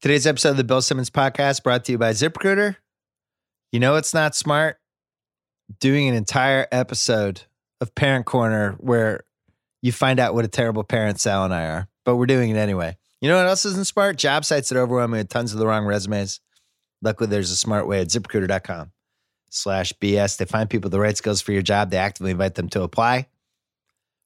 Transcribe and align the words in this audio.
Today's 0.00 0.28
episode 0.28 0.50
of 0.50 0.56
the 0.56 0.62
Bill 0.62 0.80
Simmons 0.80 1.10
podcast 1.10 1.64
brought 1.64 1.84
to 1.86 1.92
you 1.92 1.98
by 1.98 2.12
ZipRecruiter. 2.12 2.76
You 3.72 3.80
know 3.80 3.96
it's 3.96 4.14
not 4.14 4.36
smart 4.36 4.78
doing 5.80 6.06
an 6.06 6.14
entire 6.14 6.68
episode 6.70 7.42
of 7.80 7.92
Parent 7.96 8.24
Corner 8.24 8.76
where 8.78 9.24
you 9.82 9.90
find 9.90 10.20
out 10.20 10.34
what 10.34 10.44
a 10.44 10.48
terrible 10.48 10.84
parent 10.84 11.18
Sal 11.18 11.44
and 11.44 11.52
I 11.52 11.64
are, 11.64 11.88
but 12.04 12.14
we're 12.14 12.26
doing 12.26 12.50
it 12.50 12.56
anyway. 12.56 12.96
You 13.20 13.28
know 13.28 13.38
what 13.38 13.48
else 13.48 13.64
isn't 13.64 13.88
smart? 13.88 14.18
Job 14.18 14.44
sites 14.44 14.68
that 14.68 14.78
overwhelm 14.78 15.10
me 15.10 15.18
with 15.18 15.30
tons 15.30 15.52
of 15.52 15.58
the 15.58 15.66
wrong 15.66 15.84
resumes. 15.84 16.38
Luckily, 17.02 17.28
there's 17.28 17.50
a 17.50 17.56
smart 17.56 17.88
way 17.88 18.00
at 18.00 18.06
ziprecruiter.com 18.06 18.92
slash 19.50 19.92
BS. 19.94 20.36
They 20.36 20.44
find 20.44 20.70
people 20.70 20.90
the 20.90 21.00
right 21.00 21.16
skills 21.16 21.40
for 21.40 21.50
your 21.50 21.62
job. 21.62 21.90
They 21.90 21.96
actively 21.96 22.30
invite 22.30 22.54
them 22.54 22.68
to 22.68 22.82
apply. 22.82 23.26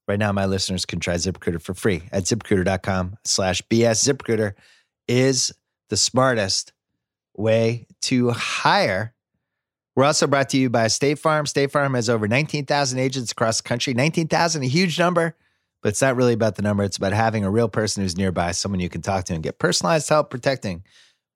Right 0.06 0.18
now, 0.18 0.32
my 0.32 0.44
listeners 0.44 0.84
can 0.84 1.00
try 1.00 1.14
ZipRecruiter 1.14 1.62
for 1.62 1.72
free 1.72 2.02
at 2.12 2.24
ziprecruiter.com 2.24 3.16
slash 3.24 3.62
BS. 3.70 4.06
ZipRecruiter 4.06 4.52
is 5.08 5.50
the 5.92 5.96
smartest 5.98 6.72
way 7.36 7.86
to 8.00 8.30
hire. 8.30 9.12
We're 9.94 10.04
also 10.04 10.26
brought 10.26 10.48
to 10.48 10.56
you 10.56 10.70
by 10.70 10.86
State 10.86 11.18
Farm. 11.18 11.44
State 11.44 11.70
Farm 11.70 11.92
has 11.92 12.08
over 12.08 12.26
19,000 12.26 12.98
agents 12.98 13.30
across 13.30 13.58
the 13.58 13.68
country. 13.68 13.92
19,000, 13.92 14.62
a 14.62 14.66
huge 14.66 14.98
number, 14.98 15.36
but 15.82 15.90
it's 15.90 16.00
not 16.00 16.16
really 16.16 16.32
about 16.32 16.54
the 16.54 16.62
number. 16.62 16.82
It's 16.82 16.96
about 16.96 17.12
having 17.12 17.44
a 17.44 17.50
real 17.50 17.68
person 17.68 18.02
who's 18.02 18.16
nearby, 18.16 18.52
someone 18.52 18.80
you 18.80 18.88
can 18.88 19.02
talk 19.02 19.26
to 19.26 19.34
and 19.34 19.42
get 19.42 19.58
personalized 19.58 20.08
help 20.08 20.30
protecting 20.30 20.82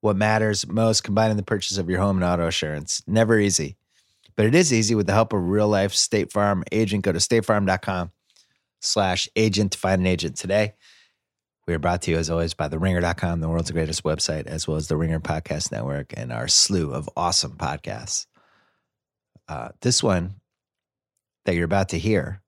what 0.01 0.15
matters 0.15 0.67
most, 0.67 1.03
combining 1.03 1.37
the 1.37 1.43
purchase 1.43 1.77
of 1.77 1.87
your 1.87 1.99
home 1.99 2.17
and 2.17 2.25
auto 2.25 2.45
insurance. 2.45 3.03
Never 3.05 3.39
easy, 3.39 3.77
but 4.35 4.47
it 4.47 4.55
is 4.55 4.73
easy 4.73 4.95
with 4.95 5.05
the 5.05 5.13
help 5.13 5.33
of 5.33 5.39
a 5.39 5.43
real 5.43 5.67
life 5.67 5.93
State 5.93 6.31
Farm 6.31 6.63
agent. 6.71 7.03
Go 7.03 7.11
to 7.11 7.19
statefarm.com 7.19 8.11
slash 8.79 9.29
agent 9.35 9.73
to 9.73 9.77
find 9.77 10.01
an 10.01 10.07
agent 10.07 10.35
today. 10.35 10.73
We 11.67 11.73
are 11.73 11.79
brought 11.79 12.03
to 12.03 12.11
you, 12.11 12.17
as 12.17 12.29
always, 12.29 12.53
by 12.53 12.69
TheRinger.com, 12.69 13.41
the 13.41 13.49
world's 13.49 13.71
greatest 13.71 14.03
website, 14.03 14.47
as 14.47 14.69
well 14.69 14.77
as 14.77 14.87
the 14.87 14.95
Ringer 14.95 15.19
Podcast 15.19 15.69
Network 15.69 16.13
and 16.15 16.31
our 16.31 16.47
slew 16.47 16.93
of 16.93 17.09
awesome 17.17 17.57
podcasts. 17.57 18.25
Uh, 19.49 19.69
this 19.81 20.01
one 20.01 20.35
that 21.43 21.55
you're 21.55 21.65
about 21.65 21.89
to 21.89 21.99
hear, 21.99 22.41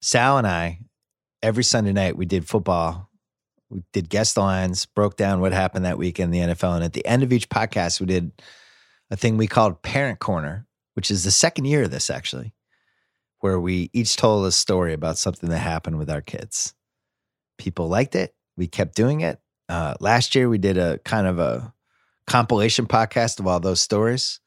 Sal 0.00 0.38
and 0.38 0.46
I, 0.46 0.78
every 1.42 1.64
Sunday 1.64 1.92
night, 1.92 2.16
we 2.16 2.24
did 2.24 2.46
football. 2.46 3.10
We 3.68 3.82
did 3.92 4.08
guest 4.08 4.36
lines, 4.36 4.86
broke 4.86 5.16
down 5.16 5.40
what 5.40 5.52
happened 5.52 5.86
that 5.86 5.98
week 5.98 6.20
in 6.20 6.30
the 6.30 6.38
NFL. 6.38 6.76
And 6.76 6.84
at 6.84 6.92
the 6.92 7.04
end 7.04 7.24
of 7.24 7.32
each 7.32 7.48
podcast, 7.48 7.98
we 7.98 8.06
did 8.06 8.30
a 9.10 9.16
thing 9.16 9.36
we 9.36 9.48
called 9.48 9.82
Parent 9.82 10.20
Corner, 10.20 10.66
which 10.94 11.10
is 11.10 11.24
the 11.24 11.32
second 11.32 11.64
year 11.64 11.82
of 11.82 11.90
this, 11.90 12.10
actually, 12.10 12.54
where 13.40 13.58
we 13.58 13.90
each 13.92 14.16
told 14.16 14.46
a 14.46 14.52
story 14.52 14.92
about 14.92 15.18
something 15.18 15.50
that 15.50 15.58
happened 15.58 15.98
with 15.98 16.08
our 16.08 16.20
kids 16.22 16.76
people 17.58 17.88
liked 17.88 18.14
it. 18.14 18.34
We 18.56 18.66
kept 18.66 18.94
doing 18.94 19.20
it. 19.20 19.40
Uh, 19.68 19.94
last 20.00 20.34
year, 20.34 20.48
we 20.48 20.58
did 20.58 20.78
a 20.78 20.98
kind 20.98 21.26
of 21.26 21.38
a 21.38 21.72
compilation 22.26 22.86
podcast 22.86 23.40
of 23.40 23.46
all 23.46 23.60
those 23.60 23.80
stories. 23.80 24.40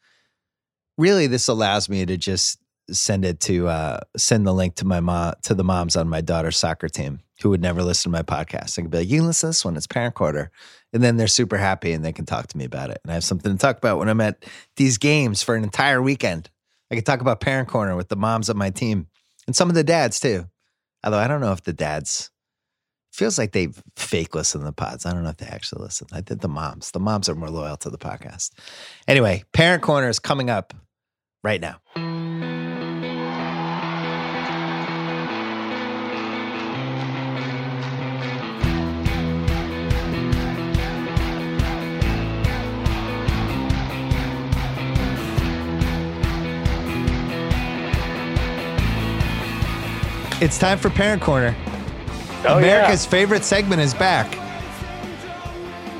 Really, 0.97 1.27
this 1.27 1.47
allows 1.47 1.89
me 1.89 2.05
to 2.05 2.17
just 2.17 2.59
send 2.91 3.23
it 3.23 3.39
to 3.39 3.67
uh, 3.67 3.99
send 4.17 4.45
the 4.45 4.53
link 4.53 4.75
to 4.75 4.85
my 4.85 4.99
mom 4.99 5.33
to 5.43 5.53
the 5.53 5.63
moms 5.63 5.95
on 5.95 6.09
my 6.09 6.21
daughter's 6.21 6.57
soccer 6.57 6.89
team 6.89 7.19
who 7.41 7.49
would 7.49 7.61
never 7.61 7.83
listen 7.83 8.11
to 8.11 8.17
my 8.17 8.23
podcast. 8.23 8.75
Can 8.75 8.87
be 8.87 8.99
like, 8.99 9.09
"You 9.09 9.19
can 9.19 9.27
listen 9.27 9.47
to 9.47 9.49
this 9.51 9.63
one. 9.65 9.77
It's 9.77 9.87
Parent 9.87 10.15
Corner," 10.15 10.51
and 10.93 11.03
then 11.03 11.17
they're 11.17 11.27
super 11.27 11.57
happy 11.57 11.93
and 11.93 12.03
they 12.03 12.11
can 12.11 12.25
talk 12.25 12.47
to 12.47 12.57
me 12.57 12.65
about 12.65 12.89
it. 12.89 12.99
And 13.03 13.11
I 13.11 13.13
have 13.13 13.23
something 13.23 13.51
to 13.51 13.57
talk 13.57 13.77
about 13.77 13.99
when 13.99 14.09
I'm 14.09 14.21
at 14.21 14.45
these 14.75 14.97
games 14.97 15.43
for 15.43 15.55
an 15.55 15.63
entire 15.63 16.01
weekend. 16.01 16.49
I 16.91 16.95
can 16.95 17.03
talk 17.03 17.21
about 17.21 17.39
Parent 17.39 17.67
Corner 17.67 17.95
with 17.95 18.09
the 18.09 18.15
moms 18.15 18.49
of 18.49 18.57
my 18.57 18.71
team 18.71 19.07
and 19.47 19.55
some 19.55 19.69
of 19.69 19.75
the 19.75 19.83
dads 19.83 20.19
too. 20.19 20.45
Although 21.03 21.19
I 21.19 21.27
don't 21.27 21.41
know 21.41 21.53
if 21.53 21.63
the 21.63 21.73
dads 21.73 22.31
feels 23.11 23.37
like 23.37 23.51
they 23.51 23.69
fake 23.95 24.35
listen 24.35 24.61
to 24.61 24.65
the 24.65 24.73
pods. 24.73 25.05
I 25.05 25.13
don't 25.13 25.23
know 25.23 25.29
if 25.29 25.37
they 25.37 25.47
actually 25.47 25.83
listen. 25.83 26.07
I 26.11 26.21
did 26.21 26.41
the 26.41 26.47
moms. 26.47 26.91
The 26.91 26.99
moms 26.99 27.29
are 27.29 27.35
more 27.35 27.49
loyal 27.49 27.77
to 27.77 27.89
the 27.89 27.97
podcast. 27.97 28.51
Anyway, 29.07 29.43
Parent 29.53 29.83
Corner 29.83 30.09
is 30.09 30.19
coming 30.19 30.49
up 30.49 30.73
right 31.43 31.61
now. 31.61 31.79
It's 50.41 50.57
time 50.57 50.77
for 50.77 50.89
Parent 50.89 51.21
Corner. 51.21 51.53
Oh, 52.45 52.57
America's 52.57 53.05
favorite 53.05 53.43
segment 53.43 53.81
is 53.81 53.93
back. 53.93 54.37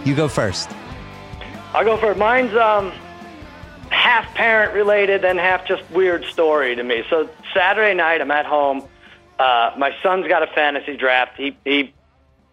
You 0.06 0.16
go 0.16 0.28
first. 0.28 0.70
I'll 1.74 1.84
go 1.84 1.98
for 1.98 2.12
it. 2.12 2.18
Mine's 2.18 2.56
um, 2.56 2.92
half 3.90 4.34
parent 4.34 4.74
related 4.74 5.26
and 5.26 5.38
half 5.38 5.68
just 5.68 5.84
weird 5.92 6.24
story 6.26 6.76
to 6.76 6.84
me. 6.84 7.04
So 7.10 7.30
Saturday 7.54 7.94
night, 7.94 8.22
I'm 8.22 8.32
at 8.32 8.46
home. 8.46 8.88
Uh, 9.38 9.72
my 9.78 9.96
son's 10.02 10.28
got 10.28 10.42
a 10.42 10.48
fantasy 10.48 10.98
draft. 10.98 11.38
He 11.38 11.58
he 11.66 11.94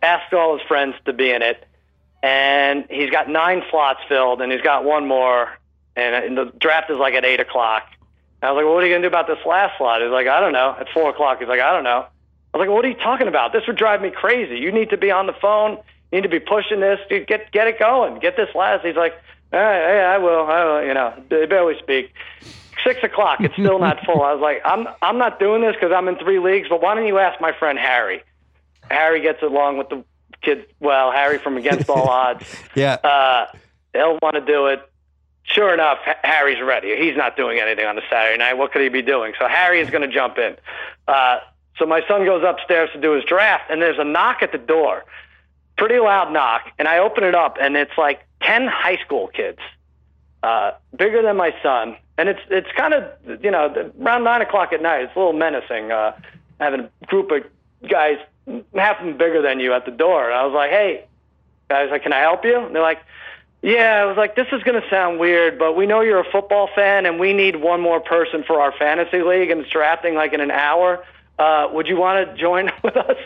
asked 0.03 0.33
all 0.33 0.59
his 0.59 0.67
friends 0.67 0.95
to 1.05 1.13
be 1.13 1.31
in 1.31 1.43
it, 1.43 1.65
and 2.23 2.85
he's 2.91 3.11
got 3.11 3.29
nine 3.29 3.63
slots 3.71 4.01
filled, 4.09 4.43
and 4.43 4.53
he's 4.53 4.63
got 4.63 4.85
one 4.85 5.07
more. 5.07 5.49
And, 5.95 6.15
and 6.15 6.37
the 6.37 6.53
draft 6.59 6.91
is 6.91 6.99
like 6.99 7.15
at 7.15 7.25
eight 7.25 7.41
o'clock. 7.41 7.89
And 8.43 8.49
I 8.49 8.53
was 8.53 8.57
like, 8.57 8.65
well, 8.67 8.75
"What 8.75 8.85
are 8.85 8.87
you 8.87 8.93
gonna 8.93 9.03
do 9.03 9.09
about 9.09 9.27
this 9.27 9.45
last 9.47 9.79
slot?" 9.79 10.03
He's 10.03 10.11
like, 10.11 10.27
"I 10.27 10.41
don't 10.41 10.53
know." 10.53 10.77
At 10.79 10.89
four 10.91 11.09
o'clock, 11.11 11.39
he's 11.39 11.49
like, 11.49 11.61
"I 11.61 11.73
don't 11.73 11.85
know." 11.85 12.07
I 12.57 12.59
was 12.59 12.69
like, 12.69 12.75
"What 12.75 12.87
are 12.87 12.89
you 12.89 12.95
talking 12.95 13.29
about? 13.29 13.53
This 13.53 13.67
would 13.67 13.77
drive 13.77 14.01
me 14.01 14.11
crazy. 14.11 14.57
You 14.57 14.73
need 14.73 14.89
to 14.89 14.97
be 14.97 15.11
on 15.11 15.27
the 15.27 15.35
phone. 15.35 15.73
You 16.11 16.19
need 16.19 16.23
to 16.23 16.29
be 16.31 16.41
pushing 16.41 16.81
this. 16.81 16.99
Dude, 17.11 17.27
get 17.27 17.53
get 17.53 17.67
it 17.67 17.79
going. 17.79 18.19
Get 18.19 18.35
this 18.37 18.49
last." 18.55 18.83
He's 18.85 18.97
like, 18.97 19.13
"All 19.53 19.61
right, 19.61 19.97
yeah, 19.97 20.11
I 20.11 20.17
will. 20.17 20.47
I 20.47 20.65
will." 20.65 20.87
You 20.87 20.95
know, 20.95 21.13
they 21.29 21.45
barely 21.45 21.79
speak. 21.79 22.15
Six 22.83 23.03
o'clock. 23.03 23.41
It's 23.41 23.53
still 23.55 23.79
not 23.79 24.03
full. 24.07 24.23
I 24.23 24.33
was 24.33 24.41
like, 24.41 24.63
"I'm 24.65 24.89
I'm 25.03 25.19
not 25.19 25.39
doing 25.39 25.61
this 25.61 25.75
because 25.75 25.93
I'm 25.93 26.09
in 26.09 26.17
three 26.17 26.39
leagues. 26.39 26.69
But 26.71 26.81
why 26.81 26.95
don't 26.95 27.07
you 27.07 27.19
ask 27.19 27.41
my 27.43 27.53
friend 27.53 27.79
Harry? 27.79 28.23
Harry 28.91 29.21
gets 29.21 29.43
along 29.43 29.77
with 29.77 29.91
the 29.91 30.03
kids 30.41 30.65
well. 30.81 31.13
Harry 31.13 31.37
from 31.37 31.59
Against 31.59 31.91
All 31.91 32.09
Odds. 32.09 32.45
Yeah. 32.75 32.95
Uh, 32.95 33.47
they'll 33.93 34.19
want 34.23 34.37
to 34.37 34.41
do 34.41 34.69
it." 34.69 34.81
Sure 35.49 35.73
enough, 35.73 35.99
Harry's 36.25 36.61
ready. 36.61 36.97
He's 36.97 37.17
not 37.17 37.37
doing 37.37 37.61
anything 37.61 37.87
on 37.87 37.95
the 37.95 38.03
Saturday 38.11 38.37
night. 38.37 38.55
What 38.55 38.73
could 38.73 38.83
he 38.83 38.89
be 38.89 39.01
doing? 39.01 39.33
So 39.39 39.47
Harry 39.47 39.79
is 39.81 39.91
going 39.91 40.03
to 40.03 40.13
jump 40.13 40.39
in. 40.39 40.57
Uh, 41.07 41.39
so 41.79 41.87
my 41.87 42.03
son 42.09 42.25
goes 42.25 42.43
upstairs 42.45 42.91
to 42.95 43.01
do 43.01 43.13
his 43.13 43.25
draft, 43.25 43.65
and 43.71 43.83
there's 43.83 43.99
a 43.99 44.05
knock 44.05 44.43
at 44.43 44.53
the 44.53 44.59
door, 44.59 45.05
pretty 45.77 45.99
loud 45.99 46.33
knock, 46.33 46.63
and 46.79 46.89
I 46.89 46.99
open 46.99 47.25
it 47.25 47.35
up, 47.35 47.59
and 47.61 47.77
it's 47.77 47.97
like 47.99 48.25
ten 48.41 48.67
high 48.67 48.97
school 49.05 49.29
kids, 49.29 49.59
uh, 50.43 50.73
bigger 50.97 51.23
than 51.23 51.37
my 51.37 51.55
son, 51.63 51.97
and 52.17 52.29
it's 52.29 52.41
it's 52.51 52.69
kind 52.77 52.95
of 52.95 53.05
you 53.45 53.51
know 53.51 53.93
around 54.01 54.25
nine 54.25 54.41
o'clock 54.41 54.73
at 54.73 54.81
night. 54.81 55.03
It's 55.03 55.17
a 55.17 55.19
little 55.19 55.35
menacing 55.35 55.93
uh, 55.93 56.19
having 56.59 56.81
a 56.81 57.07
group 57.07 57.31
of 57.31 57.45
guys, 57.89 58.19
half 58.75 58.99
them 58.99 59.19
bigger 59.19 59.43
than 59.43 59.61
you, 59.61 59.75
at 59.75 59.85
the 59.85 59.91
door. 59.91 60.31
And 60.31 60.35
I 60.35 60.45
was 60.45 60.55
like, 60.55 60.71
hey, 60.71 61.05
guys, 61.69 61.91
like, 61.91 62.03
can 62.03 62.13
I 62.13 62.21
help 62.21 62.45
you? 62.45 62.59
And 62.59 62.75
they're 62.75 62.83
like. 62.83 63.01
Yeah, 63.63 64.03
I 64.03 64.05
was 64.05 64.17
like, 64.17 64.37
this 64.37 64.47
is 64.53 64.63
going 64.63 64.81
to 64.81 64.89
sound 64.91 65.19
weird, 65.19 65.59
but 65.59 65.75
we 65.75 65.87
know 65.87 66.01
you're 66.01 66.21
a 66.21 66.31
football 66.31 66.69
fan, 66.73 67.05
and 67.05 67.19
we 67.19 67.33
need 67.33 67.57
one 67.57 67.81
more 67.81 67.99
person 67.99 68.45
for 68.47 68.61
our 68.61 68.71
fantasy 68.71 69.23
league, 69.23 69.51
and 69.51 69.63
it's 69.63 69.71
drafting 69.71 70.15
like 70.15 70.33
in 70.35 70.41
an 70.41 70.53
hour. 70.53 71.03
Uh, 71.39 71.69
would 71.73 71.87
you 71.87 71.97
want 71.97 72.29
to 72.29 72.37
join 72.37 72.71
with 72.85 72.97
us? 72.97 73.17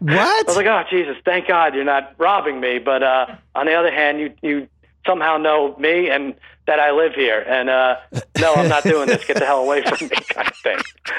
What? 0.00 0.18
I 0.18 0.42
was 0.46 0.56
like, 0.56 0.66
oh 0.66 0.82
Jesus, 0.90 1.16
thank 1.24 1.48
God 1.48 1.74
you're 1.74 1.84
not 1.84 2.14
robbing 2.18 2.60
me. 2.60 2.78
But 2.78 3.02
uh, 3.02 3.26
on 3.54 3.66
the 3.66 3.74
other 3.74 3.92
hand, 3.92 4.20
you 4.20 4.34
you 4.42 4.68
somehow 5.06 5.36
know 5.38 5.76
me 5.78 6.10
and 6.10 6.34
that 6.66 6.80
I 6.80 6.92
live 6.92 7.12
here, 7.14 7.40
and 7.40 7.68
uh, 7.68 7.96
no, 8.38 8.54
I'm 8.54 8.68
not 8.68 8.84
doing 8.84 9.06
this. 9.06 9.24
Get 9.24 9.38
the 9.38 9.46
hell 9.46 9.62
away 9.62 9.82
from 9.82 10.08
me, 10.08 10.16
kind 10.28 10.48
of 10.48 10.56
thing. 10.56 10.78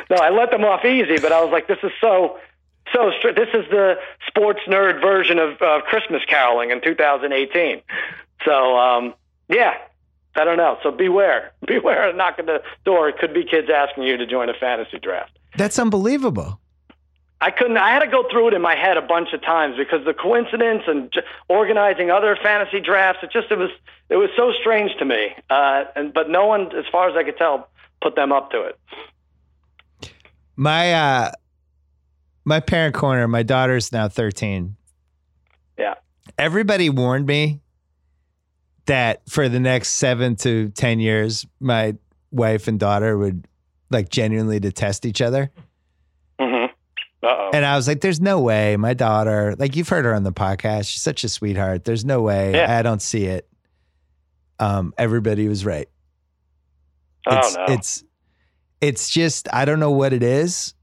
No, 0.09 0.17
I 0.17 0.29
let 0.29 0.51
them 0.51 0.63
off 0.65 0.83
easy, 0.85 1.19
but 1.19 1.31
I 1.31 1.41
was 1.43 1.51
like, 1.51 1.67
this 1.67 1.77
is 1.83 1.91
so 2.01 2.37
so. 2.93 3.11
This 3.23 3.49
is 3.53 3.65
the 3.69 3.95
sports 4.27 4.61
nerd 4.67 5.01
version 5.01 5.39
of 5.39 5.61
uh, 5.61 5.81
Christmas 5.81 6.21
caroling 6.27 6.71
in 6.71 6.81
2018. 6.81 7.81
So 8.43 8.77
um, 8.77 9.13
yeah. 9.49 9.75
I 10.37 10.43
don't 10.43 10.57
know. 10.57 10.77
So 10.83 10.91
beware. 10.91 11.53
Beware 11.65 12.09
of 12.09 12.15
knocking 12.15 12.45
the 12.45 12.61
door. 12.83 13.09
It 13.09 13.17
could 13.17 13.33
be 13.33 13.45
kids 13.45 13.69
asking 13.73 14.03
you 14.03 14.17
to 14.17 14.27
join 14.27 14.49
a 14.49 14.53
fantasy 14.53 14.99
draft. 14.99 15.34
That's 15.57 15.79
unbelievable. 15.79 16.59
I 17.41 17.51
couldn't. 17.51 17.77
I 17.77 17.91
had 17.91 17.99
to 17.99 18.07
go 18.07 18.25
through 18.31 18.49
it 18.49 18.53
in 18.53 18.61
my 18.61 18.75
head 18.75 18.97
a 18.97 19.01
bunch 19.01 19.33
of 19.33 19.41
times 19.41 19.75
because 19.77 20.05
the 20.05 20.13
coincidence 20.13 20.83
and 20.87 21.11
j- 21.11 21.21
organizing 21.49 22.09
other 22.09 22.37
fantasy 22.41 22.79
drafts. 22.79 23.23
It 23.23 23.31
just 23.31 23.51
it 23.51 23.57
was 23.57 23.69
it 24.09 24.15
was 24.15 24.29
so 24.37 24.51
strange 24.59 24.91
to 24.99 25.05
me. 25.05 25.35
Uh, 25.49 25.83
and 25.95 26.13
but 26.13 26.29
no 26.29 26.45
one, 26.45 26.75
as 26.75 26.85
far 26.91 27.09
as 27.09 27.15
I 27.15 27.23
could 27.23 27.37
tell, 27.37 27.69
put 28.01 28.15
them 28.15 28.31
up 28.31 28.51
to 28.51 28.61
it. 28.63 30.11
My 30.55 30.93
uh 30.93 31.31
my 32.45 32.61
parent 32.61 32.95
corner, 32.95 33.27
my 33.27 33.43
daughter's 33.43 33.91
now 33.91 34.07
13. 34.07 34.75
Yeah. 35.77 35.95
Everybody 36.37 36.89
warned 36.89 37.25
me 37.25 37.61
that 38.85 39.21
for 39.29 39.49
the 39.49 39.59
next 39.59 39.89
7 39.93 40.35
to 40.37 40.69
10 40.69 40.99
years 40.99 41.45
my 41.59 41.95
wife 42.31 42.67
and 42.67 42.79
daughter 42.79 43.17
would 43.17 43.47
like 43.95 44.09
genuinely 44.09 44.59
detest 44.59 45.05
each 45.05 45.21
other. 45.21 45.49
hmm 46.39 46.65
Uh-oh. 47.23 47.49
And 47.53 47.65
I 47.65 47.75
was 47.75 47.87
like, 47.87 48.01
there's 48.01 48.21
no 48.21 48.39
way. 48.39 48.77
My 48.77 48.93
daughter, 48.93 49.55
like 49.57 49.75
you've 49.75 49.89
heard 49.89 50.05
her 50.05 50.13
on 50.13 50.23
the 50.23 50.31
podcast, 50.33 50.89
she's 50.91 51.01
such 51.01 51.23
a 51.23 51.29
sweetheart. 51.29 51.83
There's 51.85 52.05
no 52.05 52.21
way. 52.21 52.53
Yeah. 52.53 52.77
I 52.77 52.81
don't 52.83 53.01
see 53.01 53.25
it. 53.25 53.47
Um, 54.59 54.93
everybody 54.97 55.47
was 55.47 55.65
right. 55.65 55.89
oh 57.27 57.37
It's 57.37 57.55
no. 57.55 57.65
it's 57.69 58.03
it's 58.81 59.09
just 59.09 59.47
I 59.51 59.65
don't 59.65 59.79
know 59.79 59.91
what 59.91 60.13
it 60.13 60.23
is, 60.23 60.73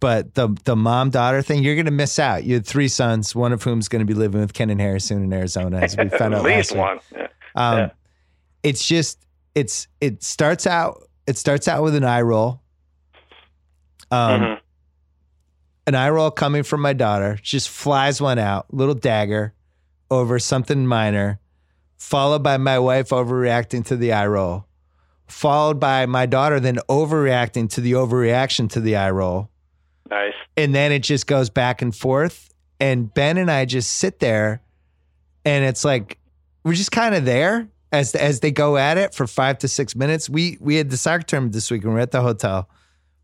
but 0.00 0.34
the 0.34 0.48
the 0.64 0.74
mom 0.76 1.10
daughter 1.10 1.42
thing, 1.42 1.62
you're 1.62 1.76
gonna 1.76 1.90
miss 1.90 2.18
out. 2.18 2.44
You 2.44 2.54
had 2.54 2.66
three 2.66 2.88
sons, 2.88 3.34
one 3.34 3.52
of 3.52 3.62
whom's 3.62 3.88
gonna 3.88 4.04
be 4.04 4.14
living 4.14 4.40
with 4.40 4.52
Ken 4.54 4.70
and 4.70 4.80
Harry 4.80 5.00
soon 5.00 5.22
in 5.22 5.32
Arizona, 5.32 5.78
as 5.78 5.96
we 5.96 6.08
found 6.08 6.34
At 6.34 6.40
out 6.40 6.44
least 6.44 6.72
last 6.72 6.76
one. 6.76 6.98
Yeah. 7.14 7.26
Um, 7.54 7.78
Yeah. 7.78 7.90
It's 8.62 8.86
just 8.86 9.18
it's 9.54 9.86
it 10.00 10.22
starts 10.24 10.66
out 10.66 11.02
it 11.26 11.36
starts 11.38 11.68
out 11.68 11.82
with 11.82 11.94
an 11.94 12.04
eye 12.04 12.22
roll. 12.22 12.60
Um, 14.10 14.40
Mhm. 14.40 14.60
an 15.86 15.94
eye 15.94 16.10
roll 16.10 16.30
coming 16.30 16.62
from 16.62 16.80
my 16.80 16.92
daughter, 16.92 17.38
She 17.42 17.56
just 17.56 17.68
flies 17.68 18.20
one 18.20 18.38
out, 18.38 18.72
little 18.72 18.94
dagger 18.94 19.54
over 20.10 20.38
something 20.38 20.86
minor, 20.86 21.40
followed 21.96 22.42
by 22.42 22.56
my 22.58 22.78
wife 22.78 23.08
overreacting 23.10 23.84
to 23.86 23.96
the 23.96 24.12
eye 24.12 24.26
roll, 24.26 24.66
followed 25.26 25.80
by 25.80 26.06
my 26.06 26.26
daughter 26.26 26.60
then 26.60 26.76
overreacting 26.88 27.68
to 27.70 27.80
the 27.80 27.92
overreaction 27.92 28.68
to 28.70 28.80
the 28.80 28.96
eye 28.96 29.10
roll. 29.10 29.50
Nice. 30.10 30.34
And 30.56 30.74
then 30.74 30.92
it 30.92 31.00
just 31.00 31.26
goes 31.26 31.48
back 31.50 31.80
and 31.82 31.94
forth. 31.96 32.50
And 32.78 33.12
Ben 33.12 33.38
and 33.38 33.50
I 33.50 33.64
just 33.64 33.92
sit 33.92 34.20
there 34.20 34.60
and 35.44 35.64
it's 35.64 35.84
like 35.84 36.18
we're 36.62 36.74
just 36.74 36.92
kind 36.92 37.14
of 37.14 37.24
there 37.24 37.68
as 37.94 38.14
as 38.14 38.40
they 38.40 38.50
go 38.50 38.76
at 38.76 38.98
it 38.98 39.14
for 39.14 39.26
five 39.26 39.58
to 39.58 39.68
six 39.68 39.94
minutes. 39.96 40.28
We 40.28 40.58
we 40.60 40.76
had 40.76 40.90
the 40.90 40.96
soccer 40.96 41.24
tournament 41.24 41.54
this 41.54 41.70
week 41.70 41.84
and 41.84 41.92
we're 41.94 42.00
at 42.00 42.10
the 42.10 42.22
hotel. 42.22 42.68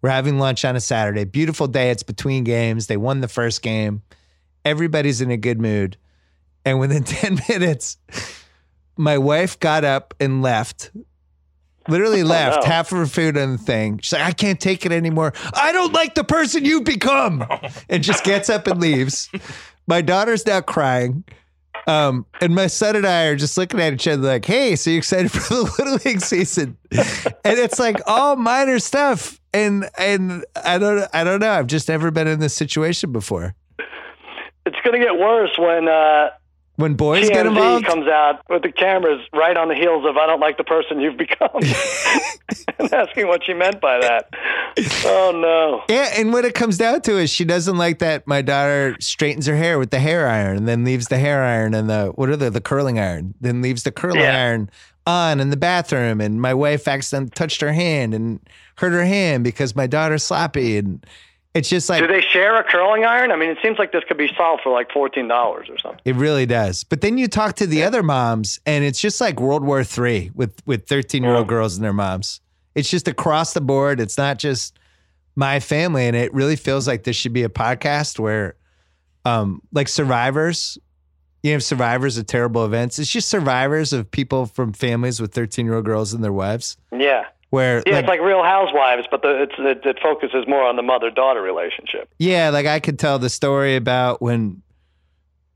We're 0.03 0.11
having 0.11 0.39
lunch 0.39 0.65
on 0.65 0.77
a 0.77 0.81
Saturday. 0.81 1.25
Beautiful 1.25 1.67
day. 1.67 1.91
It's 1.91 2.03
between 2.03 2.45
games. 2.45 2.87
They 2.87 2.97
won 2.97 3.21
the 3.21 3.29
first 3.29 3.61
game. 3.61 4.03
Everybody's 4.65 5.21
in 5.21 5.31
a 5.31 5.37
good 5.37 5.61
mood. 5.61 5.97
And 6.65 6.81
within 6.81 7.05
10 7.05 7.41
minutes, 7.49 7.99
my 8.97 9.19
wife 9.19 9.59
got 9.61 9.85
up 9.85 10.15
and 10.19 10.43
left. 10.43 10.91
Literally 11.89 12.23
oh, 12.23 12.27
left 12.27 12.63
no. 12.63 12.71
half 12.71 12.93
of 12.93 12.99
her 12.99 13.07
food 13.07 13.37
on 13.37 13.53
the 13.53 13.59
thing. 13.59 13.99
She's 13.99 14.15
like, 14.15 14.23
I 14.23 14.33
can't 14.33 14.61
take 14.61 14.87
it 14.87 14.93
anymore. 14.93 15.35
I 15.53 15.73
don't 15.73 15.93
like 15.93 16.15
the 16.15 16.25
person 16.25 16.65
you've 16.65 16.85
become. 16.85 17.45
And 17.89 18.03
just 18.03 18.25
gets 18.25 18.49
up 18.49 18.69
and 18.69 18.81
leaves. 18.81 19.29
My 19.87 20.01
daughter's 20.01 20.47
now 20.47 20.61
crying. 20.61 21.25
Um, 21.87 22.27
and 22.41 22.55
my 22.55 22.67
son 22.67 22.97
and 22.97 23.07
I 23.07 23.25
are 23.25 23.37
just 23.37 23.57
looking 23.57 23.81
at 23.81 23.93
each 23.93 24.07
other 24.07 24.23
like, 24.23 24.45
hey, 24.45 24.77
so 24.77 24.91
you 24.91 24.99
excited 24.99 25.31
for 25.33 25.55
the 25.55 25.75
Little 25.79 25.99
League 26.05 26.21
season? 26.21 26.77
And 26.93 27.59
it's 27.59 27.79
like 27.79 28.01
all 28.07 28.37
minor 28.37 28.79
stuff. 28.79 29.41
And 29.53 29.89
and 29.99 30.45
I 30.65 30.79
don't 30.79 31.09
I 31.13 31.25
don't 31.25 31.41
know. 31.41 31.51
I've 31.51 31.67
just 31.67 31.89
never 31.89 32.11
been 32.11 32.29
in 32.29 32.39
this 32.39 32.55
situation 32.55 33.11
before. 33.11 33.55
It's 34.67 34.77
to 34.85 34.99
get 34.99 35.19
worse 35.19 35.51
when 35.59 35.89
uh, 35.89 36.31
When 36.81 36.95
boys 36.95 37.29
get 37.29 37.47
involved, 37.47 37.87
comes 37.87 38.09
out 38.09 38.41
with 38.49 38.63
the 38.63 38.73
cameras 38.73 39.21
right 39.33 39.57
on 39.57 39.69
the 39.69 39.75
heels 39.75 40.05
of 40.07 40.17
"I 40.17 40.27
don't 40.27 40.41
like 40.41 40.57
the 40.57 40.65
person 40.65 41.01
you've 41.01 41.17
become," 41.17 41.51
and 42.79 42.93
asking 42.93 43.29
what 43.29 43.45
she 43.45 43.53
meant 43.55 43.81
by 43.81 43.99
that. 43.99 44.31
Oh 45.05 45.33
no! 45.35 45.83
Yeah, 45.95 46.13
and 46.17 46.33
what 46.33 46.45
it 46.45 46.55
comes 46.55 46.79
down 46.79 47.03
to 47.03 47.19
is 47.19 47.31
she 47.31 47.45
doesn't 47.45 47.77
like 47.77 47.99
that 47.99 48.27
my 48.27 48.43
daughter 48.43 48.97
straightens 49.01 49.47
her 49.47 49.57
hair 49.57 49.79
with 49.79 49.91
the 49.91 49.99
hair 50.01 50.27
iron 50.27 50.57
and 50.57 50.69
then 50.69 50.85
leaves 50.85 51.07
the 51.09 51.19
hair 51.19 51.43
iron 51.45 51.75
and 51.75 51.89
the 51.91 52.13
what 52.15 52.29
are 52.29 52.37
the 52.37 52.51
the 52.51 52.61
curling 52.61 52.99
iron, 52.99 53.35
then 53.41 53.63
leaves 53.63 53.83
the 53.83 53.93
curling 53.93 54.21
Yeah. 54.21 54.37
iron 54.39 54.71
on 55.07 55.41
in 55.41 55.51
the 55.51 55.57
bathroom 55.57 56.21
and 56.21 56.41
my 56.41 56.53
wife 56.55 56.87
accidentally 56.87 57.31
touched 57.31 57.61
her 57.61 57.73
hand 57.73 58.15
and 58.15 58.39
hurt 58.77 58.93
her 58.93 59.05
hand 59.05 59.43
because 59.45 59.75
my 59.75 59.87
daughter's 59.87 60.23
sloppy 60.23 60.77
and 60.79 61.05
it's 61.55 61.69
just 61.69 61.89
like 61.89 62.01
Do 62.01 62.07
they 62.07 62.21
share 62.21 62.57
a 62.57 62.65
curling 62.65 63.05
iron? 63.05 63.33
I 63.33 63.37
mean, 63.37 63.51
it 63.51 63.59
seems 63.63 63.79
like 63.79 63.91
this 63.93 64.05
could 64.07 64.17
be 64.19 64.31
solved 64.37 64.63
for 64.63 64.71
like 64.73 64.91
fourteen 64.93 65.27
dollars 65.29 65.69
or 65.69 65.79
something. 65.79 66.01
it 66.05 66.15
really 66.17 66.47
does. 66.47 66.85
But 66.85 67.01
then 67.01 67.19
you 67.19 67.27
talk 67.29 67.57
to 67.57 67.67
the 67.67 67.83
other 67.83 68.03
moms 68.03 68.61
and 68.67 68.85
it's 68.85 69.01
just 69.01 69.21
like 69.21 69.41
World 69.41 69.65
War 69.65 69.83
Three 69.85 70.31
with 70.35 70.63
with 70.67 70.87
13 70.87 71.23
year 71.23 71.35
old 71.35 71.47
Yeah. 71.47 71.51
girls 71.51 71.77
and 71.77 71.85
their 71.85 71.93
moms. 71.93 72.41
It's 72.75 72.89
just 72.89 73.09
across 73.09 73.53
the 73.53 73.61
board. 73.61 73.99
It's 74.01 74.17
not 74.17 74.39
just 74.39 74.79
my 75.35 75.59
family. 75.61 76.07
And 76.07 76.15
it 76.17 76.33
really 76.33 76.57
feels 76.57 76.87
like 76.87 77.03
this 77.05 77.17
should 77.17 77.33
be 77.33 77.43
a 77.43 77.49
podcast 77.49 78.19
where 78.21 78.55
um 79.25 79.61
like 79.73 79.89
survivors, 79.89 80.79
you 81.43 81.53
have 81.53 81.65
survivors 81.65 82.17
of 82.17 82.27
terrible 82.27 82.65
events. 82.65 82.99
It's 82.99 83.11
just 83.11 83.29
survivors 83.29 83.93
of 83.93 84.11
people 84.11 84.47
from 84.47 84.73
families 84.73 85.21
with 85.21 85.33
13 85.35 85.67
year 85.67 85.75
old 85.75 85.85
girls 85.85 86.13
and 86.15 86.23
their 86.23 86.33
wives. 86.33 86.77
Yeah, 86.93 87.25
Where 87.51 87.83
yeah. 87.85 87.95
like, 87.95 88.01
it's 88.05 88.09
like 88.09 88.21
Real 88.21 88.43
Housewives, 88.45 89.07
but 89.11 89.23
the, 89.23 89.43
it's, 89.43 89.55
it, 89.59 89.85
it 89.85 89.99
focuses 90.01 90.47
more 90.47 90.65
on 90.65 90.77
the 90.77 90.83
mother-daughter 90.83 91.43
relationship. 91.43 92.09
Yeah, 92.19 92.51
like 92.51 92.67
I 92.67 92.79
could 92.81 92.99
tell 92.99 93.19
the 93.19 93.29
story 93.29 93.75
about 93.77 94.23
when 94.23 94.63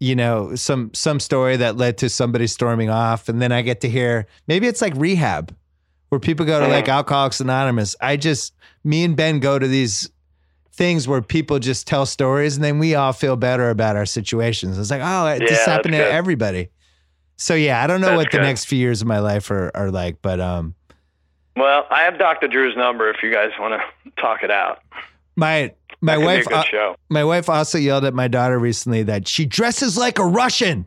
you 0.01 0.17
know 0.17 0.55
some 0.57 0.93
some 0.93 1.21
story 1.21 1.57
that 1.57 1.77
led 1.77 1.97
to 1.99 2.09
somebody 2.09 2.49
storming 2.49 2.91
off 2.91 3.29
and 3.29 3.41
then 3.41 3.53
I 3.53 3.63
get 3.63 3.81
to 3.83 3.89
hear 3.89 4.27
maybe 4.49 4.67
it's 4.67 4.83
like 4.83 4.93
rehab 4.97 5.55
where 6.09 6.19
people 6.19 6.45
go 6.45 6.59
to 6.61 6.67
like 6.67 6.89
Alcoholics 6.89 7.41
Anonymous. 7.41 7.95
I 8.01 8.17
just 8.17 8.55
me 8.83 9.05
and 9.05 9.17
Ben 9.17 9.39
go 9.39 9.57
to 9.59 9.67
these 9.67 10.11
things 10.73 11.07
where 11.07 11.23
people 11.23 11.61
just 11.61 11.87
tell 11.87 12.07
stories 12.07 12.57
and 12.57 12.65
then 12.65 12.81
we 12.81 12.97
all 12.97 13.13
feel 13.13 13.37
better 13.37 13.71
about 13.71 13.95
our 13.95 14.05
situations. 14.05 14.77
It's 14.79 14.91
like, 14.91 15.01
oh, 15.03 15.27
it 15.29 15.43
Yeah, 15.43 15.49
just 15.49 15.65
happened 15.65 15.93
to 15.93 15.99
good. 15.99 16.13
everybody. 16.13 16.71
So 17.37 17.55
yeah, 17.55 17.81
I 17.83 17.87
don't 17.87 18.01
know 18.01 18.09
That's 18.09 18.17
what 18.17 18.33
the 18.33 18.39
good. 18.39 18.45
next 18.45 18.65
few 18.65 18.79
years 18.79 19.01
of 19.01 19.07
my 19.07 19.21
life 19.21 19.49
are, 19.53 19.71
are 19.77 19.93
like, 19.93 20.21
but 20.23 20.41
um 20.41 20.75
Well, 21.57 21.87
I 21.91 22.03
have 22.03 22.19
Dr. 22.19 22.49
Drew's 22.49 22.77
number 22.77 23.09
if 23.11 23.23
you 23.23 23.33
guys 23.33 23.51
want 23.59 23.81
to 23.81 24.11
talk 24.21 24.43
it 24.43 24.51
out. 24.51 24.81
my 25.37 25.73
my 26.01 26.19
wife 26.19 26.47
be 26.47 26.55
a 26.55 26.57
good 26.57 26.59
uh, 26.59 26.65
show. 26.65 26.97
My 27.09 27.25
wife 27.25 27.49
also 27.49 27.79
yelled 27.79 28.05
at 28.05 28.13
my 28.15 28.29
daughter 28.29 28.59
recently 28.59 29.03
that 29.05 29.27
she 29.29 29.47
dresses 29.47 29.97
like 29.97 30.19
a 30.19 30.25
Russian. 30.25 30.87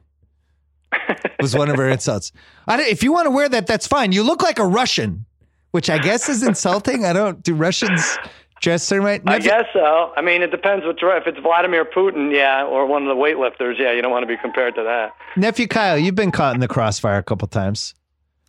was 1.41 1.55
one 1.55 1.69
of 1.69 1.77
her 1.77 1.89
insults. 1.89 2.31
If 2.67 3.03
you 3.03 3.11
want 3.11 3.25
to 3.25 3.31
wear 3.31 3.49
that, 3.49 3.67
that's 3.67 3.87
fine. 3.87 4.11
You 4.11 4.23
look 4.23 4.41
like 4.41 4.59
a 4.59 4.65
Russian, 4.65 5.25
which 5.71 5.89
I 5.89 5.97
guess 5.97 6.29
is 6.29 6.43
insulting. 6.43 7.05
I 7.05 7.13
don't. 7.13 7.41
Do 7.43 7.53
Russians 7.55 8.17
dress 8.61 8.83
certain 8.83 9.05
way? 9.05 9.19
I 9.25 9.39
guess 9.39 9.65
so. 9.73 10.13
I 10.15 10.21
mean, 10.21 10.41
it 10.41 10.51
depends 10.51 10.85
what's 10.85 11.03
right. 11.03 11.21
If 11.21 11.27
it's 11.27 11.39
Vladimir 11.39 11.85
Putin, 11.85 12.33
yeah, 12.33 12.63
or 12.65 12.85
one 12.85 13.03
of 13.03 13.09
the 13.09 13.21
weightlifters, 13.21 13.79
yeah, 13.79 13.91
you 13.91 14.01
don't 14.01 14.11
want 14.11 14.23
to 14.23 14.27
be 14.27 14.37
compared 14.37 14.75
to 14.75 14.83
that. 14.83 15.13
Nephew 15.35 15.67
Kyle, 15.67 15.97
you've 15.97 16.15
been 16.15 16.31
caught 16.31 16.53
in 16.55 16.61
the 16.61 16.67
crossfire 16.67 17.17
a 17.17 17.23
couple 17.23 17.47
times. 17.47 17.93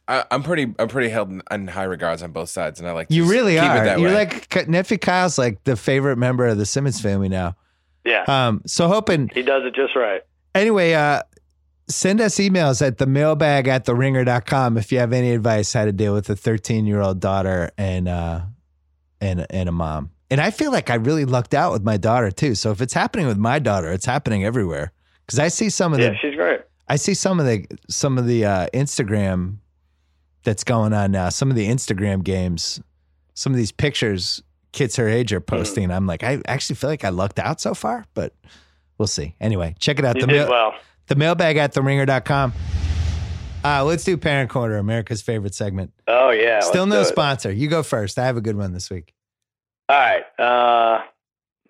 I, 0.08 0.24
I'm 0.30 0.42
pretty 0.42 0.74
I'm 0.78 0.88
pretty 0.88 1.10
held 1.10 1.30
in, 1.30 1.42
in 1.50 1.68
high 1.68 1.84
regards 1.84 2.22
on 2.22 2.32
both 2.32 2.48
sides, 2.48 2.80
and 2.80 2.88
I 2.88 2.92
like 2.92 3.08
to 3.08 3.14
You 3.14 3.28
really 3.30 3.54
keep 3.54 3.62
are. 3.62 3.82
It 3.82 3.84
that 3.84 4.00
You're 4.00 4.08
way. 4.10 4.26
like 4.54 4.68
nephew 4.68 4.96
Kyle's 4.98 5.36
like 5.38 5.62
the 5.64 5.76
favorite 5.76 6.16
member 6.16 6.46
of 6.46 6.56
the 6.58 6.66
Simmons 6.66 7.00
family 7.00 7.28
now. 7.28 7.56
Yeah, 8.04 8.24
Um, 8.26 8.62
so 8.64 8.88
hoping 8.88 9.28
he 9.34 9.42
does 9.42 9.64
it 9.66 9.74
just 9.74 9.94
right. 9.94 10.22
anyway, 10.54 10.94
uh, 10.94 11.22
send 11.88 12.22
us 12.22 12.36
emails 12.36 12.80
at 12.86 12.96
the 12.96 13.06
mailbag 13.06 13.68
at 13.68 13.84
the 13.84 13.94
ringer.com 13.94 14.78
if 14.78 14.90
you 14.92 14.98
have 14.98 15.12
any 15.12 15.32
advice 15.32 15.74
how 15.74 15.84
to 15.84 15.92
deal 15.92 16.14
with 16.14 16.30
a 16.30 16.36
13 16.36 16.86
year 16.86 17.00
old 17.02 17.20
daughter 17.20 17.70
and, 17.76 18.08
uh, 18.08 18.40
and, 19.20 19.46
and 19.50 19.68
a 19.68 19.72
mom. 19.72 20.10
And 20.30 20.40
I 20.40 20.50
feel 20.50 20.72
like 20.72 20.88
I 20.88 20.94
really 20.94 21.26
lucked 21.26 21.52
out 21.54 21.72
with 21.72 21.82
my 21.82 21.98
daughter 21.98 22.30
too. 22.30 22.54
So 22.54 22.70
if 22.70 22.80
it's 22.80 22.94
happening 22.94 23.26
with 23.26 23.36
my 23.38 23.58
daughter, 23.58 23.90
it's 23.92 24.06
happening 24.06 24.42
everywhere. 24.44 24.92
Cause 25.26 25.38
I 25.38 25.48
see 25.48 25.68
some 25.68 25.92
of 25.92 25.98
Yeah, 26.00 26.10
the, 26.10 26.16
she's 26.16 26.34
great. 26.34 26.60
I 26.88 26.96
see 26.96 27.12
some 27.14 27.40
of 27.40 27.44
the, 27.46 27.66
some 27.90 28.16
of 28.16 28.26
the, 28.26 28.46
uh, 28.46 28.66
Instagram 28.72 29.56
that's 30.44 30.64
going 30.64 30.92
on 30.92 31.12
now, 31.12 31.28
some 31.28 31.50
of 31.50 31.56
the 31.56 31.66
Instagram 31.68 32.22
games, 32.24 32.80
some 33.34 33.52
of 33.52 33.56
these 33.56 33.72
pictures 33.72 34.42
kids 34.72 34.96
her 34.96 35.08
age 35.08 35.32
are 35.32 35.40
posting. 35.40 35.90
I'm 35.90 36.06
like, 36.06 36.22
I 36.22 36.40
actually 36.46 36.76
feel 36.76 36.90
like 36.90 37.04
I 37.04 37.08
lucked 37.08 37.38
out 37.38 37.60
so 37.60 37.74
far, 37.74 38.04
but 38.14 38.34
we'll 38.98 39.08
see. 39.08 39.34
Anyway, 39.40 39.74
check 39.78 39.98
it 39.98 40.04
out. 40.04 40.16
You 40.16 40.22
the 40.22 40.26
mail- 40.26 40.48
well. 40.48 40.74
the 41.06 41.16
mailbag 41.16 41.56
at 41.56 41.74
theringer.com. 41.74 42.52
Uh, 43.64 43.84
let's 43.84 44.04
do 44.04 44.16
Parent 44.16 44.50
Corner, 44.50 44.76
America's 44.76 45.20
favorite 45.20 45.54
segment. 45.54 45.92
Oh 46.06 46.30
yeah. 46.30 46.60
Still 46.60 46.86
no 46.86 47.02
sponsor. 47.02 47.52
You 47.52 47.68
go 47.68 47.82
first. 47.82 48.18
I 48.18 48.26
have 48.26 48.36
a 48.36 48.40
good 48.40 48.56
one 48.56 48.72
this 48.72 48.88
week. 48.88 49.12
All 49.88 49.98
right. 49.98 50.22
Uh, 50.38 51.02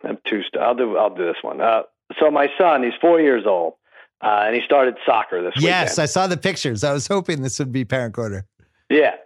I 0.05 0.07
have 0.07 0.23
two. 0.25 0.43
St- 0.43 0.63
I'll 0.63 0.75
do. 0.75 0.99
I'll 0.99 1.15
do 1.15 1.25
this 1.25 1.43
one. 1.43 1.61
Uh, 1.61 1.83
so 2.21 2.31
my 2.31 2.49
son, 2.59 2.83
he's 2.83 2.93
four 3.01 3.21
years 3.21 3.45
old, 3.47 3.75
uh, 4.23 4.45
and 4.47 4.55
he 4.55 4.61
started 4.67 4.97
soccer 5.07 5.43
this 5.43 5.55
week. 5.57 5.65
Yes. 5.65 5.99
I 5.99 6.05
saw 6.05 6.27
the 6.27 6.37
pictures. 6.37 6.85
I 6.85 6.93
was 6.93 7.07
hoping 7.07 7.41
this 7.43 7.59
would 7.59 7.73
be 7.73 7.85
Parent 7.87 8.15
Corner. 8.15 8.45
Yeah. 8.89 9.17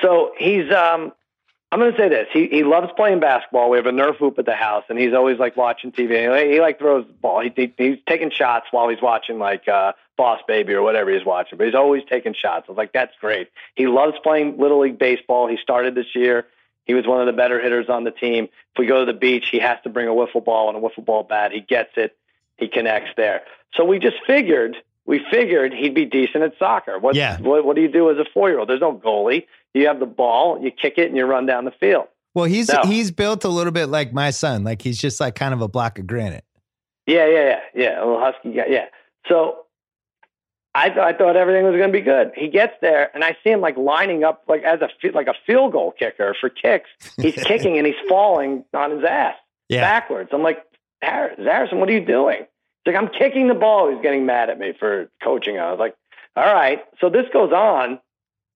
So 0.00 0.32
he's 0.38 0.70
um 0.72 1.12
I'm 1.72 1.78
going 1.78 1.90
to 1.90 1.98
say 1.98 2.10
this. 2.10 2.28
He 2.34 2.48
he 2.48 2.64
loves 2.64 2.88
playing 2.96 3.20
basketball. 3.20 3.70
We 3.70 3.78
have 3.78 3.86
a 3.86 3.92
Nerf 3.92 4.16
hoop 4.16 4.38
at 4.38 4.44
the 4.44 4.54
house, 4.54 4.84
and 4.90 4.98
he's 4.98 5.14
always 5.14 5.38
like 5.38 5.56
watching 5.56 5.90
TV. 5.90 6.44
He, 6.44 6.52
he 6.54 6.60
like 6.60 6.78
throws 6.78 7.06
the 7.06 7.14
ball. 7.14 7.40
He, 7.40 7.50
he 7.56 7.72
he's 7.78 7.98
taking 8.06 8.30
shots 8.30 8.66
while 8.72 8.90
he's 8.90 9.00
watching 9.00 9.38
like 9.38 9.66
uh, 9.66 9.94
Boss 10.18 10.40
Baby 10.46 10.74
or 10.74 10.82
whatever 10.82 11.10
he's 11.10 11.24
watching. 11.24 11.56
But 11.56 11.68
he's 11.68 11.74
always 11.74 12.02
taking 12.10 12.34
shots. 12.34 12.66
I 12.68 12.72
was 12.72 12.76
like, 12.76 12.92
that's 12.92 13.14
great. 13.18 13.48
He 13.74 13.86
loves 13.86 14.16
playing 14.22 14.58
little 14.58 14.80
league 14.80 14.98
baseball. 14.98 15.48
He 15.48 15.56
started 15.56 15.94
this 15.94 16.14
year. 16.14 16.46
He 16.84 16.92
was 16.92 17.06
one 17.06 17.20
of 17.20 17.26
the 17.26 17.32
better 17.32 17.58
hitters 17.58 17.88
on 17.88 18.04
the 18.04 18.10
team. 18.10 18.44
If 18.44 18.78
we 18.78 18.84
go 18.84 19.06
to 19.06 19.10
the 19.10 19.18
beach, 19.18 19.48
he 19.50 19.58
has 19.60 19.78
to 19.84 19.88
bring 19.88 20.08
a 20.08 20.12
wiffle 20.12 20.44
ball 20.44 20.68
and 20.68 20.76
a 20.76 20.80
wiffle 20.80 21.06
ball 21.06 21.22
bat. 21.22 21.52
He 21.52 21.60
gets 21.60 21.92
it. 21.96 22.18
He 22.58 22.68
connects 22.68 23.12
there. 23.16 23.42
So 23.74 23.84
we 23.84 23.98
just 23.98 24.16
figured. 24.26 24.76
We 25.06 25.20
figured 25.30 25.72
he'd 25.72 25.94
be 25.94 26.04
decent 26.04 26.44
at 26.44 26.52
soccer. 26.58 26.98
What, 26.98 27.14
Yeah. 27.16 27.40
what, 27.40 27.64
what 27.64 27.74
do 27.76 27.82
you 27.82 27.88
do 27.88 28.10
as 28.10 28.18
a 28.18 28.24
four 28.32 28.48
year 28.50 28.58
old? 28.60 28.68
There's 28.68 28.80
no 28.80 28.94
goalie. 28.96 29.46
You 29.74 29.86
have 29.88 29.98
the 30.00 30.06
ball, 30.06 30.60
you 30.62 30.70
kick 30.70 30.94
it, 30.98 31.08
and 31.08 31.16
you 31.16 31.24
run 31.24 31.46
down 31.46 31.64
the 31.64 31.72
field. 31.72 32.06
Well, 32.34 32.44
he's 32.44 32.70
No. 32.70 32.82
he's 32.84 33.10
built 33.10 33.44
a 33.44 33.48
little 33.48 33.72
bit 33.72 33.86
like 33.86 34.12
my 34.12 34.30
son. 34.30 34.64
Like 34.64 34.80
he's 34.82 34.98
just 35.00 35.20
like 35.20 35.34
kind 35.34 35.52
of 35.52 35.60
a 35.60 35.68
block 35.68 35.98
of 35.98 36.06
granite. 36.06 36.44
Yeah, 37.06 37.26
yeah, 37.26 37.44
yeah, 37.44 37.60
yeah. 37.74 37.98
A 37.98 38.04
little 38.06 38.20
husky 38.20 38.52
guy. 38.52 38.66
Yeah. 38.68 38.86
So 39.28 39.58
I, 40.74 40.88
th- 40.88 40.98
I 41.00 41.12
thought 41.12 41.36
everything 41.36 41.64
was 41.64 41.76
going 41.76 41.92
to 41.92 41.98
be 41.98 42.00
good. 42.00 42.30
He 42.34 42.48
gets 42.48 42.72
there, 42.80 43.10
and 43.14 43.22
I 43.24 43.36
see 43.44 43.50
him 43.50 43.60
like 43.60 43.76
lining 43.76 44.24
up 44.24 44.44
like 44.48 44.62
as 44.62 44.80
a 44.80 44.88
like 45.12 45.26
a 45.26 45.34
field 45.46 45.72
goal 45.72 45.92
kicker 45.98 46.34
for 46.40 46.48
kicks. 46.48 46.88
He's 47.20 47.34
kicking 47.44 47.76
and 47.76 47.86
he's 47.86 47.96
falling 48.08 48.64
on 48.72 48.92
his 48.92 49.04
ass 49.04 49.34
Yeah. 49.68 49.80
backwards. 49.82 50.30
I'm 50.32 50.42
like, 50.42 50.64
Harris, 51.02 51.36
Harrison, 51.38 51.80
what 51.80 51.88
are 51.88 51.92
you 51.92 52.04
doing? 52.06 52.46
He's 52.84 52.94
like, 52.94 53.02
I'm 53.02 53.08
kicking 53.10 53.48
the 53.48 53.54
ball. 53.54 53.90
He's 53.92 54.02
getting 54.02 54.26
mad 54.26 54.50
at 54.50 54.58
me 54.58 54.72
for 54.78 55.08
coaching. 55.22 55.58
I 55.58 55.70
was 55.70 55.78
like, 55.78 55.94
all 56.36 56.44
right. 56.52 56.82
So 57.00 57.08
this 57.10 57.26
goes 57.32 57.52
on 57.52 58.00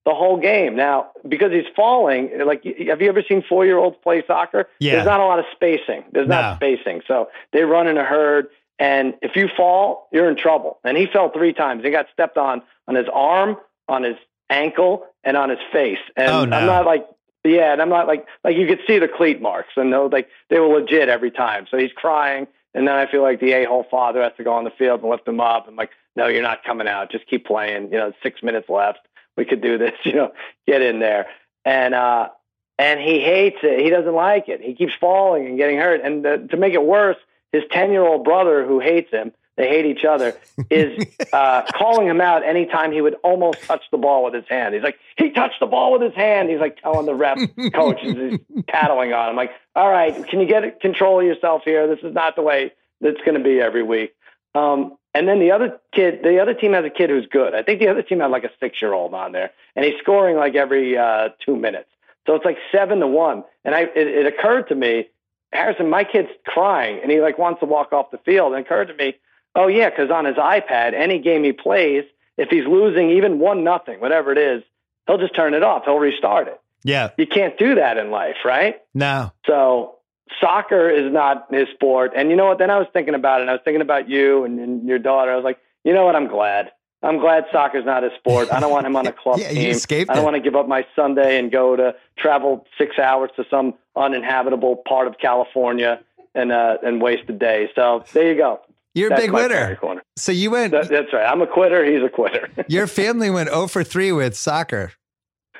the 0.05 0.13
whole 0.13 0.37
game. 0.39 0.75
Now, 0.75 1.11
because 1.27 1.51
he's 1.51 1.65
falling, 1.75 2.31
like, 2.45 2.63
have 2.63 3.01
you 3.01 3.09
ever 3.09 3.23
seen 3.27 3.43
four 3.47 3.65
year 3.65 3.77
olds 3.77 3.97
play 4.03 4.23
soccer? 4.25 4.67
Yeah. 4.79 4.93
There's 4.95 5.05
not 5.05 5.19
a 5.19 5.25
lot 5.25 5.39
of 5.39 5.45
spacing. 5.53 6.03
There's 6.11 6.27
No. 6.27 6.41
not 6.41 6.55
spacing. 6.57 7.01
So 7.07 7.29
they 7.53 7.63
run 7.63 7.87
in 7.87 7.97
a 7.97 8.03
herd. 8.03 8.47
And 8.79 9.15
if 9.21 9.35
you 9.35 9.47
fall, 9.57 10.07
you're 10.11 10.29
in 10.29 10.35
trouble. 10.37 10.79
And 10.83 10.97
he 10.97 11.07
fell 11.07 11.29
three 11.29 11.53
times. 11.53 11.83
He 11.83 11.89
got 11.89 12.07
stepped 12.13 12.37
on 12.37 12.61
on 12.87 12.95
his 12.95 13.07
arm, 13.11 13.57
on 13.89 14.03
his 14.03 14.15
ankle, 14.49 15.05
and 15.23 15.35
on 15.35 15.49
his 15.49 15.59
face. 15.73 15.97
And 16.15 16.29
Oh, 16.29 16.45
no. 16.45 16.55
I'm 16.57 16.65
not 16.65 16.85
like, 16.85 17.05
yeah, 17.43 17.73
and 17.73 17.81
I'm 17.81 17.89
not 17.89 18.07
like, 18.07 18.25
like 18.43 18.55
you 18.55 18.67
could 18.67 18.79
see 18.87 18.99
the 18.99 19.07
cleat 19.07 19.41
marks, 19.41 19.69
and 19.77 19.91
those 19.91 20.11
like 20.11 20.27
they 20.49 20.59
were 20.59 20.67
legit 20.79 21.09
every 21.09 21.31
time. 21.31 21.65
So 21.71 21.77
he's 21.77 21.91
crying, 21.95 22.47
and 22.73 22.87
then 22.87 22.95
I 22.95 23.09
feel 23.09 23.21
like 23.21 23.39
the 23.39 23.53
a 23.53 23.65
hole 23.65 23.85
father 23.89 24.21
has 24.21 24.33
to 24.37 24.43
go 24.43 24.53
on 24.53 24.63
the 24.63 24.71
field 24.71 25.01
and 25.01 25.09
lift 25.09 25.27
him 25.27 25.39
up. 25.39 25.65
I'm 25.67 25.75
like, 25.75 25.91
no, 26.15 26.27
you're 26.27 26.41
not 26.41 26.63
coming 26.63 26.87
out. 26.87 27.11
Just 27.11 27.27
keep 27.27 27.45
playing. 27.45 27.91
You 27.91 27.97
know, 27.97 28.13
six 28.21 28.43
minutes 28.43 28.69
left. 28.69 28.99
We 29.35 29.45
could 29.45 29.61
do 29.61 29.77
this. 29.77 29.93
You 30.03 30.13
know, 30.13 30.31
get 30.67 30.81
in 30.81 30.99
there. 30.99 31.27
And 31.65 31.93
uh, 31.93 32.29
and 32.77 32.99
he 32.99 33.19
hates 33.19 33.57
it. 33.63 33.83
He 33.83 33.89
doesn't 33.89 34.13
like 34.13 34.47
it. 34.49 34.61
He 34.61 34.73
keeps 34.73 34.93
falling 34.99 35.47
and 35.47 35.57
getting 35.57 35.77
hurt. 35.77 36.01
And 36.03 36.23
the, 36.23 36.47
to 36.51 36.57
make 36.57 36.73
it 36.73 36.83
worse, 36.83 37.17
his 37.51 37.63
ten 37.71 37.91
year 37.91 38.03
old 38.03 38.23
brother, 38.23 38.65
who 38.65 38.79
hates 38.79 39.11
him, 39.11 39.31
they 39.57 39.67
hate 39.67 39.85
each 39.85 40.05
other, 40.05 40.35
is 40.69 41.05
uh, 41.33 41.63
calling 41.73 42.07
him 42.07 42.21
out 42.21 42.45
anytime 42.45 42.91
he 42.91 43.01
would 43.01 43.15
almost 43.23 43.61
touch 43.63 43.83
the 43.91 43.97
ball 43.97 44.23
with 44.23 44.33
his 44.33 44.45
hand. 44.47 44.73
He's 44.73 44.83
like, 44.83 44.97
he 45.17 45.31
touched 45.31 45.59
the 45.59 45.65
ball 45.65 45.91
with 45.91 46.03
his 46.03 46.13
hand. 46.13 46.49
He's 46.49 46.59
like 46.59 46.79
telling 46.81 47.05
the 47.05 47.15
ref 47.15 47.39
coach, 47.73 47.99
he's 47.99 48.39
paddling 48.67 49.13
on 49.13 49.31
him. 49.31 49.35
Like, 49.35 49.51
all 49.75 49.89
right, 49.89 50.25
can 50.27 50.39
you 50.39 50.47
get 50.47 50.79
control 50.79 51.19
of 51.19 51.25
yourself 51.25 51.63
here? 51.65 51.87
This 51.87 52.03
is 52.03 52.13
not 52.13 52.35
the 52.35 52.43
way 52.43 52.71
that's 53.01 53.19
going 53.25 53.37
to 53.37 53.43
be 53.43 53.59
every 53.59 53.83
week. 53.83 54.15
Um, 54.55 54.97
and 55.13 55.27
then 55.27 55.39
the 55.39 55.51
other 55.51 55.79
kid, 55.91 56.21
the 56.23 56.39
other 56.39 56.53
team 56.53 56.73
has 56.73 56.85
a 56.85 56.89
kid 56.91 57.09
who's 57.09 57.25
good. 57.25 57.55
I 57.55 57.63
think 57.63 57.79
the 57.79 57.87
other 57.87 58.03
team 58.03 58.19
had 58.19 58.29
like 58.29 58.43
a 58.43 58.51
six 58.59 58.81
year 58.81 58.93
old 58.93 59.13
on 59.15 59.31
there, 59.31 59.51
and 59.75 59.83
he's 59.83 59.95
scoring 59.99 60.37
like 60.37 60.55
every 60.55 60.95
uh, 60.95 61.29
two 61.43 61.55
minutes. 61.55 61.89
So 62.27 62.35
it's 62.35 62.45
like 62.45 62.57
seven 62.71 62.99
to 62.99 63.07
one. 63.07 63.43
And 63.65 63.73
I, 63.73 63.81
it, 63.81 63.95
it 63.95 64.25
occurred 64.27 64.67
to 64.67 64.75
me, 64.75 65.07
Harrison, 65.51 65.89
my 65.89 66.03
kid's 66.03 66.29
crying, 66.45 66.99
and 67.01 67.11
he 67.11 67.19
like 67.21 67.39
wants 67.39 67.61
to 67.61 67.65
walk 67.65 67.93
off 67.93 68.11
the 68.11 68.19
field. 68.19 68.53
And 68.53 68.59
it 68.59 68.65
occurred 68.67 68.89
to 68.89 68.93
me, 68.93 69.15
oh 69.57 69.67
yeah, 69.67 69.89
because 69.89 70.09
on 70.09 70.23
his 70.23 70.35
iPad, 70.37 70.93
any 70.93 71.19
game 71.19 71.43
he 71.43 71.51
plays, 71.51 72.05
if 72.37 72.47
he's 72.49 72.65
losing 72.65 73.09
even 73.11 73.39
one 73.39 73.65
nothing, 73.65 73.99
whatever 73.99 74.31
it 74.31 74.37
is, 74.37 74.63
he'll 75.07 75.17
just 75.17 75.35
turn 75.35 75.53
it 75.53 75.63
off. 75.63 75.83
He'll 75.85 75.97
restart 75.99 76.47
it. 76.47 76.61
Yeah. 76.83 77.09
You 77.17 77.27
can't 77.27 77.57
do 77.57 77.75
that 77.75 77.97
in 77.97 78.11
life, 78.11 78.37
right? 78.45 78.75
No. 78.93 79.31
So 79.45 79.95
soccer 80.39 80.89
is 80.89 81.11
not 81.11 81.47
his 81.51 81.67
sport. 81.73 82.11
And 82.15 82.29
you 82.29 82.35
know 82.37 82.45
what? 82.45 82.59
Then 82.59 82.69
I 82.69 82.77
was 82.77 82.87
thinking 82.93 83.15
about 83.15 83.39
it. 83.39 83.41
And 83.41 83.49
I 83.49 83.53
was 83.53 83.61
thinking 83.65 83.81
about 83.81 84.07
you 84.07 84.43
and, 84.45 84.59
and 84.59 84.87
your 84.87 84.99
daughter. 84.99 85.31
I 85.31 85.35
was 85.35 85.43
like, 85.43 85.57
you 85.83 85.93
know 85.93 86.05
what? 86.05 86.15
I'm 86.15 86.27
glad. 86.27 86.71
I'm 87.03 87.19
glad 87.19 87.45
soccer's 87.51 87.85
not 87.85 88.03
his 88.03 88.11
sport. 88.19 88.49
I 88.51 88.59
don't 88.59 88.71
want 88.71 88.85
him 88.87 88.95
on 88.95 89.05
a 89.07 89.11
club 89.23 89.39
Yeah, 89.39 89.49
team. 89.49 89.69
escaped 89.71 90.09
I 90.11 90.13
don't 90.15 90.23
it. 90.23 90.25
want 90.25 90.35
to 90.35 90.41
give 90.41 90.55
up 90.55 90.67
my 90.67 90.85
Sunday 90.95 91.39
and 91.39 91.51
go 91.51 91.75
to 91.75 91.95
travel 92.17 92.65
six 92.77 92.97
hours 92.99 93.31
to 93.35 93.45
some 93.49 93.73
uninhabitable 93.95 94.77
part 94.87 95.07
of 95.07 95.17
California 95.19 95.99
and 96.35 96.51
uh, 96.51 96.77
and 96.83 97.01
waste 97.01 97.29
a 97.29 97.33
day. 97.33 97.69
So 97.75 98.03
there 98.13 98.31
you 98.31 98.37
go. 98.37 98.61
You're 98.97 99.13
a 99.13 99.17
big 99.17 99.31
winner. 99.31 99.79
So 100.15 100.31
you 100.31 100.51
went 100.51 100.71
That, 100.71 100.89
that's 100.89 101.13
right. 101.13 101.25
I'm 101.25 101.41
a 101.41 101.47
quitter. 101.47 101.85
He's 101.85 102.03
a 102.03 102.09
quitter. 102.09 102.49
your 102.67 102.87
family 102.87 103.29
went 103.29 103.49
0 103.49 103.67
for 103.67 103.83
3 103.83 104.11
with 104.13 104.35
soccer. 104.35 104.91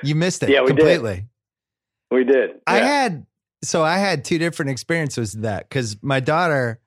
You 0.03 0.15
missed 0.15 0.43
it 0.43 0.49
Yeah, 0.49 0.61
we 0.61 0.67
did. 0.67 0.77
completely. 0.77 1.25
we 2.11 2.23
did. 2.23 2.59
I 2.67 2.77
had 2.79 3.25
so 3.63 3.83
I 3.83 3.97
had 3.97 4.23
two 4.23 4.37
different 4.37 4.69
experiences 4.71 5.33
with 5.33 5.43
that 5.43 5.67
because 5.67 5.97
my 6.03 6.19
daughter, 6.19 6.79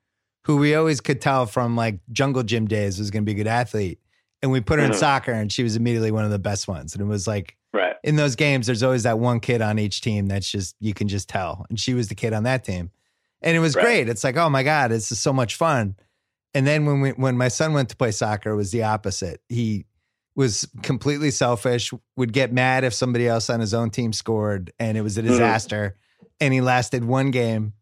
who 0.45 0.57
we 0.57 0.73
always 0.75 1.01
could 1.01 1.19
tell 1.21 1.45
from 1.45 1.75
like 1.75 1.99
jungle 2.11 2.43
gym 2.43 2.67
days, 2.67 2.97
was 2.99 3.11
going 3.11 3.23
to 3.23 3.25
be 3.25 3.33
a 3.33 3.35
good 3.43 3.47
athlete, 3.47 3.99
and 4.41 4.51
we 4.51 4.61
put 4.61 4.79
her 4.79 4.85
in 4.85 4.91
Mhm. 4.91 4.95
soccer, 4.95 5.31
and 5.33 5.51
she 5.51 5.63
was 5.63 5.75
immediately 5.75 6.11
one 6.11 6.23
of 6.25 6.31
the 6.31 6.39
best 6.39 6.67
ones. 6.69 6.93
And 6.93 7.01
it 7.01 7.05
was 7.07 7.27
like 7.27 7.57
right. 7.73 7.95
in 8.05 8.15
those 8.15 8.35
games, 8.37 8.67
there's 8.67 8.83
always 8.83 9.03
that 9.03 9.19
one 9.19 9.41
kid 9.41 9.61
on 9.61 9.77
each 9.79 9.99
team 10.01 10.27
that's 10.27 10.49
just 10.49 10.75
you 10.79 10.93
can 10.93 11.07
just 11.09 11.27
tell, 11.27 11.65
and 11.69 11.77
she 11.79 11.93
was 11.93 12.07
the 12.07 12.15
kid 12.15 12.31
on 12.33 12.43
that 12.43 12.63
team, 12.63 12.89
and 13.41 13.55
it 13.55 13.59
was 13.59 13.75
Right. 13.75 13.83
great. 13.83 14.09
It's 14.09 14.23
like 14.23 14.37
oh 14.37 14.49
my 14.49 14.63
god, 14.63 14.91
this 14.91 15.11
is 15.11 15.19
so 15.19 15.33
much 15.33 15.55
fun. 15.55 15.95
And 16.53 16.67
then 16.67 16.85
when 16.85 17.01
we 17.01 17.11
when 17.11 17.37
my 17.37 17.47
son 17.47 17.73
went 17.73 17.89
to 17.89 17.95
play 17.95 18.11
soccer, 18.11 18.51
it 18.51 18.55
was 18.55 18.71
the 18.71 18.83
opposite. 18.83 19.41
He 19.49 19.85
was 20.35 20.67
completely 20.81 21.31
selfish, 21.31 21.91
would 22.15 22.33
get 22.33 22.51
mad 22.53 22.83
if 22.83 22.93
somebody 22.93 23.27
else 23.27 23.49
on 23.49 23.59
his 23.59 23.73
own 23.73 23.89
team 23.89 24.13
scored, 24.13 24.71
and 24.79 24.97
it 24.97 25.01
was 25.01 25.17
a 25.17 25.21
Mhm. 25.21 25.27
disaster. 25.27 25.95
And 26.39 26.53
he 26.53 26.61
lasted 26.61 27.03
one 27.05 27.31
game 27.31 27.73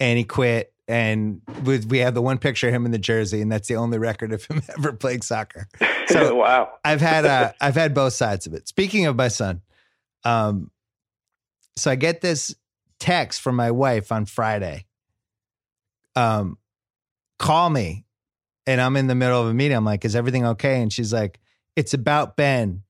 and 0.00 0.18
he 0.18 0.24
quit. 0.24 0.68
And 0.88 1.40
we, 1.64 1.78
we 1.78 1.98
have 1.98 2.12
the 2.12 2.20
one 2.20 2.38
picture 2.38 2.66
of 2.68 2.74
him 2.74 2.84
in 2.84 2.90
the 2.92 2.98
jersey, 2.98 3.40
and 3.40 3.50
that's 3.50 3.68
the 3.68 3.76
only 3.76 3.98
record 3.98 4.32
of 4.32 4.44
him 4.44 4.60
ever 4.78 4.92
playing 4.92 5.22
soccer. 5.22 5.68
So- 6.08 6.34
wow. 6.42 6.70
I've 6.84 7.00
had 7.00 7.24
uh, 7.24 7.52
I've 7.60 7.76
had 7.76 7.94
both 7.94 8.12
sides 8.12 8.46
of 8.46 8.52
it. 8.54 8.68
Speaking 8.68 9.06
of 9.06 9.16
my 9.16 9.28
son, 9.28 9.62
um, 10.24 10.70
so 11.76 11.90
I 11.90 11.94
get 11.94 12.20
this 12.20 12.54
text 12.98 13.40
from 13.40 13.56
my 13.56 13.70
wife 13.70 14.12
on 14.12 14.26
Friday. 14.26 14.86
Um, 16.14 16.58
call 17.38 17.70
me, 17.70 18.04
and 18.66 18.80
I'm 18.80 18.96
in 18.96 19.06
the 19.06 19.14
middle 19.14 19.40
of 19.40 19.48
a 19.48 19.54
meeting. 19.54 19.76
I'm 19.76 19.84
like, 19.84 20.04
"Is 20.04 20.16
everything 20.16 20.44
okay?" 20.46 20.80
And 20.80 20.92
she's 20.92 21.12
like, 21.12 21.40
"It's 21.76 21.94
about 21.94 22.36
Ben," 22.36 22.82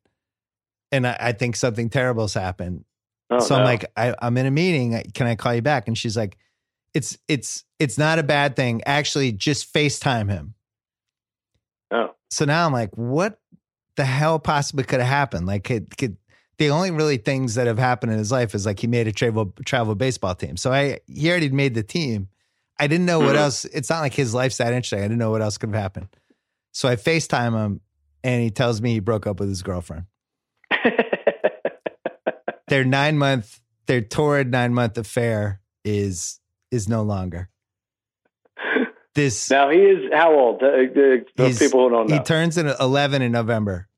and 0.91 1.07
I, 1.07 1.17
I 1.19 1.33
think 1.33 1.57
something 1.57 1.89
terrible's 1.89 2.35
happened. 2.35 2.85
Oh, 3.31 3.39
so 3.39 3.55
I'm 3.55 3.63
no. 3.63 3.65
like, 3.65 3.85
I, 3.97 4.15
I'm 4.21 4.37
in 4.37 4.47
a 4.47 4.51
meeting. 4.51 5.03
Can 5.15 5.27
I 5.27 5.35
call 5.35 5.55
you 5.55 5.63
back? 5.63 5.89
And 5.89 5.97
she's 5.97 6.17
like, 6.17 6.37
"It's 6.95 7.19
it's 7.29 7.65
it's 7.79 7.99
not 7.99 8.19
a 8.19 8.23
bad 8.23 8.57
thing. 8.57 8.83
Actually, 8.87 9.33
just 9.33 9.73
FaceTime 9.73 10.29
him." 10.29 10.55
oh. 11.91 12.15
So 12.31 12.45
now 12.45 12.67
I'm 12.67 12.73
like, 12.73 12.97
what 12.97 13.39
the 13.97 14.05
hell 14.05 14.39
possibly 14.39 14.85
could 14.85 15.01
have 15.01 15.09
happened? 15.09 15.47
Like, 15.47 15.65
could, 15.65 15.97
could 15.97 16.17
the 16.59 16.71
only 16.71 16.91
really 16.91 17.17
things 17.17 17.57
that 17.57 17.67
have 17.67 17.79
happened 17.79 18.13
in 18.13 18.19
his 18.19 18.33
life 18.33 18.55
is 18.55 18.67
like 18.67 18.81
he 18.81 18.87
made 18.87 19.09
a 19.09 19.13
travel 19.13 19.53
travel 19.65 19.95
baseball 19.95 20.35
team. 20.35 20.57
So 20.57 20.73
I 20.73 21.01
he 21.07 21.31
already 21.31 21.51
made 21.51 21.75
the 21.75 21.83
team. 21.83 22.29
I 22.83 22.89
didn't 22.89 23.07
know 23.07 23.21
what 23.21 23.37
Mhm. 23.37 23.39
else. 23.39 23.65
It's 23.67 23.89
not 23.89 24.01
like 24.01 24.13
his 24.13 24.35
life's 24.35 24.57
that 24.57 24.73
interesting. 24.73 24.99
I 24.99 25.03
didn't 25.03 25.19
know 25.19 25.31
what 25.31 25.41
else 25.41 25.57
could 25.57 25.73
have 25.73 25.81
happened. 25.81 26.09
So 26.73 26.89
I 26.89 26.97
FaceTime 26.97 27.53
him, 27.55 27.81
and 28.25 28.43
he 28.43 28.51
tells 28.51 28.83
me 28.83 28.95
he 28.95 28.99
broke 29.01 29.25
up 29.25 29.39
with 29.39 29.49
his 29.49 29.63
girlfriend. 29.63 30.07
Their 32.69 32.85
nine 32.85 33.19
month, 33.19 33.61
their 33.87 34.01
torrid 34.01 34.51
nine 34.51 34.75
month 34.75 34.97
affair 34.99 35.61
is 35.85 36.41
is 36.71 36.89
no 36.89 37.03
longer. 37.03 37.51
This 39.15 39.51
now 39.57 39.69
he 39.71 39.79
is 39.79 40.11
how 40.13 40.33
old? 40.35 40.63
Uh, 40.63 40.87
those 41.37 41.59
people 41.59 41.89
who 41.89 41.91
don't 41.91 42.11
he 42.11 42.19
turns 42.21 42.57
in 42.57 42.67
11 42.67 43.21
in 43.23 43.31
November 43.31 43.89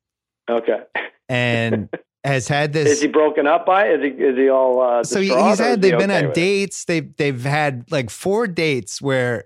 okay. 0.50 0.80
and 1.28 1.88
has 2.24 2.48
had 2.48 2.72
this. 2.72 2.88
Is 2.88 3.00
he 3.02 3.08
broken 3.08 3.46
up 3.46 3.66
by? 3.66 3.88
Is 3.88 4.02
he 4.02 4.08
is 4.08 4.36
he 4.36 4.48
all 4.48 4.80
uh, 4.80 5.04
so 5.04 5.20
he's 5.20 5.58
had 5.58 5.82
they've 5.82 5.98
been 5.98 6.10
okay 6.10 6.26
on 6.26 6.32
dates 6.32 6.84
they've 6.86 7.14
they've 7.16 7.44
had 7.44 7.84
like 7.90 8.10
four 8.10 8.46
dates 8.46 9.00
where 9.02 9.44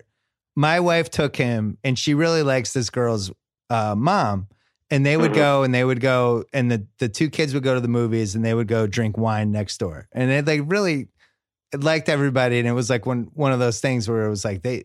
my 0.57 0.81
wife 0.81 1.11
took 1.11 1.37
him 1.37 1.79
and 1.85 1.99
she 1.99 2.15
really 2.15 2.43
likes 2.43 2.73
this 2.73 2.91
girl's 2.91 3.31
uh, 3.71 3.95
mom 3.97 4.49
and 4.91 5.05
they 5.05 5.17
would 5.17 5.33
Mhm. 5.33 5.37
go 5.37 5.63
and 5.65 5.75
they 5.75 5.85
would 5.85 6.01
go 6.01 6.45
and 6.53 6.71
the 6.71 6.87
the 6.99 7.09
two 7.09 7.29
kids 7.31 7.53
would 7.55 7.63
go 7.63 7.75
to 7.75 7.81
the 7.81 7.89
movies 7.89 8.35
and 8.35 8.45
they 8.45 8.55
would 8.55 8.69
go 8.69 8.87
drink 8.87 9.19
wine 9.19 9.51
next 9.53 9.79
door 9.79 10.09
and 10.13 10.31
they 10.31 10.41
like 10.59 10.71
really 10.71 11.09
liked 11.77 12.09
everybody 12.09 12.59
and 12.59 12.67
it 12.69 12.73
was 12.73 12.89
like 12.89 13.07
one 13.07 13.29
one 13.35 13.53
of 13.53 13.59
those 13.59 13.81
things 13.81 14.09
where 14.09 14.25
it 14.25 14.31
was 14.31 14.45
like 14.45 14.63
they 14.63 14.85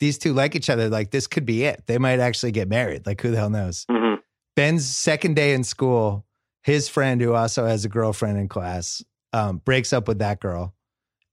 these 0.00 0.18
two 0.18 0.32
like 0.34 0.54
each 0.54 0.68
other 0.68 0.88
like 0.90 1.10
this 1.12 1.26
could 1.26 1.46
be 1.46 1.64
it 1.64 1.82
they 1.86 1.96
might 1.98 2.18
actually 2.20 2.52
get 2.52 2.68
married 2.68 3.06
like 3.06 3.20
who 3.22 3.30
the 3.30 3.36
hell 3.36 3.50
knows 3.50 3.86
Mhm. 3.90 4.18
Ben's 4.56 4.84
second 4.86 5.34
day 5.34 5.52
in 5.54 5.64
school, 5.64 6.24
his 6.64 6.88
friend 6.88 7.20
who 7.20 7.34
also 7.34 7.64
has 7.66 7.84
a 7.84 7.88
girlfriend 7.88 8.38
in 8.38 8.48
class 8.48 9.04
um, 9.32 9.58
breaks 9.58 9.92
up 9.92 10.08
with 10.08 10.18
that 10.18 10.40
girl. 10.40 10.74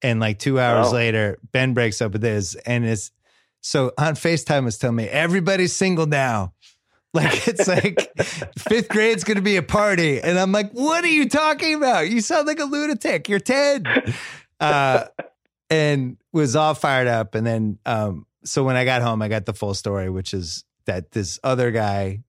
And 0.03 0.19
like 0.19 0.38
two 0.39 0.59
hours 0.59 0.88
Oh. 0.89 0.93
later, 0.93 1.38
Ben 1.51 1.73
breaks 1.73 2.01
up 2.01 2.13
with 2.13 2.23
his. 2.23 2.55
And 2.55 2.85
it's 2.85 3.11
so 3.61 3.91
on 3.97 4.13
FaceTime 4.15 4.65
was 4.65 4.77
telling 4.77 4.95
me 4.97 5.05
everybody's 5.07 5.73
single 5.75 6.05
now. 6.05 6.53
Like 7.13 7.45
it's 7.45 7.67
like 7.67 8.09
fifth 8.57 8.88
grade's 8.88 9.25
gonna 9.25 9.41
be 9.41 9.57
a 9.57 9.61
party. 9.61 10.21
And 10.21 10.39
I'm 10.39 10.53
like, 10.53 10.71
what 10.71 11.03
are 11.03 11.09
you 11.09 11.27
talking 11.27 11.73
about? 11.75 12.09
You 12.09 12.21
sound 12.21 12.47
like 12.47 12.59
a 12.61 12.63
lunatic. 12.63 13.27
You're 13.27 13.39
10. 13.41 13.83
Uh, 14.61 15.05
and 15.69 16.17
was 16.31 16.55
all 16.55 16.73
fired 16.75 17.07
up. 17.07 17.33
And 17.35 17.45
then 17.45 17.79
um, 17.85 18.25
so 18.45 18.63
when 18.63 18.75
I 18.75 18.85
got 18.85 19.01
home, 19.01 19.21
I 19.21 19.27
got 19.27 19.45
the 19.45 19.53
full 19.53 19.73
story, 19.73 20.09
which 20.09 20.33
is 20.33 20.63
that 20.85 21.11
this 21.11 21.39
other 21.43 21.71
guy 21.71 22.19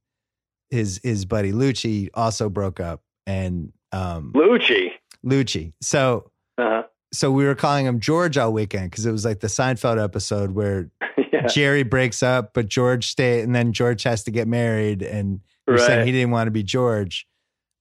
his 0.73 0.99
his 1.05 1.25
buddy 1.25 1.53
Lucci 1.53 2.09
also 2.15 2.49
broke 2.49 2.81
up 2.81 3.03
and 3.27 3.73
um 3.93 4.33
Lucci. 4.35 4.91
Lucci. 5.25 5.73
So 5.81 6.31
Uh-huh. 6.59 6.83
so 7.13 7.31
we 7.31 7.45
were 7.45 7.55
calling 7.55 7.87
him 7.87 8.01
George 8.01 8.37
all 8.39 8.53
weekend 8.53 8.91
because 8.91 9.07
it 9.07 9.13
was 9.13 9.25
like 9.25 9.41
the 9.41 9.47
Seinfeld 9.49 10.03
episode 10.03 10.53
where 10.53 10.91
yeah. 11.33 11.47
Jerry 11.47 11.83
breaks 11.83 12.23
up, 12.23 12.55
but 12.55 12.69
George 12.69 13.07
stay, 13.09 13.41
and 13.43 13.55
then 13.55 13.73
George 13.73 14.03
has 14.05 14.25
to 14.25 14.31
get 14.31 14.49
married, 14.49 15.03
and 15.03 15.41
you're 15.69 15.79
saying 15.79 16.07
he 16.07 16.13
didn't 16.13 16.31
want 16.31 16.47
to 16.49 16.51
be 16.51 16.63
George. 16.63 17.27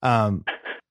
Um, 0.02 0.44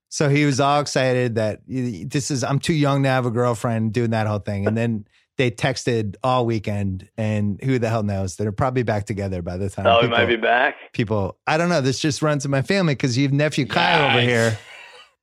so 0.10 0.28
he 0.28 0.46
was 0.46 0.60
all 0.60 0.82
excited 0.82 1.36
that 1.36 1.62
this 1.68 2.32
is 2.32 2.44
I'm 2.44 2.60
too 2.60 2.74
young 2.74 3.04
to 3.04 3.10
have 3.10 3.26
a 3.26 3.32
girlfriend, 3.32 3.94
doing 3.94 4.10
that 4.12 4.28
whole 4.28 4.40
thing, 4.40 4.68
and 4.68 4.76
then 4.76 5.06
they 5.42 5.50
texted 5.50 6.18
all 6.24 6.46
weekend, 6.46 7.10
and 7.18 7.60
who 7.64 7.80
the 7.80 7.90
hell 7.90 8.04
knows? 8.04 8.36
They're 8.36 8.52
probably 8.52 8.84
back 8.84 9.06
together 9.06 9.42
by 9.42 9.58
the 9.58 9.72
time. 9.72 9.88
Oh, 9.88 9.96
he 9.96 10.02
people, 10.04 10.18
might 10.20 10.26
be 10.28 10.36
back. 10.36 10.76
people. 10.94 11.40
I 11.48 11.58
don't 11.58 11.70
know. 11.70 11.82
This 11.82 11.98
just 11.98 12.22
runs 12.22 12.46
in 12.46 12.52
my 12.52 12.62
family 12.62 12.94
because 12.94 13.18
you 13.18 13.24
have 13.24 13.34
nephew 13.34 13.66
Kyle 13.66 14.12
over 14.12 14.22
here, 14.22 14.60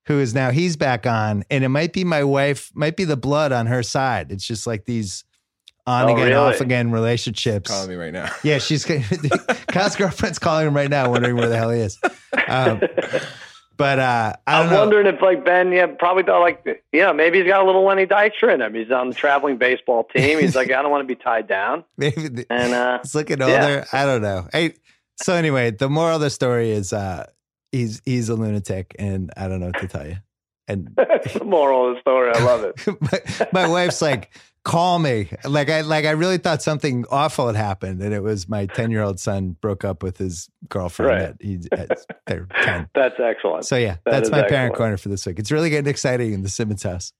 who 0.06 0.18
is 0.18 0.34
now 0.34 0.50
he's 0.50 0.76
back 0.76 1.06
on, 1.06 1.44
and 1.52 1.62
it 1.62 1.68
might 1.68 1.92
be 1.92 2.02
my 2.02 2.24
wife, 2.24 2.72
might 2.74 2.96
be 2.96 3.04
the 3.04 3.16
blood 3.16 3.52
on 3.52 3.66
her 3.66 3.84
side. 3.84 4.32
It's 4.32 4.44
just 4.44 4.66
like 4.66 4.86
these 4.86 5.22
on 5.86 6.06
Oh, 6.10 6.14
again, 6.14 6.24
really? 6.24 6.34
off 6.34 6.60
again 6.60 6.90
relationships. 6.90 7.70
Calling 7.70 7.90
me 7.90 7.94
right 7.94 8.12
now. 8.12 8.28
Yeah, 8.42 8.58
she's 8.58 8.84
Kyle's 9.68 9.94
girlfriend's 9.94 10.40
calling 10.40 10.66
him 10.66 10.74
right 10.74 10.90
now, 10.90 11.10
wondering 11.12 11.36
where 11.36 11.48
the 11.48 11.56
hell 11.56 11.70
he 11.70 11.78
is. 11.80 11.96
Um, 12.48 12.80
but 13.78 14.00
uh, 14.00 14.32
I 14.46 14.58
don't 14.58 14.66
I'm 14.66 14.72
know. 14.72 14.80
wondering 14.80 15.06
if 15.06 15.22
like 15.22 15.44
Ben, 15.44 15.70
yeah, 15.70 15.86
probably 15.86 16.24
thought 16.24 16.40
like, 16.40 16.84
yeah, 16.92 17.12
maybe 17.12 17.38
he's 17.38 17.46
got 17.46 17.62
a 17.62 17.64
little 17.64 17.84
Lenny 17.84 18.06
Dykstra 18.06 18.52
in 18.52 18.60
him. 18.60 18.74
He's 18.74 18.90
on 18.90 19.08
the 19.08 19.14
traveling 19.14 19.56
baseball 19.56 20.04
team. 20.16 20.40
He's 20.40 20.56
like, 20.56 20.70
I 20.72 20.82
don't 20.82 20.90
want 20.90 21.02
to 21.02 21.06
be 21.06 21.14
tied 21.14 21.46
down. 21.46 21.84
Maybe 21.96 22.28
the, 22.28 22.46
And 22.50 22.74
uh, 22.74 22.98
he's 23.02 23.14
looking 23.14 23.38
yeah. 23.38 23.46
older. 23.46 23.86
I 23.92 24.04
don't 24.04 24.20
know. 24.20 24.48
I, 24.52 24.74
so 25.22 25.32
anyway, 25.34 25.70
the 25.70 25.88
moral 25.88 26.16
of 26.16 26.20
the 26.20 26.30
story 26.30 26.70
is 26.72 26.92
uh, 26.92 27.26
he's 27.70 28.02
he's 28.04 28.28
a 28.28 28.34
lunatic, 28.34 28.96
and 28.98 29.30
I 29.36 29.46
don't 29.46 29.60
know 29.60 29.66
what 29.66 29.80
to 29.80 29.88
tell 29.88 30.06
you. 30.06 30.16
And 30.66 30.88
the 30.96 31.42
moral 31.46 31.88
of 31.88 31.94
the 31.94 32.00
story. 32.00 32.32
I 32.34 32.44
love 32.44 32.64
it. 32.64 33.00
my, 33.00 33.46
my 33.62 33.68
wife's 33.68 34.02
like, 34.02 34.30
call 34.68 34.98
me. 34.98 35.30
Like 35.44 35.70
I 35.70 35.80
like 35.80 36.04
I 36.04 36.10
really 36.10 36.38
thought 36.38 36.62
something 36.62 37.04
awful 37.10 37.46
had 37.46 37.56
happened, 37.56 38.02
and 38.02 38.12
it 38.12 38.22
was 38.22 38.48
my 38.48 38.66
ten 38.66 38.90
year 38.90 39.02
old 39.02 39.18
son 39.18 39.56
broke 39.60 39.82
up 39.84 40.02
with 40.02 40.18
his 40.18 40.48
girlfriend. 40.68 41.10
Right. 41.10 41.38
That 41.38 41.44
he, 41.44 41.58
at, 41.72 42.06
they're 42.26 42.46
ten. 42.62 42.88
That's 42.94 43.18
excellent. 43.18 43.64
So 43.64 43.76
yeah, 43.76 43.96
That 44.04 44.10
that's 44.12 44.30
my 44.30 44.46
parent 44.46 44.74
corner 44.74 44.96
for 44.98 45.08
this 45.08 45.26
week. 45.26 45.38
It's 45.38 45.50
really 45.50 45.70
getting 45.70 45.90
exciting 45.90 46.32
in 46.34 46.42
the 46.42 46.48
Simmons 46.48 46.82
house. 46.82 47.12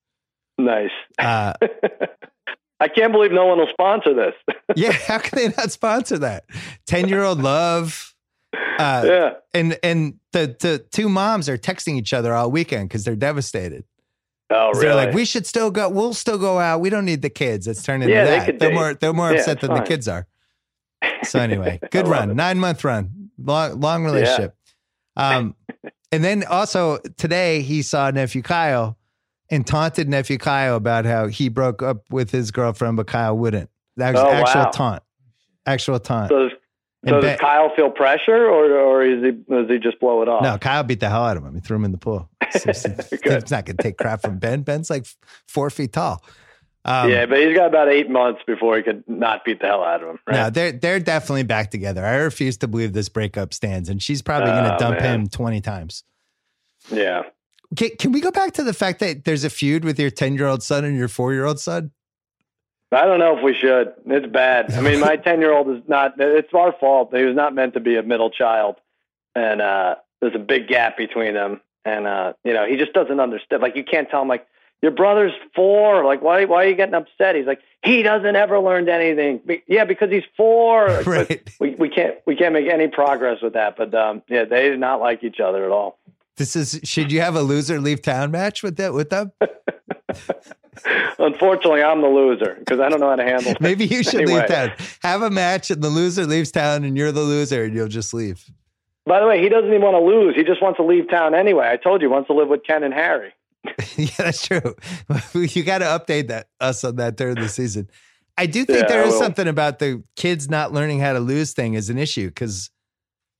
nice. 0.58 0.90
Uh, 1.18 1.54
I 2.80 2.86
can't 2.86 3.12
believe 3.12 3.32
no 3.32 3.46
one 3.46 3.58
will 3.58 3.66
sponsor 3.72 4.14
this. 4.14 4.34
yeah, 4.76 4.92
how 4.92 5.18
can 5.18 5.36
they 5.36 5.48
not 5.56 5.72
sponsor 5.72 6.18
that? 6.18 6.44
Ten 6.86 7.08
year 7.08 7.24
old 7.24 7.40
love. 7.42 8.14
Uh, 8.78 9.04
yeah. 9.04 9.30
and 9.52 9.78
and 9.82 10.14
the 10.32 10.54
the 10.60 10.86
two 10.92 11.08
moms 11.08 11.48
are 11.48 11.58
texting 11.58 11.96
each 11.96 12.12
other 12.12 12.34
all 12.34 12.50
weekend 12.50 12.88
because 12.88 13.04
they're 13.04 13.16
devastated. 13.16 13.84
Oh, 14.50 14.70
really? 14.70 14.80
They're 14.80 14.94
like, 14.94 15.14
we 15.14 15.24
should 15.24 15.46
still 15.46 15.70
go. 15.70 15.88
We'll 15.88 16.14
still 16.14 16.38
go 16.38 16.58
out. 16.58 16.80
We 16.80 16.88
don't 16.90 17.04
need 17.04 17.22
the 17.22 17.30
kids. 17.30 17.66
It's 17.66 17.82
turned 17.82 18.02
into 18.02 18.14
Yeah, 18.14 18.24
they 18.24 18.38
that. 18.38 18.46
could 18.46 18.58
They're 18.58 18.70
date. 18.70 18.74
more 18.74 18.94
they're 18.94 19.12
more 19.12 19.30
Yeah, 19.32 19.38
upset 19.40 19.60
than 19.60 19.74
the 19.74 19.82
kids 19.82 20.08
are. 20.08 20.26
So 21.24 21.38
anyway, 21.40 21.78
good 21.90 22.08
run, 22.08 22.30
it. 22.30 22.34
nine 22.34 22.58
month 22.58 22.82
run, 22.84 23.30
long 23.38 23.78
long 23.80 24.04
relationship. 24.04 24.56
Um, 25.16 25.54
and 26.12 26.24
then 26.24 26.44
also 26.44 26.98
today 27.18 27.60
he 27.60 27.82
saw 27.82 28.10
nephew 28.10 28.40
Kyle 28.42 28.96
and 29.50 29.66
taunted 29.66 30.08
nephew 30.08 30.38
Kyle 30.38 30.76
about 30.76 31.04
how 31.04 31.26
he 31.26 31.48
broke 31.48 31.82
up 31.82 32.04
with 32.10 32.30
his 32.30 32.50
girlfriend, 32.50 32.96
but 32.96 33.06
Kyle 33.06 33.36
wouldn't. 33.36 33.68
That 33.96 34.12
was 34.14 34.22
Oh, 34.22 34.30
actual 34.30 34.62
wow. 34.62 34.70
taunt, 34.70 35.02
actual 35.66 35.98
taunt. 36.00 36.30
So, 36.30 36.48
And 37.02 37.10
so 37.10 37.20
does 37.20 37.38
Kyle 37.38 37.72
feel 37.76 37.90
pressure, 37.90 38.48
or 38.48 38.72
or 38.76 39.04
is 39.04 39.22
he 39.22 39.30
does 39.30 39.68
he 39.68 39.78
just 39.78 40.00
blow 40.00 40.22
it 40.22 40.28
off? 40.28 40.42
No, 40.42 40.58
Kyle 40.58 40.82
beat 40.82 41.00
the 41.00 41.08
hell 41.08 41.24
out 41.24 41.36
of 41.36 41.44
him. 41.44 41.54
He 41.54 41.60
threw 41.60 41.76
him 41.76 41.84
in 41.84 41.92
the 41.92 41.98
pool. 41.98 42.28
So 42.50 42.58
he's 42.72 42.82
he's 42.84 43.50
not 43.50 43.66
going 43.66 43.76
to 43.76 43.82
take 43.82 43.96
crap 43.98 44.22
from 44.22 44.38
Ben. 44.38 44.62
Ben's 44.62 44.90
like 44.90 45.06
four 45.46 45.70
feet 45.70 45.92
tall. 45.92 46.24
Um, 46.84 47.10
yeah, 47.10 47.26
but 47.26 47.38
he's 47.38 47.54
got 47.56 47.66
about 47.66 47.88
eight 47.88 48.08
months 48.08 48.40
before 48.46 48.76
he 48.76 48.82
could 48.82 49.04
not 49.06 49.44
beat 49.44 49.60
the 49.60 49.66
hell 49.66 49.84
out 49.84 50.02
of 50.02 50.08
him. 50.10 50.18
Right? 50.26 50.34
No, 50.36 50.50
they're 50.50 50.72
they're 50.72 51.00
definitely 51.00 51.42
back 51.44 51.70
together. 51.70 52.04
I 52.04 52.16
refuse 52.16 52.56
to 52.58 52.68
believe 52.68 52.94
this 52.94 53.08
breakup 53.08 53.52
stands, 53.54 53.88
and 53.88 54.02
she's 54.02 54.22
probably 54.22 54.50
going 54.50 54.64
to 54.64 54.74
Oh, 54.74 54.78
dump 54.78 55.00
man. 55.00 55.20
him 55.20 55.26
twenty 55.28 55.60
times. 55.60 56.02
Yeah. 56.90 57.22
Can, 57.76 57.90
can 57.98 58.12
we 58.12 58.20
go 58.22 58.30
back 58.30 58.54
to 58.54 58.64
the 58.64 58.72
fact 58.72 59.00
that 59.00 59.24
there's 59.24 59.44
a 59.44 59.50
feud 59.50 59.84
with 59.84 60.00
your 60.00 60.10
ten 60.10 60.34
year 60.34 60.46
old 60.46 60.62
son 60.62 60.84
and 60.84 60.96
your 60.96 61.08
four 61.08 61.32
year 61.34 61.44
old 61.44 61.60
son? 61.60 61.90
I 62.90 63.04
don't 63.04 63.18
know 63.18 63.36
if 63.36 63.44
we 63.44 63.54
should. 63.54 63.92
It's 64.06 64.26
bad. 64.26 64.72
I 64.72 64.80
mean, 64.80 65.00
my 65.00 65.16
10 65.24 65.40
year 65.40 65.52
old 65.52 65.68
is 65.70 65.82
not, 65.88 66.14
it's 66.18 66.52
our 66.54 66.72
fault. 66.72 67.14
He 67.14 67.22
was 67.24 67.36
not 67.36 67.54
meant 67.54 67.74
to 67.74 67.80
be 67.80 67.96
a 67.96 68.02
middle 68.02 68.30
child. 68.30 68.76
And 69.34 69.60
uh, 69.60 69.96
there's 70.20 70.34
a 70.34 70.38
big 70.40 70.68
gap 70.68 70.96
between 70.96 71.34
them. 71.34 71.60
And, 71.84 72.06
uh, 72.06 72.32
you 72.44 72.52
know, 72.54 72.66
he 72.66 72.76
just 72.76 72.92
doesn't 72.92 73.20
understand. 73.20 73.62
Like, 73.62 73.76
you 73.76 73.84
can't 73.84 74.08
tell 74.10 74.22
him, 74.22 74.28
like, 74.28 74.46
your 74.82 74.92
brother's 74.92 75.32
four. 75.54 76.04
Like, 76.04 76.22
why, 76.22 76.44
why 76.44 76.64
are 76.64 76.68
you 76.68 76.74
getting 76.74 76.94
upset? 76.94 77.34
He's 77.34 77.46
like, 77.46 77.60
he 77.82 78.02
doesn't 78.02 78.36
ever 78.36 78.58
learned 78.58 78.88
anything. 78.88 79.40
Be- 79.44 79.62
Yeah, 79.66 79.84
because 79.84 80.10
he's 80.10 80.24
four. 80.36 80.86
But 81.04 81.06
Right. 81.06 81.50
We, 81.60 81.74
we 81.76 81.88
can't 81.88 82.16
we 82.26 82.36
can't 82.36 82.52
make 82.52 82.68
any 82.68 82.88
progress 82.88 83.40
with 83.42 83.52
that. 83.54 83.76
But 83.76 83.94
um, 83.94 84.22
yeah, 84.28 84.44
they 84.44 84.68
did 84.68 84.80
not 84.80 85.00
like 85.00 85.22
each 85.24 85.40
other 85.40 85.64
at 85.64 85.70
all. 85.70 85.98
This 86.36 86.54
is 86.56 86.80
should 86.84 87.10
you 87.10 87.20
have 87.20 87.34
a 87.36 87.42
loser 87.42 87.80
leave 87.80 88.02
town 88.02 88.30
match 88.30 88.62
with 88.62 88.76
that 88.76 88.92
with 88.94 89.10
them? 89.10 89.32
Unfortunately, 91.18 91.82
I'm 91.82 92.00
the 92.00 92.08
loser 92.08 92.56
because 92.58 92.80
I 92.80 92.88
don't 92.88 93.00
know 93.00 93.08
how 93.10 93.16
to 93.16 93.24
handle. 93.24 93.52
it. 93.52 93.58
Maybe 93.60 93.84
you 93.86 94.02
should 94.02 94.16
Anyway. 94.22 94.40
leave 94.40 94.46
town. 94.46 94.72
Have 95.02 95.22
a 95.22 95.30
match 95.30 95.70
and 95.70 95.82
the 95.82 95.88
loser 95.88 96.26
leaves 96.26 96.50
town 96.50 96.84
and 96.84 96.96
you're 96.96 97.12
the 97.12 97.20
loser 97.22 97.64
and 97.64 97.74
you'll 97.74 97.88
just 97.88 98.12
leave. 98.14 98.44
By 99.06 99.20
the 99.20 99.26
way, 99.26 99.42
he 99.42 99.48
doesn't 99.48 99.70
even 99.70 99.82
want 99.82 99.94
to 99.94 100.00
lose. 100.00 100.34
He 100.36 100.44
just 100.44 100.60
wants 100.62 100.76
to 100.76 100.84
leave 100.84 101.08
town 101.10 101.34
anyway. 101.34 101.68
I 101.70 101.76
told 101.76 102.02
you, 102.02 102.08
he 102.08 102.12
wants 102.12 102.26
to 102.28 102.34
live 102.34 102.48
with 102.48 102.62
Ken 102.64 102.82
and 102.82 102.92
Harry. 102.92 103.32
yeah, 103.96 104.08
that's 104.18 104.46
true. 104.46 104.74
you 105.34 105.62
got 105.64 105.78
to 105.78 105.84
update 105.86 106.28
that 106.28 106.48
us 106.60 106.84
on 106.84 106.96
that 106.96 107.16
during 107.16 107.36
the 107.36 107.48
season. 107.48 107.88
I 108.36 108.46
do 108.46 108.64
think 108.64 108.82
Yeah, 108.82 108.86
there 108.96 109.04
is 109.04 109.18
something 109.18 109.48
about 109.48 109.78
the 109.80 110.02
kids 110.14 110.48
not 110.48 110.72
learning 110.72 111.00
how 111.00 111.14
to 111.14 111.20
lose 111.20 111.52
thing 111.54 111.74
is 111.74 111.90
an 111.90 111.98
issue 111.98 112.28
because, 112.28 112.70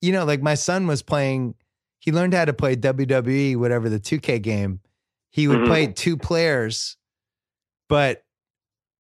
you 0.01 0.11
know, 0.13 0.25
like 0.25 0.43
my 0.43 0.55
son 0.55 0.87
was 0.89 1.03
playing, 1.03 1.55
he 2.01 2.11
learned 2.13 2.35
how 2.35 2.45
to 2.47 2.53
play 2.53 2.75
WWE, 2.75 3.57
whatever 3.57 3.89
the 3.89 4.01
2K 4.01 4.41
game. 4.43 4.81
He 5.31 5.47
would 5.47 5.61
Mhm. 5.61 5.67
play 5.67 5.87
two 5.89 6.17
players, 6.17 6.97
but 7.89 8.25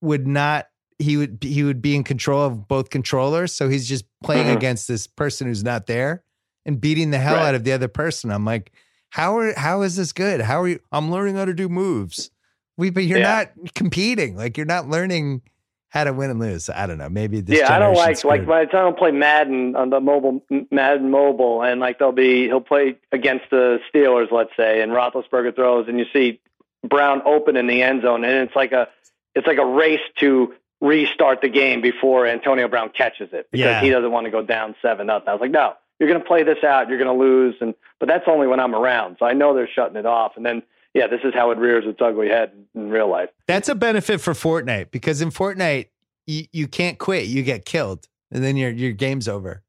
would 0.00 0.26
not. 0.26 0.68
He 0.98 1.16
would 1.16 1.38
he 1.42 1.62
would 1.62 1.80
be 1.80 1.94
in 1.94 2.02
control 2.04 2.42
of 2.44 2.66
both 2.66 2.90
controllers, 2.90 3.52
so 3.54 3.68
he's 3.68 3.88
just 3.88 4.04
playing 4.24 4.48
Mhm. 4.48 4.56
against 4.56 4.88
this 4.88 5.06
person 5.06 5.46
who's 5.46 5.62
not 5.62 5.86
there 5.86 6.24
and 6.66 6.80
beating 6.80 7.10
the 7.12 7.18
hell 7.18 7.36
Right. 7.36 7.48
out 7.48 7.54
of 7.54 7.62
the 7.64 7.72
other 7.72 7.86
person. 7.88 8.30
I'm 8.32 8.44
like, 8.44 8.72
how 9.10 9.38
are 9.38 9.54
how 9.56 9.82
is 9.82 9.94
this 9.96 10.12
good? 10.12 10.40
How 10.40 10.60
are 10.62 10.68
you? 10.68 10.80
I'm 10.90 11.10
learning 11.10 11.36
how 11.36 11.44
to 11.44 11.54
do 11.54 11.68
moves. 11.68 12.30
We, 12.76 12.90
but 12.90 13.04
you're 13.04 13.18
Yeah. 13.18 13.44
not 13.56 13.74
competing. 13.74 14.36
Like 14.36 14.56
you're 14.56 14.66
not 14.66 14.88
learning 14.88 15.42
how 15.90 16.04
to 16.04 16.12
win 16.12 16.30
and 16.30 16.38
lose. 16.40 16.68
I 16.68 16.86
don't 16.86 16.98
know. 16.98 17.08
Maybe 17.08 17.40
this. 17.40 17.58
yeah, 17.60 17.74
I 17.74 17.78
don't 17.78 17.94
like 17.94 18.22
like 18.24 18.42
screwed. 18.42 18.46
my 18.48 18.66
son 18.70 18.84
will 18.84 18.92
play 18.92 19.10
Madden 19.12 19.74
on 19.76 19.90
the 19.90 20.00
mobile 20.00 20.44
Madden 20.72 21.10
mobile, 21.10 21.62
and 21.62 21.80
like 21.80 21.98
they'll 22.00 22.10
be 22.12 22.46
he'll 22.46 22.60
play 22.60 22.96
against 23.12 23.44
the 23.50 23.78
Steelers, 23.94 24.32
let's 24.32 24.50
say, 24.56 24.80
and 24.82 24.90
Roethlisberger 24.92 25.54
throws, 25.54 25.86
and 25.88 25.98
you 25.98 26.06
see 26.12 26.40
Brown 26.86 27.22
open 27.24 27.56
in 27.56 27.66
the 27.66 27.82
end 27.82 28.02
zone, 28.02 28.24
and 28.24 28.46
it's 28.46 28.54
like 28.56 28.72
a 28.72 28.88
it's 29.34 29.46
like 29.46 29.58
a 29.58 29.66
race 29.66 30.00
to 30.18 30.54
restart 30.80 31.40
the 31.40 31.48
game 31.48 31.80
before 31.80 32.26
Antonio 32.26 32.68
Brown 32.68 32.90
catches 32.90 33.32
it 33.32 33.48
because 33.50 33.64
Yeah. 33.66 33.80
he 33.80 33.90
doesn't 33.90 34.10
want 34.12 34.26
to 34.26 34.30
go 34.30 34.42
down 34.42 34.74
seven 34.80 35.08
nothing. 35.08 35.28
I 35.28 35.32
was 35.32 35.40
like, 35.40 35.50
no, 35.50 35.74
you're 35.98 36.08
going 36.08 36.20
to 36.20 36.26
play 36.26 36.44
this 36.44 36.62
out, 36.62 36.88
you're 36.88 36.98
going 36.98 37.10
to 37.18 37.20
lose, 37.24 37.56
and 37.60 37.74
but 37.98 38.08
that's 38.08 38.24
only 38.28 38.46
when 38.46 38.60
I'm 38.60 38.74
around, 38.74 39.16
so 39.18 39.26
I 39.26 39.32
know 39.32 39.54
they're 39.54 39.68
shutting 39.68 39.96
it 39.96 40.06
off, 40.06 40.36
and 40.36 40.46
then 40.46 40.62
yeah, 40.94 41.06
this 41.06 41.20
is 41.24 41.34
how 41.34 41.50
it 41.50 41.58
rears 41.58 41.84
its 41.86 42.00
ugly 42.00 42.28
head 42.28 42.52
in 42.74 42.90
real 42.90 43.08
life. 43.08 43.28
That's 43.46 43.68
a 43.68 43.74
benefit 43.74 44.20
for 44.20 44.32
Fortnite 44.32 44.90
because 44.90 45.20
in 45.20 45.30
Fortnite 45.30 45.86
you, 46.26 46.44
you 46.52 46.68
can't 46.68 46.98
quit. 46.98 47.26
You 47.26 47.42
get 47.42 47.64
killed, 47.64 48.06
and 48.30 48.42
then 48.44 48.56
your 48.56 48.70
your 48.70 48.92
game's 48.92 49.28
over. 49.28 49.62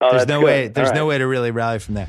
Oh, 0.00 0.10
there's 0.10 0.26
no 0.26 0.40
good. 0.40 0.46
way. 0.46 0.68
There's 0.68 0.88
All 0.90 0.94
no 0.94 1.06
way 1.06 1.18
to 1.18 1.26
really 1.26 1.50
rally 1.50 1.78
from 1.78 1.94
that. 1.94 2.08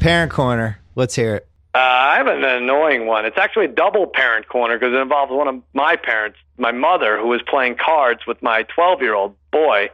Parent 0.00 0.30
corner. 0.30 0.78
Let's 0.94 1.14
hear 1.14 1.34
it. 1.36 1.48
Uh, 1.76 1.78
I 1.78 2.16
have 2.16 2.26
an 2.26 2.42
annoying 2.42 3.04
one. 3.06 3.26
It's 3.26 3.36
actually 3.36 3.66
a 3.66 3.68
double 3.68 4.06
parent 4.06 4.48
corner 4.48 4.78
because 4.78 4.94
it 4.94 4.96
involves 4.96 5.30
one 5.30 5.46
of 5.46 5.62
my 5.74 5.96
parents, 5.96 6.38
my 6.56 6.72
mother, 6.72 7.18
who 7.20 7.26
was 7.26 7.42
playing 7.46 7.76
cards 7.76 8.22
with 8.26 8.42
my 8.42 8.62
12 8.62 9.02
year 9.02 9.14
old 9.14 9.36
boy. 9.50 9.90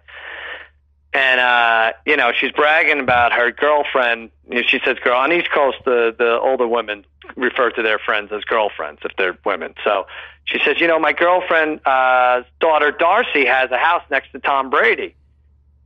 And, 1.13 1.41
uh, 1.41 1.95
you 2.07 2.17
know, 2.17 2.31
she's 2.39 2.53
bragging 2.53 3.01
about 3.01 3.33
her 3.33 3.51
girlfriend. 3.51 4.31
You 4.49 4.61
know, 4.61 4.63
she 4.65 4.79
says, 4.85 4.97
girl, 5.03 5.19
on 5.19 5.33
East 5.33 5.51
Coast, 5.51 5.79
the, 5.85 6.15
the 6.17 6.39
older 6.39 6.69
women 6.69 7.05
refer 7.35 7.71
to 7.71 7.83
their 7.83 7.99
friends 7.99 8.31
as 8.31 8.45
girlfriends 8.45 9.01
if 9.05 9.11
they're 9.19 9.37
women. 9.45 9.75
So 9.83 10.07
she 10.45 10.61
says, 10.65 10.81
you 10.81 10.87
know, 10.87 11.01
my 11.01 11.13
girlfriend's 11.13 11.85
uh, 11.85 12.43
daughter, 12.61 12.93
Darcy, 12.93 13.45
has 13.47 13.73
a 13.73 13.77
house 13.77 14.05
next 14.09 14.31
to 14.33 14.39
Tom 14.39 14.71
Brady. 14.71 15.17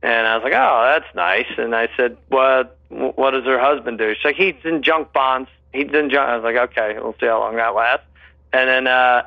And 0.03 0.27
I 0.27 0.35
was 0.35 0.43
like, 0.43 0.53
oh, 0.53 0.91
that's 0.93 1.15
nice. 1.15 1.57
And 1.57 1.73
I 1.73 1.89
said, 1.97 2.17
what, 2.27 2.77
what 2.89 3.31
does 3.31 3.45
her 3.45 3.59
husband 3.59 3.97
do? 3.97 4.13
She's 4.13 4.25
like, 4.25 4.35
he's 4.35 4.53
in 4.63 4.83
junk 4.83 5.11
bonds. 5.11 5.49
He's 5.73 5.91
in 5.93 6.09
junk. 6.09 6.29
I 6.29 6.35
was 6.37 6.43
like, 6.43 6.55
okay, 6.71 6.97
we'll 6.99 7.15
see 7.19 7.25
how 7.25 7.39
long 7.39 7.55
that 7.57 7.75
lasts. 7.75 8.05
And 8.53 8.69
then 8.69 8.87
uh, 8.87 9.23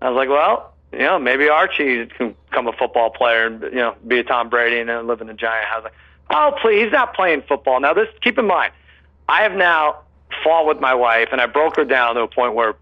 I 0.00 0.08
was 0.08 0.16
like, 0.16 0.28
well, 0.28 0.72
you 0.92 1.00
know, 1.00 1.18
maybe 1.18 1.48
Archie 1.48 2.06
can 2.06 2.34
become 2.48 2.66
a 2.66 2.72
football 2.72 3.10
player 3.10 3.46
and, 3.46 3.62
you 3.62 3.70
know, 3.78 3.94
be 4.06 4.18
a 4.18 4.24
Tom 4.24 4.48
Brady 4.48 4.80
and 4.80 5.06
live 5.06 5.20
in 5.20 5.28
a 5.28 5.34
giant 5.34 5.66
house. 5.66 5.84
Like, 5.84 5.94
oh, 6.30 6.52
please, 6.60 6.84
he's 6.84 6.92
not 6.92 7.14
playing 7.14 7.42
football. 7.42 7.80
Now, 7.80 7.94
this, 7.94 8.08
keep 8.22 8.38
in 8.38 8.46
mind, 8.46 8.72
I 9.28 9.42
have 9.42 9.52
now 9.52 10.00
fought 10.42 10.66
with 10.66 10.80
my 10.80 10.94
wife 10.94 11.28
and 11.32 11.40
I 11.40 11.46
broke 11.46 11.76
her 11.76 11.84
down 11.84 12.14
to 12.14 12.22
a 12.22 12.28
point 12.28 12.54
where 12.54 12.76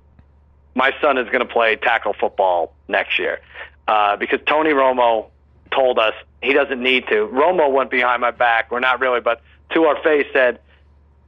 my 0.74 0.92
son 1.00 1.18
is 1.18 1.26
going 1.26 1.40
to 1.40 1.52
play 1.52 1.76
tackle 1.76 2.14
football 2.18 2.74
next 2.86 3.18
year 3.18 3.40
uh, 3.88 4.16
because 4.16 4.40
Tony 4.46 4.70
Romo 4.70 5.26
told 5.72 5.98
us 5.98 6.14
he 6.42 6.52
doesn't 6.52 6.80
need 6.80 7.06
to. 7.08 7.26
Romo 7.26 7.70
went 7.70 7.90
behind 7.90 8.20
my 8.20 8.30
back, 8.30 8.68
or 8.70 8.80
not 8.80 9.00
really, 9.00 9.20
but 9.20 9.42
to 9.70 9.84
our 9.84 10.00
face 10.02 10.26
said, 10.32 10.60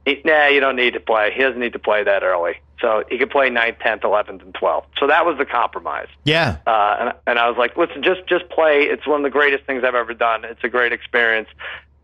"Nah, 0.05 0.47
you 0.47 0.59
don't 0.59 0.75
need 0.75 0.93
to 0.93 0.99
play. 0.99 1.31
He 1.33 1.41
doesn't 1.41 1.59
need 1.59 1.73
to 1.73 1.79
play 1.79 2.03
that 2.03 2.23
early." 2.23 2.59
So 2.79 3.03
he 3.09 3.19
could 3.19 3.29
play 3.29 3.49
9th, 3.51 3.77
10th, 3.79 4.01
11th, 4.01 4.41
and 4.41 4.53
12th. 4.55 4.85
So 4.99 5.05
that 5.05 5.23
was 5.23 5.37
the 5.37 5.45
compromise. 5.45 6.07
Yeah. 6.23 6.57
Uh, 6.65 6.95
and, 6.99 7.13
and 7.27 7.37
I 7.39 7.47
was 7.47 7.55
like, 7.57 7.77
listen, 7.77 8.01
just 8.01 8.25
just 8.27 8.49
play. 8.49 8.83
It's 8.83 9.05
one 9.05 9.19
of 9.19 9.23
the 9.23 9.29
greatest 9.29 9.65
things 9.65 9.83
I've 9.83 9.93
ever 9.95 10.13
done. 10.15 10.45
It's 10.45 10.63
a 10.63 10.69
great 10.69 10.91
experience. 10.91 11.47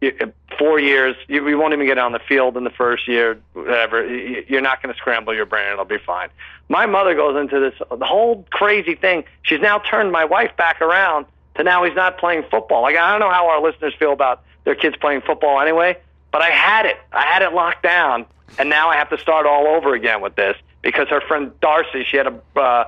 You, 0.01 0.13
four 0.59 0.79
years, 0.79 1.15
you, 1.27 1.47
you 1.49 1.57
won't 1.57 1.73
even 1.73 1.87
get 1.87 1.97
on 1.97 2.11
the 2.11 2.19
field 2.19 2.55
in 2.55 2.63
the 2.63 2.69
first 2.69 3.07
year. 3.07 3.39
Whatever, 3.53 4.05
You- 4.05 4.45
you're 4.47 4.61
not 4.61 4.83
going 4.83 4.93
to 4.93 4.97
scramble 4.99 5.33
your 5.33 5.47
brain. 5.47 5.71
It'll 5.73 5.85
be 5.85 5.97
fine. 5.97 6.29
My 6.69 6.85
mother 6.85 7.15
goes 7.15 7.35
into 7.35 7.59
this 7.59 7.73
the 7.97 8.05
whole 8.05 8.45
crazy 8.51 8.93
thing. 8.93 9.23
She's 9.41 9.59
now 9.61 9.79
turned 9.79 10.11
my 10.11 10.25
wife 10.25 10.55
back 10.55 10.81
around 10.81 11.25
to 11.55 11.63
now 11.63 11.83
he's 11.85 11.95
not 11.95 12.19
playing 12.19 12.43
football. 12.51 12.83
Like 12.83 12.95
I 12.97 13.09
don't 13.09 13.19
know 13.19 13.31
how 13.31 13.47
our 13.49 13.61
listeners 13.63 13.95
feel 13.97 14.13
about 14.13 14.43
their 14.65 14.75
kids 14.75 14.95
playing 14.97 15.21
football 15.21 15.59
anyway, 15.59 15.97
but 16.37 16.43
I 16.45 16.51
had 16.51 16.85
it. 16.85 16.97
I 17.11 17.25
had 17.25 17.41
it 17.41 17.51
locked 17.51 17.81
down, 17.81 18.27
and 18.59 18.69
now 18.69 18.89
I 18.89 18.97
have 18.97 19.09
to 19.09 19.17
start 19.17 19.47
all 19.47 19.65
over 19.65 19.95
again 19.95 20.21
with 20.21 20.35
this 20.35 20.55
because 20.83 21.07
her 21.09 21.19
friend 21.19 21.51
Darcy, 21.61 22.03
she 22.07 22.15
had 22.15 22.27
a 22.27 22.59
uh, 22.59 22.83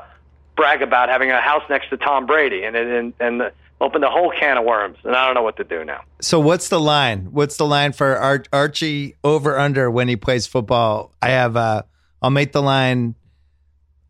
brag 0.56 0.84
about 0.84 1.10
having 1.10 1.32
a 1.32 1.42
house 1.42 1.64
next 1.68 1.90
to 1.90 1.98
Tom 1.98 2.28
Brady, 2.28 2.64
and 2.64 2.76
and 2.76 3.14
and 3.20 3.52
opened 3.82 4.04
a 4.04 4.10
whole 4.12 4.32
can 4.40 4.60
of 4.60 4.66
worms, 4.66 5.00
and 5.04 5.16
I 5.16 5.26
don't 5.26 5.34
know 5.34 5.42
what 5.42 5.58
to 5.58 5.64
do 5.64 5.84
now. 5.84 6.02
So 6.22 6.40
what's 6.40 6.70
the 6.70 6.80
line? 6.80 7.30
What's 7.32 7.58
the 7.58 7.66
line 7.66 7.92
for 7.92 8.16
Ar- 8.18 8.44
Archie 8.54 9.16
over 9.24 9.58
under 9.58 9.90
when 9.90 10.08
he 10.10 10.16
plays 10.16 10.46
football? 10.46 11.12
I 11.20 11.30
have 11.30 11.58
uh 11.58 11.82
I'll 12.22 12.30
make 12.30 12.52
the 12.52 12.62
line 12.62 13.16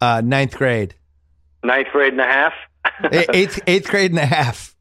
uh 0.02 0.20
ninth 0.22 0.58
grade. 0.58 0.96
Ninth 1.64 1.88
grade 1.94 2.12
and 2.12 2.22
a 2.22 2.26
half, 2.26 2.54
eighth 3.14 3.62
eighth 3.68 3.88
grade 3.88 4.12
and 4.12 4.20
a 4.20 4.26
half. 4.26 4.76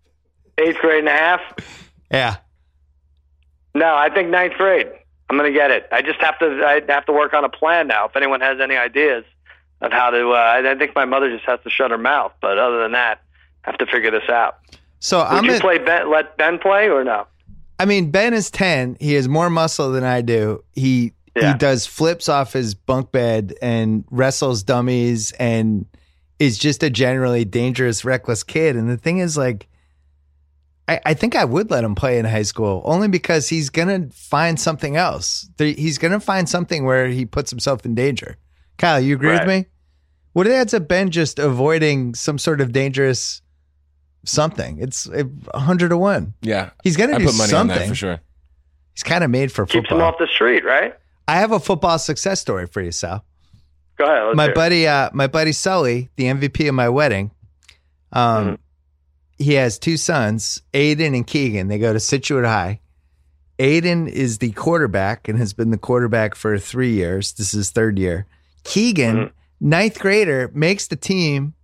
eighth 0.59 0.79
grade 0.79 0.99
and 0.99 1.09
a 1.09 1.13
half. 1.13 1.41
Yeah. 2.11 2.39
No, 3.75 3.95
I 3.95 4.09
think 4.11 4.31
ninth 4.31 4.55
grade. 4.55 4.89
I'm 5.31 5.37
going 5.37 5.53
to 5.53 5.57
get 5.59 5.71
it. 5.71 5.87
I 5.93 6.03
just 6.03 6.21
have 6.21 6.39
to. 6.39 6.63
I 6.65 6.81
have 6.93 7.07
to 7.07 7.13
work 7.13 7.35
on 7.35 7.45
a 7.45 7.49
plan 7.49 7.87
now. 7.87 8.07
If 8.07 8.17
anyone 8.17 8.41
has 8.41 8.61
any 8.61 8.77
ideas 8.77 9.25
of 9.81 9.93
how 9.93 10.11
to, 10.11 10.31
uh, 10.31 10.35
I 10.35 10.71
I 10.71 10.75
think 10.77 10.95
my 10.97 11.05
mother 11.05 11.31
just 11.31 11.45
has 11.45 11.61
to 11.65 11.71
shut 11.71 11.91
her 11.91 11.99
mouth. 11.99 12.33
But 12.41 12.59
other 12.59 12.81
than 12.83 12.93
that, 12.93 13.21
I 13.65 13.71
have 13.71 13.79
to 13.79 13.87
figure 13.87 14.11
this 14.11 14.29
out. 14.31 14.57
So 15.01 15.19
Would 15.19 15.27
I'm 15.27 15.45
you 15.45 15.53
at, 15.53 15.61
play 15.61 15.79
Ben? 15.79 16.11
Let 16.11 16.37
Ben 16.39 16.59
play 16.59 16.89
or 16.89 17.05
no? 17.05 17.27
I 17.79 17.85
mean 17.85 18.11
Ben 18.11 18.35
is 18.35 18.51
10. 18.51 18.97
He 18.99 19.13
has 19.15 19.29
more 19.29 19.51
muscle 19.51 19.93
than 19.93 20.03
I 20.03 20.23
do. 20.23 20.65
He 20.73 21.13
Yeah. 21.37 21.53
he 21.53 21.59
does 21.59 21.87
flips 21.87 22.29
off 22.29 22.53
his 22.55 22.75
bunk 22.75 23.13
bed 23.13 23.55
and 23.63 24.05
wrestles 24.11 24.65
dummies 24.65 25.31
and 25.33 25.87
is 26.41 26.59
just 26.59 26.83
a 26.83 26.91
generally 26.91 27.45
dangerous 27.45 28.05
reckless 28.05 28.43
kid 28.43 28.75
and 28.77 28.89
the 28.89 28.97
thing 28.97 29.19
is 29.19 29.37
like 29.37 29.69
I, 30.89 31.01
I 31.05 31.15
think 31.15 31.37
I 31.37 31.45
would 31.45 31.71
let 31.71 31.85
him 31.85 31.95
play 31.95 32.19
in 32.19 32.25
high 32.25 32.43
school 32.43 32.83
only 32.85 33.09
because 33.09 33.49
he's 33.49 33.69
gonna 33.71 34.09
find 34.13 34.59
something 34.59 34.97
else. 34.97 35.49
He's 35.59 35.99
gonna 35.99 36.19
find 36.21 36.49
something 36.49 36.85
where 36.85 37.09
he 37.09 37.27
puts 37.27 37.51
himself 37.51 37.85
in 37.85 37.95
danger. 37.95 38.39
Kyle, 38.79 38.99
you 39.01 39.15
agree 39.15 39.33
with 39.33 39.47
me? 39.47 39.67
What 40.33 40.47
adds 40.47 40.73
up 40.73 40.89
Ben 40.89 41.11
just 41.11 41.39
avoiding 41.39 42.15
some 42.15 42.39
sort 42.39 42.61
of 42.61 42.73
dangerous 42.73 43.43
something? 44.25 44.79
It's 44.81 45.07
a 45.09 45.27
hundred 45.59 45.91
to 45.91 45.97
one. 45.97 46.35
Yeah. 46.43 46.71
He's 46.85 46.97
gonna 46.97 47.17
I 47.17 47.19
do 47.19 47.27
put 47.27 47.37
money 47.37 47.51
something. 47.51 47.75
on 47.77 47.79
that 47.83 47.89
for 47.89 47.95
sure. 47.95 48.21
He's 48.95 49.03
kind 49.03 49.23
of 49.23 49.31
made 49.31 49.53
for 49.53 49.67
football. 49.67 49.83
Keeps 49.83 49.93
him 49.93 50.01
off 50.01 50.15
the 50.19 50.27
street, 50.27 50.65
right? 50.65 50.95
I 51.27 51.37
have 51.37 51.53
a 51.53 51.61
football 51.61 51.99
success 51.99 52.41
story 52.41 52.67
for 52.67 52.81
you, 52.81 52.93
Sal. 52.93 53.25
Go 53.97 54.05
ahead. 54.05 54.25
Let's 54.29 54.37
my 54.37 54.45
hear 54.47 54.55
buddy, 54.55 54.87
uh, 54.89 55.11
my 55.13 55.27
buddy 55.27 55.53
Sully, 55.53 56.09
the 56.17 56.25
MVP 56.25 56.69
of 56.69 56.75
my 56.75 56.89
wedding. 56.89 57.31
Um, 58.13 58.23
Mm-hmm. 58.47 58.55
He 59.39 59.55
has 59.55 59.79
two 59.79 59.97
sons, 59.97 60.63
Aiden 60.75 61.15
and 61.15 61.27
Keegan. 61.27 61.69
They 61.69 61.79
go 61.79 61.93
to 61.93 62.01
Scituate 62.01 62.45
High. 62.45 62.81
Aiden 63.59 64.09
is 64.09 64.39
the 64.39 64.53
quarterback 64.53 65.29
and 65.29 65.39
has 65.39 65.53
been 65.53 65.71
the 65.71 65.79
quarterback 65.79 66.35
for 66.35 66.59
three 66.59 66.93
years. 66.93 67.33
This 67.33 67.55
is 67.55 67.71
third 67.71 67.99
year. 67.99 68.27
Keegan, 68.65 69.17
Mhm. 69.17 69.31
ninth 69.61 69.99
grader, 69.99 70.51
makes 70.55 70.87
the 70.87 70.97
team. 70.97 71.55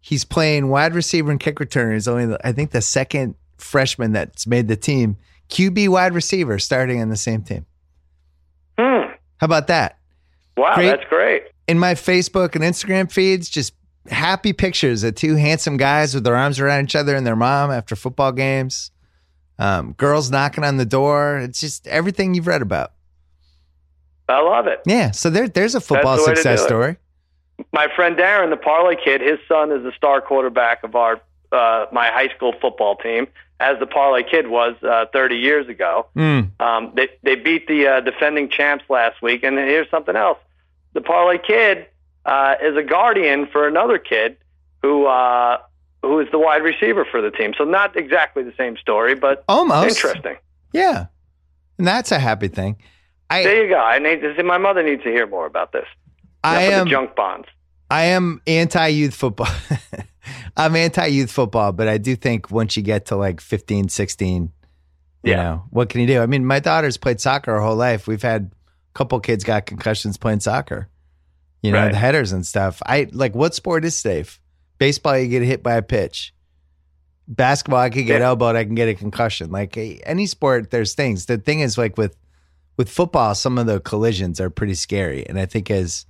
He's 0.00 0.24
playing 0.24 0.68
wide 0.68 0.94
receiver 0.94 1.30
and 1.30 1.38
kick 1.40 1.56
returner. 1.56 1.94
He's 1.94 2.08
only, 2.08 2.26
the- 2.26 2.46
I 2.46 2.52
think, 2.52 2.70
the 2.72 2.80
second 2.80 3.34
freshman 3.56 4.12
that's 4.12 4.46
made 4.46 4.66
the 4.68 4.76
team. 4.76 5.16
QB 5.48 5.88
wide 5.88 6.14
receiver 6.14 6.58
starting 6.58 7.00
on 7.00 7.08
the 7.08 7.16
same 7.16 7.42
team. 7.42 7.66
Hmm. 8.78 9.12
How 9.38 9.44
about 9.44 9.66
that? 9.68 9.98
Wow, 10.56 10.74
Great. 10.74 10.86
that's 10.88 11.08
great. 11.08 11.44
in 11.68 11.78
my 11.78 11.94
Facebook 11.94 12.54
and 12.56 12.64
Instagram 12.64 13.10
feeds, 13.10 13.48
just 13.48 13.72
happy 14.08 14.52
pictures 14.52 15.04
of 15.04 15.14
two 15.14 15.36
handsome 15.36 15.76
guys 15.76 16.14
with 16.14 16.24
their 16.24 16.36
arms 16.36 16.58
around 16.60 16.84
each 16.84 16.96
other 16.96 17.14
and 17.14 17.26
their 17.26 17.36
mom 17.36 17.70
after 17.70 17.96
football 17.96 18.32
games. 18.32 18.90
Um, 19.58 19.92
girls 19.92 20.30
knocking 20.30 20.64
on 20.64 20.76
the 20.76 20.84
door. 20.84 21.38
It's 21.38 21.60
just 21.60 21.86
everything 21.86 22.34
you've 22.34 22.46
read 22.46 22.62
about. 22.62 22.92
I 24.28 24.40
love 24.40 24.66
it. 24.66 24.80
Yeah. 24.86 25.10
So 25.10 25.30
there, 25.30 25.48
there's 25.48 25.74
a 25.74 25.80
football 25.80 26.16
the 26.16 26.24
success 26.24 26.62
story. 26.62 26.96
My 27.72 27.88
friend 27.94 28.16
Darren, 28.16 28.50
the 28.50 28.56
parlay 28.56 28.96
kid, 28.96 29.20
his 29.20 29.38
son 29.46 29.70
is 29.70 29.82
the 29.82 29.92
star 29.92 30.20
quarterback 30.20 30.82
of 30.84 30.96
our 30.96 31.20
uh, 31.52 31.86
my 31.92 32.08
high 32.08 32.28
school 32.34 32.54
football 32.60 32.96
team, 32.96 33.28
as 33.60 33.78
the 33.78 33.86
parlay 33.86 34.22
kid 34.22 34.48
was 34.48 34.74
uh, 34.82 35.04
30 35.12 35.36
years 35.36 35.68
ago. 35.68 36.06
Mm. 36.16 36.58
Um, 36.60 36.92
they 36.96 37.08
they 37.22 37.36
beat 37.36 37.68
the 37.68 37.86
uh, 37.86 38.00
defending 38.00 38.48
champs 38.48 38.84
last 38.88 39.20
week, 39.22 39.44
and 39.44 39.58
here's 39.58 39.90
something 39.90 40.16
else: 40.16 40.38
the 40.94 41.02
parlay 41.02 41.38
kid 41.38 41.86
uh, 42.24 42.54
is 42.62 42.76
a 42.76 42.82
guardian 42.82 43.46
for 43.50 43.66
another 43.66 43.98
kid 43.98 44.36
who 44.82 45.06
uh, 45.06 45.58
who 46.02 46.18
is 46.20 46.28
the 46.32 46.38
wide 46.38 46.62
receiver 46.62 47.04
for 47.10 47.20
the 47.22 47.30
team. 47.30 47.52
So 47.56 47.64
not 47.64 47.96
exactly 47.96 48.42
the 48.42 48.54
same 48.56 48.76
story, 48.76 49.14
but 49.14 49.44
Almost. 49.48 49.88
interesting. 49.88 50.36
Yeah. 50.72 51.06
And 51.78 51.86
that's 51.86 52.12
a 52.12 52.18
happy 52.18 52.48
thing. 52.48 52.76
I, 53.30 53.42
There 53.44 53.62
you 53.64 53.68
go. 53.70 53.78
I 53.78 53.98
need 53.98 54.20
to 54.20 54.34
see. 54.36 54.42
My 54.42 54.58
mother 54.58 54.82
needs 54.82 55.02
to 55.04 55.10
hear 55.10 55.26
more 55.26 55.46
about 55.46 55.72
this. 55.72 55.86
I 56.44 56.64
Enough 56.64 56.80
am, 56.80 56.88
junk 56.88 57.16
bonds. 57.16 57.48
I 57.90 58.04
am 58.04 58.40
anti 58.46 58.86
youth 58.88 59.14
football. 59.14 59.48
I'm 60.56 60.76
anti 60.76 61.06
youth 61.06 61.30
football, 61.30 61.72
but 61.72 61.88
I 61.88 61.98
do 61.98 62.14
think 62.16 62.50
once 62.50 62.76
you 62.76 62.82
get 62.82 63.06
to 63.06 63.16
like 63.16 63.40
15, 63.40 63.88
16, 63.88 64.52
you 65.24 65.30
Yeah. 65.30 65.36
know, 65.36 65.64
what 65.70 65.88
can 65.88 66.00
you 66.00 66.06
do? 66.06 66.20
I 66.20 66.26
mean, 66.26 66.44
my 66.44 66.58
daughter's 66.60 66.96
played 66.96 67.20
soccer 67.20 67.52
her 67.52 67.60
whole 67.60 67.76
life. 67.76 68.06
We've 68.06 68.22
had 68.22 68.52
a 68.52 68.98
couple 68.98 69.18
kids 69.20 69.44
got 69.44 69.66
concussions 69.66 70.16
playing 70.16 70.40
soccer, 70.40 70.88
you 71.62 71.70
know, 71.72 71.78
Right. 71.78 71.92
the 71.92 71.98
headers 71.98 72.32
and 72.32 72.44
stuff. 72.46 72.82
I 72.86 73.08
like 73.12 73.34
what 73.34 73.54
sport 73.54 73.84
is 73.84 73.96
safe? 73.96 74.40
Baseball, 74.78 75.16
you 75.18 75.28
get 75.28 75.42
hit 75.42 75.62
by 75.62 75.74
a 75.74 75.82
pitch. 75.82 76.34
Basketball, 77.28 77.78
I 77.80 77.88
could 77.90 78.06
get 78.06 78.20
Yeah. 78.20 78.28
elbowed, 78.28 78.56
I 78.56 78.64
can 78.64 78.74
get 78.74 78.88
a 78.88 78.94
concussion. 78.94 79.50
Like 79.50 79.76
any 79.76 80.26
sport, 80.26 80.70
there's 80.70 80.94
things. 80.94 81.26
The 81.26 81.38
thing 81.38 81.60
is, 81.60 81.78
like 81.78 81.96
with 81.96 82.16
with 82.78 82.88
football, 82.88 83.34
some 83.34 83.58
of 83.58 83.66
the 83.66 83.80
collisions 83.80 84.40
are 84.40 84.50
pretty 84.50 84.74
scary. 84.74 85.26
And 85.28 85.38
I 85.38 85.46
think 85.46 85.70
as 85.70 86.04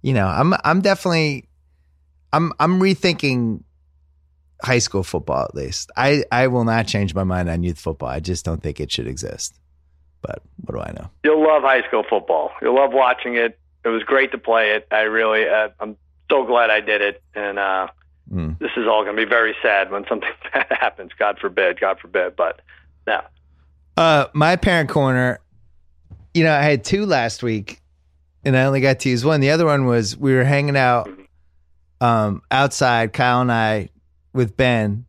you 0.00 0.14
know, 0.14 0.26
I'm 0.26 0.54
I'm 0.64 0.80
definitely 0.80 1.48
I'm 2.32 2.52
I'm 2.58 2.80
rethinking 2.80 3.62
high 4.62 4.78
school 4.78 5.02
football 5.02 5.44
at 5.44 5.54
least. 5.54 5.90
I 5.96 6.24
I 6.32 6.46
will 6.46 6.64
not 6.64 6.86
change 6.86 7.14
my 7.14 7.24
mind 7.24 7.50
on 7.50 7.62
youth 7.62 7.78
football. 7.78 8.08
I 8.08 8.20
just 8.20 8.44
don't 8.44 8.62
think 8.62 8.80
it 8.80 8.90
should 8.90 9.06
exist. 9.06 9.58
But 10.22 10.40
what 10.64 10.74
do 10.76 10.80
I 10.80 10.92
know? 10.92 11.10
You'll 11.24 11.42
love 11.46 11.62
high 11.62 11.86
school 11.88 12.04
football. 12.08 12.52
You'll 12.62 12.76
love 12.76 12.92
watching 12.92 13.34
it. 13.36 13.58
It 13.84 13.88
was 13.88 14.02
great 14.04 14.32
to 14.32 14.38
play 14.38 14.72
it. 14.72 14.86
I 14.90 15.00
really, 15.02 15.48
uh, 15.48 15.68
I'm 15.80 15.96
so 16.30 16.44
glad 16.44 16.70
I 16.70 16.80
did 16.80 17.00
it. 17.02 17.22
And 17.34 17.58
uh, 17.58 17.88
Mm. 18.32 18.58
this 18.60 18.70
is 18.78 18.86
all 18.86 19.04
going 19.04 19.16
to 19.16 19.22
be 19.22 19.28
very 19.28 19.54
sad 19.60 19.90
when 19.90 20.06
something 20.08 20.30
bad 20.54 20.66
happens. 20.70 21.10
God 21.18 21.38
forbid. 21.38 21.78
God 21.78 21.98
forbid. 21.98 22.34
But 22.36 22.60
no, 23.06 23.20
Uh, 23.96 24.26
my 24.32 24.56
parent 24.56 24.88
corner. 24.88 25.38
You 26.32 26.44
know, 26.44 26.54
I 26.54 26.62
had 26.62 26.82
two 26.82 27.04
last 27.04 27.42
week, 27.42 27.80
and 28.42 28.56
I 28.56 28.64
only 28.64 28.80
got 28.80 29.00
to 29.00 29.10
use 29.10 29.22
one. 29.22 29.40
The 29.40 29.50
other 29.50 29.66
one 29.66 29.84
was 29.84 30.16
we 30.16 30.32
were 30.34 30.44
hanging 30.44 30.78
out 30.78 31.10
um, 32.00 32.40
outside, 32.50 33.12
Kyle 33.12 33.42
and 33.42 33.52
I, 33.52 33.90
with 34.32 34.56
Ben, 34.56 35.04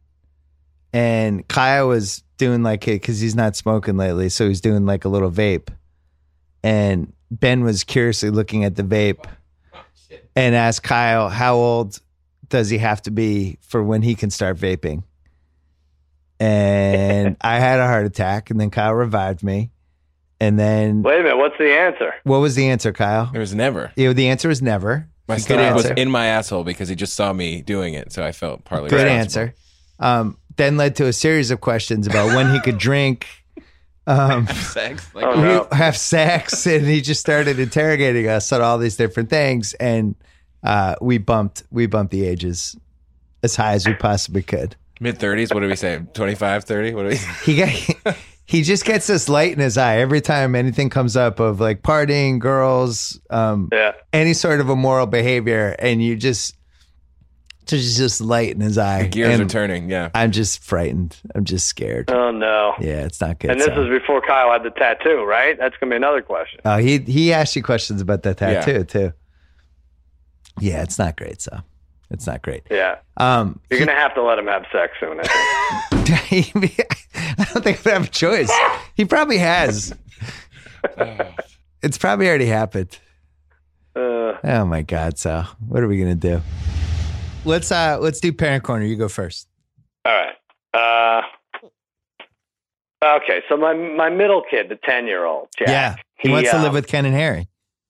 and 0.91 1.47
Kyle 1.47 1.87
was 1.87 2.23
doing 2.37 2.61
like 2.61 2.85
it 2.89 2.99
because 3.01 3.19
he's 3.21 3.35
not 3.35 3.55
smoking 3.55 3.95
lately, 3.95 4.27
so 4.29 4.47
he's 4.49 4.59
doing 4.59 4.85
like 4.85 5.05
a 5.05 5.09
little 5.09 5.31
vape, 5.31 5.69
and 6.61 7.13
Ben 7.39 7.63
was 7.63 7.83
curiously 7.83 8.29
looking 8.29 8.63
at 8.63 8.75
the 8.75 8.83
vape, 8.83 9.25
and 10.35 10.55
asked 10.55 10.83
Kyle 10.83 11.29
how 11.29 11.55
old 11.55 11.99
does 12.49 12.69
he 12.69 12.77
have 12.77 13.01
to 13.03 13.11
be 13.11 13.57
for 13.61 13.81
when 13.83 14.01
he 14.01 14.13
can 14.15 14.29
start 14.29 14.57
vaping 14.57 15.03
and 16.43 17.37
I 17.41 17.59
had 17.59 17.79
a 17.79 17.85
heart 17.85 18.05
attack, 18.05 18.49
and 18.49 18.59
then 18.59 18.69
Kyle 18.69 18.93
revived 18.93 19.43
me. 19.43 19.71
And 20.39 20.59
then 20.59 21.03
wait 21.03 21.21
a 21.21 21.23
minute. 21.23 21.37
What's 21.37 21.57
the 21.57 21.71
answer? 21.71 22.13
what 22.23 22.39
was 22.39 22.55
the 22.55 22.67
answer, 22.67 22.91
Kyle? 22.91 23.29
There 23.31 23.39
was 23.39 23.55
never. 23.55 23.93
You 23.95 24.07
know, 24.07 24.13
the 24.13 24.27
answer 24.27 24.49
was 24.49 24.61
never. 24.61 25.07
My 25.27 25.35
Good 25.35 25.43
stomach 25.43 25.75
was 25.75 25.85
in 25.85 26.11
my 26.11 26.25
asshole 26.25 26.65
because 26.65 26.89
he 26.89 26.95
just 26.95 27.13
saw 27.13 27.31
me 27.31 27.61
doing 27.61 27.93
it, 27.93 28.11
so 28.11 28.23
I 28.23 28.33
felt 28.33 28.65
partly 28.65 28.89
Good 28.89 29.05
responsible. 29.05 29.41
answer. 29.43 29.55
Um, 29.99 30.37
then 30.57 30.75
led 30.75 30.97
to 30.97 31.05
a 31.05 31.13
series 31.13 31.49
of 31.49 31.61
questions 31.61 32.07
about 32.07 32.35
when 32.35 32.51
he 32.51 32.59
could 32.59 32.77
drink, 32.77 33.25
um, 34.07 34.47
Sex, 34.47 35.13
like 35.15 35.25
Oh, 35.25 35.41
no. 35.41 35.67
have 35.71 35.95
sex, 35.97 36.65
and 36.73 36.85
he 36.85 37.01
just 37.01 37.21
started 37.21 37.59
interrogating 37.59 38.27
us 38.27 38.51
on 38.51 38.61
all 38.61 38.77
these 38.77 38.97
different 38.97 39.29
things. 39.29 39.73
And 39.75 40.15
uh, 40.63 40.95
we 41.01 41.17
bumped 41.17 41.63
we 41.71 41.85
bumped 41.87 42.11
the 42.11 42.25
ages 42.25 42.75
as 43.41 43.55
high 43.55 43.73
as 43.73 43.85
we 43.87 43.93
possibly 43.93 44.41
could. 44.43 44.75
Mid 44.99 45.19
30s. 45.19 45.53
What 45.53 45.61
do 45.61 45.67
we 45.67 45.75
say? 45.75 45.99
25, 46.13 46.63
30? 46.63 46.93
What 46.93 47.03
do 47.03 47.07
we? 47.09 47.15
He 47.43 47.57
got, 47.57 48.15
he 48.45 48.61
just 48.61 48.85
gets 48.85 49.07
this 49.07 49.27
light 49.27 49.51
in 49.51 49.59
his 49.59 49.77
eye 49.77 49.97
every 49.97 50.21
time 50.21 50.55
anything 50.55 50.89
comes 50.89 51.17
up 51.17 51.39
of 51.41 51.59
like 51.59 51.81
partying, 51.81 52.39
girls, 52.39 53.19
um, 53.29 53.69
Yeah. 53.71 53.93
any 54.13 54.33
sort 54.33 54.61
of 54.61 54.69
immoral 54.69 55.05
behavior, 55.07 55.75
and 55.79 56.01
you 56.01 56.15
just 56.15 56.55
there's 57.67 57.97
just 57.97 58.21
light 58.21 58.53
in 58.53 58.61
his 58.61 58.77
eye. 58.77 59.07
Gears 59.07 59.33
and 59.39 59.43
are 59.43 59.51
turning. 59.51 59.89
Yeah. 59.89 60.09
I'm 60.13 60.31
just 60.31 60.63
frightened. 60.63 61.17
I'm 61.35 61.43
just 61.45 61.67
scared. 61.67 62.09
Oh 62.11 62.31
no. 62.31 62.73
Yeah, 62.79 63.05
it's 63.05 63.19
not 63.21 63.39
good. 63.39 63.51
And 63.51 63.59
this 63.59 63.67
so. 63.67 63.83
is 63.83 63.89
before 63.89 64.21
Kyle 64.21 64.51
had 64.51 64.63
the 64.63 64.69
tattoo, 64.71 65.23
right? 65.23 65.57
That's 65.57 65.75
gonna 65.77 65.89
be 65.91 65.95
another 65.97 66.21
question. 66.21 66.59
Oh, 66.65 66.77
he 66.77 66.99
he 66.99 67.33
asked 67.33 67.55
you 67.55 67.63
questions 67.63 68.01
about 68.01 68.23
that 68.23 68.39
Yeah. 68.41 68.61
tattoo 68.61 68.83
too. 68.83 69.13
Yeah, 70.59 70.83
it's 70.83 70.99
not 70.99 71.15
great. 71.17 71.41
So 71.41 71.59
it's 72.11 72.27
not 72.27 72.41
great. 72.41 72.63
Yeah. 72.69 72.97
Um, 73.17 73.59
You're 73.69 73.79
gonna 73.79 73.93
have 73.93 74.13
to 74.15 74.21
let 74.23 74.37
him 74.37 74.47
have 74.47 74.65
sex 74.71 74.93
soon. 74.99 75.19
I 75.19 75.23
think. 75.23 76.55
I 77.39 77.45
don't 77.53 77.63
think 77.63 77.87
I 77.87 77.91
have 77.91 78.05
a 78.05 78.07
choice. 78.09 78.51
He 78.95 79.05
probably 79.05 79.37
has. 79.39 79.93
It's 81.81 81.97
probably 81.97 82.29
already 82.29 82.45
happened. 82.45 82.97
Uh, 83.95 84.33
Oh 84.43 84.65
my 84.65 84.81
god! 84.83 85.17
So 85.17 85.43
what 85.67 85.83
are 85.83 85.87
we 85.87 85.97
gonna 85.99 86.15
do? 86.15 86.41
Let's 87.45 87.71
uh 87.71 87.97
let's 87.99 88.19
do 88.19 88.31
parent 88.31 88.63
corner. 88.63 88.85
You 88.85 88.95
go 88.95 89.09
first. 89.09 89.47
all 90.05 90.13
right. 90.13 90.35
Uh, 90.73 91.21
okay. 93.03 93.41
So 93.49 93.57
my 93.57 93.73
my 93.73 94.09
middle 94.09 94.43
kid, 94.49 94.69
the 94.69 94.77
ten 94.77 95.07
year 95.07 95.25
old, 95.25 95.49
Jack. 95.57 95.67
yeah, 95.67 95.95
he, 96.17 96.29
wants 96.29 96.49
to 96.51 96.57
um, 96.57 96.63
live 96.63 96.73
with 96.73 96.87
Ken 96.87 97.05
and 97.05 97.15
Harry. 97.15 97.47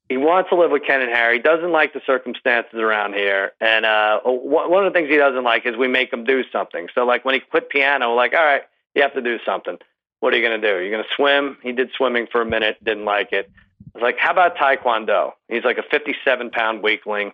he 0.09 0.17
wants 0.17 0.49
to 0.49 0.55
live 0.55 0.71
with 0.71 0.83
Ken 0.85 1.01
and 1.01 1.11
Harry. 1.11 1.39
Doesn't 1.39 1.71
like 1.71 1.93
the 1.93 2.01
circumstances 2.05 2.79
around 2.79 3.13
here, 3.13 3.51
and 3.61 3.85
uh, 3.85 4.19
one 4.23 4.71
one 4.71 4.85
of 4.85 4.91
the 4.91 4.97
things 4.97 5.09
he 5.09 5.17
doesn't 5.17 5.43
like 5.43 5.65
is 5.65 5.77
we 5.77 5.87
make 5.87 6.11
him 6.11 6.23
do 6.23 6.43
something. 6.51 6.87
So, 6.95 7.05
like 7.05 7.23
when 7.23 7.35
he 7.35 7.39
quit 7.39 7.69
piano, 7.69 8.09
we're 8.09 8.15
like, 8.15 8.33
all 8.33 8.43
right, 8.43 8.63
you 8.95 9.03
have 9.03 9.13
to 9.13 9.21
do 9.21 9.37
something. 9.45 9.77
What 10.19 10.33
are 10.33 10.37
you 10.37 10.47
going 10.47 10.61
to 10.61 10.67
do? 10.67 10.79
You're 10.81 10.91
going 10.91 11.03
to 11.03 11.15
swim. 11.15 11.57
He 11.61 11.73
did 11.73 11.89
swimming 11.97 12.27
for 12.31 12.41
a 12.41 12.45
minute, 12.45 12.81
didn't 12.83 13.05
like 13.05 13.33
it. 13.33 13.51
I 13.93 13.99
was 13.99 14.01
like, 14.01 14.17
how 14.17 14.31
about 14.31 14.55
taekwondo? 14.55 15.33
He's 15.49 15.65
like 15.65 15.77
a 15.77 15.83
57 15.83 16.49
pound 16.49 16.81
weakling. 16.81 17.33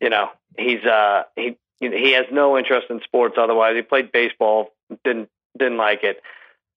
You 0.00 0.10
know, 0.10 0.30
he's 0.58 0.84
uh 0.84 1.24
he 1.36 1.56
he 1.80 2.12
has 2.12 2.26
no 2.32 2.56
interest 2.56 2.86
in 2.90 3.00
sports. 3.00 3.36
Otherwise, 3.38 3.76
he 3.76 3.82
played 3.82 4.12
baseball, 4.12 4.70
didn't 5.04 5.28
didn't 5.58 5.78
like 5.78 6.02
it. 6.02 6.22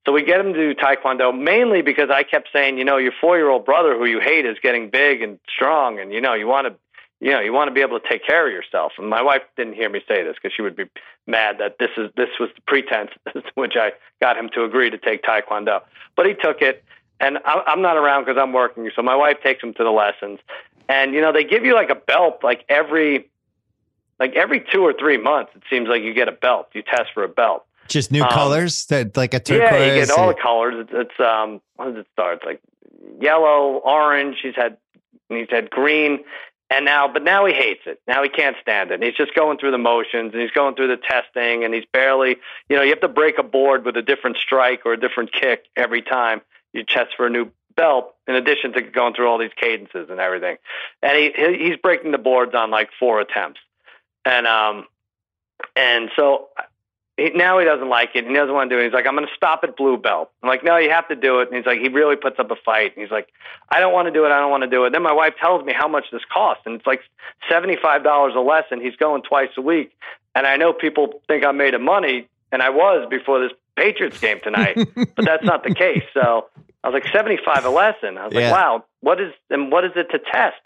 So 0.05 0.13
we 0.13 0.23
get 0.23 0.39
him 0.39 0.53
to 0.53 0.73
do 0.73 0.73
taekwondo 0.73 1.37
mainly 1.37 1.81
because 1.81 2.09
I 2.09 2.23
kept 2.23 2.49
saying, 2.53 2.77
you 2.77 2.85
know, 2.85 2.97
your 2.97 3.11
four 3.19 3.37
year 3.37 3.49
old 3.49 3.65
brother 3.65 3.97
who 3.97 4.05
you 4.05 4.19
hate 4.19 4.45
is 4.45 4.57
getting 4.61 4.89
big 4.89 5.21
and 5.21 5.39
strong, 5.53 5.99
and 5.99 6.11
you 6.11 6.21
know, 6.21 6.33
you 6.33 6.47
want 6.47 6.67
to, 6.67 6.75
you 7.19 7.31
know, 7.31 7.39
you 7.39 7.53
want 7.53 7.67
to 7.67 7.73
be 7.73 7.81
able 7.81 7.99
to 7.99 8.09
take 8.09 8.25
care 8.25 8.47
of 8.47 8.53
yourself. 8.53 8.93
And 8.97 9.09
my 9.09 9.21
wife 9.21 9.41
didn't 9.57 9.73
hear 9.73 9.89
me 9.89 10.01
say 10.07 10.23
this 10.23 10.35
because 10.41 10.55
she 10.55 10.61
would 10.61 10.75
be 10.75 10.85
mad 11.27 11.57
that 11.59 11.77
this 11.79 11.89
is 11.97 12.09
this 12.15 12.29
was 12.39 12.49
the 12.55 12.61
pretense 12.65 13.11
which 13.55 13.73
I 13.75 13.91
got 14.21 14.37
him 14.37 14.49
to 14.55 14.63
agree 14.63 14.89
to 14.89 14.97
take 14.97 15.23
taekwondo. 15.23 15.81
But 16.15 16.25
he 16.25 16.33
took 16.33 16.61
it, 16.61 16.83
and 17.19 17.37
I'm 17.45 17.81
not 17.81 17.97
around 17.97 18.25
because 18.25 18.41
I'm 18.41 18.53
working. 18.53 18.89
So 18.95 19.01
my 19.01 19.15
wife 19.15 19.37
takes 19.43 19.61
him 19.61 19.73
to 19.75 19.83
the 19.83 19.91
lessons, 19.91 20.39
and 20.87 21.13
you 21.13 21.21
know, 21.21 21.33
they 21.33 21.43
give 21.43 21.65
you 21.65 21.75
like 21.75 21.89
a 21.89 21.95
belt 21.95 22.39
like 22.43 22.65
every. 22.69 23.29
Like 24.19 24.35
every 24.35 24.65
two 24.71 24.81
or 24.81 24.93
three 24.93 25.17
months, 25.17 25.51
it 25.55 25.63
seems 25.69 25.87
like 25.87 26.01
you 26.03 26.13
get 26.13 26.27
a 26.27 26.31
belt. 26.33 26.67
You 26.73 26.81
test 26.81 27.11
for 27.13 27.23
a 27.23 27.29
belt. 27.29 27.65
Just 27.87 28.11
new 28.11 28.23
um, 28.23 28.29
colors 28.29 28.85
that 28.87 29.15
like 29.17 29.33
a 29.33 29.39
turquoise. 29.39 29.71
Yeah, 29.71 29.85
you 29.85 30.05
get 30.05 30.11
all 30.11 30.27
the 30.27 30.33
colors. 30.35 30.75
It's, 30.77 30.91
it's 30.93 31.19
um, 31.19 31.61
what 31.75 31.85
does 31.85 31.97
it 31.97 32.07
start? 32.13 32.37
It's 32.37 32.45
like 32.45 32.61
yellow, 33.19 33.77
orange. 33.83 34.37
He's 34.41 34.55
had 34.55 34.77
he's 35.29 35.47
had 35.49 35.69
green, 35.69 36.19
and 36.69 36.85
now, 36.85 37.07
but 37.07 37.23
now 37.23 37.45
he 37.45 37.53
hates 37.53 37.81
it. 37.85 38.01
Now 38.07 38.21
he 38.23 38.29
can't 38.29 38.55
stand 38.61 38.91
it. 38.91 38.95
And 38.95 39.03
he's 39.03 39.15
just 39.15 39.33
going 39.33 39.57
through 39.57 39.71
the 39.71 39.77
motions, 39.77 40.33
and 40.33 40.41
he's 40.41 40.51
going 40.51 40.75
through 40.75 40.89
the 40.89 40.97
testing, 40.97 41.63
and 41.63 41.73
he's 41.73 41.85
barely, 41.91 42.37
you 42.69 42.75
know, 42.75 42.81
you 42.83 42.89
have 42.89 43.01
to 43.01 43.07
break 43.07 43.37
a 43.39 43.43
board 43.43 43.85
with 43.85 43.95
a 43.97 44.01
different 44.01 44.37
strike 44.37 44.81
or 44.85 44.93
a 44.93 44.99
different 44.99 45.31
kick 45.31 45.65
every 45.75 46.01
time 46.01 46.41
you 46.73 46.83
test 46.83 47.11
for 47.17 47.25
a 47.25 47.29
new 47.29 47.49
belt. 47.75 48.13
In 48.27 48.35
addition 48.35 48.73
to 48.73 48.81
going 48.81 49.15
through 49.15 49.27
all 49.27 49.39
these 49.39 49.53
cadences 49.59 50.09
and 50.11 50.19
everything, 50.19 50.57
and 51.01 51.17
he- 51.17 51.57
he's 51.57 51.77
breaking 51.77 52.11
the 52.11 52.17
boards 52.19 52.53
on 52.53 52.69
like 52.69 52.89
four 52.99 53.19
attempts, 53.19 53.59
and 54.25 54.47
um, 54.47 54.85
and 55.75 56.09
so 56.15 56.49
he, 57.17 57.31
now 57.31 57.59
he 57.59 57.65
doesn't 57.65 57.89
like 57.89 58.11
it. 58.15 58.25
He 58.27 58.33
doesn't 58.33 58.53
want 58.53 58.69
to 58.69 58.75
do 58.75 58.79
it. 58.81 58.85
He's 58.85 58.93
like, 58.93 59.05
I'm 59.05 59.15
going 59.15 59.27
to 59.27 59.33
stop 59.35 59.61
at 59.63 59.75
blue 59.75 59.97
belt. 59.97 60.31
I'm 60.41 60.47
like, 60.49 60.63
no, 60.63 60.77
you 60.77 60.89
have 60.89 61.07
to 61.09 61.15
do 61.15 61.39
it. 61.41 61.49
And 61.49 61.57
he's 61.57 61.65
like, 61.65 61.79
he 61.79 61.89
really 61.89 62.15
puts 62.15 62.39
up 62.39 62.49
a 62.51 62.55
fight. 62.55 62.95
And 62.95 63.03
he's 63.03 63.11
like, 63.11 63.27
I 63.69 63.79
don't 63.81 63.91
want 63.93 64.07
to 64.07 64.11
do 64.13 64.25
it. 64.25 64.31
I 64.31 64.39
don't 64.39 64.51
want 64.51 64.63
to 64.63 64.69
do 64.69 64.85
it. 64.85 64.91
Then 64.91 65.03
my 65.03 65.11
wife 65.11 65.33
tells 65.39 65.65
me 65.65 65.73
how 65.77 65.87
much 65.87 66.05
this 66.11 66.21
costs, 66.33 66.63
and 66.65 66.75
it's 66.75 66.87
like 66.87 67.01
$75 67.51 68.35
a 68.35 68.39
lesson. 68.39 68.79
He's 68.81 68.95
going 68.95 69.21
twice 69.23 69.49
a 69.57 69.61
week. 69.61 69.91
And 70.35 70.47
I 70.47 70.57
know 70.57 70.71
people 70.73 71.21
think 71.27 71.43
I'm 71.43 71.57
made 71.57 71.73
of 71.73 71.81
money, 71.81 72.27
and 72.51 72.61
I 72.61 72.69
was 72.69 73.07
before 73.09 73.39
this 73.41 73.51
Patriots 73.75 74.19
game 74.19 74.39
tonight, 74.41 74.75
but 75.15 75.25
that's 75.25 75.43
not 75.43 75.63
the 75.63 75.73
case. 75.73 76.03
So 76.13 76.47
I 76.83 76.89
was 76.89 76.93
like, 77.03 77.11
75 77.11 77.65
a 77.65 77.69
lesson. 77.69 78.17
I 78.17 78.25
was 78.25 78.33
Yeah. 78.33 78.51
like, 78.51 78.51
wow, 78.53 78.85
what 79.01 79.19
is, 79.19 79.33
and 79.49 79.71
what 79.71 79.83
is 79.85 79.91
it 79.95 80.09
to 80.11 80.19
test? 80.19 80.57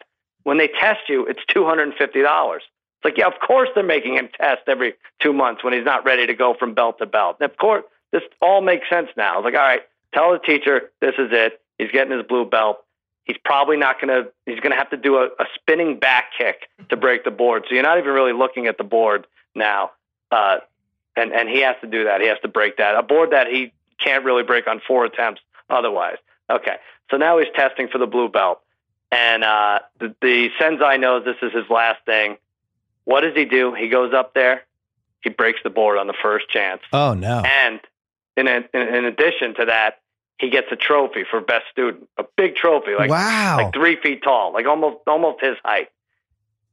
When 0.43 0.57
they 0.57 0.67
test 0.67 1.01
you, 1.09 1.25
it's 1.25 1.39
$250. 1.49 2.59
It's 3.03 3.11
like, 3.11 3.17
yeah, 3.17 3.27
of 3.27 3.39
course 3.45 3.67
they're 3.75 3.83
making 3.83 4.15
him 4.15 4.29
test 4.39 4.61
every 4.67 4.93
two 5.19 5.33
months 5.33 5.61
when 5.61 5.73
he's 5.73 5.83
not 5.83 6.05
ready 6.05 6.25
to 6.25 6.33
go 6.33 6.53
from 6.53 6.73
belt 6.73 6.99
to 6.99 7.05
belt. 7.05 7.37
And 7.41 7.51
of 7.51 7.57
course, 7.57 7.83
this 8.11 8.21
all 8.41 8.61
makes 8.61 8.87
sense 8.89 9.09
now. 9.17 9.33
I 9.33 9.37
was 9.37 9.43
like, 9.43 9.55
all 9.55 9.59
right, 9.59 9.81
tell 10.13 10.31
the 10.31 10.39
teacher 10.39 10.89
this 11.01 11.15
is 11.17 11.29
it. 11.31 11.59
He's 11.77 11.91
getting 11.91 12.15
his 12.15 12.25
blue 12.25 12.45
belt. 12.45 12.77
He's 13.25 13.35
probably 13.43 13.75
not 13.75 13.99
going 13.99 14.07
to, 14.07 14.31
he's 14.45 14.61
going 14.61 14.71
to 14.71 14.77
have 14.77 14.89
to 14.91 14.97
do 14.97 15.17
a, 15.17 15.25
a 15.25 15.45
spinning 15.55 15.99
back 15.99 16.31
kick 16.37 16.69
to 16.89 16.95
break 16.95 17.25
the 17.25 17.31
board. 17.31 17.65
So 17.67 17.75
you're 17.75 17.83
not 17.83 17.97
even 17.97 18.13
really 18.13 18.31
looking 18.31 18.67
at 18.67 18.77
the 18.77 18.85
board 18.85 19.27
now. 19.53 19.91
Uh, 20.31 20.59
and, 21.17 21.33
and 21.33 21.49
he 21.49 21.59
has 21.59 21.75
to 21.81 21.87
do 21.87 22.05
that. 22.05 22.21
He 22.21 22.27
has 22.27 22.39
to 22.43 22.47
break 22.47 22.77
that. 22.77 22.95
A 22.95 23.03
board 23.03 23.31
that 23.31 23.47
he 23.47 23.73
can't 23.99 24.23
really 24.23 24.43
break 24.43 24.65
on 24.67 24.81
four 24.87 25.03
attempts 25.03 25.41
otherwise. 25.69 26.17
Okay. 26.49 26.77
So 27.11 27.17
now 27.17 27.37
he's 27.37 27.49
testing 27.53 27.89
for 27.89 27.97
the 27.97 28.07
blue 28.07 28.29
belt. 28.29 28.61
And 29.11 29.43
uh, 29.43 29.79
the, 29.99 30.15
the 30.21 30.49
sensei 30.57 30.97
knows 30.97 31.25
this 31.25 31.35
is 31.41 31.51
his 31.51 31.69
last 31.69 31.99
thing. 32.05 32.37
What 33.05 33.21
does 33.21 33.35
he 33.35 33.45
do? 33.45 33.73
He 33.73 33.89
goes 33.89 34.13
up 34.13 34.33
there, 34.33 34.63
he 35.21 35.29
breaks 35.29 35.59
the 35.63 35.69
board 35.69 35.97
on 35.97 36.07
the 36.07 36.15
first 36.21 36.49
chance, 36.49 36.81
Oh 36.91 37.13
no! 37.13 37.39
and 37.45 37.79
in, 38.35 38.47
a, 38.47 38.63
in 38.73 38.95
in 38.95 39.05
addition 39.05 39.55
to 39.55 39.65
that, 39.65 39.99
he 40.39 40.49
gets 40.49 40.67
a 40.71 40.75
trophy 40.75 41.23
for 41.29 41.41
best 41.41 41.65
student, 41.71 42.07
a 42.17 42.23
big 42.35 42.55
trophy, 42.55 42.91
like 42.97 43.09
wow! 43.09 43.57
like 43.57 43.73
three 43.73 43.97
feet 44.01 44.23
tall, 44.23 44.53
like 44.53 44.65
almost 44.65 44.97
almost 45.07 45.41
his 45.41 45.55
height. 45.63 45.89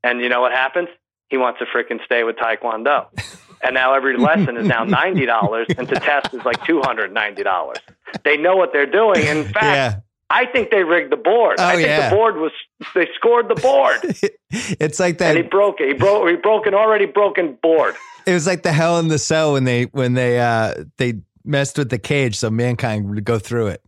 And 0.02 0.20
you 0.20 0.28
know 0.28 0.40
what 0.40 0.52
happens? 0.52 0.88
He 1.28 1.36
wants 1.36 1.58
to 1.60 1.66
freaking 1.66 2.02
stay 2.04 2.24
with 2.24 2.36
Taekwondo. 2.36 3.06
And 3.62 3.74
now 3.74 3.92
every 3.92 4.16
lesson 4.16 4.56
is 4.56 4.66
now 4.66 4.84
ninety 4.84 5.26
dollars, 5.26 5.66
and 5.76 5.86
to 5.86 5.94
test 5.96 6.32
is 6.32 6.42
like 6.46 6.64
two 6.64 6.80
hundred 6.80 7.12
ninety 7.12 7.42
dollars. 7.42 7.76
They 8.24 8.38
know 8.38 8.56
what 8.56 8.72
they're 8.72 8.90
doing. 8.90 9.22
In 9.26 9.44
fact, 9.44 9.54
yeah, 9.62 10.00
I 10.32 10.46
think 10.46 10.70
they 10.70 10.84
rigged 10.84 11.10
the 11.12 11.16
board. 11.16 11.56
Oh, 11.58 11.64
I 11.64 11.74
think 11.74 11.88
yeah. 11.88 12.08
the 12.08 12.14
board 12.16 12.36
was 12.36 12.52
they 12.94 13.08
scored 13.16 13.48
the 13.48 13.56
board, 13.56 13.98
it's 14.50 15.00
like 15.00 15.18
that. 15.18 15.36
and 15.36 15.44
he 15.44 15.48
broke 15.48 15.80
it. 15.80 15.88
He 15.88 15.94
broke 15.94 16.28
he 16.28 16.36
broke 16.36 16.66
an 16.66 16.74
already 16.74 17.06
broken 17.06 17.58
board. 17.62 17.96
it 18.26 18.32
was 18.32 18.46
like 18.46 18.62
the 18.62 18.72
hell 18.72 18.98
in 19.00 19.08
the 19.08 19.18
cell 19.18 19.52
when 19.54 19.64
they 19.64 19.84
when 19.86 20.14
they 20.14 20.38
uh 20.38 20.84
they 20.98 21.14
messed 21.44 21.76
with 21.78 21.90
the 21.90 21.98
cage 21.98 22.36
so 22.38 22.48
mankind 22.50 23.08
would 23.10 23.24
go 23.24 23.38
through 23.38 23.68
it. 23.68 23.82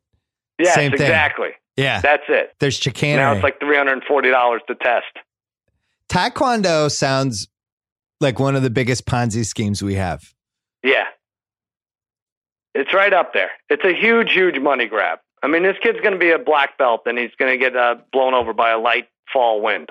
Yes, 0.58 0.74
Same 0.74 0.90
thing. 0.92 1.02
exactly. 1.02 1.50
Yeah, 1.76 2.00
That's 2.00 2.24
it. 2.28 2.54
there's 2.60 2.76
chicanery. 2.76 3.22
Now 3.24 3.32
it's 3.32 3.42
like 3.42 3.58
three 3.60 3.76
hundred 3.76 3.92
and 3.94 4.04
forty 4.04 4.30
dollars 4.30 4.60
to 4.68 4.74
test. 4.74 5.06
Taekwondo 6.08 6.90
sounds 6.90 7.48
like 8.20 8.38
one 8.38 8.54
of 8.56 8.62
the 8.62 8.70
biggest 8.70 9.06
Ponzi 9.06 9.44
schemes 9.46 9.82
we 9.82 9.94
have. 9.94 10.34
Yeah. 10.82 11.04
It's 12.74 12.92
right 12.92 13.12
up 13.12 13.32
there. 13.32 13.50
It's 13.70 13.84
a 13.84 13.94
huge, 13.94 14.32
huge 14.32 14.58
money 14.58 14.86
grab. 14.86 15.18
I 15.42 15.48
mean, 15.48 15.62
this 15.62 15.76
kid's 15.82 16.00
going 16.00 16.12
to 16.12 16.18
be 16.18 16.30
a 16.30 16.38
black 16.38 16.78
belt, 16.78 17.02
and 17.06 17.18
he's 17.18 17.30
going 17.38 17.50
to 17.52 17.58
get 17.58 17.76
uh, 17.76 17.96
blown 18.12 18.34
over 18.34 18.52
by 18.52 18.70
a 18.70 18.78
light 18.78 19.08
fall 19.32 19.60
wind. 19.60 19.90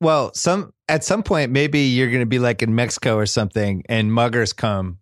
Well, 0.00 0.32
some 0.34 0.72
at 0.88 1.04
some 1.04 1.22
point 1.22 1.52
maybe 1.52 1.80
you're 1.80 2.08
going 2.08 2.20
to 2.20 2.26
be 2.26 2.38
like 2.40 2.62
in 2.62 2.74
Mexico 2.74 3.16
or 3.16 3.26
something, 3.26 3.82
and 3.88 4.12
muggers 4.12 4.52
come, 4.54 4.98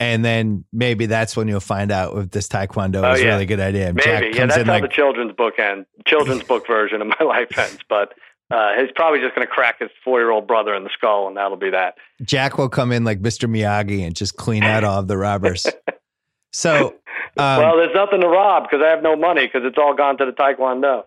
and 0.00 0.24
then 0.24 0.64
maybe 0.72 1.06
that's 1.06 1.36
when 1.36 1.48
you'll 1.48 1.58
find 1.60 1.90
out 1.90 2.16
if 2.16 2.30
this 2.30 2.46
Taekwondo 2.48 3.02
Oh, 3.02 3.12
is 3.14 3.20
a 3.20 3.24
yeah. 3.24 3.28
really 3.30 3.46
good 3.46 3.60
idea. 3.60 3.88
And 3.88 3.96
Maybe, 3.96 4.04
Jack 4.08 4.34
yeah. 4.34 4.46
That's 4.46 4.62
how 4.66 4.72
like, 4.72 4.82
the 4.82 4.88
children's 4.88 5.32
book 5.32 5.58
ends. 5.58 5.86
Children's 6.06 6.44
book 6.44 6.66
version 6.66 7.02
of 7.02 7.08
my 7.08 7.16
life 7.26 7.58
ends. 7.58 7.80
But 7.88 8.14
uh, 8.52 8.74
he's 8.78 8.90
probably 8.94 9.18
just 9.20 9.34
going 9.34 9.46
to 9.46 9.52
crack 9.52 9.80
his 9.80 9.90
four-year-old 10.04 10.46
brother 10.46 10.74
in 10.74 10.84
the 10.84 10.90
skull, 10.96 11.26
and 11.26 11.36
that'll 11.36 11.56
be 11.56 11.70
that. 11.70 11.96
Jack 12.22 12.56
will 12.56 12.68
come 12.68 12.92
in 12.92 13.02
like 13.04 13.20
Mr. 13.20 13.50
Miyagi 13.50 14.06
and 14.06 14.14
just 14.14 14.36
clean 14.36 14.62
out 14.62 14.84
all 14.84 15.00
of 15.00 15.08
the 15.08 15.18
robbers. 15.18 15.66
So, 16.52 16.88
um, 17.36 17.60
well, 17.62 17.76
there's 17.76 17.94
nothing 17.94 18.20
to 18.20 18.28
rob 18.28 18.64
because 18.64 18.80
I 18.84 18.90
have 18.90 19.02
no 19.02 19.16
money 19.16 19.46
because 19.46 19.62
it's 19.64 19.78
all 19.78 19.94
gone 19.94 20.16
to 20.18 20.26
the 20.26 20.32
Taekwondo. 20.32 21.04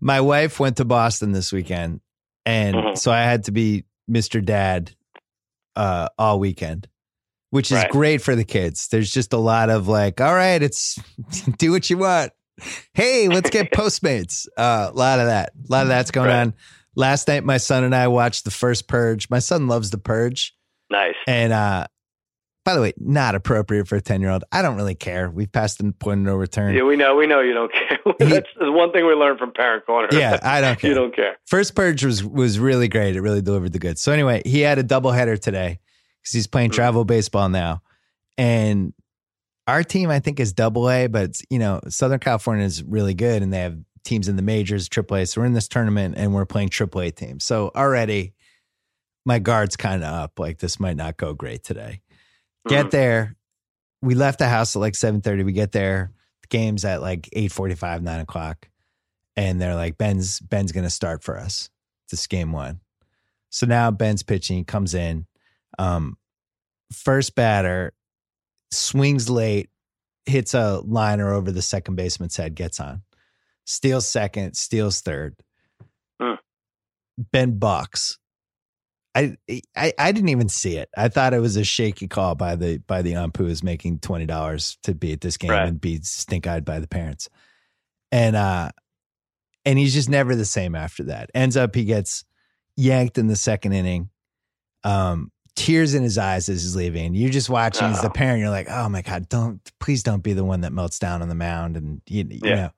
my 0.00 0.20
wife 0.20 0.60
went 0.60 0.76
to 0.76 0.84
Boston 0.84 1.32
this 1.32 1.52
weekend, 1.52 2.00
and 2.44 2.74
Mhm. 2.76 2.98
so 2.98 3.10
I 3.10 3.22
had 3.22 3.44
to 3.44 3.52
be 3.52 3.84
Mr. 4.10 4.44
Dad 4.44 4.92
uh, 5.74 6.08
all 6.18 6.38
weekend, 6.40 6.88
which 7.50 7.70
is 7.70 7.76
Right. 7.78 7.90
great 7.90 8.22
for 8.22 8.34
the 8.36 8.44
kids. 8.44 8.88
There's 8.88 9.10
just 9.12 9.32
a 9.32 9.38
lot 9.38 9.68
of 9.70 9.88
like, 9.88 10.20
all 10.20 10.34
right, 10.34 10.62
it's 10.62 10.98
do 11.58 11.70
what 11.72 11.88
you 11.90 11.98
want. 11.98 12.32
Hey, 12.94 13.28
let's 13.28 13.50
get 13.50 13.70
Postmates. 13.72 14.46
Uh, 14.56 14.88
a 14.90 14.96
lot 14.96 15.18
of 15.20 15.26
that. 15.26 15.50
A 15.68 15.72
lot 15.72 15.82
of 15.82 15.88
that's 15.88 16.10
going 16.10 16.28
Right. 16.28 16.40
on. 16.40 16.54
Last 16.94 17.28
night, 17.28 17.44
my 17.44 17.58
son 17.58 17.84
and 17.84 17.94
I 17.94 18.08
watched 18.08 18.44
the 18.46 18.50
first 18.50 18.88
Purge. 18.88 19.28
My 19.28 19.38
son 19.38 19.68
loves 19.68 19.90
the 19.90 19.98
Purge. 19.98 20.54
Nice. 20.90 21.14
And 21.26 21.52
uh, 21.52 21.86
by 22.66 22.74
the 22.74 22.80
way, 22.82 22.92
not 22.98 23.34
appropriate 23.36 23.86
for 23.88 23.94
a 23.96 24.00
10 24.00 24.20
year 24.20 24.28
old. 24.30 24.42
I 24.50 24.60
don't 24.60 24.76
really 24.76 24.96
care. 24.96 25.30
We've 25.30 25.50
passed 25.50 25.78
the 25.78 25.92
point 25.92 26.20
of 26.20 26.26
no 26.26 26.34
return. 26.34 26.74
Yeah, 26.74 26.82
we 26.82 26.96
know. 26.96 27.14
We 27.14 27.26
know 27.28 27.40
you 27.40 27.54
don't 27.54 27.72
care. 27.72 27.98
That's 28.18 28.48
the 28.60 28.72
one 28.72 28.90
thing 28.92 29.06
we 29.06 29.14
learned 29.14 29.38
from 29.38 29.52
Parent 29.52 29.86
Corner. 29.86 30.08
Yeah, 30.10 30.38
I 30.42 30.60
don't 30.60 30.76
care. 30.80 30.90
you 30.90 30.94
don't 30.94 31.14
care. 31.14 31.36
First 31.46 31.74
Purge 31.76 32.04
was 32.04 32.24
was 32.24 32.58
really 32.58 32.88
great. 32.88 33.14
It 33.16 33.20
really 33.22 33.40
delivered 33.40 33.72
the 33.72 33.78
goods. 33.78 34.02
So 34.02 34.10
anyway, 34.12 34.42
he 34.44 34.60
had 34.60 34.78
a 34.78 34.84
doubleheader 34.84 35.38
today 35.40 35.78
because 36.20 36.32
he's 36.32 36.46
playing 36.48 36.70
Mhm. 36.70 36.74
travel 36.74 37.04
baseball 37.04 37.48
now, 37.48 37.82
and 38.36 38.92
our 39.68 39.82
team 39.84 40.10
I 40.10 40.18
think 40.18 40.40
is 40.40 40.52
Double 40.52 40.90
A, 40.90 41.06
but 41.06 41.40
you 41.48 41.60
know 41.60 41.80
Southern 41.88 42.18
California 42.18 42.64
is 42.64 42.82
really 42.82 43.14
good, 43.14 43.42
and 43.42 43.52
they 43.52 43.60
have 43.60 43.78
teams 44.04 44.28
in 44.28 44.34
the 44.36 44.42
majors, 44.42 44.88
Triple 44.88 45.16
A. 45.18 45.24
So 45.26 45.40
we're 45.40 45.46
in 45.46 45.52
this 45.52 45.68
tournament, 45.68 46.14
and 46.18 46.34
we're 46.34 46.46
playing 46.46 46.70
Triple 46.70 47.00
A 47.00 47.10
teams. 47.12 47.44
So 47.44 47.70
already, 47.76 48.34
my 49.24 49.38
guard's 49.38 49.76
kind 49.76 50.02
of 50.02 50.12
up. 50.12 50.38
Like 50.40 50.58
this 50.58 50.78
might 50.80 50.96
not 50.96 51.16
go 51.16 51.32
great 51.32 51.62
today. 51.64 52.00
Get 52.68 52.86
Mhm. 52.86 52.90
there. 52.90 53.36
We 54.02 54.14
left 54.14 54.38
the 54.38 54.48
house 54.48 54.76
at 54.76 54.80
like 54.80 54.94
seven 54.94 55.20
thirty. 55.20 55.42
We 55.44 55.52
get 55.52 55.72
there. 55.72 56.12
The 56.42 56.48
game's 56.48 56.84
at 56.84 57.00
like 57.00 57.28
eight 57.32 57.52
forty 57.52 57.74
five, 57.74 58.02
nine 58.02 58.20
o'clock, 58.20 58.68
and 59.36 59.60
they're 59.60 59.74
like, 59.74 59.98
"Ben's 59.98 60.40
Ben's 60.40 60.72
gonna 60.72 60.90
start 60.90 61.22
for 61.22 61.38
us." 61.38 61.70
This 62.10 62.26
game 62.26 62.52
one. 62.52 62.80
So 63.50 63.66
now 63.66 63.90
Ben's 63.90 64.22
pitching. 64.22 64.58
He 64.58 64.64
comes 64.64 64.94
in. 64.94 65.26
Um, 65.78 66.16
first 66.92 67.34
batter 67.34 67.92
swings 68.70 69.28
late, 69.30 69.70
hits 70.26 70.54
a 70.54 70.80
liner 70.84 71.32
over 71.32 71.50
the 71.50 71.62
second 71.62 71.94
baseman's 71.96 72.36
head, 72.36 72.54
gets 72.54 72.80
on, 72.80 73.02
steals 73.64 74.06
second, 74.08 74.54
steals 74.56 75.00
third. 75.00 75.36
Hmm. 76.20 76.34
Ben 77.32 77.58
balks. 77.58 78.18
I, 79.16 79.36
I 79.76 79.92
I 79.98 80.12
didn't 80.12 80.28
even 80.28 80.48
see 80.48 80.76
it. 80.76 80.90
I 80.96 81.08
thought 81.08 81.32
it 81.34 81.40
was 81.40 81.56
a 81.56 81.64
shaky 81.64 82.06
call 82.06 82.34
by 82.34 82.54
the 82.56 82.78
by 82.86 83.00
the 83.02 83.14
ump 83.16 83.36
who 83.38 83.44
was 83.44 83.62
making 83.62 84.00
twenty 84.00 84.26
dollars 84.26 84.76
to 84.82 84.94
be 84.94 85.12
at 85.12 85.20
this 85.22 85.36
game 85.36 85.50
Right. 85.52 85.66
and 85.68 85.80
be 85.80 86.00
stink 86.02 86.46
eyed 86.46 86.64
by 86.64 86.80
the 86.80 86.86
parents, 86.88 87.28
and 88.12 88.36
uh, 88.36 88.70
and 89.64 89.78
he's 89.78 89.94
just 89.94 90.08
never 90.10 90.34
the 90.36 90.44
same 90.44 90.74
after 90.74 91.04
that. 91.04 91.30
Ends 91.34 91.56
up 91.56 91.74
he 91.74 91.84
gets 91.84 92.24
yanked 92.76 93.16
in 93.16 93.26
the 93.26 93.36
second 93.36 93.72
inning, 93.72 94.10
um, 94.84 95.32
tears 95.54 95.94
in 95.94 96.02
his 96.02 96.18
eyes 96.18 96.48
as 96.50 96.62
he's 96.62 96.76
leaving. 96.76 97.14
You're 97.14 97.30
just 97.30 97.48
watching 97.48 97.86
as 97.88 98.02
the 98.02 98.08
Oh. 98.08 98.10
parent. 98.10 98.40
You're 98.40 98.50
like, 98.50 98.68
oh 98.68 98.88
my 98.90 99.00
god, 99.02 99.28
don't 99.30 99.60
please 99.80 100.02
don't 100.02 100.22
be 100.22 100.34
the 100.34 100.44
one 100.44 100.60
that 100.60 100.72
melts 100.72 100.98
down 100.98 101.22
on 101.22 101.28
the 101.30 101.34
mound, 101.34 101.76
and 101.78 102.02
you, 102.06 102.26
you 102.28 102.40
Yeah. 102.42 102.54
know. 102.54 102.70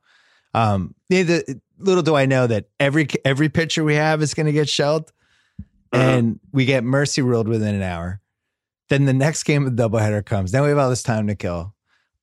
Um, 0.55 0.94
little 1.11 2.03
do 2.03 2.14
I 2.14 2.27
know 2.27 2.46
that 2.46 2.66
every 2.81 3.07
every 3.24 3.48
pitcher 3.48 3.83
we 3.85 3.96
have 3.96 4.22
is 4.22 4.35
going 4.35 4.46
to 4.46 4.53
get 4.53 4.68
shelled. 4.68 5.12
And 5.92 6.38
we 6.53 6.64
get 6.64 6.85
mercy 6.85 7.22
ruled 7.22 7.48
within 7.48 7.74
an 7.74 7.83
hour. 7.83 8.20
Then 8.88 9.05
the 9.05 9.12
next 9.12 9.42
game 9.44 9.66
of 9.66 9.77
the 9.77 9.83
doubleheader 9.88 10.24
comes. 10.24 10.53
Then 10.53 10.62
we 10.62 10.68
have 10.70 10.79
all 10.79 10.88
this 10.90 11.03
time 11.03 11.27
to 11.27 11.35
kill. 11.35 11.74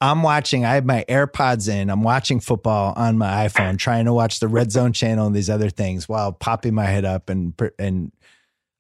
I'm 0.02 0.24
watching. 0.24 0.66
I 0.66 0.74
have 0.76 0.86
my 0.86 1.06
AirPods 1.08 1.70
in. 1.70 1.90
I'm 1.90 2.04
watching 2.04 2.40
football 2.40 2.94
on 2.98 3.18
my 3.18 3.48
iPhone, 3.48 3.78
trying 3.78 4.06
to 4.06 4.14
watch 4.14 4.40
the 4.40 4.48
Red 4.48 4.72
Zone 4.72 4.92
channel 4.94 5.26
and 5.28 5.36
these 5.36 5.50
other 5.50 5.70
things 5.70 6.10
while 6.10 6.32
popping 6.34 6.74
my 6.74 6.86
head 6.86 7.06
up 7.06 7.30
and 7.30 7.54
and 7.80 8.12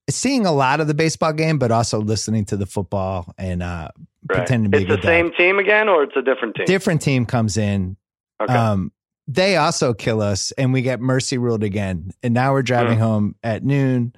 seeing 0.10 0.46
a 0.46 0.52
lot 0.52 0.82
of 0.82 0.88
the 0.88 0.94
baseball 0.94 1.34
game, 1.34 1.58
but 1.58 1.72
also 1.72 2.00
listening 2.00 2.46
to 2.46 2.58
the 2.58 2.66
football 2.66 3.34
and 3.38 3.64
uh, 3.64 3.90
Right. 4.28 4.38
pretending 4.38 4.72
to 4.72 4.78
be 4.78 4.84
It's 4.84 4.90
the 4.90 4.96
good 4.98 5.02
dad. 5.04 5.08
same 5.08 5.32
team 5.34 5.60
again, 5.60 5.88
or 5.88 6.02
it's 6.04 6.16
a 6.16 6.22
different 6.24 6.56
team? 6.56 6.66
Different 6.66 7.02
team 7.02 7.26
comes 7.28 7.58
in. 7.58 7.96
okay. 8.42 8.52
Um, 8.54 8.92
they 9.28 9.56
also 9.56 9.94
kill 9.94 10.20
us, 10.22 10.52
and 10.58 10.74
we 10.74 10.82
get 10.82 11.00
mercy 11.00 11.38
ruled 11.38 11.64
again. 11.64 12.12
And 12.24 12.34
now 12.34 12.52
we're 12.54 12.62
driving 12.64 12.98
home 13.00 13.36
at 13.44 13.64
noon, 13.64 14.14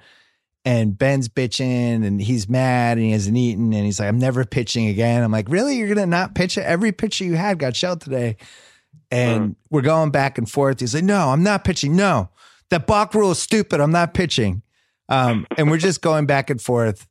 and 0.68 0.98
Ben's 0.98 1.30
bitching, 1.30 2.04
and 2.06 2.20
he's 2.20 2.46
mad, 2.46 2.98
and 2.98 3.06
he 3.06 3.12
hasn't 3.12 3.38
eaten, 3.38 3.72
and 3.72 3.86
he's 3.86 3.98
like, 3.98 4.10
"I'm 4.10 4.18
never 4.18 4.44
pitching 4.44 4.88
again." 4.88 5.22
I'm 5.22 5.32
like, 5.32 5.48
"Really? 5.48 5.78
You're 5.78 5.88
gonna 5.88 6.04
not 6.04 6.34
pitch 6.34 6.58
it? 6.58 6.62
Every 6.62 6.92
pitcher 6.92 7.24
you 7.24 7.36
had 7.36 7.58
got 7.58 7.74
shelled 7.74 8.02
today." 8.02 8.36
And 9.10 9.56
we're 9.70 9.80
going 9.80 10.10
back 10.10 10.36
and 10.36 10.48
forth. 10.48 10.80
He's 10.80 10.94
like, 10.94 11.04
"No, 11.04 11.30
I'm 11.30 11.42
not 11.42 11.64
pitching. 11.64 11.96
No, 11.96 12.28
that 12.68 12.86
balk 12.86 13.14
rule 13.14 13.30
is 13.30 13.38
stupid. 13.38 13.80
I'm 13.80 13.92
not 13.92 14.12
pitching." 14.12 14.60
Um, 15.08 15.46
and 15.56 15.70
we're 15.70 15.78
just 15.78 16.02
going 16.02 16.26
back 16.26 16.50
and 16.50 16.60
forth. 16.60 17.08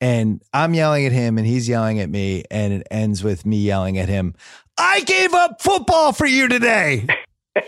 And 0.00 0.42
I'm 0.54 0.72
yelling 0.72 1.04
at 1.04 1.12
him, 1.12 1.36
and 1.36 1.46
he's 1.46 1.68
yelling 1.68 2.00
at 2.00 2.08
me, 2.08 2.44
and 2.50 2.72
it 2.72 2.86
ends 2.90 3.22
with 3.22 3.44
me 3.44 3.58
yelling 3.58 3.98
at 3.98 4.08
him. 4.08 4.34
I 4.78 5.02
gave 5.02 5.34
up 5.34 5.60
football 5.60 6.14
for 6.14 6.24
you 6.24 6.48
today. 6.48 7.06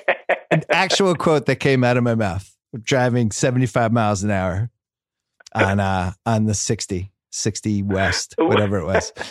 An 0.50 0.62
actual 0.70 1.14
quote 1.14 1.44
that 1.46 1.56
came 1.56 1.84
out 1.84 1.98
of 1.98 2.02
my 2.02 2.14
mouth. 2.14 2.50
Driving 2.82 3.30
75 3.30 3.92
miles 3.92 4.22
an 4.22 4.30
hour 4.30 4.70
on 5.56 5.80
uh 5.80 6.12
on 6.24 6.44
the 6.46 6.54
60, 6.54 7.10
60 7.30 7.82
west, 7.82 8.34
whatever 8.38 8.78
it 8.78 8.84
was. 8.86 9.12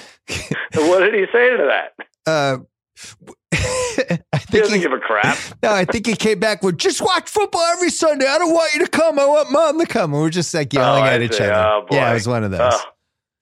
What 0.76 1.00
did 1.00 1.14
he 1.14 1.26
say 1.32 1.56
to 1.58 1.70
that? 1.70 1.94
uh 2.26 2.58
I 3.54 4.18
He 4.38 4.46
think 4.48 4.64
doesn't 4.64 4.76
he, 4.78 4.82
give 4.82 4.92
a 4.92 5.00
crap. 5.00 5.38
no, 5.64 5.72
I 5.72 5.86
think 5.86 6.06
he 6.06 6.16
came 6.16 6.40
back 6.40 6.64
with 6.64 6.78
just 6.78 7.02
watch 7.02 7.30
football 7.30 7.62
every 7.74 7.90
Sunday. 7.90 8.26
I 8.28 8.38
don't 8.38 8.54
want 8.54 8.74
you 8.74 8.82
to 8.86 8.90
come. 8.92 9.20
I 9.20 9.26
want 9.26 9.52
mom 9.52 9.80
to 9.80 9.86
come. 9.86 10.14
And 10.14 10.22
we're 10.22 10.30
just 10.30 10.54
like 10.54 10.74
yelling 10.74 11.04
Oh, 11.04 11.08
at 11.08 11.22
each 11.22 11.40
other. 11.40 11.54
Oh, 11.54 11.86
yeah, 11.92 12.12
it 12.12 12.14
was 12.16 12.28
one 12.28 12.44
of 12.44 12.52
those. 12.52 12.60
Oh, 12.74 12.82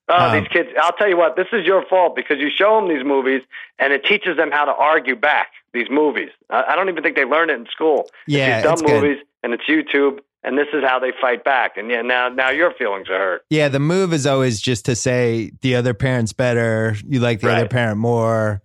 oh 0.09 0.15
Um, 0.27 0.39
these 0.39 0.47
kids! 0.49 0.69
I'll 0.79 0.91
tell 0.93 1.09
you 1.09 1.17
what. 1.17 1.35
This 1.35 1.47
is 1.53 1.65
your 1.65 1.85
fault 1.87 2.15
because 2.15 2.37
you 2.39 2.49
show 2.55 2.79
them 2.79 2.89
these 2.89 3.05
movies, 3.05 3.41
and 3.79 3.93
it 3.93 4.03
teaches 4.05 4.37
them 4.37 4.51
how 4.51 4.65
to 4.65 4.71
argue 4.73 5.15
back. 5.15 5.47
These 5.73 5.87
movies. 5.89 6.29
I, 6.51 6.63
I 6.69 6.75
don't 6.75 6.89
even 6.89 7.01
think 7.03 7.15
they 7.15 7.25
learn 7.25 7.49
it 7.49 7.53
in 7.55 7.65
school. 7.71 8.07
yeah, 8.27 8.57
it's 8.59 8.63
these 8.67 8.71
it's 8.71 8.81
dumb 8.81 8.87
good. 8.91 9.01
movies, 9.03 9.23
and 9.41 9.53
it's 9.53 9.63
YouTube, 9.67 10.19
and 10.43 10.57
this 10.57 10.67
is 10.73 10.83
how 10.85 10.99
they 10.99 11.11
fight 11.21 11.43
back. 11.43 11.77
And 11.77 11.89
yeah, 11.89 12.01
now 12.01 12.29
now 12.29 12.49
your 12.49 12.73
feelings 12.73 13.09
are 13.09 13.17
hurt. 13.17 13.45
Yeah, 13.49 13.69
the 13.69 13.79
move 13.79 14.13
is 14.13 14.25
always 14.27 14.59
just 14.61 14.85
to 14.85 14.95
say 14.95 15.51
the 15.61 15.75
other 15.75 15.93
parent's 15.93 16.33
better. 16.33 16.95
You 17.07 17.19
like 17.19 17.41
the 17.41 17.51
other 17.51 17.67
parent 17.67 17.97
more. 17.97 18.61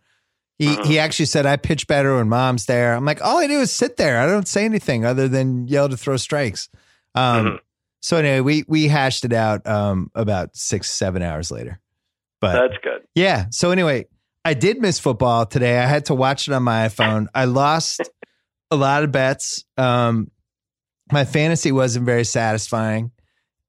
He 0.58 0.66
Mhm. 0.76 0.84
he 0.86 0.98
actually 0.98 1.26
said 1.26 1.46
I 1.46 1.56
pitch 1.56 1.86
better 1.86 2.16
when 2.16 2.28
mom's 2.28 2.66
there. 2.66 2.94
I'm 2.94 3.04
like, 3.04 3.22
all 3.24 3.38
I 3.38 3.46
do 3.46 3.60
is 3.60 3.70
sit 3.70 3.96
there. 3.96 4.18
I 4.20 4.26
don't 4.26 4.48
say 4.48 4.64
anything 4.64 5.04
other 5.04 5.28
than 5.28 5.68
yell 5.68 5.88
to 5.88 5.96
throw 5.96 6.16
strikes. 6.16 6.68
Um, 7.14 7.46
Mhm. 7.46 7.58
So 8.00 8.16
anyway, 8.16 8.40
we 8.40 8.64
we 8.68 8.88
hashed 8.88 9.24
it 9.24 9.32
out 9.32 9.66
um, 9.66 10.10
about 10.14 10.56
six 10.56 10.90
seven 10.90 11.22
hours 11.22 11.50
later. 11.50 11.78
But 12.40 12.52
That's 12.54 12.82
good. 12.82 13.02
yeah. 13.14 13.46
So 13.50 13.70
anyway, 13.72 14.06
I 14.44 14.54
did 14.54 14.80
miss 14.80 14.98
football 15.00 15.46
today. 15.46 15.78
I 15.78 15.86
had 15.86 16.04
to 16.06 16.14
watch 16.14 16.46
it 16.48 16.54
on 16.54 16.62
my 16.62 16.86
iPhone. 16.88 17.26
I 17.34 17.44
lost 17.46 18.00
a 18.70 18.76
lot 18.76 19.02
of 19.02 19.10
bets. 19.12 19.64
Um, 19.76 20.30
my 21.12 21.24
fantasy 21.24 21.72
wasn't 21.72 22.06
very 22.06 22.24
satisfying, 22.24 23.10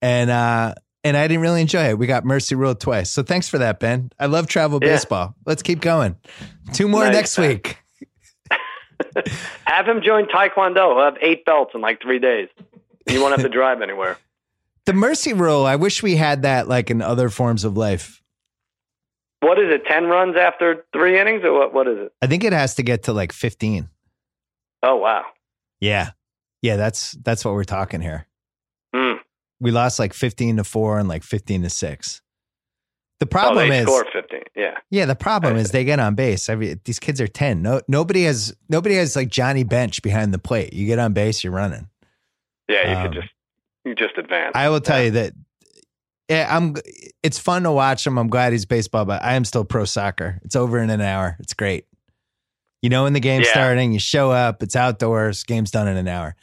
and 0.02 0.30
uh, 0.30 0.76
and 1.04 1.16
I 1.18 1.28
didn't 1.28 1.42
really 1.42 1.62
enjoy 1.62 1.90
it. 1.90 1.98
We 1.98 2.08
got 2.08 2.26
mercy 2.26 2.56
ruled 2.56 2.80
twice. 2.80 3.10
So 3.10 3.24
thanks 3.24 3.48
for 3.50 3.58
that, 3.60 3.80
Ben. 3.80 4.12
I 4.20 4.26
love 4.28 4.48
travel 4.48 4.80
Yeah. 4.82 4.90
baseball. 4.90 5.36
Let's 5.46 5.62
keep 5.62 5.82
going. 5.82 6.16
Two 6.74 6.88
more 6.88 7.06
Nice, 7.06 7.14
next 7.14 7.38
week. 7.38 7.78
Have 9.66 9.88
him 9.88 10.02
join 10.04 10.26
Taekwondo. 10.26 10.94
He'll 10.94 11.04
have 11.04 11.18
eight 11.22 11.46
belts 11.46 11.72
in 11.74 11.80
like 11.82 12.02
three 12.02 12.20
days. 12.20 12.50
You 13.08 13.22
won't 13.22 13.32
have 13.32 13.44
to 13.50 13.50
drive 13.58 13.82
anywhere. 13.82 14.18
The 14.86 14.94
mercy 14.94 15.34
rule. 15.34 15.66
I 15.66 15.78
wish 15.78 16.04
we 16.04 16.16
had 16.18 16.42
that 16.42 16.68
like 16.68 16.90
in 16.92 17.02
other 17.02 17.30
forms 17.30 17.64
of 17.64 17.78
life. 17.78 18.22
What 19.42 19.58
is 19.58 19.72
it? 19.72 19.86
Ten 19.86 20.06
runs 20.08 20.36
after 20.36 20.86
three 20.92 21.18
innings, 21.20 21.44
or 21.46 21.54
what? 21.54 21.74
What 21.74 21.88
is 21.88 21.98
it? 21.98 22.14
I 22.22 22.28
think 22.28 22.44
it 22.44 22.52
has 22.52 22.76
to 22.76 22.84
get 22.84 23.04
to 23.04 23.14
like 23.14 23.32
fifteen. 23.32 23.90
Oh 24.84 24.98
wow. 24.98 25.24
Yeah, 25.80 26.12
yeah. 26.62 26.76
That's 26.76 27.12
that's 27.24 27.44
what 27.46 27.54
we're 27.54 27.64
talking 27.64 28.02
here. 28.02 28.26
Hmm. 28.96 29.14
we 29.60 29.72
lost 29.72 30.00
like 30.00 30.14
15 30.14 30.58
to 30.58 30.64
4 30.64 31.00
and 31.00 31.08
like 31.08 31.24
15 31.24 31.62
to 31.64 31.70
6 31.70 32.22
the 33.20 33.26
Oh, 33.26 33.28
problem 33.28 33.70
they 33.70 33.80
is 33.80 33.84
score 33.86 34.06
fifteen. 34.12 34.42
Yeah. 34.56 34.78
yeah 34.90 35.06
the 35.06 35.16
problem 35.16 35.58
is 35.58 35.70
they 35.72 35.84
get 35.84 36.00
on 36.00 36.16
base 36.16 36.50
every 36.50 36.80
these 36.86 36.98
kids 36.98 37.22
are 37.22 37.28
10 37.28 37.62
no 37.62 37.82
nobody 37.88 38.24
has 38.24 38.56
nobody 38.70 38.96
has 38.96 39.16
like 39.16 39.28
johnny 39.30 39.64
bench 39.64 40.02
behind 40.02 40.34
the 40.34 40.40
plate 40.40 40.74
you 40.74 40.88
get 40.88 40.98
on 40.98 41.14
base 41.14 41.44
you're 41.44 41.54
running 41.54 41.88
Yeah. 42.68 42.90
You 42.90 42.98
Um, 42.98 43.04
could 43.04 43.14
just 43.22 43.34
you 43.86 43.94
just 43.96 44.18
advance. 44.18 44.54
i 44.56 44.70
will 44.70 44.82
tell 44.82 45.04
you 45.04 45.12
that 45.12 45.34
yeah, 46.30 46.48
I'm. 46.56 46.76
It's 47.24 47.40
fun 47.40 47.64
to 47.64 47.72
watch 47.72 48.06
him. 48.06 48.20
I'm 48.20 48.28
glad 48.28 48.52
he's 48.54 48.68
baseball, 48.68 49.04
but 49.04 49.24
I 49.24 49.34
am 49.34 49.44
still 49.46 49.66
pro 49.66 49.84
soccer. 49.86 50.40
It's 50.44 50.56
over 50.56 50.78
in 50.78 50.92
an 50.92 51.02
hour. 51.02 51.36
It's 51.40 51.56
great. 51.56 51.86
You 52.82 52.90
know 52.90 53.04
when 53.04 53.14
the 53.14 53.20
game's 53.20 53.46
Yeah. 53.48 53.52
starting, 53.54 53.92
you 53.94 54.00
show 54.00 54.32
up. 54.32 54.64
It's 54.64 54.76
outdoors. 54.76 55.44
Game's 55.44 55.72
done 55.72 55.88
in 55.88 55.98
an 55.98 56.08
hour. 56.08 56.36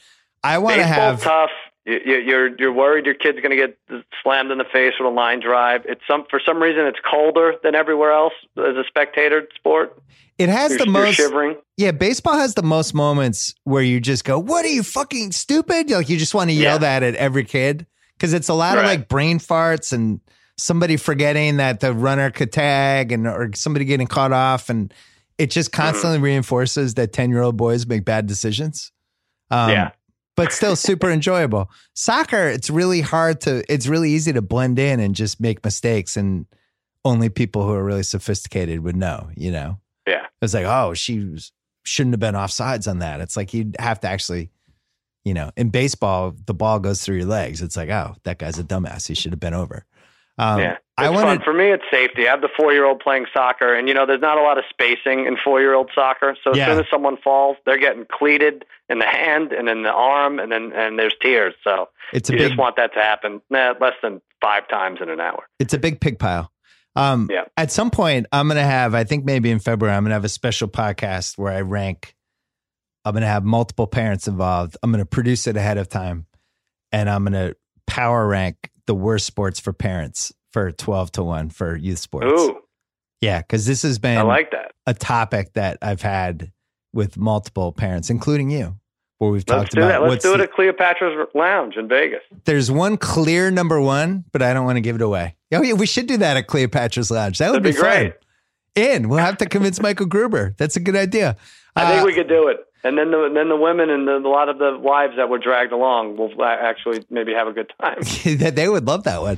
I 0.43 0.57
want 0.59 0.75
to 0.77 0.83
have. 0.83 1.21
tough. 1.21 1.49
You, 1.85 1.99
you, 2.05 2.15
you're 2.17 2.55
you're 2.59 2.73
worried 2.73 3.05
your 3.05 3.15
kid's 3.15 3.39
going 3.39 3.51
to 3.51 3.55
get 3.55 3.77
slammed 4.21 4.51
in 4.51 4.57
the 4.57 4.65
face 4.65 4.93
with 4.99 5.07
a 5.07 5.13
line 5.13 5.39
drive. 5.39 5.83
It's 5.85 6.01
some 6.07 6.25
for 6.29 6.39
some 6.45 6.61
reason 6.61 6.85
it's 6.85 6.99
colder 7.09 7.53
than 7.63 7.75
everywhere 7.75 8.11
else 8.11 8.33
as 8.57 8.75
a 8.75 8.83
spectator 8.87 9.47
sport. 9.55 9.97
It 10.37 10.49
has 10.49 10.71
You're, 10.71 10.79
the 10.79 10.85
most. 10.87 11.15
shivering. 11.15 11.55
Yeah, 11.77 11.91
baseball 11.91 12.35
has 12.37 12.53
the 12.55 12.61
most 12.61 12.93
moments 12.93 13.55
where 13.63 13.81
you 13.81 13.99
just 14.01 14.25
go, 14.25 14.37
"What 14.37 14.65
are 14.65 14.69
you 14.69 14.83
fucking 14.83 15.31
stupid?" 15.31 15.89
Like 15.89 16.09
you 16.09 16.17
just 16.17 16.35
want 16.35 16.49
to 16.49 16.53
yell 16.53 16.73
Yeah. 16.75 16.79
that 16.79 17.03
at 17.03 17.15
every 17.15 17.45
kid 17.45 17.87
because 18.17 18.33
it's 18.33 18.49
a 18.49 18.53
lot 18.53 18.77
of 18.77 18.83
like 18.83 19.07
brain 19.07 19.39
farts 19.39 19.93
and 19.93 20.19
somebody 20.57 20.97
forgetting 20.97 21.57
that 21.57 21.79
the 21.79 21.93
runner 21.93 22.29
could 22.31 22.51
tag 22.51 23.11
and 23.13 23.25
or 23.27 23.49
somebody 23.55 23.85
getting 23.85 24.07
caught 24.07 24.33
off, 24.33 24.69
and 24.69 24.93
it 25.37 25.51
just 25.51 25.71
Mm-hmm. 25.71 25.81
constantly 25.81 26.19
reinforces 26.19 26.93
that 26.95 27.13
ten 27.13 27.29
year 27.29 27.41
old 27.41 27.57
boys 27.57 27.85
make 27.87 28.05
bad 28.05 28.25
decisions. 28.27 28.91
Um, 29.51 29.69
Yeah. 29.71 29.91
but 30.35 30.51
still 30.51 30.75
super 30.89 31.09
enjoyable. 31.09 31.69
Soccer, 31.93 32.47
it's 32.47 32.69
really 32.69 33.01
hard 33.01 33.41
to, 33.41 33.63
it's 33.71 33.87
really 33.87 34.11
easy 34.11 34.33
to 34.33 34.41
blend 34.41 34.77
in 34.79 34.99
and 34.99 35.15
just 35.15 35.39
make 35.39 35.63
mistakes. 35.63 36.17
And 36.17 36.45
only 37.05 37.29
people 37.29 37.65
who 37.65 37.71
are 37.71 37.83
really 37.83 38.03
sophisticated 38.03 38.81
would 38.81 38.95
know, 38.95 39.29
you 39.35 39.51
know? 39.51 39.79
Yeah. 40.05 40.25
It's 40.41 40.53
like, 40.53 40.65
oh, 40.65 40.93
she 40.93 41.19
was, 41.23 41.51
shouldn't 41.83 42.13
have 42.13 42.19
been 42.19 42.35
offsides 42.35 42.89
on 42.89 42.99
that. 42.99 43.21
It's 43.21 43.37
like 43.37 43.53
you'd 43.53 43.75
have 43.79 43.99
to 44.01 44.09
actually, 44.09 44.49
you 45.23 45.33
know, 45.33 45.51
in 45.55 45.69
baseball, 45.69 46.35
the 46.45 46.53
ball 46.53 46.79
goes 46.79 47.01
through 47.03 47.17
your 47.17 47.25
legs. 47.25 47.61
It's 47.61 47.77
like, 47.77 47.89
oh, 47.89 48.15
that 48.23 48.37
guy's 48.39 48.59
a 48.59 48.63
dumbass. 48.63 49.07
He 49.07 49.13
should 49.15 49.31
have 49.31 49.39
been 49.39 49.53
over. 49.53 49.85
Um, 50.37 50.59
yeah. 50.59 50.77
It's 50.99 51.09
I 51.09 51.13
fun. 51.13 51.41
For 51.43 51.53
me, 51.53 51.69
it's 51.71 51.83
safety. 51.91 52.27
I 52.27 52.31
have 52.31 52.41
the 52.41 52.49
four 52.57 52.73
year 52.73 52.83
old 52.85 52.99
playing 52.99 53.27
soccer, 53.33 53.75
and 53.75 53.87
you 53.87 53.93
know, 53.93 54.05
there's 54.07 54.21
not 54.21 54.39
a 54.39 54.41
lot 54.41 54.57
of 54.57 54.63
spacing 54.69 55.25
in 55.27 55.37
four 55.43 55.61
year 55.61 55.75
old 55.75 55.91
soccer. 55.93 56.35
So 56.43 56.51
as 56.51 56.57
Yeah. 56.57 56.67
soon 56.71 56.79
as 56.79 56.85
someone 56.89 57.17
falls, 57.23 57.57
they're 57.65 57.77
getting 57.77 58.05
cleated 58.11 58.65
in 58.89 58.97
the 58.99 59.05
hand 59.05 59.51
and 59.51 59.69
in 59.69 59.83
the 59.83 59.91
arm, 59.91 60.39
and 60.39 60.51
then 60.51 60.71
and 60.73 60.97
there's 60.97 61.13
tears. 61.21 61.53
So 61.63 61.89
it's 62.13 62.29
a 62.29 62.33
you 62.33 62.39
big, 62.39 62.47
just 62.49 62.59
want 62.59 62.77
that 62.77 62.93
to 62.95 62.99
happen 62.99 63.41
nah, 63.51 63.75
less 63.79 63.93
than 64.01 64.21
five 64.41 64.67
times 64.69 64.99
in 65.01 65.09
an 65.09 65.19
hour. 65.19 65.43
it's 65.59 65.73
a 65.75 65.77
big 65.79 65.99
pig 66.01 66.17
pile. 66.17 66.51
Um, 66.95 67.27
Yeah. 67.31 67.45
At 67.57 67.71
some 67.71 67.91
point, 67.91 68.25
I'm 68.31 68.47
going 68.47 68.57
to 68.57 68.63
have, 68.63 68.95
I 68.95 69.03
think 69.03 69.23
maybe 69.23 69.51
in 69.51 69.59
February, 69.59 69.95
I'm 69.95 70.01
going 70.03 70.09
to 70.09 70.15
have 70.15 70.25
a 70.25 70.29
special 70.29 70.67
podcast 70.67 71.37
where 71.37 71.53
I 71.53 71.61
rank. 71.61 72.15
I'm 73.05 73.13
going 73.13 73.21
to 73.21 73.27
have 73.27 73.43
multiple 73.43 73.85
parents 73.85 74.27
involved. 74.27 74.77
I'm 74.81 74.91
going 74.91 75.03
to 75.03 75.07
produce 75.07 75.45
it 75.45 75.55
ahead 75.57 75.77
of 75.77 75.89
time, 75.89 76.25
and 76.91 77.07
I'm 77.07 77.23
going 77.23 77.33
to 77.33 77.55
power 77.85 78.27
rank 78.27 78.71
the 78.87 78.95
worst 78.95 79.25
sports 79.25 79.59
for 79.59 79.71
parents 79.73 80.33
for 80.51 80.71
12 80.71 81.11
to 81.13 81.23
one 81.23 81.49
for 81.49 81.75
youth 81.75 81.99
sports. 81.99 82.27
Ooh, 82.41 82.57
Yeah, 83.21 83.39
because 83.39 83.65
this 83.65 83.83
has 83.83 83.99
been 83.99 84.17
I 84.17 84.21
like 84.23 84.51
that. 84.51 84.71
a 84.87 84.93
topic 84.93 85.53
that 85.53 85.77
I've 85.81 86.01
had 86.01 86.51
with 86.93 87.17
multiple 87.17 87.71
parents, 87.71 88.09
including 88.09 88.49
you, 88.49 88.75
where 89.19 89.29
we've 89.29 89.43
Let's 89.47 89.69
talked 89.69 89.71
do 89.75 89.81
about 89.81 90.01
that. 90.03 90.09
Let's 90.09 90.23
do 90.23 90.33
it 90.33 90.37
the- 90.37 90.43
at 90.45 90.53
Cleopatra's 90.53 91.27
Lounge 91.35 91.75
in 91.75 91.87
Vegas. 91.87 92.21
there's 92.45 92.71
one 92.71 92.97
clear 92.97 93.51
number 93.51 93.79
one, 93.79 94.23
but 94.31 94.41
I 94.41 94.53
don't 94.53 94.65
want 94.65 94.77
to 94.77 94.81
give 94.81 94.95
it 94.95 95.01
away. 95.01 95.35
Oh 95.53 95.61
yeah, 95.61 95.73
we 95.73 95.85
should 95.85 96.07
do 96.07 96.17
that 96.17 96.37
at 96.37 96.47
Cleopatra's 96.47 97.11
Lounge. 97.11 97.37
That 97.37 97.51
would 97.51 97.63
That'd 97.63 97.75
be 97.75 97.79
fun. 97.81 97.89
great. 97.91 98.13
In, 98.75 99.09
we'll 99.09 99.19
have 99.19 99.37
to 99.39 99.45
convince 99.47 99.81
Michael 99.81 100.05
Gruber. 100.05 100.53
That's 100.57 100.75
a 100.75 100.79
good 100.79 100.95
idea. 100.95 101.35
I 101.75 101.89
think 101.91 102.03
Uh, 102.03 102.05
we 102.05 102.13
could 102.13 102.27
do 102.29 102.47
it. 102.47 102.57
And 102.87 102.97
then 102.97 103.11
the 103.11 103.29
then 103.33 103.49
the 103.49 103.57
women 103.57 103.89
and 103.89 104.07
the, 104.07 104.15
a 104.15 104.29
lot 104.29 104.47
of 104.47 104.59
the 104.59 104.77
wives 104.79 105.17
that 105.17 105.27
were 105.27 105.39
dragged 105.39 105.73
along 105.73 106.15
will 106.15 106.31
actually 106.41 107.03
maybe 107.09 107.33
have 107.33 107.45
a 107.45 107.51
good 107.51 107.69
time. 107.81 107.97
they 108.55 108.69
would 108.69 108.87
love 108.87 109.03
that 109.03 109.21
one. 109.21 109.37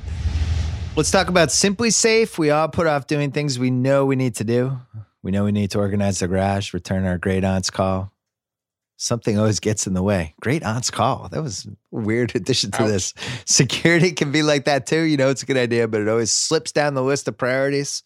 Let's 0.96 1.10
talk 1.10 1.26
about 1.26 1.48
SimpliSafe. 1.48 2.38
We 2.38 2.50
all 2.50 2.68
put 2.68 2.86
off 2.86 3.08
doing 3.08 3.32
things 3.32 3.58
we 3.58 3.72
know 3.72 4.06
we 4.06 4.14
need 4.14 4.36
to 4.36 4.44
do. 4.44 4.78
We 5.24 5.32
know 5.32 5.44
we 5.44 5.50
need 5.50 5.72
to 5.72 5.80
organize 5.80 6.20
the 6.20 6.28
garage, 6.28 6.72
return 6.72 7.04
our 7.04 7.18
great 7.18 7.42
aunt's 7.42 7.70
call. 7.70 8.12
Something 8.96 9.36
always 9.36 9.58
gets 9.58 9.84
in 9.88 9.94
the 9.94 10.02
way. 10.02 10.34
Great 10.40 10.62
aunt's 10.62 10.92
call. 10.92 11.28
That 11.30 11.42
was 11.42 11.66
a 11.66 11.70
weird 11.90 12.36
addition 12.36 12.70
to 12.72 12.82
Ouch. 12.82 12.88
this. 12.88 13.14
Security 13.46 14.12
can 14.12 14.30
be 14.30 14.44
like 14.44 14.66
that 14.66 14.86
too. 14.86 15.00
You 15.00 15.16
know, 15.16 15.28
it's 15.28 15.42
a 15.42 15.46
good 15.46 15.56
idea, 15.56 15.88
but 15.88 16.02
it 16.02 16.08
always 16.08 16.30
slips 16.30 16.70
down 16.70 16.94
the 16.94 17.02
list 17.02 17.26
of 17.26 17.36
priorities. 17.36 18.04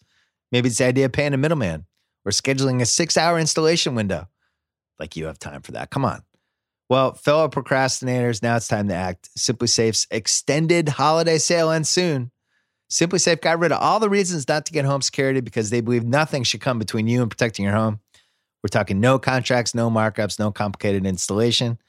Maybe 0.51 0.69
it's 0.69 0.79
the 0.79 0.85
idea 0.85 1.05
of 1.05 1.11
paying 1.11 1.35
a 1.35 1.37
middleman 1.37 1.85
or 2.25 2.31
scheduling 2.31 2.81
a 2.81 2.85
six 2.85 3.15
hour 3.15 3.37
installation 3.37 3.93
window. 3.93 4.27
Like 4.99 5.15
you 5.15 5.25
have 5.25 5.39
time 5.39 5.61
for 5.61 5.73
that. 5.73 5.89
Come 5.89 6.05
on. 6.05 6.23
Well, 6.89 7.13
fellow 7.13 7.47
procrastinators, 7.49 8.43
now 8.43 8.55
it's 8.57 8.67
time 8.67 8.87
to 8.89 8.93
act. 8.93 9.29
SimpliSafe's 9.37 10.05
extended 10.11 10.89
holiday 10.89 11.39
sale 11.39 11.71
ends 11.71 11.89
soon. 11.89 12.31
SimpliSafe 12.91 13.41
got 13.41 13.59
rid 13.59 13.71
of 13.71 13.81
all 13.81 13.99
the 13.99 14.09
reasons 14.09 14.47
not 14.47 14.65
to 14.67 14.71
get 14.71 14.85
home 14.85 15.01
security 15.01 15.41
because 15.41 15.71
they 15.71 15.81
believe 15.81 16.03
nothing 16.03 16.43
should 16.43 16.61
come 16.61 16.77
between 16.77 17.07
you 17.07 17.21
and 17.23 17.31
protecting 17.31 17.65
your 17.65 17.73
home. 17.73 17.99
We're 18.61 18.67
talking 18.69 18.99
no 18.99 19.17
contracts, 19.17 19.73
no 19.73 19.89
markups, 19.89 20.37
no 20.37 20.51
complicated 20.51 21.05
installation. 21.05 21.79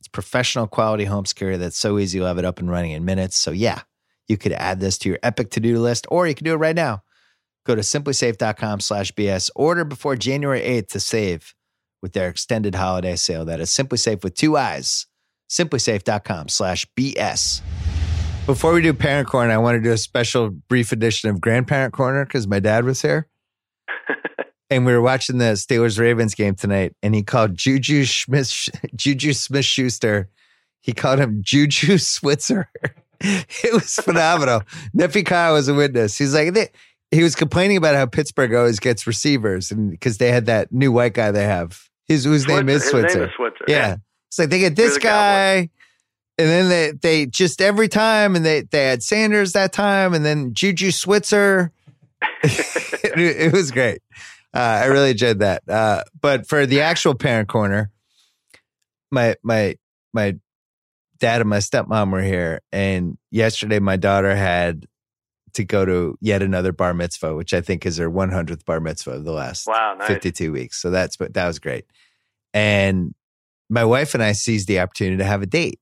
It's 0.00 0.08
professional 0.08 0.66
quality 0.66 1.04
home 1.04 1.26
security 1.26 1.58
that's 1.58 1.76
so 1.76 1.98
easy 1.98 2.18
you'll 2.18 2.26
have 2.26 2.38
it 2.38 2.44
up 2.44 2.58
and 2.58 2.70
running 2.70 2.92
in 2.92 3.04
minutes. 3.04 3.36
So, 3.36 3.50
yeah, 3.50 3.82
you 4.28 4.38
could 4.38 4.52
add 4.52 4.80
this 4.80 4.96
to 4.98 5.08
your 5.10 5.18
epic 5.22 5.50
to 5.52 5.60
do 5.60 5.78
list 5.78 6.06
or 6.10 6.26
you 6.26 6.34
can 6.34 6.44
do 6.44 6.54
it 6.54 6.58
right 6.58 6.76
now. 6.76 7.02
Go 7.66 7.74
to 7.74 7.82
simplisafe.com 7.82 8.80
slash 8.80 9.12
BS. 9.12 9.50
Order 9.54 9.84
before 9.84 10.16
January 10.16 10.60
8th 10.60 10.88
to 10.88 11.00
save 11.00 11.54
with 12.02 12.12
their 12.12 12.28
extended 12.28 12.74
holiday 12.74 13.16
sale. 13.16 13.44
That 13.44 13.60
is 13.60 13.70
SimpliSafe 13.70 14.22
with 14.22 14.34
two 14.34 14.56
eyes. 14.56 15.06
SimpliSafe.com 15.50 16.48
slash 16.48 16.86
BS. 16.98 17.62
Before 18.46 18.72
we 18.72 18.80
do 18.80 18.94
Parent 18.94 19.28
Corner, 19.28 19.52
I 19.52 19.58
want 19.58 19.76
to 19.76 19.82
do 19.82 19.92
a 19.92 19.98
special 19.98 20.50
brief 20.50 20.92
edition 20.92 21.28
of 21.28 21.40
Grandparent 21.40 21.92
Corner 21.92 22.24
because 22.24 22.46
my 22.46 22.60
dad 22.60 22.84
was 22.84 23.02
here. 23.02 23.28
and 24.70 24.86
we 24.86 24.92
were 24.92 25.02
watching 25.02 25.38
the 25.38 25.52
Steelers 25.52 25.98
Ravens 25.98 26.34
game 26.34 26.54
tonight, 26.54 26.94
and 27.02 27.14
he 27.14 27.22
called 27.22 27.56
Juju 27.56 28.06
Smith 28.06 28.70
Juju 28.96 29.34
Smith 29.34 29.64
Schuster. 29.64 30.30
He 30.80 30.92
called 30.92 31.18
him 31.18 31.42
Juju 31.42 31.98
Switzer. 31.98 32.70
it 33.20 33.72
was 33.72 33.96
phenomenal. 33.96 34.62
Nephew 34.94 35.24
Kyle 35.24 35.54
was 35.54 35.68
a 35.68 35.74
witness. 35.74 36.16
He's 36.16 36.34
like 36.34 36.54
he 37.10 37.22
was 37.22 37.34
complaining 37.34 37.76
about 37.76 37.94
how 37.94 38.06
Pittsburgh 38.06 38.54
always 38.54 38.78
gets 38.78 39.06
receivers, 39.06 39.70
and 39.70 39.90
because 39.90 40.18
they 40.18 40.30
had 40.30 40.46
that 40.46 40.72
new 40.72 40.92
white 40.92 41.14
guy 41.14 41.30
they 41.30 41.44
have, 41.44 41.88
his 42.06 42.24
whose 42.24 42.46
name 42.46 42.68
is 42.68 42.82
His 42.82 42.90
Switzer. 42.90 43.18
name 43.18 43.28
is 43.28 43.34
Switzer. 43.34 43.64
Yeah. 43.66 43.96
It's 44.28 44.38
like 44.38 44.50
they 44.50 44.58
get 44.58 44.76
this 44.76 44.94
the 44.94 45.00
guy, 45.00 45.70
and 46.36 46.48
then 46.48 46.68
they 46.68 46.92
they 46.92 47.26
just 47.26 47.62
every 47.62 47.88
time, 47.88 48.36
and 48.36 48.44
they 48.44 48.62
they 48.62 48.86
had 48.86 49.02
Sanders 49.02 49.52
that 49.52 49.72
time, 49.72 50.12
and 50.12 50.24
then 50.24 50.52
Juju 50.52 50.90
Switzer. 50.90 51.72
it, 52.42 53.18
it 53.18 53.52
was 53.52 53.70
great. 53.70 54.02
Uh, 54.54 54.58
I 54.58 54.84
really 54.86 55.10
enjoyed 55.10 55.38
that. 55.38 55.62
Uh, 55.68 56.02
but 56.20 56.46
for 56.46 56.66
the 56.66 56.80
actual 56.82 57.14
parent 57.14 57.48
corner, 57.48 57.90
my 59.10 59.36
my 59.42 59.76
my 60.12 60.36
dad 61.18 61.40
and 61.40 61.50
my 61.50 61.58
stepmom 61.58 62.12
were 62.12 62.22
here, 62.22 62.60
and 62.70 63.16
yesterday 63.30 63.78
my 63.78 63.96
daughter 63.96 64.34
had 64.34 64.86
to 65.54 65.64
go 65.64 65.84
to 65.84 66.16
yet 66.20 66.42
another 66.42 66.72
bar 66.72 66.94
mitzvah, 66.94 67.34
which 67.34 67.54
I 67.54 67.60
think 67.60 67.86
is 67.86 67.98
her 67.98 68.10
100th 68.10 68.64
bar 68.64 68.80
mitzvah 68.80 69.12
of 69.12 69.24
the 69.24 69.32
last 69.32 69.66
Wow, 69.66 69.96
nice. 69.98 70.08
52 70.08 70.52
weeks. 70.52 70.80
So 70.80 70.90
that's 70.90 71.16
but 71.16 71.34
that 71.34 71.46
was 71.46 71.58
great. 71.58 71.84
And 72.54 73.14
my 73.68 73.84
wife 73.84 74.14
and 74.14 74.22
I 74.22 74.32
seized 74.32 74.68
the 74.68 74.80
opportunity 74.80 75.18
to 75.18 75.24
have 75.24 75.42
a 75.42 75.46
date. 75.46 75.80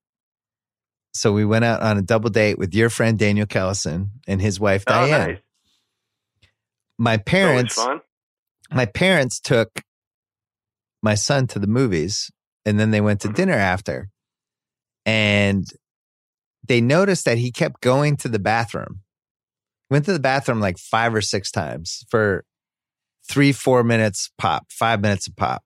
So 1.14 1.32
we 1.32 1.44
went 1.44 1.64
out 1.64 1.80
on 1.82 1.96
a 1.96 2.02
double 2.02 2.30
date 2.30 2.58
with 2.58 2.74
your 2.74 2.90
friend 2.90 3.18
Daniel 3.18 3.46
Kellison 3.46 4.10
and 4.26 4.40
his 4.40 4.60
wife 4.60 4.84
Oh, 4.86 4.92
Diane. 4.92 5.28
nice. 5.28 5.38
My 6.98 7.16
parents 7.16 7.78
my 8.70 8.86
parents 8.86 9.40
took 9.40 9.82
my 11.02 11.14
son 11.14 11.46
to 11.48 11.58
the 11.58 11.66
movies 11.66 12.30
and 12.64 12.80
then 12.80 12.90
they 12.90 13.00
went 13.00 13.20
to 13.20 13.28
mm-hmm. 13.28 13.36
dinner 13.36 13.54
after. 13.54 14.10
And 15.04 15.66
they 16.66 16.80
noticed 16.80 17.24
that 17.24 17.38
he 17.38 17.52
kept 17.52 17.80
going 17.80 18.16
to 18.18 18.28
the 18.28 18.40
bathroom. 18.40 19.02
Went 19.90 20.04
to 20.06 20.12
the 20.12 20.18
bathroom 20.20 20.60
like 20.60 20.78
five 20.78 21.14
or 21.14 21.20
six 21.20 21.50
times 21.50 22.04
for 22.08 22.44
three, 23.28 23.52
four 23.52 23.84
minutes 23.84 24.30
pop, 24.38 24.66
five 24.70 25.00
minutes 25.00 25.26
a 25.26 25.32
pop. 25.32 25.62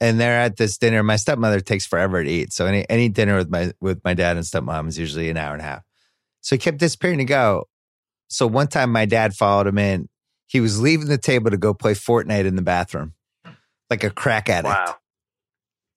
And 0.00 0.18
they're 0.18 0.40
at 0.40 0.56
this 0.56 0.78
dinner. 0.78 1.02
My 1.02 1.16
stepmother 1.16 1.60
takes 1.60 1.86
forever 1.86 2.22
to 2.24 2.30
eat. 2.30 2.52
So 2.52 2.66
any 2.66 2.88
any 2.88 3.08
dinner 3.08 3.36
with 3.36 3.50
my 3.50 3.72
with 3.80 4.02
my 4.04 4.14
dad 4.14 4.36
and 4.36 4.44
stepmom 4.46 4.88
is 4.88 4.98
usually 4.98 5.28
an 5.28 5.36
hour 5.36 5.52
and 5.52 5.60
a 5.60 5.64
half. 5.64 5.82
So 6.40 6.54
he 6.54 6.58
kept 6.58 6.78
disappearing 6.78 7.18
to 7.18 7.24
go. 7.24 7.64
So 8.28 8.46
one 8.46 8.68
time 8.68 8.92
my 8.92 9.04
dad 9.04 9.34
followed 9.34 9.66
him 9.66 9.76
in. 9.78 10.08
He 10.46 10.60
was 10.60 10.80
leaving 10.80 11.06
the 11.06 11.18
table 11.18 11.50
to 11.50 11.56
go 11.58 11.74
play 11.74 11.92
Fortnite 11.92 12.46
in 12.46 12.56
the 12.56 12.62
bathroom. 12.62 13.14
Like 13.90 14.02
a 14.04 14.10
crack 14.10 14.48
addict 14.48 14.72
Wow. 14.74 14.96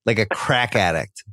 like 0.05 0.19
a 0.19 0.25
crack 0.25 0.75
addict. 0.75 1.23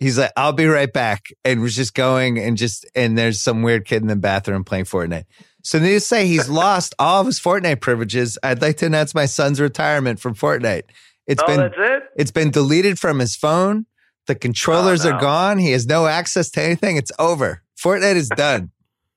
He's 0.00 0.18
like, 0.18 0.32
I'll 0.36 0.52
be 0.52 0.66
right 0.66 0.92
back. 0.92 1.26
And 1.44 1.60
was 1.60 1.76
just 1.76 1.94
going 1.94 2.38
and 2.38 2.56
just, 2.56 2.86
and 2.94 3.16
there's 3.16 3.40
some 3.40 3.62
weird 3.62 3.84
kid 3.84 4.02
in 4.02 4.08
the 4.08 4.16
bathroom 4.16 4.64
playing 4.64 4.86
Fortnite. 4.86 5.26
So 5.62 5.78
needless 5.78 6.04
to 6.04 6.08
say, 6.08 6.26
he's 6.26 6.48
lost 6.64 6.94
all 6.98 7.20
of 7.20 7.26
his 7.26 7.38
Fortnite 7.38 7.80
privileges. 7.80 8.38
I'd 8.42 8.62
like 8.62 8.78
to 8.78 8.86
announce 8.86 9.14
my 9.14 9.26
son's 9.26 9.60
retirement 9.60 10.18
from 10.18 10.34
Fortnite. 10.34 10.84
It's 11.26 11.42
oh, 11.42 11.46
been, 11.46 11.56
that's 11.58 11.74
it. 11.76 12.02
it's 12.16 12.30
been 12.30 12.50
deleted 12.50 12.98
from 12.98 13.18
his 13.20 13.36
phone. 13.36 13.86
The 14.26 14.34
controllers 14.34 15.04
Oh, 15.04 15.10
no. 15.10 15.16
are 15.16 15.20
gone. 15.20 15.58
He 15.58 15.70
has 15.72 15.86
no 15.86 16.06
access 16.06 16.50
to 16.52 16.62
anything. 16.62 16.96
It's 16.96 17.12
over. 17.18 17.62
Fortnite 17.78 18.16
is 18.16 18.28
done. 18.30 18.70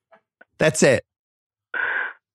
That's 0.57 0.83
it. 0.83 1.03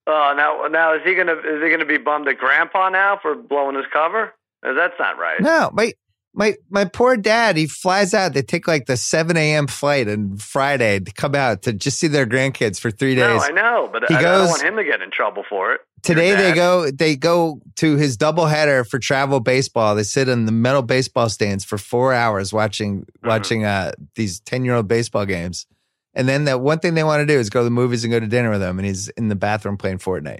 Oh, 0.05 0.33
now 0.35 0.67
now 0.69 0.93
is 0.95 1.01
he 1.05 1.13
gonna 1.13 1.33
is 1.33 1.61
he 1.63 1.69
gonna 1.69 1.85
be 1.85 1.97
bummed 1.97 2.27
at 2.27 2.37
Grandpa 2.39 2.89
now 2.89 3.19
for 3.21 3.35
blowing 3.35 3.75
his 3.75 3.85
cover? 3.93 4.33
That's 4.63 4.93
not 4.99 5.17
right. 5.19 5.39
No, 5.39 5.69
my 5.73 5.93
my 6.39 6.55
my 6.71 6.85
poor 6.85 7.15
dad. 7.17 7.55
He 7.57 7.67
flies 7.67 8.15
out. 8.15 8.33
They 8.33 8.41
take 8.41 8.67
like 8.67 8.87
the 8.87 8.97
seven 8.97 9.37
a.m. 9.37 9.67
flight 9.67 10.07
on 10.09 10.37
Friday 10.37 10.99
to 11.01 11.11
come 11.11 11.35
out 11.35 11.61
to 11.63 11.73
just 11.73 11.99
see 11.99 12.07
their 12.07 12.25
grandkids 12.25 12.79
for 12.79 12.89
three 12.89 13.13
days. 13.13 13.27
No, 13.27 13.33
days. 13.33 13.43
I 13.43 13.51
know, 13.51 13.89
but 13.91 14.05
He 14.07 14.15
I, 14.15 14.17
I 14.17 14.21
goes- 14.21 14.39
don't 14.39 14.49
want 14.49 14.61
him 14.63 14.75
to 14.77 14.83
get 14.83 15.01
in 15.01 15.11
trouble 15.11 15.43
for 15.47 15.73
it. 15.73 15.81
Today 16.01 16.33
they 16.33 16.53
go 16.53 16.89
they 16.89 17.15
go 17.17 17.59
to 17.75 17.97
his 17.97 18.17
doubleheader 18.17 18.87
for 18.87 18.97
travel 18.99 19.41
baseball. 19.41 19.95
They 19.95 20.03
sit 20.03 20.29
in 20.29 20.45
the 20.45 20.51
metal 20.53 20.81
baseball 20.81 21.27
stands 21.29 21.65
for 21.65 21.77
four 21.77 22.13
hours 22.13 22.51
watching 22.53 23.01
Mm-hmm. 23.01 23.27
watching 23.27 23.65
uh, 23.65 23.91
these 24.15 24.39
ten 24.39 24.63
year 24.65 24.75
old 24.75 24.87
baseball 24.87 25.25
games. 25.25 25.67
And 26.15 26.27
then 26.27 26.45
the 26.45 26.57
one 26.57 26.79
thing 26.79 26.93
they 26.95 27.03
want 27.03 27.19
to 27.21 27.25
do 27.31 27.37
is 27.37 27.49
go 27.49 27.59
to 27.59 27.63
the 27.65 27.69
movies 27.69 28.03
and 28.05 28.11
go 28.11 28.19
to 28.19 28.25
dinner 28.27 28.49
with 28.49 28.63
him. 28.63 28.79
And 28.79 28.85
he's 28.87 29.09
in 29.09 29.27
the 29.27 29.35
bathroom 29.35 29.77
playing 29.77 29.99
Fortnite. 29.99 30.39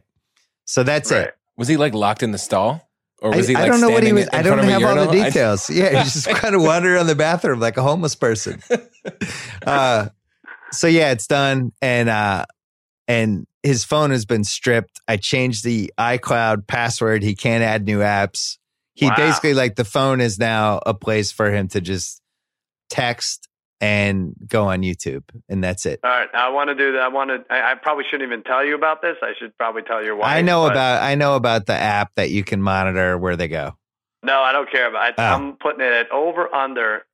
So 0.65 0.81
that's 0.83 1.11
Right. 1.11 1.27
it. 1.27 1.35
Was 1.57 1.67
he 1.67 1.77
like 1.77 1.93
locked 1.93 2.23
in 2.23 2.31
the 2.31 2.37
stall? 2.37 2.88
Or 3.21 3.31
was 3.31 3.49
I, 3.49 3.51
he 3.51 3.55
I 3.57 3.67
don't 3.67 3.81
know 3.81 3.89
what 3.89 4.03
he 4.03 4.13
was. 4.13 4.29
I 4.31 4.41
don't 4.41 4.59
have 4.59 4.83
all 4.83 4.95
the 5.07 5.11
details. 5.11 5.69
yeah, 5.69 6.03
he's 6.03 6.13
just 6.13 6.27
kind 6.37 6.55
of 6.55 6.61
wandering 6.61 6.95
around 6.95 7.07
the 7.07 7.15
bathroom 7.15 7.59
like 7.59 7.77
a 7.77 7.81
homeless 7.83 8.15
person. 8.15 8.61
Uh, 9.65 10.07
so 10.71 10.87
yeah, 10.87 11.11
it's 11.11 11.27
done, 11.27 11.71
and 11.81 12.07
uh, 12.09 12.45
and 13.07 13.45
his 13.61 13.83
phone 13.83 14.11
has 14.11 14.25
been 14.25 14.43
stripped. 14.43 15.01
I 15.07 15.17
changed 15.17 15.63
the 15.65 15.91
iCloud 15.97 16.65
password. 16.67 17.23
He 17.23 17.35
can't 17.35 17.63
add 17.63 17.85
new 17.85 17.99
apps. 17.99 18.57
He 18.93 19.07
Wow. 19.07 19.15
basically 19.17 19.53
like 19.53 19.75
the 19.75 19.83
phone 19.85 20.21
is 20.21 20.39
now 20.39 20.79
a 20.85 20.93
place 20.93 21.31
for 21.31 21.51
him 21.51 21.67
to 21.69 21.81
just 21.81 22.21
text 22.89 23.48
and 23.81 24.35
go 24.47 24.65
on 24.67 24.81
YouTube, 24.81 25.23
and 25.47 25.63
that's 25.63 25.85
it. 25.85 25.99
All 26.03 26.09
right, 26.09 26.29
I 26.33 26.49
want 26.49 26.69
to 26.69 26.75
do 26.75 26.93
that. 26.93 27.01
I 27.01 27.07
want 27.07 27.29
to. 27.29 27.53
I, 27.53 27.71
I 27.71 27.75
probably 27.75 28.03
shouldn't 28.09 28.27
even 28.29 28.43
tell 28.43 28.63
you 28.65 28.75
about 28.75 29.01
this. 29.01 29.15
I 29.21 29.33
should 29.39 29.57
probably 29.57 29.83
tell 29.83 30.03
your 30.03 30.15
wife. 30.15 30.27
I 30.27 30.41
know 30.41 30.63
but- 30.63 30.71
about 30.73 31.03
I 31.03 31.15
know 31.15 31.35
about 31.35 31.65
the 31.65 31.73
app 31.73 32.15
that 32.15 32.29
you 32.29 32.43
can 32.43 32.61
monitor 32.61 33.17
where 33.17 33.35
they 33.35 33.47
go. 33.47 33.75
No, 34.23 34.41
I 34.41 34.51
don't 34.51 34.69
care 34.69 34.87
about. 34.89 35.17
I, 35.17 35.31
Oh. 35.31 35.35
I'm 35.35 35.53
putting 35.53 35.81
it 35.81 35.93
at 35.93 36.11
over 36.11 36.53
under. 36.53 37.05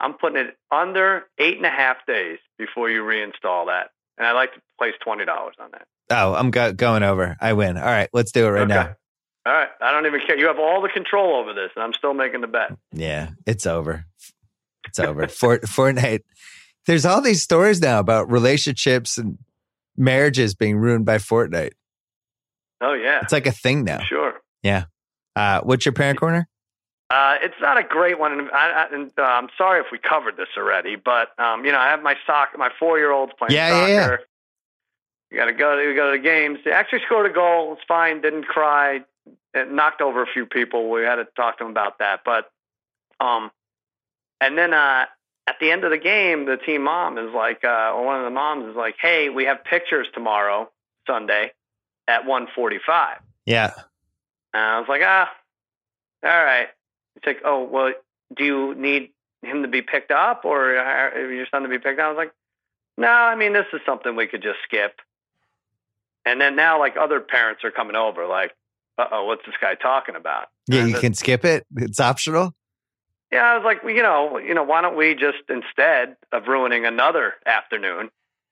I'm 0.00 0.14
putting 0.14 0.38
it 0.38 0.56
under 0.70 1.24
eight 1.38 1.58
and 1.58 1.66
a 1.66 1.70
half 1.70 1.98
days 2.06 2.38
before 2.58 2.90
you 2.90 3.02
reinstall 3.02 3.66
that, 3.66 3.90
and 4.18 4.26
I 4.26 4.32
like 4.32 4.52
to 4.54 4.60
place 4.78 4.94
twenty 5.04 5.24
dollars 5.24 5.54
on 5.60 5.70
that. 5.72 5.86
Oh, 6.10 6.34
I'm 6.34 6.50
go- 6.50 6.72
going 6.72 7.02
over. 7.02 7.36
I 7.40 7.52
win. 7.52 7.76
All 7.76 7.84
right, 7.84 8.08
let's 8.12 8.32
do 8.32 8.46
it 8.46 8.50
right 8.50 8.62
Okay. 8.62 8.74
now. 8.74 8.96
All 9.44 9.52
right, 9.52 9.68
I 9.80 9.90
don't 9.92 10.06
even 10.06 10.20
care. 10.26 10.38
You 10.38 10.46
have 10.46 10.58
all 10.58 10.80
the 10.82 10.88
control 10.88 11.34
over 11.36 11.52
this, 11.52 11.70
and 11.74 11.82
I'm 11.84 11.92
still 11.94 12.14
making 12.14 12.40
the 12.42 12.46
bet. 12.46 12.72
Yeah, 12.92 13.30
it's 13.46 13.66
over. 13.66 14.06
It's 14.92 14.98
over. 14.98 15.26
Fort, 15.28 15.62
Fortnite. 15.62 16.20
There's 16.86 17.06
all 17.06 17.20
these 17.22 17.42
stories 17.42 17.80
now 17.80 17.98
about 17.98 18.30
relationships 18.30 19.16
and 19.16 19.38
marriages 19.96 20.54
being 20.54 20.76
ruined 20.76 21.04
by 21.06 21.16
Fortnite. 21.18 21.72
Oh 22.80 22.92
yeah, 22.94 23.20
It's 23.22 23.32
like 23.32 23.46
a 23.46 23.52
thing 23.52 23.84
now. 23.84 24.00
sure. 24.00 24.34
Yeah. 24.62 24.84
Uh, 25.36 25.60
what's 25.62 25.86
your 25.86 25.92
parent 25.92 26.18
corner? 26.18 26.48
Uh, 27.08 27.36
it's 27.42 27.54
not 27.60 27.78
a 27.78 27.82
great 27.82 28.18
one, 28.18 28.32
and, 28.32 28.50
I, 28.52 28.86
and 28.92 29.12
uh, 29.18 29.22
I'm 29.22 29.48
sorry 29.56 29.80
if 29.80 29.86
we 29.92 29.98
covered 29.98 30.36
this 30.36 30.48
already. 30.56 30.96
But 30.96 31.28
um, 31.38 31.64
you 31.64 31.72
know, 31.72 31.78
I 31.78 31.88
have 31.88 32.02
my 32.02 32.16
soccer, 32.26 32.58
my 32.58 32.70
four 32.78 32.98
year 32.98 33.12
olds 33.12 33.32
playing 33.38 33.52
Yeah, 33.54 33.68
soccer. 33.70 33.88
yeah, 33.92 34.10
yeah. 34.10 34.16
You 35.30 35.36
got 35.38 35.44
to 35.46 35.52
go. 35.52 35.78
You 35.78 35.94
go 35.94 36.10
to 36.12 36.18
the 36.18 36.22
games. 36.22 36.58
They 36.64 36.72
actually 36.72 37.00
scored 37.06 37.30
a 37.30 37.32
goal. 37.34 37.72
It's 37.74 37.82
fine. 37.88 38.20
Didn't 38.20 38.44
cry. 38.46 39.00
It 39.54 39.70
knocked 39.70 40.00
over 40.02 40.22
a 40.22 40.26
few 40.26 40.44
people. 40.46 40.90
We 40.90 41.02
had 41.02 41.16
to 41.16 41.26
talk 41.36 41.58
to 41.58 41.64
them 41.64 41.70
about 41.70 41.98
that. 42.00 42.20
But 42.24 42.50
um, 43.20 43.50
and 44.42 44.58
then 44.58 44.74
uh, 44.74 45.06
at 45.46 45.56
the 45.60 45.70
end 45.70 45.84
of 45.84 45.90
the 45.90 45.98
game, 45.98 46.46
the 46.46 46.56
team 46.56 46.82
mom 46.82 47.18
is 47.18 47.32
like, 47.34 47.64
uh, 47.64 47.92
or 47.94 48.04
one 48.04 48.18
of 48.18 48.24
the 48.24 48.30
moms 48.30 48.68
is 48.68 48.76
like, 48.76 48.96
"Hey, 49.00 49.28
we 49.28 49.44
have 49.44 49.64
pictures 49.64 50.06
tomorrow, 50.12 50.70
Sunday, 51.06 51.52
at 52.08 52.24
1:45." 52.24 53.18
Yeah. 53.46 53.72
And 54.54 54.62
I 54.62 54.78
was 54.78 54.88
like, 54.88 55.02
ah, 55.04 55.30
all 56.24 56.44
right. 56.44 56.68
It's 57.16 57.26
like, 57.26 57.40
oh, 57.44 57.64
well, 57.64 57.92
do 58.36 58.44
you 58.44 58.74
need 58.74 59.10
him 59.42 59.62
to 59.62 59.68
be 59.68 59.82
picked 59.82 60.10
up 60.10 60.44
or 60.44 60.78
uh, 60.78 61.18
your 61.18 61.46
son 61.50 61.62
to 61.62 61.68
be 61.68 61.78
picked 61.78 61.98
up? 61.98 62.06
I 62.06 62.08
was 62.08 62.16
like, 62.16 62.32
no, 62.96 63.08
I 63.08 63.34
mean, 63.34 63.52
this 63.52 63.66
is 63.72 63.80
something 63.86 64.14
we 64.14 64.26
could 64.26 64.42
just 64.42 64.58
skip. 64.64 65.00
And 66.24 66.40
then 66.40 66.54
now, 66.54 66.78
like, 66.78 66.96
other 66.96 67.20
parents 67.20 67.64
are 67.64 67.70
coming 67.70 67.96
over, 67.96 68.26
like, 68.26 68.52
uh 68.98 69.06
oh, 69.10 69.24
what's 69.24 69.44
this 69.46 69.54
guy 69.60 69.74
talking 69.74 70.14
about? 70.16 70.48
Yeah, 70.68 70.80
And 70.80 70.90
you 70.90 70.98
can 70.98 71.14
skip 71.14 71.44
it. 71.44 71.66
It's 71.76 71.98
optional. 71.98 72.54
Yeah, 73.32 73.44
I 73.44 73.56
was 73.56 73.64
like, 73.64 73.82
well, 73.82 73.94
you 73.94 74.02
know, 74.02 74.36
you 74.38 74.52
know, 74.54 74.62
why 74.62 74.82
don't 74.82 74.96
we 74.96 75.14
just 75.14 75.38
instead 75.48 76.16
of 76.32 76.46
ruining 76.48 76.84
another 76.84 77.34
afternoon, 77.46 78.10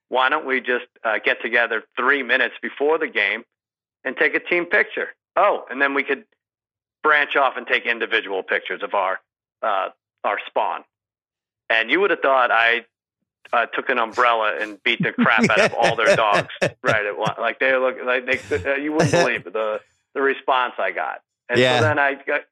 why 0.08 0.30
don't 0.30 0.46
we 0.46 0.60
just 0.60 0.86
uh, 1.04 1.18
get 1.22 1.42
together 1.42 1.82
three 1.96 2.22
minutes 2.22 2.54
before 2.62 2.98
the 2.98 3.06
game 3.06 3.44
and 4.04 4.16
take 4.16 4.34
a 4.34 4.40
team 4.40 4.64
picture? 4.64 5.08
Oh, 5.36 5.64
and 5.70 5.80
then 5.82 5.92
we 5.94 6.02
could 6.02 6.24
branch 7.02 7.36
off 7.36 7.54
and 7.56 7.66
take 7.66 7.84
individual 7.86 8.42
pictures 8.42 8.82
of 8.82 8.94
our 8.94 9.20
uh, 9.62 9.90
our 10.24 10.38
spawn. 10.46 10.82
And 11.68 11.90
you 11.90 12.00
would 12.00 12.10
have 12.10 12.20
thought 12.20 12.50
I 12.50 12.86
uh, 13.52 13.66
took 13.66 13.90
an 13.90 13.98
umbrella 13.98 14.56
and 14.60 14.82
beat 14.82 15.02
the 15.02 15.12
crap 15.12 15.50
out 15.50 15.60
of 15.60 15.72
all 15.74 15.94
their 15.96 16.14
dogs 16.16 16.48
right 16.82 17.04
at 17.04 17.16
one. 17.18 17.34
Like 17.38 17.60
they 17.60 17.76
look 17.76 17.96
like 18.04 18.26
they 18.26 18.40
uh, 18.70 18.76
you 18.76 18.92
wouldn't 18.92 19.12
believe 19.12 19.44
the 19.44 19.80
the 20.14 20.22
response 20.22 20.74
I 20.78 20.90
got. 20.90 21.20
And 21.50 21.58
Yeah. 21.60 21.78
so 21.78 21.84
then 21.84 21.98
I 21.98 22.14
got 22.14 22.42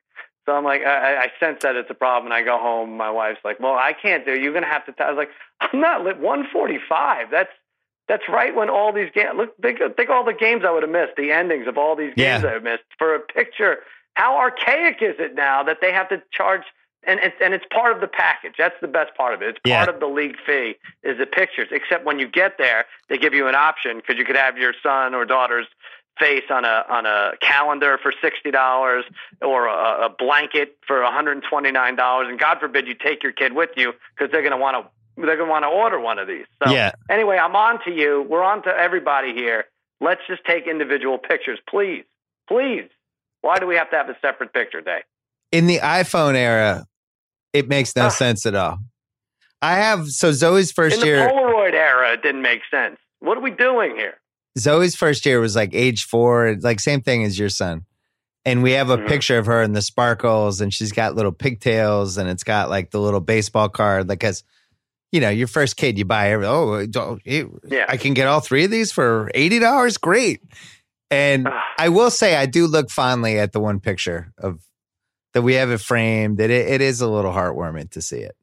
so 0.48 0.56
I'm 0.56 0.64
like 0.64 0.82
I, 0.82 1.24
I 1.24 1.32
sense 1.38 1.58
that 1.62 1.76
it's 1.76 1.90
a 1.90 1.94
problem. 1.94 2.32
And 2.32 2.34
I 2.34 2.42
go 2.42 2.56
home. 2.58 2.96
My 2.96 3.10
wife's 3.10 3.40
like, 3.44 3.60
"Well, 3.60 3.74
I 3.74 3.92
can't 3.92 4.24
do. 4.24 4.32
You're 4.32 4.54
gonna 4.54 4.66
have 4.66 4.86
to." 4.86 4.92
Tell. 4.92 5.06
I 5.06 5.10
was 5.10 5.18
like, 5.18 5.28
"I'm 5.60 5.78
not 5.78 6.02
lit. 6.04 6.18
145. 6.18 7.30
That's 7.30 7.50
that's 8.08 8.22
right 8.30 8.54
when 8.54 8.70
all 8.70 8.92
these 8.94 9.10
games. 9.14 9.32
Look, 9.36 9.54
think 9.60 9.78
think 9.96 10.08
all 10.08 10.24
the 10.24 10.32
games 10.32 10.62
I 10.66 10.70
would 10.70 10.82
have 10.82 10.90
missed. 10.90 11.12
The 11.18 11.32
endings 11.32 11.66
of 11.68 11.76
all 11.76 11.94
these 11.96 12.14
games 12.14 12.42
Yeah. 12.44 12.50
I 12.52 12.58
missed 12.60 12.84
for 12.98 13.14
a 13.14 13.20
picture. 13.20 13.80
How 14.14 14.38
archaic 14.38 15.02
is 15.02 15.16
it 15.18 15.34
now 15.34 15.62
that 15.64 15.78
they 15.82 15.92
have 15.92 16.08
to 16.08 16.22
charge? 16.32 16.62
And 17.06 17.20
it's 17.20 17.36
and 17.44 17.52
it's 17.54 17.64
part 17.72 17.92
of 17.94 18.00
the 18.00 18.08
package. 18.08 18.54
That's 18.58 18.74
the 18.80 18.88
best 18.88 19.14
part 19.16 19.34
of 19.34 19.42
it. 19.42 19.50
It's 19.50 19.58
Yeah. 19.64 19.84
part 19.84 19.94
of 19.94 20.00
the 20.00 20.08
league 20.08 20.36
fee 20.46 20.76
is 21.02 21.18
the 21.18 21.26
pictures. 21.26 21.68
Except 21.70 22.04
when 22.06 22.18
you 22.18 22.26
get 22.26 22.56
there, 22.58 22.86
they 23.10 23.18
give 23.18 23.34
you 23.34 23.46
an 23.46 23.54
option 23.54 23.98
because 23.98 24.16
you 24.18 24.24
could 24.24 24.36
have 24.36 24.56
your 24.56 24.72
son 24.82 25.14
or 25.14 25.24
daughter's 25.26 25.66
face 26.18 26.44
on 26.50 26.64
a 26.64 26.84
on 26.88 27.06
a 27.06 27.32
calendar 27.40 27.98
for 28.02 28.12
sixty 28.22 28.50
dollars 28.50 29.04
or 29.42 29.66
a, 29.66 30.06
a 30.06 30.08
blanket 30.08 30.76
for 30.86 31.02
one 31.02 31.12
hundred 31.12 31.32
and 31.32 31.42
twenty 31.48 31.70
nine 31.70 31.96
dollars. 31.96 32.28
And 32.28 32.38
God 32.38 32.58
forbid 32.60 32.86
you 32.86 32.94
take 32.94 33.22
your 33.22 33.32
kid 33.32 33.52
with 33.54 33.70
you 33.76 33.92
because 34.16 34.30
they're 34.32 34.42
going 34.42 34.52
to 34.52 34.56
want 34.58 34.76
to 34.84 34.90
they're 35.24 35.36
going 35.36 35.48
to 35.48 35.50
want 35.50 35.64
to 35.64 35.68
order 35.68 35.98
one 36.00 36.18
of 36.18 36.28
these. 36.28 36.46
So 36.64 36.70
Yeah. 36.72 36.92
anyway, 37.10 37.38
I'm 37.38 37.56
on 37.56 37.82
to 37.84 37.90
you. 37.90 38.24
We're 38.28 38.44
on 38.44 38.62
to 38.62 38.68
everybody 38.70 39.32
here. 39.34 39.64
Let's 40.00 40.20
just 40.28 40.44
take 40.44 40.66
individual 40.68 41.18
pictures, 41.18 41.58
please, 41.68 42.04
please. 42.48 42.88
Why 43.40 43.58
do 43.58 43.66
we 43.66 43.74
have 43.76 43.90
to 43.90 43.96
have 43.96 44.08
a 44.08 44.16
separate 44.20 44.52
picture 44.52 44.80
day? 44.80 45.00
In 45.50 45.66
the 45.66 45.78
iPhone 45.78 46.34
era, 46.36 46.84
it 47.52 47.68
makes 47.68 47.96
no 47.96 48.04
Ah. 48.06 48.08
sense 48.10 48.46
at 48.46 48.54
all. 48.54 48.78
I 49.60 49.74
have 49.74 50.06
so 50.06 50.30
Zoe's 50.30 50.70
first 50.70 50.94
In 50.94 51.00
the 51.00 51.06
year. 51.06 51.28
Polaroid 51.28 51.72
era, 51.74 52.12
it 52.12 52.22
didn't 52.22 52.42
make 52.42 52.60
sense. 52.70 52.96
What 53.18 53.36
are 53.36 53.40
we 53.40 53.50
doing 53.50 53.96
here? 53.96 54.20
Zoe's 54.58 54.94
first 54.94 55.24
year 55.26 55.40
was 55.40 55.56
like 55.56 55.74
age 55.74 56.04
four, 56.04 56.56
like 56.60 56.80
same 56.80 57.00
thing 57.00 57.24
as 57.24 57.38
your 57.38 57.48
son. 57.48 57.84
And 58.44 58.62
we 58.62 58.72
have 58.72 58.90
a 58.90 58.96
Mhm. 58.98 59.08
picture 59.08 59.38
of 59.38 59.46
her 59.46 59.62
in 59.62 59.72
the 59.72 59.82
sparkles, 59.82 60.60
and 60.60 60.72
she's 60.72 60.92
got 60.92 61.14
little 61.14 61.32
pigtails, 61.32 62.16
and 62.16 62.28
it's 62.28 62.44
got 62.44 62.70
like 62.70 62.90
the 62.90 63.00
little 63.00 63.20
baseball 63.20 63.68
card. 63.68 64.08
Like, 64.08 64.24
as 64.24 64.42
you 65.12 65.20
know, 65.20 65.28
your 65.30 65.48
first 65.48 65.76
kid, 65.76 65.98
you 65.98 66.04
buy 66.04 66.30
every. 66.30 66.46
Oh, 66.46 66.86
you- 67.24 67.60
Yeah. 67.68 67.86
I 67.88 67.96
can 67.96 68.14
get 68.14 68.26
all 68.26 68.40
three 68.40 68.64
of 68.64 68.70
these 68.70 68.92
for 68.92 69.30
eighty 69.34 69.58
dollars. 69.58 69.96
Great. 69.98 70.42
And. 71.10 71.48
I 71.80 71.90
will 71.90 72.10
say, 72.10 72.34
I 72.34 72.46
do 72.46 72.66
look 72.66 72.90
fondly 72.90 73.38
at 73.38 73.52
the 73.52 73.60
one 73.60 73.78
picture 73.80 74.32
of 74.36 74.58
that 75.32 75.42
we 75.42 75.54
have 75.54 75.70
it 75.70 75.80
framed. 75.80 76.38
That 76.38 76.50
it, 76.50 76.68
it 76.68 76.80
is 76.80 77.00
a 77.00 77.08
little 77.08 77.30
heartwarming 77.32 77.90
to 77.92 78.02
see 78.02 78.18
it. 78.18 78.34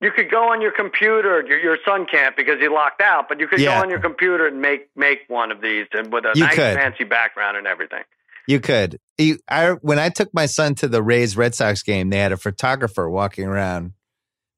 You 0.00 0.10
could 0.10 0.30
go 0.30 0.50
on 0.50 0.60
your 0.62 0.72
computer. 0.72 1.44
Your, 1.46 1.58
your 1.60 1.78
son 1.84 2.06
can't 2.06 2.34
because 2.36 2.58
he 2.60 2.68
locked 2.68 3.02
out, 3.02 3.28
but 3.28 3.38
you 3.38 3.46
could 3.46 3.60
Yeah. 3.60 3.76
go 3.76 3.82
on 3.82 3.90
your 3.90 4.00
computer 4.00 4.46
and 4.46 4.60
make 4.60 4.88
make 4.96 5.20
one 5.28 5.50
of 5.52 5.60
these 5.60 5.86
and 5.92 6.12
with 6.12 6.24
a 6.24 6.32
You 6.34 6.44
nice 6.44 6.54
could. 6.54 6.76
fancy 6.76 7.04
background 7.04 7.56
and 7.58 7.66
everything. 7.66 8.02
You 8.46 8.60
could. 8.60 8.98
You, 9.18 9.38
I 9.48 9.72
when 9.82 9.98
I 9.98 10.08
took 10.08 10.32
my 10.32 10.46
son 10.46 10.74
to 10.76 10.88
the 10.88 11.02
Rays 11.02 11.36
Red 11.36 11.54
Sox 11.54 11.82
game, 11.82 12.08
they 12.08 12.18
had 12.18 12.32
a 12.32 12.36
photographer 12.38 13.08
walking 13.10 13.44
around 13.46 13.92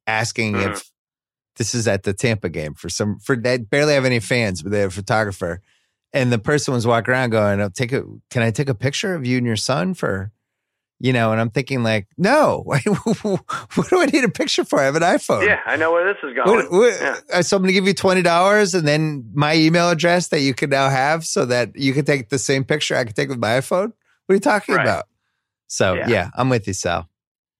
asking 0.06 0.54
Mhm. 0.54 0.72
if 0.72 0.90
this 1.56 1.74
is 1.74 1.86
at 1.88 2.04
the 2.04 2.12
Tampa 2.14 2.48
game 2.48 2.74
for 2.74 2.88
some 2.88 3.18
for 3.18 3.36
they 3.36 3.58
barely 3.58 3.94
have 3.94 4.04
any 4.04 4.20
fans, 4.20 4.62
but 4.62 4.70
they 4.72 4.80
have 4.80 4.90
a 4.92 4.94
photographer. 4.94 5.60
And 6.14 6.30
the 6.30 6.38
person 6.38 6.72
was 6.74 6.86
walking 6.86 7.12
around 7.12 7.30
going, 7.30 7.60
oh, 7.60 7.68
take 7.74 7.92
a 7.92 8.04
can 8.30 8.42
I 8.42 8.50
take 8.52 8.68
a 8.68 8.74
picture 8.74 9.14
of 9.14 9.26
you 9.26 9.38
and 9.38 9.46
your 9.46 9.56
son 9.56 9.94
for 9.94 10.30
you 11.02 11.12
know, 11.12 11.32
and 11.32 11.40
I'm 11.40 11.50
thinking 11.50 11.82
like, 11.82 12.06
no, 12.16 12.62
what 12.64 13.88
do 13.90 14.00
I 14.00 14.06
need 14.06 14.24
a 14.24 14.28
picture 14.30 14.64
for? 14.64 14.78
I 14.80 14.84
have 14.84 14.94
an 14.96 15.02
iPhone. 15.02 15.44
Yeah, 15.44 15.58
I 15.66 15.76
know 15.76 15.90
where 15.92 16.04
this 16.10 16.22
is 16.22 16.34
going. 16.34 16.48
What, 16.48 16.70
what, 16.70 16.92
Yeah. 17.00 17.16
uh, 17.32 17.42
So 17.42 17.56
I'm 17.56 17.62
going 17.62 17.68
to 17.68 17.72
give 17.74 17.86
you 17.86 17.92
twenty 17.94 18.22
dollars, 18.22 18.72
and 18.74 18.86
then 18.86 19.28
my 19.34 19.54
email 19.56 19.90
address 19.90 20.28
that 20.28 20.40
you 20.40 20.54
can 20.54 20.70
now 20.70 20.88
have, 20.88 21.24
so 21.26 21.44
that 21.46 21.70
you 21.76 21.92
can 21.92 22.04
take 22.04 22.28
the 22.30 22.38
same 22.38 22.64
picture 22.64 22.96
I 22.96 23.04
can 23.04 23.12
take 23.14 23.28
with 23.28 23.38
my 23.38 23.58
iPhone. 23.58 23.92
What 24.26 24.32
are 24.32 24.34
you 24.34 24.40
talking 24.40 24.74
Right. 24.76 24.82
about? 24.86 25.06
So 25.66 25.94
yeah. 25.94 26.08
Yeah. 26.08 26.30
I'm 26.36 26.48
with 26.48 26.66
you, 26.66 26.72
Sal. 26.72 27.08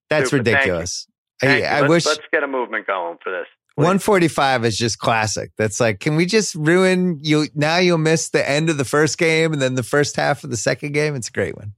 That's 0.09 0.31
Super. 0.31 0.45
Thank 0.45 0.47
you. 0.47 0.53
ridiculous. 0.55 1.07
Thank 1.41 1.65
I. 1.65 1.67
I 1.69 1.81
let's, 1.81 1.91
wish 1.91 2.07
let's 2.07 2.21
get 2.33 2.45
a 2.45 2.47
movement 2.47 2.87
going 2.87 3.19
for 3.25 3.33
this. 3.33 3.47
please. 3.75 3.85
145 3.85 4.65
is 4.67 4.77
just 4.77 4.99
classic. 4.99 5.51
That's 5.59 5.81
like, 5.81 5.99
can 5.99 6.15
we 6.15 6.27
just 6.27 6.55
ruin 6.55 7.19
you? 7.23 7.47
Now 7.55 7.79
you'll 7.79 7.99
miss 7.99 8.29
the 8.29 8.49
end 8.49 8.71
of 8.71 8.77
the 8.79 8.85
first 8.85 9.19
game 9.19 9.53
and 9.53 9.61
then 9.61 9.75
the 9.75 9.83
first 9.83 10.15
half 10.17 10.45
of 10.45 10.51
the 10.51 10.57
second 10.57 10.93
game. 10.93 11.15
It's 11.17 11.29
a 11.29 11.33
great 11.33 11.57
one. 11.57 11.73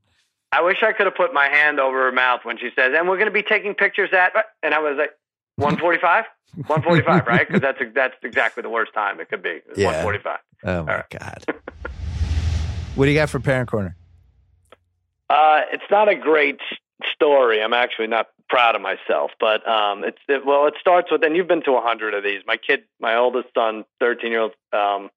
I 0.55 0.61
wish 0.61 0.85
I 0.85 0.93
could 0.93 1.07
have 1.07 1.17
put 1.17 1.35
my 1.35 1.49
hand 1.49 1.81
over 1.81 2.05
her 2.05 2.13
mouth 2.13 2.41
when 2.45 2.59
she 2.59 2.71
says, 2.77 2.93
"And 2.97 3.09
we're 3.09 3.17
going 3.17 3.27
to 3.27 3.33
be 3.33 3.43
taking 3.43 3.75
pictures 3.75 4.11
at," 4.13 4.33
and 4.63 4.73
I 4.73 4.79
was 4.79 4.97
like, 4.97 5.11
"145, 5.57 6.25
145, 6.69 7.27
right?" 7.27 7.45
Because 7.45 7.61
that's 7.61 7.81
that's 7.93 8.15
exactly 8.23 8.63
the 8.63 8.69
worst 8.69 8.95
time 8.95 9.19
it 9.19 9.29
could 9.29 9.43
be. 9.43 9.61
Yeah. 9.75 10.05
145. 10.05 10.39
Oh 10.63 10.85
my 10.85 10.95
right. 10.95 11.05
god. 11.11 11.45
what 12.95 13.07
do 13.07 13.11
you 13.11 13.19
got 13.19 13.31
for 13.31 13.41
parent 13.41 13.69
corner? 13.69 13.97
Uh, 15.29 15.63
it's 15.73 15.91
not 15.91 16.09
a 16.09 16.15
great 16.15 16.61
story. 17.13 17.61
I'm 17.61 17.73
actually 17.73 18.07
not 18.07 18.29
proud 18.49 18.77
of 18.77 18.81
myself, 18.81 19.33
but 19.41 19.67
um, 19.69 20.05
it's 20.05 20.19
it, 20.29 20.47
well, 20.47 20.69
it 20.69 20.75
starts 20.81 21.11
with, 21.11 21.25
and 21.25 21.35
you've 21.35 21.49
been 21.49 21.65
to 21.65 21.73
a 21.73 21.81
hundred 21.81 22.15
of 22.15 22.23
these. 22.23 22.43
My 22.47 22.59
kid, 22.59 22.85
my 23.01 23.17
oldest 23.17 23.49
son, 23.55 23.85
13 23.99 24.31
year 24.31 24.43
old. 24.43 24.53
Um, 24.73 25.11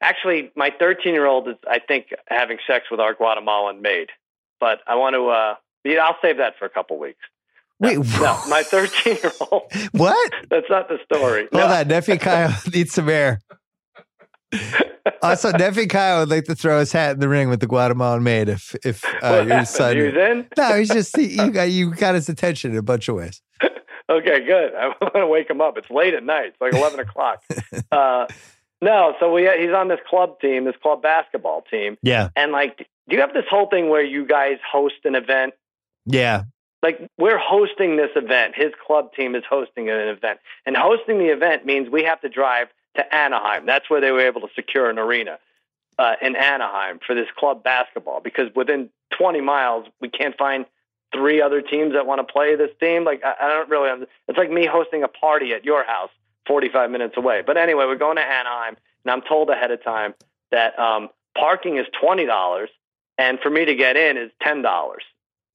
actually, 0.00 0.50
my 0.56 0.72
13 0.78 1.12
year 1.12 1.26
old 1.26 1.46
is, 1.46 1.56
I 1.68 1.78
think, 1.78 2.14
having 2.26 2.56
sex 2.66 2.86
with 2.90 3.00
our 3.00 3.12
Guatemalan 3.12 3.82
maid. 3.82 4.08
But 4.60 4.80
I 4.86 4.94
want 4.96 5.14
to. 5.14 5.28
Uh, 5.28 5.54
I'll 6.02 6.16
save 6.22 6.36
that 6.36 6.58
for 6.58 6.66
a 6.66 6.70
couple 6.70 6.98
weeks. 6.98 7.18
Wait, 7.80 7.96
No, 7.98 8.38
my 8.48 8.62
13 8.62 9.16
year 9.22 9.32
old. 9.50 9.62
what? 9.92 10.32
That's 10.50 10.68
not 10.68 10.88
the 10.88 10.98
story. 11.04 11.48
Hold 11.52 11.70
No. 11.70 11.74
on, 11.74 11.88
nephew 11.88 12.18
Kyle 12.18 12.54
needs 12.74 12.92
some 12.92 13.08
air. 13.08 13.40
Also, 15.22 15.50
nephew 15.52 15.86
Kyle 15.86 16.20
would 16.20 16.28
like 16.30 16.44
to 16.44 16.54
throw 16.54 16.78
his 16.78 16.92
hat 16.92 17.12
in 17.12 17.20
the 17.20 17.28
ring 17.28 17.48
with 17.48 17.60
the 17.60 17.66
Guatemalan 17.66 18.22
maid 18.22 18.48
if 18.48 18.74
if 18.84 19.02
uh, 19.22 19.44
your 19.46 19.64
son. 19.64 19.96
He 19.96 20.02
was 20.02 20.14
in. 20.14 20.46
No, 20.56 20.74
he's 20.78 20.88
just 20.88 21.16
he, 21.16 21.26
you 21.42 21.50
got 21.50 21.70
you 21.70 21.94
got 21.94 22.14
his 22.14 22.28
attention 22.28 22.72
in 22.72 22.76
a 22.78 22.82
bunch 22.82 23.08
of 23.08 23.16
ways. 23.16 23.40
Okay, 24.08 24.44
good. 24.44 24.74
I 24.74 24.88
want 25.00 25.14
to 25.14 25.26
wake 25.26 25.48
him 25.48 25.60
up. 25.60 25.76
It's 25.78 25.90
late 25.90 26.14
at 26.14 26.24
night. 26.24 26.46
It's 26.48 26.60
like 26.60 26.72
11 26.74 27.00
o'clock. 27.00 27.42
Uh, 27.92 28.26
no, 28.82 29.14
so 29.20 29.32
we 29.32 29.42
he's 29.58 29.70
on 29.72 29.88
this 29.88 30.00
club 30.08 30.40
team, 30.40 30.64
this 30.64 30.74
club 30.82 31.02
basketball 31.02 31.62
team, 31.70 31.96
Yeah, 32.02 32.28
and 32.34 32.50
like, 32.52 32.88
do 33.10 33.16
you 33.16 33.20
have 33.22 33.34
this 33.34 33.44
whole 33.50 33.66
thing 33.66 33.88
where 33.90 34.02
you 34.02 34.24
guys 34.24 34.58
host 34.70 34.94
an 35.04 35.14
event? 35.14 35.54
yeah, 36.06 36.44
Like, 36.82 37.10
we're 37.18 37.38
hosting 37.38 37.96
this 37.96 38.10
event. 38.16 38.54
His 38.56 38.72
club 38.86 39.12
team 39.12 39.34
is 39.34 39.44
hosting 39.48 39.90
an 39.90 40.08
event, 40.08 40.40
and 40.64 40.76
hosting 40.76 41.18
the 41.18 41.26
event 41.26 41.66
means 41.66 41.90
we 41.90 42.04
have 42.04 42.20
to 42.22 42.28
drive 42.28 42.68
to 42.96 43.14
Anaheim. 43.14 43.66
That's 43.66 43.88
where 43.90 44.00
they 44.00 44.10
were 44.10 44.26
able 44.26 44.40
to 44.42 44.48
secure 44.54 44.88
an 44.88 44.98
arena 44.98 45.38
uh, 45.98 46.14
in 46.22 46.34
Anaheim 46.34 46.98
for 47.06 47.14
this 47.14 47.28
club 47.36 47.62
basketball 47.62 48.20
because 48.20 48.48
within 48.56 48.88
20 49.18 49.40
miles 49.42 49.86
we 50.00 50.08
can't 50.08 50.36
find 50.36 50.64
three 51.12 51.42
other 51.42 51.60
teams 51.60 51.92
that 51.92 52.06
want 52.06 52.26
to 52.26 52.32
play 52.32 52.56
this 52.56 52.70
team. 52.80 53.04
Like 53.04 53.22
I, 53.24 53.34
I 53.40 53.48
don't 53.48 53.68
really. 53.68 54.06
It's 54.28 54.38
like 54.38 54.50
me 54.50 54.66
hosting 54.66 55.02
a 55.02 55.08
party 55.08 55.52
at 55.52 55.64
your 55.64 55.84
house, 55.84 56.10
45 56.46 56.90
minutes 56.90 57.16
away. 57.16 57.42
But 57.46 57.56
anyway, 57.56 57.84
we're 57.86 57.96
going 57.96 58.16
to 58.16 58.22
Anaheim, 58.22 58.76
and 59.04 59.12
I'm 59.12 59.22
told 59.22 59.50
ahead 59.50 59.70
of 59.70 59.84
time 59.84 60.14
that 60.50 60.78
um, 60.78 61.10
parking 61.36 61.76
is 61.76 61.86
twenty 62.00 62.24
dollars, 62.26 62.70
and 63.20 63.38
for 63.40 63.50
me 63.50 63.66
to 63.66 63.74
get 63.74 63.96
in 63.96 64.16
is 64.16 64.32
ten 64.42 64.62
dollars. 64.62 65.04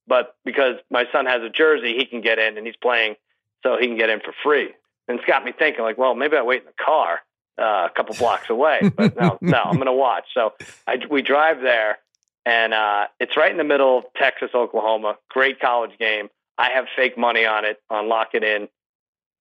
But 0.06 0.36
because 0.44 0.76
my 0.88 1.04
son 1.10 1.26
has 1.26 1.42
a 1.42 1.50
jersey, 1.50 1.96
he 1.98 2.06
can 2.06 2.20
get 2.20 2.38
in, 2.38 2.56
and 2.56 2.64
he's 2.64 2.76
playing, 2.76 3.16
so 3.64 3.76
he 3.76 3.88
can 3.88 3.96
get 3.96 4.08
in 4.08 4.20
for 4.20 4.32
free. 4.42 4.70
And 5.08 5.18
it's 5.18 5.26
got 5.26 5.44
me 5.44 5.52
thinking, 5.52 5.82
like, 5.82 5.98
well, 5.98 6.14
maybe 6.14 6.36
I 6.36 6.42
wait 6.42 6.60
in 6.60 6.66
the 6.66 6.84
car 6.84 7.20
uh, 7.58 7.88
a 7.88 7.92
couple 7.94 8.14
blocks 8.18 8.48
away. 8.48 8.92
But 8.96 9.16
no, 9.20 9.38
no, 9.40 9.62
I'm 9.62 9.74
going 9.74 9.86
to 9.86 9.92
watch. 9.92 10.26
So 10.32 10.52
I, 10.86 10.98
we 11.10 11.22
drive 11.22 11.60
there, 11.60 11.98
and 12.44 12.72
uh, 12.72 13.08
it's 13.18 13.36
right 13.36 13.50
in 13.50 13.56
the 13.56 13.64
middle 13.64 13.98
of 13.98 14.04
Texas, 14.16 14.50
Oklahoma. 14.54 15.16
Great 15.28 15.58
college 15.58 15.98
game. 15.98 16.28
I 16.56 16.70
have 16.70 16.86
fake 16.94 17.18
money 17.18 17.44
on 17.44 17.64
it 17.64 17.82
on 17.90 18.08
Lock 18.08 18.28
It 18.34 18.44
In. 18.44 18.68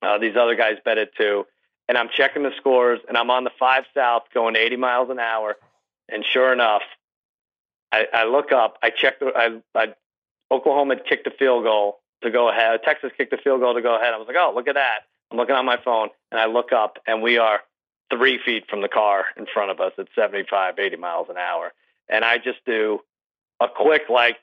Uh, 0.02 0.18
these 0.18 0.36
other 0.36 0.56
guys 0.56 0.78
bet 0.84 0.98
it 0.98 1.12
too. 1.16 1.46
And 1.88 1.96
I'm 1.96 2.10
checking 2.10 2.42
the 2.42 2.52
scores, 2.58 3.00
and 3.08 3.16
I'm 3.16 3.30
on 3.30 3.44
the 3.44 3.52
five 3.60 3.84
south 3.94 4.24
going 4.34 4.56
80 4.56 4.78
miles 4.78 5.10
an 5.12 5.20
hour. 5.20 5.56
And 6.10 6.26
sure 6.26 6.52
enough, 6.52 6.82
I, 7.96 8.08
I 8.14 8.24
look 8.26 8.52
up. 8.52 8.78
I 8.84 8.90
check 8.90 9.20
the. 9.20 9.32
I, 9.36 9.62
I 9.80 9.94
Oklahoma 10.52 10.98
kicked 10.98 11.26
a 11.28 11.32
field 11.32 11.64
goal 11.64 12.00
to 12.24 12.30
go 12.30 12.50
ahead. 12.50 12.82
Texas 12.84 13.12
kicked 13.18 13.34
a 13.34 13.38
field 13.38 13.62
goal 13.62 13.74
to 13.74 13.82
go 13.82 13.96
ahead. 13.96 14.14
I 14.14 14.18
was 14.18 14.28
like, 14.28 14.36
oh, 14.38 14.52
look 14.54 14.68
at 14.68 14.76
that. 14.76 15.00
I'm 15.32 15.38
looking 15.38 15.56
on 15.56 15.66
my 15.66 15.78
phone, 15.84 16.10
and 16.32 16.40
I 16.40 16.46
look 16.46 16.72
up, 16.72 17.00
and 17.08 17.22
we 17.22 17.38
are 17.38 17.62
three 18.12 18.40
feet 18.46 18.66
from 18.70 18.82
the 18.82 18.88
car 18.88 19.26
in 19.38 19.46
front 19.52 19.72
of 19.72 19.80
us 19.80 19.94
at 19.98 20.08
75, 20.14 20.78
80 20.78 20.96
miles 20.98 21.28
an 21.30 21.38
hour. 21.38 21.74
And 22.08 22.24
I 22.24 22.38
just 22.38 22.64
do 22.66 23.00
a 23.60 23.68
quick, 23.68 24.04
like, 24.10 24.38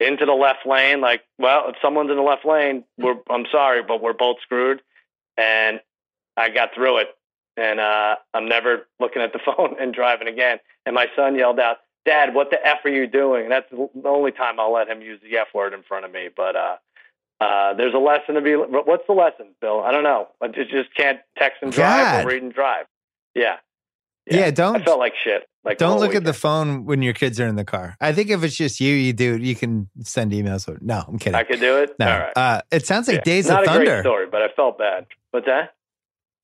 into 0.00 0.24
the 0.24 0.32
left 0.32 0.66
lane, 0.66 1.00
like, 1.00 1.22
well, 1.38 1.64
if 1.68 1.76
someone's 1.82 2.10
in 2.10 2.16
the 2.16 2.22
left 2.22 2.46
lane, 2.46 2.84
we're, 2.96 3.16
I'm 3.28 3.44
sorry, 3.52 3.82
but 3.82 4.00
we're 4.00 4.14
both 4.14 4.38
screwed. 4.42 4.80
And 5.36 5.80
I 6.36 6.48
got 6.48 6.74
through 6.74 6.98
it. 6.98 7.08
And 7.56 7.78
uh, 7.78 8.16
I'm 8.32 8.48
never 8.48 8.86
looking 8.98 9.20
at 9.20 9.32
the 9.32 9.38
phone 9.44 9.76
and 9.78 9.92
driving 9.92 10.28
again. 10.28 10.58
And 10.86 10.94
my 10.94 11.08
son 11.14 11.36
yelled 11.36 11.60
out, 11.60 11.78
Dad, 12.04 12.34
what 12.34 12.50
the 12.50 12.58
F 12.66 12.78
are 12.84 12.90
you 12.90 13.06
doing? 13.06 13.48
That's 13.48 13.68
the 13.70 13.88
only 14.04 14.32
time 14.32 14.60
I'll 14.60 14.72
let 14.72 14.88
him 14.88 15.00
use 15.00 15.20
the 15.22 15.38
F 15.38 15.48
word 15.54 15.72
in 15.72 15.82
front 15.82 16.04
of 16.04 16.12
me. 16.12 16.28
But 16.34 16.54
uh, 16.56 16.76
uh, 17.40 17.74
there's 17.74 17.94
a 17.94 17.98
lesson 17.98 18.34
to 18.34 18.40
be. 18.40 18.54
What's 18.54 19.06
the 19.06 19.14
lesson, 19.14 19.48
Bill? 19.60 19.80
I 19.80 19.90
don't 19.90 20.02
know. 20.04 20.28
I 20.42 20.48
just, 20.48 20.70
just 20.70 20.94
can't 20.94 21.20
text 21.38 21.58
and 21.62 21.72
drive 21.72 22.04
God. 22.04 22.24
or 22.24 22.28
read 22.28 22.42
and 22.42 22.52
drive. 22.52 22.86
Yeah. 23.34 23.56
Yeah, 24.30 24.50
don't- 24.50 24.76
I 24.80 24.84
felt 24.84 24.98
like 24.98 25.14
shit. 25.22 25.48
Like 25.64 25.78
Don't 25.78 25.98
look 25.98 26.14
at 26.14 26.24
the 26.24 26.34
phone 26.34 26.84
when 26.84 27.00
your 27.00 27.14
kids 27.14 27.40
are 27.40 27.46
in 27.46 27.56
the 27.56 27.64
car. 27.64 27.96
I 27.98 28.12
think 28.12 28.28
if 28.28 28.44
it's 28.44 28.54
just 28.54 28.80
you, 28.80 28.92
you 28.94 29.14
do. 29.14 29.38
You 29.38 29.54
can 29.54 29.88
send 30.02 30.32
emails. 30.32 30.68
No, 30.82 31.02
I'm 31.08 31.18
kidding. 31.18 31.34
I 31.34 31.42
could 31.42 31.58
do 31.60 31.78
it. 31.78 31.94
no, 31.98 32.06
All 32.06 32.18
right. 32.18 32.32
uh, 32.36 32.60
it 32.70 32.86
sounds 32.86 33.08
like 33.08 33.16
Yeah. 33.18 33.22
Days 33.22 33.48
Not 33.48 33.62
of 33.66 33.68
a 33.74 33.76
great 33.78 33.86
Thunder. 33.88 34.02
story, 34.02 34.26
but 34.30 34.42
I 34.42 34.48
felt 34.48 34.76
bad. 34.76 35.06
What's 35.30 35.46
that? 35.46 35.74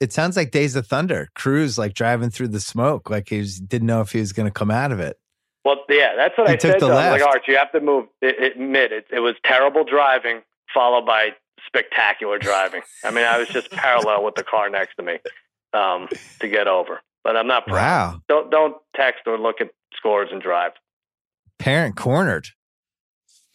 It 0.01 0.15
sounds 0.15 0.39
like 0.39 0.53
Days 0.53 0.75
of 0.75 0.87
Thunder. 0.87 1.29
Cruise 1.35 1.77
like 1.77 1.93
driving 1.93 2.31
through 2.31 2.49
the 2.49 2.61
smoke, 2.61 3.11
like 3.11 3.29
he 3.29 3.41
was, 3.41 3.61
didn't 3.61 3.87
know 3.87 4.01
if 4.01 4.13
he 4.13 4.21
was 4.21 4.33
going 4.33 4.47
to 4.49 4.53
come 4.53 4.71
out 4.71 4.91
of 4.91 5.01
it. 5.01 5.20
Well, 5.65 5.77
yeah, 5.89 6.15
that's 6.17 6.37
what 6.39 6.49
He 6.49 6.55
I 6.55 6.57
took 6.57 6.73
said. 6.73 6.81
the 6.81 6.87
To 6.89 6.93
him. 6.93 6.99
I 6.99 7.13
was. 7.13 7.21
Like, 7.21 7.31
Art, 7.31 7.43
you 7.49 7.57
have 7.57 7.71
to 7.73 7.81
move. 7.81 8.07
It, 8.23 8.53
admit 8.57 8.93
it. 8.93 9.07
It 9.13 9.21
was 9.21 9.35
terrible 9.45 9.85
driving, 9.85 10.41
followed 10.73 11.05
by 11.07 11.31
spectacular 11.67 12.39
driving. 12.39 12.83
I 13.05 13.11
mean, 13.11 13.25
I 13.27 13.37
was 13.39 13.49
just 13.49 13.71
parallel 13.73 14.25
with 14.25 14.35
the 14.37 14.43
car 14.45 14.71
next 14.71 14.97
to 14.97 15.03
me 15.03 15.19
um, 15.75 16.09
to 16.41 16.49
get 16.49 16.67
over. 16.67 17.01
But 17.23 17.37
I'm 17.37 17.47
not 17.47 17.67
proud. 17.67 18.15
Wow, 18.15 18.21
Don't 18.29 18.51
don't 18.51 18.77
text 18.97 19.23
or 19.27 19.39
look 19.39 19.61
at 19.61 19.69
scores 19.95 20.31
and 20.33 20.41
drive. 20.41 20.73
parent 21.59 21.95
cornered. 21.97 22.47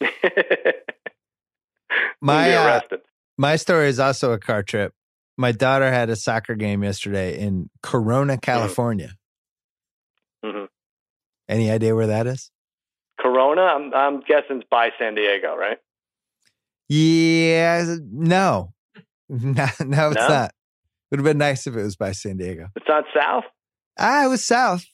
my 2.20 2.54
uh, 2.54 2.64
arrested. 2.66 3.00
my 3.36 3.56
story 3.56 3.88
is 3.88 3.98
also 3.98 4.32
a 4.32 4.38
car 4.38 4.62
trip. 4.62 4.92
My 5.36 5.52
daughter 5.52 5.90
had 5.90 6.08
a 6.10 6.16
soccer 6.16 6.54
game 6.54 6.82
yesterday 6.82 7.38
in 7.38 7.68
Corona, 7.82 8.38
California. 8.38 9.12
Mhm. 10.44 10.68
Any 11.48 11.70
idea 11.70 11.94
where 11.94 12.08
that 12.08 12.26
is? 12.26 12.50
Corona. 13.20 13.62
I'm 13.62 13.94
I'm 13.94 14.20
guessing 14.20 14.58
it's 14.58 14.66
by 14.70 14.90
San 14.98 15.14
Diego, 15.14 15.54
right? 15.56 15.78
Yeah, 16.88 17.96
no, 18.12 18.72
no, 19.28 19.66
no, 19.84 20.08
it's 20.10 20.16
No? 20.16 20.28
not. 20.28 20.52
Would 21.10 21.20
have 21.20 21.24
been 21.24 21.38
nice 21.38 21.66
if 21.66 21.76
it 21.76 21.82
was 21.82 21.96
by 21.96 22.12
San 22.12 22.36
Diego. 22.36 22.68
It's 22.76 22.86
not 22.88 23.04
south. 23.14 23.44
Ah, 23.98 24.24
it 24.24 24.28
was 24.28 24.42
south. 24.44 24.84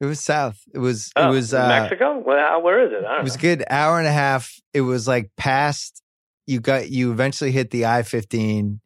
It 0.00 0.06
was 0.06 0.18
south. 0.20 0.58
It 0.74 0.78
was. 0.78 1.12
Oh, 1.16 1.28
it 1.28 1.30
was. 1.34 1.52
Uh, 1.52 1.68
Mexico. 1.68 2.18
Well, 2.18 2.38
how- 2.38 2.60
where 2.60 2.82
is 2.86 2.92
it? 2.92 3.04
I 3.04 3.12
don't 3.12 3.20
It 3.20 3.24
was 3.24 3.34
a 3.34 3.38
know. 3.38 3.42
good 3.42 3.64
hour 3.68 3.98
and 3.98 4.08
a 4.08 4.12
half. 4.12 4.54
It 4.72 4.80
was 4.80 5.06
like 5.06 5.30
past. 5.36 6.02
You 6.46 6.60
got. 6.60 6.88
You 6.90 7.12
eventually 7.12 7.52
hit 7.52 7.70
the 7.70 7.86
I 7.86 8.02
fifteen. 8.02 8.80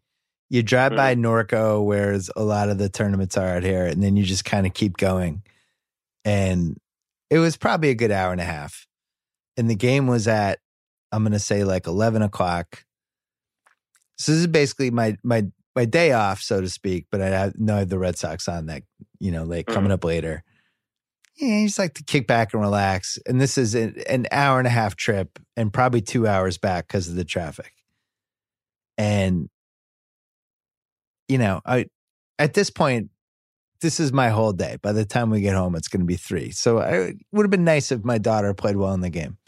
You 0.50 0.62
drive 0.62 0.92
Mm-hmm. 0.92 0.96
by 0.96 1.14
Norco, 1.14 1.84
where 1.84 2.18
a 2.36 2.42
lot 2.42 2.68
of 2.68 2.78
the 2.78 2.88
tournaments 2.88 3.36
are 3.36 3.46
out 3.56 3.62
here, 3.62 3.86
and 3.86 4.02
then 4.02 4.16
you 4.16 4.24
just 4.24 4.44
kind 4.44 4.66
of 4.66 4.74
keep 4.74 4.96
going. 4.96 5.42
And 6.24 6.76
it 7.34 7.40
was 7.40 7.56
probably 7.56 7.90
a 7.90 7.96
good 7.96 8.12
hour 8.12 8.30
and 8.30 8.40
a 8.40 8.44
half. 8.44 8.86
And 9.56 9.68
the 9.68 9.74
game 9.74 10.06
was 10.06 10.28
at, 10.28 10.60
I'm 11.10 11.24
gonna 11.24 11.40
say 11.40 11.64
like 11.64 11.88
eleven 11.88 12.22
o'clock. 12.22 12.84
So 14.18 14.30
this 14.30 14.42
is 14.42 14.46
basically 14.46 14.92
my 14.92 15.16
my 15.24 15.46
my 15.74 15.84
day 15.84 16.12
off, 16.12 16.40
so 16.40 16.60
to 16.60 16.68
speak. 16.68 17.06
But 17.10 17.20
I 17.20 17.30
have, 17.30 17.58
know 17.58 17.74
I 17.74 17.78
have 17.80 17.88
the 17.88 17.98
Red 17.98 18.16
Sox 18.16 18.46
on 18.46 18.66
that, 18.66 18.84
you 19.18 19.32
know, 19.32 19.42
like 19.42 19.66
coming 19.66 19.90
mm. 19.90 19.94
up 19.94 20.04
later. 20.04 20.44
Yeah, 21.36 21.58
you 21.58 21.66
just 21.66 21.80
like 21.80 21.94
to 21.94 22.04
kick 22.04 22.28
back 22.28 22.54
and 22.54 22.62
relax. 22.62 23.18
And 23.26 23.40
this 23.40 23.58
is 23.58 23.74
an, 23.74 24.00
an 24.08 24.28
hour 24.30 24.58
and 24.58 24.68
a 24.68 24.70
half 24.70 24.94
trip, 24.94 25.40
and 25.56 25.72
probably 25.72 26.02
two 26.02 26.28
hours 26.28 26.56
back 26.56 26.86
because 26.86 27.08
of 27.08 27.16
the 27.16 27.24
traffic. 27.24 27.72
And 28.96 29.48
you 31.28 31.38
know, 31.38 31.62
I 31.66 31.86
at 32.38 32.54
this 32.54 32.70
point, 32.70 33.10
this 33.80 34.00
is 34.00 34.12
my 34.12 34.28
whole 34.30 34.52
day. 34.52 34.78
By 34.82 34.92
the 34.92 35.04
time 35.04 35.30
we 35.30 35.40
get 35.40 35.54
home, 35.54 35.74
it's 35.74 35.88
going 35.88 36.00
to 36.00 36.06
be 36.06 36.16
three. 36.16 36.50
So 36.50 36.78
I, 36.78 36.90
it 36.90 37.16
would 37.32 37.44
have 37.44 37.50
been 37.50 37.64
nice 37.64 37.92
if 37.92 38.04
my 38.04 38.18
daughter 38.18 38.54
played 38.54 38.76
well 38.76 38.94
in 38.94 39.00
the 39.00 39.10
game. 39.10 39.38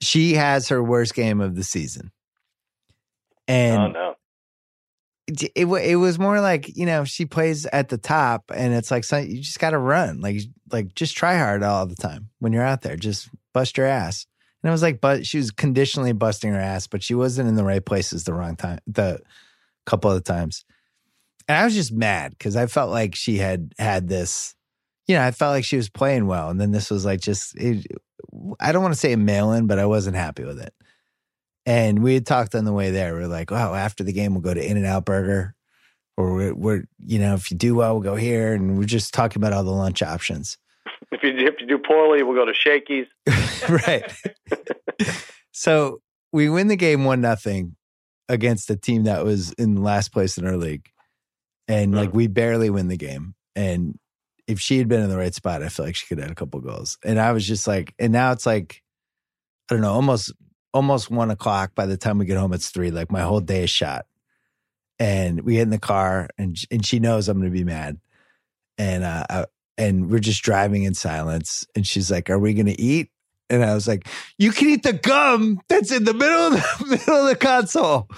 She 0.00 0.34
has 0.34 0.68
her 0.68 0.82
worst 0.82 1.14
game 1.14 1.40
of 1.40 1.54
the 1.54 1.64
season, 1.64 2.10
oh, 3.48 3.52
and 3.52 3.82
oh 3.82 3.88
no. 3.88 4.14
it, 5.26 5.42
it 5.54 5.66
it 5.66 5.96
was 5.96 6.18
more 6.18 6.40
like 6.40 6.76
you 6.76 6.84
know 6.84 7.04
she 7.04 7.24
plays 7.24 7.64
at 7.66 7.88
the 7.88 7.96
top 7.96 8.50
and 8.54 8.74
it's 8.74 8.90
like 8.90 9.04
some, 9.04 9.26
you 9.26 9.40
just 9.40 9.60
got 9.60 9.70
to 9.70 9.78
run 9.78 10.20
like 10.20 10.40
like 10.70 10.94
just 10.94 11.16
try 11.16 11.38
hard 11.38 11.62
all 11.62 11.86
the 11.86 11.94
time 11.94 12.28
when 12.40 12.52
you're 12.52 12.62
out 12.62 12.82
there 12.82 12.96
just 12.96 13.30
bust 13.54 13.78
your 13.78 13.86
ass 13.86 14.26
and 14.62 14.68
it 14.68 14.72
was 14.72 14.82
like 14.82 15.00
but 15.00 15.24
she 15.24 15.38
was 15.38 15.50
conditionally 15.50 16.12
busting 16.12 16.52
her 16.52 16.60
ass 16.60 16.86
but 16.86 17.02
she 17.02 17.14
wasn't 17.14 17.48
in 17.48 17.54
the 17.54 17.64
right 17.64 17.86
places 17.86 18.24
the 18.24 18.34
wrong 18.34 18.56
time 18.56 18.80
the 18.86 19.18
couple 19.86 20.10
of 20.10 20.22
times 20.24 20.66
and 21.48 21.58
I 21.58 21.64
was 21.64 21.74
just 21.74 21.92
mad 21.92 22.32
because 22.32 22.56
I 22.56 22.66
felt 22.66 22.90
like 22.90 23.14
she 23.14 23.38
had 23.38 23.72
had 23.78 24.08
this 24.08 24.54
you 25.06 25.14
know 25.14 25.22
I 25.22 25.30
felt 25.30 25.52
like 25.52 25.64
she 25.64 25.76
was 25.76 25.88
playing 25.88 26.26
well 26.26 26.50
and 26.50 26.60
then 26.60 26.70
this 26.70 26.90
was 26.90 27.04
like 27.04 27.20
just 27.20 27.54
it, 27.56 27.86
I 28.60 28.72
don't 28.72 28.82
want 28.82 28.94
to 28.94 29.00
say 29.00 29.12
a 29.12 29.16
mail 29.16 29.52
in 29.52 29.66
but 29.66 29.78
I 29.78 29.86
wasn't 29.86 30.16
happy 30.16 30.44
with 30.44 30.60
it 30.60 30.74
and 31.66 32.02
we 32.02 32.14
had 32.14 32.26
talked 32.26 32.54
on 32.54 32.64
the 32.64 32.72
way 32.72 32.90
there. 32.90 33.14
We 33.14 33.22
are 33.22 33.28
like, 33.28 33.50
oh, 33.50 33.74
after 33.74 34.04
the 34.04 34.12
game, 34.12 34.34
we'll 34.34 34.42
go 34.42 34.54
to 34.54 34.64
In 34.64 34.76
and 34.76 34.86
Out 34.86 35.04
Burger. 35.04 35.54
Or 36.16 36.34
we're, 36.34 36.54
we're, 36.54 36.84
you 36.98 37.18
know, 37.18 37.34
if 37.34 37.50
you 37.50 37.56
do 37.56 37.74
well, 37.74 37.94
we'll 37.94 38.02
go 38.02 38.16
here. 38.16 38.52
And 38.52 38.78
we're 38.78 38.84
just 38.84 39.14
talking 39.14 39.40
about 39.40 39.52
all 39.52 39.64
the 39.64 39.70
lunch 39.70 40.02
options. 40.02 40.58
If 41.10 41.22
you 41.22 41.30
if 41.30 41.60
you 41.60 41.66
do 41.66 41.78
poorly, 41.78 42.22
we'll 42.22 42.36
go 42.36 42.44
to 42.44 42.54
Shakey's. 42.54 43.06
right. 43.68 44.12
so 45.52 46.00
we 46.32 46.48
win 46.48 46.68
the 46.68 46.76
game 46.76 47.04
one 47.04 47.20
nothing 47.20 47.76
against 48.28 48.70
a 48.70 48.76
team 48.76 49.04
that 49.04 49.24
was 49.24 49.52
in 49.52 49.82
last 49.82 50.12
place 50.12 50.38
in 50.38 50.46
our 50.46 50.56
league. 50.56 50.88
And 51.66 51.94
like 51.94 52.12
we 52.12 52.26
barely 52.26 52.68
win 52.70 52.88
the 52.88 52.96
game. 52.96 53.34
And 53.56 53.98
if 54.46 54.60
she 54.60 54.78
had 54.78 54.88
been 54.88 55.00
in 55.00 55.08
the 55.08 55.16
right 55.16 55.34
spot, 55.34 55.62
I 55.62 55.68
feel 55.68 55.86
like 55.86 55.96
she 55.96 56.06
could 56.06 56.18
have 56.18 56.28
had 56.28 56.32
a 56.32 56.34
couple 56.34 56.60
goals. 56.60 56.98
And 57.04 57.18
I 57.18 57.32
was 57.32 57.46
just 57.46 57.66
like, 57.66 57.94
and 57.98 58.12
now 58.12 58.32
it's 58.32 58.46
like 58.46 58.82
I 59.70 59.74
don't 59.74 59.82
know, 59.82 59.92
almost 59.92 60.32
almost 60.74 61.10
one 61.10 61.30
o'clock. 61.30 61.74
By 61.74 61.86
the 61.86 61.96
time 61.96 62.18
we 62.18 62.26
get 62.26 62.36
home, 62.36 62.52
it's 62.52 62.68
three. 62.68 62.90
Like 62.90 63.10
my 63.10 63.22
whole 63.22 63.40
day 63.40 63.64
is 63.64 63.70
shot. 63.70 64.06
And 64.98 65.40
we 65.40 65.54
get 65.54 65.62
in 65.62 65.70
the 65.70 65.78
car, 65.78 66.28
and 66.38 66.56
and 66.70 66.84
she 66.84 67.00
knows 67.00 67.28
I'm 67.28 67.38
going 67.38 67.50
to 67.50 67.56
be 67.56 67.64
mad, 67.64 67.98
and 68.78 69.02
uh, 69.02 69.26
I, 69.28 69.46
and 69.76 70.08
we're 70.08 70.20
just 70.20 70.42
driving 70.44 70.84
in 70.84 70.94
silence. 70.94 71.66
And 71.74 71.84
she's 71.84 72.12
like, 72.12 72.30
"Are 72.30 72.38
we 72.38 72.54
going 72.54 72.66
to 72.66 72.80
eat?" 72.80 73.10
And 73.50 73.64
I 73.64 73.74
was 73.74 73.88
like, 73.88 74.06
"You 74.38 74.52
can 74.52 74.68
eat 74.68 74.84
the 74.84 74.92
gum 74.92 75.60
that's 75.68 75.90
in 75.90 76.04
the 76.04 76.14
middle 76.14 76.46
of 76.46 76.52
the 76.52 76.86
middle 76.86 77.16
of 77.16 77.28
the 77.28 77.34
console." 77.34 78.08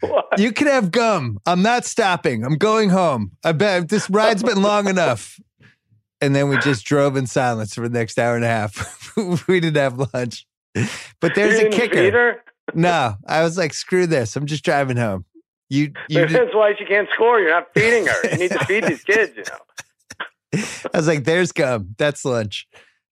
What? 0.00 0.38
You 0.38 0.52
can 0.52 0.66
have 0.66 0.90
gum. 0.90 1.38
I'm 1.46 1.62
not 1.62 1.84
stopping. 1.84 2.44
I'm 2.44 2.56
going 2.56 2.90
home. 2.90 3.32
I 3.44 3.52
bet 3.52 3.88
this 3.88 4.08
ride's 4.10 4.42
been 4.42 4.62
long 4.62 4.88
enough. 4.94 5.38
And 6.22 6.34
then 6.36 6.48
we 6.48 6.58
just 6.58 6.84
drove 6.84 7.16
in 7.16 7.26
silence 7.26 7.74
for 7.74 7.88
the 7.88 7.98
next 7.98 8.18
hour 8.18 8.36
and 8.36 8.44
a 8.44 8.48
half. 8.48 9.12
we 9.48 9.60
didn't 9.60 9.76
have 9.76 9.98
lunch. 10.14 10.46
But 11.20 11.34
there's 11.34 11.58
a 11.58 11.68
kicker. 11.70 12.42
No, 12.74 13.14
I 13.26 13.42
was 13.42 13.56
like, 13.58 13.72
screw 13.74 14.06
this. 14.06 14.36
I'm 14.36 14.46
just 14.46 14.64
driving 14.64 14.96
home. 14.96 15.24
You, 15.70 15.92
you 16.08 16.26
did- 16.26 16.30
That's 16.30 16.54
why 16.54 16.74
she 16.78 16.84
can't 16.84 17.08
score. 17.14 17.40
You're 17.40 17.50
not 17.50 17.68
feeding 17.74 18.06
her. 18.06 18.30
You 18.32 18.38
need 18.38 18.50
to 18.52 18.64
feed 18.66 18.84
these 18.84 19.02
kids, 19.04 19.32
you 19.36 19.44
know. 19.44 20.62
I 20.92 20.96
was 20.96 21.06
like, 21.06 21.24
there's 21.24 21.52
gum. 21.52 21.94
That's 21.96 22.24
lunch. 22.24 22.66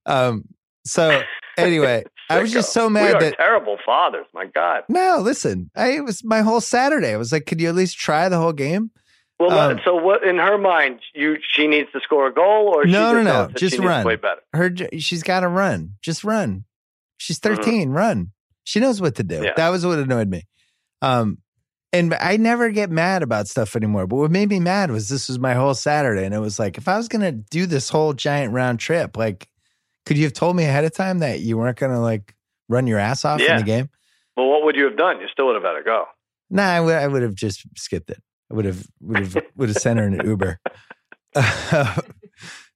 Um, 0.07 0.45
so 0.84 1.22
anyway, 1.57 2.05
I 2.31 2.41
was 2.41 2.53
just 2.53 2.72
so 2.72 2.91
mad 2.91 3.20
that 3.20 3.37
terrible 3.37 3.79
fathers. 3.85 4.26
My 4.35 4.47
God. 4.47 4.85
no, 4.89 5.18
listen, 5.22 5.70
I 5.76 5.93
it 5.93 6.05
was 6.05 6.22
my 6.24 6.41
whole 6.43 6.61
Saturday. 6.61 7.12
I 7.12 7.16
was 7.16 7.33
like, 7.33 7.47
could 7.47 7.61
you 7.61 7.68
at 7.68 7.74
least 7.74 7.99
try 7.99 8.29
the 8.29 8.39
whole 8.39 8.53
game? 8.53 8.91
Well, 9.41 9.57
Um, 9.57 9.81
so 9.85 9.95
what? 9.95 10.24
In 10.24 10.37
her 10.39 10.59
mind, 10.59 11.01
you 11.14 11.37
she 11.55 11.66
needs 11.68 11.91
to 11.93 12.01
score 12.01 12.26
a 12.26 12.35
goal, 12.35 12.68
or 12.74 12.85
No, 12.85 13.12
no, 13.12 13.22
no. 13.22 13.49
Just 13.55 13.59
she 13.59 13.64
needs 13.64 13.76
to 13.83 13.87
run. 13.89 14.03
play 14.03 14.16
better. 14.16 14.41
her 14.53 14.70
she's 14.99 15.22
got 15.22 15.41
to 15.41 15.49
run 15.49 15.95
just 16.03 16.24
run 16.24 16.64
she's 17.18 17.39
Mhm. 17.39 17.57
13 17.57 17.91
run 17.91 18.33
she 18.64 18.81
knows 18.81 19.01
what 19.01 19.14
to 19.16 19.22
do 19.22 19.43
Yeah. 19.43 19.53
that 19.57 19.68
was 19.70 19.87
what 19.87 19.99
annoyed 19.99 20.29
me 20.29 20.43
um 21.03 21.39
and 21.93 22.14
i 22.20 22.37
never 22.37 22.70
get 22.70 22.91
mad 22.91 23.22
about 23.22 23.47
stuff 23.49 23.74
anymore 23.76 24.07
but 24.07 24.16
what 24.16 24.31
made 24.31 24.49
me 24.49 24.61
mad 24.61 24.91
was 24.91 25.09
this 25.09 25.29
was 25.29 25.39
my 25.39 25.55
whole 25.55 25.74
saturday 25.74 26.24
and 26.24 26.35
it 26.35 26.39
was 26.41 26.59
like 26.59 26.76
if 26.79 26.87
i 26.89 26.97
was 26.97 27.09
gonna 27.09 27.33
do 27.33 27.66
this 27.66 27.89
whole 27.89 28.12
giant 28.12 28.53
round 28.53 28.79
trip 28.81 29.16
like 29.16 29.49
could 30.09 30.17
you 30.19 30.25
have 30.25 30.33
told 30.33 30.57
me 30.57 30.65
ahead 30.65 30.85
of 30.85 30.93
time 30.93 31.19
that 31.21 31.41
you 31.41 31.57
weren't 31.59 31.77
gonna 31.79 32.01
like 32.01 32.35
run 32.69 32.87
your 32.87 32.99
ass 32.99 33.25
off 33.25 33.41
in 33.41 33.57
the 33.59 33.63
game 33.63 33.89
Well, 34.37 34.49
what 34.49 34.65
would 34.65 34.75
you 34.77 34.85
have 34.85 34.97
done? 34.97 35.21
You 35.21 35.29
still 35.31 35.47
would 35.47 35.55
have 35.55 35.63
let 35.65 35.77
her 35.77 35.83
go. 35.85 36.07
nah 36.51 36.65
i 36.65 36.81
would, 36.81 36.95
I 36.95 37.07
would 37.07 37.23
have 37.23 37.35
just 37.35 37.65
skipped 37.77 38.11
it 38.11 38.23
i 38.51 38.55
would 38.55 38.65
have 38.65 38.87
would 39.01 39.19
have 39.21 39.37
would 39.57 39.69
have 39.69 39.79
sent 39.79 39.99
her 40.01 40.07
an 40.07 40.21
uber 40.25 40.59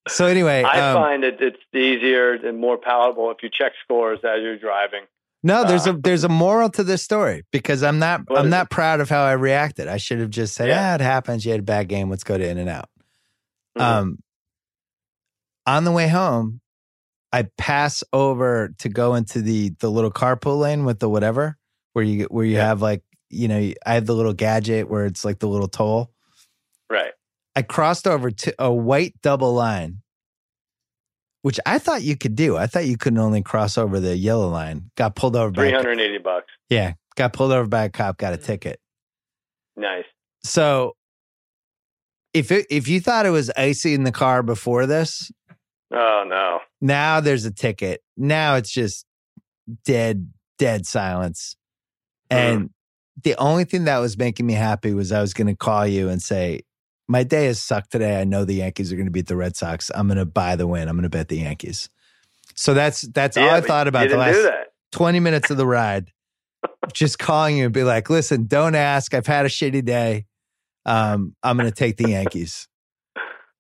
so 0.09 0.27
anyway 0.27 0.63
I 0.63 0.91
um, 0.91 0.97
find 0.97 1.25
it 1.25 1.41
it's 1.41 1.59
easier 1.75 2.35
and 2.35 2.59
more 2.59 2.77
palatable 2.79 3.31
if 3.31 3.39
you 3.43 3.49
check 3.51 3.73
scores 3.83 4.19
as 4.25 4.43
you're 4.43 4.59
driving. 4.59 5.05
No, 5.45 5.65
there's 5.65 5.87
a 5.87 5.91
Uh, 5.91 5.97
there's 5.99 6.23
a 6.23 6.29
moral 6.29 6.71
to 6.71 6.85
this 6.85 7.03
story 7.03 7.45
because 7.51 7.83
I'm 7.83 7.99
not 7.99 8.21
I'm 8.31 8.49
not 8.51 8.71
proud 8.71 9.01
of 9.01 9.09
how 9.09 9.23
I 9.25 9.33
reacted. 9.33 9.89
I 9.89 9.97
should 9.97 10.21
have 10.21 10.31
just 10.31 10.55
said, 10.55 10.69
Yeah. 10.69 10.93
"Ah, 10.93 10.95
it 10.95 11.01
happens. 11.01 11.45
You 11.45 11.51
had 11.51 11.61
a 11.61 11.65
bad 11.65 11.89
game. 11.89 12.09
Let's 12.11 12.23
go 12.25 12.39
to 12.39 12.47
In 12.49 12.59
and 12.59 12.69
Out." 12.69 12.89
Mhm. 13.77 13.83
Um, 13.83 14.19
on 15.67 15.83
the 15.85 15.91
way 15.93 16.07
home, 16.09 16.61
I 17.33 17.45
pass 17.57 18.05
over 18.13 18.75
to 18.79 18.89
go 18.89 19.15
into 19.15 19.41
the 19.41 19.71
the 19.81 19.91
little 19.91 20.11
carpool 20.13 20.61
lane 20.61 20.85
with 20.85 20.99
the 20.99 21.09
whatever 21.09 21.57
where 21.95 22.05
you 22.05 22.25
where 22.31 22.45
you 22.45 22.57
Yeah. 22.57 22.67
have 22.67 22.83
like 22.83 23.03
you 23.31 23.49
know 23.49 23.73
I 23.87 23.95
have 23.95 24.07
the 24.07 24.15
little 24.15 24.35
gadget 24.35 24.89
where 24.91 25.07
it's 25.07 25.25
like 25.25 25.39
the 25.39 25.49
little 25.49 25.69
toll. 25.69 26.11
right. 26.91 27.13
I 27.55 27.63
crossed 27.63 28.07
over 28.07 28.31
to 28.31 28.55
a 28.59 28.73
white 28.73 29.15
double 29.23 29.53
line, 29.53 30.01
which 31.43 31.61
I 31.67 31.79
thought 31.79 32.03
you 32.03 32.17
could 32.17 32.35
do. 32.35 32.57
I 32.57 32.67
thought 32.67 32.87
you 32.87 32.97
couldn't 32.97 33.19
only 33.19 33.43
cross 33.43 33.77
over 33.77 34.01
the 34.01 34.17
yellow 34.17 34.49
line. 34.49 34.91
Got 34.97 35.17
pulled 35.17 35.37
over 35.37 35.51
by 35.51 35.63
Three 35.63 35.73
hundred 35.73 36.01
eighty 36.01 36.19
bucks. 36.19 36.47
yeah, 36.71 36.95
got 37.17 37.33
pulled 37.35 37.53
over 37.53 37.69
by 37.69 37.85
a 37.85 37.91
cop, 37.91 38.17
got 38.19 38.33
a 38.33 38.39
mm. 38.39 38.45
ticket. 38.45 38.81
Nice. 39.77 40.05
So 40.45 40.97
if 42.35 42.51
it, 42.51 42.67
if 42.71 42.89
you 42.89 43.01
thought 43.01 43.27
it 43.27 43.31
was 43.31 43.51
icy 43.57 43.93
in 43.95 44.05
the 44.05 44.13
car 44.13 44.43
before 44.43 44.87
this, 44.87 45.31
Oh 45.93 46.25
no. 46.27 46.61
now 46.81 47.21
there's 47.21 47.45
a 47.45 47.53
ticket. 47.53 48.03
Now 48.17 48.57
it's 48.57 48.71
just 48.71 49.07
dead, 49.85 50.33
dead 50.59 50.87
silence. 50.87 51.57
And 52.31 52.71
the 53.23 53.35
only 53.37 53.65
thing 53.65 53.85
that 53.85 53.99
was 53.99 54.17
making 54.17 54.47
me 54.47 54.55
happy 54.55 54.95
was 54.95 55.13
I 55.13 55.21
was 55.21 55.35
going 55.35 55.49
to 55.49 55.55
call 55.57 55.87
you 55.87 56.09
and 56.09 56.23
say, 56.23 56.63
"My 57.09 57.25
day 57.25 57.45
has 57.47 57.63
sucked 57.63 57.93
today. 57.93 58.21
I 58.21 58.25
know 58.25 58.45
the 58.45 58.55
Yankees 58.55 58.91
are 58.93 58.97
going 58.97 59.07
to 59.07 59.13
beat 59.13 59.27
the 59.27 59.37
Red 59.37 59.55
Sox. 59.55 59.91
I'm 59.95 60.07
going 60.07 60.17
to 60.19 60.25
buy 60.25 60.57
the 60.57 60.67
win. 60.67 60.89
I'm 60.89 60.97
going 60.97 61.03
to 61.03 61.11
bet 61.11 61.29
the 61.29 61.39
Yankees." 61.39 61.91
So 62.55 62.75
that's 62.75 63.03
that's 63.03 63.37
all 63.37 63.51
I 63.51 63.61
thought 63.61 63.89
about 63.89 64.09
the 64.09 64.17
last 64.17 64.39
20 64.93 65.21
minutes 65.21 65.51
of 65.51 65.57
the 65.57 65.67
ride, 65.67 66.11
just 66.93 67.19
calling 67.19 67.57
you 67.57 67.65
and 67.65 67.75
be 67.75 67.83
like, 67.85 68.11
listen, 68.11 68.47
don't 68.47 68.75
ask. 68.75 69.15
I've 69.15 69.27
had 69.27 69.47
a 69.47 69.49
shitty 69.49 69.85
day. 69.85 70.27
Um, 70.85 71.35
I'm 71.43 71.57
going 71.57 71.69
to 71.69 71.75
take 71.75 71.97
the 71.97 72.11
Yankees. 72.11 72.69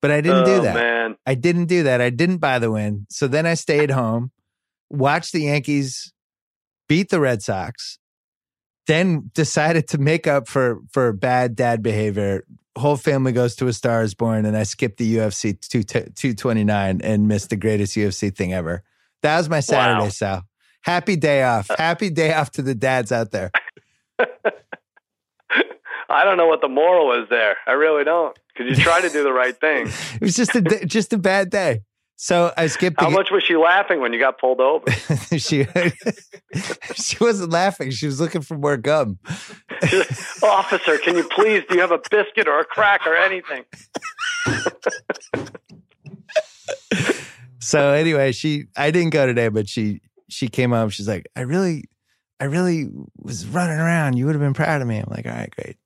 But 0.02 0.10
I 0.10 0.20
didn't 0.20 0.42
oh, 0.42 0.56
do 0.56 0.62
that. 0.62 0.74
Man. 0.74 1.16
I 1.24 1.34
didn't 1.34 1.66
do 1.66 1.84
that. 1.84 2.00
I 2.00 2.10
didn't 2.10 2.38
buy 2.38 2.58
the 2.58 2.70
win. 2.70 3.06
So 3.08 3.28
then 3.28 3.46
I 3.46 3.54
stayed 3.54 3.92
home, 3.92 4.32
watched 4.90 5.32
the 5.32 5.42
Yankees 5.42 6.12
beat 6.88 7.08
the 7.08 7.20
Red 7.20 7.40
Sox, 7.40 7.98
then 8.86 9.30
decided 9.32 9.88
to 9.88 9.98
make 9.98 10.26
up 10.26 10.48
for 10.48 10.80
for 10.90 11.12
bad 11.12 11.56
dad 11.56 11.82
behavior. 11.82 12.44
Whole 12.76 12.96
family 12.96 13.32
goes 13.32 13.54
to 13.56 13.68
a 13.68 13.72
Star 13.72 14.02
is 14.02 14.14
Born, 14.14 14.44
and 14.44 14.56
I 14.56 14.64
skipped 14.64 14.98
the 14.98 15.16
UFC 15.16 15.58
2, 15.60 15.84
229 15.84 17.00
and 17.02 17.28
missed 17.28 17.50
the 17.50 17.56
greatest 17.56 17.96
UFC 17.96 18.34
thing 18.34 18.52
ever. 18.52 18.82
That 19.22 19.38
was 19.38 19.48
my 19.48 19.60
Saturday, 19.60 20.04
Wow. 20.04 20.08
Sal. 20.08 20.42
Happy 20.82 21.16
day 21.16 21.44
off. 21.44 21.70
Uh 21.70 21.76
Happy 21.78 22.10
day 22.10 22.34
off 22.34 22.50
to 22.52 22.62
the 22.62 22.74
dads 22.74 23.12
out 23.12 23.30
there. 23.30 23.52
I 26.12 26.24
don't 26.24 26.36
know 26.36 26.46
what 26.46 26.60
the 26.60 26.68
moral 26.68 27.20
is 27.22 27.28
there. 27.28 27.56
I 27.66 27.72
really 27.72 28.04
don't. 28.04 28.38
Because 28.54 28.76
you 28.76 28.84
try 28.84 29.00
to 29.00 29.08
do 29.08 29.22
the 29.22 29.32
right 29.32 29.58
thing. 29.58 29.88
It 30.14 30.20
was 30.20 30.36
just 30.36 30.54
a 30.54 30.60
just 30.84 31.12
a 31.12 31.18
bad 31.18 31.50
day. 31.50 31.82
So 32.16 32.46
uh, 32.46 32.52
I 32.56 32.66
skipped 32.68 33.00
How 33.00 33.10
much 33.10 33.30
was 33.32 33.42
she 33.42 33.56
laughing 33.56 34.00
when 34.00 34.12
you 34.12 34.20
got 34.20 34.38
pulled 34.38 34.60
over? 34.60 34.88
she 35.38 35.66
she 36.94 37.16
wasn't 37.18 37.50
laughing. 37.50 37.90
She 37.90 38.06
was 38.06 38.20
looking 38.20 38.42
for 38.42 38.56
more 38.56 38.76
gum. 38.76 39.18
Officer, 40.42 40.98
can 40.98 41.16
you 41.16 41.24
please? 41.24 41.64
Do 41.68 41.74
you 41.74 41.80
have 41.80 41.90
a 41.90 42.00
biscuit 42.10 42.46
or 42.46 42.60
a 42.60 42.64
crack 42.64 43.06
or 43.06 43.16
anything? 43.16 43.64
So 47.62 47.90
anyway, 47.92 48.32
she 48.32 48.66
I 48.76 48.90
didn't 48.90 49.10
go 49.10 49.24
today, 49.24 49.48
but 49.48 49.68
she 49.68 50.00
she 50.28 50.48
came 50.48 50.72
home. 50.72 50.88
She's 50.90 51.06
like, 51.06 51.28
I 51.36 51.42
really, 51.42 51.84
I 52.40 52.44
really 52.44 52.90
was 53.16 53.46
running 53.46 53.78
around. 53.78 54.16
You 54.16 54.26
would 54.26 54.34
have 54.34 54.42
been 54.42 54.52
proud 54.52 54.82
of 54.82 54.88
me. 54.88 54.98
I'm 54.98 55.06
like, 55.08 55.26
all 55.26 55.32
right, 55.32 55.50
great, 55.50 55.76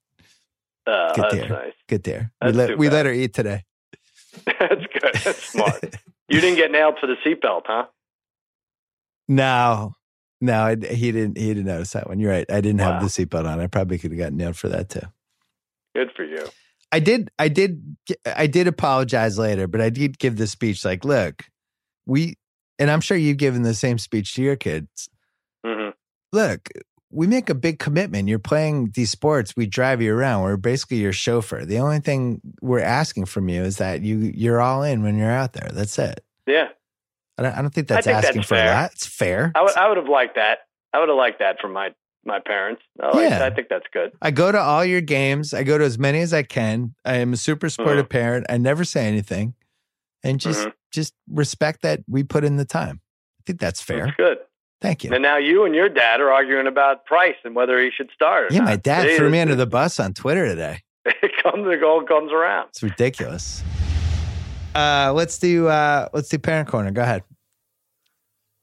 Uh, 0.87 1.13
Good 1.15 1.23
that's 1.23 1.35
there. 1.35 1.49
nice. 1.49 1.73
good 1.89 2.03
there. 2.03 2.31
We 2.41 2.51
let 2.53 2.77
we 2.77 2.87
bad. 2.87 2.93
let 2.93 3.05
her 3.07 3.11
eat 3.11 3.33
today. 3.33 3.63
That's 4.59 4.85
good. 4.93 5.11
That's 5.25 5.39
smart. 5.51 5.83
You 6.29 6.41
didn't 6.41 6.57
get 6.57 6.71
nailed 6.71 6.95
for 6.99 7.07
the 7.07 7.15
seatbelt, 7.25 7.61
huh? 7.67 7.85
No, 9.29 9.95
no, 10.41 10.53
I, 10.61 10.75
he 10.75 11.11
didn't. 11.13 11.37
He 11.37 11.47
didn't 11.47 11.65
notice 11.65 11.91
that 11.93 12.07
one. 12.07 12.19
You're 12.19 12.31
right. 12.31 12.49
I 12.51 12.59
didn't 12.61 12.79
Wow. 12.81 12.91
have 12.91 13.01
the 13.01 13.07
seatbelt 13.07 13.45
on. 13.47 13.59
I 13.61 13.67
probably 13.67 13.97
could 13.97 14.11
have 14.11 14.17
gotten 14.17 14.37
nailed 14.37 14.57
for 14.57 14.67
that 14.69 14.89
too. 14.89 15.01
Good 15.95 16.09
for 16.15 16.23
you. 16.25 16.51
I 16.91 16.99
did. 16.99 17.29
I 17.39 17.47
did. 17.47 17.95
I 18.25 18.47
did 18.47 18.67
apologize 18.67 19.37
later, 19.37 19.67
but 19.67 19.79
I 19.81 19.89
did 19.89 20.19
give 20.19 20.35
the 20.37 20.47
speech. 20.47 20.83
Like, 20.85 21.05
look, 21.05 21.43
we, 22.05 22.35
and 22.79 22.91
I'm 22.91 23.01
sure 23.01 23.17
you've 23.17 23.37
given 23.37 23.61
the 23.63 23.73
same 23.73 23.97
speech 23.97 24.33
to 24.35 24.41
your 24.41 24.55
kids. 24.57 25.09
hmm 25.65 25.89
look, 26.33 26.69
we 27.09 27.25
make 27.27 27.49
a 27.49 27.55
big 27.55 27.79
commitment. 27.79 28.27
You're 28.27 28.39
playing 28.39 28.91
these 28.93 29.09
sports. 29.11 29.53
We 29.55 29.65
drive 29.65 30.01
you 30.01 30.13
around. 30.13 30.43
We're 30.43 30.57
basically 30.57 30.97
your 30.97 31.13
chauffeur. 31.13 31.63
The 31.65 31.79
only 31.79 31.99
thing 31.99 32.41
we're 32.61 32.79
asking 32.81 33.25
from 33.25 33.47
you 33.49 33.61
is 33.63 33.77
that 33.77 34.01
you 34.01 34.17
you're 34.35 34.59
all 34.59 34.83
in 34.83 35.03
when 35.03 35.17
you're 35.17 35.31
out 35.31 35.53
there. 35.53 35.69
That's 35.71 35.97
it. 35.99 36.23
Yeah, 36.45 36.67
I 37.37 37.43
don't, 37.43 37.53
I 37.57 37.61
don't 37.61 37.73
think 37.73 37.87
that's 37.87 38.05
think 38.05 38.17
asking 38.17 38.35
that's 38.37 38.47
for 38.49 38.55
fair. 38.55 38.73
lot. 38.73 38.91
It's 38.91 39.05
fair. 39.05 39.51
I 39.55 39.61
would. 39.61 39.75
I 39.77 39.87
would 39.87 39.97
have 39.97 40.09
liked 40.09 40.35
that. 40.35 40.59
I 40.93 40.99
would 40.99 41.09
have 41.09 41.17
liked 41.17 41.39
that 41.39 41.59
from 41.61 41.73
my 41.73 41.93
my 42.25 42.39
parents. 42.39 42.81
I, 43.01 43.07
like, 43.07 43.29
Yeah. 43.29 43.45
I 43.45 43.51
think 43.51 43.69
that's 43.69 43.85
good. 43.93 44.11
I 44.21 44.31
go 44.31 44.51
to 44.51 44.59
all 44.59 44.83
your 44.83 44.99
games. 44.99 45.53
I 45.53 45.63
go 45.63 45.77
to 45.77 45.85
as 45.85 45.97
many 45.97 46.19
as 46.19 46.33
I 46.33 46.43
can. 46.43 46.93
I 47.05 47.15
am 47.17 47.31
a 47.31 47.37
super 47.37 47.69
supportive 47.69 48.05
Mm-hmm. 48.05 48.11
parent. 48.17 48.45
I 48.49 48.57
never 48.57 48.83
say 48.83 49.07
anything, 49.07 49.53
and 50.23 50.39
just 50.41 50.67
Mhm. 50.67 50.73
just 50.91 51.13
respect 51.31 51.83
that 51.83 52.01
we 52.07 52.23
put 52.23 52.43
in 52.43 52.57
the 52.57 52.65
time. 52.65 52.99
I 53.39 53.43
think 53.45 53.59
that's 53.61 53.81
fair. 53.81 54.07
That's 54.07 54.17
good. 54.17 54.37
Thank 54.81 55.03
you. 55.03 55.11
And 55.11 55.23
now 55.23 55.37
you 55.37 55.65
and 55.65 55.73
your 55.73 55.89
dad 55.89 56.21
are 56.21 56.31
arguing 56.31 56.67
about 56.67 57.05
price 57.05 57.35
and 57.43 57.55
whether 57.55 57.79
he 57.81 57.89
should 57.89 58.09
start. 58.13 58.51
Or 58.51 58.53
Yeah, 58.53 58.59
not. 58.59 58.65
my 58.65 58.75
dad 58.75 59.03
See, 59.07 59.17
threw 59.17 59.29
me 59.29 59.39
under 59.39 59.55
the 59.55 59.65
bus 59.65 59.99
on 59.99 60.13
Twitter 60.13 60.45
today. 60.45 60.81
It 61.23 61.31
comes 61.41 61.65
and 61.65 61.83
all 61.83 62.03
comes 62.03 62.31
around. 62.33 62.67
It's 62.69 62.83
ridiculous. 62.83 63.63
Uh, 64.75 65.13
let's 65.15 65.39
do 65.39 65.67
uh, 65.67 66.09
let's 66.13 66.27
do 66.29 66.37
parent 66.37 66.67
corner. 66.67 66.91
Go 66.91 67.01
ahead. 67.01 67.23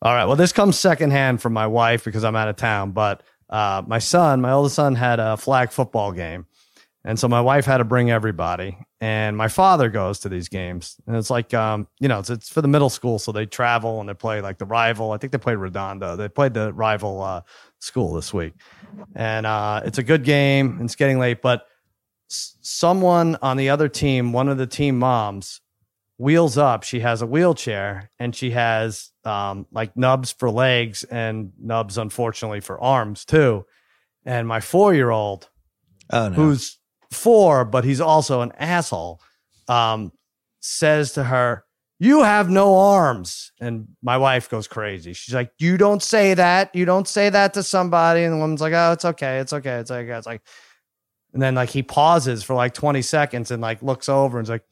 All 0.02 0.12
right. 0.14 0.26
Well, 0.26 0.36
this 0.36 0.52
comes 0.52 0.78
secondhand 0.78 1.40
from 1.40 1.54
my 1.54 1.66
wife 1.66 2.04
because 2.04 2.22
I'm 2.22 2.36
out 2.36 2.48
of 2.48 2.56
town. 2.56 2.90
But 2.92 3.22
uh, 3.48 3.82
my 3.86 3.98
son, 3.98 4.42
my 4.42 4.52
oldest 4.52 4.76
son, 4.76 4.94
had 4.94 5.18
a 5.20 5.36
flag 5.38 5.70
football 5.72 6.12
game, 6.12 6.46
And 7.04 7.18
so 7.18 7.28
my 7.28 7.40
wife 7.40 7.64
had 7.64 7.78
to 7.78 7.84
bring 7.84 8.10
everybody, 8.10 8.76
and 9.04 9.36
my 9.36 9.48
father 9.48 9.88
goes 9.90 10.18
to 10.20 10.28
these 10.28 10.48
games. 10.48 10.96
And 11.06 11.14
it's 11.16 11.28
like, 11.28 11.52
um, 11.52 11.86
you 12.00 12.08
know, 12.08 12.20
it's, 12.20 12.30
it's 12.30 12.48
for 12.48 12.62
the 12.62 12.68
middle 12.68 12.88
school, 12.88 13.18
so 13.18 13.32
they 13.32 13.44
travel 13.46 14.00
and 14.00 14.08
they 14.08 14.14
play 14.14 14.40
like 14.40 14.58
the 14.58 14.64
rival. 14.66 15.12
I 15.12 15.18
think 15.18 15.32
they 15.32 15.38
played 15.38 15.58
Redondo. 15.58 16.16
They 16.16 16.28
played 16.28 16.54
the 16.54 16.72
rival 16.72 17.20
uh, 17.22 17.42
school 17.80 18.14
this 18.14 18.32
week, 18.32 18.54
and 19.14 19.44
uh, 19.46 19.82
it's 19.84 19.98
a 19.98 20.02
good 20.02 20.24
game. 20.24 20.78
It's 20.82 20.96
getting 20.96 21.18
late, 21.18 21.42
but 21.42 21.66
s- 22.30 22.56
someone 22.62 23.36
on 23.42 23.56
the 23.56 23.68
other 23.70 23.88
team, 23.88 24.32
one 24.32 24.48
of 24.48 24.56
the 24.58 24.66
team 24.66 24.98
moms, 24.98 25.60
wheels 26.16 26.56
up. 26.56 26.84
She 26.84 27.00
has 27.00 27.20
a 27.22 27.26
wheelchair 27.26 28.10
and 28.20 28.34
she 28.36 28.52
has 28.52 29.10
um, 29.24 29.66
like 29.72 29.96
nubs 29.96 30.30
for 30.32 30.48
legs 30.50 31.02
and 31.04 31.52
nubs, 31.60 31.98
unfortunately, 31.98 32.60
for 32.60 32.80
arms 32.80 33.24
too. 33.24 33.66
And 34.24 34.46
my 34.46 34.60
four 34.60 34.94
year 34.94 35.10
old, 35.10 35.50
Oh 36.10 36.28
no. 36.28 36.34
who's 36.36 36.78
four, 37.10 37.64
but 37.64 37.84
he's 37.84 38.00
also 38.00 38.40
an 38.40 38.52
asshole, 38.58 39.20
um, 39.68 40.12
says 40.60 41.12
to 41.12 41.24
her, 41.24 41.64
You 41.98 42.22
have 42.22 42.50
no 42.50 42.76
arms. 42.76 43.52
And 43.60 43.88
my 44.02 44.16
wife 44.16 44.48
goes 44.48 44.66
crazy. 44.66 45.12
She's 45.12 45.34
like, 45.34 45.52
You 45.58 45.76
don't 45.76 46.02
say 46.02 46.34
that. 46.34 46.74
You 46.74 46.84
don't 46.84 47.08
say 47.08 47.30
that 47.30 47.54
to 47.54 47.62
somebody. 47.62 48.24
And 48.24 48.34
the 48.34 48.38
woman's 48.38 48.60
like, 48.60 48.74
Oh, 48.74 48.92
it's 48.92 49.04
okay. 49.04 49.38
It's 49.38 49.52
okay. 49.52 49.76
It's 49.76 49.90
okay. 49.90 50.12
It's 50.12 50.26
like, 50.26 50.42
and 51.32 51.42
then 51.42 51.54
like 51.54 51.70
he 51.70 51.82
pauses 51.82 52.44
for 52.44 52.54
like 52.54 52.74
20 52.74 53.02
seconds 53.02 53.50
and 53.50 53.60
like 53.60 53.82
looks 53.82 54.08
over 54.08 54.38
and's 54.38 54.50
like, 54.50 54.64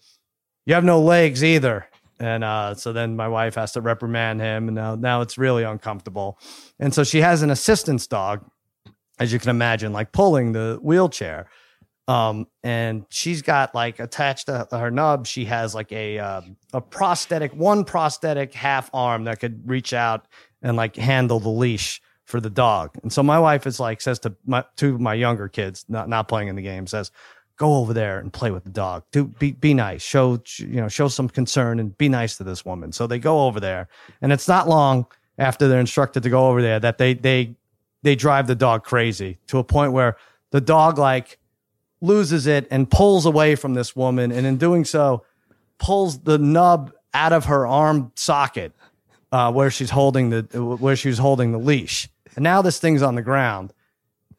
You 0.67 0.75
have 0.75 0.85
no 0.85 1.01
legs 1.01 1.43
either. 1.43 1.87
And 2.23 2.45
uh, 2.45 2.75
so 2.77 2.93
then 2.93 3.17
my 3.17 3.27
wife 3.27 3.57
has 3.57 3.73
to 3.73 3.81
reprimand 3.81 4.41
him. 4.41 4.69
And 4.69 4.77
now, 4.77 4.95
now 4.95 5.23
it's 5.23 5.37
really 5.37 5.65
uncomfortable. 5.65 6.39
And 6.79 6.95
so 6.95 7.03
she 7.03 7.21
has 7.21 7.43
an 7.43 7.51
assistance 7.51 8.07
dog, 8.07 8.49
as 9.19 9.33
you 9.33 9.41
can 9.41 9.51
imagine, 9.51 9.93
like 9.93 10.13
pulling 10.13 10.53
the 10.53 10.79
wheelchair 10.81 11.49
um 12.09 12.47
and 12.65 13.07
she's 13.11 13.43
got 13.43 13.75
like 13.75 14.01
attached 14.01 14.47
to 14.47 14.67
her 14.73 14.91
nub 14.91 15.25
she 15.25 15.45
has 15.45 15.73
like 15.75 15.93
a 15.93 16.19
uh, 16.19 16.41
a 16.73 16.81
prosthetic 16.81 17.55
one 17.55 17.85
prosthetic 17.85 18.53
half 18.53 18.91
arm 18.93 19.25
that 19.25 19.39
could 19.39 19.69
reach 19.69 19.93
out 19.93 20.27
and 20.63 20.77
like 20.77 20.97
handle 20.97 21.39
the 21.39 21.49
leash 21.49 22.01
for 22.25 22.41
the 22.41 22.51
dog. 22.51 22.97
And 23.03 23.13
so 23.13 23.23
my 23.23 23.39
wife 23.39 23.67
is 23.67 23.79
like 23.79 24.01
says 24.01 24.19
to 24.21 24.35
my 24.47 24.65
to 24.77 24.99
my 24.99 25.15
younger 25.15 25.49
kids 25.49 25.85
not 25.89 26.09
not 26.09 26.29
playing 26.29 26.49
in 26.49 26.57
the 26.57 26.63
game 26.63 26.87
says 26.87 27.11
go 27.57 27.75
over 27.75 27.93
there 27.93 28.19
and 28.19 28.33
play 28.33 28.51
with 28.51 28.65
the 28.65 28.71
dog. 28.71 29.05
Do 29.13 29.27
be 29.27 29.53
be 29.53 29.75
nice. 29.75 30.03
Show 30.03 30.43
you 30.57 30.81
know 30.81 30.89
show 30.89 31.09
some 31.09 31.29
concern 31.29 31.79
and 31.79 31.97
be 31.99 32.09
nice 32.09 32.37
to 32.39 32.45
this 32.45 32.65
woman. 32.65 32.93
So 32.93 33.07
they 33.07 33.19
go 33.19 33.47
over 33.47 33.61
there 33.61 33.89
and 34.21 34.33
it's 34.33 34.49
not 34.49 34.69
long 34.69 35.07
after 35.39 35.69
they're 35.69 35.81
instructed 35.81 36.23
to 36.23 36.31
go 36.31 36.49
over 36.49 36.63
there 36.63 36.81
that 36.81 36.99
they 36.99 37.15
they 37.15 37.55
they 38.03 38.15
drive 38.15 38.47
the 38.47 38.55
dog 38.55 38.85
crazy 38.85 39.39
to 39.49 39.59
a 39.59 39.65
point 39.65 39.93
where 39.93 40.17
the 40.51 40.61
dog 40.61 40.99
like 40.99 41.39
loses 42.03 42.47
it 42.47 42.67
and 42.71 42.91
pulls 42.91 43.25
away 43.25 43.55
from 43.55 43.75
this 43.75 43.97
woman 43.97 44.33
and 44.33 44.47
in 44.47 44.59
doing 44.59 44.85
so 44.85 45.25
pulls 45.79 46.21
the 46.21 46.37
nub 46.37 46.93
out 47.15 47.33
of 47.33 47.47
her 47.47 47.67
arm 47.67 48.13
socket 48.17 48.73
uh, 49.31 49.51
where 49.51 49.71
she's 49.71 49.91
holding 49.91 50.31
the 50.31 50.43
where 50.63 50.97
she 50.97 51.09
was 51.09 51.19
holding 51.19 51.53
the 51.53 51.59
leash. 51.59 52.09
And 52.35 52.43
now 52.43 52.61
this 52.61 52.79
thing's 52.79 53.03
on 53.03 53.15
the 53.15 53.23
ground. 53.23 53.73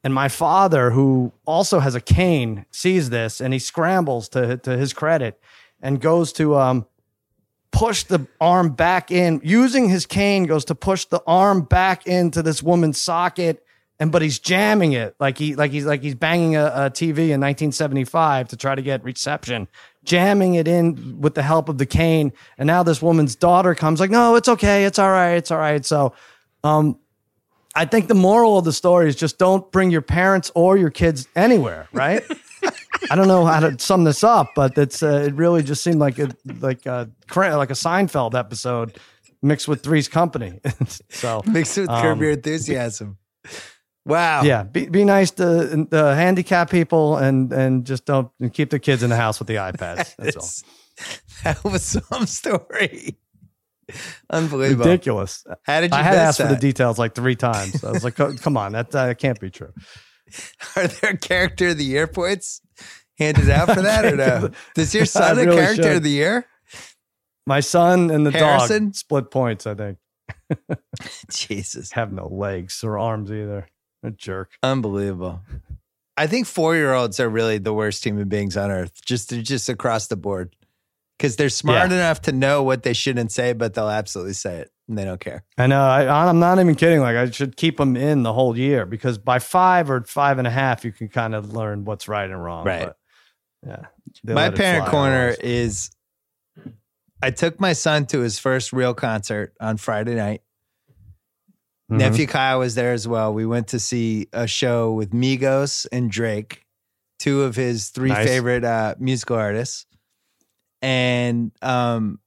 And 0.04 0.14
my 0.14 0.28
father 0.28 0.92
who 0.92 1.32
also 1.46 1.80
has 1.80 1.96
a 1.96 2.02
cane 2.02 2.66
sees 2.72 3.10
this 3.10 3.40
and 3.40 3.54
he 3.54 3.60
scrambles 3.60 4.30
to 4.30 4.58
to 4.58 4.78
his 4.78 4.94
credit 4.94 5.40
and 5.82 6.00
goes 6.02 6.34
to 6.34 6.56
um 6.56 6.86
push 7.72 8.04
the 8.04 8.28
arm 8.40 8.70
back 8.70 9.10
in. 9.10 9.42
Using 9.44 9.90
his 9.90 10.06
cane 10.06 10.46
goes 10.46 10.66
to 10.66 10.76
push 10.76 11.06
the 11.06 11.22
arm 11.26 11.62
back 11.62 12.06
into 12.06 12.44
this 12.44 12.62
woman's 12.62 13.02
socket 13.02 13.66
and 14.00 14.12
but 14.12 14.22
he's 14.22 14.40
jamming 14.40 14.94
it 14.94 15.16
like 15.20 15.38
he 15.38 15.56
like 15.56 15.72
he's 15.72 15.86
like 15.86 16.02
he's 16.02 16.16
banging 16.16 16.56
a, 16.56 16.66
a 16.66 16.90
TV 16.90 17.30
in 17.30 17.40
1975 17.40 18.50
to 18.50 18.58
try 18.58 18.76
to 18.76 18.82
get 18.82 19.04
reception, 19.04 19.68
jamming 20.04 20.56
it 20.56 20.68
in 20.68 21.22
with 21.22 21.36
the 21.36 21.44
help 21.44 21.70
of 21.70 21.78
the 21.78 21.86
cane. 21.86 22.34
And 22.58 22.68
now 22.68 22.84
this 22.84 23.02
woman's 23.02 23.36
daughter 23.36 23.76
comes 23.76 24.00
like, 24.00 24.10
no, 24.10 24.36
it's 24.36 24.50
okay, 24.50 24.86
it's 24.86 25.00
all 25.00 25.12
right, 25.12 25.34
it's 25.36 25.52
all 25.52 25.60
right. 25.60 25.86
So, 25.86 26.14
um, 26.64 26.98
I 27.76 27.86
think 27.86 28.08
the 28.08 28.16
moral 28.16 28.58
of 28.58 28.66
the 28.66 28.74
story 28.74 29.08
is 29.08 29.16
just 29.16 29.38
don't 29.40 29.72
bring 29.72 29.90
your 29.90 30.02
parents 30.04 30.52
or 30.54 30.78
your 30.78 30.92
kids 30.92 31.28
anywhere, 31.36 31.88
right? 31.92 32.24
I 33.12 33.16
don't 33.16 33.28
know 33.28 33.46
how 33.46 33.60
to 33.62 33.78
sum 33.80 34.04
this 34.04 34.24
up, 34.24 34.52
but 34.56 34.78
it's 34.78 35.02
uh, 35.04 35.26
it 35.28 35.34
really 35.36 35.64
just 35.64 35.84
seemed 35.84 36.00
like 36.00 36.20
a 36.20 36.30
like 36.60 36.86
a 36.86 37.10
like 37.36 37.70
a 37.70 37.74
Seinfeld 37.74 38.34
episode 38.36 38.98
mixed 39.42 39.68
with 39.68 39.84
Three's 39.84 40.08
Company. 40.08 40.60
so 41.10 41.42
Mixed 41.46 41.78
with 41.78 41.90
Um, 41.90 42.02
Curb 42.02 42.22
Your 42.22 42.32
Enthusiasm. 42.32 43.18
Wow. 44.06 44.44
yeah, 44.44 44.64
be, 44.64 44.88
be 44.88 45.06
nice 45.06 45.32
to 45.32 45.46
the 45.90 46.14
handicapped 46.16 46.72
people 46.72 47.18
and 47.18 47.54
and 47.54 47.86
just 47.86 48.06
don't 48.06 48.30
and 48.40 48.54
keep 48.54 48.70
the 48.70 48.80
kids 48.80 49.02
in 49.02 49.10
the 49.10 49.16
house 49.16 49.40
with 49.40 49.48
the 49.48 49.56
iPads. 49.56 50.16
That's 50.18 50.36
all. 50.36 50.50
That 51.44 51.64
was 51.64 51.84
some 51.84 52.26
story. 52.26 53.18
Unbelievable. 54.30 54.86
Ridiculous. 54.86 55.46
How 55.64 55.82
did 55.82 55.92
you 55.92 55.98
I 55.98 56.04
had 56.04 56.16
asked 56.16 56.42
for 56.42 56.48
the 56.48 56.56
details 56.56 57.00
like 57.00 57.16
three 57.16 57.36
times. 57.36 57.84
I 57.84 57.92
was 57.92 58.04
like, 58.04 58.20
oh, 58.20 58.34
"Come 58.42 58.58
on, 58.58 58.74
that 58.74 58.92
that 58.92 59.18
can't 59.20 59.40
be 59.40 59.50
true." 59.50 59.74
Are 60.76 60.88
there 60.88 61.16
character 61.18 61.70
of 61.70 61.78
the 61.78 61.84
year 61.84 62.08
points 62.08 62.62
handed 63.18 63.50
out 63.50 63.74
for 63.74 63.82
that 63.82 64.06
or 64.06 64.16
no? 64.16 64.50
Does 64.76 64.94
your 64.94 65.06
son 65.06 65.38
I 65.38 65.42
a 65.42 65.46
really 65.46 65.58
character 65.58 65.84
should. 65.84 65.98
of 65.98 66.04
the 66.04 66.10
year? 66.10 66.46
My 67.46 67.60
son 67.60 68.10
and 68.10 68.26
the 68.26 68.32
Harrison? 68.32 68.86
dog 68.86 68.96
split 68.96 69.32
points. 69.32 69.68
I 69.68 69.76
think 69.76 69.98
Jesus. 71.32 71.92
have 71.92 72.12
no 72.14 72.28
legs 72.28 72.84
or 72.84 72.98
arms 72.98 73.32
either. 73.32 73.68
A 74.04 74.12
jerk. 74.12 74.52
Unbelievable. 74.62 75.42
I 76.16 76.28
think 76.28 76.46
four 76.46 76.76
year 76.76 76.94
olds 76.94 77.20
are 77.20 77.30
really 77.30 77.58
the 77.58 77.74
worst 77.74 78.04
human 78.06 78.28
beings 78.28 78.56
on 78.58 78.70
earth, 78.70 79.04
just 79.04 79.30
just 79.30 79.70
across 79.70 80.08
the 80.08 80.16
board. 80.16 80.56
Because 81.18 81.36
they're 81.38 81.50
smart 81.50 81.90
Yeah. 81.90 81.98
enough 81.98 82.22
to 82.24 82.32
know 82.32 82.64
what 82.64 82.84
they 82.84 82.94
shouldn't 82.94 83.32
say, 83.32 83.54
but 83.54 83.74
they'll 83.74 83.90
absolutely 83.90 84.34
say 84.34 84.58
it 84.58 84.72
and 84.90 84.98
they 84.98 85.06
don't 85.06 85.20
care. 85.20 85.44
I 85.58 85.68
know. 85.68 85.82
I, 85.82 86.28
I'm 86.28 86.40
not 86.40 86.60
even 86.60 86.76
kidding. 86.76 87.00
Like 87.00 87.16
I 87.16 87.30
should 87.30 87.56
keep 87.56 87.78
them 87.78 87.96
in 87.96 88.24
the 88.24 88.34
whole 88.34 88.58
year 88.58 88.86
because 88.86 89.18
by 89.18 89.40
five 89.40 89.90
or 89.90 90.02
five 90.04 90.38
and 90.38 90.48
a 90.48 90.52
half, 90.52 90.84
you 90.84 90.92
can 90.92 91.08
kind 91.08 91.34
of 91.34 91.54
learn 91.54 91.86
what's 91.86 92.08
right 92.08 92.30
and 92.30 92.44
wrong. 92.44 92.66
Right. 92.66 92.92
But, 93.64 93.86
yeah. 94.26 94.34
my 94.34 94.50
parent 94.50 94.88
corner 94.88 95.36
always. 95.38 95.38
is 95.40 95.92
I 97.22 97.32
took 97.32 97.60
my 97.60 97.74
son 97.74 98.06
to 98.08 98.20
his 98.20 98.38
first 98.38 98.74
real 98.74 98.94
concert 98.94 99.54
on 99.62 99.78
Friday 99.78 100.16
night. 100.16 100.42
Mhm. 101.92 101.98
Nephew 101.98 102.28
Kyle 102.28 102.60
was 102.60 102.76
there 102.76 102.94
as 102.94 103.08
well. 103.08 103.34
We 103.34 103.46
went 103.46 103.68
to 103.70 103.80
see 103.80 104.28
a 104.34 104.48
show 104.48 104.94
with 104.94 105.12
Migos 105.12 105.86
and 105.92 106.10
Drake, 106.10 106.66
two 107.20 107.42
of 107.44 107.56
his 107.56 107.90
three 107.90 108.10
Nice. 108.10 108.28
favorite 108.28 108.64
uh, 108.64 108.96
musical 109.00 109.36
artists. 109.36 109.86
And 110.82 111.52
um, 111.62 112.20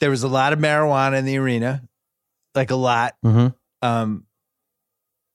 there 0.00 0.10
was 0.10 0.22
a 0.22 0.28
lot 0.28 0.52
of 0.52 0.58
marijuana 0.58 1.18
in 1.18 1.24
the 1.24 1.36
arena, 1.38 1.82
like 2.54 2.70
a 2.70 2.76
lot, 2.76 3.14
Mhm. 3.24 3.54
um, 3.82 4.24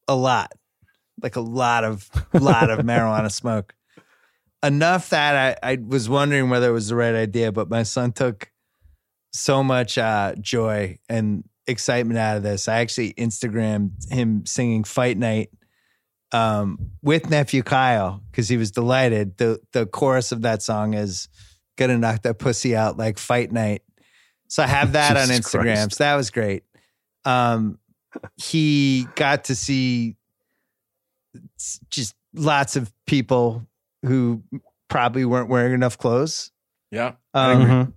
a 0.07 0.15
lot, 0.15 0.51
like 1.21 1.35
a 1.35 1.41
lot 1.41 1.83
of, 1.83 2.09
lot 2.33 2.69
of 2.69 2.79
marijuana 2.79 3.31
smoke. 3.31 3.73
Enough 4.63 5.09
that 5.09 5.57
I, 5.63 5.71
I 5.73 5.77
was 5.77 6.07
wondering 6.07 6.49
whether 6.49 6.69
it 6.69 6.73
was 6.73 6.89
the 6.89 6.95
right 6.95 7.15
idea, 7.15 7.51
but 7.51 7.69
my 7.69 7.83
son 7.83 8.11
took 8.11 8.51
so 9.33 9.63
much 9.63 9.97
uh, 9.97 10.35
joy 10.39 10.99
and 11.09 11.43
excitement 11.71 12.19
out 12.19 12.37
of 12.37 12.43
this. 12.43 12.67
I 12.67 12.79
actually 12.79 13.13
Instagrammed 13.13 14.11
him 14.11 14.45
singing 14.45 14.83
Fight 14.83 15.17
Night 15.17 15.49
um, 16.31 16.91
with 17.01 17.29
nephew 17.29 17.63
Kyle 17.63 18.21
because 18.29 18.47
he 18.47 18.57
was 18.57 18.71
delighted. 18.71 19.37
The 19.37 19.59
the 19.73 19.85
chorus 19.85 20.31
of 20.31 20.43
that 20.43 20.61
song 20.61 20.93
is 20.93 21.27
"Gonna 21.77 21.97
knock 21.97 22.21
that 22.23 22.39
pussy 22.39 22.75
out 22.75 22.97
like 22.97 23.17
Fight 23.17 23.51
Night." 23.51 23.81
So 24.47 24.63
I 24.63 24.67
have 24.67 24.93
that 24.93 25.17
on 25.17 25.29
Instagram. 25.29 25.61
Christ. 25.61 25.95
So 25.95 26.03
that 26.03 26.15
was 26.15 26.29
great. 26.29 26.63
Um, 27.25 27.79
he 28.35 29.07
got 29.15 29.45
to 29.45 29.55
see 29.55 30.17
just 31.89 32.13
lots 32.33 32.75
of 32.75 32.91
people 33.07 33.67
who 34.03 34.43
probably 34.89 35.25
weren't 35.25 35.49
wearing 35.49 35.73
enough 35.73 35.97
clothes. 35.97 36.51
Yeah. 36.91 37.13
Um. 37.33 37.93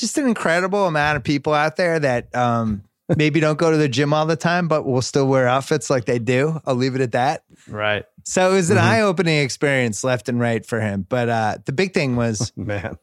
Just 0.00 0.18
an 0.18 0.26
incredible 0.26 0.86
amount 0.86 1.16
of 1.16 1.24
people 1.24 1.52
out 1.54 1.76
there 1.76 1.98
that 2.00 2.34
um, 2.34 2.82
maybe 3.16 3.40
don't 3.40 3.58
go 3.58 3.70
to 3.70 3.76
the 3.76 3.88
gym 3.88 4.12
all 4.12 4.26
the 4.26 4.36
time, 4.36 4.68
but 4.68 4.84
will 4.84 5.02
still 5.02 5.26
wear 5.26 5.46
outfits 5.48 5.90
like 5.90 6.04
they 6.06 6.18
do. 6.18 6.60
I'll 6.66 6.74
leave 6.74 6.94
it 6.94 7.00
at 7.00 7.12
that. 7.12 7.44
Right. 7.68 8.04
So 8.24 8.50
it 8.50 8.54
was 8.54 8.70
an 8.70 8.76
Mhm. 8.76 8.82
eye 8.82 9.00
opening 9.02 9.38
experience 9.38 10.02
left 10.04 10.28
and 10.28 10.38
right 10.40 10.64
for 10.64 10.80
him. 10.80 11.06
But 11.08 11.28
uh, 11.28 11.58
the 11.64 11.72
big 11.72 11.94
thing 11.94 12.16
was 12.16 12.52
Man. 12.56 12.96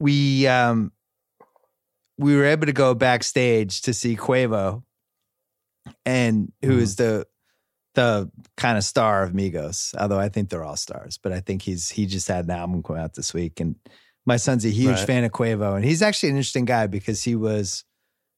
we 0.00 0.46
um, 0.46 0.92
we 2.18 2.34
were 2.36 2.44
able 2.44 2.66
to 2.66 2.72
go 2.72 2.94
backstage 2.94 3.82
to 3.82 3.94
see 3.94 4.16
Quavo, 4.16 4.82
and 6.04 6.52
who 6.62 6.78
Mhm. 6.78 6.82
is 6.82 6.96
the 6.96 7.26
the 7.94 8.30
kind 8.56 8.78
of 8.78 8.84
star 8.84 9.24
of 9.24 9.32
Migos. 9.32 9.92
Although 9.98 10.20
I 10.20 10.28
think 10.28 10.50
they're 10.50 10.62
all 10.62 10.76
stars, 10.76 11.18
but 11.20 11.32
I 11.32 11.40
think 11.40 11.62
he's 11.62 11.88
he 11.90 12.06
just 12.06 12.28
had 12.28 12.44
an 12.44 12.50
album 12.52 12.82
come 12.82 12.96
out 12.96 13.14
this 13.14 13.32
week, 13.34 13.58
and 13.60 13.76
my 14.28 14.36
son's 14.36 14.64
a 14.64 14.70
huge 14.70 14.98
Right. 14.98 15.06
fan 15.06 15.24
of 15.24 15.32
Quavo, 15.32 15.74
and 15.74 15.84
he's 15.84 16.02
actually 16.02 16.28
an 16.30 16.36
interesting 16.36 16.64
guy 16.66 16.86
because 16.86 17.22
he 17.22 17.34
was. 17.34 17.84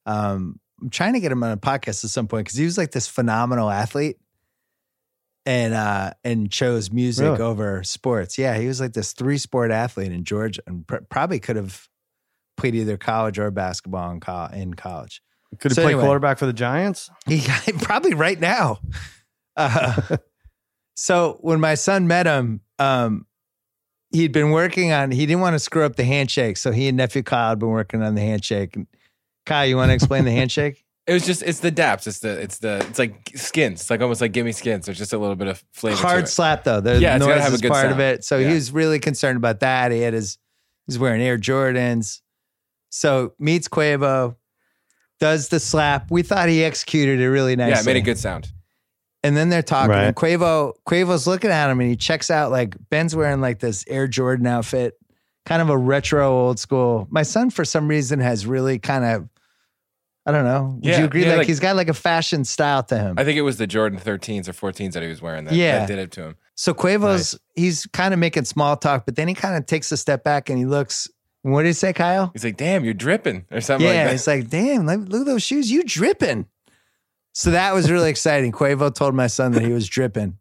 Um, 0.07 0.59
I'm 0.81 0.89
trying 0.89 1.13
to 1.13 1.19
get 1.19 1.31
him 1.31 1.43
on 1.43 1.51
a 1.51 1.57
podcast 1.57 2.03
at 2.03 2.09
some 2.09 2.27
point 2.27 2.45
because 2.45 2.57
he 2.57 2.65
was 2.65 2.77
like 2.77 2.91
this 2.91 3.07
phenomenal 3.07 3.69
athlete. 3.69 4.17
and 5.45 5.73
uh 5.73 6.11
and 6.23 6.51
chose 6.51 6.91
music 6.91 7.23
Really? 7.25 7.39
over 7.41 7.83
sports. 7.83 8.37
Yeah, 8.37 8.57
he 8.57 8.67
was 8.67 8.79
like 8.79 8.93
this 8.93 9.13
three 9.13 9.37
sport 9.39 9.71
athlete 9.71 10.11
in 10.11 10.23
Georgia, 10.23 10.61
and 10.67 10.85
pr- 10.87 10.97
probably 11.09 11.39
could 11.39 11.55
have 11.55 11.87
played 12.57 12.75
either 12.75 12.95
college 12.97 13.39
or 13.39 13.49
basketball 13.51 14.11
in, 14.11 14.19
col- 14.19 14.51
in 14.53 14.73
college. 14.75 15.21
Could 15.59 15.71
he 15.71 15.75
So 15.75 15.81
play 15.81 15.93
anyway. 15.93 16.05
quarterback 16.05 16.37
for 16.37 16.45
the 16.45 16.53
Giants? 16.53 17.09
He 17.27 17.41
probably 17.79 18.13
right 18.13 18.39
now. 18.39 18.79
Uh, 19.57 20.17
so 20.95 21.37
when 21.41 21.59
my 21.59 21.73
son 21.75 22.07
met 22.07 22.25
him, 22.27 22.61
um, 22.79 23.25
he'd 24.11 24.31
been 24.31 24.51
working 24.51 24.91
on. 24.91 25.11
He 25.11 25.25
didn't 25.25 25.41
want 25.41 25.53
to 25.55 25.59
screw 25.59 25.83
up 25.85 25.95
the 25.95 26.03
handshake, 26.03 26.57
so 26.57 26.71
he 26.71 26.87
and 26.87 26.97
nephew 26.97 27.23
Kyle 27.23 27.49
had 27.49 27.59
been 27.59 27.69
working 27.69 28.01
on 28.01 28.15
the 28.15 28.21
handshake. 28.21 28.75
And 28.75 28.87
Kyle, 29.45 29.65
you 29.65 29.75
want 29.77 29.89
to 29.89 29.93
explain 29.93 30.25
the 30.25 30.31
handshake? 30.31 30.83
It 31.07 31.13
was 31.13 31.25
just 31.25 31.41
it's 31.41 31.59
the 31.61 31.71
daps. 31.71 32.05
It's 32.05 32.19
the 32.19 32.39
it's 32.39 32.59
the 32.59 32.85
it's 32.87 32.99
like 32.99 33.31
skins. 33.33 33.81
It's 33.81 33.89
like 33.89 34.01
almost 34.01 34.21
like 34.21 34.33
gimme 34.33 34.51
skins. 34.51 34.85
There's 34.85 34.99
just 34.99 35.13
a 35.13 35.17
little 35.17 35.35
bit 35.35 35.47
of 35.47 35.61
flavor. 35.73 35.97
Hard 35.97 36.29
slap 36.29 36.63
though. 36.63 36.79
The 36.79 36.99
Yeah, 36.99 37.15
it's 37.15 37.25
noise 37.25 37.29
gotta 37.29 37.41
have 37.41 37.51
a 37.53 37.55
is 37.55 37.61
part 37.63 37.91
of 37.91 37.99
it. 37.99 38.23
So 38.23 38.37
Yeah. 38.37 38.49
he 38.49 38.53
was 38.53 38.71
really 38.71 38.99
concerned 38.99 39.35
about 39.35 39.61
that. 39.61 39.91
He 39.91 40.01
had 40.01 40.13
his 40.13 40.37
he's 40.85 40.99
wearing 40.99 41.19
Air 41.19 41.39
Jordans. 41.39 42.21
So 42.91 43.33
meets 43.39 43.67
Quavo, 43.67 44.35
does 45.19 45.49
the 45.49 45.59
slap. 45.59 46.11
We 46.11 46.21
thought 46.21 46.49
he 46.49 46.63
executed 46.63 47.19
it 47.19 47.29
really 47.29 47.55
nicely. 47.55 47.71
Yeah, 47.73 47.79
it 47.79 47.85
made 47.85 47.97
a 47.97 48.01
good 48.01 48.19
sound. 48.19 48.51
And 49.23 49.37
then 49.37 49.49
they're 49.49 49.61
talking, 49.61 49.91
Right. 49.91 50.05
and 50.05 50.15
Quavo 50.15 50.73
Quavo's 50.87 51.27
looking 51.27 51.51
at 51.51 51.69
him, 51.69 51.79
and 51.79 51.89
he 51.89 51.95
checks 51.95 52.31
out 52.31 52.49
like 52.51 52.75
Ben's 52.89 53.15
wearing 53.15 53.39
like 53.41 53.59
this 53.59 53.85
Air 53.87 54.07
Jordan 54.07 54.47
outfit, 54.47 54.95
kind 55.45 55.61
of 55.61 55.69
a 55.69 55.77
retro 55.77 56.27
old 56.29 56.59
school. 56.59 57.07
My 57.11 57.23
son, 57.23 57.49
for 57.51 57.63
some 57.63 57.87
reason, 57.87 58.19
has 58.19 58.47
really 58.47 58.79
kind 58.79 59.05
of, 59.05 59.29
I 60.25 60.31
don't 60.31 60.43
know. 60.45 60.75
Would 60.77 60.85
Yeah, 60.85 60.99
you 60.99 61.05
agree? 61.05 61.21
yeah, 61.23 61.29
like, 61.29 61.37
like- 61.39 61.47
he's 61.47 61.59
got 61.59 61.75
like 61.75 61.89
a 61.89 61.93
fashion 61.93 62.45
style 62.45 62.83
to 62.83 62.97
him. 62.97 63.15
I 63.17 63.23
think 63.23 63.37
it 63.37 63.41
was 63.43 63.57
the 63.57 63.67
Jordan 63.67 63.99
13s 63.99 64.47
or 64.47 64.53
14s 64.53 64.93
that 64.93 65.03
he 65.03 65.09
was 65.09 65.21
wearing 65.21 65.45
that, 65.45 65.53
Yeah. 65.53 65.79
that 65.79 65.87
did 65.87 65.99
it 65.99 66.11
to 66.13 66.21
him. 66.23 66.35
so 66.55 66.73
Quavo's 66.73 67.37
he's 67.55 67.85
kind 67.87 68.13
of 68.15 68.19
making 68.19 68.45
small 68.45 68.75
talk, 68.77 69.05
but 69.05 69.15
then 69.15 69.27
he 69.27 69.33
kind 69.35 69.55
of 69.55 69.65
takes 69.67 69.91
a 69.91 69.97
step 69.97 70.23
back 70.23 70.49
and 70.49 70.57
he 70.59 70.65
looks. 70.65 71.07
What 71.43 71.63
did 71.63 71.69
he 71.69 71.73
say, 71.73 71.91
Kyle? 71.93 72.29
He's 72.33 72.43
like, 72.43 72.55
"Damn, 72.57 72.85
you're 72.85 72.93
dripping," 72.93 73.45
or 73.51 73.61
something 73.61 73.87
yeah, 73.87 73.93
like 73.95 74.07
that. 74.09 74.13
it's 74.13 74.27
like, 74.27 74.47
damn, 74.49 74.85
look, 74.85 75.09
look 75.09 75.21
at 75.21 75.25
those 75.25 75.41
shoes, 75.41 75.71
you 75.71 75.83
dripping. 75.83 76.45
So 77.33 77.51
that 77.51 77.73
was 77.73 77.89
really 77.89 78.09
exciting. 78.09 78.51
Quavo 78.51 78.93
told 78.93 79.15
my 79.15 79.27
son 79.27 79.53
that 79.53 79.61
he 79.63 79.71
was 79.71 79.87
dripping, 79.87 80.37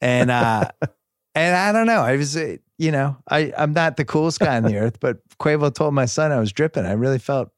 and 0.00 0.30
uh, 0.30 0.70
and 1.34 1.56
I 1.56 1.72
don't 1.72 1.86
know, 1.86 2.00
I 2.02 2.16
was, 2.16 2.36
uh, 2.36 2.56
you 2.78 2.90
know, 2.92 3.16
I 3.30 3.52
I'm 3.56 3.72
not 3.72 3.96
the 3.96 4.04
coolest 4.04 4.38
guy 4.40 4.56
on 4.56 4.64
the 4.64 4.76
earth, 4.76 4.98
but 5.00 5.18
Quavo 5.38 5.72
told 5.72 5.94
my 5.94 6.04
son 6.06 6.32
I 6.32 6.38
was 6.38 6.52
dripping. 6.52 6.84
I 6.84 6.92
really 6.92 7.18
felt 7.18 7.48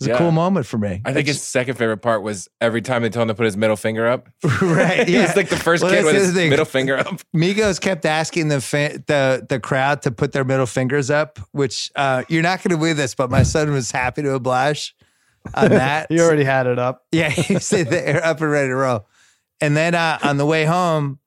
it 0.00 0.06
was 0.08 0.14
a 0.14 0.18
cool 0.18 0.30
moment 0.30 0.64
for 0.64 0.78
me. 0.78 1.02
I 1.04 1.12
think 1.12 1.26
his 1.28 1.42
second 1.42 1.74
favorite 1.74 1.98
part 1.98 2.22
was 2.22 2.48
every 2.58 2.80
time 2.80 3.02
they 3.02 3.10
told 3.10 3.24
him 3.24 3.28
to 3.28 3.34
put 3.34 3.44
his 3.44 3.54
middle 3.58 3.76
finger 3.76 4.06
up. 4.06 4.30
right. 4.62 5.06
he 5.06 5.12
Yeah, 5.16 5.26
was 5.26 5.36
like 5.36 5.50
the 5.50 5.56
first 5.58 5.82
Well, 5.82 5.92
kid 5.92 6.06
with 6.06 6.14
his 6.14 6.32
thing. 6.32 6.48
middle 6.48 6.64
finger 6.64 6.96
up. 6.96 7.20
Migos 7.36 7.78
kept 7.78 8.06
asking 8.06 8.48
the 8.48 8.56
the 9.06 9.44
the 9.46 9.60
crowd 9.60 10.00
to 10.02 10.10
put 10.10 10.32
their 10.32 10.44
middle 10.44 10.64
fingers 10.64 11.10
up, 11.10 11.38
which 11.52 11.90
uh, 11.96 12.24
you're 12.30 12.42
not 12.42 12.62
going 12.62 12.70
to 12.70 12.78
believe 12.78 12.96
this, 12.96 13.14
but 13.14 13.30
my 13.30 13.42
son 13.42 13.70
was 13.72 13.90
happy 13.90 14.22
to 14.22 14.32
oblige 14.32 14.94
on 15.54 15.68
that. 15.70 16.10
you 16.10 16.20
already 16.22 16.44
had 16.44 16.66
it 16.66 16.78
up. 16.78 17.06
Yeah, 17.12 17.32
you 17.48 17.58
said 17.60 17.88
they're 17.88 18.24
up 18.24 18.40
and 18.40 18.50
ready 18.50 18.68
to 18.68 18.74
roll. 18.76 19.06
And 19.60 19.76
then 19.76 19.94
uh, 19.94 20.18
on 20.22 20.36
the 20.38 20.46
way 20.46 20.64
home, 20.64 21.18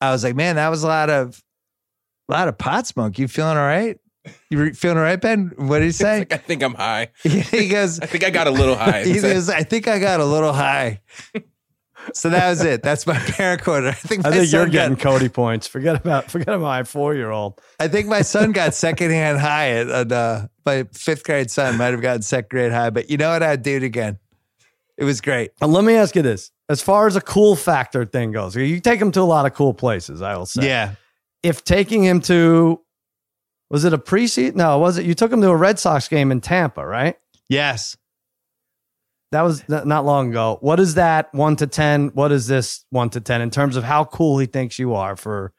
I 0.00 0.10
was 0.12 0.22
like, 0.24 0.34
man, 0.34 0.56
that 0.56 0.68
was 0.68 0.82
a 0.82 0.86
lot 0.86 1.10
of 1.10 1.42
a 2.28 2.32
lot 2.32 2.48
of 2.48 2.58
pot 2.58 2.86
smoke. 2.86 3.18
You 3.18 3.28
feeling 3.28 3.56
all 3.56 3.64
right? 3.64 3.98
You 4.50 4.58
re- 4.58 4.72
feeling 4.72 4.98
all 4.98 5.02
right, 5.02 5.20
Ben? 5.20 5.52
What 5.56 5.78
did 5.78 5.86
he 5.86 5.92
say? 5.92 6.18
like, 6.20 6.32
I 6.32 6.36
think 6.36 6.62
I'm 6.62 6.74
high. 6.74 7.08
he 7.22 7.68
goes, 7.68 8.00
I 8.00 8.06
think 8.06 8.22
I 8.22 8.30
got 8.30 8.46
a 8.46 8.50
little 8.50 8.76
high. 8.76 9.02
he 9.04 9.18
goes, 9.20 9.48
I 9.48 9.62
think 9.62 9.88
I 9.88 9.98
got 9.98 10.20
a 10.20 10.24
little 10.24 10.52
high. 10.52 11.00
So 12.14 12.28
that 12.30 12.48
was 12.50 12.64
it. 12.64 12.82
That's 12.82 13.06
my 13.06 13.18
parent 13.18 13.62
quarter. 13.62 13.88
I 13.88 13.92
think 13.92 14.26
I 14.26 14.30
think 14.30 14.52
you're 14.52 14.66
getting 14.68 14.96
got, 14.96 15.02
Cody 15.02 15.28
points. 15.28 15.66
Forget 15.66 15.96
about 15.96 16.30
forget 16.30 16.48
about 16.48 16.60
my 16.60 16.82
four 16.84 17.14
year 17.14 17.30
old. 17.30 17.60
I 17.78 17.88
think 17.88 18.08
my 18.08 18.22
son 18.22 18.52
got 18.52 18.74
secondhand 18.74 19.38
high 19.40 19.70
at, 19.70 19.88
at 19.88 20.12
uh, 20.12 20.48
my 20.64 20.84
fifth 20.92 21.24
grade 21.24 21.50
son 21.50 21.76
might 21.76 21.92
have 21.92 22.02
gotten 22.02 22.22
second 22.22 22.48
grade 22.50 22.72
high, 22.72 22.90
but 22.90 23.10
you 23.10 23.16
know 23.16 23.30
what? 23.30 23.42
I'd 23.42 23.62
do 23.62 23.76
it 23.76 23.82
again. 23.82 24.18
It 24.96 25.04
was 25.04 25.20
great. 25.20 25.52
And 25.60 25.72
let 25.72 25.84
me 25.84 25.94
ask 25.94 26.14
you 26.14 26.22
this: 26.22 26.50
as 26.68 26.82
far 26.82 27.06
as 27.06 27.16
a 27.16 27.20
cool 27.20 27.56
factor 27.56 28.04
thing 28.04 28.32
goes, 28.32 28.54
you 28.54 28.80
take 28.80 29.00
him 29.00 29.10
to 29.12 29.20
a 29.20 29.22
lot 29.22 29.46
of 29.46 29.54
cool 29.54 29.74
places. 29.74 30.22
I 30.22 30.36
will 30.36 30.46
say, 30.46 30.66
Yeah. 30.66 30.94
If 31.42 31.64
taking 31.64 32.04
him 32.04 32.20
to 32.22 32.80
was 33.70 33.84
it 33.84 33.92
a 33.92 33.98
preseason? 33.98 34.56
No, 34.56 34.78
was 34.78 34.98
it? 34.98 35.06
You 35.06 35.14
took 35.14 35.32
him 35.32 35.40
to 35.42 35.48
a 35.48 35.56
Red 35.56 35.78
Sox 35.78 36.08
game 36.08 36.32
in 36.32 36.40
Tampa, 36.40 36.84
right? 36.84 37.16
Yes. 37.48 37.96
That 39.32 39.42
was 39.42 39.62
not 39.68 40.04
long 40.04 40.30
ago. 40.30 40.58
What 40.60 40.80
is 40.80 40.94
that 40.94 41.32
one 41.32 41.54
to 41.56 41.66
ten? 41.68 42.08
What 42.08 42.32
is 42.32 42.46
this 42.48 42.84
one 42.90 43.10
to 43.10 43.20
ten 43.20 43.40
in 43.40 43.50
terms 43.50 43.76
of 43.76 43.84
how 43.84 44.04
cool 44.04 44.38
he 44.38 44.46
thinks 44.46 44.78
you 44.78 44.94
are 44.94 45.14
for 45.16 45.52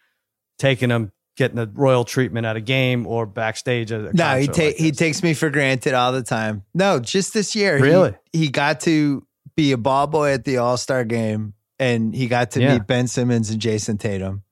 taking 0.60 0.90
him, 0.90 1.14
getting 1.38 1.56
the 1.56 1.72
royal 1.74 2.04
treatment 2.04 2.46
at 2.46 2.58
a 2.58 2.62
game 2.62 3.08
or 3.08 3.26
backstage 3.26 3.92
at 3.94 4.02
a 4.02 4.14
No, 4.14 4.38
he 4.38 4.48
ta- 4.48 4.64
like 4.64 4.76
he 4.76 4.92
takes 4.92 5.24
me 5.24 5.34
for 5.34 5.50
granted 5.50 5.94
all 5.94 6.12
the 6.12 6.22
time. 6.22 6.64
No, 6.74 7.00
just 7.00 7.34
this 7.34 7.56
year. 7.56 7.78
he- 7.78 7.84
Really? 7.84 8.14
He, 8.34 8.50
got 8.50 8.82
to 8.82 9.26
be 9.56 9.72
a 9.72 9.78
ball 9.78 10.08
boy 10.08 10.34
at 10.34 10.44
the 10.44 10.58
All 10.58 10.76
Star 10.76 11.06
game 11.06 11.54
and 11.80 12.14
he 12.14 12.28
got 12.28 12.52
to 12.52 12.62
Yeah. 12.62 12.74
meet 12.74 12.88
Ben 12.88 13.08
Simmons 13.08 13.50
and 13.52 13.62
Jayson 13.62 13.98
Tatum. 13.98 14.44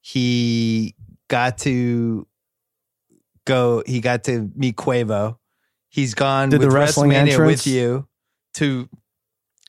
He 0.00 0.94
got 1.28 1.58
to 1.58 2.26
go, 3.44 3.82
he 3.86 4.00
got 4.00 4.24
to 4.24 4.50
meet 4.54 4.76
Quavo. 4.76 5.36
He's 5.90 6.14
gone 6.14 6.48
Did 6.48 6.62
the 6.62 6.66
with 6.68 6.74
wrestling 6.74 7.10
WrestleMania 7.10 7.16
entrance? 7.32 7.64
with 7.64 7.66
you 7.66 8.08
to 8.54 8.88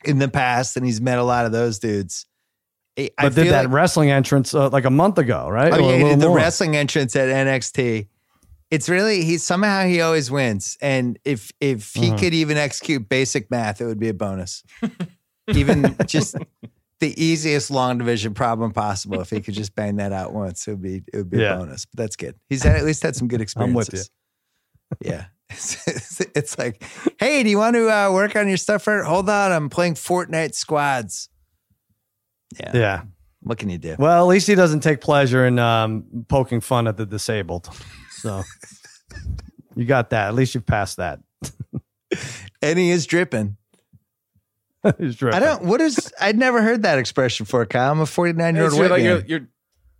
in 0.06 0.20
the 0.20 0.28
past 0.28 0.76
and 0.78 0.86
he's 0.86 1.00
met 1.02 1.18
a 1.18 1.24
lot 1.24 1.46
of 1.46 1.52
those 1.52 1.80
dudes. 1.80 2.26
I- 3.00 3.10
I 3.18 3.24
But 3.24 3.36
did 3.36 3.44
feel 3.44 3.52
that 3.54 3.66
like- 3.66 3.74
wrestling 3.74 4.12
entrance 4.12 4.54
uh, 4.54 4.70
like 4.70 4.86
a 4.86 4.90
month 4.92 5.18
ago, 5.18 5.50
right? 5.50 5.74
Oh 5.74 5.78
Or 5.78 5.80
a 5.80 5.92
yeah, 5.92 5.98
he 5.98 6.04
did 6.12 6.20
the 6.20 6.28
more. 6.28 6.38
wrestling 6.38 6.76
entrance 6.76 7.16
at 7.16 7.30
NXT. 7.30 8.08
It's 8.70 8.90
really 8.90 9.24
he 9.24 9.38
somehow 9.38 9.86
he 9.86 10.02
always 10.02 10.30
wins, 10.32 10.78
and 10.82 11.18
if 11.24 11.52
if 11.60 11.94
he 11.94 12.10
Mhm. 12.10 12.20
could 12.20 12.34
even 12.34 12.58
execute 12.58 13.08
basic 13.08 13.50
math, 13.52 13.82
it 13.82 13.86
would 13.86 14.00
be 14.00 14.10
a 14.10 14.14
bonus. 14.16 14.64
even 15.48 15.96
just 16.08 16.36
the 17.00 17.24
easiest 17.24 17.70
long 17.70 17.98
division 18.00 18.34
problem 18.34 18.72
possible. 18.72 19.22
If 19.22 19.30
he 19.30 19.42
could 19.42 19.54
just 19.54 19.76
bang 19.76 19.98
that 19.98 20.12
out 20.12 20.34
once, 20.34 20.68
it 20.68 20.72
would 20.72 20.82
be 20.82 21.04
it 21.14 21.18
would 21.18 21.30
be 21.30 21.38
Yeah. 21.40 21.54
a 21.56 21.58
bonus. 21.60 21.86
But 21.86 21.98
that's 22.04 22.16
good. 22.16 22.36
He's 22.50 22.64
had, 22.64 22.76
at 22.76 22.84
least 22.84 23.04
had 23.04 23.16
some 23.16 23.28
good 23.28 23.42
experiences. 23.42 23.70
I'm 23.72 23.76
with 23.76 23.88
experiences. 23.90 24.12
Yeah. 25.02 25.26
It's, 25.56 26.20
it's 26.36 26.58
like, 26.58 26.84
hey, 27.20 27.44
do 27.44 27.50
you 27.50 27.58
want 27.58 27.76
to 27.76 27.90
uh, 27.90 28.12
work 28.12 28.36
on 28.36 28.48
your 28.48 28.58
stuff? 28.58 28.84
For 28.84 29.04
hold 29.04 29.30
on, 29.30 29.52
I'm 29.52 29.70
playing 29.70 29.96
Fortnite 29.96 30.54
squads. 30.56 31.30
Yeah. 32.60 32.72
Yeah. 32.74 33.02
What 33.42 33.58
can 33.58 33.70
you 33.70 33.78
do? 33.78 33.96
Well, 34.00 34.24
at 34.24 34.28
least 34.28 34.48
he 34.48 34.56
doesn't 34.56 34.82
take 34.82 35.02
pleasure 35.02 35.46
in 35.46 35.60
um, 35.60 36.26
poking 36.30 36.62
fun 36.62 36.88
at 36.88 36.98
the 36.98 37.06
disabled. 37.06 37.70
So 38.12 38.44
you 39.76 39.86
got 39.86 40.12
that. 40.12 40.28
At 40.30 40.36
least 40.36 40.56
you've 40.56 40.66
passed 40.66 40.98
that. 40.98 41.20
And 42.62 42.80
he 42.80 42.92
is 42.92 43.06
dripping. 43.06 43.58
He's 44.98 45.22
I 45.22 45.40
don't. 45.40 45.64
What 45.64 45.82
is? 45.82 46.14
I'd 46.20 46.38
never 46.38 46.62
heard 46.62 46.84
that 46.84 46.98
expression 47.00 47.46
before, 47.46 47.66
Kyle. 47.66 47.92
I'm 47.92 48.02
a 48.02 48.06
49 48.06 48.56
year 48.56 48.64
old 48.66 48.74
It's 48.74 48.90
like 48.90 49.04
you're, 49.04 49.26
you're 49.26 49.48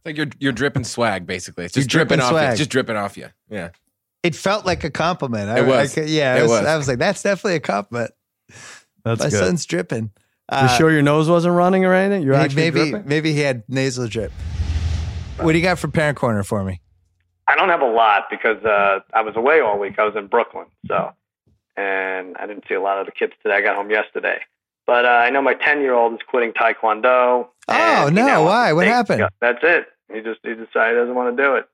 like 0.06 0.18
you're 0.18 0.28
you're 0.40 0.52
dripping 0.52 0.84
swag 0.84 1.26
basically. 1.26 1.66
It's 1.66 1.76
You're 1.76 1.86
dripping, 1.86 2.18
dripping 2.18 2.24
off 2.24 2.30
swag. 2.30 2.44
you. 2.44 2.50
It's 2.50 2.58
just 2.60 2.70
dripping 2.70 2.96
off 2.96 3.18
you. 3.18 3.30
Yeah. 3.50 3.70
It 4.24 4.36
felt 4.36 4.66
like 4.66 4.84
a 4.84 4.90
compliment. 4.90 5.50
I, 5.50 5.60
It 5.60 5.68
was. 5.68 5.92
I 5.98 6.02
could- 6.02 6.10
yeah, 6.10 6.36
It 6.36 6.40
it 6.40 6.42
was, 6.44 6.52
was. 6.52 6.66
I 6.66 6.78
was 6.78 6.88
like, 6.88 6.98
that's 7.00 7.22
definitely 7.22 7.56
a 7.56 7.60
compliment. 7.60 8.12
That's 9.04 9.20
My 9.22 9.30
good. 9.30 9.32
son's 9.46 9.66
dripping. 9.66 10.04
you 10.04 10.58
Uh, 10.58 10.68
sure 10.78 10.92
your 10.92 11.02
nose 11.02 11.30
wasn't 11.30 11.56
running 11.56 11.84
or 11.86 11.94
anything? 11.94 12.24
You're 12.24 12.38
may- 12.38 12.44
actually 12.46 12.62
maybe 12.72 12.90
dripping? 12.92 13.10
maybe 13.10 13.34
he 13.34 13.42
had 13.42 13.64
nasal 13.68 14.08
drip. 14.08 14.32
What 15.42 15.52
do 15.52 15.58
you 15.58 15.64
got 15.64 15.78
for 15.80 15.88
parent 15.90 16.18
corner 16.18 16.44
for 16.44 16.64
me? 16.64 16.80
I 17.48 17.56
don't 17.56 17.68
have 17.70 17.82
a 17.82 17.92
lot 17.92 18.24
because 18.32 18.64
uh, 18.64 19.00
I 19.14 19.22
was 19.22 19.36
away 19.36 19.60
all 19.60 19.78
week. 19.78 20.00
I 20.00 20.06
was 20.06 20.16
in 20.16 20.28
Brooklyn, 20.28 20.68
so 20.88 21.12
and 21.76 22.38
I 22.38 22.46
didn't 22.48 22.64
see 22.70 22.76
a 22.76 22.82
lot 22.82 23.00
of 23.00 23.06
the 23.06 23.12
kids 23.12 23.34
today. 23.42 23.56
I 23.56 23.62
got 23.62 23.76
home 23.76 23.90
yesterday, 23.90 24.40
but 24.88 25.04
uh, 25.06 25.10
I 25.10 25.30
know 25.32 25.42
my 25.42 25.56
ten 25.56 25.82
year 25.82 25.94
old 25.94 26.14
is 26.14 26.20
quitting 26.26 26.54
Taekwondo. 26.54 27.48
Oh, 27.68 28.10
no, 28.14 28.44
why? 28.44 28.72
What 28.72 28.88
happened? 28.88 29.28
That's 29.42 29.60
it. 29.64 29.88
He 30.14 30.22
just 30.22 30.40
he 30.44 30.50
decided 30.54 30.92
he 30.94 31.00
doesn't 31.02 31.16
want 31.16 31.36
to 31.36 31.44
do 31.44 31.56
it, 31.56 31.66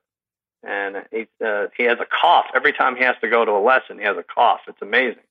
and 0.62 0.96
he 1.10 1.26
uh, 1.44 1.66
he 1.76 1.84
has 1.84 1.98
a 2.00 2.06
cough 2.06 2.46
every 2.54 2.72
time 2.72 2.96
he 2.96 3.04
has 3.04 3.16
to 3.22 3.28
go 3.28 3.44
to 3.44 3.52
a 3.52 3.62
lesson. 3.62 3.98
He 3.98 4.04
has 4.04 4.16
a 4.16 4.22
cough. 4.22 4.60
It's 4.68 4.82
amazing. 4.82 5.22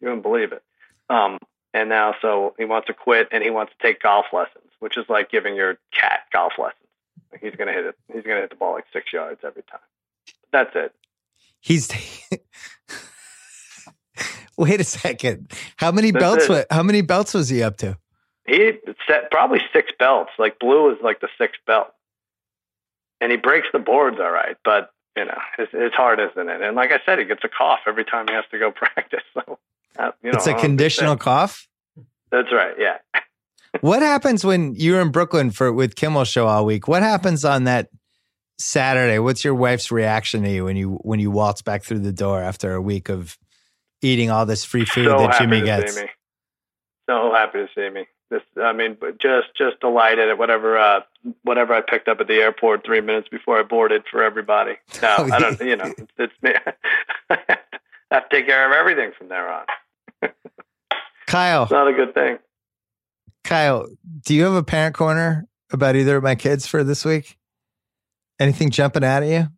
You 0.00 0.08
wouldn't 0.08 0.22
believe 0.22 0.52
it. 0.52 0.62
Um, 1.08 1.38
and 1.74 1.88
now 1.88 2.14
so 2.20 2.54
he 2.58 2.64
wants 2.64 2.86
to 2.88 2.94
quit 2.94 3.28
and 3.32 3.42
he 3.42 3.50
wants 3.50 3.72
to 3.78 3.86
take 3.86 4.02
golf 4.02 4.26
lessons, 4.32 4.70
which 4.80 4.96
is 4.96 5.04
like 5.08 5.30
giving 5.30 5.54
your 5.56 5.78
cat 5.92 6.20
golf 6.32 6.52
lessons. 6.58 6.78
Like 7.30 7.40
he's 7.40 7.54
gonna 7.56 7.72
hit 7.72 7.86
it. 7.86 7.94
He's 8.12 8.22
gonna 8.24 8.40
hit 8.40 8.50
the 8.50 8.56
ball 8.56 8.72
like 8.72 8.84
six 8.92 9.12
yards 9.12 9.40
every 9.44 9.62
time. 9.70 9.80
That's 10.52 10.70
it. 10.74 10.92
He's. 11.60 11.88
Wait 14.58 14.80
a 14.80 14.84
second. 14.84 15.50
How 15.76 15.90
many 15.92 16.10
That's 16.10 16.22
belts? 16.22 16.44
it. 16.44 16.50
wa- 16.50 16.64
How 16.76 16.82
many 16.82 17.00
belts 17.00 17.32
was 17.34 17.48
he 17.48 17.62
up 17.62 17.78
to? 17.78 17.96
He 18.46 18.72
set 19.08 19.30
probably 19.30 19.60
six 19.72 19.90
belts. 19.98 20.30
Like 20.38 20.58
blue 20.58 20.90
is 20.90 20.98
like 21.02 21.20
the 21.20 21.28
sixth 21.38 21.60
belt, 21.66 21.88
and 23.22 23.30
he 23.30 23.38
breaks 23.38 23.68
the 23.72 23.78
boards 23.78 24.18
all 24.20 24.32
right. 24.32 24.56
But 24.64 24.90
you 25.16 25.24
know, 25.24 25.38
it's, 25.58 25.70
it's 25.72 25.94
hard, 25.94 26.18
isn't 26.20 26.48
it? 26.48 26.60
And 26.62 26.74
like 26.74 26.90
I 26.90 27.00
said, 27.06 27.18
he 27.18 27.24
gets 27.24 27.44
a 27.44 27.48
cough 27.48 27.80
every 27.86 28.04
time 28.04 28.26
he 28.28 28.34
has 28.34 28.44
to 28.50 28.58
go 28.58 28.70
practice. 28.74 29.22
So 29.32 29.58
uh, 29.98 30.10
you 30.22 30.32
know, 30.32 30.36
it's 30.36 30.46
a 30.46 30.54
conditional 30.54 31.16
cough. 31.16 31.68
That's 32.30 32.52
right. 32.52 32.74
Yeah. 32.78 32.98
What 33.80 34.02
happens 34.02 34.44
when 34.44 34.74
you're 34.74 35.00
in 35.00 35.10
Brooklyn 35.10 35.50
for 35.50 35.72
with 35.72 35.96
Kimmel 35.96 36.24
show 36.24 36.46
all 36.46 36.66
week? 36.66 36.88
What 36.88 37.02
happens 37.02 37.42
on 37.42 37.64
that 37.64 37.88
Saturday? 38.58 39.18
What's 39.18 39.44
your 39.44 39.54
wife's 39.54 39.90
reaction 39.90 40.42
to 40.42 40.50
you 40.50 40.66
when 40.66 40.76
you 40.76 40.98
when 41.02 41.20
you 41.20 41.30
waltz 41.30 41.62
back 41.62 41.82
through 41.82 42.00
the 42.00 42.12
door 42.12 42.42
after 42.42 42.74
a 42.74 42.82
week 42.82 43.08
of 43.08 43.38
eating 44.02 44.30
all 44.30 44.44
this 44.44 44.62
free 44.62 44.84
food 44.84 45.06
so 45.06 45.16
that 45.16 45.32
happy 45.32 45.44
Jimmy 45.44 45.60
to 45.60 45.64
gets? 45.64 45.94
see 45.94 46.02
me. 46.02 46.08
So 47.08 47.32
happy 47.32 47.60
to 47.60 47.68
see 47.74 47.88
me. 47.88 48.04
This, 48.32 48.40
I 48.56 48.72
mean, 48.72 48.96
just 49.20 49.48
just 49.58 49.78
delighted 49.80 50.30
at 50.30 50.38
whatever 50.38 50.78
uh, 50.78 51.00
whatever 51.42 51.74
I 51.74 51.82
picked 51.82 52.08
up 52.08 52.18
at 52.18 52.28
the 52.28 52.36
airport 52.36 52.82
three 52.82 53.02
minutes 53.02 53.28
before 53.28 53.58
I 53.58 53.62
boarded 53.62 54.04
for 54.10 54.22
everybody. 54.24 54.76
No, 55.02 55.16
Oh, 55.18 55.28
I 55.30 55.38
don't. 55.38 55.60
You 55.60 55.76
know, 55.76 55.92
it's, 55.98 56.12
it's 56.16 56.32
me. 56.42 56.52
I 57.30 57.38
have 58.10 58.28
to 58.30 58.34
take 58.36 58.46
care 58.46 58.66
of 58.66 58.72
everything 58.72 59.12
from 59.18 59.28
there 59.28 59.52
on. 59.52 59.64
Kyle, 61.26 61.64
It's 61.64 61.72
not 61.72 61.88
a 61.88 61.92
good 61.92 62.14
thing. 62.14 62.38
Kyle, 63.44 63.86
do 64.24 64.34
you 64.34 64.44
have 64.44 64.54
a 64.54 64.62
parent 64.62 64.94
corner 64.94 65.46
about 65.72 65.94
either 65.96 66.16
of 66.16 66.22
my 66.22 66.34
kids 66.34 66.66
for 66.66 66.82
this 66.82 67.04
week? 67.04 67.36
Anything 68.40 68.70
jumping 68.70 69.04
out 69.04 69.22
at 69.22 69.28
you? 69.28 69.48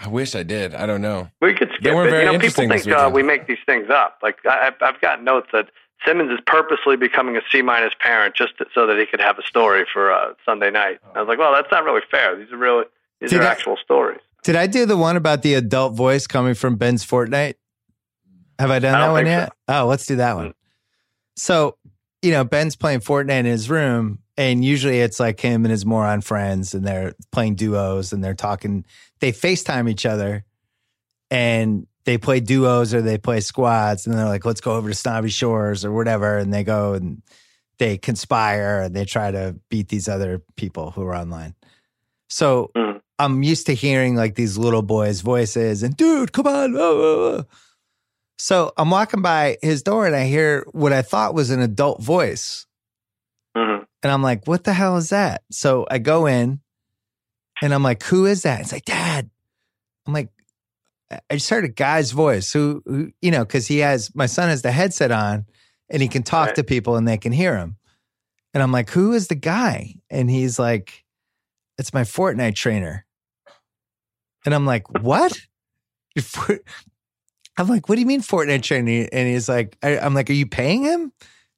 I 0.00 0.06
wish 0.08 0.34
I 0.36 0.44
did. 0.44 0.74
I 0.74 0.86
don't 0.86 1.02
know. 1.02 1.28
We 1.40 1.54
could 1.54 1.68
skip 1.70 1.82
They 1.82 1.92
weren't 1.94 2.08
it. 2.08 2.10
very 2.12 2.24
You 2.26 2.32
know, 2.32 2.38
people 2.38 2.62
interesting 2.64 2.68
this 2.68 2.84
think 2.84 2.96
uh, 2.96 3.10
we 3.12 3.22
make 3.24 3.46
these 3.48 3.58
things 3.66 3.90
up. 3.90 4.18
Like 4.22 4.38
I, 4.48 4.68
I've 4.68 4.74
I've 4.94 5.00
got 5.00 5.22
notes 5.22 5.48
that 5.52 5.70
Simmons 6.06 6.30
is 6.30 6.38
purposely 6.46 6.96
becoming 6.96 7.36
a 7.36 7.40
C 7.50 7.60
minus 7.62 7.92
parent 8.00 8.34
just 8.34 8.56
to, 8.58 8.66
so 8.74 8.86
that 8.86 8.98
he 8.98 9.06
could 9.06 9.20
have 9.20 9.38
a 9.38 9.42
story 9.42 9.84
for 9.92 10.12
uh, 10.12 10.34
Sunday 10.44 10.70
night. 10.70 10.98
I 11.14 11.20
was 11.20 11.28
like, 11.28 11.38
well, 11.38 11.52
that's 11.52 11.70
not 11.70 11.84
really 11.84 12.02
fair. 12.10 12.36
These 12.36 12.52
are 12.52 12.56
really 12.56 12.84
these 13.20 13.30
Did 13.30 13.40
are 13.40 13.44
I- 13.44 13.50
actual 13.50 13.76
stories. 13.76 14.20
Did 14.44 14.54
I 14.54 14.68
do 14.68 14.86
the 14.86 14.96
one 14.96 15.16
about 15.16 15.42
the 15.42 15.54
adult 15.54 15.94
voice 15.94 16.26
coming 16.28 16.54
from 16.54 16.76
Ben's 16.76 17.04
Fortnite? 17.04 17.54
Have 18.58 18.70
I 18.70 18.78
done 18.78 18.94
I 18.94 19.06
that 19.06 19.12
one 19.12 19.26
yet? 19.26 19.52
Oh, 19.66 19.86
let's 19.86 20.06
do 20.06 20.16
that 20.16 20.36
one. 20.36 20.54
So, 21.36 21.76
you 22.22 22.30
know, 22.30 22.44
Ben's 22.44 22.76
playing 22.76 23.00
Fortnite 23.00 23.30
in 23.40 23.44
his 23.46 23.68
room, 23.68 24.20
and 24.36 24.64
usually 24.64 25.00
it's 25.00 25.18
like 25.20 25.40
him 25.40 25.64
and 25.64 25.72
his 25.72 25.84
moron 25.84 26.20
friends, 26.20 26.72
and 26.72 26.86
they're 26.86 27.14
playing 27.32 27.56
duos 27.56 28.12
and 28.12 28.22
they're 28.22 28.34
talking. 28.34 28.84
They 29.20 29.32
FaceTime 29.32 29.90
each 29.90 30.06
other 30.06 30.44
and 31.30 31.86
they 32.08 32.16
play 32.16 32.40
duos 32.40 32.94
or 32.94 33.02
they 33.02 33.18
play 33.18 33.38
squads, 33.38 34.06
and 34.06 34.16
they're 34.16 34.24
like, 34.24 34.46
let's 34.46 34.62
go 34.62 34.76
over 34.76 34.88
to 34.88 34.94
Snobby 34.94 35.28
Shores 35.28 35.84
or 35.84 35.92
whatever. 35.92 36.38
And 36.38 36.54
they 36.54 36.64
go 36.64 36.94
and 36.94 37.20
they 37.78 37.98
conspire 37.98 38.80
and 38.80 38.96
they 38.96 39.04
try 39.04 39.30
to 39.30 39.56
beat 39.68 39.88
these 39.90 40.08
other 40.08 40.40
people 40.56 40.90
who 40.90 41.02
are 41.02 41.14
online. 41.14 41.54
So 42.30 42.70
Mhm. 42.74 43.02
I'm 43.18 43.42
used 43.42 43.66
to 43.66 43.74
hearing 43.74 44.16
like 44.16 44.36
these 44.36 44.56
little 44.56 44.80
boys' 44.80 45.20
voices 45.20 45.82
and 45.82 45.94
dude, 45.98 46.32
come 46.32 46.46
on. 46.46 46.74
oh, 46.76 46.80
oh, 46.80 47.36
oh." 47.40 47.44
So 48.38 48.72
I'm 48.78 48.88
walking 48.88 49.20
by 49.20 49.58
his 49.60 49.82
door 49.82 50.06
and 50.06 50.16
I 50.16 50.24
hear 50.24 50.64
what 50.72 50.94
I 50.94 51.02
thought 51.02 51.34
was 51.34 51.50
an 51.50 51.60
adult 51.60 52.00
voice. 52.02 52.64
hmm 53.54 53.82
And 54.02 54.10
I'm 54.10 54.22
like, 54.22 54.46
what 54.46 54.64
the 54.64 54.72
hell 54.72 54.96
is 54.96 55.10
that? 55.10 55.42
So 55.50 55.86
I 55.90 55.98
go 55.98 56.24
in 56.24 56.60
and 57.60 57.74
I'm 57.74 57.82
like, 57.82 58.02
who 58.04 58.24
is 58.24 58.44
that? 58.44 58.62
It's 58.62 58.72
like, 58.72 58.86
Dad. 58.86 59.28
I'm 60.06 60.14
like, 60.14 60.30
I 61.10 61.34
just 61.36 61.48
heard 61.48 61.64
a 61.64 61.68
guy's 61.68 62.10
voice 62.12 62.52
who, 62.52 62.82
who 62.84 63.10
you 63.22 63.30
know, 63.30 63.44
because 63.44 63.66
he 63.66 63.78
has, 63.78 64.14
my 64.14 64.26
son 64.26 64.48
has 64.50 64.62
the 64.62 64.72
headset 64.72 65.10
on 65.10 65.46
and 65.88 66.02
he 66.02 66.08
can 66.08 66.22
talk 66.22 66.48
Right. 66.48 66.54
to 66.56 66.64
people 66.64 66.96
and 66.96 67.08
they 67.08 67.16
can 67.16 67.32
hear 67.32 67.56
him. 67.56 67.76
And 68.54 68.62
I'm 68.62 68.72
like, 68.72 68.90
who 68.90 69.12
is 69.12 69.28
the 69.28 69.34
guy? 69.34 69.94
And 70.10 70.30
he's 70.30 70.58
like, 70.58 71.04
it's 71.78 71.94
my 71.94 72.02
Fortnite 72.02 72.56
trainer. 72.56 73.06
And 74.44 74.54
I'm 74.54 74.66
like, 74.66 74.88
what? 75.02 75.38
I'm 77.58 77.66
like, 77.68 77.88
what 77.88 77.96
do 77.96 78.00
you 78.00 78.06
mean 78.06 78.20
Fortnite 78.20 78.62
trainer? 78.62 79.08
And 79.12 79.28
he's 79.28 79.48
like, 79.48 79.76
I, 79.82 79.98
I'm 79.98 80.14
like, 80.14 80.30
are 80.30 80.34
you 80.34 80.46
paying 80.46 80.84
him? 80.84 81.12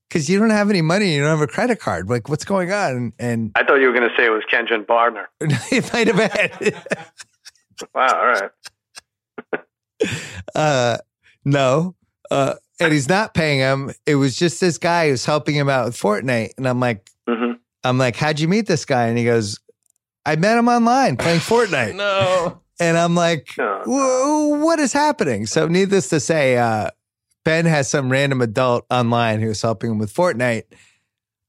Because 0.09 0.29
you 0.29 0.39
don't 0.41 0.51
have 0.51 0.71
any 0.71 0.83
money, 0.83 1.15
you 1.15 1.21
don't 1.21 1.29
have 1.31 1.41
a 1.41 1.47
credit 1.47 1.79
card. 1.79 2.09
Like, 2.09 2.29
what's 2.29 2.45
going 2.45 2.73
on? 2.73 3.13
And 3.19 3.53
I 3.55 3.63
thought 3.65 3.77
you 3.77 3.87
were 3.87 3.93
going 3.93 4.09
to 4.09 4.15
say 4.17 4.27
it 4.27 4.31
was 4.31 4.43
Kenjan 4.53 4.87
Bardner. 4.87 5.29
it 5.41 5.93
might 5.93 6.07
have 6.09 6.61
been. 6.61 6.73
Wow. 7.95 8.19
All 8.21 8.27
right. 8.27 8.51
uh, 10.55 10.99
no. 11.45 11.95
Uh, 12.31 12.55
and 12.81 12.93
he's 12.93 13.09
not 13.09 13.35
paying 13.35 13.59
him. 13.59 13.93
It 14.07 14.15
was 14.15 14.37
just 14.37 14.61
this 14.61 14.79
guy 14.79 15.09
who's 15.09 15.25
helping 15.25 15.55
him 15.55 15.69
out 15.69 15.87
with 15.87 15.97
Fortnite. 15.97 16.51
And 16.57 16.67
I'm 16.67 16.81
like, 16.81 17.09
hmm 17.29 17.53
I'm 17.83 17.97
like, 17.97 18.17
how'd 18.17 18.39
you 18.39 18.47
meet 18.47 18.67
this 18.67 18.85
guy? 18.85 19.07
And 19.07 19.17
he 19.17 19.25
goes, 19.25 19.59
I 20.27 20.37
met 20.37 20.59
him 20.59 20.69
online 20.69 21.17
playing 21.17 21.41
Fortnite. 21.41 21.97
No. 21.97 22.61
And 22.79 22.97
I'm 22.97 23.15
like, 23.15 23.49
"Whoa, 23.57 24.59
what 24.59 24.79
is 24.79 24.93
happening? 24.93 25.47
So, 25.47 25.69
needless 25.69 26.09
to 26.11 26.21
say, 26.21 26.57
uh, 26.57 26.91
Ben 27.45 27.67
has 27.67 27.89
some 27.89 28.11
random 28.11 28.41
adult 28.41 28.87
online 28.91 29.41
who's 29.41 29.61
helping 29.61 29.91
him 29.93 29.99
with 29.99 30.13
Fortnite. 30.13 30.65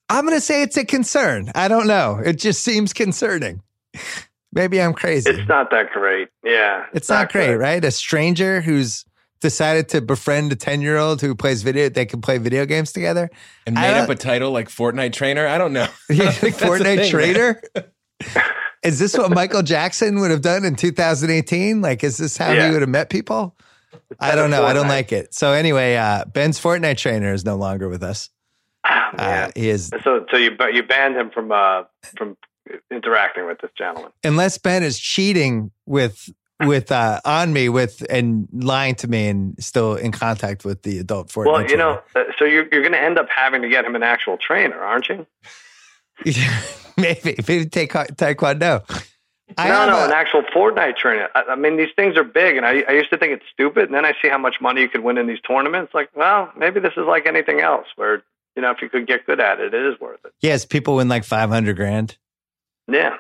I'm 0.10 0.26
going 0.26 0.38
to 0.38 0.42
say 0.42 0.62
it's 0.62 0.76
a 0.76 0.84
concern. 0.86 1.52
I 1.56 1.70
don't 1.70 1.88
know. 1.88 2.22
It 2.24 2.38
just 2.38 2.64
seems 2.64 2.92
concerning. 2.92 3.62
Maybe 4.54 4.82
I'm 4.82 4.94
crazy. 4.94 5.30
It's 5.30 5.48
not 5.48 5.70
that 5.72 5.92
great. 5.92 6.28
Yeah. 6.44 6.86
It's 6.94 7.10
not 7.10 7.32
great, 7.32 7.48
good. 7.48 7.58
right? 7.60 7.84
A 7.86 7.92
stranger 7.92 8.62
who's 8.62 9.06
decided 9.40 9.90
to 9.90 10.02
befriend 10.02 10.52
a 10.52 10.56
10 10.56 10.82
year 10.82 10.98
old 10.98 11.22
who 11.22 11.34
plays 11.36 11.64
video, 11.64 11.90
they 11.90 12.06
can 12.06 12.22
play 12.22 12.38
video 12.38 12.66
games 12.66 12.92
together. 12.92 13.30
And 13.66 13.76
made 13.76 13.94
up 13.98 14.10
a 14.10 14.16
title 14.16 14.52
like 14.52 14.68
Fortnite 14.70 15.14
trainer. 15.14 15.48
I 15.48 15.58
don't 15.58 15.74
know. 15.74 15.88
I 15.88 15.90
Yeah, 16.14 16.24
don't 16.26 16.34
think 16.36 16.56
that's 16.58 16.62
a 16.64 16.68
Fortnite 16.68 16.84
thing, 16.84 16.98
man. 16.98 17.10
trader. 17.10 17.62
Is 18.84 18.98
this 19.00 19.16
what 19.18 19.30
Michael 19.32 19.62
Jackson 19.62 20.20
would 20.22 20.32
have 20.32 20.42
done 20.42 20.66
in 20.66 20.76
2018? 20.76 21.82
Like, 21.82 22.04
is 22.04 22.18
this 22.18 22.36
how 22.36 22.52
Yeah. 22.52 22.66
he 22.68 22.72
would 22.74 22.82
have 22.82 22.90
met 22.90 23.12
people? 23.12 23.56
I 24.20 24.34
don't 24.34 24.50
know. 24.50 24.66
I 24.66 24.74
don't 24.74 24.88
like 24.88 25.12
it. 25.12 25.36
So 25.36 25.52
anyway, 25.54 25.96
uh, 25.98 26.26
Ben's 26.26 26.60
Fortnite 26.60 26.98
trainer 26.98 27.32
is 27.32 27.46
no 27.46 27.56
longer 27.58 27.90
with 27.90 28.02
us. 28.02 28.30
Ah, 28.84 29.10
Uh, 29.14 29.18
man. 29.18 29.52
he 29.56 29.70
is, 29.70 29.92
so 30.04 30.26
so 30.32 30.38
you 30.38 30.58
you 30.74 30.82
banned 30.82 31.16
him 31.16 31.30
from 31.30 31.52
uh 31.52 31.84
from 32.18 32.36
interacting 32.92 33.46
with 33.48 33.60
this 33.62 33.72
gentleman. 33.78 34.12
unless 34.24 34.58
Ben 34.58 34.84
is 34.84 35.00
cheating 35.00 35.72
with 35.86 36.30
with 36.64 36.92
uh, 36.92 37.20
on 37.26 37.54
me 37.54 37.70
with 37.70 38.06
and 38.10 38.48
lying 38.54 38.94
to 38.96 39.08
me 39.08 39.28
and 39.30 39.56
still 39.64 39.96
in 39.96 40.12
contact 40.12 40.64
with 40.64 40.84
the 40.84 41.00
adult 41.00 41.30
Fortnite. 41.30 41.46
Well, 41.46 41.66
you 41.68 41.76
know, 41.78 42.02
uh, 42.16 42.24
so 42.38 42.46
you're 42.46 42.68
you're 42.72 42.82
going 42.82 42.92
to 42.94 43.02
end 43.02 43.18
up 43.18 43.28
having 43.30 43.64
to 43.64 43.70
get 43.70 43.84
him 43.84 43.96
an 43.96 44.04
actual 44.04 44.38
trainer, 44.38 44.80
aren't 44.80 45.10
you? 45.10 45.26
maybe 46.98 47.36
maybe 47.48 47.66
take 47.66 47.92
taekwondo. 47.94 48.84
I 49.58 49.68
no, 49.68 49.86
no, 49.88 49.98
a- 49.98 50.06
an 50.06 50.12
actual 50.14 50.44
Fortnite 50.44 50.96
trainer. 50.98 51.28
I, 51.36 51.44
I 51.50 51.56
mean, 51.56 51.76
these 51.78 51.90
things 51.96 52.16
are 52.16 52.24
big, 52.24 52.56
and 52.58 52.66
I, 52.66 52.84
I 52.88 52.92
used 52.94 53.10
to 53.10 53.18
think 53.18 53.34
it's 53.34 53.46
stupid, 53.52 53.86
and 53.86 53.94
then 53.94 54.06
I 54.06 54.14
see 54.22 54.30
how 54.30 54.38
much 54.38 54.62
money 54.62 54.82
you 54.82 54.88
could 54.90 55.04
win 55.04 55.18
in 55.18 55.28
these 55.28 55.42
tournaments. 55.42 55.94
Like, 55.94 56.10
well, 56.16 56.52
maybe 56.58 56.80
this 56.80 56.94
is 56.96 57.06
like 57.06 57.26
anything 57.28 57.60
else, 57.60 57.88
where 57.98 58.24
you 58.56 58.62
know, 58.62 58.72
if 58.72 58.82
you 58.82 58.90
could 58.90 59.08
get 59.08 59.26
good 59.26 59.40
at 59.40 59.60
it, 59.60 59.74
it 59.74 59.94
is 59.94 60.00
worth 60.00 60.20
it. 60.26 60.34
yes, 60.42 60.64
people 60.66 60.96
win 60.98 61.10
like 61.10 61.24
five 61.26 61.50
hundred 61.50 61.76
grand. 61.76 62.18
Yeah. 62.92 63.18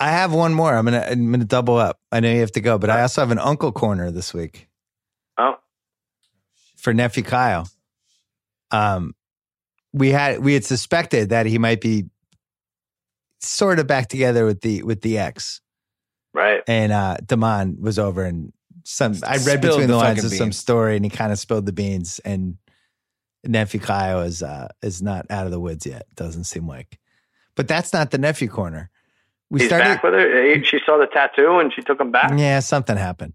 I 0.00 0.10
have 0.10 0.32
one 0.32 0.54
more. 0.54 0.74
I'm 0.74 0.84
gonna 0.84 1.06
I'm 1.08 1.30
gonna 1.30 1.44
double 1.44 1.76
up. 1.76 2.00
I 2.10 2.20
know 2.20 2.30
you 2.30 2.40
have 2.40 2.52
to 2.52 2.60
go, 2.60 2.78
but 2.78 2.90
I 2.90 3.02
also 3.02 3.20
have 3.20 3.30
an 3.30 3.38
uncle 3.38 3.72
corner 3.72 4.10
this 4.10 4.34
week 4.34 4.68
Oh, 5.38 5.56
for 6.76 6.92
nephew 6.92 7.22
Kyle. 7.22 7.68
Um, 8.70 9.14
we 9.92 10.10
had 10.10 10.40
we 10.40 10.54
had 10.54 10.64
suspected 10.64 11.28
that 11.28 11.46
he 11.46 11.58
might 11.58 11.80
be 11.80 12.06
sort 13.40 13.78
of 13.78 13.86
back 13.86 14.08
together 14.08 14.44
with 14.44 14.62
the 14.62 14.82
with 14.82 15.02
the 15.02 15.18
ex, 15.18 15.60
right. 16.32 16.62
and 16.66 16.92
uh 16.92 17.16
Damon 17.24 17.76
was 17.80 17.98
over 17.98 18.24
and 18.24 18.52
some 18.82 19.14
I 19.24 19.34
read 19.36 19.40
Spilled 19.40 19.60
between 19.62 19.86
the, 19.86 19.94
the 19.94 19.96
lines 19.96 20.18
fucking 20.18 20.32
of 20.32 20.38
some 20.38 20.52
story, 20.52 20.96
and 20.96 21.04
he 21.04 21.10
kind 21.10 21.32
of 21.32 21.38
spilled 21.38 21.66
the 21.66 21.72
beans. 21.72 22.18
And 22.24 22.58
nephew 23.44 23.80
Kyle 23.80 24.20
is 24.20 24.42
uh 24.42 24.68
is 24.82 25.00
not 25.00 25.26
out 25.30 25.46
of 25.46 25.52
the 25.52 25.60
woods 25.60 25.86
yet. 25.86 26.06
Doesn't 26.16 26.44
seem 26.44 26.66
like, 26.66 26.98
but 27.54 27.68
that's 27.68 27.92
not 27.92 28.10
the 28.10 28.18
nephew 28.18 28.48
corner. 28.48 28.90
We 29.54 29.60
He's 29.60 29.68
started. 29.68 29.84
back 29.84 30.02
with 30.02 30.14
her. 30.14 30.64
She 30.64 30.78
saw 30.84 30.98
the 30.98 31.06
tattoo, 31.06 31.58
and 31.60 31.72
she 31.72 31.80
took 31.80 32.00
him 32.00 32.10
back. 32.10 32.32
Yeah, 32.36 32.58
something 32.58 32.96
happened. 32.96 33.34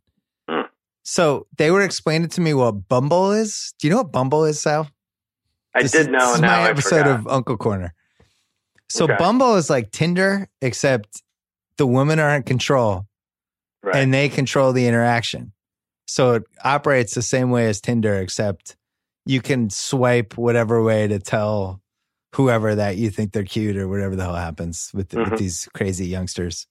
Hmm. 0.49 0.63
So 1.03 1.47
they 1.57 1.71
were 1.71 1.81
explaining 1.81 2.27
to 2.29 2.41
me 2.41 2.53
what 2.53 2.89
Bumble 2.89 3.31
is. 3.31 3.73
Do 3.79 3.87
you 3.87 3.91
know 3.91 4.01
what 4.01 4.11
Bumble 4.11 4.43
is, 4.43 4.61
Sal? 4.61 4.89
I 5.73 5.83
This 5.83 5.93
did 5.93 6.11
know, 6.11 6.19
This 6.19 6.35
is 6.35 6.41
now 6.41 6.59
my 6.61 6.67
I 6.67 6.69
episode 6.71 6.97
forgot. 7.03 7.19
of 7.21 7.27
Uncle 7.27 7.55
Corner. 7.57 7.93
So 8.89 9.05
Okay. 9.05 9.15
Bumble 9.17 9.55
is 9.55 9.69
like 9.69 9.91
Tinder, 9.91 10.49
except 10.61 11.21
the 11.77 11.87
women 11.87 12.19
are 12.19 12.35
in 12.35 12.43
control 12.43 13.05
right. 13.81 13.95
and 13.95 14.13
they 14.13 14.27
control 14.29 14.73
the 14.73 14.87
interaction. 14.87 15.53
So 16.05 16.33
it 16.33 16.43
operates 16.65 17.13
the 17.15 17.21
same 17.21 17.49
way 17.51 17.67
as 17.67 17.79
Tinder, 17.79 18.15
except 18.15 18.75
you 19.25 19.41
can 19.41 19.69
swipe 19.69 20.37
whatever 20.37 20.83
way 20.83 21.07
to 21.07 21.19
tell 21.19 21.81
whoever 22.35 22.75
that 22.75 22.97
you 22.97 23.09
think 23.09 23.31
they're 23.31 23.43
cute 23.43 23.75
or 23.77 23.87
whatever 23.87 24.15
the 24.15 24.23
hell 24.23 24.35
happens 24.35 24.91
with, 24.93 25.09
Mhm. 25.09 25.31
with 25.31 25.39
these 25.39 25.67
crazy 25.73 26.07
youngsters. 26.07 26.67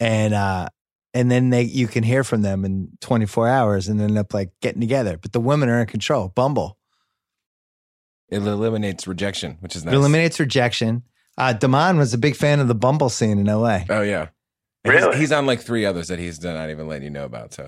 And 0.00 0.34
uh 0.34 0.68
and 1.14 1.30
then 1.30 1.50
they 1.50 1.62
you 1.62 1.86
can 1.86 2.02
hear 2.02 2.24
from 2.24 2.42
them 2.42 2.64
in 2.64 2.88
24 3.00 3.48
hours 3.48 3.88
and 3.88 4.00
end 4.00 4.18
up 4.18 4.34
like 4.34 4.50
getting 4.60 4.80
together. 4.80 5.16
But 5.16 5.32
the 5.32 5.40
women 5.40 5.68
are 5.68 5.80
in 5.80 5.86
control. 5.86 6.28
Bumble. 6.28 6.76
It 8.30 8.38
eliminates 8.38 9.06
rejection, 9.06 9.58
which 9.60 9.76
is 9.76 9.84
nice. 9.84 9.92
It 9.94 9.96
eliminates 9.96 10.40
rejection. 10.40 11.02
Uh 11.38 11.52
Damon 11.52 11.96
was 11.98 12.14
a 12.14 12.18
big 12.18 12.36
fan 12.36 12.60
of 12.60 12.68
the 12.68 12.74
Bumble 12.74 13.08
scene 13.08 13.38
in 13.38 13.46
LA. 13.46 13.84
oh 13.88 14.02
yeah. 14.02 14.28
And 14.84 14.92
he's- 14.92 15.04
Really? 15.04 15.16
He's, 15.18 15.32
on 15.32 15.46
like 15.46 15.60
three 15.62 15.86
others 15.86 16.08
that 16.08 16.18
he's 16.18 16.42
not 16.42 16.68
even 16.70 16.86
letting 16.88 17.04
you 17.04 17.10
know 17.10 17.24
about. 17.24 17.54
So 17.54 17.66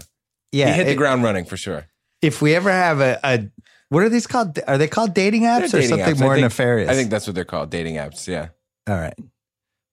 Yeah. 0.52 0.68
he 0.68 0.72
hit 0.74 0.84
the 0.86 0.94
ground 0.94 1.22
running 1.22 1.44
for 1.46 1.56
sure. 1.56 1.86
if 2.22 2.42
we 2.42 2.54
ever 2.54 2.70
have 2.70 3.00
a, 3.00 3.18
a 3.24 3.48
What 3.88 4.02
are 4.02 4.08
these 4.08 4.26
called? 4.26 4.58
Are 4.66 4.78
they 4.78 4.88
called 4.88 5.14
dating 5.14 5.42
apps 5.42 5.70
They're 5.70 5.80
or 5.80 5.82
dating 5.82 5.88
something 5.88 6.14
apps. 6.14 6.20
I 6.20 6.24
more 6.24 6.34
think- 6.34 6.44
nefarious? 6.44 6.90
I 6.90 6.94
think 6.94 7.10
that's 7.10 7.26
what 7.26 7.34
they're 7.36 7.44
called, 7.44 7.70
dating 7.70 7.96
apps. 7.96 8.26
Yeah. 8.26 8.48
All 8.88 8.96
right. 8.96 9.14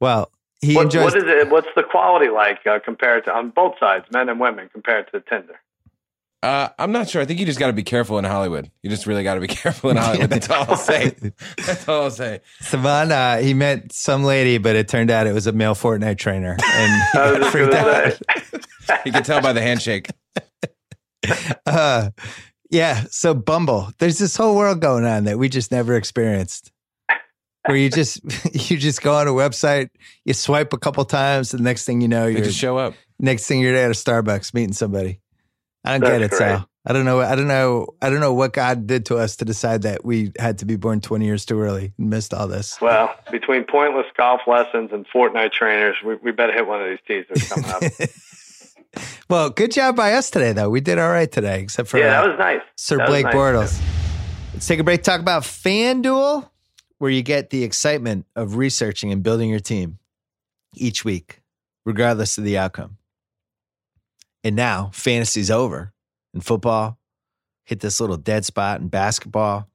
Well, 0.02 0.32
he 0.61 0.76
What, 0.76 0.86
enjoys. 0.86 1.03
what 1.14 1.18
is 1.18 1.24
it? 1.26 1.49
What's 1.49 1.68
the 1.76 1.84
quality 1.84 2.30
like 2.30 2.60
uh, 2.65 2.80
compared 2.84 3.26
to 3.26 3.34
on 3.34 3.49
both 3.52 3.76
sides, 3.80 4.06
men 4.11 4.30
and 4.30 4.40
women, 4.40 4.70
compared 4.72 5.11
to 5.11 5.22
Tinder? 5.22 5.60
Uh, 6.41 6.68
I'm 6.78 6.91
not 6.91 7.07
sure. 7.10 7.22
I 7.22 7.26
think 7.26 7.40
you 7.40 7.45
just 7.45 7.57
got 7.60 7.68
to 7.68 7.74
be 7.74 7.84
careful 7.84 8.18
in 8.18 8.26
Hollywood. 8.26 8.70
You 8.82 8.90
just 8.90 9.07
really 9.07 9.24
got 9.24 9.36
to 9.36 9.40
be 9.40 9.48
careful 9.61 9.91
in 9.91 9.98
Hollywood. 9.98 10.30
That's 10.30 10.49
all 10.49 10.65
I'll 10.70 10.76
say. 10.76 11.15
That's 11.57 11.88
all 11.88 12.03
I'll 12.03 12.11
say. 12.11 12.41
Savan, 12.60 13.11
uh, 13.14 13.38
he 13.38 13.53
met 13.53 13.94
some 13.94 14.24
lady, 14.26 14.57
but 14.57 14.76
it 14.76 14.90
turned 14.90 15.10
out 15.10 15.26
it 15.28 15.34
was 15.34 15.48
a 15.48 15.53
male 15.53 15.74
Fortnite 15.76 16.18
trainer, 16.18 16.57
and 16.61 17.02
he 17.14 17.20
I 17.20 17.32
was 17.32 17.32
got 17.32 17.40
just 17.40 17.52
freaked 17.52 17.72
gonna 17.72 17.90
out. 17.91 18.14
say. 18.82 18.95
You 19.06 19.11
can 19.14 19.24
tell 19.24 19.41
by 19.41 19.53
the 19.53 19.61
handshake. 19.61 20.10
Uh, 21.65 22.10
yeah. 22.74 23.06
So 23.12 23.34
Bumble, 23.34 23.91
there's 24.00 24.18
this 24.18 24.36
whole 24.36 24.56
world 24.56 24.82
going 24.82 25.06
on 25.06 25.26
that 25.26 25.38
we 25.38 25.48
just 25.48 25.72
never 25.72 25.95
experienced. 25.95 26.72
Where 27.66 27.78
you 27.78 27.90
just 27.90 28.20
you 28.70 28.78
just 28.78 29.02
go 29.02 29.16
on 29.16 29.28
a 29.28 29.32
website, 29.32 29.90
you 30.26 30.34
swipe 30.34 30.74
a 30.74 30.78
couple 30.78 31.06
times, 31.06 31.54
and 31.54 31.60
the 31.60 31.64
next 31.64 31.86
thing 31.86 32.02
you 32.02 32.08
know, 32.08 32.26
you're 32.26 32.41
just 32.41 32.58
show 32.58 32.78
up. 32.78 32.95
next 33.20 33.48
thing 33.48 33.62
you're 33.62 33.76
at 33.76 33.90
a 33.90 33.94
Starbucks 33.94 34.54
meeting 34.54 34.74
somebody. 34.74 35.22
I 35.86 35.91
don't 35.91 36.02
That's 36.02 36.12
get 36.14 36.22
it, 36.24 36.30
great. 36.32 36.40
Sal. 36.40 36.70
I 36.86 36.91
don't 36.91 37.06
know. 37.06 37.22
I 37.22 37.36
don't 37.36 37.48
know. 37.48 37.88
I 38.02 38.10
don't 38.10 38.20
know 38.20 38.34
what 38.34 38.52
God 38.52 38.88
did 38.88 39.06
to 39.06 39.18
us 39.18 39.38
to 39.38 39.45
decide 39.45 39.84
that 39.84 40.04
we 40.04 40.34
had 40.38 40.58
to 40.58 40.66
be 40.66 40.76
born 40.76 41.00
20 41.00 41.24
years 41.26 41.45
too 41.45 41.62
early 41.62 41.94
and 41.98 42.10
missed 42.10 42.34
all 42.34 42.48
this. 42.48 42.82
Well, 42.82 43.16
between 43.32 43.64
pointless 43.64 44.08
golf 44.18 44.41
lessons 44.48 44.90
and 44.91 45.08
Fortnite 45.08 45.54
trainers, 45.54 45.95
we, 46.06 46.16
we 46.16 46.32
better 46.32 46.52
hit 46.52 46.68
one 46.68 46.82
of 46.82 46.90
these 46.90 47.00
teasers 47.08 47.48
coming 47.48 47.70
up. 47.70 47.84
well, 49.30 49.49
good 49.49 49.72
job 49.72 49.95
by 49.95 50.14
us 50.14 50.30
today, 50.30 50.53
though. 50.53 50.70
We 50.70 50.82
did 50.82 50.99
all 50.99 51.10
right 51.10 51.32
today, 51.32 51.61
except 51.61 51.90
for 51.90 51.98
yeah, 51.98 52.20
uh, 52.20 52.22
that 52.22 52.30
was 52.30 52.40
nice. 52.40 52.61
Sir 52.78 52.98
That 52.98 53.07
Blake 53.07 53.26
nice. 53.26 53.36
Bortles. 53.36 53.82
Let's 54.53 54.68
take 54.68 54.80
a 54.80 54.84
break. 54.84 55.03
Talk 55.03 55.20
about 55.20 55.44
FanDuel, 55.44 56.49
where 56.99 57.11
you 57.11 57.24
get 57.24 57.49
the 57.49 57.64
excitement 57.64 58.26
of 58.36 58.56
researching 58.56 59.11
and 59.11 59.24
building 59.24 59.49
your 59.49 59.60
team 59.60 59.99
each 60.76 61.03
week, 61.03 61.41
regardless 61.86 62.38
of 62.38 62.44
the 62.44 62.57
outcome. 62.57 62.98
And 64.44 64.56
now 64.56 64.91
fantasy's 64.94 65.49
over 65.49 65.94
in 66.34 66.41
football. 66.41 66.99
Hit 67.64 67.80
this 67.80 67.99
little 67.99 68.18
dead 68.18 68.45
spot 68.45 68.82
in 68.82 68.90
basketball 68.90 69.70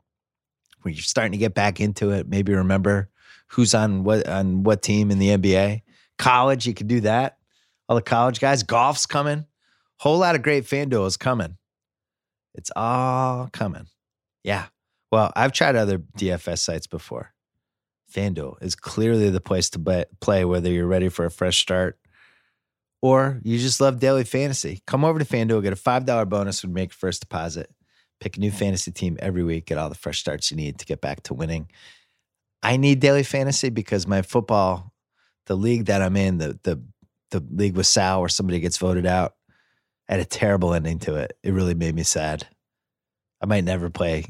where 0.83 0.93
you're 0.93 1.03
starting 1.03 1.33
to 1.33 1.39
get 1.39 1.55
back 1.55 1.81
into 1.81 2.11
it. 2.11 2.29
Maybe 2.29 2.53
remember 2.53 3.09
who's 3.49 3.75
on 3.75 4.05
what 4.05 4.29
on 4.29 4.63
what 4.63 4.83
team 4.83 5.11
in 5.11 5.19
the 5.19 5.31
NBA. 5.31 5.83
College, 6.19 6.67
you 6.67 6.75
could 6.75 6.89
do 6.89 7.01
that. 7.01 7.38
All 7.89 7.97
the 7.97 8.03
college 8.03 8.41
guys. 8.41 8.63
Golf's 8.63 9.07
coming. 9.07 9.47
Whole 9.99 10.19
lot 10.19 10.35
of 10.35 10.43
great 10.43 10.65
FanDuel 10.65 11.07
is 11.07 11.17
coming. 11.17 11.57
It's 12.55 12.71
all 12.77 13.49
coming. 13.53 13.87
Yeah. 14.45 14.67
Well, 15.11 15.33
I've 15.35 15.53
tried 15.53 15.77
other 15.77 15.99
DFS 15.99 16.59
sites 16.59 16.87
before. 16.87 17.33
FanDuel 18.13 18.63
is 18.63 18.75
clearly 18.75 19.31
the 19.31 19.41
place 19.41 19.71
to 19.71 20.07
play, 20.21 20.45
whether 20.45 20.71
you're 20.71 20.87
ready 20.87 21.09
for 21.09 21.25
a 21.25 21.31
fresh 21.31 21.59
start 21.59 21.99
or 23.01 23.41
you 23.45 23.59
just 23.59 23.81
love 23.81 24.01
daily 24.01 24.25
fantasy. 24.25 24.83
Come 24.87 25.05
over 25.05 25.19
to 25.19 25.25
FanDuel, 25.25 25.63
get 25.63 25.73
a 25.73 25.77
$5 25.77 26.29
bonus 26.29 26.63
when 26.63 26.71
you 26.71 26.75
make 26.75 26.91
your 26.91 26.97
first 26.97 27.21
deposit. 27.21 27.71
Pick 28.21 28.37
a 28.37 28.41
new 28.41 28.51
fantasy 28.51 28.91
team 28.91 29.17
every 29.21 29.45
week, 29.45 29.67
get 29.67 29.79
all 29.79 29.89
the 29.89 29.95
fresh 29.95 30.19
starts 30.19 30.51
you 30.51 30.57
need 30.57 30.79
to 30.79 30.87
get 30.87 31.01
back 31.01 31.23
to 31.25 31.35
winning. 31.35 31.71
I 32.63 32.77
need 32.77 32.99
daily 32.99 33.23
fantasy 33.23 33.69
because 33.69 34.09
my 34.09 34.23
football, 34.23 34.93
the 35.47 35.55
league 35.55 35.85
that 35.85 36.03
I'm 36.03 36.17
in, 36.17 36.39
the 36.39 36.59
the 36.65 36.83
the 37.31 37.45
league 37.51 37.77
with 37.77 37.87
Sal 37.87 38.21
or 38.21 38.29
somebody 38.29 38.61
gets 38.61 38.79
voted 38.79 39.07
out, 39.07 39.35
had 40.09 40.21
a 40.21 40.25
terrible 40.25 40.75
ending 40.75 40.99
to 41.01 41.17
it. 41.17 41.37
It 41.43 41.53
really 41.53 41.75
made 41.75 41.95
me 41.95 42.03
sad. 42.03 42.47
I 43.41 43.47
might 43.47 43.65
never 43.65 43.91
play 43.91 44.25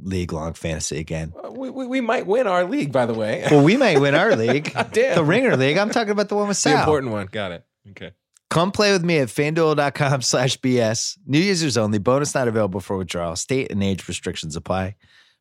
league 0.00 0.32
long 0.32 0.54
fantasy 0.54 0.98
again. 0.98 1.32
We, 1.50 1.70
we, 1.70 1.86
we 1.86 2.00
might 2.00 2.26
win 2.26 2.46
our 2.46 2.64
league, 2.64 2.92
by 2.92 3.06
the 3.06 3.14
way. 3.14 3.46
Well, 3.50 3.62
we 3.64 3.76
might 3.76 4.00
win 4.00 4.14
our 4.14 4.34
league, 4.36 4.72
damn. 4.92 5.14
the 5.14 5.24
Ringer 5.24 5.56
League. 5.56 5.76
I'm 5.76 5.90
talking 5.90 6.10
about 6.10 6.28
the 6.28 6.34
one 6.36 6.48
with 6.48 6.56
the 6.56 6.62
Sal. 6.70 6.78
important 6.78 7.12
one. 7.12 7.26
Got 7.30 7.52
it. 7.52 7.64
Okay. 7.90 8.12
Come 8.50 8.70
play 8.72 8.92
with 8.92 9.04
me 9.04 9.18
at 9.18 9.28
fanduel.com 9.28 10.22
slash 10.22 10.58
BS. 10.60 11.18
New 11.26 11.38
users 11.38 11.76
only. 11.76 11.98
Bonus 11.98 12.34
not 12.34 12.48
available 12.48 12.80
for 12.80 12.96
withdrawal. 12.96 13.36
State 13.36 13.70
and 13.70 13.82
age 13.82 14.06
restrictions 14.08 14.56
apply. 14.56 14.96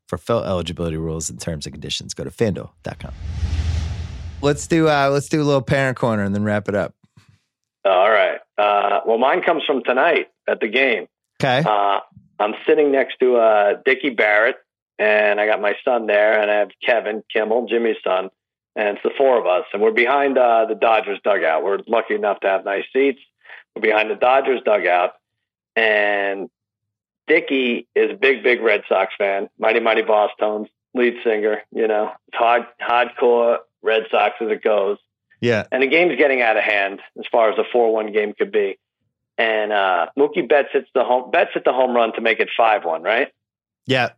For 0.08 0.18
full 0.18 0.44
eligibility 0.44 0.98
rules 0.98 1.30
and 1.30 1.40
terms 1.40 1.66
and 1.66 1.74
conditions, 1.74 2.14
go 2.14 2.24
to 2.24 2.30
fanduel.com. 2.30 3.14
Let's 4.44 4.68
do 4.68 4.90
uh 4.90 5.10
let's 5.10 5.30
do 5.30 5.42
a 5.42 5.46
little 5.46 5.62
parent 5.62 5.98
corner 5.98 6.22
and 6.22 6.36
then 6.36 6.44
wrap 6.44 6.68
it 6.68 6.76
up. 6.76 6.94
All 7.86 8.12
right. 8.12 8.40
Uh, 8.58 9.00
well, 9.06 9.18
mine 9.18 9.42
comes 9.42 9.64
from 9.66 9.84
tonight 9.84 10.28
at 10.48 10.60
the 10.60 10.68
game. 10.68 11.08
Okay. 11.42 11.64
Uh, 11.66 12.00
I'm 12.40 12.54
sitting 12.68 12.92
next 12.92 13.18
to 13.20 13.38
uh, 13.38 13.74
Dickie 13.86 14.10
Barrett, 14.10 14.58
and 15.00 15.40
I 15.40 15.48
got 15.48 15.62
my 15.62 15.76
son 15.84 16.08
there, 16.08 16.42
and 16.42 16.52
I 16.52 16.56
have 16.56 16.70
Kevin 16.86 17.24
Kimmel, 17.32 17.68
Jimmy's 17.68 17.98
son, 18.04 18.30
and 18.76 18.90
it's 18.90 19.04
the 19.04 19.12
four 19.18 19.40
of 19.40 19.46
us, 19.46 19.66
and 19.74 19.82
we're 19.82 19.92
behind 19.92 20.38
uh, 20.38 20.66
the 20.68 20.76
Dodgers 20.76 21.20
dugout. 21.24 21.64
We're 21.64 21.80
lucky 21.88 22.16
enough 22.16 22.40
to 22.42 22.48
have 22.48 22.66
nice 22.66 22.86
seats. 22.94 23.20
We're 23.76 23.82
behind 23.82 24.10
the 24.10 24.16
Dodgers 24.16 24.62
dugout, 24.66 25.14
and 25.76 26.50
Dickie 27.28 27.88
is 27.96 28.12
a 28.12 28.16
big, 28.16 28.44
big 28.44 28.62
Red 28.62 28.84
Sox 28.90 29.14
fan. 29.18 29.50
Mighty 29.58 29.80
Mighty 29.80 30.04
Bosstones 30.04 30.68
lead 30.94 31.16
singer. 31.24 31.62
You 31.72 31.88
know, 31.88 32.12
it's 32.28 32.38
hard, 32.38 32.64
hardcore 32.82 33.60
Red 33.84 34.04
Sox 34.10 34.36
as 34.42 34.50
it 34.50 34.64
goes 34.64 34.98
Yeah. 35.42 35.66
and 35.72 35.84
the 35.84 35.88
game's 35.88 36.16
getting 36.18 36.42
out 36.42 36.58
of 36.58 36.64
hand 36.64 37.02
as 37.20 37.26
far 37.32 37.52
as 37.52 37.60
a 37.60 37.64
four-one 37.72 38.12
game 38.12 38.34
could 38.34 38.52
be. 38.52 38.80
And 39.38 39.72
uh, 39.72 40.08
Mookie 40.18 40.48
Betts 40.48 40.70
hits 40.72 40.90
the 40.94 41.04
home 41.04 41.32
Betts 41.32 41.52
hit 41.54 41.64
the 41.66 41.74
home 41.74 41.96
run 41.96 42.14
to 42.14 42.22
make 42.22 42.40
it 42.40 42.50
five-one, 42.56 43.02
right? 43.04 43.30
Yeah. 43.86 44.10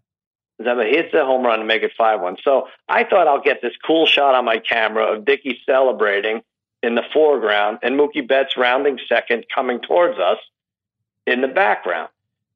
He 0.58 0.64
hits 0.64 1.12
the 1.12 1.26
home 1.26 1.46
run 1.46 1.60
to 1.60 1.66
make 1.66 1.84
it 1.84 1.92
five-one. 1.98 2.38
So 2.44 2.68
I 2.88 3.04
thought 3.04 3.28
I'll 3.28 3.42
get 3.42 3.62
this 3.62 3.74
cool 3.86 4.06
shot 4.06 4.36
on 4.36 4.46
my 4.46 4.60
camera 4.60 5.14
of 5.14 5.26
Dickie 5.26 5.60
celebrating 5.66 6.42
in 6.84 6.96
the 6.96 7.04
foreground 7.14 7.80
and 7.82 8.00
Mookie 8.00 8.26
Betts 8.28 8.56
rounding 8.58 9.00
second, 9.10 9.46
coming 9.54 9.80
towards 9.82 10.20
us 10.20 10.38
in 11.26 11.42
the 11.42 11.48
background. 11.48 12.10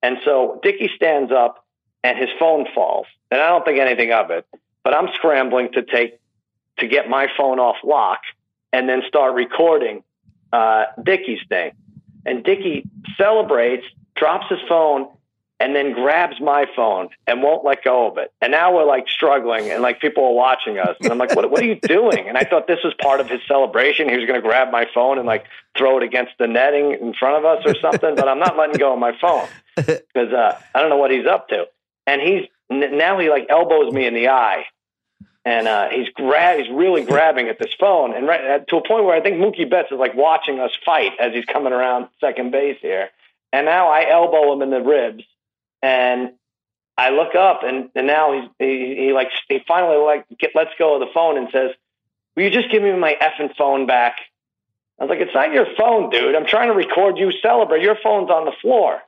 And 0.03 0.17
so 0.23 0.59
Dickie 0.63 0.91
stands 0.95 1.31
up 1.31 1.65
and 2.03 2.17
his 2.17 2.29
phone 2.37 2.65
falls, 2.73 3.07
and 3.31 3.41
I 3.41 3.47
don't 3.49 3.65
think 3.65 3.79
anything 3.79 4.13
of 4.13 4.31
it. 4.31 4.45
But 4.83 4.93
I'm 4.93 5.09
scrambling 5.15 5.73
to 5.73 5.81
take 5.81 6.18
to 6.79 6.87
get 6.87 7.09
my 7.09 7.27
phone 7.37 7.59
off 7.59 7.77
lock 7.83 8.21
and 8.71 8.87
then 8.87 9.01
start 9.07 9.33
recording 9.33 10.03
uh, 10.51 10.85
Dickie's 11.03 11.39
thing. 11.47 11.71
And 12.25 12.43
Dickie 12.43 12.85
celebrates, 13.17 13.85
drops 14.15 14.47
his 14.49 14.59
phone, 14.67 15.07
and 15.59 15.75
then 15.75 15.93
grabs 15.93 16.39
my 16.39 16.65
phone 16.75 17.09
and 17.27 17.43
won't 17.43 17.65
let 17.65 17.83
go 17.83 18.09
of 18.09 18.17
it. 18.17 18.31
And 18.41 18.51
now 18.51 18.73
we're 18.73 18.85
like 18.85 19.09
struggling, 19.09 19.69
and 19.69 19.81
like 19.81 19.99
people 19.99 20.23
are 20.25 20.33
watching 20.33 20.77
us. 20.77 20.95
And 21.01 21.11
I'm 21.11 21.17
like, 21.17 21.35
what, 21.35 21.49
what 21.51 21.61
are 21.61 21.65
you 21.65 21.75
doing? 21.81 22.27
And 22.29 22.37
I 22.37 22.43
thought 22.43 22.67
this 22.67 22.79
was 22.83 22.93
part 23.01 23.19
of 23.19 23.27
his 23.29 23.41
celebration. 23.47 24.09
He 24.09 24.15
was 24.15 24.25
going 24.25 24.41
to 24.41 24.47
grab 24.47 24.71
my 24.71 24.87
phone 24.93 25.17
and 25.17 25.27
like 25.27 25.45
throw 25.77 25.97
it 25.97 26.03
against 26.03 26.33
the 26.39 26.47
netting 26.47 26.93
in 26.93 27.13
front 27.13 27.37
of 27.37 27.45
us 27.45 27.63
or 27.65 27.75
something. 27.81 28.15
but 28.15 28.27
I'm 28.27 28.39
not 28.39 28.57
letting 28.57 28.77
go 28.77 28.93
of 28.93 28.99
my 28.99 29.13
phone 29.19 29.47
because 29.75 30.33
uh, 30.33 30.59
I 30.73 30.81
don't 30.81 30.89
know 30.89 30.97
what 30.97 31.11
he's 31.11 31.25
up 31.25 31.49
to. 31.49 31.65
And 32.07 32.21
he's 32.21 32.43
n- 32.71 32.97
now 32.97 33.19
he 33.19 33.29
like 33.29 33.47
elbows 33.49 33.91
me 33.91 34.05
in 34.05 34.13
the 34.13 34.29
eye 34.29 34.65
and 35.45 35.67
uh, 35.67 35.89
he's 35.89 36.09
grab 36.09 36.59
he's 36.59 36.69
really 36.69 37.03
grabbing 37.03 37.47
at 37.47 37.59
this 37.59 37.73
phone, 37.79 38.15
and 38.15 38.27
right 38.27 38.43
uh, 38.43 38.59
to 38.65 38.77
a 38.77 38.87
point 38.87 39.05
where 39.05 39.15
I 39.15 39.21
think 39.21 39.37
Mookie 39.37 39.69
Betts 39.69 39.91
is 39.91 39.97
like 39.97 40.15
watching 40.15 40.59
us 40.59 40.71
fight 40.85 41.13
as 41.19 41.33
he's 41.33 41.45
coming 41.45 41.73
around 41.73 42.07
second 42.19 42.51
base 42.51 42.77
here, 42.81 43.09
and 43.53 43.65
now 43.65 43.89
I 43.89 44.09
elbow 44.09 44.53
him 44.53 44.61
in 44.61 44.69
the 44.69 44.81
ribs, 44.81 45.23
and 45.81 46.31
I 46.97 47.11
look 47.11 47.33
up, 47.33 47.61
and, 47.63 47.89
and 47.95 48.07
now 48.07 48.33
he's 48.33 48.49
he, 48.59 48.95
he 49.05 49.13
like 49.13 49.29
he 49.47 49.61
finally 49.67 49.97
like 49.97 50.25
get, 50.37 50.51
lets 50.55 50.71
go 50.77 50.95
of 50.95 50.99
the 50.99 51.13
phone 51.13 51.37
and 51.37 51.47
says, 51.51 51.71
"Will 52.35 52.43
you 52.43 52.49
just 52.49 52.69
give 52.69 52.83
me 52.83 52.91
my 52.93 53.15
effing 53.21 53.55
phone 53.55 53.85
back?" 53.85 54.17
I 54.99 55.05
was 55.05 55.09
like, 55.09 55.19
"It's 55.19 55.33
not 55.33 55.53
your 55.53 55.67
phone, 55.77 56.09
dude. 56.09 56.35
I'm 56.35 56.45
trying 56.45 56.67
to 56.67 56.75
record 56.75 57.17
you 57.17 57.31
celebrate. 57.41 57.81
Your 57.83 57.97
phone's 58.03 58.29
on 58.29 58.43
the 58.43 58.53
floor." 58.61 58.99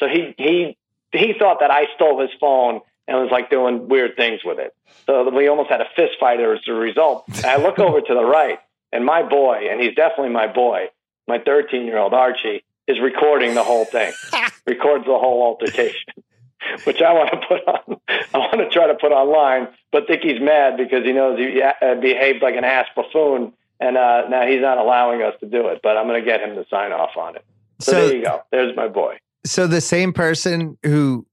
So 0.00 0.08
he 0.08 0.34
he 0.36 0.76
he 1.12 1.32
thought 1.38 1.60
that 1.60 1.70
I 1.70 1.86
stole 1.94 2.20
his 2.20 2.30
phone 2.38 2.82
and 3.08 3.18
was 3.18 3.30
like 3.32 3.50
doing 3.50 3.88
weird 3.88 4.14
things 4.16 4.42
with 4.44 4.58
it. 4.58 4.74
So 5.06 5.28
we 5.30 5.48
almost 5.48 5.70
had 5.70 5.80
a 5.80 5.88
fist 5.96 6.12
fight 6.20 6.38
as 6.40 6.60
a 6.68 6.72
result. 6.72 7.24
And 7.36 7.46
I 7.46 7.56
look 7.56 7.78
over 7.86 8.00
to 8.00 8.14
the 8.14 8.24
right, 8.24 8.58
and 8.92 9.04
my 9.04 9.22
boy, 9.22 9.66
and 9.70 9.80
he's 9.80 9.94
definitely 9.96 10.28
my 10.30 10.46
boy, 10.46 10.88
my 11.26 11.38
13 11.38 11.86
year 11.86 11.98
old 11.98 12.14
Archie, 12.14 12.62
is 12.86 13.00
recording 13.00 13.54
the 13.54 13.64
whole 13.64 13.84
thing, 13.86 14.12
records 14.66 15.04
the 15.06 15.18
whole 15.18 15.42
altercation, 15.42 16.12
which 16.84 17.02
I 17.02 17.12
want 17.12 17.30
to 17.32 17.38
put 17.48 17.66
on. 17.66 17.96
I 18.34 18.38
want 18.38 18.58
to 18.58 18.68
try 18.70 18.86
to 18.86 18.94
put 18.94 19.12
online, 19.12 19.68
but 19.90 20.06
Dickie's 20.06 20.40
mad 20.40 20.76
because 20.76 21.04
he 21.04 21.12
knows 21.12 21.38
he 21.38 21.60
uh, 21.62 21.94
behaved 21.96 22.42
like 22.42 22.54
an 22.56 22.64
ass 22.64 22.86
buffoon, 22.94 23.52
and 23.80 23.96
uh, 23.96 24.28
now 24.28 24.46
he's 24.46 24.60
not 24.60 24.78
allowing 24.78 25.22
us 25.22 25.34
to 25.40 25.46
do 25.46 25.68
it. 25.68 25.80
But 25.82 25.96
I'm 25.96 26.06
going 26.06 26.20
to 26.22 26.24
get 26.24 26.40
him 26.40 26.54
to 26.56 26.64
sign 26.68 26.92
off 26.92 27.16
on 27.16 27.36
it. 27.36 27.44
So, 27.80 27.92
So- 27.92 28.06
there 28.08 28.16
you 28.16 28.22
go. 28.24 28.42
There's 28.50 28.76
my 28.76 28.88
boy. 28.88 29.18
So 29.46 29.66
the 29.66 29.80
same 29.80 30.12
person 30.12 30.76
who 30.82 31.24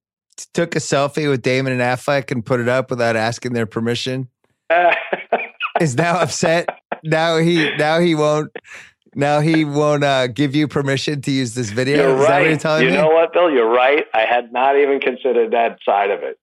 took 0.53 0.75
a 0.75 0.79
selfie 0.79 1.29
with 1.29 1.41
Damon 1.41 1.73
and 1.73 1.81
Affleck 1.81 2.31
and 2.31 2.45
put 2.45 2.59
it 2.59 2.67
up 2.67 2.89
without 2.89 3.15
asking 3.15 3.53
their 3.53 3.65
permission 3.65 4.29
is 5.81 5.95
now 5.95 6.19
upset. 6.19 6.67
now 7.03 7.37
he 7.37 7.75
now 7.77 7.99
he 7.99 8.15
won't 8.15 8.51
now 9.15 9.39
he 9.39 9.63
won't 9.63 10.03
uh, 10.03 10.27
give 10.27 10.55
you 10.55 10.67
permission 10.67 11.21
to 11.21 11.31
use 11.31 11.53
this 11.55 11.69
video. 11.69 11.97
You're 11.97 12.07
Is 12.07 12.27
that 12.27 12.41
what 12.41 12.63
right. 12.63 12.63
you're 12.63 12.81
you 12.81 12.89
me? 12.89 12.97
know 12.97 13.09
what, 13.09 13.31
Bill? 13.31 13.49
You're 13.49 13.69
right. 13.69 14.05
I 14.13 14.25
had 14.25 14.51
not 14.51 14.77
even 14.77 14.99
considered 14.99 15.51
that 15.51 15.79
side 15.85 16.11
of 16.11 16.21
it. 16.23 16.37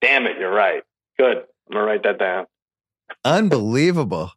Damn 0.00 0.26
it, 0.26 0.38
you're 0.38 0.52
right. 0.52 0.82
Good. 1.18 1.38
I'm 1.38 1.72
gonna 1.72 1.84
write 1.84 2.02
that 2.04 2.18
down. 2.18 2.46
Unbelievable. 3.24 4.30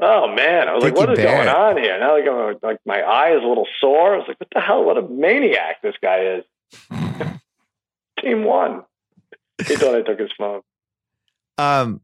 Oh 0.00 0.28
man, 0.28 0.68
I 0.68 0.74
was 0.74 0.84
like, 0.84 0.94
what 0.94 1.10
is 1.10 1.16
Bear. 1.18 1.36
going 1.36 1.48
on 1.48 1.76
here? 1.78 1.98
Now 1.98 2.18
like, 2.18 2.28
I'm, 2.28 2.58
like 2.68 2.78
my 2.84 3.00
eye 3.00 3.36
is 3.36 3.42
a 3.42 3.46
little 3.46 3.66
sore. 3.80 4.14
I 4.14 4.18
was 4.18 4.26
like, 4.28 4.38
what 4.38 4.48
the 4.52 4.60
hell? 4.60 4.84
What 4.84 4.98
a 4.98 5.02
maniac 5.02 5.80
this 5.82 5.94
guy 6.02 6.38
is. 6.38 6.44
Team 8.24 8.44
one. 8.44 8.82
He 9.68 9.76
thought 9.76 9.94
I 9.94 10.02
took 10.02 10.18
his 10.18 10.30
phone. 10.38 10.62
Um, 11.58 12.00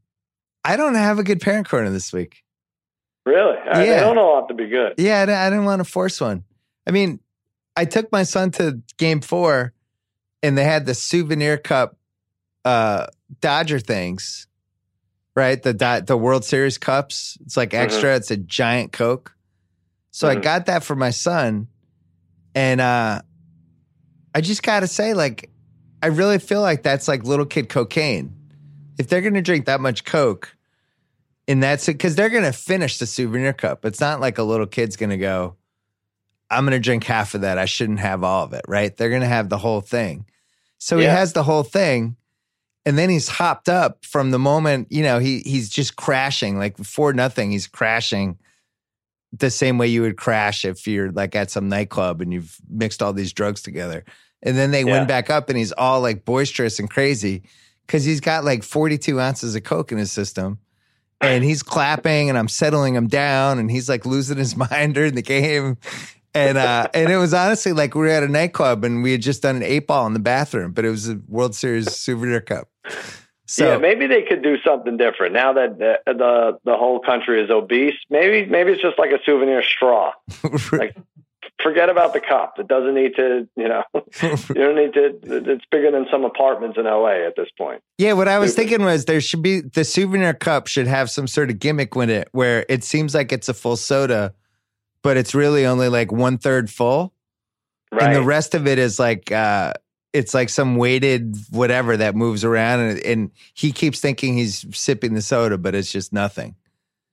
I 0.65 0.77
don't 0.77 0.95
have 0.95 1.19
a 1.19 1.23
good 1.25 1.41
parent 1.41 1.69
corner 1.69 1.91
this 1.91 2.13
week. 2.13 2.43
Really? 3.27 3.57
I, 3.59 3.85
Yeah. 3.85 3.95
They 3.95 4.01
don't 4.01 4.19
all 4.19 4.37
have 4.41 4.49
to 4.49 4.55
be 4.55 4.69
good. 4.69 4.95
Yeah, 4.99 5.23
I 5.23 5.27
didn't, 5.27 5.39
I 5.39 5.51
didn't 5.51 5.65
want 5.65 5.81
to 5.81 5.91
force 5.91 6.21
one. 6.21 6.45
I 6.87 6.91
mean, 6.91 7.21
I 7.77 7.85
took 7.85 8.11
my 8.13 8.23
son 8.23 8.51
to 8.53 8.81
game 8.99 9.21
four 9.21 9.73
and 10.43 10.57
they 10.57 10.65
had 10.65 10.87
the 10.87 10.95
souvenir 10.95 11.57
cup 11.59 11.97
uh 12.65 13.07
Dodger 13.41 13.79
things, 13.79 14.47
right? 15.37 15.63
The 15.63 15.73
Do- 15.73 16.03
the 16.03 16.17
World 16.17 16.45
Series 16.45 16.77
cups. 16.79 17.39
It's 17.47 17.57
like 17.57 17.73
extra, 17.75 18.17
it's 18.17 18.31
a 18.31 18.37
giant 18.37 18.93
Coke. 18.93 19.35
So 20.11 20.29
I 20.29 20.37
Mhm. 20.37 20.43
got 20.43 20.67
that 20.67 20.83
for 20.85 20.95
my 20.97 21.11
son. 21.11 21.69
And 22.55 22.81
uh 22.81 23.23
I 24.35 24.41
just 24.41 24.63
gotta 24.63 24.87
say, 24.87 25.15
like, 25.15 25.51
I 26.03 26.09
really 26.09 26.39
feel 26.39 26.61
like 26.61 26.83
that's 26.83 27.09
like 27.09 27.25
little 27.25 27.47
kid 27.47 27.69
cocaine. 27.69 28.35
If 28.99 29.09
they're 29.09 29.21
gonna 29.21 29.43
drink 29.43 29.67
that 29.67 29.81
much 29.81 30.05
Coke, 30.05 30.57
and 31.49 31.63
that's 31.63 31.89
it, 31.89 31.95
because 31.95 32.15
they're 32.15 32.29
gonna 32.29 32.53
finish 32.53 32.99
the 32.99 33.07
souvenir 33.07 33.53
cup. 33.53 33.85
It's 33.85 34.01
not 34.01 34.21
like 34.21 34.39
a 34.39 34.43
little 34.43 34.67
kid's 34.67 34.97
gonna 34.97 35.17
go, 35.17 35.57
I'm 36.51 36.65
gonna 36.65 36.79
drink 36.79 37.05
half 37.05 37.35
of 37.35 37.43
that. 37.43 37.59
I 37.59 37.65
shouldn't 37.65 38.01
have 38.01 38.25
all 38.25 38.45
of 38.45 38.53
it, 38.53 38.65
right? 38.69 38.97
They're 38.97 39.11
gonna 39.11 39.27
have 39.27 39.49
the 39.49 39.59
whole 39.59 39.81
thing. 39.81 40.27
So 40.79 40.99
he 40.99 41.05
has 41.05 41.35
the 41.35 41.43
whole 41.43 41.63
thing, 41.63 42.17
and 42.87 42.97
then 42.97 43.11
he's 43.11 43.29
hopped 43.29 43.69
up 43.69 44.05
from 44.05 44.31
the 44.31 44.39
moment, 44.39 44.89
you 44.91 45.03
know, 45.03 45.19
he 45.19 45.41
he's 45.41 45.69
just 45.69 45.97
crashing, 45.97 46.59
like 46.59 46.79
for 46.79 47.13
nothing, 47.13 47.51
he's 47.51 47.67
crashing 47.67 48.39
the 49.33 49.51
same 49.51 49.79
way 49.79 49.87
you 49.87 50.03
would 50.03 50.17
crash 50.17 50.65
if 50.65 50.87
you're 50.87 51.13
like 51.13 51.37
at 51.37 51.51
some 51.51 51.69
nightclub 51.69 52.21
and 52.21 52.33
you've 52.33 52.57
mixed 52.69 53.03
all 53.03 53.13
these 53.13 53.33
drugs 53.33 53.63
together. 53.63 54.05
And 54.43 54.57
then 54.57 54.71
they 54.71 54.85
Yeah. 54.85 54.93
win 54.93 55.07
back 55.07 55.31
up 55.31 55.49
and 55.49 55.59
he's 55.59 55.73
all 55.73 56.01
like 56.01 56.25
boisterous 56.25 56.79
and 56.79 56.89
crazy 56.89 57.43
because 57.87 58.05
he's 58.05 58.21
got 58.21 58.45
like 58.45 58.63
42 58.63 59.21
ounces 59.21 59.55
of 59.55 59.63
coke 59.65 59.93
in 59.93 59.99
his 59.99 60.11
system. 60.13 60.59
And 61.23 61.45
he's 61.45 61.63
clapping 61.63 62.31
and 62.31 62.39
I'm 62.39 62.49
settling 62.49 62.95
him 62.95 63.07
down 63.07 63.59
and 63.59 63.71
he's 63.71 63.89
like 63.89 64.07
losing 64.07 64.39
his 64.39 64.57
mind 64.71 64.95
during 64.95 65.15
the 65.15 65.23
game. 65.23 65.77
And 66.33 66.57
uh 66.57 66.87
and 66.95 67.11
it 67.11 67.17
was 67.17 67.35
honestly 67.35 67.73
like 67.73 67.95
we 67.95 68.03
were 68.03 68.09
at 68.09 68.23
a 68.23 68.29
nightclub 68.29 68.85
and 68.85 69.03
we 69.03 69.13
had 69.13 69.21
just 69.21 69.43
done 69.43 69.57
an 69.57 69.63
eight 69.63 69.87
ball 69.87 70.07
in 70.07 70.13
the 70.15 70.19
bathroom, 70.21 70.73
but 70.73 70.85
it 70.85 70.91
was 70.91 71.09
a 71.09 71.21
World 71.29 71.55
Series 71.55 71.95
souvenir 71.95 72.41
cup. 72.41 72.69
So 73.47 73.67
yeah, 73.69 73.79
maybe 73.79 74.07
they 74.07 74.23
could 74.23 74.43
do 74.43 74.57
something 74.65 74.97
different 74.97 75.33
now 75.35 75.53
that 75.55 75.79
the, 75.81 75.99
the 76.07 76.59
the 76.65 76.77
whole 76.77 77.01
country 77.01 77.43
is 77.43 77.51
obese. 77.51 77.97
Maybe 78.09 78.49
maybe 78.49 78.71
it's 78.71 78.81
just 78.81 78.97
like 78.97 79.11
a 79.11 79.19
souvenir 79.27 79.63
straw. 79.63 80.13
Like, 80.73 80.97
forget 81.63 81.89
about 81.89 82.13
the 82.13 82.21
cup. 82.21 82.59
It 82.59 82.69
doesn't 82.69 82.95
need 82.95 83.15
to. 83.17 83.49
You 83.57 83.69
know, 83.69 83.83
you 83.95 84.55
don't 84.55 84.77
need 84.77 84.95
to. 84.95 85.51
It's 85.51 85.65
bigger 85.71 85.91
than 85.91 86.07
some 86.11 86.25
apartments 86.25 86.79
in 86.79 86.85
LA 86.85 87.27
at 87.27 87.37
this 87.37 87.49
point. 87.57 87.83
Yeah, 87.99 88.15
what 88.15 88.29
I 88.29 88.39
was 88.39 88.53
Stupid. 88.53 88.69
thinking 88.71 88.87
was 88.87 89.05
there 89.05 89.21
should 89.21 89.43
be 89.43 89.61
the 89.61 89.85
souvenir 89.85 90.35
cup 90.35 90.67
should 90.67 90.87
have 90.87 91.11
some 91.11 91.27
sort 91.27 91.51
of 91.51 91.59
gimmick 91.59 91.95
with 91.95 92.11
it 92.11 92.29
where 92.33 92.67
it 92.69 92.85
seems 92.85 93.15
like 93.15 93.33
it's 93.33 93.49
a 93.49 93.55
full 93.55 93.77
soda, 93.77 94.35
but 95.03 95.17
it's 95.17 95.35
really 95.35 95.67
only 95.67 95.89
like 95.89 96.13
one 96.13 96.39
third 96.39 96.71
full. 96.71 97.13
Right. 97.93 98.05
And 98.05 98.17
the 98.17 98.23
rest 98.23 98.55
of 98.55 98.67
it 98.67 98.79
is 98.79 98.99
like 98.99 99.33
uh 99.33 99.75
it's 100.13 100.35
like 100.35 100.49
some 100.49 100.77
weighted 100.77 101.37
whatever 101.51 101.97
that 101.97 102.17
moves 102.17 102.45
around 102.45 102.81
and, 102.81 102.99
and 103.01 103.31
he 103.55 103.73
keeps 103.73 104.01
thinking 104.01 104.37
he's 104.37 104.65
sipping 104.77 105.15
the 105.15 105.23
soda, 105.23 105.59
but 105.59 105.75
it's 105.75 105.91
just 105.91 106.13
nothing. 106.13 106.55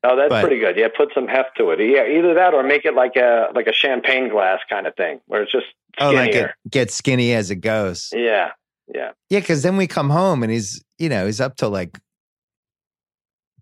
Oh, 0.09 0.15
that's 0.15 0.29
but- 0.29 0.41
pretty 0.41 0.59
good. 0.59 0.77
Yeah, 0.77 0.87
put 0.95 1.13
some 1.13 1.27
heft 1.27 1.57
to 1.57 1.69
it. 1.71 1.79
Yeah, 1.79 2.07
either 2.07 2.33
that 2.35 2.53
or 2.53 2.63
make 2.63 2.85
it 2.85 2.93
like 2.95 3.15
a 3.15 3.49
like 3.53 3.67
a 3.67 3.73
champagne 3.73 4.29
glass 4.29 4.59
kind 4.69 4.87
of 4.87 4.95
thing 4.95 5.19
where 5.27 5.41
it's 5.43 5.51
just 5.51 5.65
Oh, 5.99 6.11
skinnier. 6.11 6.21
like 6.25 6.35
it 6.65 6.71
gets 6.71 6.93
skinny 6.95 7.33
as 7.33 7.49
it 7.51 7.57
goes. 7.57 8.09
Yeah, 8.13 8.51
yeah. 8.93 9.11
Yeah, 9.29 9.39
because 9.39 9.63
then 9.63 9.77
we 9.77 9.87
come 9.87 10.09
home 10.11 10.43
and 10.43 10.51
he's, 10.51 10.83
you 10.99 11.09
know, 11.09 11.25
he's 11.25 11.41
up 11.41 11.55
till 11.55 11.71
like 11.71 11.97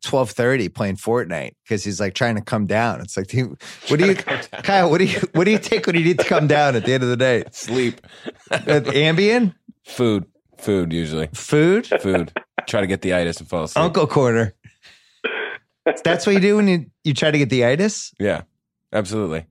twelve 0.04 0.32
thirty 0.32 0.70
playing 0.70 0.98
Fortnite 0.98 1.54
because 1.64 1.84
he's 1.84 2.00
like 2.00 2.14
trying 2.14 2.36
to 2.36 2.42
come 2.42 2.66
down. 2.68 3.02
It's 3.02 3.16
like, 3.18 3.28
dude, 3.28 3.58
what 3.88 4.00
do 4.00 4.08
you, 4.08 4.16
Kyle? 4.16 4.90
What 4.90 5.00
do 5.00 5.06
you, 5.06 5.20
what 5.34 5.46
do 5.46 5.52
you 5.52 5.58
take 5.60 5.88
when 5.88 5.96
you 5.96 6.04
need 6.04 6.20
to 6.20 6.26
come 6.26 6.48
down 6.48 6.76
at 6.76 6.86
the 6.86 6.94
end 6.94 7.04
of 7.04 7.10
the 7.10 7.18
day? 7.18 7.44
Sleep. 7.52 8.02
Ambien, 8.52 9.56
Food. 9.86 10.26
Food 10.58 10.94
usually. 10.94 11.28
food, 11.34 11.86
Food. 12.02 12.32
Try 12.68 12.82
to 12.82 12.88
get 12.88 13.02
the 13.02 13.14
itis 13.14 13.40
and 13.40 13.48
fall 13.48 13.64
asleep. 13.66 13.84
Uncle 13.84 14.08
Corner. 14.08 14.54
That's 16.04 16.26
what 16.26 16.34
you 16.34 16.42
do 16.42 16.56
when 16.58 16.68
you 16.68 16.86
you 17.04 17.14
try 17.14 17.32
to 17.32 17.38
get 17.38 17.50
the 17.50 17.66
itis. 17.66 18.14
Yeah. 18.20 18.42
Absolutely. 18.94 19.46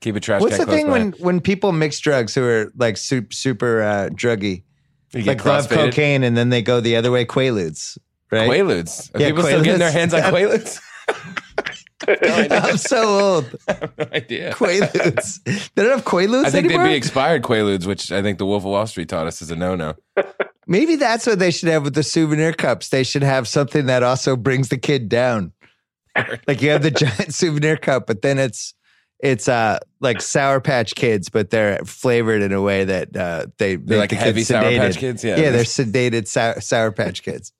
Keep 0.00 0.16
a 0.16 0.20
trash 0.20 0.40
What's 0.40 0.58
the 0.58 0.66
thing 0.66 0.86
by. 0.86 0.92
when 0.92 1.12
when 1.12 1.40
people 1.40 1.72
mix 1.72 1.98
drugs 2.00 2.34
who 2.34 2.44
are 2.44 2.72
like 2.76 2.96
super 2.96 3.32
super 3.32 3.82
uh, 3.82 4.08
druggy, 4.12 4.62
you 5.12 5.22
like 5.22 5.44
love 5.44 5.68
cocaine, 5.68 6.22
and 6.22 6.36
then 6.36 6.50
they 6.50 6.62
go 6.62 6.80
the 6.80 6.96
other 6.96 7.10
way, 7.10 7.24
Quaaludes, 7.24 7.98
right? 8.30 8.48
Quaaludes. 8.48 9.14
Are 9.14 9.20
Yeah, 9.20 9.28
people 9.28 9.42
still 9.44 9.62
getting 9.62 9.78
their 9.78 9.90
hands 9.90 10.12
on 10.12 10.20
Quaaludes? 10.32 10.80
I'm 12.08 12.76
so 12.76 13.20
old. 13.20 13.56
I 13.68 13.72
have 13.72 13.92
no 13.98 14.06
idea. 14.12 14.52
Quaaludes. 14.52 15.42
They 15.74 15.82
don't 15.82 15.92
have 15.92 16.04
Quaaludes 16.04 16.44
I 16.44 16.50
think 16.50 16.66
anymore. 16.66 16.84
they'd 16.84 16.90
be 16.90 16.96
expired 16.96 17.42
Quaaludes, 17.42 17.86
which 17.86 18.12
I 18.12 18.22
think 18.22 18.38
the 18.38 18.46
Wolf 18.46 18.62
of 18.64 18.70
Wall 18.70 18.86
Street 18.86 19.08
taught 19.08 19.26
us 19.26 19.40
is 19.42 19.50
a 19.50 19.56
no-no. 19.56 19.94
Maybe 20.66 20.96
that's 20.96 21.26
what 21.26 21.38
they 21.38 21.50
should 21.50 21.68
have 21.68 21.84
with 21.84 21.94
the 21.94 22.02
souvenir 22.02 22.52
cups. 22.52 22.90
They 22.90 23.02
should 23.02 23.22
have 23.22 23.48
something 23.48 23.86
that 23.86 24.02
also 24.02 24.36
brings 24.36 24.68
the 24.68 24.78
kid 24.78 25.08
down. 25.08 25.52
Like 26.46 26.62
you 26.62 26.70
have 26.70 26.82
the 26.82 26.90
giant 26.90 27.34
souvenir 27.34 27.76
cup, 27.76 28.06
but 28.06 28.22
then 28.22 28.38
it's 28.38 28.74
it's 29.20 29.48
uh 29.48 29.78
like 30.00 30.20
Sour 30.20 30.60
Patch 30.60 30.94
Kids, 30.94 31.28
but 31.28 31.50
they're 31.50 31.78
flavored 31.84 32.42
in 32.42 32.52
a 32.52 32.60
way 32.60 32.84
that 32.84 33.16
uh 33.16 33.46
they 33.58 33.76
They're 33.76 33.98
like 33.98 34.10
the 34.10 34.16
heavy 34.16 34.40
kids 34.40 34.48
Sour 34.48 34.64
sedated. 34.64 34.78
Patch 34.78 34.98
Kids. 34.98 35.24
Yeah. 35.24 35.36
Yeah, 35.36 35.50
they're 35.50 35.64
sedated 35.64 36.26
sour, 36.26 36.60
sour 36.60 36.92
Patch 36.92 37.22
Kids. 37.22 37.52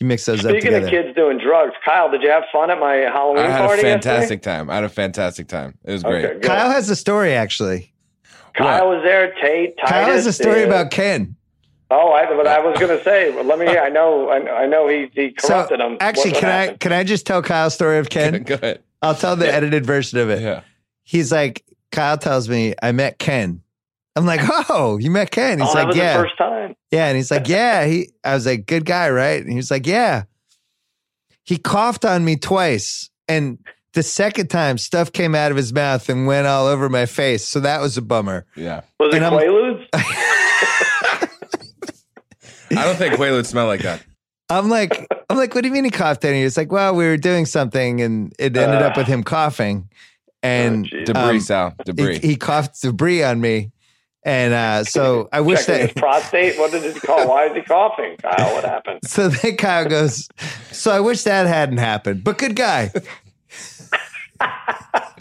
You 0.00 0.06
mix 0.06 0.24
those 0.24 0.40
up 0.44 0.50
Speaking 0.50 0.72
together. 0.72 0.86
of 0.86 0.90
kids 0.90 1.14
doing 1.14 1.38
drugs, 1.38 1.74
Kyle, 1.84 2.10
did 2.10 2.22
you 2.22 2.28
have 2.30 2.44
fun 2.52 2.70
at 2.70 2.80
my 2.80 2.94
Halloween 2.96 3.44
I 3.44 3.50
had 3.50 3.64
a 3.64 3.66
party 3.68 3.82
fantastic 3.82 4.42
time. 4.42 4.68
I 4.68 4.74
had 4.76 4.84
a 4.84 4.88
fantastic 4.88 5.46
time. 5.46 5.78
It 5.84 5.92
was 5.92 6.02
great. 6.02 6.24
Okay. 6.24 6.40
Kyle 6.40 6.70
has 6.70 6.90
a 6.90 6.96
story 6.96 7.32
actually. 7.34 7.92
Kyle 8.54 8.88
was 8.88 9.02
there. 9.04 9.32
Tate, 9.40 9.76
Titus. 9.78 9.90
Kyle 9.90 10.06
has 10.06 10.26
a 10.26 10.32
story 10.32 10.62
about 10.62 10.90
Ken. 10.90 11.36
Oh, 11.90 12.12
I, 12.12 12.26
but 12.34 12.46
I 12.46 12.58
was 12.60 12.76
uh, 12.76 12.80
going 12.80 12.98
to 12.98 13.04
say. 13.04 13.30
Well, 13.30 13.44
let 13.44 13.58
me. 13.58 13.66
Uh, 13.66 13.82
I 13.82 13.88
know. 13.90 14.28
I, 14.30 14.62
I 14.62 14.66
know 14.66 14.88
he 14.88 15.10
he 15.12 15.34
So 15.38 15.48
corrupted 15.48 15.80
him. 15.80 15.96
actually, 16.00 16.30
What- 16.32 16.34
what 16.34 16.40
can 16.40 16.50
I 16.50 16.76
can 16.76 16.92
I 16.92 17.04
just 17.04 17.26
tell 17.26 17.42
Kyle's 17.42 17.74
story 17.74 17.98
of 17.98 18.08
Ken? 18.10 18.42
Go 18.46 18.54
ahead. 18.54 18.82
I'll 19.02 19.14
tell 19.14 19.36
the 19.36 19.52
edited 19.52 19.84
version 19.84 20.18
of 20.18 20.30
it. 20.30 20.40
Yeah. 20.42 20.62
He's 21.02 21.30
like, 21.30 21.62
Kyle 21.92 22.16
tells 22.16 22.48
me 22.48 22.74
I 22.82 22.92
met 22.92 23.18
Ken. 23.18 23.60
I'm 24.16 24.24
like, 24.26 24.40
oh, 24.70 24.96
you 24.98 25.10
met 25.10 25.30
Ken? 25.30 25.58
He's 25.58 25.68
oh, 25.68 25.74
that 25.74 25.78
like, 25.80 25.86
was 25.88 25.96
yeah, 25.96 26.16
the 26.16 26.22
first 26.22 26.38
time. 26.38 26.74
yeah. 26.90 27.06
And 27.08 27.16
he's 27.16 27.30
like, 27.30 27.48
yeah. 27.48 27.84
He, 27.84 28.10
I 28.24 28.34
was 28.34 28.46
like, 28.46 28.64
good 28.66 28.84
guy, 28.86 29.10
right? 29.10 29.40
And 29.42 29.50
he 29.50 29.56
was 29.56 29.70
like, 29.70 29.86
yeah. 29.86 30.22
He 31.42 31.58
coughed 31.58 32.04
on 32.06 32.24
me 32.24 32.36
twice, 32.36 33.10
and 33.28 33.58
the 33.92 34.02
second 34.02 34.48
time, 34.48 34.78
stuff 34.78 35.12
came 35.12 35.34
out 35.34 35.50
of 35.50 35.56
his 35.58 35.72
mouth 35.74 36.08
and 36.08 36.26
went 36.26 36.46
all 36.46 36.66
over 36.66 36.88
my 36.88 37.04
face. 37.06 37.46
So 37.46 37.60
that 37.60 37.80
was 37.82 37.98
a 37.98 38.02
bummer. 38.02 38.46
Yeah. 38.56 38.80
Was 38.98 39.14
it 39.14 39.22
I'm- 39.22 39.32
Quaaludes? 39.32 39.86
I 42.76 42.84
don't 42.84 42.96
think 42.96 43.14
Quaaludes 43.14 43.46
smell 43.46 43.66
like 43.66 43.82
that. 43.82 44.02
I'm 44.50 44.68
like, 44.68 45.06
I'm 45.30 45.36
like, 45.38 45.54
what 45.54 45.62
do 45.62 45.68
you 45.68 45.72
mean 45.74 45.84
he 45.84 45.90
coughed? 45.90 46.24
And 46.24 46.34
he's 46.36 46.56
like, 46.56 46.70
well, 46.70 46.94
we 46.94 47.06
were 47.06 47.16
doing 47.16 47.46
something, 47.46 48.00
and 48.02 48.32
it 48.38 48.56
ended 48.56 48.82
up 48.82 48.96
with 48.96 49.06
him 49.06 49.22
coughing, 49.24 49.88
and 50.42 50.86
Oh. 50.92 51.04
Debris, 51.04 51.22
um, 51.36 51.40
Sal. 51.40 51.74
he, 51.78 51.84
Debris. 51.84 52.18
he 52.18 52.36
coughed 52.36 52.80
debris 52.82 53.22
on 53.22 53.40
me. 53.40 53.70
And 54.26 54.54
uh, 54.54 54.84
so 54.84 55.28
I 55.32 55.40
wish 55.42 55.66
Checking 55.66 55.74
that 55.86 55.90
his 55.94 56.00
prostate. 56.00 56.58
What 56.58 56.70
did 56.72 56.82
he 56.94 56.98
call? 56.98 57.28
Why 57.28 57.44
is 57.46 57.56
he 57.56 57.60
coughing, 57.62 58.16
Kyle? 58.16 58.54
What 58.54 58.64
happened? 58.64 59.00
So 59.06 59.28
then 59.28 59.56
Kyle 59.56 59.86
goes, 59.86 60.28
So 60.72 60.90
I 60.92 61.00
wish 61.00 61.24
that 61.24 61.46
hadn't 61.46 61.76
happened, 61.76 62.24
but 62.24 62.38
good 62.38 62.56
guy. 62.56 62.90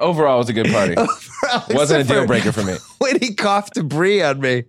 Overall, 0.00 0.36
it 0.36 0.38
was 0.38 0.48
a 0.48 0.52
good 0.52 0.68
party. 0.70 0.94
Wasn't 1.74 2.00
a 2.02 2.04
deal 2.04 2.26
breaker 2.26 2.52
for 2.52 2.62
me. 2.62 2.76
When 2.98 3.18
he 3.20 3.34
coughed 3.34 3.74
debris 3.74 4.22
on 4.22 4.40
me. 4.40 4.64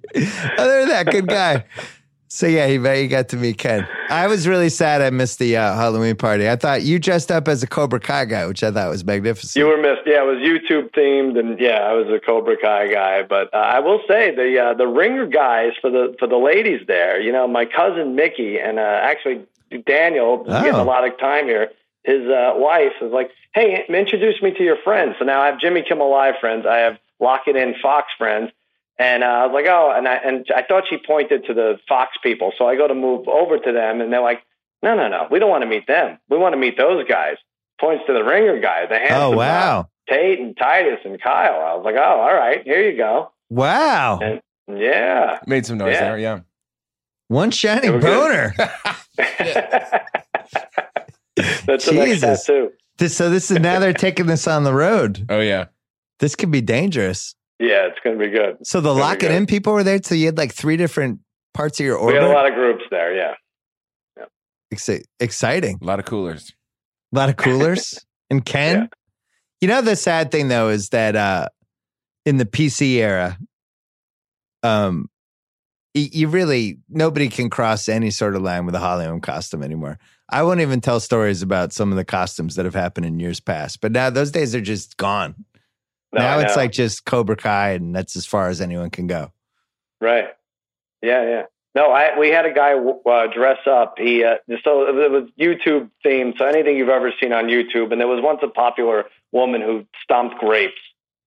Other 0.58 0.80
than 0.80 0.88
that, 0.90 1.06
good 1.12 1.28
guy. 1.28 1.66
So 2.28 2.48
yeah, 2.48 2.66
he, 2.66 2.80
he 3.02 3.08
got 3.08 3.30
to 3.30 3.38
meet 3.38 3.60
Ken. 3.60 3.88
I 4.10 4.26
was 4.26 4.48
really 4.48 4.70
sad 4.70 5.04
I 5.04 5.12
missed 5.12 5.38
the 5.38 5.56
uh, 5.56 5.76
Halloween 5.76 6.16
party. 6.16 6.50
I 6.50 6.56
thought 6.56 6.82
you 6.82 6.98
dressed 6.98 7.32
up 7.32 7.48
as 7.48 7.62
a 7.62 7.68
Cobra 7.68 8.00
Kai 8.00 8.26
guy, 8.26 8.48
which 8.48 8.64
I 8.64 8.72
thought 8.72 8.90
was 8.90 9.06
magnificent. 9.06 9.56
You 9.56 9.68
were 9.68 9.78
missed. 9.78 10.02
Yeah, 10.08 10.24
it 10.24 10.26
was 10.26 10.38
YouTube 10.40 10.91
themed, 10.95 11.38
and 11.38 11.60
yeah, 11.60 11.82
I 11.82 11.94
was 11.94 12.08
a 12.08 12.20
Cobra 12.20 12.58
Kai 12.58 12.91
guy. 12.91 13.22
But 13.22 13.54
uh, 13.54 13.58
I 13.58 13.80
will 13.82 14.02
say 14.08 14.34
the 14.34 14.60
uh, 14.60 14.74
the 14.74 14.88
ringer 14.88 15.28
guys 15.28 15.74
for 15.80 15.91
the 15.91 16.16
for 16.18 16.28
the 16.28 16.38
ladies 16.38 16.82
there. 16.88 17.22
You 17.22 17.32
know, 17.32 17.48
my 17.48 17.66
cousin 17.66 18.16
Mickey 18.16 18.58
and 18.60 18.80
uh, 18.80 18.82
actually 19.04 19.45
Daniel 19.86 20.44
Oh. 20.48 20.62
getting 20.64 20.74
a 20.74 20.84
lot 20.84 21.08
of 21.08 21.18
time 21.20 21.45
here. 21.45 21.70
his 22.04 22.28
uh, 22.28 22.54
wife 22.56 22.94
is 23.02 23.12
like, 23.12 23.30
"Hey, 23.54 23.86
introduce 23.90 24.42
me 24.42 24.52
to 24.52 24.64
your 24.64 24.78
friends." 24.84 25.16
So 25.20 25.26
now 25.26 25.42
I 25.42 25.48
have 25.48 25.60
Jimmy 25.60 25.84
Kimmel 25.88 26.10
Live 26.12 26.36
friends. 26.40 26.66
I 26.66 26.78
have 26.80 26.98
Lock 27.20 27.42
It 27.48 27.56
In 27.56 27.76
Fox 27.82 28.08
friends. 28.18 28.52
And 29.00 29.24
uh, 29.24 29.28
I 29.28 29.46
was 29.48 29.54
like, 29.56 29.66
oh, 29.68 29.92
and 29.96 30.08
I 30.08 30.16
and 30.18 30.46
I 30.56 30.62
thought 30.62 30.84
she 30.88 30.98
pointed 30.98 31.46
to 31.48 31.54
the 31.56 31.80
Fox 31.90 32.16
people. 32.22 32.54
So 32.58 32.68
I 32.68 32.76
go 32.76 32.88
to 32.88 32.94
move 32.94 33.28
over 33.28 33.58
to 33.58 33.72
them, 33.72 34.02
and 34.02 34.14
they're 34.14 34.22
like, 34.22 34.44
no, 34.84 34.96
no, 34.96 35.08
no, 35.08 35.28
we 35.32 35.40
don't 35.40 35.50
want 35.50 35.64
to 35.64 35.68
meet 35.68 35.88
them. 35.88 36.20
We 36.30 36.38
want 36.38 36.54
to 36.54 36.58
meet 36.60 36.78
those 36.78 37.04
guys. 37.08 37.38
Points 37.82 38.04
to 38.06 38.14
the 38.14 38.24
ringer 38.24 38.60
guys. 38.60 38.90
The 38.90 39.00
Oh 39.16 39.32
wow, 39.32 39.90
guys, 40.08 40.18
Tate 40.20 40.40
and 40.40 40.56
Titus 40.56 41.00
and 41.06 41.20
Kyle. 41.20 41.60
I 41.60 41.74
was 41.74 41.84
like, 41.84 41.96
oh, 41.96 42.02
all 42.22 42.34
right, 42.36 42.62
here 42.64 42.88
you 42.88 42.96
go. 42.96 43.32
wow, 43.50 44.20
And 44.22 44.42
yeah. 44.80 45.40
Made 45.48 45.66
some 45.66 45.80
noise 45.80 45.94
Yeah. 45.94 46.02
there. 46.02 46.18
Yeah. 46.20 46.40
one 47.30 47.50
shining 47.50 47.82
They 47.82 47.90
were 47.90 48.00
good. 48.00 48.54
boner. 48.54 48.54
That's 51.66 51.86
the 51.86 51.94
next 51.94 52.12
Jesus. 52.22 52.46
tattoo. 52.46 52.72
This, 52.98 53.15
so 53.15 53.30
this 53.30 53.49
is 53.52 53.60
now 53.60 53.80
they're 53.80 53.94
taking 53.94 54.28
this 54.28 54.48
on 54.48 54.64
the 54.64 54.74
road. 54.74 55.26
Oh 55.30 55.40
yeah. 55.40 55.65
This 56.20 56.36
could 56.36 56.52
be 56.52 56.61
dangerous. 56.61 57.36
Yeah, 57.60 57.88
it's 57.88 57.98
going 58.03 58.18
to 58.20 58.24
be 58.26 58.32
good. 58.32 58.57
So 58.65 58.82
the 58.82 58.94
Very 58.94 59.02
lock 59.06 59.24
it 59.24 59.32
in 59.32 59.45
people 59.45 59.74
were 59.74 59.84
there. 59.84 59.99
So 60.03 60.15
you 60.15 60.26
had 60.28 60.38
like 60.38 60.53
three 60.53 60.78
different 60.78 61.20
parts 61.53 61.80
of 61.80 61.86
your 61.86 61.98
order. 61.98 62.18
We 62.18 62.22
had 62.24 62.30
a 62.32 62.34
lot 62.34 62.48
of 62.48 62.53
groups 62.56 62.84
there. 62.91 63.15
Yeah. 63.15 63.34
Exci- 64.74 65.03
exciting. 65.20 65.80
A 65.82 65.86
lot 65.86 65.99
of 65.99 66.06
coolers. 66.06 66.52
A 67.14 67.18
lot 67.18 67.30
of 67.30 67.36
coolers. 67.38 68.03
and 68.30 68.44
Ken, 68.45 68.78
Yeah. 68.78 68.86
you 69.61 69.68
know, 69.68 69.82
the 69.82 69.95
sad 69.95 70.32
thing 70.32 70.48
though 70.48 70.70
is 70.70 70.90
that 70.90 71.15
uh, 71.15 71.49
in 72.26 72.38
the 72.38 72.45
PC 72.45 72.94
era, 72.95 73.38
um, 74.64 75.10
y- 75.95 76.10
you 76.11 76.28
really 76.28 76.80
nobody 76.90 77.30
can 77.30 77.49
cross 77.49 77.88
any 77.88 78.10
sort 78.11 78.36
of 78.36 78.41
line 78.41 78.65
with 78.65 78.76
a 78.76 78.80
Hollywood 78.80 79.22
costume 79.24 79.64
anymore. 79.64 79.99
I 80.30 80.44
won't 80.44 80.62
even 80.62 80.82
tell 80.82 81.00
stories 81.00 81.41
about 81.41 81.74
some 81.74 81.91
of 81.91 81.98
the 81.98 82.06
costumes 82.06 82.56
that 82.56 82.66
have 82.66 82.74
happened 82.74 83.06
in 83.06 83.20
years 83.20 83.40
past, 83.40 83.82
but 83.82 83.91
now 83.91 84.10
those 84.10 84.32
days 84.32 84.56
are 84.56 84.62
just 84.62 84.98
gone. 84.98 85.45
No, 86.14 86.20
now 86.20 86.40
it's 86.40 86.56
like 86.56 86.72
just 86.72 87.06
Cobra 87.06 87.36
Kai, 87.36 87.72
and 87.72 87.95
that's 87.95 88.16
as 88.16 88.26
far 88.26 88.48
as 88.48 88.62
anyone 88.62 88.90
can 88.90 89.08
go. 89.08 89.32
Right. 90.00 90.26
Yeah, 91.02 91.24
yeah. 91.24 91.41
No, 91.76 91.91
I 91.91 92.18
we 92.20 92.30
had 92.30 92.45
a 92.45 92.54
guy 92.54 92.74
uh, 92.74 93.28
dress 93.34 93.58
up. 93.66 93.95
He 93.98 94.24
uh, 94.24 94.36
so 94.64 94.88
it 94.88 95.12
was 95.12 95.30
YouTube 95.40 95.90
themed. 96.06 96.38
So 96.38 96.45
anything 96.45 96.78
you've 96.78 96.90
ever 96.90 97.12
seen 97.20 97.34
on 97.34 97.45
YouTube, 97.45 97.91
and 97.91 98.00
there 98.00 98.08
was 98.08 98.22
once 98.24 98.40
a 98.44 98.48
popular 98.48 99.06
woman 99.32 99.62
who 99.62 99.86
stomped 100.04 100.38
grapes, 100.38 100.80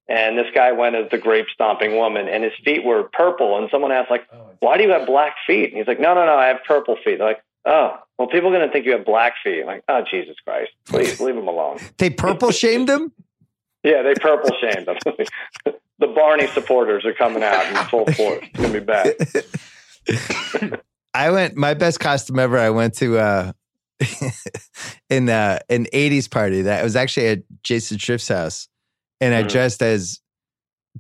and 0.09 0.39
this 0.39 0.47
guy 0.55 0.71
went 0.71 0.95
as 0.95 1.11
the 1.11 1.19
grape 1.19 1.47
stomping 1.53 1.97
woman, 1.97 2.29
and 2.29 2.45
his 2.45 2.53
feet 2.65 2.85
were 2.85 3.11
purple. 3.13 3.59
And 3.59 3.69
someone 3.73 3.91
asked 3.91 4.11
like, 4.11 4.29
"Why 4.61 4.77
do 4.77 4.85
you 4.85 4.91
have 4.91 5.07
black 5.07 5.35
feet?" 5.49 5.71
And 5.71 5.79
he's 5.79 5.89
like, 5.89 5.99
"No, 5.99 6.15
no, 6.15 6.25
no, 6.25 6.37
I 6.37 6.47
have 6.47 6.59
purple 6.67 6.97
feet." 7.05 7.19
They're 7.19 7.27
like, 7.27 7.43
"Oh, 7.67 7.99
well, 8.19 8.29
people 8.29 8.49
are 8.49 8.57
going 8.57 8.67
to 8.67 8.73
think 8.73 8.87
you 8.87 8.93
have 8.93 9.05
black 9.05 9.35
feet." 9.45 9.61
I'm 9.61 9.67
like, 9.67 9.85
"Oh, 9.89 10.03
Jesus 10.11 10.37
Christ, 10.47 10.71
please 10.87 11.21
leave 11.21 11.37
him 11.37 11.49
alone." 11.49 11.79
They 11.99 12.09
purple 12.11 12.51
shamed 12.53 12.89
him. 12.89 13.13
Yeah, 13.83 14.03
they 14.03 14.15
purple 14.15 14.51
shamed 14.61 14.89
him. 14.89 14.97
the 15.99 16.07
Barney 16.07 16.47
supporters 16.49 17.05
are 17.05 17.13
coming 17.15 17.43
out 17.43 17.67
in 17.67 17.77
full 17.89 18.07
force. 18.15 18.45
It's 18.45 18.57
going 18.61 18.73
to 18.73 18.81
be 18.81 18.85
bad. 18.87 19.15
I 21.15 21.31
went 21.31 21.57
my 21.57 21.75
best 21.75 22.01
costume 22.01 22.39
ever. 22.39 22.59
I 22.59 22.71
went 22.71 22.95
to 22.97 23.19
uh 23.19 23.53
in 25.09 25.29
uh 25.29 25.59
an 25.71 25.87
80s 25.93 26.31
party 26.31 26.63
that 26.63 26.83
was 26.85 26.97
actually 26.97 27.29
at 27.29 27.39
Jason 27.63 27.99
Triff's 27.99 28.29
house. 28.29 28.69
And 29.21 29.35
I 29.35 29.43
Mhm. 29.43 29.49
dressed 29.49 29.83
as 29.83 30.21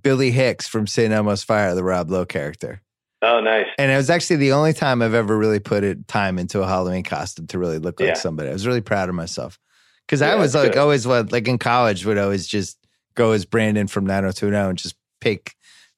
Billy 0.02 0.30
Hicks 0.30 0.66
from 0.66 0.86
St. 0.86 1.12
Elmo's 1.12 1.42
Fire, 1.42 1.74
the 1.74 1.84
Rob 1.84 2.10
Lowe 2.10 2.24
character. 2.24 2.80
Oh, 3.22 3.40
nice. 3.40 3.66
And 3.78 3.90
it 3.90 3.96
was 3.96 4.10
actually 4.10 4.36
the 4.36 4.52
only 4.52 4.72
time 4.72 5.00
I've 5.02 5.14
ever 5.14 5.36
really 5.36 5.58
put 5.58 5.82
it 5.84 6.06
time 6.06 6.38
into 6.38 6.60
a 6.62 6.66
Halloween 6.66 7.02
costume 7.02 7.46
to 7.48 7.58
really 7.58 7.78
look 7.78 7.98
like 8.00 8.08
Yeah. 8.10 8.14
somebody. 8.14 8.50
I 8.50 8.52
was 8.52 8.66
really 8.66 8.80
proud 8.82 9.08
of 9.08 9.14
myself. 9.14 9.58
Cause 10.08 10.22
I 10.22 10.36
was 10.36 10.54
like 10.54 10.72
good. 10.72 10.78
always 10.78 11.04
what 11.06 11.32
like 11.32 11.48
in 11.48 11.58
college 11.58 12.04
would 12.06 12.16
always 12.18 12.46
just 12.46 12.78
go 13.14 13.32
as 13.32 13.44
Brandon 13.44 13.88
from 13.88 14.04
90210 14.06 14.68
and 14.70 14.78
just 14.78 14.94
pick 15.20 15.54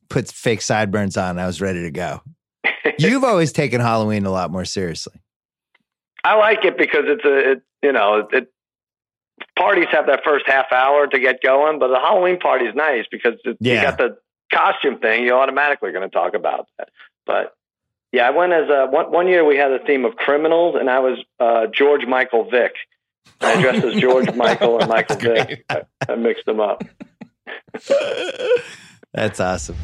put 0.08 0.28
fake 0.28 0.62
sideburns 0.62 1.16
on. 1.18 1.38
I 1.38 1.46
was 1.46 1.60
ready 1.60 1.82
to 1.82 1.90
go. 1.90 2.22
You've 2.98 3.24
always 3.24 3.52
taken 3.52 3.80
Halloween 3.82 4.24
a 4.24 4.30
lot 4.30 4.50
more 4.50 4.64
seriously. 4.64 5.20
I 6.24 6.36
like 6.36 6.64
it 6.64 6.78
because 6.78 7.04
it's 7.06 7.24
a, 7.24 7.50
it, 7.52 7.62
you 7.82 7.92
know, 7.92 8.26
it, 8.32 8.50
parties 9.56 9.86
have 9.90 10.06
that 10.06 10.20
first 10.24 10.46
half 10.46 10.72
hour 10.72 11.06
to 11.06 11.18
get 11.18 11.42
going, 11.42 11.78
but 11.78 11.88
the 11.88 11.98
Halloween 11.98 12.38
party 12.38 12.64
is 12.64 12.74
nice 12.74 13.04
because 13.10 13.34
it, 13.44 13.56
Yeah. 13.60 13.74
you 13.74 13.82
got 13.82 13.98
the 13.98 14.16
costume 14.52 14.98
thing. 14.98 15.24
You're 15.24 15.38
automatically 15.38 15.92
going 15.92 16.08
to 16.08 16.12
talk 16.14 16.34
about 16.34 16.68
that. 16.78 16.88
But 17.26 17.54
yeah, 18.12 18.26
I 18.26 18.30
went 18.30 18.52
as 18.52 18.68
a, 18.70 18.86
one, 18.86 19.10
one 19.12 19.28
year 19.28 19.44
we 19.44 19.56
had 19.56 19.70
a 19.72 19.78
theme 19.84 20.04
of 20.04 20.16
criminals 20.16 20.76
and 20.78 20.88
I 20.88 20.98
was 21.00 21.18
uh, 21.40 21.66
George 21.66 22.06
Michael 22.06 22.48
Vick. 22.50 22.72
I 23.40 23.60
dressed 23.60 23.84
as 23.84 23.94
George 24.00 24.34
Michael 24.36 24.78
and 24.80 24.88
Michael 24.88 25.16
Vick. 25.16 25.64
I, 25.68 25.82
I 26.08 26.14
mixed 26.16 26.46
them 26.46 26.60
up. 26.60 26.82
That's 29.12 29.40
awesome. 29.40 29.76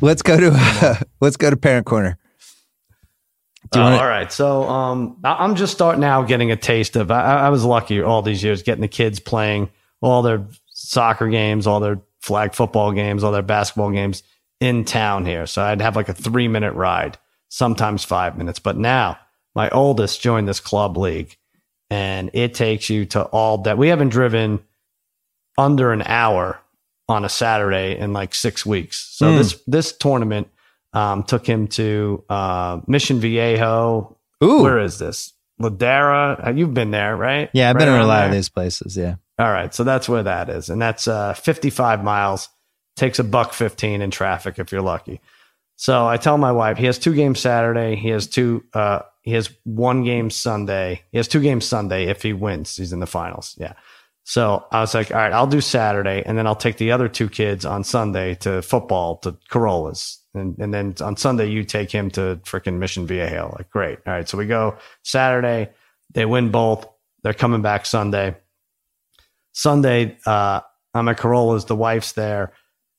Let's 0.00 0.22
go 0.22 0.38
to 0.38 1.06
let's 1.20 1.36
go 1.36 1.50
to 1.50 1.56
parent 1.56 1.86
corner. 1.86 2.18
Do 3.70 3.78
you 3.78 3.84
Uh, 3.84 3.90
wanna- 3.90 4.02
all 4.02 4.08
right. 4.08 4.32
So 4.32 4.64
um, 4.68 5.18
I- 5.24 5.44
I'm 5.44 5.54
just 5.54 5.72
starting 5.72 6.00
now 6.00 6.22
getting 6.22 6.50
a 6.50 6.56
taste 6.56 6.96
of. 6.96 7.10
I, 7.10 7.46
I 7.46 7.48
was 7.50 7.64
lucky 7.64 8.02
all 8.02 8.22
these 8.22 8.42
years 8.42 8.62
getting 8.62 8.82
the 8.82 8.88
kids 8.88 9.20
playing 9.20 9.70
all 10.00 10.22
their 10.22 10.44
soccer 10.72 11.28
games, 11.28 11.66
all 11.66 11.80
their 11.80 12.00
flag 12.22 12.54
football 12.54 12.92
games, 12.92 13.22
all 13.24 13.32
their 13.32 13.42
basketball 13.42 13.90
games 13.90 14.22
in 14.60 14.84
town 14.84 15.26
here. 15.26 15.46
So 15.46 15.62
I'd 15.62 15.80
have 15.82 15.96
like 15.96 16.08
a 16.08 16.14
three 16.14 16.48
minute 16.48 16.72
ride, 16.74 17.18
sometimes 17.48 18.04
five 18.04 18.38
minutes. 18.38 18.58
But 18.60 18.76
now 18.78 19.18
my 19.54 19.68
oldest 19.70 20.22
joined 20.22 20.48
this 20.48 20.60
club 20.60 20.96
league, 20.96 21.36
and 21.90 22.30
it 22.32 22.54
takes 22.54 22.88
you 22.88 23.04
to 23.06 23.22
all 23.24 23.58
that. 23.58 23.76
We 23.76 23.88
haven't 23.88 24.10
driven 24.10 24.60
under 25.58 25.92
an 25.92 26.02
hour 26.02 26.58
on 27.08 27.24
a 27.24 27.28
Saturday 27.28 27.98
in 27.98 28.12
like 28.12 28.34
six 28.34 28.64
weeks. 28.64 28.96
So 29.12 29.32
Mm. 29.32 29.36
this 29.36 29.62
this 29.66 29.92
tournament 29.96 30.48
um, 30.94 31.22
took 31.24 31.46
him 31.46 31.68
to 31.68 32.22
uh, 32.28 32.80
Mission 32.86 33.18
Viejo. 33.20 34.16
Ooh, 34.44 34.62
Where 34.62 34.78
is 34.78 34.98
this? 34.98 35.32
Ladera. 35.60 36.46
Uh, 36.46 36.50
You've 36.50 36.74
been 36.74 36.90
there, 36.90 37.16
right? 37.16 37.50
yeah, 37.52 37.70
I've 37.70 37.76
Right 37.76 37.84
been 37.86 37.94
in 37.94 38.00
a 38.00 38.06
lot 38.06 38.18
there? 38.20 38.26
of 38.26 38.32
these 38.32 38.48
places. 38.48 38.96
Yeah, 38.96 39.16
All 39.38 39.50
right, 39.50 39.74
so 39.74 39.84
that's 39.84 40.08
where 40.08 40.22
that 40.22 40.50
is, 40.50 40.68
and 40.68 40.80
that's 40.80 41.08
uh, 41.08 41.34
55 41.34 42.04
miles. 42.04 42.48
Takes 42.96 43.18
a 43.18 43.24
buck 43.24 43.54
15 43.54 44.02
in 44.02 44.10
traffic 44.10 44.58
if 44.58 44.70
you're 44.70 44.82
lucky. 44.82 45.20
So 45.76 46.06
I 46.06 46.16
tell 46.18 46.36
my 46.38 46.52
wife 46.52 46.76
he 46.76 46.86
has 46.86 46.98
two 46.98 47.14
games 47.14 47.40
Saturday. 47.40 47.96
He 47.96 48.10
has 48.10 48.26
two. 48.26 48.64
Uh, 48.72 49.00
he 49.22 49.32
has 49.32 49.50
one 49.64 50.04
game 50.04 50.30
Sunday. 50.30 51.02
He 51.10 51.16
has 51.16 51.26
two 51.26 51.40
games 51.40 51.64
Sunday 51.64 52.06
if 52.06 52.22
he 52.22 52.32
wins. 52.32 52.76
He's 52.76 52.92
in 52.92 53.00
the 53.00 53.06
finals. 53.06 53.56
Yeah. 53.58 53.72
So 54.24 54.64
I 54.70 54.80
was 54.80 54.94
like, 54.94 55.10
all 55.10 55.16
right, 55.16 55.32
I'll 55.32 55.46
do 55.46 55.60
Saturday, 55.60 56.22
and 56.24 56.38
then 56.38 56.46
I'll 56.46 56.54
take 56.54 56.76
the 56.76 56.92
other 56.92 57.08
two 57.08 57.28
kids 57.28 57.64
on 57.64 57.82
Sunday 57.82 58.34
to 58.36 58.62
football 58.62 59.16
to 59.18 59.36
Corollas, 59.48 60.20
and 60.34 60.56
and 60.58 60.72
then 60.72 60.94
on 61.00 61.16
Sunday 61.16 61.48
you 61.48 61.64
take 61.64 61.90
him 61.90 62.10
to 62.12 62.38
freaking 62.44 62.78
Mission 62.78 63.06
Viejo. 63.06 63.54
Like, 63.58 63.70
great. 63.70 63.98
All 64.06 64.12
right, 64.12 64.28
so 64.28 64.38
we 64.38 64.46
go 64.46 64.76
Saturday. 65.02 65.70
They 66.12 66.26
win 66.26 66.50
both. 66.50 66.86
They're 67.22 67.34
coming 67.34 67.62
back 67.62 67.86
Sunday. 67.86 68.36
Sunday, 69.52 70.16
uh, 70.26 70.60
I'm 70.94 71.08
at 71.08 71.18
Corollas. 71.18 71.64
The 71.66 71.76
wife's 71.76 72.12
there 72.12 72.52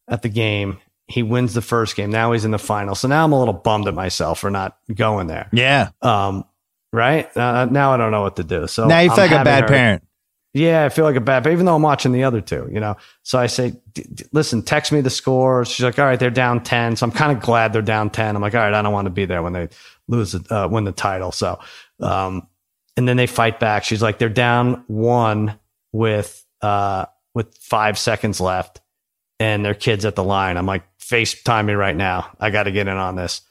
at 0.08 0.22
the 0.22 0.30
game. 0.30 0.78
He 1.08 1.22
wins 1.24 1.54
the 1.54 1.62
first 1.62 1.96
game. 1.96 2.10
Now 2.12 2.32
he's 2.32 2.46
in 2.46 2.52
the 2.52 2.58
final. 2.60 2.96
So 2.96 3.08
now 3.08 3.24
I'm 3.24 3.32
a 3.34 3.40
little 3.40 3.54
bummed 3.54 3.88
at 3.88 3.94
myself 3.94 4.40
for 4.40 4.50
not 4.50 4.78
going 4.94 5.28
there. 5.28 5.50
yeah. 5.52 5.90
Um, 6.02 6.46
right 6.92 7.36
uh, 7.36 7.66
now 7.66 7.92
I 7.94 7.98
don't 7.98 8.12
know 8.12 8.22
what 8.22 8.36
to 8.38 8.44
do. 8.44 8.68
So 8.68 8.88
now 8.88 9.00
you 9.00 9.10
I'm 9.10 9.16
feel 9.16 9.26
like 9.26 9.42
a 9.42 9.44
bad 9.44 9.64
her- 9.64 9.68
parent. 9.68 10.08
yeah, 10.54 10.86
I 10.86 10.90
feel 10.90 11.06
like 11.06 11.16
a 11.16 11.22
bad, 11.22 11.44
parent, 11.44 11.58
even 11.58 11.66
though 11.66 11.76
I'm 11.76 11.82
watching 11.82 12.12
the 12.12 12.24
other 12.24 12.40
two, 12.40 12.70
you 12.72 12.80
know. 12.80 12.96
So 13.24 13.38
I 13.40 13.48
say, 13.48 13.74
listen, 14.32 14.62
text 14.62 14.92
me 14.92 15.02
the 15.02 15.10
scores. 15.10 15.68
She's 15.70 15.84
like, 15.84 15.98
all 16.00 16.06
right, 16.06 16.20
they're 16.20 16.30
down 16.30 16.64
ten. 16.64 16.96
So 16.96 17.06
I'm 17.06 17.12
kind 17.12 17.36
of 17.36 17.44
glad 17.44 17.74
they're 17.74 17.82
down 17.82 18.10
ten. 18.12 18.36
I'm 18.36 18.42
like, 18.42 18.54
all 18.56 18.62
right, 18.62 18.74
I 18.74 18.82
don't 18.82 18.94
want 18.94 19.08
to 19.08 19.12
be 19.12 19.26
there 19.26 19.42
when 19.44 19.54
they 19.54 19.70
lose, 20.08 20.34
the- 20.34 20.56
uh, 20.56 20.68
win 20.68 20.84
the 20.84 20.92
title. 20.92 21.32
So, 21.32 21.60
um, 22.00 22.48
and 22.96 23.08
then 23.08 23.18
they 23.18 23.28
fight 23.28 23.60
back. 23.60 23.84
She's 23.84 24.02
like, 24.04 24.20
they're 24.20 24.30
down 24.30 24.84
one 24.88 25.60
with 25.92 26.43
uh 26.64 27.06
with 27.35 27.57
five 27.57 27.98
seconds 27.98 28.40
left, 28.40 28.81
and 29.40 29.65
their 29.65 29.73
kids 29.73 30.06
at 30.06 30.15
the 30.15 30.23
line. 30.23 30.57
I'm 30.57 30.65
like, 30.65 30.84
FaceTime 30.99 31.65
me 31.65 31.73
right 31.73 31.95
now. 31.95 32.31
I 32.40 32.49
got 32.49 32.64
to 32.64 32.72
get 32.72 32.88
in 32.88 32.95
on 32.95 33.15
this. 33.15 33.41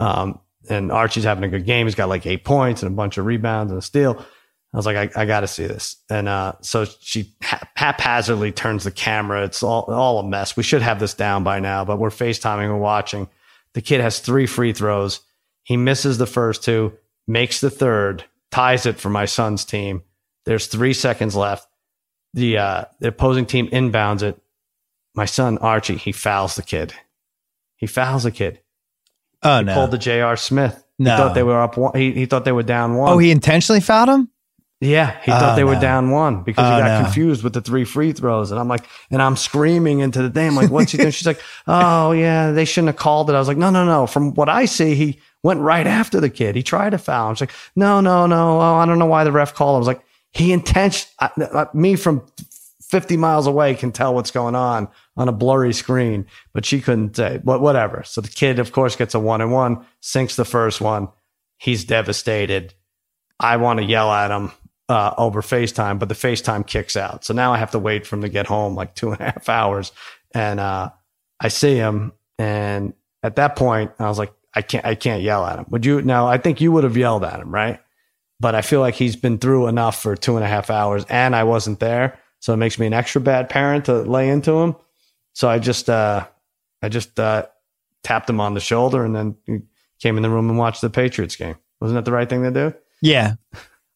Um, 0.00 0.40
and 0.70 0.90
Archie's 0.90 1.24
having 1.24 1.44
a 1.44 1.48
good 1.48 1.66
game. 1.66 1.86
He's 1.86 1.94
got 1.94 2.08
like 2.08 2.26
eight 2.26 2.44
points 2.44 2.82
and 2.82 2.92
a 2.92 2.94
bunch 2.94 3.18
of 3.18 3.26
rebounds 3.26 3.70
and 3.70 3.78
a 3.78 3.82
steal. 3.82 4.24
I 4.72 4.76
was 4.76 4.86
like, 4.86 5.16
I, 5.16 5.22
I 5.22 5.26
got 5.26 5.40
to 5.40 5.46
see 5.46 5.66
this. 5.66 5.96
And 6.10 6.28
uh, 6.28 6.54
so 6.62 6.84
she 7.00 7.34
ha- 7.42 7.68
haphazardly 7.76 8.50
turns 8.50 8.84
the 8.84 8.90
camera. 8.90 9.44
It's 9.44 9.62
all, 9.62 9.82
all 9.82 10.18
a 10.18 10.24
mess. 10.24 10.56
We 10.56 10.62
should 10.62 10.82
have 10.82 10.98
this 10.98 11.14
down 11.14 11.44
by 11.44 11.60
now, 11.60 11.84
but 11.84 11.98
we're 11.98 12.10
FaceTiming, 12.10 12.68
we're 12.68 12.76
watching. 12.76 13.28
The 13.74 13.82
kid 13.82 14.00
has 14.00 14.18
three 14.18 14.46
free 14.46 14.72
throws. 14.72 15.20
He 15.62 15.76
misses 15.76 16.18
the 16.18 16.26
first 16.26 16.64
two, 16.64 16.94
makes 17.26 17.60
the 17.60 17.70
third, 17.70 18.24
ties 18.50 18.86
it 18.86 18.98
for 18.98 19.10
my 19.10 19.26
son's 19.26 19.64
team. 19.64 20.02
There's 20.44 20.66
three 20.66 20.92
seconds 20.92 21.36
left. 21.36 21.68
The, 22.34 22.58
uh, 22.58 22.84
the 23.00 23.08
opposing 23.08 23.46
team 23.46 23.68
inbounds 23.68 24.22
it. 24.22 24.38
My 25.14 25.24
son, 25.24 25.56
Archie, 25.58 25.96
he 25.96 26.12
fouls 26.12 26.56
the 26.56 26.62
kid. 26.62 26.92
He 27.76 27.86
fouls 27.86 28.24
the 28.24 28.30
kid. 28.32 28.60
Oh 29.42 29.58
He 29.58 29.64
no. 29.64 29.74
pulled 29.74 29.90
the 29.92 29.98
J.R. 29.98 30.36
Smith. 30.36 30.84
No. 30.98 31.12
He 31.12 31.16
thought 31.16 31.34
they 31.34 31.42
were 31.42 31.60
up 31.60 31.76
one. 31.76 31.96
He, 31.96 32.12
he 32.12 32.26
thought 32.26 32.44
they 32.44 32.52
were 32.52 32.62
down 32.62 32.96
one. 32.96 33.12
oh, 33.12 33.18
he 33.18 33.30
intentionally 33.30 33.80
fouled 33.80 34.08
him. 34.08 34.28
Yeah, 34.80 35.16
he 35.22 35.30
thought 35.30 35.52
Oh, 35.52 35.56
they 35.56 35.64
were 35.64 35.76
down 35.80 36.10
one 36.10 36.42
because 36.42 36.64
Oh, 36.64 36.74
he 36.76 36.82
got 36.82 36.98
no. 36.98 37.04
confused 37.04 37.42
with 37.42 37.52
the 37.54 37.60
three 37.62 37.84
free 37.84 38.12
throws. 38.12 38.50
And 38.50 38.60
I'm 38.60 38.68
like, 38.68 38.84
and 39.10 39.22
I'm 39.22 39.36
screaming 39.36 40.00
into 40.00 40.20
the 40.20 40.28
thing. 40.30 40.48
I'm 40.48 40.56
like, 40.56 40.70
what's 40.70 40.92
he 40.92 40.98
doing? 40.98 41.10
She's 41.12 41.26
like, 41.26 41.40
oh, 41.66 42.12
yeah, 42.12 42.50
they 42.50 42.64
shouldn't 42.66 42.88
have 42.88 42.96
called 42.96 43.30
it. 43.30 43.34
I 43.34 43.38
was 43.38 43.48
like, 43.48 43.56
no, 43.56 43.70
no, 43.70 43.84
no. 43.86 44.06
From 44.06 44.34
what 44.34 44.48
I 44.48 44.66
see, 44.66 44.94
he 44.94 45.20
went 45.42 45.60
right 45.60 45.86
after 45.86 46.20
the 46.20 46.28
kid. 46.28 46.54
He 46.56 46.62
tried 46.62 46.90
to 46.90 46.98
foul. 46.98 47.32
She's 47.34 47.42
like, 47.42 47.52
no, 47.76 48.00
no, 48.00 48.26
no. 48.26 48.60
Oh, 48.60 48.74
I 48.74 48.84
don't 48.84 48.98
know 48.98 49.06
why 49.06 49.24
the 49.24 49.32
ref 49.32 49.54
called. 49.54 49.76
I 49.76 49.78
was 49.78 49.86
like, 49.86 50.02
he 50.34 50.52
intention, 50.52 51.08
me 51.72 51.96
from 51.96 52.26
50 52.82 53.16
miles 53.16 53.46
away 53.46 53.74
can 53.74 53.92
tell 53.92 54.14
what's 54.14 54.30
going 54.30 54.54
on 54.54 54.88
on 55.16 55.28
a 55.28 55.32
blurry 55.32 55.72
screen, 55.72 56.26
but 56.52 56.66
she 56.66 56.80
couldn't 56.80 57.16
say, 57.16 57.40
but 57.42 57.60
whatever. 57.60 58.02
So 58.04 58.20
the 58.20 58.28
kid, 58.28 58.58
of 58.58 58.72
course, 58.72 58.96
gets 58.96 59.14
a 59.14 59.20
one 59.20 59.40
and 59.40 59.52
one, 59.52 59.84
sinks 60.00 60.36
the 60.36 60.44
first 60.44 60.80
one. 60.80 61.08
He's 61.56 61.84
devastated. 61.84 62.74
I 63.40 63.56
want 63.56 63.78
to 63.78 63.84
yell 63.84 64.12
at 64.12 64.30
him 64.30 64.52
uh, 64.88 65.14
over 65.16 65.40
FaceTime, 65.40 65.98
but 65.98 66.08
the 66.08 66.14
FaceTime 66.14 66.66
kicks 66.66 66.96
out. 66.96 67.24
So 67.24 67.32
now 67.32 67.52
I 67.52 67.58
have 67.58 67.70
to 67.70 67.78
wait 67.78 68.06
for 68.06 68.16
him 68.16 68.22
to 68.22 68.28
get 68.28 68.46
home 68.46 68.74
like 68.74 68.94
two 68.94 69.12
and 69.12 69.20
a 69.20 69.24
half 69.24 69.48
hours. 69.48 69.92
And 70.34 70.60
uh, 70.60 70.90
I 71.40 71.48
see 71.48 71.76
him, 71.76 72.12
and 72.38 72.92
at 73.22 73.36
that 73.36 73.56
point, 73.56 73.92
I 73.98 74.08
was 74.08 74.18
like, 74.18 74.32
I 74.54 74.62
can't, 74.62 74.84
I 74.84 74.94
can't 74.94 75.22
yell 75.22 75.46
at 75.46 75.58
him. 75.58 75.66
Would 75.70 75.86
you? 75.86 76.02
Now, 76.02 76.26
I 76.26 76.38
think 76.38 76.60
you 76.60 76.70
would 76.72 76.84
have 76.84 76.96
yelled 76.96 77.24
at 77.24 77.40
him, 77.40 77.52
right? 77.52 77.80
But 78.44 78.54
I 78.54 78.60
feel 78.60 78.80
like 78.80 78.94
he's 78.94 79.16
been 79.16 79.38
through 79.38 79.68
enough 79.68 80.02
for 80.02 80.14
two 80.14 80.36
and 80.36 80.44
a 80.44 80.46
half 80.46 80.68
hours, 80.68 81.06
and 81.08 81.34
I 81.34 81.44
wasn't 81.44 81.80
there, 81.80 82.18
so 82.40 82.52
it 82.52 82.58
makes 82.58 82.78
me 82.78 82.86
an 82.86 82.92
extra 82.92 83.18
bad 83.18 83.48
parent 83.48 83.86
to 83.86 84.02
lay 84.02 84.28
into 84.28 84.52
him. 84.52 84.76
So 85.32 85.48
I 85.48 85.58
just, 85.58 85.88
uh, 85.88 86.26
I 86.82 86.90
just 86.90 87.18
uh, 87.18 87.46
tapped 88.02 88.28
him 88.28 88.42
on 88.42 88.52
the 88.52 88.60
shoulder, 88.60 89.02
and 89.02 89.16
then 89.16 89.36
came 89.98 90.18
in 90.18 90.22
the 90.22 90.28
room 90.28 90.50
and 90.50 90.58
watched 90.58 90.82
the 90.82 90.90
Patriots 90.90 91.36
game. 91.36 91.56
Wasn't 91.80 91.96
that 91.96 92.04
the 92.04 92.12
right 92.12 92.28
thing 92.28 92.42
to 92.42 92.50
do? 92.50 92.74
Yeah. 93.00 93.36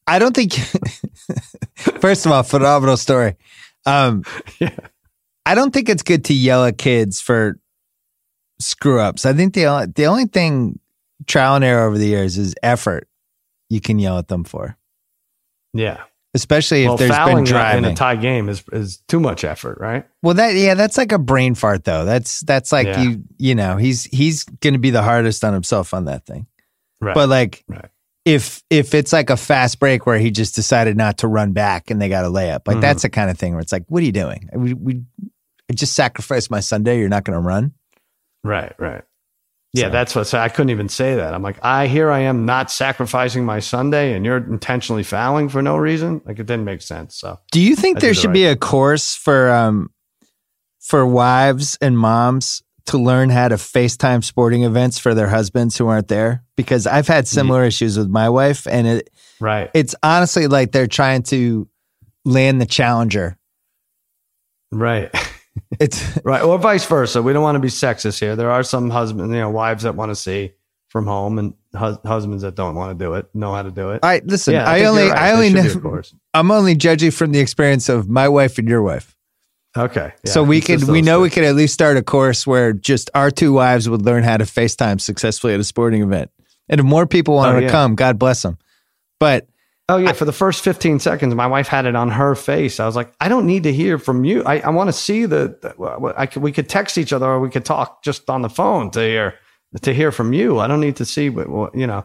I 0.06 0.18
don't 0.18 0.34
think 0.34 0.54
first 2.00 2.24
of 2.24 2.32
all, 2.32 2.42
phenomenal 2.42 2.96
story. 2.96 3.36
Um 3.84 4.24
Yeah. 4.60 4.74
I 5.44 5.54
don't 5.54 5.74
think 5.74 5.90
it's 5.90 6.02
good 6.02 6.24
to 6.24 6.32
yell 6.32 6.64
at 6.64 6.78
kids 6.78 7.20
for 7.20 7.60
screw 8.58 8.98
ups. 8.98 9.26
I 9.26 9.34
think 9.34 9.52
the 9.52 9.92
the 9.94 10.06
only 10.06 10.24
thing 10.24 10.78
trial 11.26 11.56
and 11.56 11.64
error 11.64 11.86
over 11.86 11.98
the 11.98 12.06
years 12.06 12.38
is 12.38 12.54
effort 12.62 13.08
you 13.70 13.80
can 13.80 13.98
yell 13.98 14.18
at 14.18 14.28
them 14.28 14.44
for. 14.44 14.76
Yeah. 15.74 16.02
Especially 16.34 16.82
if 16.82 16.88
well, 16.88 16.96
there's 16.96 17.10
fouling 17.10 17.36
been 17.36 17.44
driving. 17.44 17.84
in 17.84 17.92
a 17.92 17.94
tie 17.96 18.16
game 18.16 18.48
is 18.48 18.62
is 18.72 18.98
too 19.08 19.18
much 19.18 19.44
effort, 19.44 19.78
right? 19.80 20.06
well 20.22 20.34
that 20.34 20.54
yeah, 20.54 20.74
that's 20.74 20.98
like 20.98 21.10
a 21.12 21.18
brain 21.18 21.54
fart 21.54 21.84
though. 21.84 22.04
That's 22.04 22.40
that's 22.40 22.70
like 22.70 22.86
Yeah. 22.86 23.02
you 23.02 23.22
you 23.38 23.54
know, 23.54 23.76
he's 23.76 24.04
he's 24.04 24.44
gonna 24.44 24.78
be 24.78 24.90
the 24.90 25.02
hardest 25.02 25.42
on 25.44 25.52
himself 25.54 25.94
on 25.94 26.04
that 26.04 26.26
thing. 26.26 26.46
Right. 27.00 27.14
But 27.14 27.28
like 27.30 27.64
Right. 27.66 27.88
if 28.26 28.62
if 28.68 28.94
it's 28.94 29.12
like 29.12 29.30
a 29.30 29.36
fast 29.38 29.78
break 29.80 30.04
where 30.06 30.18
he 30.18 30.30
just 30.30 30.54
decided 30.54 30.96
not 30.98 31.18
to 31.18 31.28
run 31.28 31.52
back 31.52 31.90
and 31.90 32.00
they 32.00 32.08
got 32.10 32.24
a 32.26 32.28
layup, 32.28 32.66
like 32.66 32.76
Mhm. 32.76 32.80
that's 32.82 33.02
the 33.02 33.08
kind 33.10 33.30
of 33.30 33.38
thing 33.38 33.52
where 33.54 33.60
it's 33.62 33.72
like, 33.72 33.84
what 33.88 34.02
are 34.02 34.06
you 34.06 34.12
doing? 34.12 34.50
We, 34.52 34.74
we 34.74 35.02
I 35.70 35.74
just 35.74 35.94
sacrificed 35.94 36.50
my 36.50 36.60
Sunday. 36.60 36.98
You're 36.98 37.08
not 37.10 37.24
going 37.24 37.38
to 37.38 37.46
run. 37.46 37.72
right, 38.42 38.72
right. 38.78 39.02
Yeah, 39.78 39.86
So- 39.86 39.90
that's 39.90 40.14
what. 40.14 40.26
So 40.26 40.38
I 40.38 40.48
couldn't 40.48 40.70
even 40.70 40.88
say 40.88 41.14
that. 41.16 41.32
I'm 41.34 41.42
like, 41.42 41.58
I 41.62 41.86
here 41.86 42.10
I 42.10 42.20
am 42.20 42.44
not 42.44 42.70
sacrificing 42.70 43.44
my 43.44 43.60
Sunday, 43.60 44.14
and 44.14 44.24
you're 44.24 44.36
intentionally 44.38 45.02
fouling 45.02 45.48
for 45.48 45.62
no 45.62 45.76
reason. 45.76 46.20
Like 46.24 46.38
it 46.38 46.46
didn't 46.46 46.64
make 46.64 46.82
sense. 46.82 47.16
So 47.16 47.38
Do 47.52 47.60
you 47.60 47.74
think 47.76 47.98
I 47.98 48.00
there 48.00 48.10
did 48.10 48.16
the 48.16 48.20
should 48.20 48.28
right 48.28 48.34
be 48.34 48.44
a 48.46 48.56
course 48.56 49.14
for 49.14 49.50
um 49.50 49.90
for 50.80 51.06
wives 51.06 51.76
and 51.80 51.98
moms 51.98 52.62
to 52.86 52.96
learn 52.96 53.28
how 53.28 53.48
to 53.48 53.56
FaceTime 53.56 54.24
sporting 54.24 54.62
events 54.62 54.98
for 54.98 55.12
their 55.14 55.28
husbands 55.28 55.76
who 55.76 55.86
aren't 55.88 56.08
there? 56.08 56.42
Because 56.56 56.86
I've 56.86 57.06
had 57.06 57.28
similar 57.28 57.64
issues 57.64 57.98
with 57.98 58.08
my 58.08 58.28
wife, 58.30 58.66
and 58.66 58.86
it 58.86 59.10
right, 59.40 59.70
it's 59.74 59.94
honestly 60.02 60.46
like 60.46 60.72
they're 60.72 60.86
trying 60.86 61.22
to 61.24 61.68
land 62.24 62.60
the 62.60 62.66
challenger. 62.66 63.36
right, 64.72 65.10
It's 65.78 66.18
right, 66.24 66.42
or 66.42 66.58
vice 66.58 66.86
versa. 66.86 67.22
We 67.22 67.32
don't 67.32 67.42
want 67.42 67.56
to 67.56 67.60
be 67.60 67.68
sexist 67.68 68.20
here. 68.20 68.36
There 68.36 68.50
are 68.50 68.62
some 68.62 68.90
husbands, 68.90 69.32
you 69.32 69.40
know, 69.40 69.50
wives 69.50 69.82
that 69.82 69.94
want 69.94 70.10
to 70.10 70.16
see 70.16 70.52
from 70.88 71.06
home, 71.06 71.38
and 71.38 71.54
hus- 71.74 71.98
husbands 72.04 72.42
that 72.42 72.54
don't 72.54 72.74
want 72.74 72.98
to 72.98 73.04
do 73.04 73.12
it, 73.14 73.26
know 73.34 73.52
how 73.52 73.62
to 73.62 73.70
do 73.70 73.90
it. 73.90 74.00
I 74.02 74.22
listen. 74.24 74.54
Yeah, 74.54 74.68
I, 74.68 74.78
think 74.78 74.88
only 74.88 75.02
right. 75.08 75.18
I 75.18 75.32
only 75.32 75.50
should 75.50 75.62
be 75.62 75.68
a 75.70 75.74
know. 75.74 75.80
course. 75.80 76.14
I'm 76.32 76.50
only 76.50 76.74
judging 76.74 77.10
from 77.10 77.32
the 77.32 77.40
experience 77.40 77.88
of 77.90 78.08
my 78.08 78.28
wife 78.28 78.58
and 78.58 78.66
your 78.68 78.82
wife. 78.82 79.14
Okay, 79.76 80.12
yeah, 80.24 80.32
so 80.32 80.42
we 80.42 80.62
could 80.62 80.84
we 80.84 81.02
know 81.02 81.18
two. 81.18 81.22
we 81.22 81.30
could 81.30 81.44
at 81.44 81.54
least 81.54 81.74
start 81.74 81.98
a 81.98 82.02
course 82.02 82.46
where 82.46 82.72
just 82.72 83.10
our 83.14 83.30
two 83.30 83.52
wives 83.52 83.88
would 83.88 84.02
learn 84.02 84.24
how 84.24 84.38
to 84.38 84.44
FaceTime 84.44 84.98
successfully 85.00 85.52
at 85.52 85.60
a 85.60 85.64
sporting 85.64 86.02
event. 86.02 86.30
And 86.70 86.80
if 86.80 86.86
more 86.86 87.06
people 87.06 87.34
wanted 87.34 87.64
Oh, 87.64 87.66
to 87.66 87.70
come, 87.70 87.94
God 87.94 88.18
bless 88.18 88.40
them. 88.42 88.56
But 89.20 89.46
Oh 89.90 89.96
yeah, 89.96 90.12
for 90.12 90.26
the 90.26 90.32
first 90.32 90.62
15 90.64 90.98
seconds, 90.98 91.34
my 91.34 91.46
wife 91.46 91.66
had 91.66 91.86
it 91.86 91.96
on 91.96 92.10
her 92.10 92.34
face. 92.34 92.78
I 92.78 92.84
was 92.84 92.94
like, 92.94 93.10
I 93.20 93.28
don't 93.28 93.46
need 93.46 93.62
to 93.62 93.72
hear 93.72 93.98
from 93.98 94.24
you. 94.24 94.42
I, 94.44 94.58
I 94.60 94.68
want 94.68 94.88
to 94.88 94.92
see 94.92 95.24
the. 95.24 95.56
the- 95.62 96.14
I 96.16 96.26
could, 96.26 96.42
we 96.42 96.52
could 96.52 96.68
text 96.68 96.98
each 96.98 97.12
other 97.12 97.24
or 97.26 97.40
we 97.40 97.48
could 97.48 97.64
talk 97.64 98.02
just 98.04 98.28
on 98.28 98.42
the 98.42 98.50
phone 98.50 98.90
to 98.90 99.00
hear 99.00 99.34
to 99.82 99.94
hear 99.94 100.12
from 100.12 100.32
you. 100.34 100.58
I 100.58 100.66
don't 100.66 100.80
need 100.80 100.96
to 100.96 101.04
see 101.06 101.30
what, 101.30 101.48
what 101.48 101.74
you 101.74 101.86
know. 101.86 102.04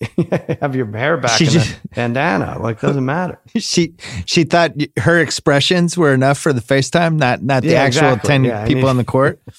have 0.60 0.74
your 0.74 0.90
hair 0.90 1.16
back 1.18 1.38
She 1.38 1.44
in 1.44 1.50
just- 1.50 1.76
a 1.84 1.88
bandana. 1.94 2.58
Like 2.60 2.80
doesn't 2.80 3.04
matter. 3.04 3.38
she 3.58 3.94
she 4.24 4.44
thought 4.44 4.72
her 4.98 5.20
expressions 5.20 5.96
were 5.98 6.12
enough 6.14 6.38
for 6.38 6.52
the 6.52 6.60
FaceTime, 6.62 7.16
not 7.18 7.42
not 7.42 7.62
the 7.62 7.70
Yeah, 7.72 7.82
actual 7.82 8.08
exactly. 8.08 8.28
ten 8.28 8.44
Yeah, 8.44 8.62
I 8.62 8.66
people 8.66 8.82
mean- 8.82 8.88
on 8.90 8.96
the 8.96 9.04
court. 9.04 9.40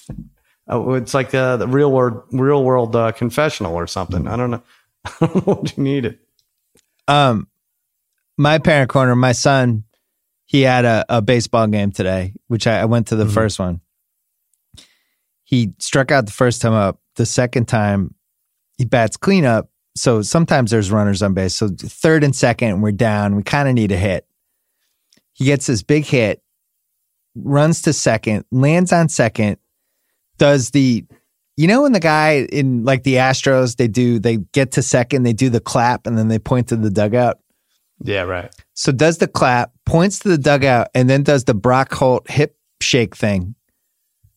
Oh, 0.72 0.94
it's 0.94 1.14
like 1.14 1.34
uh, 1.34 1.56
the 1.56 1.66
real 1.66 1.90
world, 1.90 2.22
real 2.30 2.62
world 2.62 2.94
uh, 2.94 3.10
confessional 3.10 3.74
or 3.74 3.88
something. 3.88 4.28
I 4.28 4.36
don't 4.36 4.52
know. 4.52 4.62
I 5.04 5.12
don't 5.26 5.34
know 5.34 5.54
what 5.54 5.76
you 5.76 5.82
needed. 5.82 6.20
Um, 7.08 7.48
my 8.40 8.58
parent 8.58 8.88
corner, 8.88 9.14
my 9.14 9.32
son, 9.32 9.84
he 10.46 10.62
had 10.62 10.84
a, 10.86 11.04
a 11.10 11.20
baseball 11.22 11.66
game 11.66 11.92
today, 11.92 12.32
which 12.48 12.66
I, 12.66 12.80
I 12.80 12.84
went 12.86 13.08
to 13.08 13.16
the 13.16 13.26
Mhm. 13.26 13.34
first 13.34 13.58
one. 13.58 13.80
He 15.44 15.74
struck 15.78 16.10
out 16.10 16.24
the 16.26 16.32
first 16.32 16.62
time 16.62 16.72
up. 16.72 17.00
The 17.16 17.26
second 17.26 17.66
time, 17.66 18.14
he 18.78 18.84
bats 18.86 19.16
cleanup. 19.18 19.68
So 19.94 20.22
sometimes 20.22 20.70
there's 20.70 20.90
runners 20.90 21.22
on 21.22 21.34
base. 21.34 21.54
So 21.54 21.68
third 21.68 22.24
and 22.24 22.34
second, 22.34 22.80
we're 22.80 22.92
down. 22.92 23.36
We 23.36 23.42
kind 23.42 23.68
of 23.68 23.74
need 23.74 23.92
a 23.92 23.96
hit. 23.96 24.26
He 25.32 25.44
gets 25.44 25.66
this 25.66 25.82
big 25.82 26.04
hit, 26.06 26.42
runs 27.34 27.82
to 27.82 27.92
second, 27.92 28.44
lands 28.50 28.92
on 28.92 29.08
second, 29.08 29.58
does 30.38 30.70
the 30.70 31.04
you 31.56 31.66
know 31.66 31.82
when 31.82 31.92
the 31.92 32.00
guy 32.00 32.46
in 32.50 32.84
like 32.84 33.02
the 33.02 33.16
Astros, 33.16 33.76
they 33.76 33.88
do 33.88 34.18
they 34.18 34.38
get 34.54 34.72
to 34.72 34.82
second, 34.82 35.24
they 35.24 35.34
do 35.34 35.50
the 35.50 35.60
clap 35.60 36.06
and 36.06 36.16
then 36.16 36.28
they 36.28 36.38
point 36.38 36.68
to 36.68 36.76
the 36.76 36.88
dugout. 36.90 37.38
Yeah, 38.02 38.22
right. 38.22 38.54
So 38.74 38.92
does 38.92 39.18
the 39.18 39.28
clap, 39.28 39.72
points 39.84 40.20
to 40.20 40.28
the 40.28 40.38
dugout, 40.38 40.88
and 40.94 41.08
then 41.08 41.22
does 41.22 41.44
the 41.44 41.54
Brock 41.54 41.92
Holt 41.92 42.30
hip 42.30 42.56
shake 42.80 43.14
thing 43.16 43.54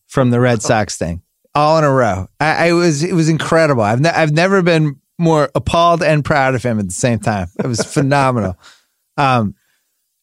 from 0.06 0.30
the 0.30 0.40
Red 0.40 0.62
Sox 0.62 0.96
thing, 0.96 1.22
all 1.54 1.78
in 1.78 1.84
a 1.84 1.90
row. 1.92 2.28
I, 2.38 2.68
I 2.68 2.72
was 2.72 3.02
it 3.02 3.14
was 3.14 3.28
incredible. 3.28 3.82
I've 3.82 4.00
ne- 4.00 4.10
I've 4.10 4.32
never 4.32 4.62
been 4.62 5.00
more 5.18 5.50
appalled 5.54 6.02
and 6.02 6.24
proud 6.24 6.54
of 6.54 6.62
him 6.62 6.78
at 6.78 6.86
the 6.86 6.92
same 6.92 7.18
time. 7.18 7.48
It 7.62 7.66
was 7.66 7.80
phenomenal. 7.82 8.56
Um, 9.16 9.54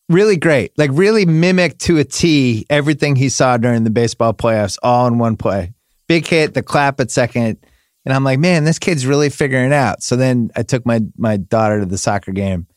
really 0.09 0.35
great. 0.35 0.77
Like 0.77 0.89
really 0.91 1.25
mimicked 1.25 1.79
to 1.83 1.97
a 1.97 2.03
T 2.03 2.65
everything 2.69 3.15
he 3.15 3.29
saw 3.29 3.55
during 3.55 3.85
the 3.85 3.89
baseball 3.89 4.33
playoffs, 4.33 4.77
all 4.83 5.07
in 5.07 5.17
one 5.17 5.37
play. 5.37 5.73
Big 6.09 6.27
hit, 6.27 6.53
the 6.53 6.61
clap 6.61 6.99
at 6.99 7.09
second. 7.09 7.57
And 8.03 8.13
I'm 8.13 8.25
like, 8.25 8.37
man, 8.37 8.65
this 8.65 8.79
kid's 8.79 9.05
really 9.05 9.29
figuring 9.29 9.67
it 9.67 9.73
out. 9.73 10.03
So 10.03 10.17
then 10.17 10.51
I 10.57 10.63
took 10.63 10.85
my 10.85 10.99
my 11.15 11.37
daughter 11.37 11.79
to 11.79 11.85
the 11.85 11.97
soccer 11.97 12.33
game. 12.33 12.67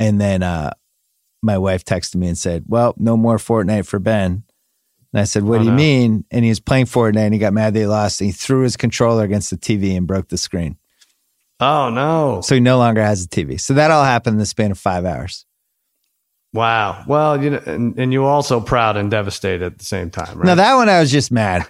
And 0.00 0.20
then 0.20 0.42
uh, 0.42 0.72
my 1.42 1.58
wife 1.58 1.84
texted 1.84 2.16
me 2.16 2.28
and 2.28 2.38
said, 2.38 2.64
Well, 2.68 2.94
no 2.98 3.16
more 3.16 3.36
Fortnite 3.38 3.86
for 3.86 3.98
Ben. 3.98 4.44
And 5.12 5.20
I 5.20 5.24
said, 5.24 5.44
What 5.44 5.56
Oh, 5.56 5.58
do 5.60 5.64
you 5.66 5.70
no. 5.72 5.76
mean? 5.76 6.24
And 6.30 6.44
he 6.44 6.50
was 6.50 6.60
playing 6.60 6.86
Fortnite 6.86 7.16
and 7.18 7.34
he 7.34 7.40
got 7.40 7.52
mad 7.52 7.74
that 7.74 7.80
he 7.80 7.86
lost. 7.86 8.20
And 8.20 8.26
he 8.26 8.32
threw 8.32 8.62
his 8.62 8.76
controller 8.76 9.24
against 9.24 9.50
the 9.50 9.56
TV 9.56 9.96
and 9.96 10.06
broke 10.06 10.28
the 10.28 10.38
screen. 10.38 10.76
Oh 11.60 11.90
no! 11.90 12.40
So 12.40 12.54
he 12.54 12.60
no 12.60 12.78
longer 12.78 13.02
has 13.02 13.24
a 13.24 13.28
TV. 13.28 13.60
So 13.60 13.74
that 13.74 13.90
all 13.90 14.04
happened 14.04 14.34
in 14.34 14.38
the 14.38 14.46
span 14.46 14.70
of 14.70 14.78
five 14.78 15.04
hours. 15.04 15.44
Wow. 16.52 17.02
Well, 17.06 17.42
you 17.42 17.50
know, 17.50 17.60
and, 17.66 17.98
and 17.98 18.12
you 18.12 18.24
also 18.24 18.60
proud 18.60 18.96
and 18.96 19.10
devastated 19.10 19.62
at 19.64 19.78
the 19.78 19.84
same 19.84 20.10
time, 20.10 20.38
right? 20.38 20.46
Now, 20.46 20.54
that 20.54 20.74
one 20.76 20.88
I 20.88 21.00
was 21.00 21.10
just 21.10 21.30
mad. 21.32 21.66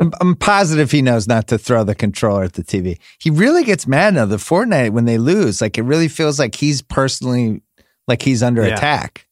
I'm, 0.00 0.12
I'm 0.20 0.36
positive 0.36 0.90
he 0.90 1.02
knows 1.02 1.26
not 1.28 1.48
to 1.48 1.58
throw 1.58 1.84
the 1.84 1.94
controller 1.94 2.42
at 2.44 2.54
the 2.54 2.62
TV. 2.62 2.98
He 3.18 3.30
really 3.30 3.64
gets 3.64 3.86
mad 3.86 4.14
now. 4.14 4.24
The 4.26 4.36
Fortnite, 4.36 4.90
when 4.90 5.04
they 5.04 5.18
lose, 5.18 5.60
like 5.60 5.78
it 5.78 5.82
really 5.82 6.08
feels 6.08 6.38
like 6.38 6.54
he's 6.54 6.82
personally, 6.82 7.62
like 8.08 8.22
he's 8.22 8.42
under 8.42 8.62
Yeah. 8.66 8.74
attack. 8.76 9.26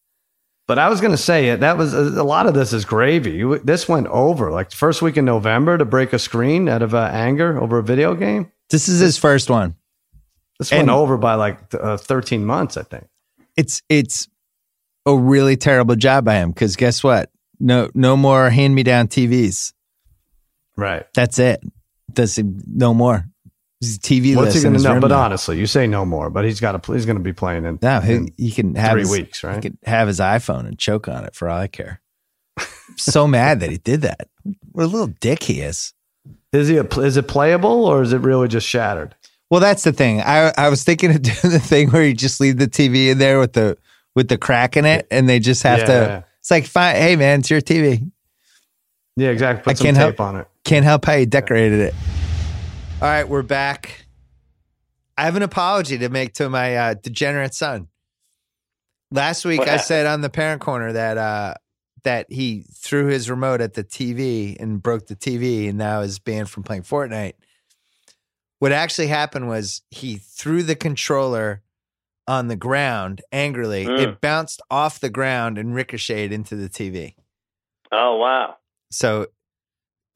But 0.68 0.78
I 0.78 0.88
was 0.88 1.00
going 1.00 1.10
to 1.10 1.16
say 1.18 1.48
it. 1.48 1.60
That 1.60 1.76
was 1.76 1.92
a 1.94 2.22
lot 2.22 2.46
of 2.46 2.54
this 2.54 2.72
is 2.72 2.84
gravy. 2.84 3.42
This 3.64 3.88
went 3.88 4.06
over 4.06 4.52
like 4.52 4.70
first 4.70 5.02
week 5.02 5.16
in 5.16 5.24
November 5.24 5.76
to 5.76 5.84
break 5.84 6.12
a 6.12 6.18
screen 6.18 6.68
out 6.68 6.80
of 6.82 6.94
uh, 6.94 7.08
anger 7.12 7.60
over 7.60 7.78
a 7.78 7.82
video 7.82 8.14
game. 8.14 8.52
This 8.70 8.88
is 8.88 9.00
his 9.00 9.18
first 9.18 9.50
one. 9.50 9.74
This 10.60 10.70
And- 10.70 10.86
went 10.86 10.90
over 10.90 11.16
by 11.16 11.34
like 11.34 11.58
uh, 11.74 11.96
13 11.96 12.44
months, 12.44 12.76
I 12.76 12.82
think. 12.84 13.06
it's 13.56 13.82
it's 13.88 14.28
a 15.06 15.16
really 15.16 15.56
terrible 15.56 15.96
job 15.96 16.24
by 16.24 16.36
him 16.36 16.50
because 16.50 16.76
guess 16.76 17.02
what? 17.02 17.30
No 17.58 17.90
no 17.94 18.16
more 18.16 18.48
hand 18.50 18.74
me 18.74 18.84
down 18.84 19.08
TVs. 19.08 19.72
Right. 20.80 21.06
That's 21.14 21.38
it. 21.38 21.62
Does 22.12 22.38
no 22.42 22.94
more. 22.94 23.26
His 23.80 23.98
TV 23.98 24.34
What's 24.36 24.54
he 24.54 24.58
in 24.60 24.72
going 24.72 24.76
to 24.76 24.82
know? 24.94 25.00
But 25.00 25.08
now. 25.08 25.20
honestly, 25.20 25.58
you 25.58 25.66
say 25.66 25.86
no 25.86 26.04
more. 26.04 26.28
But 26.30 26.44
he's 26.44 26.58
got 26.60 26.82
to. 26.82 26.92
He's 26.92 27.06
going 27.06 27.16
to 27.18 27.22
be 27.22 27.32
playing 27.32 27.64
in. 27.64 27.78
No, 27.80 28.00
he, 28.00 28.14
in 28.14 28.28
he 28.36 28.50
can 28.50 28.74
have 28.74 28.92
three 28.92 29.02
his, 29.02 29.10
weeks, 29.10 29.44
Right. 29.44 29.56
He 29.56 29.60
could 29.60 29.78
have 29.84 30.08
his 30.08 30.18
iPhone 30.20 30.66
and 30.66 30.78
choke 30.78 31.08
on 31.08 31.24
it 31.24 31.34
for 31.34 31.48
all 31.48 31.58
I 31.58 31.66
care. 31.66 32.00
so 32.96 33.26
mad 33.26 33.60
that 33.60 33.70
he 33.70 33.78
did 33.78 34.02
that. 34.02 34.28
What 34.72 34.84
a 34.84 34.86
little 34.86 35.06
dick 35.06 35.42
he 35.44 35.60
is. 35.60 35.92
Is 36.52 36.68
he? 36.68 36.76
A, 36.78 36.84
is 36.84 37.16
it 37.16 37.28
playable 37.28 37.84
or 37.86 38.02
is 38.02 38.12
it 38.12 38.18
really 38.18 38.48
just 38.48 38.66
shattered? 38.66 39.14
Well, 39.50 39.60
that's 39.60 39.84
the 39.84 39.92
thing. 39.92 40.20
I 40.20 40.52
I 40.58 40.68
was 40.68 40.82
thinking 40.84 41.10
of 41.14 41.22
doing 41.22 41.52
the 41.52 41.60
thing 41.60 41.90
where 41.90 42.04
you 42.04 42.12
just 42.14 42.40
leave 42.40 42.58
the 42.58 42.68
TV 42.68 43.08
in 43.10 43.18
there 43.18 43.38
with 43.38 43.52
the 43.52 43.78
with 44.14 44.28
the 44.28 44.36
crack 44.38 44.76
in 44.76 44.84
it, 44.84 45.06
and 45.10 45.28
they 45.28 45.38
just 45.38 45.62
have 45.62 45.80
Yeah. 45.80 45.84
to. 45.86 46.24
It's 46.40 46.50
like, 46.50 46.66
fine, 46.66 46.96
hey 46.96 47.16
man, 47.16 47.40
it's 47.40 47.50
your 47.50 47.60
TV. 47.60 48.10
Yeah, 49.16 49.28
exactly. 49.30 49.62
Put 49.62 49.70
I 49.70 49.74
some 49.74 49.84
can't 49.84 49.96
tape 49.96 50.18
help- 50.18 50.20
on 50.20 50.36
it. 50.36 50.48
Can't 50.64 50.84
help 50.84 51.04
how 51.04 51.14
you 51.14 51.26
decorated 51.26 51.80
it. 51.80 51.94
All 53.02 53.08
right, 53.08 53.28
we're 53.28 53.42
back. 53.42 54.06
I 55.16 55.24
have 55.24 55.36
an 55.36 55.42
apology 55.42 55.98
to 55.98 56.08
make 56.08 56.34
to 56.34 56.48
my 56.48 56.76
uh, 56.76 56.94
degenerate 56.94 57.54
son. 57.54 57.88
Last 59.10 59.44
week, 59.44 59.60
I 59.60 59.76
said 59.76 60.06
on 60.06 60.20
the 60.20 60.30
parent 60.30 60.60
corner 60.60 60.92
that 60.92 61.18
uh, 61.18 61.54
that 62.04 62.30
he 62.30 62.64
threw 62.72 63.06
his 63.06 63.28
remote 63.28 63.60
at 63.60 63.74
the 63.74 63.84
TV 63.84 64.56
and 64.60 64.82
broke 64.82 65.08
the 65.08 65.16
TV, 65.16 65.68
and 65.68 65.78
now 65.78 66.00
is 66.00 66.18
banned 66.18 66.48
from 66.48 66.62
playing 66.62 66.82
Fortnite. 66.82 67.34
What 68.60 68.72
actually 68.72 69.08
happened 69.08 69.48
was 69.48 69.82
he 69.90 70.16
threw 70.16 70.62
the 70.62 70.76
controller 70.76 71.62
on 72.28 72.48
the 72.48 72.56
ground 72.56 73.22
angrily. 73.32 73.86
Mm. 73.86 73.98
It 73.98 74.20
bounced 74.20 74.62
off 74.70 75.00
the 75.00 75.10
ground 75.10 75.58
and 75.58 75.74
ricocheted 75.74 76.32
into 76.32 76.54
the 76.54 76.68
TV. 76.68 77.14
Oh 77.90 78.16
wow. 78.16 78.56
So 78.90 79.26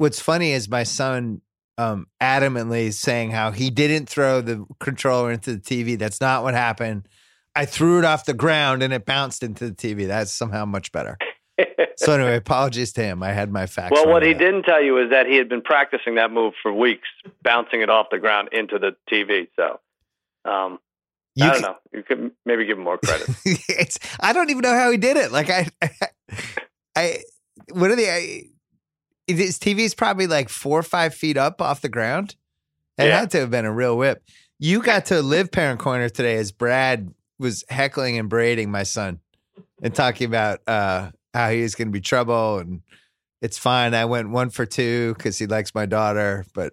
what's 0.05 0.21
funny 0.21 0.53
is 0.53 0.69
my 0.69 0.83
son 0.83 1.41
um 1.79 2.07
adamantly 2.21 2.93
saying 2.93 3.31
how 3.31 3.51
he 3.51 3.71
didn't 3.71 4.07
throw 4.07 4.43
the 4.43 4.67
controller 4.79 5.33
into 5.33 5.55
the 5.55 5.59
TV. 5.59 5.99
That's 5.99 6.21
not 6.21 6.43
what 6.43 6.53
happened. 6.53 7.09
I 7.57 7.65
threw 7.65 8.01
it 8.01 8.05
off 8.05 8.27
the 8.27 8.35
ground 8.35 8.83
and 8.83 8.93
it 8.93 9.07
bounced 9.07 9.43
into 9.43 9.71
the 9.71 9.75
TV. 9.75 10.07
That's 10.07 10.31
somehow 10.31 10.67
much 10.67 10.93
better. 10.93 11.17
So 11.97 12.13
anyway, 12.15 12.37
apologies 12.37 12.93
to 12.95 13.03
him. 13.03 13.23
I 13.23 13.33
had 13.33 13.51
my 13.51 13.67
facts. 13.67 13.93
well, 13.95 14.07
what 14.07 14.23
he 14.23 14.35
that. 14.35 14.39
didn't 14.39 14.65
tell 14.65 14.83
you 14.83 14.99
is 14.99 15.09
that 15.09 15.27
he 15.27 15.37
had 15.37 15.49
been 15.49 15.63
practicing 15.63 16.17
that 16.17 16.31
move 16.31 16.53
for 16.63 16.71
weeks, 16.71 17.09
bouncing 17.43 17.81
it 17.81 17.89
off 17.89 18.09
the 18.11 18.19
ground 18.19 18.51
into 18.53 18.79
the 18.79 18.95
TV. 19.11 19.49
So, 19.57 19.81
um, 20.45 20.81
You 21.35 21.47
I 21.47 21.53
don't 21.53 21.63
know. 21.63 21.77
You 21.95 22.03
could 22.03 22.31
maybe 22.45 22.67
give 22.67 22.77
him 22.77 22.85
more 22.85 22.99
credit. 22.99 23.31
it's, 23.45 23.99
I 24.21 24.35
don't 24.35 24.51
even 24.51 24.61
know 24.61 24.75
how 24.75 24.91
he 24.91 24.99
did 24.99 25.17
it. 25.17 25.33
Like 25.33 25.49
I, 25.49 25.69
I, 26.95 27.23
what 27.73 27.91
are 27.91 27.97
the? 27.97 28.11
I, 28.11 28.43
his 29.27 29.59
TV 29.59 29.81
is 29.81 29.95
probably 29.95 30.27
like 30.27 30.49
four 30.49 30.79
or 30.79 30.83
five 30.83 31.15
feet 31.15 31.37
up 31.37 31.61
off 31.63 31.81
the 31.81 31.89
ground. 31.89 32.37
It 32.99 33.07
Yeah. 33.07 33.21
had 33.21 33.31
to 33.33 33.41
have 33.41 33.51
been 33.51 33.65
a 33.65 33.73
real 33.73 33.97
whip. 33.97 34.23
You 34.59 34.83
got 34.83 35.07
to 35.07 35.21
live 35.23 35.51
parent 35.51 35.81
corner 35.81 36.09
today 36.09 36.37
as 36.37 36.53
Brad 36.53 37.13
was 37.39 37.65
heckling 37.69 38.19
and 38.19 38.29
braiding 38.29 38.71
my 38.71 38.85
son 38.85 39.19
and 39.83 39.95
talking 39.95 40.27
about 40.27 40.61
uh, 40.69 41.11
how 41.33 41.51
he 41.51 41.63
was 41.63 41.75
going 41.75 41.89
to 41.89 41.93
be 41.93 42.01
trouble 42.01 42.59
and 42.59 42.83
it's 43.43 43.59
fine. 43.59 43.93
I 43.95 44.05
went 44.07 44.31
one 44.31 44.51
for 44.51 44.65
two 44.65 45.15
because 45.15 45.39
he 45.39 45.47
likes 45.47 45.75
my 45.75 45.85
daughter, 45.87 46.45
but 46.55 46.73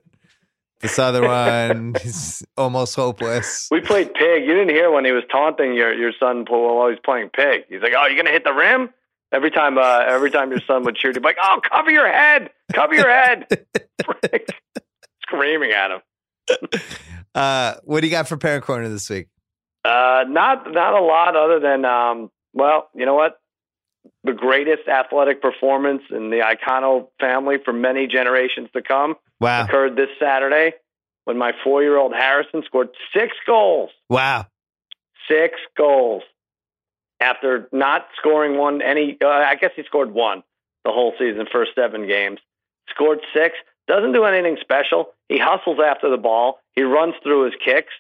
this 0.80 0.98
other 1.00 1.22
one 1.28 1.96
is 2.04 2.44
almost 2.56 2.96
hopeless. 2.96 3.68
we 3.72 3.82
played 3.82 4.14
pig. 4.14 4.44
You 4.46 4.54
didn't 4.54 4.70
hear 4.70 4.90
when 4.92 5.04
he 5.04 5.12
was 5.12 5.24
taunting 5.32 5.74
your 5.74 5.94
your 5.94 6.12
son 6.20 6.46
while 6.48 6.90
he's 6.90 7.00
playing 7.04 7.30
pig. 7.36 7.66
He's 7.70 7.82
like, 7.82 7.94
"Oh, 7.98 8.08
you're 8.08 8.16
gonna 8.16 8.32
hit 8.32 8.44
the 8.46 8.54
rim." 8.54 8.90
Every 9.34 9.50
time, 9.52 9.78
uh, 9.78 10.04
every 10.08 10.30
time 10.30 10.52
your 10.52 10.60
son 10.68 10.84
would 10.84 10.98
shoot, 10.98 11.16
he'd 11.16 11.22
be 11.22 11.28
like, 11.28 11.38
"Oh, 11.42 11.60
cover 11.70 11.90
your 11.90 12.12
head, 12.12 12.50
cover 12.74 12.94
your 12.94 13.10
head!" 13.10 13.48
Screaming 15.24 15.72
at 15.72 15.92
him. 15.92 16.02
Uh, 17.34 17.76
what 17.84 18.02
do 18.02 18.08
you 18.08 18.12
got 18.12 18.28
for 18.28 18.36
parent 18.36 18.64
corner 18.66 18.90
this 18.90 19.10
week? 19.10 19.28
Uh, 19.86 20.26
not 20.28 20.72
not 20.72 20.94
a 20.94 21.02
lot 21.02 21.36
other 21.38 21.60
than 21.60 21.86
um, 21.86 22.30
well, 22.54 22.90
you 22.94 23.06
know 23.06 23.14
what? 23.16 23.40
The 24.24 24.34
greatest 24.34 24.88
athletic 24.88 25.42
performance 25.42 26.02
in 26.10 26.30
the 26.30 26.38
Iacono 26.40 27.08
family 27.20 27.58
for 27.64 27.72
many 27.72 28.08
generations 28.08 28.68
to 28.74 28.82
come 28.82 29.16
Wow. 29.40 29.64
occurred 29.66 29.96
this 29.96 30.10
Saturday 30.20 30.74
when 31.26 31.38
my 31.38 31.54
four-year-old 31.64 32.14
Harrison 32.14 32.64
scored 32.66 32.90
six 33.16 33.32
goals. 33.46 33.92
Wow. 34.10 34.48
Six 35.30 35.54
goals 35.78 36.24
after 37.22 37.70
not 37.72 38.08
scoring 38.18 38.58
one 38.58 38.82
any. 38.82 39.18
Uh, 39.24 39.28
I 39.28 39.56
guess 39.56 39.72
he 39.76 39.84
scored 39.84 40.12
one 40.12 40.44
the 40.84 40.92
whole 40.92 41.14
season, 41.20 41.46
first 41.52 41.72
seven 41.76 42.08
games. 42.08 42.40
Scored 42.90 43.20
six. 43.34 43.56
Doesn't 43.88 44.14
do 44.14 44.24
anything 44.26 44.58
special. 44.62 45.12
He 45.30 45.38
hustles 45.38 45.80
after 45.84 46.10
the 46.10 46.18
ball. 46.18 46.60
He 46.76 46.84
runs 46.84 47.14
through 47.24 47.46
his 47.46 47.54
kicks, 47.64 47.94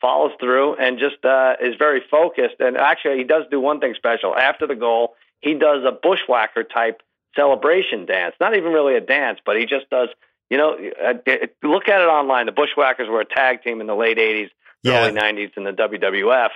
follows 0.00 0.32
through, 0.40 0.76
and 0.76 0.98
just 0.98 1.24
uh, 1.24 1.54
is 1.60 1.74
very 1.78 2.02
focused. 2.10 2.56
And 2.60 2.76
actually, 2.76 3.18
he 3.18 3.24
does 3.24 3.44
do 3.50 3.60
one 3.60 3.80
thing 3.80 3.94
special. 3.96 4.34
After 4.36 4.66
the 4.66 4.74
goal, 4.74 5.14
he 5.40 5.54
does 5.54 5.84
a 5.84 5.92
bushwhacker 5.92 6.64
type 6.64 7.02
celebration 7.36 8.06
dance. 8.06 8.34
Not 8.40 8.56
even 8.56 8.72
really 8.72 8.96
a 8.96 9.00
dance, 9.00 9.38
but 9.44 9.56
he 9.56 9.66
just 9.66 9.88
does. 9.90 10.08
You 10.50 10.58
know, 10.58 10.76
uh, 11.02 11.14
uh, 11.26 11.46
look 11.64 11.88
at 11.88 12.00
it 12.00 12.04
online. 12.08 12.46
The 12.46 12.52
Bushwhackers 12.52 13.08
were 13.08 13.20
a 13.20 13.24
tag 13.24 13.62
team 13.64 13.80
in 13.80 13.86
the 13.88 13.96
late 13.96 14.16
'80s, 14.18 14.50
Yeah. 14.82 15.00
early 15.00 15.12
'90s 15.12 15.50
in 15.56 15.64
the 15.64 15.72
WWF, 15.72 16.50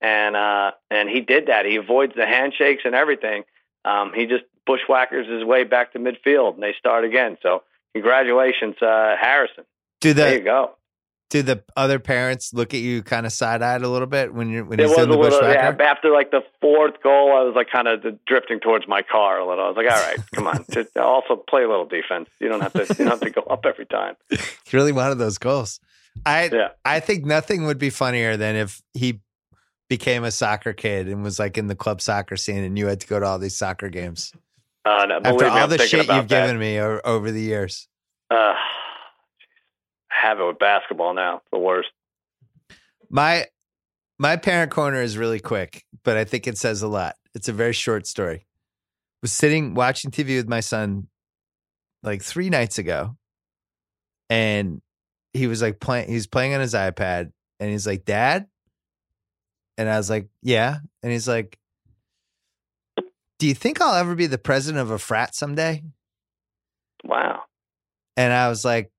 and 0.00 0.36
uh, 0.36 0.72
and 0.90 1.08
he 1.08 1.20
did 1.20 1.46
that. 1.46 1.66
He 1.66 1.76
avoids 1.76 2.14
the 2.14 2.26
handshakes 2.26 2.82
and 2.84 2.94
everything. 2.94 3.44
Um, 3.84 4.12
he 4.14 4.26
just 4.26 4.44
bushwhackers 4.66 5.26
his 5.28 5.44
way 5.44 5.64
back 5.64 5.92
to 5.94 5.98
midfield, 5.98 6.54
and 6.54 6.62
they 6.62 6.74
start 6.78 7.04
again. 7.04 7.36
So, 7.42 7.62
congratulations, 7.94 8.76
uh, 8.82 9.16
Harrison. 9.20 9.64
Do 10.00 10.12
There 10.14 10.32
you 10.34 10.38
the 10.40 10.44
go. 10.44 10.70
do 11.28 11.42
the 11.42 11.62
other 11.76 11.98
parents 11.98 12.52
look 12.54 12.72
at 12.74 12.80
you 12.80 13.02
kind 13.02 13.24
of 13.26 13.32
side 13.32 13.62
eyed 13.62 13.82
a 13.82 13.88
little 13.88 14.06
bit 14.06 14.32
when 14.34 14.48
you're 14.50 14.64
when 14.64 14.80
It 14.80 14.84
he's 14.84 14.90
was 14.96 14.98
a 14.98 15.06
doing 15.06 15.18
the 15.18 15.22
little 15.24 15.38
yeah, 15.48 15.70
bushwhacker? 15.70 15.82
after 15.82 16.10
like 16.10 16.30
the 16.30 16.42
fourth 16.60 17.02
goal. 17.02 17.36
I 17.36 17.42
was 17.42 17.54
like 17.54 17.70
kind 17.70 17.86
of 17.88 18.02
drifting 18.26 18.60
towards 18.60 18.88
my 18.88 19.02
car 19.02 19.38
a 19.38 19.46
little. 19.46 19.64
I 19.64 19.68
was 19.68 19.76
like, 19.76 19.90
all 19.90 20.02
right, 20.02 20.18
come 20.34 20.46
on, 20.46 20.64
just 20.70 20.96
also 20.96 21.36
play 21.36 21.62
a 21.62 21.68
little 21.68 21.84
defense. 21.86 22.28
You 22.40 22.48
don't 22.48 22.60
have 22.62 22.72
to 22.74 22.80
you 22.88 22.94
don't 22.94 23.08
have 23.08 23.20
to 23.20 23.30
go 23.30 23.42
up 23.42 23.64
every 23.66 23.86
time. 23.86 24.16
He 24.30 24.38
really 24.72 24.92
wanted 24.92 25.18
those 25.18 25.38
goals. 25.38 25.80
I 26.26 26.50
Yeah. 26.52 26.68
I 26.84 27.00
think 27.00 27.24
nothing 27.24 27.64
would 27.66 27.78
be 27.78 27.90
funnier 27.90 28.36
than 28.36 28.56
if 28.56 28.80
he 28.94 29.20
became 29.90 30.24
a 30.24 30.30
soccer 30.30 30.72
kid 30.72 31.08
and 31.08 31.22
was 31.22 31.38
like 31.38 31.58
in 31.58 31.66
the 31.66 31.74
club 31.74 32.00
soccer 32.00 32.36
scene, 32.36 32.64
and 32.64 32.78
you 32.78 32.86
had 32.86 33.00
to 33.00 33.06
go 33.06 33.20
to 33.20 33.26
all 33.26 33.38
these 33.38 33.56
soccer 33.56 33.90
games 33.90 34.32
Uh, 34.86 35.04
no, 35.06 35.16
after 35.22 35.44
all 35.46 35.50
I'm 35.58 35.68
the 35.68 35.78
shit 35.78 36.06
you've 36.06 36.28
that. 36.28 36.28
given 36.28 36.58
me 36.58 36.80
o- 36.80 37.00
over 37.04 37.30
the 37.30 37.42
years. 37.42 37.88
Uh, 38.30 38.54
I 38.54 38.56
have 40.08 40.40
it 40.40 40.46
with 40.46 40.58
basketball 40.58 41.12
now. 41.12 41.42
The 41.52 41.58
worst. 41.58 41.88
My 43.10 43.46
my 44.18 44.36
parent 44.36 44.70
corner 44.70 45.02
is 45.02 45.18
really 45.18 45.40
quick, 45.40 45.84
but 46.04 46.16
I 46.16 46.24
think 46.24 46.46
it 46.46 46.56
says 46.56 46.82
a 46.82 46.88
lot. 46.88 47.16
It's 47.34 47.48
a 47.48 47.52
very 47.52 47.72
short 47.72 48.06
story. 48.06 48.46
Was 49.22 49.32
sitting 49.32 49.74
watching 49.74 50.10
TV 50.10 50.36
with 50.36 50.48
my 50.48 50.60
son 50.60 51.08
like 52.02 52.22
three 52.22 52.48
nights 52.48 52.78
ago, 52.78 53.16
and 54.28 54.80
he 55.32 55.46
was 55.48 55.60
like 55.62 55.80
playing. 55.80 56.08
He's 56.10 56.26
playing 56.28 56.54
on 56.54 56.60
his 56.60 56.74
iPad, 56.74 57.32
and 57.58 57.70
he's 57.70 57.86
like, 57.86 58.04
"Dad," 58.04 58.46
and 59.80 59.88
I 59.88 59.96
was 59.96 60.10
like, 60.10 60.28
"Yeah," 60.42 60.78
and 61.02 61.10
he's 61.10 61.26
like, 61.26 61.58
"Do 63.38 63.46
you 63.46 63.54
think 63.54 63.80
I'll 63.80 63.94
ever 63.94 64.14
be 64.14 64.26
the 64.26 64.38
president 64.38 64.82
of 64.82 64.90
a 64.90 64.98
frat 64.98 65.34
someday?" 65.34 65.82
Wow. 67.04 67.44
And 68.16 68.32
I 68.32 68.48
was 68.48 68.64
like, 68.64 68.92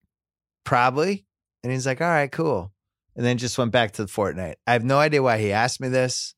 probably. 0.64 1.26
And 1.64 1.72
he's 1.72 1.86
like, 1.86 2.02
all 2.02 2.08
right, 2.08 2.32
cool. 2.32 2.72
And 3.16 3.26
then 3.26 3.38
just 3.38 3.58
went 3.58 3.72
back 3.72 3.92
to 3.94 4.06
the 4.06 4.12
Fortnite. 4.12 4.56
I 4.66 4.74
have 4.74 4.84
no 4.84 4.98
idea 4.98 5.22
why 5.22 5.38
he 5.38 5.52
asked 5.52 5.82
me 5.82 5.90
this. 5.90 6.34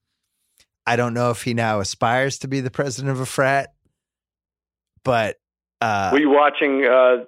I 0.85 0.95
don't 0.95 1.13
know 1.13 1.29
if 1.29 1.43
he 1.43 1.53
now 1.53 1.79
aspires 1.79 2.39
to 2.39 2.47
be 2.47 2.59
the 2.59 2.71
president 2.71 3.11
of 3.11 3.21
a 3.21 3.25
frat, 3.25 3.73
but 5.05 5.37
uh, 5.79 6.09
were 6.11 6.19
you 6.19 6.29
watching? 6.29 6.83
Uh, 6.83 7.25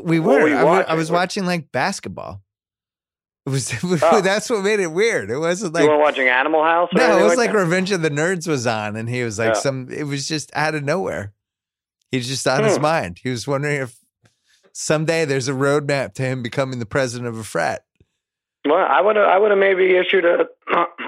we 0.00 0.20
were. 0.20 0.40
were 0.40 0.48
you 0.48 0.56
I, 0.56 0.64
wa- 0.64 0.84
I 0.88 0.94
was 0.94 1.10
watching 1.10 1.44
like 1.44 1.70
basketball. 1.70 2.40
It 3.46 3.82
was 3.82 4.02
Oh. 4.02 4.20
that's 4.22 4.48
what 4.48 4.62
made 4.64 4.80
it 4.80 4.90
weird. 4.90 5.30
It 5.30 5.36
wasn't 5.38 5.74
like 5.74 5.82
you 5.84 5.90
weren't 5.90 6.00
watching 6.00 6.28
Animal 6.28 6.62
House? 6.64 6.88
No, 6.94 7.18
it 7.18 7.22
was 7.24 7.36
like 7.36 7.52
that? 7.52 7.58
Revenge 7.58 7.90
of 7.90 8.00
the 8.02 8.10
Nerds 8.10 8.48
was 8.48 8.66
on, 8.66 8.96
and 8.96 9.08
he 9.08 9.22
was 9.22 9.38
like 9.38 9.48
Yeah. 9.54 9.60
some. 9.60 9.88
It 9.90 10.04
was 10.04 10.26
just 10.26 10.50
out 10.54 10.74
of 10.74 10.82
nowhere. 10.82 11.32
He's 12.10 12.26
just 12.26 12.46
on 12.46 12.64
his 12.64 12.76
Hmm. 12.76 12.82
mind. 12.82 13.20
He 13.22 13.28
was 13.28 13.46
wondering 13.46 13.80
if 13.82 13.96
someday 14.72 15.24
there's 15.24 15.48
a 15.48 15.52
roadmap 15.52 16.14
to 16.14 16.22
him 16.22 16.42
becoming 16.42 16.78
the 16.78 16.86
president 16.86 17.28
of 17.28 17.38
a 17.38 17.44
frat. 17.44 17.84
Well, 18.66 18.78
I 18.78 19.02
would 19.02 19.16
have. 19.16 19.26
I 19.28 19.36
would 19.38 19.50
have 19.50 19.58
maybe 19.60 19.94
issued 19.94 20.24
a 20.24 20.46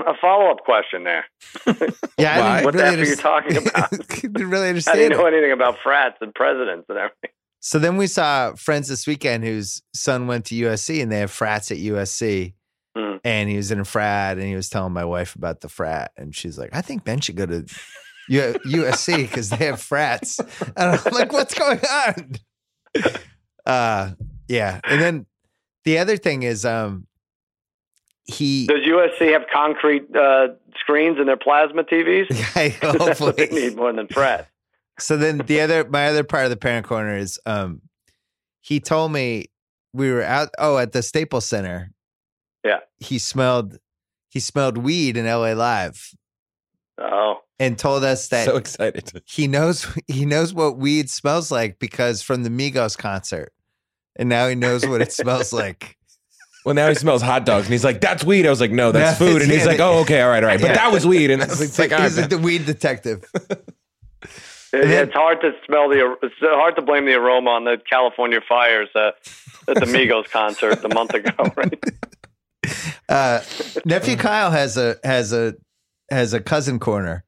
a 0.06 0.14
follow 0.20 0.50
up 0.50 0.58
question 0.60 1.04
there. 1.04 1.24
Yeah, 2.18 2.44
I 2.44 2.64
What 2.64 2.72
didn't 2.72 2.76
the 2.76 2.82
really 2.82 2.98
heck 2.98 2.98
are 2.98 3.10
you 3.10 3.16
talking 3.16 3.56
about? 3.68 3.90
didn't 3.90 4.50
really 4.50 4.68
I 4.68 4.72
didn't 4.72 5.12
it. 5.12 5.16
know 5.16 5.24
anything 5.26 5.52
about 5.52 5.78
frats 5.82 6.16
and 6.20 6.34
presidents 6.34 6.84
and 6.90 6.98
everything. 6.98 7.30
So 7.66 7.80
then 7.80 7.96
we 7.96 8.06
saw 8.06 8.54
friends 8.54 8.86
this 8.86 9.08
weekend 9.08 9.42
whose 9.42 9.82
son 9.92 10.28
went 10.28 10.44
to 10.44 10.54
USC 10.54 11.02
and 11.02 11.10
they 11.10 11.18
have 11.18 11.32
frats 11.32 11.72
at 11.72 11.78
USC. 11.78 12.54
Hmm. 12.96 13.16
And 13.24 13.50
he 13.50 13.56
was 13.56 13.72
in 13.72 13.80
a 13.80 13.84
frat 13.84 14.38
and 14.38 14.46
he 14.46 14.54
was 14.54 14.68
telling 14.68 14.92
my 14.92 15.04
wife 15.04 15.34
about 15.34 15.62
the 15.62 15.68
frat. 15.68 16.12
And 16.16 16.32
she's 16.32 16.56
like, 16.58 16.70
I 16.72 16.80
think 16.80 17.02
Ben 17.02 17.20
should 17.20 17.34
go 17.34 17.44
to 17.44 17.66
U- 18.28 18.54
USC 18.66 19.16
because 19.16 19.50
they 19.50 19.64
have 19.66 19.82
frats. 19.82 20.38
And 20.38 21.00
I'm 21.00 21.12
like, 21.12 21.32
what's 21.32 21.54
going 21.54 21.80
on? 21.80 22.34
Uh, 23.66 24.12
yeah. 24.46 24.78
And 24.84 25.02
then 25.02 25.26
the 25.82 25.98
other 25.98 26.16
thing 26.16 26.44
is, 26.44 26.64
um, 26.64 27.08
he 28.26 28.68
Does 28.68 28.84
USC 28.86 29.32
have 29.32 29.46
concrete 29.52 30.14
uh, 30.14 30.50
screens 30.78 31.18
in 31.18 31.26
their 31.26 31.36
plasma 31.36 31.82
TVs? 31.82 32.28
That's 32.80 33.20
what 33.20 33.36
they 33.36 33.46
hopefully. 33.46 33.68
need 33.70 33.76
more 33.76 33.92
than 33.92 34.06
Fred. 34.06 34.46
So 34.98 35.16
then 35.16 35.38
the 35.38 35.60
other 35.62 35.88
my 35.88 36.06
other 36.08 36.24
part 36.24 36.44
of 36.44 36.50
the 36.50 36.56
parent 36.56 36.86
corner 36.86 37.16
is 37.16 37.38
um 37.46 37.82
he 38.60 38.80
told 38.80 39.12
me 39.12 39.46
we 39.92 40.10
were 40.10 40.22
out 40.22 40.50
oh 40.58 40.78
at 40.78 40.92
the 40.92 41.02
Staples 41.02 41.46
Center. 41.46 41.92
Yeah. 42.64 42.80
He 42.98 43.18
smelled 43.18 43.78
he 44.28 44.40
smelled 44.40 44.78
weed 44.78 45.16
in 45.16 45.26
LA 45.26 45.52
Live 45.52 46.14
Oh, 46.98 47.40
and 47.58 47.78
told 47.78 48.04
us 48.04 48.28
that 48.30 48.46
so 48.46 48.56
excited. 48.56 49.22
he 49.26 49.46
knows 49.46 49.86
he 50.08 50.24
knows 50.24 50.54
what 50.54 50.78
weed 50.78 51.10
smells 51.10 51.50
like 51.50 51.78
because 51.78 52.22
from 52.22 52.42
the 52.42 52.50
Migos 52.50 52.96
concert. 52.96 53.52
And 54.18 54.30
now 54.30 54.48
he 54.48 54.54
knows 54.54 54.86
what 54.86 55.02
it 55.02 55.12
smells 55.12 55.52
like. 55.52 55.98
Well, 56.64 56.74
now 56.74 56.88
he 56.88 56.94
smells 56.94 57.22
hot 57.22 57.44
dogs, 57.44 57.66
and 57.66 57.72
he's 57.72 57.84
like, 57.84 58.00
"That's 58.00 58.24
weed." 58.24 58.46
I 58.46 58.50
was 58.50 58.60
like, 58.60 58.72
"No, 58.72 58.90
that's 58.90 59.20
No, 59.20 59.26
food." 59.26 59.42
And 59.42 59.50
he's 59.50 59.60
yeah, 59.60 59.66
like, 59.66 59.78
"Oh, 59.78 59.98
okay, 60.00 60.20
all 60.22 60.30
right, 60.30 60.42
all 60.42 60.48
right." 60.48 60.60
But 60.60 60.70
yeah. 60.70 60.74
that 60.76 60.90
was 60.90 61.06
weed, 61.06 61.30
and 61.30 61.40
I 61.42 61.46
was 61.46 61.60
like, 61.60 61.68
it's 61.68 61.78
like, 61.78 61.90
right, 61.92 62.28
the 62.28 62.38
weed 62.38 62.66
detective. 62.66 63.30
It- 64.72 64.90
it's 64.90 65.12
hard 65.14 65.40
to 65.42 65.52
smell 65.66 65.88
the. 65.88 66.16
It's 66.22 66.34
hard 66.40 66.76
to 66.76 66.82
blame 66.82 67.06
the 67.06 67.14
aroma 67.14 67.50
on 67.50 67.64
the 67.64 67.78
California 67.88 68.40
fires 68.48 68.88
uh, 68.94 69.12
at 69.68 69.76
the 69.76 69.86
Migos 69.86 70.28
concert 70.30 70.84
a 70.84 70.92
month 70.94 71.14
ago, 71.14 71.30
right? 71.56 71.78
Uh, 73.08 73.40
nephew 73.84 74.16
Kyle 74.16 74.50
has 74.50 74.76
a 74.76 74.96
has 75.04 75.32
a 75.32 75.54
has 76.10 76.32
a 76.34 76.40
cousin 76.40 76.78
corner. 76.80 77.24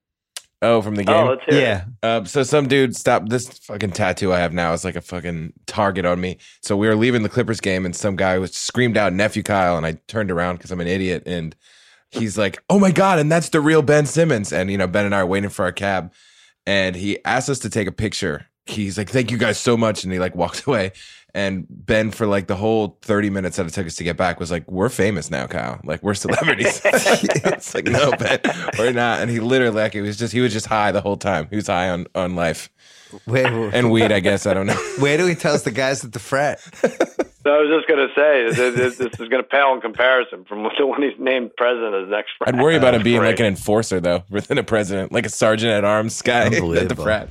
oh, 0.63 0.83
from 0.83 0.97
the 0.97 1.05
game. 1.05 1.15
Oh, 1.17 1.27
let's 1.31 1.43
hear 1.49 1.59
it. 1.59 1.63
Yeah. 1.63 1.85
Uh, 2.03 2.25
so 2.25 2.43
some 2.43 2.67
dude 2.67 2.97
stopped 2.97 3.29
this 3.29 3.49
fucking 3.61 3.93
tattoo 3.93 4.33
I 4.33 4.41
have 4.41 4.53
now 4.53 4.73
is 4.73 4.85
like 4.85 4.97
a 4.97 5.01
fucking 5.01 5.53
target 5.67 6.05
on 6.05 6.21
me. 6.21 6.39
So 6.63 6.77
we 6.77 6.89
were 6.89 6.97
leaving 6.97 7.23
the 7.23 7.29
Clippers 7.29 7.61
game 7.61 7.85
and 7.87 7.95
some 7.95 8.17
guy 8.17 8.39
was 8.39 8.53
screamed 8.55 8.97
out 8.97 9.13
nephew 9.13 9.45
Kyle 9.45 9.77
and 9.77 9.87
I 9.87 9.93
turned 10.09 10.33
around 10.33 10.57
because 10.57 10.73
I'm 10.73 10.81
an 10.81 10.89
idiot 10.89 11.23
and 11.27 11.55
he's 12.11 12.37
like, 12.37 12.59
"Oh 12.69 12.81
my 12.81 12.91
god!" 12.91 13.21
And 13.21 13.31
that's 13.31 13.51
the 13.51 13.61
real 13.61 13.83
Ben 13.83 14.07
Simmons. 14.07 14.53
And 14.53 14.71
you 14.73 14.79
know, 14.79 14.89
Ben 14.89 15.05
and 15.07 15.15
I 15.15 15.21
are 15.21 15.27
waiting 15.27 15.51
for 15.51 15.65
our 15.65 15.73
cab, 15.73 16.13
and 16.69 16.95
he 16.95 17.25
asked 17.25 17.49
us 17.49 17.59
to 17.61 17.71
take 17.71 17.89
a 17.89 17.93
picture. 17.93 18.47
He's 18.67 18.99
like, 18.99 19.09
"Thank 19.09 19.31
you 19.31 19.39
guys 19.39 19.59
so 19.59 19.77
much," 19.77 20.05
and 20.05 20.13
he 20.13 20.19
like 20.19 20.37
walked 20.37 20.67
away. 20.67 20.93
And 21.35 21.67
Ben, 21.69 22.11
for 22.11 22.27
like 22.27 22.47
the 22.47 22.57
whole 22.57 22.99
30 23.03 23.29
minutes 23.31 23.59
that 23.59 23.67
it 23.67 23.73
took 23.73 23.87
us 23.87 23.97
to 23.97 24.05
get 24.05 24.17
back, 24.17 24.41
was 24.41 24.51
like, 24.51 24.69
We're 24.71 24.89
famous 24.89 25.31
now, 25.31 25.47
Kyle. 25.47 25.79
Like, 25.85 26.03
we're 26.03 26.15
celebrities. 26.15 26.81
it's 26.85 27.75
like, 27.75 27.85
No, 27.85 28.13
Ben, 28.13 28.41
we're 28.79 28.93
not. 28.93 29.21
And 29.21 29.31
he 29.31 29.39
literally, 29.39 29.75
like, 29.75 29.95
it 29.95 30.01
was 30.01 30.17
just, 30.17 30.33
he 30.33 30.41
was 30.41 30.55
just 30.55 30.67
high 30.67 30.91
the 30.91 31.03
whole 31.03 31.19
time. 31.19 31.47
He 31.51 31.57
was 31.57 31.67
high 31.67 31.91
on, 31.91 32.07
on 32.15 32.35
life 32.35 32.71
Wait, 33.27 33.47
and 33.47 33.91
weed, 33.91 34.11
I 34.11 34.21
guess. 34.21 34.47
I 34.47 34.55
don't 34.55 34.67
know. 34.67 34.75
where 35.01 35.19
do 35.19 35.27
he 35.27 35.35
tells 35.35 35.65
the 35.65 35.71
guys 35.71 36.03
at 36.03 36.13
the 36.13 36.19
frat? 36.19 36.61
So 37.49 37.55
I 37.55 37.63
was 37.63 37.71
just 37.71 37.89
going 37.89 38.07
to 38.07 38.15
say 38.15 38.45
this, 38.51 38.77
this, 38.77 38.97
this 38.99 39.21
is 39.21 39.29
going 39.31 39.43
to 39.43 39.49
pale 39.49 39.73
in 39.73 39.81
comparison 39.81 40.45
from 40.45 40.65
the 40.79 40.87
one 40.87 41.01
he's 41.01 41.19
named 41.19 41.53
president 41.57 41.95
as 41.95 42.11
next. 42.11 42.33
I'd 42.45 42.61
worry 42.61 42.77
about 42.77 42.93
him 42.93 43.03
being 43.03 43.23
like 43.23 43.41
an 43.41 43.47
enforcer, 43.47 44.01
though, 44.01 44.23
within 44.31 44.59
a 44.59 44.63
president, 44.63 45.13
like 45.13 45.25
a 45.25 45.31
sergeant 45.31 45.73
at 45.73 45.83
arms 45.83 46.21
guy 46.21 46.45
at 46.45 46.51
the 46.51 46.57
Unbelievable. 46.59 47.05
frat. 47.05 47.31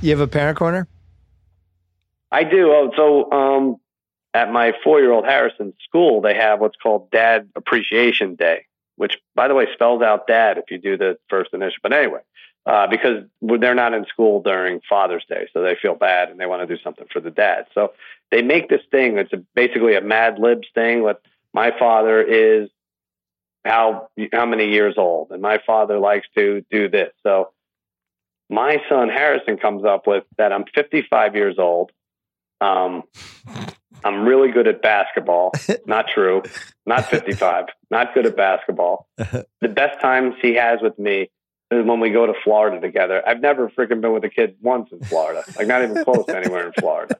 You 0.00 0.12
have 0.12 0.20
a 0.20 0.26
parent 0.26 0.56
corner? 0.56 0.88
I 2.32 2.44
do. 2.44 2.70
Oh, 2.70 2.90
so 2.96 3.32
um, 3.32 3.76
at 4.32 4.50
my 4.50 4.72
four-year-old 4.82 5.26
Harrison 5.26 5.74
school, 5.84 6.22
they 6.22 6.34
have 6.34 6.60
what's 6.60 6.76
called 6.82 7.10
Dad 7.10 7.50
Appreciation 7.54 8.34
Day, 8.34 8.64
which, 8.96 9.18
by 9.34 9.46
the 9.46 9.54
way, 9.54 9.66
spells 9.74 10.00
out 10.00 10.26
Dad 10.26 10.56
if 10.56 10.70
you 10.70 10.78
do 10.78 10.96
the 10.96 11.18
first 11.28 11.52
initial. 11.52 11.80
But 11.82 11.92
anyway, 11.92 12.20
uh, 12.66 12.88
because 12.88 13.24
they're 13.40 13.76
not 13.76 13.94
in 13.94 14.04
school 14.06 14.42
during 14.42 14.80
Father's 14.88 15.24
Day, 15.28 15.48
so 15.52 15.62
they 15.62 15.76
feel 15.80 15.94
bad 15.94 16.30
and 16.30 16.40
they 16.40 16.46
want 16.46 16.66
to 16.66 16.74
do 16.74 16.82
something 16.82 17.06
for 17.12 17.20
the 17.20 17.30
dad. 17.30 17.66
So 17.74 17.92
they 18.32 18.42
make 18.42 18.68
this 18.68 18.80
thing. 18.90 19.18
It's 19.18 19.32
a, 19.32 19.38
basically 19.54 19.94
a 19.94 20.00
Mad 20.00 20.38
Libs 20.40 20.66
thing. 20.74 21.02
What 21.02 21.22
my 21.54 21.72
father 21.78 22.20
is 22.20 22.68
how 23.64 24.08
how 24.32 24.46
many 24.46 24.70
years 24.70 24.94
old, 24.96 25.30
and 25.30 25.40
my 25.40 25.60
father 25.64 25.98
likes 26.00 26.26
to 26.36 26.64
do 26.70 26.88
this. 26.88 27.12
So 27.22 27.52
my 28.50 28.82
son 28.88 29.10
Harrison 29.10 29.58
comes 29.58 29.84
up 29.84 30.08
with 30.08 30.24
that 30.36 30.52
I'm 30.52 30.64
55 30.74 31.36
years 31.36 31.56
old. 31.58 31.92
Um, 32.60 33.04
I'm 34.04 34.24
really 34.24 34.50
good 34.50 34.66
at 34.66 34.82
basketball. 34.82 35.52
Not 35.86 36.06
true. 36.12 36.42
Not 36.84 37.06
55. 37.06 37.66
Not 37.90 38.12
good 38.14 38.26
at 38.26 38.36
basketball. 38.36 39.08
The 39.16 39.68
best 39.68 40.00
times 40.00 40.34
he 40.42 40.54
has 40.54 40.80
with 40.80 40.98
me 40.98 41.30
when 41.70 42.00
we 42.00 42.10
go 42.10 42.26
to 42.26 42.34
Florida 42.44 42.80
together. 42.80 43.22
I've 43.26 43.40
never 43.40 43.68
freaking 43.70 44.00
been 44.00 44.12
with 44.12 44.24
a 44.24 44.28
kid 44.28 44.56
once 44.60 44.90
in 44.92 45.00
Florida, 45.00 45.42
like 45.56 45.66
not 45.66 45.82
even 45.82 46.04
close 46.04 46.26
to 46.26 46.36
anywhere 46.36 46.66
in 46.66 46.72
Florida. 46.78 47.18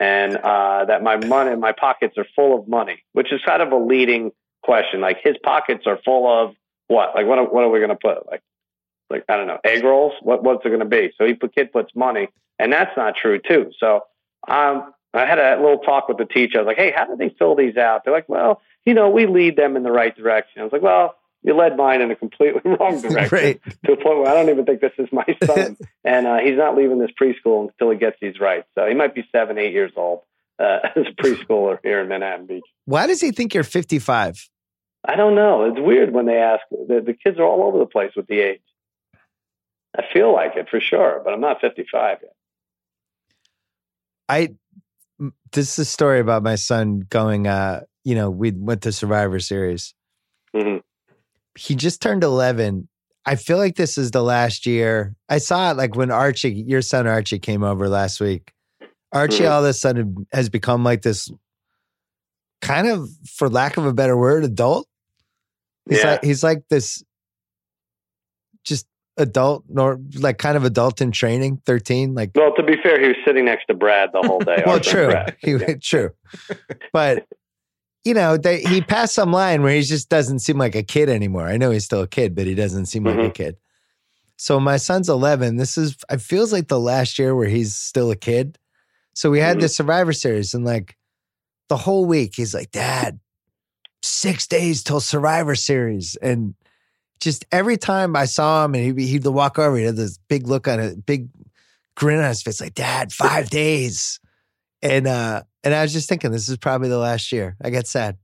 And 0.00 0.36
uh, 0.36 0.86
that 0.86 1.02
my 1.02 1.16
money, 1.16 1.54
my 1.56 1.72
pockets 1.72 2.16
are 2.18 2.26
full 2.34 2.58
of 2.58 2.66
money, 2.66 3.04
which 3.12 3.32
is 3.32 3.40
kind 3.44 3.62
of 3.62 3.70
a 3.70 3.76
leading 3.76 4.32
question. 4.62 5.00
Like 5.00 5.18
his 5.22 5.36
pockets 5.42 5.86
are 5.86 5.98
full 6.04 6.26
of 6.26 6.54
what? 6.88 7.14
Like 7.14 7.26
what? 7.26 7.38
Are, 7.38 7.44
what 7.44 7.64
are 7.64 7.70
we 7.70 7.78
going 7.78 7.90
to 7.90 7.96
put? 7.96 8.26
Like, 8.28 8.42
like 9.10 9.24
I 9.28 9.36
don't 9.36 9.46
know, 9.46 9.58
egg 9.64 9.84
rolls. 9.84 10.14
What? 10.22 10.42
What's 10.42 10.64
it 10.64 10.70
going 10.70 10.80
to 10.80 10.86
be? 10.86 11.12
So 11.18 11.26
he 11.26 11.34
put 11.34 11.54
kid 11.54 11.72
puts 11.72 11.94
money, 11.94 12.28
and 12.58 12.72
that's 12.72 12.96
not 12.96 13.14
true 13.14 13.38
too. 13.38 13.70
So 13.78 14.00
um, 14.48 14.92
I 15.14 15.26
had 15.26 15.38
a 15.38 15.60
little 15.60 15.78
talk 15.78 16.08
with 16.08 16.18
the 16.18 16.24
teacher. 16.24 16.58
I 16.58 16.62
was 16.62 16.66
like, 16.66 16.78
hey, 16.78 16.92
how 16.94 17.04
do 17.04 17.16
they 17.16 17.34
fill 17.38 17.54
these 17.54 17.76
out? 17.76 18.04
They're 18.04 18.14
like, 18.14 18.28
well, 18.28 18.60
you 18.84 18.94
know, 18.94 19.10
we 19.10 19.26
lead 19.26 19.56
them 19.56 19.76
in 19.76 19.82
the 19.82 19.92
right 19.92 20.16
direction. 20.16 20.60
I 20.60 20.64
was 20.64 20.72
like, 20.72 20.82
well, 20.82 21.16
you 21.42 21.56
led 21.56 21.76
mine 21.76 22.00
in 22.00 22.10
a 22.10 22.16
completely 22.16 22.60
wrong 22.78 23.00
direction 23.02 23.60
to 23.84 23.92
a 23.92 23.96
point 23.96 24.18
where 24.18 24.28
I 24.28 24.34
don't 24.34 24.50
even 24.50 24.64
think 24.64 24.80
this 24.80 24.92
is 24.98 25.08
my 25.12 25.26
son. 25.46 25.76
and 26.04 26.26
uh, 26.26 26.38
he's 26.38 26.56
not 26.56 26.76
leaving 26.76 26.98
this 26.98 27.10
preschool 27.20 27.68
until 27.68 27.90
he 27.90 27.98
gets 27.98 28.16
these 28.20 28.40
right. 28.40 28.64
So 28.74 28.86
he 28.86 28.94
might 28.94 29.14
be 29.14 29.26
seven, 29.32 29.58
eight 29.58 29.72
years 29.72 29.92
old 29.96 30.20
uh, 30.58 30.78
as 30.96 31.04
a 31.06 31.22
preschooler 31.22 31.78
here 31.82 32.00
in 32.00 32.08
Manhattan 32.08 32.46
Beach. 32.46 32.66
Why 32.84 33.06
does 33.06 33.20
he 33.20 33.32
think 33.32 33.54
you're 33.54 33.64
55? 33.64 34.48
I 35.04 35.16
don't 35.16 35.34
know. 35.34 35.64
It's 35.64 35.80
weird 35.80 36.12
when 36.12 36.26
they 36.26 36.36
ask. 36.36 36.62
The, 36.70 37.02
the 37.04 37.14
kids 37.14 37.38
are 37.38 37.44
all 37.44 37.64
over 37.64 37.78
the 37.78 37.86
place 37.86 38.12
with 38.16 38.28
the 38.28 38.40
age. 38.40 38.60
I 39.96 40.04
feel 40.12 40.32
like 40.32 40.56
it 40.56 40.68
for 40.70 40.80
sure, 40.80 41.20
but 41.24 41.34
I'm 41.34 41.40
not 41.40 41.60
55 41.60 42.18
yet. 42.22 42.34
I 44.28 44.54
this 45.52 45.72
is 45.72 45.78
a 45.78 45.84
story 45.84 46.20
about 46.20 46.42
my 46.42 46.54
son 46.54 47.00
going 47.08 47.46
uh 47.46 47.82
you 48.04 48.14
know 48.14 48.30
we 48.30 48.50
went 48.50 48.82
to 48.82 48.92
survivor 48.92 49.38
series 49.38 49.94
hmm 50.54 50.78
he 51.56 51.74
just 51.74 52.00
turned 52.02 52.24
11 52.24 52.88
i 53.26 53.36
feel 53.36 53.58
like 53.58 53.76
this 53.76 53.96
is 53.98 54.10
the 54.10 54.22
last 54.22 54.66
year 54.66 55.14
i 55.28 55.38
saw 55.38 55.70
it 55.70 55.76
like 55.76 55.94
when 55.96 56.10
archie 56.10 56.64
your 56.66 56.82
son 56.82 57.06
archie 57.06 57.38
came 57.38 57.62
over 57.62 57.88
last 57.88 58.20
week 58.20 58.52
archie 59.12 59.40
Mhm. 59.44 59.50
all 59.50 59.60
of 59.64 59.68
a 59.70 59.72
sudden 59.74 60.26
has 60.32 60.48
become 60.48 60.82
like 60.84 61.02
this 61.02 61.30
kind 62.60 62.86
of 62.88 63.08
for 63.28 63.48
lack 63.48 63.76
of 63.76 63.84
a 63.86 63.92
better 63.92 64.16
word 64.16 64.44
adult 64.44 64.86
he's 65.88 65.98
Yeah. 65.98 66.12
like 66.12 66.24
he's 66.24 66.42
like 66.42 66.62
this 66.70 67.02
just 68.64 68.86
adult 69.18 69.64
nor 69.68 70.00
like 70.18 70.38
kind 70.38 70.56
of 70.56 70.64
adult 70.64 71.00
in 71.02 71.10
training 71.12 71.60
13 71.66 72.14
like 72.14 72.30
Well, 72.34 72.54
to 72.54 72.62
be 72.62 72.76
fair, 72.82 72.98
he 73.00 73.08
was 73.08 73.16
sitting 73.26 73.44
next 73.44 73.66
to 73.66 73.74
Brad 73.74 74.08
the 74.14 74.22
whole 74.26 74.38
day. 74.38 74.62
well, 74.66 74.80
true, 74.80 75.08
Brad. 75.10 75.36
he, 75.40 75.50
Yeah. 75.52 75.74
true, 75.82 76.10
but 76.94 77.26
you 78.04 78.14
know, 78.14 78.36
they, 78.36 78.60
he 78.62 78.80
passed 78.80 79.14
some 79.14 79.32
line 79.32 79.62
where 79.62 79.74
he 79.74 79.82
just 79.82 80.08
doesn't 80.08 80.40
seem 80.40 80.58
like 80.58 80.74
a 80.74 80.82
kid 80.82 81.08
anymore. 81.08 81.46
I 81.46 81.56
know 81.56 81.70
he's 81.70 81.84
still 81.84 82.02
a 82.02 82.08
kid, 82.08 82.34
but 82.34 82.46
he 82.46 82.54
doesn't 82.54 82.86
seem 82.86 83.04
like 83.04 83.16
a 83.16 83.30
Mhm. 83.30 83.34
kid. 83.34 83.56
So 84.36 84.58
my 84.58 84.76
son's 84.76 85.08
eleven. 85.08 85.56
This 85.56 85.78
is 85.78 85.96
it 86.10 86.20
feels 86.20 86.52
like 86.52 86.66
the 86.68 86.80
last 86.80 87.18
year 87.18 87.34
where 87.34 87.48
he's 87.48 87.74
still 87.76 88.10
a 88.10 88.16
kid. 88.16 88.58
So 89.14 89.30
we 89.30 89.38
had 89.38 89.58
Mhm. 89.58 89.60
this 89.60 89.76
Survivor 89.76 90.12
Series, 90.12 90.52
and 90.54 90.64
like 90.64 90.96
the 91.68 91.76
whole 91.76 92.06
week, 92.06 92.34
he's 92.34 92.54
like, 92.54 92.72
"Dad, 92.72 93.20
six 94.02 94.46
days 94.48 94.82
till 94.82 95.00
Survivor 95.00 95.54
Series," 95.54 96.16
and 96.16 96.54
just 97.20 97.44
every 97.52 97.76
time 97.76 98.16
I 98.16 98.24
saw 98.24 98.64
him, 98.64 98.74
and 98.74 98.98
he'd, 98.98 99.06
he'd 99.06 99.26
walk 99.26 99.58
over, 99.60 99.76
he 99.76 99.84
had 99.84 99.94
this 99.96 100.18
big 100.28 100.48
look 100.48 100.66
on 100.66 100.80
it, 100.80 101.06
big 101.06 101.28
grin 101.94 102.18
on 102.18 102.24
his 102.30 102.42
face, 102.42 102.60
like, 102.60 102.74
"Dad, 102.74 103.12
five 103.12 103.48
days." 103.48 104.18
And 104.82 105.06
uh 105.06 105.42
and 105.64 105.74
I 105.74 105.82
was 105.82 105.92
just 105.92 106.08
thinking, 106.08 106.30
this 106.30 106.48
is 106.48 106.56
probably 106.56 106.88
the 106.88 106.98
last 106.98 107.32
year. 107.32 107.56
I 107.62 107.70
get 107.70 107.86
sad. 107.86 108.16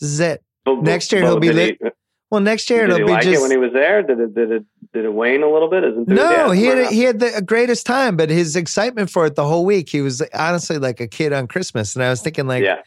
This 0.00 0.10
is 0.10 0.20
it. 0.20 0.42
But- 0.64 0.82
Next 0.82 1.12
year 1.12 1.22
he'll 1.22 1.40
be. 1.40 1.52
He, 1.52 1.78
uh, 1.84 1.90
Well, 2.30 2.40
next 2.40 2.70
year 2.70 2.86
did 2.86 2.94
it'll 2.94 2.98
he 2.98 3.04
be 3.04 3.12
like 3.12 3.22
just 3.24 3.38
it 3.38 3.42
when 3.42 3.50
he 3.50 3.56
was 3.56 3.72
there? 3.72 4.02
Did 4.02 4.20
it? 4.20 4.34
Did 4.34 4.50
it? 4.52 4.64
Did 4.92 5.04
it 5.04 5.12
wane 5.12 5.42
a 5.42 5.50
little 5.50 5.68
bit? 5.68 5.82
His 5.84 5.94
no. 6.06 6.50
He 6.50 6.64
had 6.64 6.78
not? 6.78 6.92
he 6.92 7.02
had 7.02 7.18
the 7.18 7.42
greatest 7.44 7.86
time, 7.86 8.16
but 8.16 8.30
his 8.30 8.56
excitement 8.56 9.10
for 9.10 9.26
it 9.26 9.34
the 9.34 9.46
whole 9.46 9.64
week. 9.64 9.88
He 9.88 10.00
was 10.00 10.22
honestly 10.34 10.78
like 10.78 11.00
a 11.00 11.08
kid 11.08 11.32
on 11.32 11.46
Christmas, 11.46 11.94
and 11.94 12.04
I 12.04 12.10
was 12.10 12.22
thinking 12.22 12.46
like, 12.46 12.62
yeah. 12.62 12.82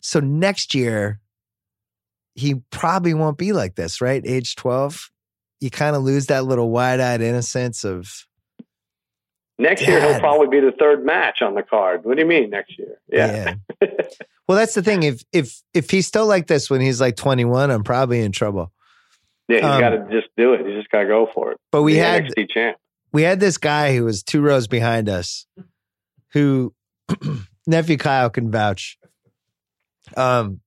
so 0.00 0.20
next 0.20 0.74
year 0.74 1.20
he 2.34 2.56
probably 2.70 3.14
won't 3.14 3.38
be 3.38 3.52
like 3.52 3.74
this, 3.74 4.00
right? 4.00 4.22
Age 4.24 4.56
twelve, 4.56 5.10
you 5.60 5.70
kind 5.70 5.94
of 5.96 6.02
lose 6.02 6.26
that 6.26 6.44
little 6.44 6.70
wide 6.70 7.00
eyed 7.00 7.20
innocence 7.20 7.84
of 7.84 8.26
Next 9.60 9.86
year 9.86 10.00
he'll 10.00 10.20
probably 10.20 10.46
be 10.46 10.64
the 10.64 10.72
third 10.72 11.04
match 11.04 11.42
on 11.42 11.54
the 11.54 11.62
card. 11.64 12.04
What 12.04 12.14
do 12.16 12.22
you 12.22 12.28
mean 12.28 12.50
next 12.50 12.78
year? 12.78 13.00
Yeah. 13.10 13.54
Well, 14.46 14.56
that's 14.56 14.74
the 14.74 14.82
thing. 14.82 15.02
If 15.02 15.22
if 15.32 15.60
if 15.74 15.90
he's 15.90 16.06
still 16.06 16.26
like 16.26 16.46
this 16.46 16.70
when 16.70 16.80
he's 16.80 17.00
like 17.00 17.16
twenty 17.16 17.44
one, 17.44 17.70
I'm 17.70 17.82
probably 17.84 18.20
in 18.20 18.30
trouble. 18.32 18.72
Yeah, 19.48 19.56
he's 19.56 19.64
Um, 19.64 19.80
got 19.80 19.90
to 19.90 20.06
just 20.10 20.28
do 20.36 20.52
it. 20.54 20.64
He's 20.64 20.76
just 20.76 20.90
got 20.90 21.00
to 21.00 21.06
go 21.06 21.28
for 21.34 21.52
it. 21.52 21.58
But 21.72 21.82
we 21.82 21.94
The 21.94 21.98
had 22.00 22.24
NXT 22.26 22.50
champ. 22.50 22.76
we 23.12 23.22
had 23.22 23.40
this 23.40 23.58
guy 23.58 23.94
who 23.96 24.04
was 24.04 24.22
two 24.22 24.40
rows 24.40 24.68
behind 24.68 25.08
us 25.08 25.46
who 26.32 26.72
nephew 27.66 27.96
Kyle 27.96 28.30
can 28.30 28.50
vouch. 28.50 28.96
Um, 30.16 30.60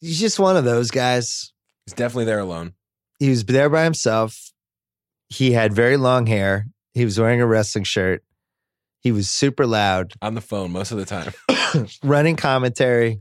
he's 0.00 0.20
just 0.20 0.38
one 0.38 0.56
of 0.56 0.64
those 0.64 0.90
guys. 0.90 1.52
He's 1.86 1.94
definitely 1.94 2.24
there 2.26 2.38
alone. 2.40 2.72
He 3.18 3.28
was 3.30 3.44
there 3.44 3.68
by 3.68 3.84
himself. 3.84 4.52
He 5.28 5.52
had 5.52 5.72
very 5.72 5.96
long 5.96 6.26
hair. 6.26 6.66
He 6.94 7.04
was 7.04 7.18
wearing 7.18 7.40
a 7.40 7.46
wrestling 7.46 7.84
shirt. 7.84 8.22
He 9.00 9.12
was 9.12 9.28
super 9.28 9.66
loud, 9.66 10.14
On 10.22 10.34
the 10.34 10.40
phone 10.40 10.72
most 10.72 10.90
of 10.92 10.98
the 10.98 11.04
time. 11.04 11.32
running 12.02 12.36
commentary, 12.36 13.20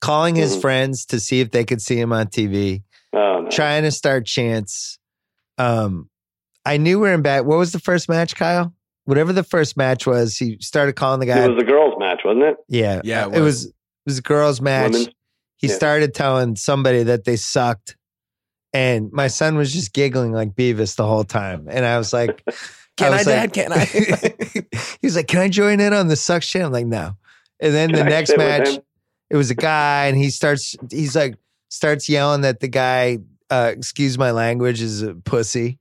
calling 0.00 0.34
his 0.34 0.56
Mhm. 0.56 0.60
friends 0.60 1.04
to 1.06 1.20
see 1.20 1.40
if 1.40 1.50
they 1.50 1.64
could 1.64 1.80
see 1.80 1.96
him 1.96 2.12
on 2.12 2.26
TV, 2.28 2.82
Oh, 3.14 3.42
no. 3.42 3.48
trying 3.50 3.82
to 3.84 3.90
start 3.90 4.26
chants. 4.26 4.98
Um, 5.58 6.08
I 6.64 6.76
knew 6.78 6.98
we 6.98 7.08
were 7.08 7.14
in 7.14 7.22
bad. 7.22 7.46
What 7.46 7.58
was 7.58 7.72
the 7.72 7.78
first 7.78 8.08
match, 8.08 8.34
Kyle? 8.34 8.74
Whatever 9.04 9.32
the 9.32 9.42
first 9.44 9.76
match 9.76 10.06
was, 10.06 10.36
he 10.38 10.58
started 10.60 10.94
calling 10.94 11.20
the 11.20 11.26
guy. 11.26 11.44
It 11.44 11.48
was 11.50 11.58
the 11.58 11.64
girls' 11.64 11.94
match, 11.98 12.20
wasn't 12.24 12.44
it? 12.44 12.56
yeah, 12.68 13.00
Yeah, 13.04 13.26
it 13.28 13.36
it 13.36 13.40
was. 13.40 13.66
It 13.66 13.74
was 14.06 14.18
a 14.18 14.22
girls' 14.22 14.60
match. 14.60 14.92
Women's? 14.92 15.08
he 15.58 15.68
yeah. 15.68 15.74
started 15.74 16.12
telling 16.14 16.56
somebody 16.56 17.02
that 17.04 17.24
they 17.24 17.36
sucked, 17.36 17.96
and 18.72 19.12
my 19.12 19.28
son 19.28 19.56
was 19.56 19.72
just 19.72 19.92
giggling 19.92 20.32
like 20.32 20.54
Beavis 20.54 20.96
the 20.96 21.06
whole 21.06 21.24
time, 21.24 21.66
and 21.70 21.84
I 21.84 21.98
was 21.98 22.12
like, 22.12 22.42
Can 22.96 23.12
I, 23.12 23.16
was 23.16 23.26
Dad? 23.26 23.40
like- 23.40 23.52
Can 23.54 23.72
I? 23.72 23.84
he 25.00 25.06
was 25.06 25.16
like, 25.16 25.26
"Can 25.28 25.40
I 25.40 25.48
join 25.48 25.80
in 25.80 25.92
on 25.94 26.08
the 26.08 26.16
suck 26.16 26.42
shit?" 26.42 26.62
I'm 26.62 26.72
like, 26.72 26.86
"No." 26.86 27.16
And 27.60 27.72
then 27.74 27.90
the 27.92 28.04
I 28.04 28.08
next 28.08 28.36
match, 28.36 28.68
it 29.30 29.36
was 29.36 29.50
a 29.50 29.54
guy, 29.54 30.06
and 30.08 30.16
he 30.16 30.28
starts. 30.28 30.76
He's 30.90 31.16
like, 31.16 31.36
starts 31.70 32.06
yelling 32.08 32.42
that 32.42 32.60
the 32.60 32.68
guy, 32.68 33.18
uh, 33.50 33.72
excuse 33.74 34.18
my 34.18 34.30
language, 34.30 34.82
is 34.82 35.00
a 35.00 35.14
pussy, 35.14 35.78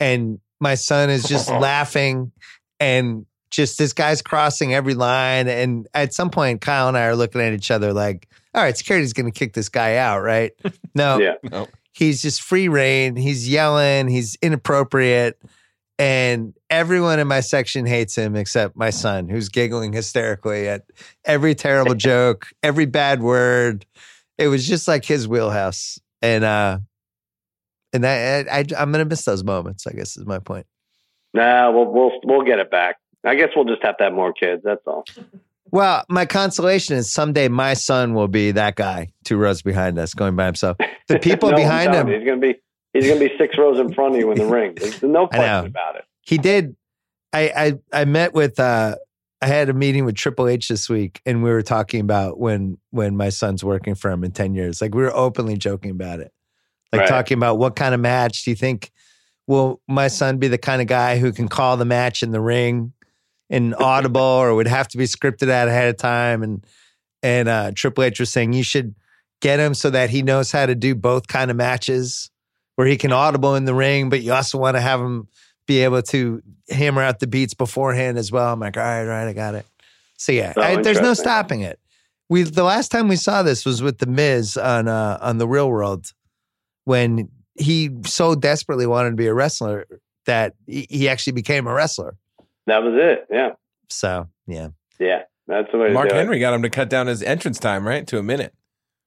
and 0.00 0.38
my 0.60 0.74
son 0.74 1.08
is 1.08 1.22
just 1.24 1.48
laughing, 1.50 2.30
and 2.78 3.24
just 3.50 3.78
this 3.78 3.94
guy's 3.94 4.20
crossing 4.20 4.74
every 4.74 4.94
line, 4.94 5.48
and 5.48 5.88
at 5.94 6.12
some 6.12 6.28
point, 6.28 6.60
Kyle 6.60 6.88
and 6.88 6.98
I 6.98 7.04
are 7.06 7.16
looking 7.16 7.40
at 7.40 7.54
each 7.54 7.70
other 7.70 7.94
like, 7.94 8.28
"All 8.54 8.62
right, 8.62 8.76
security's 8.76 9.14
going 9.14 9.32
to 9.32 9.36
kick 9.38 9.54
this 9.54 9.70
guy 9.70 9.96
out, 9.96 10.20
right?" 10.20 10.52
No, 10.94 11.18
Yeah. 11.18 11.34
no. 11.42 11.68
He's 11.94 12.20
just 12.20 12.42
free 12.42 12.68
reign. 12.68 13.16
He's 13.16 13.48
yelling. 13.48 14.08
He's 14.08 14.36
inappropriate. 14.42 15.40
And 15.96 16.52
everyone 16.68 17.20
in 17.20 17.28
my 17.28 17.38
section 17.38 17.86
hates 17.86 18.16
him 18.16 18.34
except 18.34 18.76
my 18.76 18.90
son, 18.90 19.28
who's 19.28 19.48
giggling 19.48 19.92
hysterically 19.92 20.68
at 20.68 20.82
every 21.24 21.54
terrible 21.54 21.94
joke, 21.94 22.48
every 22.64 22.86
bad 22.86 23.22
word. 23.22 23.86
It 24.36 24.48
was 24.48 24.66
just 24.66 24.88
like 24.88 25.04
his 25.04 25.28
wheelhouse. 25.28 26.00
And 26.20 26.42
uh 26.42 26.78
and 27.92 28.04
I, 28.04 28.44
I 28.50 28.64
I'm 28.76 28.90
gonna 28.90 29.04
miss 29.04 29.24
those 29.24 29.44
moments, 29.44 29.86
I 29.86 29.92
guess 29.92 30.16
is 30.16 30.26
my 30.26 30.40
point. 30.40 30.66
Nah, 31.32 31.70
we'll 31.70 31.86
we'll 31.86 32.12
we'll 32.24 32.42
get 32.42 32.58
it 32.58 32.72
back. 32.72 32.96
I 33.24 33.36
guess 33.36 33.50
we'll 33.54 33.66
just 33.66 33.84
have 33.84 33.96
to 33.98 34.04
have 34.04 34.12
more 34.12 34.32
kids. 34.32 34.62
That's 34.64 34.82
all. 34.86 35.04
Well, 35.74 36.04
my 36.08 36.24
consolation 36.24 36.96
is 36.96 37.10
someday 37.12 37.48
my 37.48 37.74
son 37.74 38.14
will 38.14 38.28
be 38.28 38.52
that 38.52 38.76
guy 38.76 39.08
two 39.24 39.36
rows 39.36 39.60
behind 39.60 39.98
us 39.98 40.14
going 40.14 40.36
by 40.36 40.46
himself. 40.46 40.76
The 41.08 41.18
people 41.22 41.50
No, 41.50 41.56
behind 41.56 41.92
him 41.92 42.06
he's 42.06 42.24
gonna 42.24 42.40
be 42.40 42.54
he's 42.92 43.08
gonna 43.08 43.18
be 43.18 43.32
six 43.36 43.58
rows 43.58 43.80
in 43.80 43.92
front 43.92 44.14
of 44.14 44.20
you 44.20 44.30
in 44.30 44.38
the 44.38 44.46
ring. 44.46 44.76
There's 44.78 45.02
no 45.02 45.26
question 45.34 45.66
about 45.66 45.96
it. 45.96 46.04
he 46.20 46.38
did 46.38 46.76
I, 47.32 47.74
I 47.92 48.02
i 48.02 48.04
met 48.04 48.34
with 48.34 48.60
uh 48.60 48.94
i 49.42 49.46
had 49.48 49.68
a 49.68 49.72
meeting 49.74 50.04
with 50.04 50.14
triple 50.14 50.46
h 50.46 50.68
this 50.68 50.88
week 50.88 51.20
and 51.26 51.42
we 51.42 51.50
were 51.50 51.62
talking 51.62 52.00
about 52.00 52.38
when 52.38 52.78
when 52.90 53.16
my 53.16 53.30
son's 53.30 53.64
working 53.64 53.96
for 53.96 54.12
him 54.12 54.22
in 54.22 54.30
10 54.30 54.54
years 54.54 54.80
like 54.80 54.94
we 54.94 55.02
were 55.02 55.16
openly 55.16 55.56
joking 55.56 55.90
about 55.90 56.20
it 56.20 56.32
like 56.92 57.00
Right. 57.00 57.08
talking 57.08 57.36
about 57.36 57.58
what 57.58 57.74
kind 57.74 57.92
of 57.92 58.00
match 58.00 58.44
do 58.44 58.52
you 58.52 58.54
think 58.56 58.92
will 59.48 59.80
my 59.88 60.06
son 60.06 60.38
be 60.38 60.46
the 60.46 60.56
kind 60.56 60.80
of 60.80 60.86
guy 60.86 61.18
who 61.18 61.32
can 61.32 61.48
call 61.48 61.76
the 61.76 61.84
match 61.84 62.22
in 62.22 62.30
the 62.30 62.40
ring 62.40 62.92
in 63.50 63.74
audible 63.78 64.20
or 64.20 64.54
would 64.54 64.68
have 64.68 64.88
to 64.88 64.98
be 64.98 65.04
scripted 65.04 65.50
out 65.50 65.68
ahead 65.68 65.88
of 65.88 65.96
time 65.96 66.42
and 66.42 66.66
and 67.22 67.48
uh 67.48 67.70
triple 67.74 68.04
h 68.04 68.20
was 68.20 68.30
saying 68.30 68.52
you 68.52 68.62
should 68.62 68.94
get 69.40 69.58
him 69.60 69.74
so 69.74 69.90
that 69.90 70.10
he 70.10 70.22
knows 70.22 70.50
how 70.52 70.66
to 70.66 70.74
do 70.74 70.94
both 70.94 71.26
kind 71.26 71.50
of 71.50 71.56
matches 71.56 72.30
where 72.76 72.86
he 72.86 72.96
can 72.96 73.12
audible 73.12 73.54
in 73.54 73.64
the 73.64 73.74
ring 73.74 74.08
but 74.08 74.22
you 74.22 74.32
also 74.32 74.58
want 74.58 74.76
to 74.76 74.80
have 74.80 75.00
him 75.00 75.28
be 75.66 75.80
able 75.80 76.02
to 76.02 76.42
hammer 76.68 77.02
out 77.02 77.20
the 77.20 77.26
beats 77.26 77.54
beforehand 77.54 78.18
as 78.18 78.30
well. 78.30 78.52
I'm 78.52 78.60
like, 78.60 78.76
all 78.76 78.82
right, 78.82 79.02
all 79.02 79.06
right, 79.06 79.28
I 79.28 79.32
got 79.32 79.54
it. 79.54 79.66
So 80.16 80.32
yeah, 80.32 80.52
Oh, 80.56 80.62
I, 80.62 80.82
there's 80.82 81.00
no 81.00 81.14
stopping 81.14 81.60
it. 81.60 81.78
We 82.28 82.42
the 82.42 82.64
last 82.64 82.90
time 82.90 83.08
we 83.08 83.16
saw 83.16 83.42
this 83.42 83.64
was 83.64 83.82
with 83.82 83.98
the 83.98 84.06
Miz 84.06 84.56
on 84.56 84.88
uh, 84.88 85.18
on 85.20 85.38
the 85.38 85.46
Real 85.46 85.68
World 85.68 86.12
when 86.84 87.28
he 87.54 87.90
so 88.06 88.34
desperately 88.34 88.86
wanted 88.86 89.10
to 89.10 89.16
be 89.16 89.26
a 89.26 89.34
wrestler 89.34 89.86
that 90.26 90.54
he, 90.66 90.86
he 90.88 91.08
actually 91.08 91.34
became 91.34 91.66
a 91.66 91.74
wrestler. 91.74 92.16
That 92.66 92.82
was 92.82 92.94
it. 92.96 93.26
Yeah, 93.30 93.50
So 93.90 94.28
yeah. 94.46 94.68
yeah. 94.98 95.22
That's 95.46 95.70
the 95.70 95.78
way 95.78 95.88
to 95.88 95.92
Mark 95.92 96.08
do 96.08 96.14
Henry 96.14 96.38
got 96.38 96.54
him 96.54 96.62
to 96.62 96.70
cut 96.70 96.88
down 96.88 97.06
his 97.06 97.22
entrance 97.22 97.58
time, 97.58 97.86
right? 97.86 98.06
To 98.06 98.18
a 98.18 98.22
minute. 98.22 98.54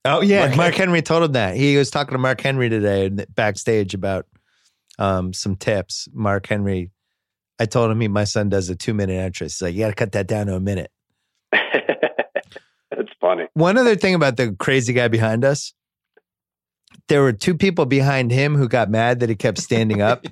Oh 0.05 0.21
yeah, 0.21 0.45
Mark 0.47 0.57
Mark, 0.57 0.75
Henry 0.75 1.01
told 1.01 1.23
him 1.23 1.31
that. 1.34 1.55
He 1.55 1.75
was 1.75 1.89
talking 1.89 2.11
to 2.13 2.19
Mark 2.19 2.39
Henry 2.39 2.69
today 2.69 3.09
backstage 3.34 3.93
about 3.95 4.27
um, 4.99 5.34
some 5.34 5.55
tips. 5.55 6.07
Mark 6.13 6.45
Henry, 6.45 6.91
I 7.59 7.65
told 7.65 7.89
him 7.91 7.99
he 7.99 8.07
my 8.07 8.23
son 8.23 8.49
does 8.49 8.69
a 8.69 8.75
two 8.75 8.93
minute 8.93 9.13
entrance. 9.15 9.53
He's 9.55 9.61
like, 9.63 9.73
you 9.73 9.79
got 9.81 9.88
to 9.89 9.95
cut 9.95 10.11
that 10.11 10.27
down 10.27 10.45
to 10.47 10.55
a 10.55 10.59
minute. 10.59 10.91
That's 11.51 13.09
funny. 13.19 13.47
One 13.53 13.77
other 13.77 13.95
thing 13.95 14.13
about 14.15 14.38
the 14.38 14.55
crazy 14.59 14.93
guy 14.93 15.07
behind 15.07 15.43
us, 15.43 15.73
there 17.09 17.21
were 17.21 17.34
two 17.34 17.55
people 17.55 17.85
behind 17.85 18.31
him 18.31 18.55
who 18.55 18.67
got 18.67 18.89
mad 18.89 19.19
that 19.21 19.29
he 19.29 19.35
kept 19.35 19.57
standing 19.57 20.01
up, 20.01 20.25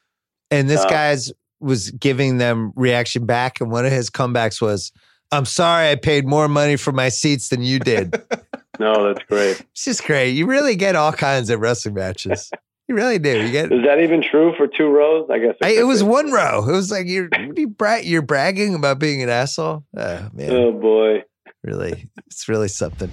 and 0.50 0.68
this 0.68 0.80
Oh. 0.84 0.88
guy's 0.88 1.32
was 1.60 1.90
giving 1.92 2.38
them 2.38 2.72
reaction 2.76 3.26
back, 3.26 3.60
and 3.60 3.70
one 3.70 3.86
of 3.86 3.92
his 3.92 4.10
comebacks 4.10 4.60
was, 4.60 4.92
"I'm 5.30 5.44
sorry, 5.44 5.90
I 5.90 5.94
paid 5.96 6.26
more 6.26 6.48
money 6.48 6.76
for 6.76 6.92
my 6.92 7.08
seats 7.10 7.48
than 7.48 7.62
you 7.62 7.78
did." 7.78 8.14
No, 8.78 9.12
that's 9.12 9.22
great. 9.26 9.60
it's 9.72 9.84
just 9.84 10.04
great. 10.04 10.30
You 10.30 10.46
really 10.46 10.74
get 10.74 10.96
all 10.96 11.12
kinds 11.12 11.50
of 11.50 11.60
wrestling 11.60 11.92
matches. 11.96 12.50
You 12.88 12.94
really 12.94 13.18
do. 13.18 13.38
You 13.44 13.52
get. 13.52 13.70
Is 13.70 13.84
that 13.84 14.00
even 14.00 14.22
true 14.22 14.54
for 14.56 14.66
two 14.66 14.88
rows? 14.88 15.28
I 15.30 15.38
guess 15.38 15.54
I, 15.62 15.72
it 15.72 15.82
was 15.82 16.02
one 16.02 16.32
row. 16.32 16.66
It 16.66 16.72
was 16.72 16.90
like 16.90 17.06
you're 17.06 17.28
you 17.54 17.68
bra- 17.68 17.96
you're 18.02 18.22
bragging 18.22 18.74
about 18.74 18.98
being 18.98 19.22
an 19.22 19.28
asshole. 19.28 19.84
Oh 19.94 20.28
man, 20.32 20.50
Oh 20.50 20.72
boy. 20.72 21.24
really, 21.62 22.08
it's 22.26 22.48
really 22.48 22.68
something. 22.68 23.10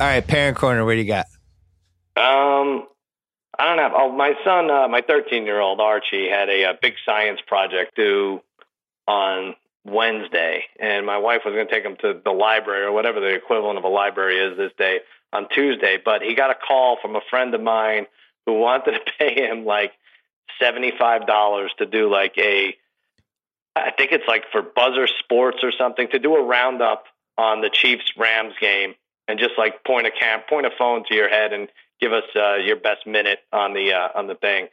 All 0.00 0.06
right, 0.06 0.26
parent 0.26 0.56
corner. 0.56 0.82
What 0.86 0.92
do 0.94 0.98
you 1.02 1.04
got? 1.04 1.26
Um, 2.16 2.86
I 3.60 3.66
don't 3.66 3.76
have. 3.76 3.92
Oh, 3.94 4.10
my 4.10 4.32
son, 4.42 4.70
uh, 4.70 4.88
my 4.88 5.02
13 5.02 5.44
year 5.44 5.60
old 5.60 5.80
Archie, 5.80 6.30
had 6.30 6.48
a, 6.48 6.64
uh 6.64 6.72
big 6.80 6.94
science 7.04 7.40
project 7.46 7.94
due 7.94 8.40
on 9.06 9.54
Wednesday, 9.84 10.64
and 10.78 11.04
my 11.04 11.18
wife 11.18 11.42
was 11.44 11.52
going 11.52 11.66
to 11.66 11.72
take 11.72 11.84
him 11.84 11.96
to 12.00 12.18
the 12.24 12.30
library 12.30 12.84
or 12.84 12.92
whatever 12.92 13.20
the 13.20 13.34
equivalent 13.34 13.76
of 13.76 13.84
a 13.84 13.88
library 13.88 14.38
is 14.38 14.56
this 14.56 14.72
day 14.78 15.00
on 15.34 15.46
Tuesday. 15.50 15.98
But 16.02 16.22
he 16.22 16.34
got 16.34 16.50
a 16.50 16.54
call 16.54 16.96
from 17.02 17.16
a 17.16 17.20
friend 17.28 17.54
of 17.54 17.60
mine 17.60 18.06
who 18.46 18.58
wanted 18.58 18.92
to 18.92 19.00
pay 19.18 19.34
him 19.34 19.66
like 19.66 19.92
$75 20.62 21.68
to 21.78 21.86
do 21.86 22.10
like 22.10 22.38
a, 22.38 22.74
I 23.76 23.90
think 23.90 24.12
it's 24.12 24.26
like 24.26 24.44
for 24.52 24.62
Buzzer 24.62 25.06
Sports 25.06 25.58
or 25.62 25.72
something, 25.76 26.08
to 26.12 26.18
do 26.18 26.34
a 26.34 26.42
roundup 26.42 27.04
on 27.36 27.60
the 27.60 27.68
Chiefs 27.68 28.10
Rams 28.16 28.54
game 28.58 28.94
and 29.28 29.38
just 29.38 29.58
like 29.58 29.84
point 29.84 30.06
a 30.06 30.10
cam, 30.10 30.40
point 30.48 30.64
a 30.64 30.70
phone 30.78 31.04
to 31.08 31.14
your 31.14 31.28
head 31.28 31.52
and 31.52 31.68
give 32.00 32.12
us 32.12 32.24
uh, 32.34 32.56
your 32.56 32.76
best 32.76 33.06
minute 33.06 33.40
on 33.52 33.74
the 33.74 33.92
uh, 33.92 34.08
on 34.14 34.26
the 34.26 34.34
thing. 34.34 34.68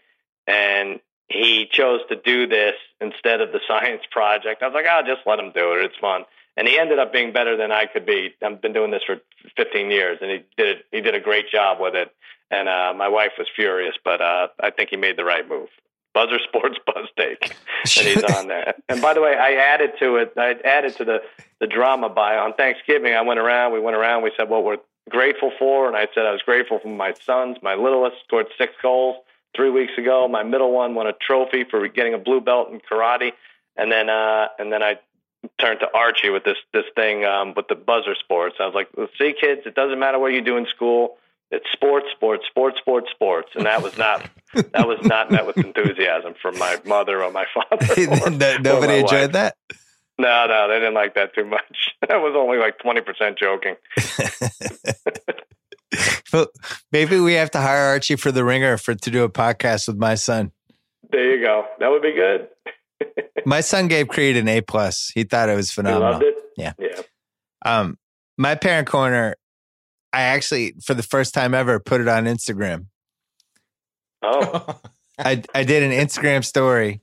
And 0.47 0.99
he 1.27 1.67
chose 1.69 2.01
to 2.09 2.15
do 2.15 2.47
this 2.47 2.75
instead 3.01 3.41
of 3.41 3.51
the 3.51 3.59
science 3.67 4.03
project. 4.11 4.63
I 4.63 4.67
was 4.67 4.73
like, 4.73 4.87
I'll 4.87 5.05
just 5.05 5.25
let 5.25 5.39
him 5.39 5.51
do 5.53 5.73
it. 5.73 5.85
It's 5.85 5.97
fun. 5.99 6.23
And 6.55 6.67
he 6.67 6.79
ended 6.79 6.97
up 6.97 7.13
being 7.13 7.33
better 7.33 7.55
than 7.55 7.71
I 7.71 7.85
could 7.85 8.05
be. 8.05 8.33
I've 8.43 8.61
been 8.61 8.73
doing 8.73 8.89
this 8.89 9.03
for 9.05 9.17
15 9.57 9.91
years, 9.91 10.17
and 10.21 10.31
he 10.31 10.43
did 10.57 10.77
he 10.91 11.01
did 11.01 11.13
a 11.13 11.19
great 11.19 11.49
job 11.51 11.79
with 11.79 11.95
it. 11.95 12.11
And 12.49 12.69
uh, 12.69 12.93
my 12.95 13.09
wife 13.09 13.33
was 13.37 13.47
furious, 13.55 13.95
but 14.03 14.21
uh, 14.21 14.47
I 14.59 14.71
think 14.71 14.89
he 14.89 14.97
made 14.97 15.17
the 15.17 15.25
right 15.25 15.47
move. 15.47 15.67
Buzzer 16.13 16.39
Sports 16.47 16.77
Buzz 16.85 17.07
Take, 17.15 17.55
and 17.97 18.07
he's 18.07 18.23
on 18.23 18.47
there. 18.47 18.73
And 18.89 19.01
by 19.01 19.13
the 19.13 19.21
way, 19.21 19.35
I 19.35 19.53
added 19.53 19.91
to 19.99 20.15
it. 20.15 20.33
I 20.35 20.55
added 20.65 20.95
to 20.97 21.05
the 21.05 21.19
the 21.59 21.67
drama 21.67 22.09
by 22.09 22.37
on 22.37 22.53
Thanksgiving. 22.53 23.13
I 23.13 23.21
went 23.21 23.39
around. 23.39 23.73
We 23.73 23.79
went 23.79 23.95
around. 23.95 24.23
We 24.23 24.31
said 24.35 24.49
what 24.49 24.63
we're 24.63 24.77
grateful 25.09 25.51
for, 25.57 25.87
and 25.87 25.95
I 25.95 26.07
said 26.13 26.25
I 26.25 26.31
was 26.31 26.41
grateful 26.41 26.79
for 26.79 26.87
my 26.89 27.13
sons. 27.25 27.57
My 27.61 27.75
littlest 27.75 28.17
scored 28.25 28.47
six 28.57 28.73
goals 28.81 29.17
three 29.55 29.69
weeks 29.69 29.93
ago. 29.97 30.27
My 30.27 30.43
middle 30.43 30.71
one 30.71 30.95
won 30.95 31.07
a 31.07 31.13
trophy 31.13 31.63
for 31.63 31.87
getting 31.87 32.13
a 32.13 32.17
blue 32.17 32.41
belt 32.41 32.69
in 32.71 32.79
karate, 32.79 33.31
and 33.75 33.91
then 33.91 34.09
uh, 34.09 34.47
and 34.59 34.71
then 34.71 34.83
I 34.83 34.99
turned 35.59 35.79
to 35.81 35.87
Archie 35.93 36.29
with 36.29 36.43
this 36.43 36.57
this 36.73 36.85
thing 36.95 37.25
um, 37.25 37.53
with 37.55 37.67
the 37.67 37.75
buzzer 37.75 38.15
sports. 38.15 38.55
I 38.59 38.65
was 38.65 38.75
like, 38.75 38.89
"See, 39.17 39.33
kids, 39.39 39.61
it 39.65 39.75
doesn't 39.75 39.99
matter 39.99 40.19
what 40.19 40.33
you 40.33 40.41
do 40.41 40.57
in 40.57 40.65
school. 40.67 41.17
It's 41.49 41.65
sports, 41.71 42.07
sports, 42.11 42.45
sports, 42.47 42.77
sports, 42.79 43.09
sports." 43.11 43.49
And 43.55 43.65
that 43.65 43.81
was 43.81 43.97
not 43.97 44.29
that 44.53 44.87
was 44.87 44.99
not 45.03 45.31
met 45.31 45.45
with 45.47 45.57
enthusiasm 45.57 46.33
from 46.41 46.57
my 46.57 46.77
mother 46.85 47.23
or 47.23 47.31
my 47.31 47.45
father. 47.53 47.85
or- 48.25 48.29
No- 48.29 48.55
or 48.55 48.59
Nobody 48.59 48.87
my 48.87 48.99
enjoyed 48.99 49.21
wife. 49.21 49.31
that. 49.33 49.55
No, 50.19 50.45
no, 50.47 50.67
they 50.67 50.75
didn't 50.79 50.93
like 50.95 51.15
that 51.15 51.33
too 51.35 51.45
much. 51.45 51.89
That 52.07 52.17
was 52.17 52.33
only 52.37 52.57
like 52.57 52.77
twenty 52.79 53.01
percent 53.01 53.37
joking. 53.37 53.75
Well, 56.33 56.47
Maybe 56.91 57.19
we 57.19 57.33
have 57.33 57.51
to 57.51 57.59
hire 57.61 57.85
Archie 57.87 58.17
for 58.17 58.31
the 58.31 58.43
ringer 58.43 58.77
for 58.77 58.93
to 58.93 59.09
do 59.09 59.23
a 59.23 59.29
podcast 59.29 59.87
with 59.87 59.97
my 59.97 60.15
son. 60.15 60.51
There 61.09 61.35
you 61.37 61.43
go. 61.43 61.65
That 61.79 61.89
would 61.89 62.01
be 62.01 62.13
good. 62.13 62.49
My 63.45 63.61
son 63.61 63.87
gave 63.87 64.07
Creed 64.09 64.35
an 64.35 64.47
A 64.49 64.59
plus. 64.61 65.09
He 65.15 65.23
thought 65.23 65.47
it 65.49 65.55
was 65.55 65.71
phenomenal. 65.71 66.11
loved 66.11 66.23
it. 66.23 66.35
Yeah. 66.57 66.73
Yeah. 66.77 67.01
Um, 67.65 67.97
My 68.37 68.55
parent 68.55 68.87
corner, 68.87 69.35
I 70.11 70.23
actually, 70.23 70.73
for 70.83 70.93
the 70.93 71.03
first 71.03 71.33
time 71.33 71.53
ever, 71.53 71.79
put 71.79 72.01
it 72.01 72.07
on 72.09 72.25
Instagram. 72.25 72.87
Oh, 74.21 74.79
I, 75.17 75.41
I 75.55 75.63
did 75.63 75.83
an 75.83 75.91
Instagram 75.91 76.43
story. 76.43 77.01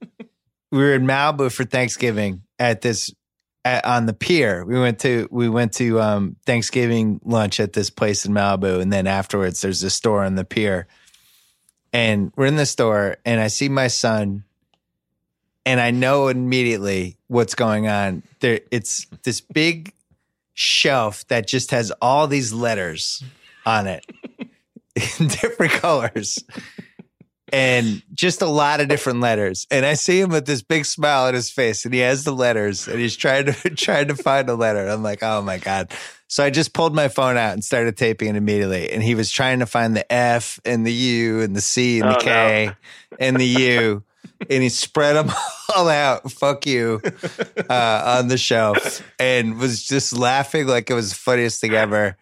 We 0.71 0.79
were 0.79 0.95
in 0.95 1.07
Malibu 1.07 1.51
for 1.51 1.65
Thanksgiving 1.65 2.43
at 2.59 2.81
this 2.81 3.11
at, 3.65 3.85
on 3.85 4.07
the 4.07 4.13
pier. 4.13 4.65
We 4.65 4.79
went 4.79 5.01
to 5.01 5.29
we 5.31 5.49
went 5.49 5.73
to 5.75 6.01
um, 6.01 6.37
Thanksgiving 6.47 7.21
lunch 7.25 7.61
at 7.61 7.73
this 7.73 7.91
place 7.91 8.25
in 8.25 8.33
Malibu, 8.33 8.81
and 8.81 8.93
then 8.93 9.07
afterwards, 9.07 9.61
there's 9.61 9.83
a 9.83 9.91
store 9.91 10.25
on 10.25 10.35
the 10.35 10.45
pier. 10.45 10.87
And 11.93 12.33
we're 12.37 12.47
in 12.47 12.57
the 12.57 12.67
store, 12.67 13.19
and 13.25 13.41
I 13.41 13.47
see 13.47 13.69
my 13.69 13.87
son, 13.87 14.43
and 15.65 15.81
I 15.81 15.93
know 15.93 16.27
immediately 16.27 17.17
what's 17.29 17.55
going 17.55 17.87
on. 17.87 18.25
There, 18.41 18.61
it's 18.73 19.07
this 19.23 19.41
big 19.41 19.93
shelf 20.55 21.27
that 21.29 21.47
just 21.47 21.71
has 21.71 21.93
all 22.03 22.27
these 22.27 22.53
letters 22.53 23.23
on 23.65 23.87
it 23.87 24.05
in 25.19 25.29
different 25.29 25.73
colors 25.73 26.39
and 27.53 28.03
just 28.13 28.43
a 28.43 28.47
lot 28.47 28.81
of 28.81 28.89
different 28.89 29.21
letters. 29.21 29.67
And 29.71 29.85
I 29.85 29.95
see 29.95 30.21
him 30.21 30.31
with 30.31 30.47
this 30.47 30.63
big 30.63 30.87
smile 30.87 31.27
on 31.27 31.35
his 31.35 31.51
face, 31.51 31.85
and 31.85 31.93
he 31.93 32.01
has 32.01 32.25
the 32.25 32.33
letters, 32.33 32.89
and 32.89 32.99
he's 32.99 33.17
trying 33.17 33.47
to 33.47 33.53
trying 33.77 34.09
to 34.09 34.17
find 34.17 34.49
a 34.49 34.55
letter. 34.55 34.87
I'm 34.89 35.03
like, 35.03 35.23
oh 35.23 35.43
my 35.43 35.59
god! 35.59 35.93
So 36.29 36.43
I 36.43 36.51
just 36.51 36.73
pulled 36.73 36.95
my 36.95 37.09
phone 37.09 37.37
out 37.37 37.53
and 37.53 37.65
started 37.65 37.97
taping 37.97 38.31
it 38.31 38.37
immediately. 38.37 38.91
And 38.91 39.03
he 39.03 39.15
was 39.15 39.31
trying 39.31 39.61
to 39.61 39.67
find 39.67 39.95
the 39.95 40.11
F 40.13 40.59
and 40.65 40.87
the 40.87 40.93
U 40.93 41.41
and 41.43 41.55
the 41.55 41.61
C 41.61 42.01
and 42.01 42.11
the 42.11 42.17
Oh, 42.17 42.21
K 42.21 42.71
and 43.21 43.37
the 43.37 43.47
U, 43.47 44.03
and 44.51 44.63
he 44.63 44.69
spread 44.69 45.15
them 45.15 45.35
all 45.77 45.89
out. 45.89 46.31
Fuck 46.33 46.67
you 46.67 47.01
uh, 47.69 48.19
on 48.19 48.29
the 48.29 48.39
shelf, 48.39 49.03
and 49.19 49.59
was 49.59 49.85
just 49.85 50.13
laughing 50.17 50.67
like 50.67 50.91
it 50.91 50.95
was 50.95 51.11
the 51.11 51.17
funniest 51.17 51.61
thing 51.61 51.75
ever. 51.75 52.17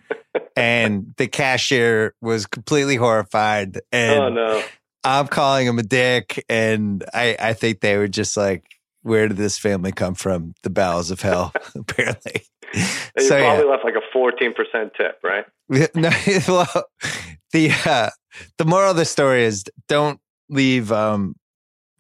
And 0.57 1.15
the 1.17 1.29
cashier 1.29 2.15
was 2.21 2.47
completely 2.47 2.97
horrified. 2.97 3.81
And 3.91 4.21
oh 4.21 4.29
no. 4.29 4.63
I'm 5.05 5.27
calling 5.27 5.67
him 5.67 5.79
a 5.79 5.83
dick, 5.83 6.45
and 6.49 7.05
I, 7.13 7.37
I 7.39 7.53
think 7.55 7.81
they 7.81 7.97
were 7.97 8.09
just 8.09 8.37
like, 8.37 8.65
"Where 9.03 9.29
did 9.29 9.37
this 9.37 9.59
family 9.59 9.93
come 9.93 10.15
from? 10.15 10.55
The 10.63 10.71
bowels 10.71 11.11
of 11.11 11.21
hell." 11.21 11.53
Apparently, 11.75 12.43
You 12.75 12.83
so 13.19 13.39
probably 13.39 13.65
yeah, 13.65 13.71
left 13.71 13.85
like 13.85 13.95
a 13.97 14.17
14% 14.17 14.95
tip, 14.97 15.19
right? 15.23 15.45
no, 15.95 16.11
well, 16.49 16.85
the 17.53 17.71
uh, 17.87 18.11
the 18.59 18.65
moral 18.65 18.91
of 18.93 18.97
the 18.97 19.05
story 19.05 19.45
is 19.45 19.65
don't 19.89 20.21
leave 20.49 20.93
um, 20.93 21.35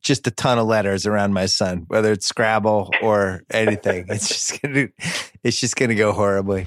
just 0.02 0.26
a 0.26 0.30
ton 0.30 0.58
of 0.58 0.66
letters 0.66 1.06
around 1.06 1.32
my 1.32 1.46
son, 1.46 1.84
whether 1.88 2.12
it's 2.12 2.26
Scrabble 2.26 2.90
or 3.02 3.42
anything. 3.50 4.06
it's 4.08 4.28
just 4.28 4.62
gonna 4.62 4.88
it's 5.42 5.60
just 5.60 5.76
gonna 5.76 5.94
go 5.94 6.12
horribly. 6.12 6.66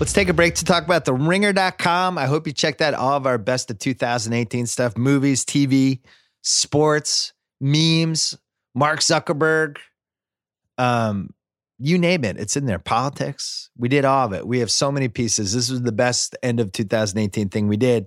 Let's 0.00 0.12
take 0.12 0.28
a 0.28 0.32
break 0.32 0.54
to 0.56 0.64
talk 0.64 0.84
about 0.84 1.04
the 1.04 1.12
ringer.com. 1.12 2.18
I 2.18 2.26
hope 2.26 2.46
you 2.46 2.52
checked 2.52 2.80
out 2.80 2.94
all 2.94 3.16
of 3.16 3.26
our 3.26 3.36
best 3.36 3.68
of 3.72 3.80
2018 3.80 4.66
stuff 4.66 4.96
movies, 4.96 5.44
TV, 5.44 5.98
sports, 6.42 7.32
memes, 7.60 8.38
Mark 8.76 9.00
Zuckerberg, 9.00 9.78
um, 10.78 11.34
you 11.80 11.98
name 11.98 12.24
it, 12.24 12.38
it's 12.38 12.56
in 12.56 12.66
there. 12.66 12.78
Politics, 12.78 13.70
we 13.76 13.88
did 13.88 14.04
all 14.04 14.26
of 14.26 14.32
it. 14.32 14.46
We 14.46 14.60
have 14.60 14.70
so 14.70 14.92
many 14.92 15.08
pieces. 15.08 15.52
This 15.52 15.68
was 15.68 15.82
the 15.82 15.92
best 15.92 16.36
end 16.44 16.60
of 16.60 16.70
2018 16.70 17.48
thing 17.48 17.66
we 17.66 17.76
did. 17.76 18.06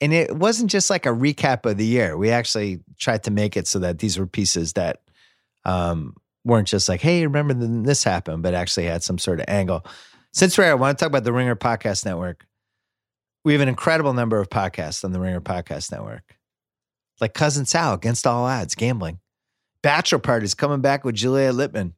And 0.00 0.12
it 0.12 0.36
wasn't 0.36 0.70
just 0.70 0.90
like 0.90 1.06
a 1.06 1.10
recap 1.10 1.66
of 1.66 1.76
the 1.76 1.86
year. 1.86 2.16
We 2.16 2.30
actually 2.30 2.80
tried 2.98 3.24
to 3.24 3.30
make 3.30 3.56
it 3.56 3.68
so 3.68 3.80
that 3.80 3.98
these 4.00 4.18
were 4.18 4.26
pieces 4.26 4.72
that 4.72 5.02
um, 5.64 6.14
weren't 6.44 6.68
just 6.68 6.88
like, 6.88 7.00
hey, 7.00 7.24
remember 7.24 7.54
this 7.54 8.02
happened, 8.02 8.42
but 8.42 8.54
actually 8.54 8.86
had 8.86 9.02
some 9.02 9.18
sort 9.18 9.40
of 9.40 9.46
angle. 9.48 9.84
Since 10.32 10.58
we're, 10.58 10.70
I 10.70 10.74
want 10.74 10.98
to 10.98 11.02
talk 11.02 11.08
about 11.08 11.24
the 11.24 11.32
Ringer 11.32 11.56
Podcast 11.56 12.04
Network. 12.04 12.46
We 13.44 13.52
have 13.52 13.62
an 13.62 13.68
incredible 13.68 14.12
number 14.12 14.38
of 14.38 14.50
podcasts 14.50 15.04
on 15.04 15.12
the 15.12 15.20
Ringer 15.20 15.40
Podcast 15.40 15.90
Network, 15.90 16.36
like 17.20 17.34
Cousin 17.34 17.64
Sal 17.64 17.94
Against 17.94 18.26
All 18.26 18.44
Odds, 18.44 18.74
Gambling, 18.74 19.20
Bachelor 19.82 20.18
Parties 20.18 20.54
coming 20.54 20.80
back 20.80 21.04
with 21.04 21.14
Juliet 21.14 21.54
Litman. 21.54 21.92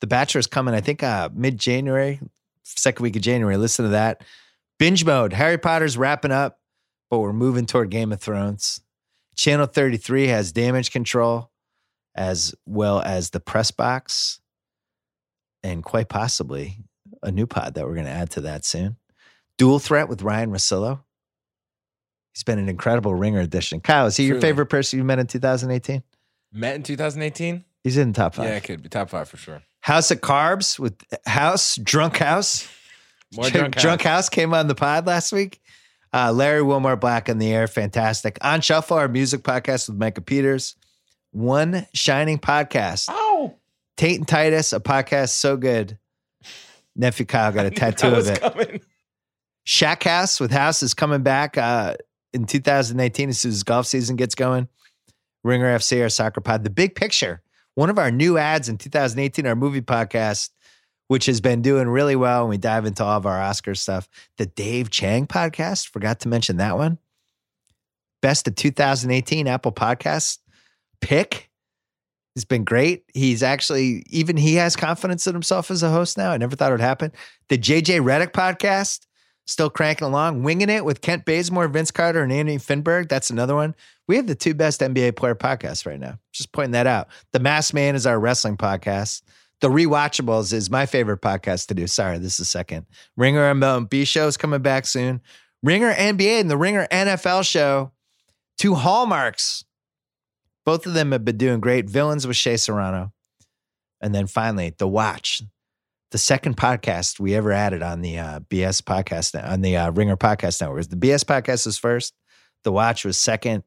The 0.00 0.06
Bachelor 0.06 0.38
is 0.38 0.46
coming, 0.46 0.74
I 0.74 0.80
think, 0.80 1.02
uh, 1.02 1.30
mid 1.34 1.58
January, 1.58 2.20
second 2.62 3.02
week 3.02 3.16
of 3.16 3.22
January. 3.22 3.56
Listen 3.56 3.84
to 3.86 3.90
that. 3.90 4.22
Binge 4.78 5.04
mode. 5.04 5.32
Harry 5.32 5.58
Potter's 5.58 5.96
wrapping 5.96 6.32
up, 6.32 6.60
but 7.10 7.18
we're 7.18 7.32
moving 7.32 7.66
toward 7.66 7.90
Game 7.90 8.12
of 8.12 8.20
Thrones. 8.20 8.80
Channel 9.36 9.66
33 9.66 10.28
has 10.28 10.52
damage 10.52 10.92
control 10.92 11.50
as 12.14 12.54
well 12.64 13.00
as 13.00 13.30
the 13.30 13.40
press 13.40 13.70
box 13.70 14.40
and 15.62 15.82
quite 15.82 16.08
possibly 16.08 16.85
a 17.22 17.30
new 17.30 17.46
pod 17.46 17.74
that 17.74 17.86
we're 17.86 17.94
going 17.94 18.06
to 18.06 18.12
add 18.12 18.30
to 18.30 18.40
that 18.42 18.64
soon. 18.64 18.96
Dual 19.58 19.78
Threat 19.78 20.08
with 20.08 20.22
Ryan 20.22 20.50
Russillo. 20.50 21.00
He's 22.34 22.42
been 22.42 22.58
an 22.58 22.68
incredible 22.68 23.14
ringer 23.14 23.40
addition. 23.40 23.80
Kyle, 23.80 24.06
is 24.06 24.16
he 24.16 24.26
your 24.26 24.40
favorite 24.40 24.66
person 24.66 24.98
you 24.98 25.04
met 25.04 25.18
in 25.18 25.26
2018? 25.26 26.02
Met 26.52 26.74
in 26.76 26.82
2018? 26.82 27.64
He's 27.82 27.96
in 27.96 28.12
the 28.12 28.16
top 28.16 28.34
five. 28.34 28.46
Yeah, 28.46 28.56
it 28.56 28.64
could 28.64 28.82
be 28.82 28.88
top 28.88 29.08
five 29.08 29.28
for 29.28 29.36
sure. 29.36 29.62
House 29.80 30.10
of 30.10 30.20
Carbs 30.20 30.78
with 30.78 30.94
House, 31.24 31.76
Drunk 31.76 32.18
House. 32.18 32.68
More 33.34 33.48
drunk, 33.48 33.76
Drunk 33.78 34.02
house. 34.02 34.12
House 34.12 34.28
came 34.28 34.54
on 34.54 34.68
the 34.68 34.74
pod 34.74 35.06
last 35.06 35.32
week. 35.32 35.60
Uh, 36.12 36.32
Larry 36.32 36.62
Wilmore 36.62 36.96
Black 36.96 37.28
in 37.28 37.38
the 37.38 37.52
air, 37.52 37.66
fantastic. 37.66 38.38
On 38.40 38.60
Shuffle, 38.60 38.96
our 38.96 39.08
music 39.08 39.42
podcast 39.42 39.88
with 39.88 39.98
Micah 39.98 40.20
Peters. 40.20 40.76
One 41.32 41.86
Shining 41.92 42.38
podcast. 42.38 43.06
Oh, 43.08 43.54
Tate 43.96 44.18
and 44.18 44.28
Titus, 44.28 44.72
a 44.72 44.80
podcast 44.80 45.30
so 45.30 45.56
good. 45.56 45.98
Nephew 46.96 47.26
Kyle 47.26 47.52
got 47.52 47.66
a 47.66 47.70
tattoo 47.72 48.08
of 48.08 48.26
it. 48.28 48.40
coming. 48.40 48.80
Shack 49.64 50.04
House 50.04 50.40
with 50.40 50.50
House 50.52 50.82
is 50.82 50.94
coming 50.94 51.22
back 51.22 51.58
uh, 51.58 51.94
in 52.32 52.44
2019 52.46 53.28
as 53.30 53.40
soon 53.40 53.50
as 53.50 53.62
golf 53.62 53.86
season 53.86 54.16
gets 54.16 54.34
going. 54.34 54.68
Ringer 55.42 55.76
FC, 55.78 56.02
our 56.02 56.08
soccer 56.08 56.40
pod. 56.40 56.64
The 56.64 56.70
big 56.70 56.94
picture, 56.94 57.42
one 57.74 57.90
of 57.90 57.98
our 57.98 58.10
new 58.10 58.38
ads 58.38 58.68
in 58.68 58.78
2018, 58.78 59.46
our 59.46 59.56
movie 59.56 59.80
podcast, 59.80 60.50
which 61.08 61.26
has 61.26 61.40
been 61.40 61.62
doing 61.62 61.88
really 61.88 62.16
well. 62.16 62.42
And 62.42 62.50
we 62.50 62.58
dive 62.58 62.84
into 62.86 63.04
all 63.04 63.16
of 63.18 63.26
our 63.26 63.40
Oscar 63.40 63.74
stuff. 63.74 64.08
The 64.38 64.46
Dave 64.46 64.90
Chang 64.90 65.26
podcast, 65.26 65.88
forgot 65.88 66.20
to 66.20 66.28
mention 66.28 66.56
that 66.56 66.76
one. 66.78 66.98
Best 68.22 68.48
of 68.48 68.54
2018 68.56 69.46
Apple 69.46 69.72
Podcasts 69.72 70.38
pick. 71.00 71.45
It's 72.36 72.44
been 72.44 72.64
great. 72.64 73.04
He's 73.14 73.42
actually, 73.42 74.04
even 74.10 74.36
he 74.36 74.54
has 74.56 74.76
confidence 74.76 75.26
in 75.26 75.32
himself 75.32 75.70
as 75.70 75.82
a 75.82 75.90
host 75.90 76.18
now. 76.18 76.30
I 76.30 76.36
never 76.36 76.54
thought 76.54 76.68
it 76.68 76.74
would 76.74 76.80
happen. 76.82 77.10
The 77.48 77.56
JJ 77.56 78.02
Redick 78.02 78.32
podcast, 78.32 79.06
still 79.46 79.70
cranking 79.70 80.06
along, 80.06 80.42
winging 80.42 80.68
it 80.68 80.84
with 80.84 81.00
Kent 81.00 81.24
Bazemore, 81.24 81.68
Vince 81.68 81.90
Carter, 81.90 82.22
and 82.22 82.30
Annie 82.30 82.58
Finberg. 82.58 83.08
That's 83.08 83.30
another 83.30 83.54
one. 83.54 83.74
We 84.06 84.16
have 84.16 84.26
the 84.26 84.34
two 84.34 84.52
best 84.52 84.82
NBA 84.82 85.16
player 85.16 85.34
podcasts 85.34 85.86
right 85.86 85.98
now. 85.98 86.18
Just 86.32 86.52
pointing 86.52 86.72
that 86.72 86.86
out. 86.86 87.08
The 87.32 87.40
Masked 87.40 87.72
Man 87.72 87.94
is 87.94 88.06
our 88.06 88.20
wrestling 88.20 88.58
podcast. 88.58 89.22
The 89.62 89.70
Rewatchables 89.70 90.52
is 90.52 90.70
my 90.70 90.84
favorite 90.84 91.22
podcast 91.22 91.68
to 91.68 91.74
do. 91.74 91.86
Sorry, 91.86 92.18
this 92.18 92.38
is 92.38 92.48
second. 92.48 92.84
Ringer 93.16 93.54
MLB 93.54 94.06
show 94.06 94.26
is 94.26 94.36
coming 94.36 94.60
back 94.60 94.84
soon. 94.84 95.22
Ringer 95.62 95.94
NBA 95.94 96.40
and 96.40 96.50
the 96.50 96.58
Ringer 96.58 96.86
NFL 96.92 97.48
show. 97.48 97.92
Two 98.58 98.74
hallmarks. 98.74 99.64
Both 100.66 100.84
of 100.84 100.94
them 100.94 101.12
have 101.12 101.24
been 101.24 101.38
doing 101.38 101.60
great. 101.60 101.88
Villains 101.88 102.26
with 102.26 102.36
Shea 102.36 102.56
Serrano. 102.56 103.12
And 104.00 104.14
then 104.14 104.26
finally, 104.26 104.74
The 104.76 104.88
Watch, 104.88 105.40
the 106.10 106.18
second 106.18 106.56
podcast 106.56 107.20
we 107.20 107.34
ever 107.34 107.52
added 107.52 107.82
on 107.82 108.02
the 108.02 108.18
uh, 108.18 108.40
BS 108.40 108.82
podcast, 108.82 109.40
on 109.42 109.62
the 109.62 109.76
uh, 109.76 109.90
Ringer 109.92 110.16
Podcast 110.16 110.60
Network. 110.60 110.88
The 110.88 110.96
BS 110.96 111.24
podcast 111.24 111.66
was 111.66 111.78
first, 111.78 112.14
The 112.64 112.72
Watch 112.72 113.04
was 113.04 113.16
second. 113.16 113.62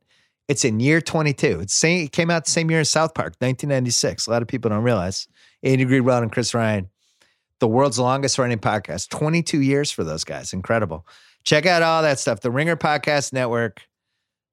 It's 0.49 0.65
in 0.65 0.79
year 0.79 0.99
22. 0.99 1.61
It's 1.61 1.73
same, 1.73 2.05
it 2.05 2.11
came 2.11 2.29
out 2.29 2.45
the 2.45 2.51
same 2.51 2.69
year 2.69 2.81
as 2.81 2.89
South 2.89 3.13
Park, 3.13 3.35
1996. 3.39 4.27
A 4.27 4.31
lot 4.31 4.41
of 4.41 4.47
people 4.47 4.69
don't 4.69 4.83
realize. 4.83 5.27
Andy 5.63 5.85
Greenwald 5.85 6.23
and 6.23 6.31
Chris 6.31 6.53
Ryan, 6.53 6.89
the 7.59 7.67
world's 7.67 7.99
longest 7.99 8.37
running 8.37 8.59
podcast, 8.59 9.09
22 9.09 9.61
years 9.61 9.91
for 9.91 10.03
those 10.03 10.23
guys. 10.23 10.53
Incredible. 10.53 11.07
Check 11.43 11.65
out 11.65 11.81
all 11.81 12.01
that 12.01 12.19
stuff. 12.19 12.41
The 12.41 12.51
Ringer 12.51 12.75
Podcast 12.75 13.31
Network. 13.31 13.81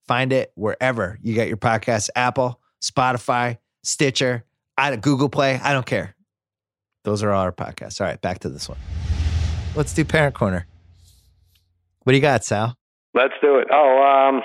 Find 0.06 0.32
it 0.32 0.52
wherever 0.54 1.18
you 1.22 1.34
get 1.34 1.48
your 1.48 1.56
podcasts 1.56 2.08
Apple, 2.14 2.60
Spotify, 2.80 3.58
Stitcher, 3.82 4.44
Google 5.00 5.28
Play. 5.28 5.58
I 5.62 5.72
don't 5.72 5.86
care. 5.86 6.14
Those 7.04 7.22
are 7.22 7.32
all 7.32 7.42
our 7.42 7.52
podcasts. 7.52 8.00
All 8.00 8.06
right, 8.06 8.20
back 8.20 8.40
to 8.40 8.48
this 8.48 8.68
one. 8.68 8.78
Let's 9.74 9.92
do 9.94 10.04
Parent 10.04 10.34
Corner. 10.34 10.66
What 12.04 12.12
do 12.12 12.16
you 12.16 12.22
got, 12.22 12.44
Sal? 12.44 12.76
Let's 13.14 13.34
do 13.40 13.56
it. 13.58 13.68
Oh, 13.70 14.02
um, 14.02 14.42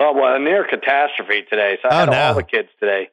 oh, 0.00 0.12
well, 0.12 0.34
a 0.34 0.38
near 0.38 0.64
catastrophe 0.64 1.42
today. 1.48 1.78
So 1.82 1.88
I 1.88 1.94
Oh, 1.94 1.98
had 2.00 2.10
no. 2.10 2.18
all 2.20 2.34
the 2.34 2.42
kids 2.42 2.68
today. 2.78 3.10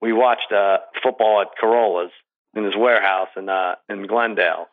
We 0.00 0.12
watched 0.12 0.52
uh, 0.52 0.78
football 1.02 1.40
at 1.40 1.48
Carolla's 1.60 2.10
in 2.54 2.64
his 2.64 2.74
warehouse 2.76 3.28
in 3.36 3.48
uh, 3.48 3.76
in 3.88 4.06
Glendale, 4.06 4.66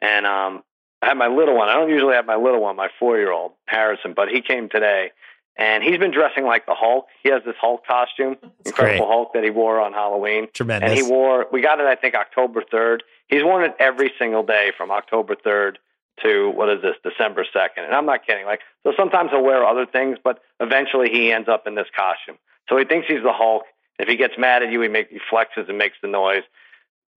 and 0.00 0.26
um, 0.26 0.62
I 1.02 1.06
had 1.08 1.16
my 1.16 1.26
little 1.28 1.56
one. 1.56 1.68
I 1.68 1.74
don't 1.74 1.90
usually 1.90 2.14
have 2.14 2.26
my 2.26 2.36
little 2.36 2.60
one, 2.60 2.76
my 2.76 2.88
four 2.98 3.16
year 3.18 3.32
old 3.32 3.52
Harrison, 3.66 4.12
but 4.14 4.28
he 4.28 4.40
came 4.42 4.68
today, 4.68 5.10
and 5.56 5.82
he's 5.82 5.98
been 5.98 6.10
dressing 6.10 6.44
like 6.44 6.66
the 6.66 6.74
Hulk. 6.74 7.06
He 7.22 7.30
has 7.30 7.42
this 7.44 7.54
Hulk 7.60 7.86
costume, 7.86 8.36
Incredible 8.64 8.74
great. 8.74 8.98
Hulk 8.98 9.32
that 9.34 9.44
he 9.44 9.50
wore 9.50 9.80
on 9.80 9.92
Halloween. 9.92 10.48
Tremendous. 10.52 10.90
And 10.90 10.98
he 10.98 11.02
wore, 11.02 11.46
we 11.50 11.62
got 11.62 11.80
it, 11.80 11.86
I 11.86 11.94
think, 11.94 12.14
October 12.14 12.62
3rd. 12.62 13.00
He's 13.28 13.42
worn 13.42 13.64
it 13.64 13.74
every 13.78 14.12
single 14.18 14.42
day 14.42 14.72
from 14.76 14.90
October 14.90 15.34
3rd 15.34 15.76
to, 16.22 16.50
what 16.50 16.68
is 16.68 16.82
this, 16.82 16.96
December 17.02 17.44
2nd. 17.54 17.84
And 17.84 17.94
I'm 17.94 18.06
not 18.06 18.26
kidding. 18.26 18.44
Like, 18.44 18.60
so 18.82 18.92
sometimes 18.96 19.30
he'll 19.30 19.42
wear 19.42 19.64
other 19.64 19.86
things, 19.86 20.18
but 20.22 20.40
eventually 20.60 21.08
he 21.10 21.32
ends 21.32 21.48
up 21.48 21.66
in 21.66 21.74
this 21.74 21.88
costume. 21.96 22.36
So 22.68 22.76
he 22.76 22.84
thinks 22.84 23.06
he's 23.08 23.22
the 23.22 23.32
Hulk. 23.32 23.64
If 23.98 24.08
he 24.08 24.16
gets 24.16 24.34
mad 24.36 24.62
at 24.62 24.70
you, 24.70 24.80
he, 24.82 24.88
make, 24.88 25.08
he 25.08 25.20
flexes 25.32 25.68
and 25.68 25.78
makes 25.78 25.96
the 26.02 26.08
noise. 26.08 26.42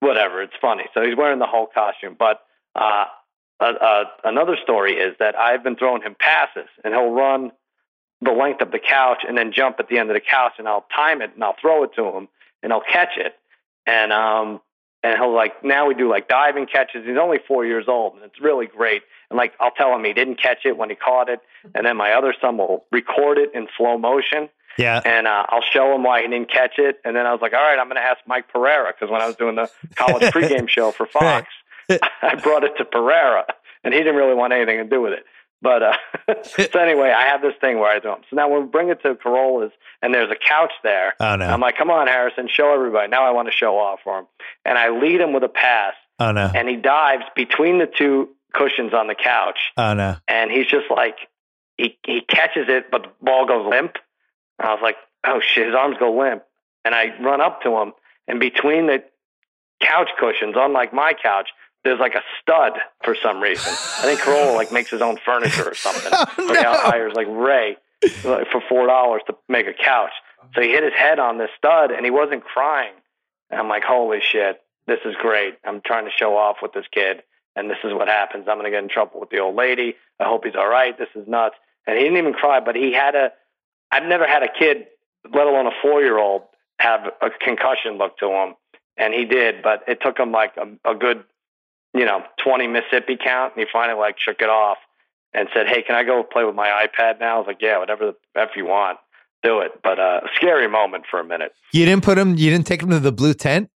Whatever. 0.00 0.42
It's 0.42 0.56
funny. 0.60 0.84
So 0.92 1.02
he's 1.02 1.16
wearing 1.16 1.38
the 1.38 1.46
Hulk 1.46 1.72
costume. 1.72 2.16
But 2.18 2.40
uh, 2.74 3.06
uh, 3.60 3.64
uh, 3.80 4.04
another 4.24 4.56
story 4.62 4.94
is 4.94 5.14
that 5.18 5.36
I've 5.38 5.64
been 5.64 5.76
throwing 5.76 6.02
him 6.02 6.14
passes, 6.18 6.68
and 6.84 6.92
he'll 6.92 7.12
run 7.12 7.52
the 8.22 8.32
length 8.32 8.60
of 8.62 8.70
the 8.70 8.78
couch 8.78 9.22
and 9.26 9.36
then 9.36 9.52
jump 9.52 9.76
at 9.78 9.88
the 9.88 9.98
end 9.98 10.10
of 10.10 10.14
the 10.14 10.20
couch, 10.20 10.52
and 10.58 10.66
I'll 10.68 10.86
time 10.94 11.20
it 11.22 11.32
and 11.34 11.44
I'll 11.44 11.56
throw 11.60 11.84
it 11.84 11.90
to 11.96 12.04
him, 12.06 12.28
and 12.62 12.72
he'll 12.72 12.80
catch 12.80 13.16
it, 13.16 13.34
and 13.86 14.12
um, 14.12 14.60
and 15.02 15.18
he'll 15.18 15.34
like 15.34 15.62
now 15.64 15.86
we 15.86 15.94
do 15.94 16.08
like 16.08 16.28
diving 16.28 16.66
catches. 16.66 17.04
He's 17.06 17.18
only 17.18 17.38
four 17.46 17.64
years 17.66 17.84
old, 17.88 18.14
and 18.14 18.24
it's 18.24 18.40
really 18.40 18.66
great. 18.66 19.02
And 19.30 19.36
like 19.36 19.52
I'll 19.60 19.70
tell 19.70 19.94
him 19.94 20.04
he 20.04 20.12
didn't 20.12 20.40
catch 20.40 20.64
it 20.64 20.76
when 20.76 20.88
he 20.90 20.96
caught 20.96 21.28
it, 21.28 21.40
and 21.74 21.84
then 21.86 21.96
my 21.96 22.12
other 22.12 22.34
son 22.40 22.56
will 22.58 22.84
record 22.92 23.38
it 23.38 23.50
in 23.54 23.66
slow 23.76 23.98
motion, 23.98 24.48
Yeah. 24.78 25.00
and 25.04 25.26
uh, 25.26 25.44
I'll 25.48 25.62
show 25.62 25.94
him 25.94 26.02
why 26.02 26.22
he 26.22 26.28
didn't 26.28 26.50
catch 26.50 26.78
it. 26.78 27.00
And 27.04 27.14
then 27.16 27.26
I 27.26 27.32
was 27.32 27.40
like, 27.42 27.52
all 27.52 27.60
right, 27.60 27.78
I'm 27.78 27.86
going 27.88 27.96
to 27.96 28.02
ask 28.02 28.20
Mike 28.26 28.48
Pereira 28.52 28.92
because 28.94 29.10
when 29.12 29.20
I 29.20 29.26
was 29.26 29.36
doing 29.36 29.56
the 29.56 29.68
college 29.96 30.22
pregame 30.32 30.68
show 30.68 30.90
for 30.92 31.06
Fox, 31.06 31.48
I 31.90 32.34
brought 32.42 32.64
it 32.64 32.72
to 32.78 32.84
Pereira, 32.84 33.44
and 33.84 33.92
he 33.92 34.00
didn't 34.00 34.16
really 34.16 34.34
want 34.34 34.52
anything 34.52 34.78
to 34.78 34.84
do 34.84 35.00
with 35.02 35.12
it. 35.12 35.24
But 35.62 35.82
uh, 35.82 35.96
so 36.42 36.78
anyway, 36.80 37.10
I 37.10 37.26
have 37.28 37.40
this 37.42 37.54
thing 37.60 37.78
where 37.78 37.90
I 37.90 37.98
do 37.98 38.08
them. 38.08 38.20
So 38.30 38.36
now 38.36 38.48
when 38.48 38.62
we 38.62 38.68
bring 38.68 38.88
it 38.90 39.02
to 39.02 39.14
Carolla's, 39.16 39.72
and 40.02 40.12
there's 40.14 40.30
a 40.30 40.36
couch 40.36 40.72
there. 40.82 41.14
Oh 41.18 41.36
no. 41.36 41.46
I'm 41.46 41.60
like, 41.60 41.76
come 41.78 41.90
on, 41.90 42.06
Harrison, 42.06 42.48
show 42.48 42.72
everybody. 42.74 43.08
Now 43.08 43.24
I 43.26 43.30
want 43.30 43.48
to 43.48 43.52
show 43.52 43.78
off 43.78 44.00
for 44.04 44.18
him, 44.20 44.26
and 44.64 44.76
I 44.78 44.90
lead 44.90 45.20
him 45.20 45.32
with 45.32 45.42
a 45.44 45.48
pass, 45.48 45.94
oh 46.18 46.32
no. 46.32 46.50
and 46.54 46.68
he 46.68 46.76
dives 46.76 47.24
between 47.34 47.78
the 47.78 47.86
two 47.86 48.28
cushions 48.52 48.92
on 48.94 49.06
the 49.06 49.14
couch, 49.14 49.58
Oh 49.76 49.94
no. 49.94 50.16
and 50.28 50.50
he's 50.50 50.66
just 50.66 50.86
like 50.90 51.16
he 51.78 51.98
he 52.04 52.20
catches 52.20 52.66
it, 52.68 52.90
but 52.90 53.02
the 53.02 53.08
ball 53.22 53.46
goes 53.46 53.66
limp. 53.68 53.96
And 54.58 54.68
I 54.68 54.72
was 54.72 54.80
like, 54.82 54.96
oh 55.26 55.40
shit, 55.40 55.66
his 55.66 55.74
arms 55.74 55.96
go 55.98 56.12
limp, 56.16 56.42
and 56.84 56.94
I 56.94 57.14
run 57.20 57.40
up 57.40 57.62
to 57.62 57.70
him, 57.78 57.92
and 58.28 58.38
between 58.40 58.86
the 58.86 59.02
couch 59.82 60.08
cushions, 60.18 60.54
unlike 60.56 60.92
my 60.94 61.12
couch, 61.20 61.48
there's 61.86 62.00
like 62.00 62.14
a 62.14 62.22
stud 62.40 62.72
for 63.04 63.14
some 63.22 63.40
reason. 63.40 63.72
I 63.72 64.02
think 64.02 64.20
Carolla 64.20 64.54
like 64.54 64.72
makes 64.72 64.90
his 64.90 65.00
own 65.00 65.18
furniture 65.24 65.68
or 65.68 65.74
something. 65.74 66.12
Oh, 66.12 66.44
Like 66.46 66.62
no. 66.62 66.72
hires 66.74 67.12
like 67.14 67.26
Ray 67.30 67.76
like, 68.24 68.48
for 68.50 68.60
four 68.68 68.86
dollars 68.86 69.22
to 69.28 69.36
make 69.48 69.66
a 69.66 69.72
couch. 69.72 70.12
So 70.54 70.60
he 70.60 70.68
hit 70.70 70.84
his 70.84 70.92
head 70.92 71.18
on 71.18 71.38
this 71.38 71.50
stud, 71.56 71.90
and 71.90 72.04
he 72.04 72.10
wasn't 72.10 72.44
crying. 72.44 72.92
And 73.50 73.58
I'm 73.60 73.68
like, 73.68 73.82
holy 73.84 74.20
shit, 74.20 74.60
this 74.86 74.98
is 75.04 75.14
great. 75.20 75.54
I'm 75.64 75.80
trying 75.84 76.04
to 76.04 76.10
show 76.16 76.36
off 76.36 76.56
with 76.62 76.72
this 76.72 76.84
kid, 76.92 77.22
and 77.56 77.68
this 77.70 77.78
is 77.84 77.92
what 77.92 78.06
happens. 78.08 78.46
I'm 78.48 78.56
going 78.58 78.64
to 78.64 78.70
get 78.70 78.82
in 78.82 78.88
trouble 78.88 79.18
with 79.20 79.30
the 79.30 79.38
old 79.40 79.56
lady. 79.56 79.94
I 80.20 80.24
hope 80.24 80.44
he's 80.44 80.54
all 80.54 80.68
right. 80.68 80.96
This 80.96 81.08
is 81.16 81.26
nuts. 81.26 81.56
And 81.86 81.96
he 81.96 82.04
didn't 82.04 82.18
even 82.18 82.32
cry, 82.32 82.60
but 82.60 82.76
he 82.76 82.92
had 82.92 83.14
a. 83.14 83.32
I've 83.90 84.04
never 84.04 84.26
had 84.26 84.42
a 84.42 84.48
kid, 84.48 84.86
let 85.32 85.46
alone 85.46 85.66
a 85.66 85.70
four 85.82 86.00
year 86.02 86.18
old, 86.18 86.42
have 86.78 87.00
a 87.22 87.30
concussion 87.40 87.98
look 87.98 88.18
to 88.18 88.28
him, 88.28 88.54
and 88.96 89.14
he 89.14 89.24
did. 89.24 89.62
But 89.62 89.84
it 89.88 90.00
took 90.00 90.18
him 90.18 90.30
like 90.32 90.54
a, 90.56 90.90
a 90.90 90.94
good, 90.94 91.24
you 91.96 92.04
know, 92.04 92.22
20 92.44 92.66
Mississippi 92.66 93.16
count, 93.22 93.54
and 93.56 93.64
he 93.64 93.70
finally 93.72 93.98
like 93.98 94.16
shook 94.18 94.40
it 94.40 94.48
off 94.48 94.78
and 95.32 95.48
said, 95.54 95.66
"Hey, 95.66 95.82
can 95.82 95.94
I 95.94 96.04
go 96.04 96.22
play 96.22 96.44
with 96.44 96.54
my 96.54 96.68
iPad 96.68 97.20
now?" 97.20 97.36
I 97.36 97.38
was 97.38 97.46
like, 97.46 97.60
"Yeah, 97.60 97.78
whatever 97.78 98.12
the 98.34 98.40
f 98.40 98.50
you 98.56 98.66
want, 98.66 98.98
do 99.42 99.60
it." 99.60 99.72
But 99.82 99.98
uh, 99.98 100.20
a 100.24 100.28
scary 100.34 100.68
moment 100.68 101.04
for 101.10 101.20
a 101.20 101.24
minute. 101.24 101.52
You 101.72 101.84
didn't 101.84 102.04
put 102.04 102.18
him. 102.18 102.36
You 102.36 102.50
didn't 102.50 102.66
take 102.66 102.82
him 102.82 102.90
to 102.90 103.00
the 103.00 103.12
blue 103.12 103.34
tent. 103.34 103.70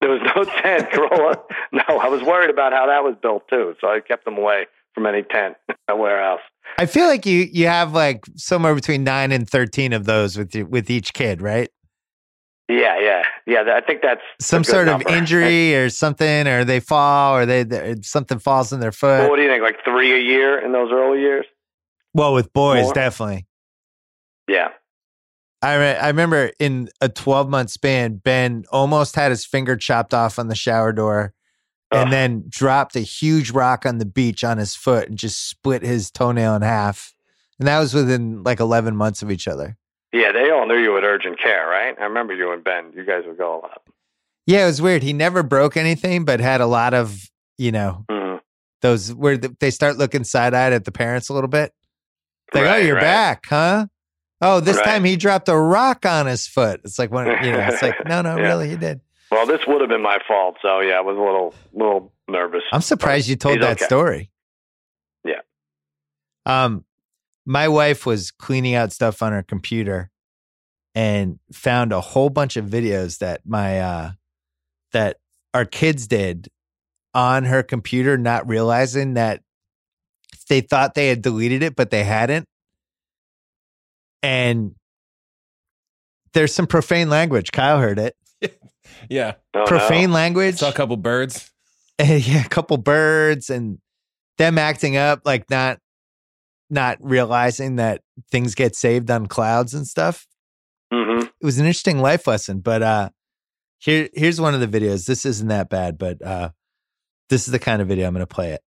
There 0.00 0.10
was 0.10 0.20
no 0.34 0.44
tent, 0.62 0.90
Carolla. 0.90 1.38
No, 1.72 1.98
I 1.98 2.08
was 2.08 2.22
worried 2.22 2.50
about 2.50 2.72
how 2.72 2.86
that 2.86 3.04
was 3.04 3.14
built 3.20 3.48
too, 3.48 3.74
so 3.80 3.88
I 3.88 4.00
kept 4.00 4.24
them 4.24 4.38
away 4.38 4.66
from 4.94 5.06
any 5.06 5.22
tent 5.22 5.56
anywhere 5.88 6.22
else. 6.22 6.42
I 6.78 6.86
feel 6.86 7.06
like 7.06 7.26
you 7.26 7.48
you 7.52 7.66
have 7.66 7.92
like 7.92 8.24
somewhere 8.36 8.74
between 8.74 9.04
nine 9.04 9.32
and 9.32 9.48
thirteen 9.48 9.92
of 9.92 10.04
those 10.04 10.38
with 10.38 10.54
you, 10.54 10.66
with 10.66 10.90
each 10.90 11.12
kid, 11.12 11.42
right? 11.42 11.68
Yeah, 12.70 13.00
yeah, 13.00 13.22
yeah. 13.46 13.74
I 13.74 13.80
think 13.80 14.00
that's 14.00 14.20
Some 14.38 14.62
good 14.62 14.70
sort 14.70 14.88
of 14.88 15.02
injury 15.08 15.74
or 15.74 15.90
something, 15.90 16.46
or 16.46 16.64
they 16.64 16.78
fall, 16.78 17.34
or 17.36 17.44
they, 17.44 17.64
they 17.64 17.96
something 18.02 18.38
falls 18.38 18.72
in 18.72 18.78
their 18.78 18.92
Well, 19.02 19.22
foot. 19.22 19.28
what 19.30 19.36
do 19.36 19.42
you 19.42 19.48
think? 19.48 19.62
Like 19.62 19.82
three 19.84 20.14
a 20.14 20.20
year 20.22 20.64
in 20.64 20.72
those 20.72 20.90
early 20.92 21.20
years? 21.20 21.46
Well, 22.14 22.32
with 22.32 22.52
boys, 22.52 22.84
More? 22.84 22.94
definitely. 22.94 23.46
Yeah. 24.48 24.68
I 25.62 25.74
re- 25.74 25.96
I 25.96 26.06
remember 26.08 26.52
in 26.58 26.88
a 27.00 27.08
twelve 27.08 27.48
month 27.48 27.70
span, 27.70 28.16
Ben 28.22 28.64
almost 28.70 29.16
had 29.16 29.30
his 29.30 29.44
finger 29.44 29.76
chopped 29.76 30.14
off 30.14 30.38
on 30.38 30.46
the 30.48 30.54
shower 30.54 30.92
door, 30.92 31.34
and 31.90 32.04
Ugh. 32.06 32.10
then 32.10 32.44
dropped 32.48 32.94
a 32.94 33.00
huge 33.00 33.50
rock 33.50 33.84
on 33.84 33.98
the 33.98 34.06
beach 34.06 34.44
on 34.44 34.58
his 34.58 34.76
foot 34.76 35.08
and 35.08 35.18
just 35.18 35.48
split 35.48 35.82
his 35.82 36.10
toenail 36.10 36.54
in 36.54 36.62
half. 36.62 37.14
And 37.58 37.66
that 37.68 37.78
was 37.80 37.92
within 37.94 38.42
like 38.42 38.60
eleven 38.60 38.96
months 38.96 39.22
of 39.22 39.30
each 39.30 39.46
other. 39.48 39.76
Yeah, 40.12 40.32
they 40.32 40.50
all 40.50 40.66
knew 40.66 40.76
you 40.76 40.96
at 40.98 41.04
urgent 41.04 41.38
care, 41.40 41.66
right? 41.68 41.94
I 41.98 42.04
remember 42.04 42.34
you 42.34 42.52
and 42.52 42.64
Ben. 42.64 42.92
You 42.94 43.04
guys 43.04 43.22
would 43.26 43.38
go 43.38 43.58
a 43.58 43.60
lot. 43.60 43.82
Yeah, 44.46 44.64
it 44.64 44.66
was 44.66 44.82
weird. 44.82 45.02
He 45.02 45.12
never 45.12 45.42
broke 45.42 45.76
anything, 45.76 46.24
but 46.24 46.40
had 46.40 46.60
a 46.60 46.66
lot 46.66 46.94
of 46.94 47.30
you 47.58 47.72
know 47.72 48.04
hmm 48.10 48.36
those 48.82 49.12
where 49.12 49.36
they 49.36 49.70
start 49.70 49.98
looking 49.98 50.24
side 50.24 50.54
eyed 50.54 50.72
at 50.72 50.86
the 50.86 50.92
parents 50.92 51.28
a 51.28 51.34
little 51.34 51.48
bit. 51.48 51.72
Like, 52.54 52.64
oh, 52.64 52.76
you're 52.78 52.94
right. 52.94 53.00
back, 53.02 53.46
huh? 53.46 53.86
Oh, 54.40 54.58
this 54.60 54.78
Right. 54.78 54.84
time 54.86 55.04
he 55.04 55.16
dropped 55.16 55.50
a 55.50 55.56
rock 55.56 56.06
on 56.06 56.24
his 56.26 56.46
foot. 56.46 56.80
It's 56.84 56.98
like 56.98 57.10
when 57.10 57.26
you 57.44 57.52
know, 57.52 57.66
it's 57.68 57.82
like 57.82 57.94
no, 58.06 58.22
no, 58.22 58.38
Yeah. 58.38 58.48
really, 58.48 58.70
he 58.70 58.76
did. 58.76 59.00
Well, 59.30 59.44
this 59.46 59.60
would 59.66 59.80
have 59.82 59.90
been 59.90 60.02
my 60.02 60.18
fault, 60.26 60.56
so 60.62 60.80
yeah, 60.80 60.94
I 60.94 61.02
was 61.02 61.16
a 61.16 61.20
little, 61.20 61.54
little 61.72 62.12
nervous. 62.26 62.62
I'm 62.72 62.80
surprised 62.80 63.28
you 63.28 63.36
told 63.36 63.60
that 63.60 63.76
okay. 63.76 63.84
story. 63.84 64.30
Yeah. 65.24 65.40
Um, 66.46 66.84
my 67.46 67.68
wife 67.68 68.06
was 68.06 68.30
cleaning 68.30 68.74
out 68.74 68.92
stuff 68.92 69.22
on 69.22 69.32
her 69.32 69.42
computer 69.42 70.10
and 70.94 71.38
found 71.52 71.92
a 71.92 72.00
whole 72.00 72.30
bunch 72.30 72.56
of 72.56 72.66
videos 72.66 73.18
that 73.18 73.42
my 73.44 73.80
uh 73.80 74.10
that 74.92 75.18
our 75.54 75.64
kids 75.64 76.06
did 76.06 76.48
on 77.14 77.44
her 77.44 77.62
computer, 77.62 78.16
not 78.16 78.48
realizing 78.48 79.14
that 79.14 79.42
they 80.48 80.60
thought 80.60 80.94
they 80.94 81.08
had 81.08 81.22
deleted 81.22 81.62
it, 81.62 81.76
but 81.76 81.90
they 81.90 82.04
hadn't. 82.04 82.46
And 84.22 84.74
there's 86.34 86.54
some 86.54 86.66
profane 86.66 87.08
language. 87.08 87.52
Kyle 87.52 87.78
heard 87.78 87.98
it. 87.98 88.16
Yeah. 89.08 89.34
Oh, 89.54 89.60
no. 89.60 89.64
profane 89.64 90.12
language. 90.12 90.56
Saw 90.56 90.68
a 90.68 90.74
couple 90.74 90.96
birds. 90.96 91.50
yeah, 91.98 92.44
a 92.44 92.48
couple 92.48 92.76
birds 92.76 93.48
and 93.48 93.78
them 94.36 94.58
acting 94.58 94.96
up, 94.96 95.22
like 95.24 95.48
not 95.48 95.78
not 96.70 96.98
realizing 97.00 97.76
that 97.76 98.02
things 98.30 98.54
get 98.54 98.76
saved 98.76 99.10
on 99.10 99.26
clouds 99.26 99.74
and 99.74 99.86
stuff. 99.86 100.26
Mhm. 100.92 101.24
It 101.26 101.44
was 101.44 101.58
an 101.58 101.66
interesting 101.66 102.00
life 102.00 102.26
lesson. 102.26 102.60
But 102.60 102.82
uh 102.82 103.10
here 103.78 104.08
here's 104.14 104.40
one 104.40 104.54
of 104.54 104.60
the 104.60 104.68
videos. 104.80 105.06
This 105.06 105.24
isn't 105.26 105.48
that 105.48 105.68
bad, 105.68 105.98
but 105.98 106.22
uh 106.22 106.50
this 107.28 107.46
is 107.46 107.52
the 107.52 107.58
kind 107.58 107.82
of 107.82 107.88
video 107.88 108.06
I'm 108.06 108.14
gonna 108.14 108.26
play 108.26 108.52
it. 108.52 108.62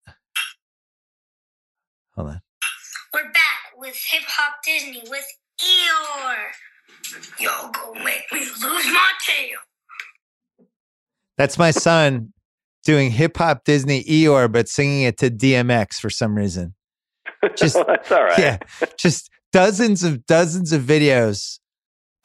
Hold 2.15 2.29
on. 2.29 2.41
We're 3.13 3.33
back 3.33 3.73
with 3.77 3.97
Hip 4.11 4.23
Hop 4.27 4.55
Disney 4.65 5.03
with 5.09 5.27
Eeyore. 5.61 7.41
Y'all 7.41 7.71
go 7.71 7.95
make 7.95 8.25
me 8.33 8.41
lose 8.41 8.87
my 8.87 9.13
tail. 9.27 9.59
That's 11.39 11.59
my 11.59 11.71
son 11.71 12.33
doing 12.85 13.11
hip 13.11 13.37
hop 13.37 13.65
Disney 13.65 14.05
Eeyore, 14.05 14.51
but 14.53 14.69
singing 14.69 15.03
it 15.03 15.19
to 15.19 15.31
DMX 15.31 15.95
for 15.95 16.11
some 16.11 16.35
reason. 16.37 16.75
Just- 17.57 17.77
that's 17.87 18.13
all 18.13 18.25
right. 18.25 18.39
Yeah. 18.39 18.59
Just 18.99 19.31
dozens 19.53 20.03
of 20.05 20.27
dozens 20.27 20.73
of 20.73 20.83
videos 20.83 21.59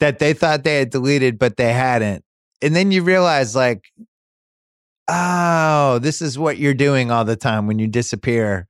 that 0.00 0.18
they 0.18 0.32
thought 0.32 0.62
they 0.64 0.78
had 0.78 0.90
deleted, 0.90 1.38
but 1.38 1.56
they 1.56 1.72
hadn't. 1.72 2.22
And 2.62 2.74
then 2.76 2.90
you 2.92 3.02
realize, 3.02 3.54
like, 3.56 3.84
oh, 5.08 5.98
this 6.00 6.20
is 6.20 6.38
what 6.38 6.58
you're 6.58 6.74
doing 6.74 7.10
all 7.10 7.24
the 7.24 7.36
time 7.36 7.66
when 7.66 7.78
you 7.78 7.86
disappear. 7.86 8.66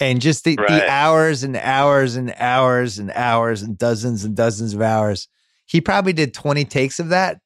And 0.00 0.20
just 0.20 0.44
the, 0.44 0.56
Right. 0.56 0.68
the 0.68 0.90
hours 0.90 1.44
and 1.44 1.56
hours 1.56 2.16
and 2.16 2.32
hours 2.36 2.98
and 2.98 3.10
hours 3.12 3.62
and 3.62 3.78
dozens 3.78 4.24
and 4.24 4.34
dozens 4.36 4.74
of 4.74 4.82
hours. 4.82 5.28
He 5.66 5.80
probably 5.80 6.12
did 6.12 6.34
20 6.34 6.64
takes 6.64 6.98
of 6.98 7.10
that. 7.10 7.38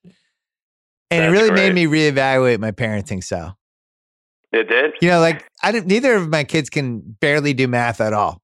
And 1.10 1.24
it 1.24 1.30
That's 1.30 1.32
really 1.32 1.50
made 1.50 1.72
great. 1.74 1.88
me 1.88 2.10
reevaluate 2.10 2.58
my 2.58 2.70
parenting 2.72 3.22
style. 3.22 3.57
It 4.52 4.68
did. 4.68 4.94
You 5.00 5.08
know, 5.08 5.20
like 5.20 5.46
I 5.62 5.72
didn't 5.72 5.86
neither 5.86 6.14
of 6.14 6.28
my 6.28 6.44
kids 6.44 6.70
can 6.70 7.00
barely 7.20 7.52
do 7.54 7.68
math 7.68 8.00
at 8.00 8.12
all. 8.12 8.40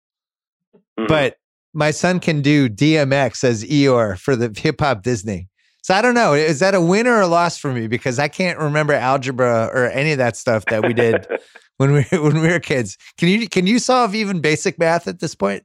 Mhm. 0.99 1.09
But 1.09 1.37
my 1.73 1.91
son 1.91 2.21
can 2.21 2.41
do 2.43 2.69
DMX 2.69 3.43
as 3.43 3.65
Eeyore 3.65 4.19
for 4.19 4.37
the 4.37 4.53
hip 4.57 4.81
hop 4.81 5.03
Disney. 5.03 5.49
So 5.83 5.95
I 5.95 6.01
don't 6.01 6.15
know. 6.15 6.33
Is 6.33 6.61
that 6.61 6.75
a 6.75 6.81
win 6.81 7.07
or 7.07 7.21
a 7.21 7.27
loss 7.27 7.59
for 7.59 7.73
me? 7.73 7.89
Because 7.89 8.19
I 8.19 8.29
can't 8.29 8.59
remember 8.59 8.95
algebra 8.95 9.71
or 9.73 9.91
any 9.91 10.13
of 10.13 10.19
that 10.19 10.37
stuff 10.37 10.65
that 10.67 10.83
we 10.83 10.95
did 10.95 11.27
when 11.77 11.93
we 11.93 12.03
when 12.13 12.41
we 12.41 12.49
were 12.49 12.61
kids. 12.61 12.97
Can 13.19 13.29
you 13.29 13.49
can 13.49 13.67
you 13.67 13.79
solve 13.79 14.15
even 14.15 14.41
basic 14.41 14.79
math 14.79 15.09
at 15.09 15.21
this 15.21 15.35
point? 15.35 15.65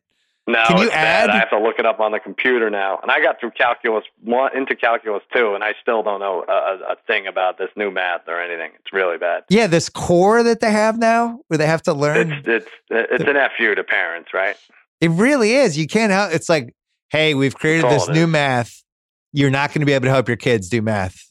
No, 0.51 0.63
Can 0.67 0.77
you 0.77 0.83
it's 0.85 0.93
bad. 0.93 1.29
I 1.29 1.37
have 1.37 1.49
to 1.51 1.59
look 1.59 1.77
it 1.77 1.85
up 1.85 1.99
on 1.99 2.11
the 2.11 2.19
computer 2.19 2.69
now. 2.69 2.99
And 3.01 3.11
I 3.11 3.21
got 3.21 3.39
through 3.39 3.51
calculus 3.51 4.03
one 4.23 4.55
into 4.57 4.75
calculus 4.75 5.21
two, 5.33 5.53
and 5.53 5.63
I 5.63 5.73
still 5.81 6.01
don't 6.01 6.19
know 6.19 6.43
a, 6.47 6.91
a, 6.93 6.95
thing 7.05 7.27
about 7.27 7.57
this 7.57 7.69
new 7.75 7.91
math 7.91 8.21
or 8.27 8.41
anything. 8.41 8.71
It's 8.79 8.91
really 8.91 9.17
bad. 9.17 9.43
Yeah, 9.49 9.67
this 9.67 9.89
core 9.89 10.41
that 10.41 10.59
they 10.59 10.71
have 10.71 10.97
now, 10.97 11.39
where 11.47 11.57
they 11.57 11.67
have 11.67 11.83
to 11.83 11.93
learn. 11.93 12.31
It's 12.31 12.47
it's 12.47 12.67
it's 12.89 13.23
an 13.25 13.35
fu 13.57 13.75
to 13.75 13.83
parents, 13.83 14.33
right? 14.33 14.55
It 15.01 15.11
really 15.11 15.53
is. 15.53 15.77
You 15.77 15.87
can't 15.87 16.11
help. 16.11 16.33
It's 16.33 16.49
like, 16.49 16.73
hey, 17.09 17.35
we've 17.35 17.55
created 17.55 17.89
this 17.89 18.07
new 18.07 18.23
is. 18.23 18.29
math. 18.29 18.83
You're 19.31 19.51
not 19.51 19.69
going 19.69 19.81
to 19.81 19.85
be 19.85 19.93
able 19.93 20.05
to 20.05 20.11
help 20.11 20.27
your 20.27 20.37
kids 20.37 20.69
do 20.69 20.81
math. 20.81 21.17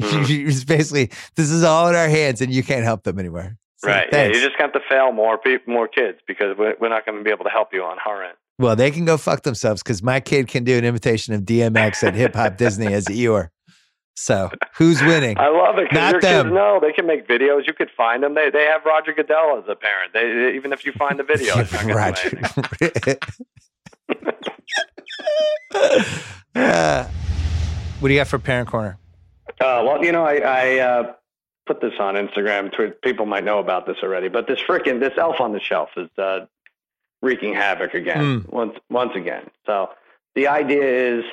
Mhm. 0.00 0.48
it's 0.48 0.64
basically 0.64 1.10
this 1.36 1.50
is 1.50 1.62
all 1.62 1.88
in 1.88 1.94
our 1.94 2.08
hands, 2.08 2.40
and 2.40 2.52
you 2.52 2.62
can't 2.62 2.84
help 2.84 3.02
them 3.02 3.18
anymore. 3.18 3.58
It's 3.74 3.84
like, 3.84 3.94
right. 3.94 4.08
Yeah, 4.12 4.26
you 4.28 4.46
just 4.46 4.58
have 4.58 4.72
to 4.72 4.80
fail 4.88 5.12
more 5.12 5.38
people, 5.38 5.72
more 5.72 5.88
kids 5.88 6.18
because 6.26 6.56
we're, 6.56 6.74
we're 6.80 6.88
not 6.88 7.04
going 7.04 7.18
to 7.18 7.24
be 7.24 7.30
able 7.30 7.44
to 7.44 7.50
help 7.50 7.74
you 7.74 7.82
on 7.82 7.96
our 8.06 8.24
end. 8.24 8.36
Well, 8.60 8.76
they 8.76 8.90
can 8.90 9.04
go 9.04 9.16
fuck 9.16 9.42
themselves 9.42 9.82
because 9.82 10.02
my 10.02 10.20
kid 10.20 10.46
can 10.48 10.62
do 10.64 10.76
an 10.78 10.84
imitation 10.84 11.34
of 11.34 11.42
DMX 11.42 12.02
at 12.06 12.14
Hip 12.14 12.34
Hop 12.34 12.56
Disney 12.56 12.92
as 12.92 13.06
Eeyore. 13.06 13.48
So 14.14 14.50
who's 14.76 15.00
winning? 15.02 15.38
I 15.38 15.48
love 15.48 15.78
it 15.78 15.92
Not 15.92 16.20
them. 16.20 16.44
kids 16.46 16.54
know 16.54 16.78
they 16.80 16.92
can 16.92 17.06
make 17.06 17.26
videos. 17.26 17.66
You 17.66 17.72
could 17.72 17.90
find 17.96 18.22
them. 18.22 18.34
They 18.34 18.50
they 18.50 18.64
have 18.64 18.84
Roger 18.84 19.14
Goodell 19.14 19.56
as 19.58 19.64
a 19.68 19.74
parent. 19.74 20.12
They, 20.12 20.32
they- 20.50 20.56
even 20.56 20.72
if 20.74 20.84
you 20.84 20.92
find 20.92 21.18
the 21.18 21.22
video, 21.24 21.58
it's 21.58 21.72
not 21.72 21.86
going 21.86 22.14
to 22.14 22.22
do 22.22 22.38
anything. 23.08 23.18
Roger. 25.72 25.98
Uh, 26.54 27.04
what 28.00 28.08
do 28.08 28.14
you 28.14 28.20
got 28.20 28.26
for 28.28 28.38
parent 28.38 28.68
corner? 28.68 28.98
Uh, 29.60 29.82
well, 29.86 30.04
you 30.04 30.12
know, 30.12 30.24
I, 30.24 30.36
I 30.38 30.78
uh, 30.78 31.12
put 31.66 31.80
this 31.80 31.92
on 32.00 32.14
Instagram. 32.14 32.70
People 33.02 33.26
might 33.26 33.44
know 33.44 33.58
about 33.58 33.86
this 33.86 33.96
already, 34.02 34.28
but 34.28 34.46
this 34.48 34.58
freaking 34.68 35.00
this 35.00 35.12
elf 35.16 35.40
on 35.40 35.52
the 35.52 35.60
shelf 35.60 35.90
is 35.96 36.08
uh, 36.18 36.40
wreaking 37.22 37.54
havoc 37.54 37.94
again, 37.94 38.44
once 38.48 38.76
once 38.88 39.12
again. 39.14 39.50
So 39.66 39.90
the 40.34 40.48
idea 40.48 41.18
is 41.18 41.24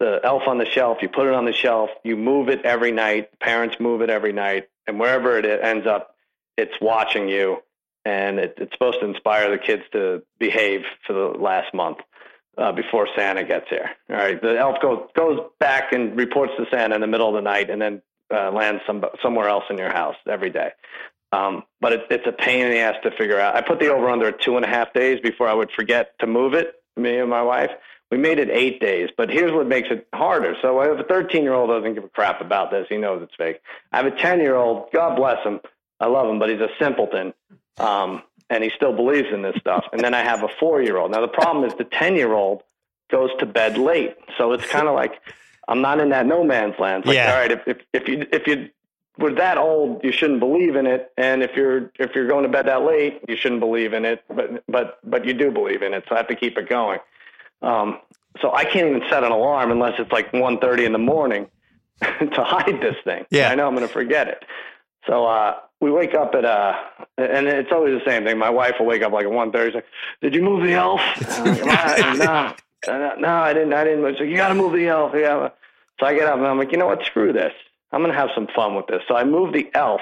the 0.00 0.20
elf 0.24 0.42
on 0.46 0.58
the 0.58 0.66
shelf. 0.66 0.98
You 1.02 1.08
put 1.08 1.26
it 1.26 1.34
on 1.34 1.44
the 1.44 1.52
shelf. 1.52 1.90
You 2.02 2.16
move 2.16 2.48
it 2.48 2.64
every 2.64 2.92
night. 2.92 3.38
Parents 3.40 3.76
move 3.80 4.02
it 4.02 4.10
every 4.10 4.32
night, 4.32 4.68
and 4.86 4.98
wherever 4.98 5.38
it 5.38 5.46
ends 5.46 5.86
up, 5.86 6.14
it's 6.56 6.74
watching 6.80 7.28
you, 7.28 7.62
and 8.04 8.38
it, 8.38 8.54
it's 8.58 8.72
supposed 8.72 9.00
to 9.00 9.06
inspire 9.06 9.50
the 9.50 9.58
kids 9.58 9.82
to 9.92 10.22
behave 10.38 10.82
for 11.06 11.12
the 11.12 11.38
last 11.38 11.72
month 11.74 11.98
uh, 12.58 12.72
before 12.72 13.08
Santa 13.16 13.44
gets 13.44 13.68
here. 13.68 13.90
All 14.10 14.16
right, 14.16 14.40
the 14.40 14.58
elf 14.58 14.80
goes 14.80 15.08
goes 15.16 15.40
back 15.58 15.92
and 15.92 16.16
reports 16.16 16.52
to 16.58 16.66
Santa 16.70 16.94
in 16.94 17.00
the 17.00 17.06
middle 17.06 17.28
of 17.28 17.34
the 17.34 17.42
night, 17.42 17.70
and 17.70 17.80
then 17.80 18.02
uh, 18.32 18.50
lands 18.50 18.82
some 18.86 19.04
somewhere 19.22 19.48
else 19.48 19.64
in 19.70 19.78
your 19.78 19.92
house 19.92 20.16
every 20.28 20.50
day. 20.50 20.70
Um, 21.34 21.62
but 21.80 21.92
it, 21.92 22.06
it's 22.10 22.26
a 22.26 22.32
pain 22.32 22.64
in 22.66 22.70
the 22.70 22.78
ass 22.78 22.96
to 23.02 23.10
figure 23.10 23.38
out. 23.40 23.56
I 23.56 23.60
put 23.60 23.80
the 23.80 23.88
over 23.92 24.08
under 24.08 24.30
two 24.32 24.56
and 24.56 24.64
a 24.64 24.68
half 24.68 24.92
days 24.92 25.20
before 25.20 25.48
I 25.48 25.54
would 25.54 25.70
forget 25.72 26.18
to 26.20 26.26
move 26.26 26.54
it. 26.54 26.74
Me 26.96 27.18
and 27.18 27.28
my 27.28 27.42
wife, 27.42 27.70
we 28.10 28.18
made 28.18 28.38
it 28.38 28.50
eight 28.50 28.80
days. 28.80 29.08
But 29.16 29.30
here's 29.30 29.52
what 29.52 29.66
makes 29.66 29.88
it 29.90 30.06
harder. 30.14 30.54
So 30.62 30.78
I 30.80 30.86
have 30.86 30.98
a 31.00 31.04
13 31.04 31.42
year 31.42 31.54
old 31.54 31.70
doesn't 31.70 31.94
give 31.94 32.04
a 32.04 32.08
crap 32.08 32.40
about 32.40 32.70
this. 32.70 32.86
He 32.88 32.96
knows 32.98 33.22
it's 33.22 33.34
fake. 33.36 33.60
I 33.92 33.96
have 33.96 34.06
a 34.06 34.10
10 34.16 34.40
year 34.40 34.54
old. 34.54 34.92
God 34.92 35.16
bless 35.16 35.42
him. 35.44 35.60
I 36.00 36.06
love 36.06 36.28
him, 36.28 36.38
but 36.38 36.50
he's 36.50 36.60
a 36.60 36.68
simpleton. 36.78 37.32
Um, 37.78 38.22
and 38.50 38.62
he 38.62 38.70
still 38.76 38.92
believes 38.94 39.28
in 39.32 39.42
this 39.42 39.56
stuff. 39.58 39.84
And 39.92 40.00
then 40.02 40.14
I 40.14 40.22
have 40.22 40.42
a 40.44 40.48
four 40.60 40.82
year 40.82 40.98
old. 40.98 41.10
Now 41.10 41.20
the 41.20 41.28
problem 41.28 41.64
is 41.64 41.74
the 41.74 41.84
10 41.84 42.14
year 42.14 42.32
old 42.32 42.62
goes 43.10 43.30
to 43.40 43.46
bed 43.46 43.76
late. 43.78 44.14
So 44.38 44.52
it's 44.52 44.66
kind 44.66 44.86
of 44.86 44.94
like 44.94 45.20
I'm 45.66 45.80
not 45.80 45.98
in 45.98 46.10
that 46.10 46.26
no 46.26 46.44
man's 46.44 46.78
land. 46.78 47.00
It's 47.00 47.08
like, 47.08 47.16
Yeah. 47.16 47.32
all 47.32 47.40
right, 47.40 47.50
if, 47.52 47.60
if, 47.66 47.78
if 47.92 48.08
you 48.08 48.26
if 48.30 48.46
you 48.46 48.68
were 49.18 49.32
that 49.34 49.58
old, 49.58 50.02
you 50.02 50.12
shouldn't 50.12 50.40
believe 50.40 50.76
in 50.76 50.86
it. 50.86 51.12
And 51.16 51.42
if 51.42 51.52
you're 51.56 51.90
if 51.98 52.14
you're 52.14 52.26
going 52.28 52.42
to 52.44 52.48
bed 52.48 52.66
that 52.66 52.82
late, 52.82 53.20
you 53.28 53.36
shouldn't 53.36 53.60
believe 53.60 53.92
in 53.92 54.04
it. 54.04 54.24
But 54.28 54.64
but 54.68 54.98
but 55.04 55.24
you 55.24 55.34
do 55.34 55.50
believe 55.50 55.82
in 55.82 55.94
it, 55.94 56.04
so 56.08 56.14
I 56.14 56.18
have 56.18 56.28
to 56.28 56.36
keep 56.36 56.58
it 56.58 56.68
going. 56.68 56.98
Um, 57.62 57.98
so 58.40 58.52
I 58.52 58.64
can't 58.64 58.88
even 58.88 59.02
set 59.08 59.24
an 59.24 59.32
alarm 59.32 59.70
unless 59.70 59.94
it's 59.98 60.10
like 60.10 60.32
1.30 60.32 60.86
in 60.86 60.92
the 60.92 60.98
morning 60.98 61.46
to 62.00 62.44
hide 62.44 62.80
this 62.80 62.96
thing. 63.04 63.24
Yeah. 63.30 63.48
I 63.48 63.54
know 63.54 63.66
I'm 63.66 63.74
going 63.74 63.86
to 63.86 63.92
forget 63.92 64.28
it. 64.28 64.44
So 65.06 65.24
uh, 65.24 65.54
we 65.80 65.90
wake 65.90 66.14
up 66.14 66.34
at 66.34 66.44
uh, 66.44 66.74
and 67.16 67.46
it's 67.46 67.70
always 67.70 67.98
the 67.98 68.10
same 68.10 68.24
thing. 68.24 68.36
My 68.38 68.50
wife 68.50 68.74
will 68.78 68.86
wake 68.86 69.02
up 69.02 69.12
like 69.12 69.24
at 69.24 69.30
1.30. 69.30 69.66
She's 69.66 69.74
like, 69.76 69.86
"Did 70.20 70.34
you 70.34 70.42
move 70.42 70.64
the 70.64 70.72
elf?" 70.72 71.00
Like, 71.44 72.18
no, 72.18 72.98
no, 72.98 73.14
no, 73.18 73.28
I 73.28 73.54
didn't. 73.54 73.72
I 73.72 73.84
didn't. 73.84 74.04
She's 74.12 74.20
like, 74.20 74.28
"You 74.28 74.36
got 74.36 74.48
to 74.48 74.54
move 74.54 74.72
the 74.72 74.88
elf." 74.88 75.12
Yeah. 75.14 75.48
So 76.00 76.06
I 76.06 76.14
get 76.14 76.26
up 76.26 76.36
and 76.36 76.46
I'm 76.46 76.58
like, 76.58 76.72
you 76.72 76.78
know 76.78 76.86
what? 76.86 77.04
Screw 77.04 77.32
this. 77.32 77.52
I'm 77.94 78.00
going 78.00 78.12
to 78.12 78.18
have 78.18 78.30
some 78.34 78.48
fun 78.54 78.74
with 78.74 78.88
this. 78.88 79.02
So 79.06 79.14
I 79.14 79.22
move 79.22 79.52
the 79.52 79.70
elf. 79.72 80.00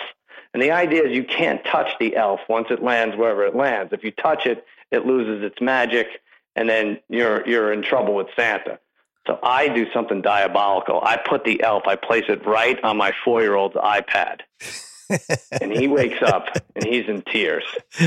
And 0.55 0.63
the 0.63 0.71
idea 0.71 1.05
is 1.05 1.15
you 1.15 1.25
can't 1.25 1.63
touch 1.65 1.91
the 2.01 2.17
elf 2.17 2.41
once 2.49 2.69
it 2.71 2.83
lands 2.83 3.17
wherever 3.17 3.45
it 3.45 3.55
lands. 3.55 3.93
If 3.93 4.03
you 4.03 4.11
touch 4.11 4.47
it, 4.47 4.65
it 4.91 5.07
loses 5.07 5.43
its 5.45 5.61
magic, 5.61 6.07
and 6.57 6.69
then 6.69 7.01
you're 7.09 7.47
you're 7.49 7.73
in 7.73 7.83
trouble 7.83 8.15
with 8.15 8.29
Santa. 8.37 8.79
So 9.27 9.39
I 9.43 9.69
do 9.69 9.87
something 9.93 10.21
diabolical. 10.21 11.01
I 11.03 11.17
put 11.17 11.45
the 11.45 11.63
elf, 11.63 11.85
I 11.87 11.97
place 11.97 12.25
it 12.29 12.45
right 12.47 12.83
on 12.83 12.97
my 12.97 13.13
four 13.25 13.41
year 13.41 13.55
old's 13.55 13.77
iPad. 13.77 14.41
And 15.61 15.73
he 15.73 15.89
wakes 15.89 16.23
up 16.23 16.47
and 16.75 16.85
he's 16.85 17.07
in 17.09 17.23
tears. 17.23 17.65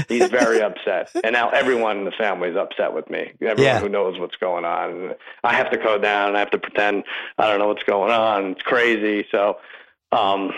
He's 0.07 0.29
very 0.29 0.61
upset. 0.61 1.11
And 1.23 1.33
now 1.33 1.49
everyone 1.49 1.99
in 1.99 2.05
the 2.05 2.11
family 2.11 2.49
is 2.49 2.55
upset 2.55 2.93
with 2.93 3.09
me. 3.09 3.31
Everyone 3.41 3.59
Yeah. 3.63 3.79
who 3.79 3.89
knows 3.89 4.19
what's 4.19 4.35
going 4.37 4.65
on. 4.65 5.13
I 5.43 5.53
have 5.53 5.69
to 5.71 5.77
go 5.77 5.97
down 5.97 6.29
and 6.29 6.37
I 6.37 6.39
have 6.39 6.51
to 6.51 6.57
pretend 6.57 7.03
I 7.37 7.47
don't 7.49 7.59
know 7.59 7.67
what's 7.67 7.83
going 7.83 8.11
on. 8.11 8.51
It's 8.51 8.61
crazy. 8.61 9.27
So 9.31 9.57
um 10.11 10.51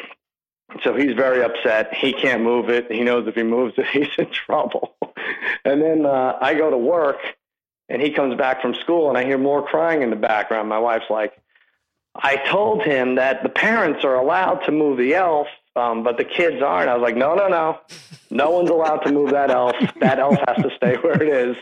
so 0.83 0.95
he's 0.95 1.13
very 1.13 1.43
upset. 1.43 1.93
He 1.93 2.11
can't 2.13 2.43
move 2.43 2.69
it. 2.69 2.91
He 2.91 3.01
knows 3.01 3.27
if 3.27 3.35
he 3.35 3.43
moves 3.43 3.73
it, 3.77 3.87
he's 3.91 4.09
in 4.17 4.29
trouble. 4.31 4.95
And 5.63 5.81
then 5.81 6.05
uh, 6.05 6.37
I 6.41 6.55
go 6.55 6.69
to 6.69 6.77
work, 6.77 7.17
and 7.89 8.01
he 8.01 8.11
comes 8.11 8.35
back 8.35 8.61
from 8.61 8.73
school, 8.75 9.07
and 9.09 9.17
I 9.17 9.23
hear 9.23 9.37
more 9.37 9.65
crying 9.65 10.01
in 10.01 10.09
the 10.09 10.17
background. 10.17 10.67
My 10.67 10.77
wife's 10.79 11.09
like, 11.09 11.33
I 12.15 12.35
told 12.35 12.83
him 12.83 13.15
that 13.15 13.43
the 13.43 13.49
parents 13.49 14.03
are 14.03 14.15
allowed 14.15 14.59
to 14.65 14.71
move 14.73 14.97
the 14.97 15.13
elf, 15.15 15.47
um, 15.77 16.03
but 16.03 16.17
the 16.17 16.25
kids 16.25 16.61
aren't. 16.61 16.89
I 16.89 16.95
was 16.95 17.03
like, 17.03 17.15
no, 17.15 17.35
no, 17.35 17.47
no. 17.47 17.79
No 18.29 18.51
one's 18.51 18.69
allowed 18.69 18.99
to 18.99 19.11
move 19.11 19.31
that 19.31 19.51
elf. 19.51 19.75
That 20.01 20.19
elf 20.19 20.37
has 20.47 20.57
to 20.57 20.69
stay 20.75 20.95
where 20.95 21.21
it 21.21 21.29
is. 21.29 21.57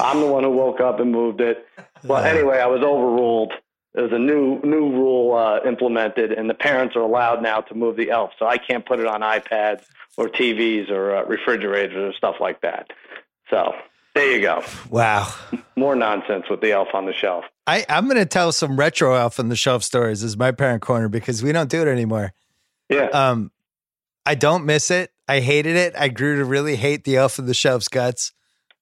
I'm 0.00 0.20
the 0.20 0.26
one 0.26 0.44
who 0.44 0.50
woke 0.50 0.80
up 0.80 1.00
and 1.00 1.10
moved 1.10 1.40
it. 1.40 1.66
Well, 2.04 2.22
anyway, 2.22 2.58
I 2.58 2.66
was 2.66 2.82
overruled. 2.82 3.52
There's 3.94 4.12
a 4.12 4.18
new 4.18 4.60
new 4.62 4.90
rule 4.90 5.34
uh, 5.34 5.60
implemented, 5.66 6.32
and 6.32 6.50
the 6.50 6.54
parents 6.54 6.96
are 6.96 7.00
allowed 7.00 7.42
now 7.42 7.60
to 7.60 7.74
move 7.74 7.96
the 7.96 8.10
elf. 8.10 8.32
So 8.38 8.46
I 8.46 8.58
can't 8.58 8.84
put 8.84 8.98
it 9.00 9.06
on 9.06 9.20
iPads 9.20 9.84
or 10.16 10.28
TVs 10.28 10.90
or 10.90 11.16
uh, 11.16 11.24
refrigerators 11.24 11.96
or 11.96 12.12
stuff 12.16 12.36
like 12.40 12.60
that. 12.62 12.92
So 13.50 13.72
there 14.14 14.32
you 14.32 14.42
go. 14.42 14.62
Wow. 14.90 15.32
More 15.76 15.94
nonsense 15.94 16.44
with 16.50 16.60
the 16.60 16.72
elf 16.72 16.88
on 16.94 17.06
the 17.06 17.12
shelf. 17.12 17.44
I, 17.66 17.84
I'm 17.88 18.04
going 18.04 18.16
to 18.16 18.26
tell 18.26 18.52
some 18.52 18.76
retro 18.76 19.14
elf 19.14 19.40
on 19.40 19.48
the 19.48 19.56
shelf 19.56 19.82
stories 19.82 20.22
as 20.22 20.36
my 20.36 20.52
parent 20.52 20.82
corner 20.82 21.08
because 21.08 21.42
we 21.42 21.52
don't 21.52 21.70
do 21.70 21.82
it 21.82 21.88
anymore. 21.88 22.32
Yeah. 22.88 23.06
Um, 23.06 23.50
I 24.26 24.34
don't 24.34 24.64
miss 24.64 24.90
it. 24.90 25.10
I 25.28 25.40
hated 25.40 25.76
it. 25.76 25.94
I 25.96 26.08
grew 26.08 26.36
to 26.38 26.44
really 26.44 26.76
hate 26.76 27.04
the 27.04 27.16
elf 27.16 27.38
of 27.38 27.46
the 27.46 27.54
shelf's 27.54 27.88
guts. 27.88 28.32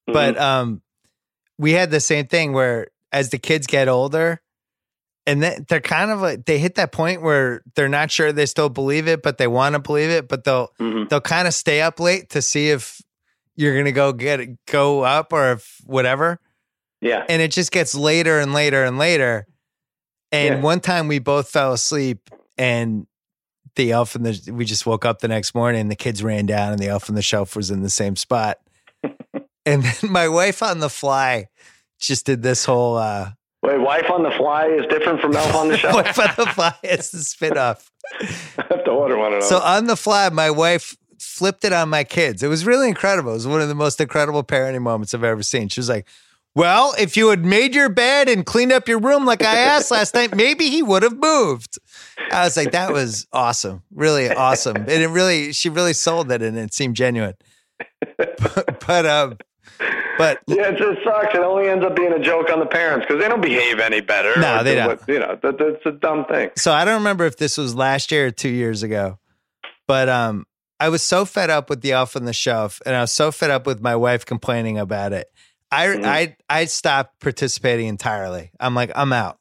But 0.05 0.37
um, 0.37 0.81
we 1.57 1.71
had 1.71 1.91
the 1.91 1.99
same 2.01 2.27
thing 2.27 2.51
where 2.53 2.87
as 3.11 3.29
the 3.29 3.37
kids 3.37 3.67
get 3.67 3.87
older, 3.87 4.41
and 5.25 5.41
then 5.41 5.65
they're 5.69 5.79
kind 5.79 6.11
of 6.11 6.19
like 6.21 6.43
they 6.45 6.59
hit 6.59 6.75
that 6.75 6.91
point 6.91 7.21
where 7.21 7.61
they're 7.75 7.87
not 7.87 8.11
sure 8.11 8.33
they 8.33 8.45
still 8.45 8.67
believe 8.69 9.07
it, 9.07 9.23
but 9.23 9.37
they 9.37 9.47
want 9.47 9.73
to 9.73 9.79
believe 9.79 10.09
it. 10.09 10.27
But 10.27 10.43
they'll 10.43 10.69
Mhm. 10.79 11.07
they'll 11.07 11.21
kind 11.21 11.47
of 11.47 11.53
stay 11.53 11.81
up 11.81 11.99
late 12.01 12.31
to 12.31 12.41
see 12.41 12.69
if 12.71 13.01
you're 13.55 13.77
gonna 13.77 13.93
go 13.93 14.11
get 14.11 14.41
it, 14.41 14.65
go 14.65 15.01
up 15.03 15.31
or 15.31 15.53
if 15.53 15.77
whatever 15.85 16.39
yeah. 17.01 17.23
and 17.29 17.41
it 17.41 17.51
just 17.51 17.71
gets 17.71 17.93
later 17.95 18.39
and 18.39 18.51
later 18.53 18.83
and 18.83 18.97
later. 18.97 19.45
And 20.31 20.55
Yeah. 20.55 20.61
one 20.61 20.79
time 20.81 21.07
we 21.07 21.19
both 21.19 21.49
fell 21.49 21.71
asleep 21.71 22.29
and 22.57 23.05
the 23.75 23.91
elf 23.91 24.15
and 24.15 24.25
the 24.25 24.51
we 24.51 24.65
just 24.65 24.85
woke 24.85 25.05
up 25.05 25.19
the 25.19 25.27
next 25.27 25.55
morning 25.55 25.87
the 25.87 25.95
kids 25.95 26.23
ran 26.23 26.45
down 26.45 26.71
and 26.71 26.79
the 26.79 26.87
elf 26.87 27.09
on 27.09 27.15
the 27.15 27.21
shelf 27.21 27.55
was 27.55 27.71
in 27.71 27.81
the 27.81 27.89
same 27.89 28.15
spot. 28.15 28.59
and 29.65 29.83
then 29.83 29.95
my 30.11 30.27
wife 30.27 30.61
on 30.61 30.79
the 30.79 30.89
fly 30.89 31.47
just 31.99 32.25
did 32.25 32.43
this 32.43 32.65
whole 32.65 32.97
uh 32.97 33.31
Wait, 33.61 33.77
wife 33.79 34.09
on 34.11 34.23
the 34.23 34.31
fly 34.31 34.67
is 34.67 34.85
different 34.87 35.21
from 35.21 35.35
elf 35.35 35.55
on 35.55 35.69
the 35.69 35.77
shelf. 35.79 35.95
wife 35.95 36.19
on 36.19 36.45
the 36.45 36.51
fly 36.51 36.73
it's 36.83 37.11
the 37.11 37.19
spin 37.19 37.57
off. 37.57 37.89
I 38.21 38.25
have 38.69 38.83
to 38.83 38.91
order 38.91 39.17
one 39.17 39.33
of 39.33 39.41
those. 39.41 39.49
So 39.49 39.59
on 39.59 39.85
the 39.87 39.95
fly, 39.95 40.29
my 40.29 40.51
wife 40.51 40.95
flipped 41.19 41.63
it 41.63 41.71
on 41.71 41.87
my 41.89 42.03
kids. 42.03 42.43
It 42.43 42.47
was 42.47 42.65
really 42.65 42.89
incredible. 42.89 43.31
It 43.31 43.35
was 43.35 43.47
one 43.47 43.61
of 43.61 43.69
the 43.69 43.75
most 43.75 43.99
incredible 44.01 44.43
parenting 44.43 44.81
moments 44.81 45.13
I've 45.13 45.23
ever 45.23 45.41
seen. 45.41 45.69
She 45.69 45.79
was 45.79 45.87
like, 45.89 46.05
Well, 46.55 46.93
if 46.99 47.17
you 47.17 47.29
had 47.29 47.43
made 47.43 47.73
your 47.73 47.89
bed 47.89 48.29
and 48.29 48.45
cleaned 48.45 48.71
up 48.71 48.87
your 48.87 48.99
room 48.99 49.25
like 49.25 49.43
I 49.43 49.55
asked 49.55 49.89
last 49.89 50.13
night, 50.13 50.35
maybe 50.35 50.69
he 50.69 50.83
would 50.83 51.01
have 51.01 51.17
moved. 51.17 51.79
I 52.31 52.43
was 52.43 52.55
like, 52.55 52.71
That 52.71 52.93
was 52.93 53.25
awesome. 53.33 53.81
Really 53.93 54.29
awesome. 54.29 54.75
And 54.75 54.89
it 54.89 55.07
really, 55.09 55.51
she 55.53 55.69
really 55.69 55.93
sold 55.93 56.31
it 56.31 56.41
and 56.43 56.57
it 56.57 56.73
seemed 56.73 56.95
genuine. 56.95 57.33
But, 58.17 58.79
but 58.87 59.05
um, 59.07 59.37
but 60.17 60.41
yeah, 60.45 60.69
it 60.69 60.77
just 60.77 61.03
sucks. 61.03 61.33
It 61.33 61.41
only 61.41 61.69
ends 61.69 61.83
up 61.83 61.95
being 61.95 62.13
a 62.13 62.19
joke 62.19 62.51
on 62.51 62.59
the 62.59 62.67
parents 62.67 63.07
because 63.07 63.21
they 63.21 63.27
don't 63.27 63.41
behave 63.41 63.79
any 63.79 64.01
better. 64.01 64.39
No, 64.39 64.63
they 64.63 64.71
do 64.71 64.75
don't. 64.77 64.87
what- 64.87 65.09
you 65.09 65.19
know, 65.19 65.39
that, 65.41 65.57
that's 65.57 65.85
a 65.85 65.91
dumb 65.91 66.25
thing. 66.25 66.51
so 66.55 66.71
I 66.71 66.85
don't 66.85 66.95
remember 66.99 67.25
if 67.25 67.37
this 67.37 67.57
was 67.57 67.73
last 67.73 68.11
year 68.11 68.27
or 68.27 68.31
two 68.31 68.49
years 68.49 68.83
ago, 68.83 69.17
but 69.87 70.07
um, 70.07 70.45
I 70.79 70.89
was 70.89 71.01
so 71.01 71.25
fed 71.25 71.49
up 71.49 71.67
with 71.69 71.81
the 71.81 71.93
elf 71.93 72.15
on 72.15 72.25
the 72.25 72.33
shelf, 72.33 72.79
and 72.85 72.95
I 72.95 73.01
was 73.01 73.11
so 73.11 73.31
fed 73.31 73.49
up 73.49 73.65
with 73.65 73.81
my 73.81 73.95
wife 73.95 74.23
complaining 74.23 74.77
about 74.77 75.13
it. 75.13 75.27
I 75.73 75.87
Mhm. 75.87 76.05
I 76.05 76.35
I 76.49 76.65
stopped 76.65 77.19
participating 77.19 77.87
entirely. 77.87 78.51
I'm 78.59 78.75
like, 78.75 78.91
I'm 78.95 79.11
out. 79.13 79.39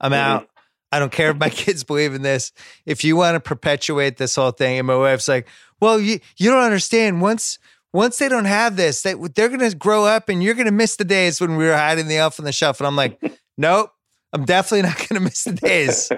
I'm 0.00 0.12
Mhm. 0.12 0.16
out. 0.16 0.48
I 0.92 0.98
don't 0.98 1.12
care 1.12 1.30
if 1.30 1.36
my 1.36 1.50
kids 1.64 1.84
believe 1.84 2.14
in 2.14 2.22
this. 2.22 2.52
If 2.86 3.04
you 3.04 3.16
want 3.16 3.34
to 3.34 3.40
perpetuate 3.40 4.16
this 4.16 4.34
whole 4.36 4.52
thing, 4.52 4.78
and 4.78 4.86
my 4.86 4.96
wife's 4.96 5.28
like, 5.28 5.48
well, 5.80 6.00
you 6.00 6.20
you 6.36 6.50
don't 6.50 6.62
understand. 6.64 7.20
Once 7.20 7.58
once 7.92 8.18
they 8.18 8.28
don't 8.28 8.44
have 8.46 8.76
this, 8.76 9.02
they 9.02 9.14
they're 9.34 9.48
gonna 9.48 9.74
grow 9.74 10.04
up, 10.04 10.28
and 10.28 10.42
you're 10.42 10.54
gonna 10.54 10.70
miss 10.70 10.96
the 10.96 11.04
days 11.04 11.40
when 11.40 11.56
we 11.56 11.64
were 11.66 11.76
hiding 11.76 12.08
the 12.08 12.16
elf 12.18 12.38
on 12.40 12.44
the 12.46 12.52
shelf. 12.52 12.80
And 12.80 12.86
I'm 12.86 12.96
like, 12.96 13.18
nope. 13.58 13.90
I'm 14.32 14.44
definitely 14.44 14.82
not 14.82 14.98
going 14.98 15.14
to 15.14 15.20
miss 15.20 15.44
the 15.44 15.52
days. 15.52 16.10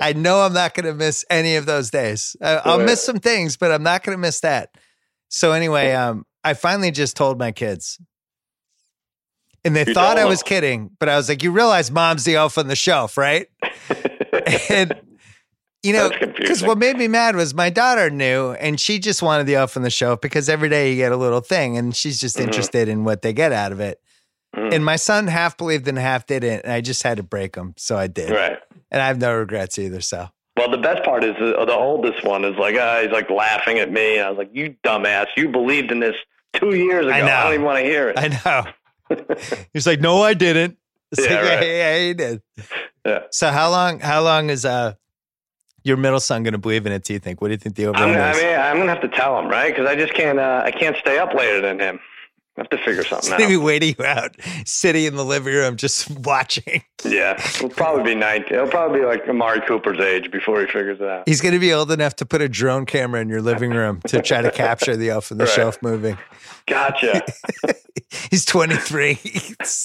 I 0.00 0.12
know 0.14 0.40
I'm 0.40 0.54
not 0.54 0.72
going 0.72 0.86
to 0.86 0.94
miss 0.94 1.26
any 1.28 1.56
of 1.56 1.66
those 1.66 1.90
days. 1.90 2.34
I'll 2.40 2.78
miss 2.78 3.02
some 3.04 3.18
things, 3.18 3.58
but 3.58 3.70
I'm 3.70 3.82
not 3.82 4.02
going 4.02 4.16
to 4.16 4.20
miss 4.20 4.40
that. 4.40 4.70
So 5.28 5.52
anyway, 5.52 5.92
um, 5.92 6.24
I 6.42 6.54
finally 6.54 6.90
just 6.90 7.16
told 7.16 7.38
my 7.38 7.52
kids, 7.52 7.98
and 9.66 9.76
they 9.76 9.84
You 9.86 9.92
thought 9.94 10.16
I 10.18 10.24
was 10.24 10.42
kidding, 10.42 10.90
but 10.98 11.08
I 11.08 11.16
was 11.16 11.28
like, 11.28 11.42
"You 11.42 11.50
realize 11.52 11.90
mom's 11.90 12.24
the 12.24 12.36
elf 12.36 12.56
on 12.58 12.68
the 12.68 12.76
shelf, 12.76 13.16
right?" 13.18 13.48
and 14.70 14.94
you 15.82 15.92
know, 15.92 16.10
because 16.10 16.62
what 16.64 16.78
made 16.78 16.96
me 16.96 17.06
mad 17.06 17.36
was 17.36 17.54
my 17.54 17.70
daughter 17.70 18.10
knew, 18.10 18.52
and 18.52 18.80
she 18.80 18.98
just 18.98 19.22
wanted 19.22 19.46
the 19.46 19.54
elf 19.56 19.76
on 19.76 19.82
the 19.82 19.90
shelf 19.90 20.20
because 20.20 20.48
every 20.48 20.68
day 20.68 20.90
you 20.90 20.96
get 20.96 21.12
a 21.12 21.16
little 21.16 21.40
thing, 21.40 21.76
and 21.76 21.94
she's 21.94 22.18
just 22.20 22.38
Mhm. 22.38 22.44
interested 22.44 22.88
in 22.88 23.04
what 23.04 23.22
they 23.22 23.32
get 23.32 23.52
out 23.52 23.70
of 23.72 23.78
it. 23.80 24.00
Mhm. 24.56 24.74
And 24.74 24.84
my 24.84 24.96
son 24.96 25.26
half 25.28 25.56
believed 25.56 25.86
and 25.86 25.98
half 25.98 26.26
didn't, 26.26 26.62
and 26.64 26.72
I 26.72 26.80
just 26.80 27.02
had 27.02 27.18
to 27.18 27.22
break 27.22 27.54
him, 27.56 27.74
so 27.76 27.96
I 27.96 28.06
did, 28.08 28.30
right. 28.30 28.58
and 28.90 29.00
I 29.02 29.06
have 29.06 29.18
no 29.20 29.34
regrets 29.34 29.78
either. 29.78 30.00
So 30.00 30.28
Well, 30.56 30.70
the 30.70 30.78
best 30.78 31.04
part 31.04 31.22
is 31.22 31.34
the, 31.38 31.52
the 31.66 31.74
oldest 31.74 32.24
one 32.24 32.44
is 32.44 32.56
like, 32.56 32.74
uh, 32.76 33.02
he's 33.02 33.10
like 33.12 33.28
laughing 33.30 33.78
at 33.78 33.92
me. 33.92 34.18
I 34.18 34.28
was 34.30 34.38
like, 34.38 34.50
you 34.54 34.74
dumbass, 34.82 35.26
you 35.36 35.48
believed 35.50 35.92
in 35.92 36.00
this 36.00 36.16
two 36.54 36.74
years 36.74 37.04
ago. 37.06 37.14
I 37.14 37.18
I, 37.18 37.42
don't 37.44 37.52
even 37.54 37.66
want 37.66 37.78
to 37.80 37.84
hear 37.84 38.08
it. 38.08 38.18
I 38.18 38.28
know. 38.44 38.70
He's 39.72 39.86
like, 39.86 40.00
"No, 40.00 40.22
I 40.22 40.34
didn't." 40.34 40.76
It's 41.12 41.24
Yeah, 41.24 41.40
like, 41.40 41.60
right. 41.60 41.66
yeah, 41.66 41.98
he 41.98 42.14
did. 42.14 42.42
Yeah. 43.04 43.20
So 43.30 43.50
how 43.50 43.70
long? 43.70 44.00
How 44.00 44.22
long 44.22 44.50
is 44.50 44.64
uh 44.64 44.94
your 45.84 45.96
middle 45.96 46.18
son 46.18 46.42
going 46.42 46.52
to 46.52 46.58
believe 46.58 46.84
in 46.86 46.92
it? 46.92 47.04
Do 47.04 47.12
you 47.12 47.20
think? 47.20 47.40
What 47.40 47.48
do 47.48 47.52
you 47.52 47.58
think 47.58 47.76
the 47.76 47.86
over 47.86 47.96
I'm, 47.96 48.10
I 48.10 48.32
mean, 48.32 48.58
I'm 48.58 48.76
gonna 48.78 48.92
have 48.92 49.02
to 49.02 49.08
tell 49.08 49.38
him, 49.38 49.48
right? 49.48 49.72
Because 49.72 49.88
I 49.88 49.94
just 49.94 50.14
can't. 50.14 50.38
Uh, 50.40 50.62
I 50.64 50.70
can't 50.72 50.96
stay 50.96 51.18
up 51.18 51.32
later 51.34 51.60
than 51.60 51.78
him. 51.78 52.00
I 52.58 52.62
have 52.62 52.70
to 52.70 52.78
figure 52.78 53.04
something 53.08 53.30
going 53.30 53.42
to 53.42 53.48
be 53.48 53.56
waiting 53.56 53.94
you 53.98 54.04
out, 54.04 54.34
sitting 54.64 55.04
in 55.04 55.16
the 55.16 55.24
living 55.24 55.54
room, 55.54 55.76
just 55.76 56.10
watching. 56.20 56.82
Yeah, 57.04 57.34
it'll 57.34 57.68
probably 57.68 58.02
be 58.04 58.14
19. 58.14 58.52
It'll 58.54 58.68
probably 58.68 59.00
be 59.00 59.06
like 59.06 59.28
Amari 59.28 59.60
Cooper's 59.66 59.98
age 59.98 60.30
before 60.30 60.60
he 60.60 60.66
figures 60.66 60.98
it 61.00 61.06
out. 61.06 61.28
He's 61.28 61.40
going 61.40 61.54
to 61.54 61.60
be 61.60 61.72
old 61.72 61.90
enough 61.92 62.16
to 62.16 62.26
put 62.26 62.40
a 62.40 62.48
drone 62.48 62.86
camera 62.86 63.20
in 63.20 63.28
your 63.28 63.42
living 63.42 63.70
room 63.72 64.00
to 64.08 64.22
try 64.22 64.40
to 64.42 64.50
capture 64.50 64.96
the 64.96 65.10
elf 65.10 65.30
on 65.30 65.38
the 65.38 65.44
Right. 65.44 65.52
shelf 65.54 65.78
moving. 65.82 66.16
Gotcha. 66.66 67.22
He's 68.30 68.44
23. 68.44 69.18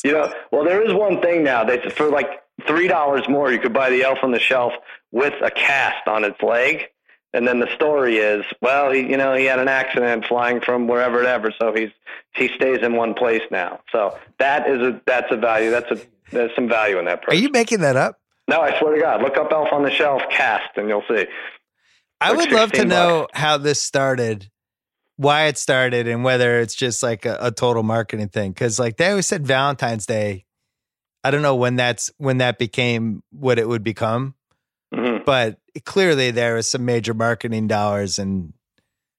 You 0.03 0.11
know, 0.14 0.34
well, 0.52 0.64
there 0.64 0.81
is 0.81 0.93
one 0.93 1.22
thing 1.22 1.43
now. 1.43 1.64
They 1.64 1.80
for 1.89 2.10
like 2.10 2.27
three 2.68 2.88
dollars 2.88 3.23
more, 3.27 3.52
you 3.52 3.60
could 3.60 3.73
buy 3.73 3.89
the 3.89 4.03
Elf 4.03 4.19
on 4.23 4.31
the 4.31 4.39
Shelf 4.39 4.73
with 5.11 5.34
a 5.43 5.52
cast 5.52 6.07
on 6.07 6.23
its 6.23 6.41
leg. 6.41 6.85
And 7.33 7.47
then 7.47 7.59
the 7.59 7.73
story 7.75 8.17
is, 8.17 8.43
well, 8.61 8.91
he, 8.91 9.01
you 9.01 9.15
know, 9.15 9.33
he 9.33 9.45
had 9.45 9.59
an 9.59 9.69
accident 9.69 10.25
flying 10.27 10.59
from 10.59 10.87
wherever, 10.87 11.23
ever, 11.23 11.53
so 11.59 11.73
he's 11.73 11.89
he 12.35 12.49
stays 12.55 12.79
in 12.81 12.95
one 12.95 13.13
place 13.13 13.41
now. 13.51 13.79
So 13.91 14.17
that 14.39 14.69
is 14.69 14.81
a 14.81 15.01
that's 15.05 15.31
a 15.31 15.37
value. 15.37 15.69
That's 15.71 15.89
a 15.91 15.99
there's 16.31 16.51
some 16.55 16.67
value 16.67 16.99
in 16.99 17.05
that. 17.05 17.23
Are 17.27 17.33
you 17.33 17.49
making 17.49 17.79
that 17.81 17.95
up? 17.95 18.19
No, 18.49 18.59
I 18.59 18.77
swear 18.79 18.95
to 18.95 19.01
God, 19.01 19.21
look 19.21 19.37
up 19.37 19.51
Elf 19.51 19.69
on 19.71 19.83
the 19.83 19.91
Shelf 19.91 20.21
cast, 20.29 20.75
and 20.75 20.89
you'll 20.89 21.03
see. 21.09 21.25
I 22.19 22.33
would 22.33 22.51
love 22.51 22.71
to 22.73 22.77
16 22.79 22.87
know 22.89 23.27
how 23.33 23.57
this 23.57 23.81
started, 23.81 24.49
why 25.15 25.45
it 25.45 25.57
started, 25.57 26.07
and 26.07 26.23
whether 26.25 26.59
it's 26.59 26.75
just 26.75 27.01
like 27.01 27.25
a, 27.25 27.37
a 27.39 27.51
total 27.51 27.83
marketing 27.83 28.27
thing. 28.27 28.51
Because 28.51 28.77
like 28.77 28.97
they 28.97 29.09
always 29.09 29.25
said 29.27 29.47
Valentine's 29.47 30.05
Day. 30.05 30.45
I 31.23 31.31
don't 31.31 31.43
know 31.43 31.55
when 31.55 31.77
that's 31.77 32.11
when 32.17 32.39
that 32.39 32.57
became 32.59 33.23
what 33.31 33.57
it 33.57 33.69
would 33.69 33.83
become, 33.83 34.35
Mhm. 34.93 35.23
but 35.23 35.59
clearly 35.85 36.31
there 36.31 36.56
was 36.56 36.69
some 36.69 36.85
major 36.85 37.14
marketing 37.14 37.68
dollars 37.68 38.19
and 38.19 38.53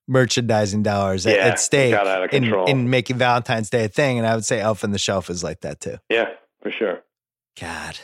merchandising 0.08 0.82
dollars 0.82 1.26
at, 1.26 1.36
Yeah, 1.36 1.46
at 1.46 1.60
stake 1.60 1.92
got 1.92 2.06
out 2.06 2.24
of 2.24 2.32
in, 2.32 2.52
in 2.68 2.90
making 2.90 3.16
Valentine's 3.16 3.70
Day 3.70 3.84
a 3.84 3.88
thing. 3.88 4.18
And 4.18 4.26
I 4.26 4.34
would 4.34 4.44
say 4.44 4.60
Elf 4.60 4.84
on 4.84 4.90
the 4.90 4.98
Shelf 4.98 5.30
is 5.30 5.42
like 5.42 5.60
that 5.60 5.80
too. 5.80 5.96
Yeah, 6.10 6.30
for 6.62 6.70
sure. 6.70 7.00
God. 7.60 7.98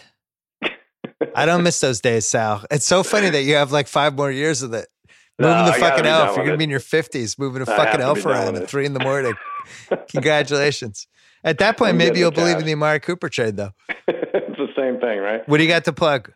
I 1.34 1.46
don't 1.46 1.62
miss 1.62 1.80
those 1.80 2.00
days, 2.00 2.26
Sal. 2.26 2.64
It's 2.70 2.86
so 2.86 3.02
funny 3.02 3.30
that 3.30 3.42
you 3.42 3.54
have 3.54 3.72
like 3.72 3.88
five 3.88 4.14
more 4.14 4.30
years 4.30 4.62
of 4.62 4.72
it. 4.72 4.88
No, 5.40 5.48
Moving 5.48 5.66
the 5.66 5.72
I 5.72 5.80
fucking 5.80 6.06
elf. 6.06 6.36
You're 6.36 6.46
gonna 6.46 6.56
be 6.56 6.64
in 6.64 6.70
your 6.70 6.80
fifties, 6.80 7.38
moving 7.38 7.62
a 7.62 7.70
I 7.70 7.76
fucking 7.76 8.00
elf 8.00 8.26
around 8.26 8.56
at 8.56 8.68
three 8.68 8.86
in 8.86 8.92
the 8.92 9.00
morning. 9.00 9.34
Congratulations. 10.10 11.06
At 11.44 11.58
that 11.58 11.76
point, 11.76 11.96
maybe 11.96 12.18
you'll 12.18 12.32
believe 12.32 12.58
in 12.58 12.64
the 12.66 12.72
Amari 12.72 12.98
Cooper 12.98 13.28
trade, 13.28 13.56
though. 13.56 13.70
it's 14.08 14.56
the 14.56 14.68
same 14.76 14.98
thing, 14.98 15.18
right? 15.20 15.48
What 15.48 15.58
do 15.58 15.62
you 15.62 15.68
got 15.68 15.84
to 15.84 15.92
plug? 15.92 16.32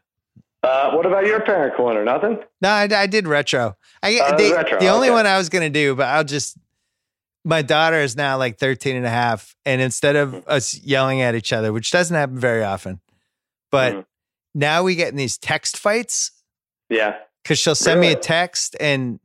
Uh, 0.63 0.93
what 0.93 1.05
about 1.07 1.27
your 1.27 1.41
parent 1.41 1.77
corner? 1.77 2.05
Nothing. 2.05 2.39
No, 2.61 2.69
I, 2.69 2.89
I 2.95 3.07
did 3.07 3.27
retro. 3.27 3.77
I 4.03 4.13
the, 4.37 4.53
retro, 4.55 4.79
the 4.79 4.89
only 4.89 5.09
okay. 5.09 5.15
one 5.15 5.27
I 5.27 5.37
was 5.39 5.49
gonna 5.49 5.71
do, 5.71 5.95
but 5.95 6.07
I'll 6.07 6.25
just. 6.25 6.57
My 7.45 7.61
daughter 7.63 7.97
is 7.97 8.15
now 8.15 8.39
like 8.39 8.59
13 8.59 8.95
and 8.95 9.05
a 9.05 9.11
half, 9.11 9.57
and 9.67 9.81
instead 9.81 10.15
of 10.15 10.47
us 10.47 10.79
yelling 10.79 11.21
at 11.21 11.35
each 11.35 11.53
other, 11.53 11.73
which 11.73 11.91
doesn't 11.91 12.15
happen 12.15 12.39
very 12.39 12.63
often, 12.63 13.01
but 13.73 13.95
Mhm. 13.95 14.05
now 14.55 14.85
we 14.85 14.95
get 14.95 15.09
in 15.09 15.17
these 15.17 15.39
text 15.39 15.77
fights 15.77 16.31
Yeah. 16.89 17.17
because 17.43 17.59
she'll 17.59 17.75
send 17.75 18.01
me 18.01 18.13
a 18.13 18.17
text 18.17 18.77
and 18.79 19.19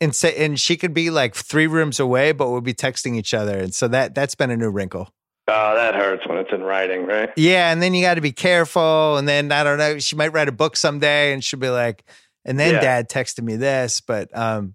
and 0.00 0.14
say 0.14 0.36
and 0.44 0.60
she 0.60 0.76
could 0.76 0.94
be 0.94 1.10
like 1.10 1.34
three 1.34 1.66
rooms 1.66 1.98
away, 1.98 2.30
but 2.30 2.50
we'll 2.50 2.60
be 2.60 2.74
texting 2.74 3.16
each 3.16 3.34
other, 3.34 3.58
and 3.58 3.74
so 3.74 3.88
that 3.88 4.14
that's 4.14 4.36
been 4.36 4.52
a 4.52 4.56
new 4.56 4.70
wrinkle. 4.70 5.12
Oh, 5.46 5.74
that 5.74 5.94
hurts 5.94 6.26
when 6.26 6.38
it's 6.38 6.50
in 6.52 6.62
writing, 6.62 7.04
right? 7.04 7.30
Yeah, 7.36 7.70
and 7.70 7.82
then 7.82 7.92
you 7.92 8.02
got 8.02 8.14
to 8.14 8.20
be 8.22 8.32
careful, 8.32 9.16
and 9.18 9.28
then 9.28 9.52
I 9.52 9.62
don't 9.62 9.76
know, 9.78 9.98
she 9.98 10.16
might 10.16 10.32
write 10.32 10.48
a 10.48 10.52
book 10.52 10.76
someday, 10.76 11.32
and 11.34 11.44
she'll 11.44 11.60
be 11.60 11.68
like, 11.68 12.02
and 12.46 12.58
then 12.58 12.74
Yeah. 12.74 12.80
Dad 12.80 13.10
texted 13.10 13.42
me 13.42 13.56
this, 13.56 14.00
but 14.00 14.34
um, 14.36 14.74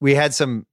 we 0.00 0.14
had 0.14 0.34
some 0.34 0.66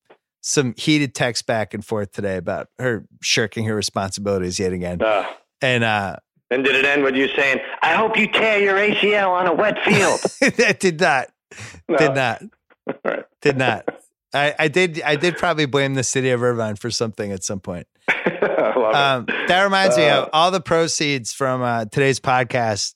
some 0.44 0.74
heated 0.76 1.14
text 1.14 1.46
back 1.46 1.74
and 1.74 1.86
forth 1.86 2.12
today 2.12 2.36
about 2.36 2.68
her 2.80 3.06
shirking 3.22 3.66
her 3.66 3.76
responsibilities 3.76 4.60
yet 4.60 4.74
again, 4.74 5.02
Uh, 5.02 5.26
and 5.62 5.84
uh, 5.84 6.16
and 6.50 6.66
did 6.66 6.76
it 6.76 6.84
end 6.84 7.04
with 7.04 7.16
you 7.16 7.28
saying, 7.30 7.60
"I 7.82 7.94
hope 7.94 8.18
you 8.18 8.28
tear 8.28 8.60
your 8.60 8.76
ACL 8.76 9.30
on 9.32 9.48
a 9.48 9.54
wet 9.54 9.78
field"? 9.86 10.20
that 10.58 10.80
did 10.82 11.00
not 11.00 11.30
No. 11.88 11.98
did 11.98 12.16
not. 12.16 12.42
Right. 13.06 13.24
Did 13.42 13.58
not. 13.58 13.88
I, 14.34 14.56
I 14.58 14.68
did. 14.68 15.02
I 15.04 15.16
did 15.16 15.38
probably 15.38 15.66
blame 15.68 15.94
the 15.94 16.04
city 16.04 16.32
of 16.32 16.42
Irvine 16.44 16.76
for 16.76 16.90
something 16.90 17.32
at 17.32 17.44
some 17.44 17.60
point. 17.60 17.86
Um, 18.92 19.26
that 19.48 19.64
reminds 19.64 19.98
me 19.98 20.08
Uh, 20.08 20.24
of 20.24 20.30
all 20.34 20.52
the 20.52 20.62
proceeds 20.62 21.32
from 21.34 21.62
uh, 21.62 21.86
today's 21.86 22.20
podcast 22.20 22.94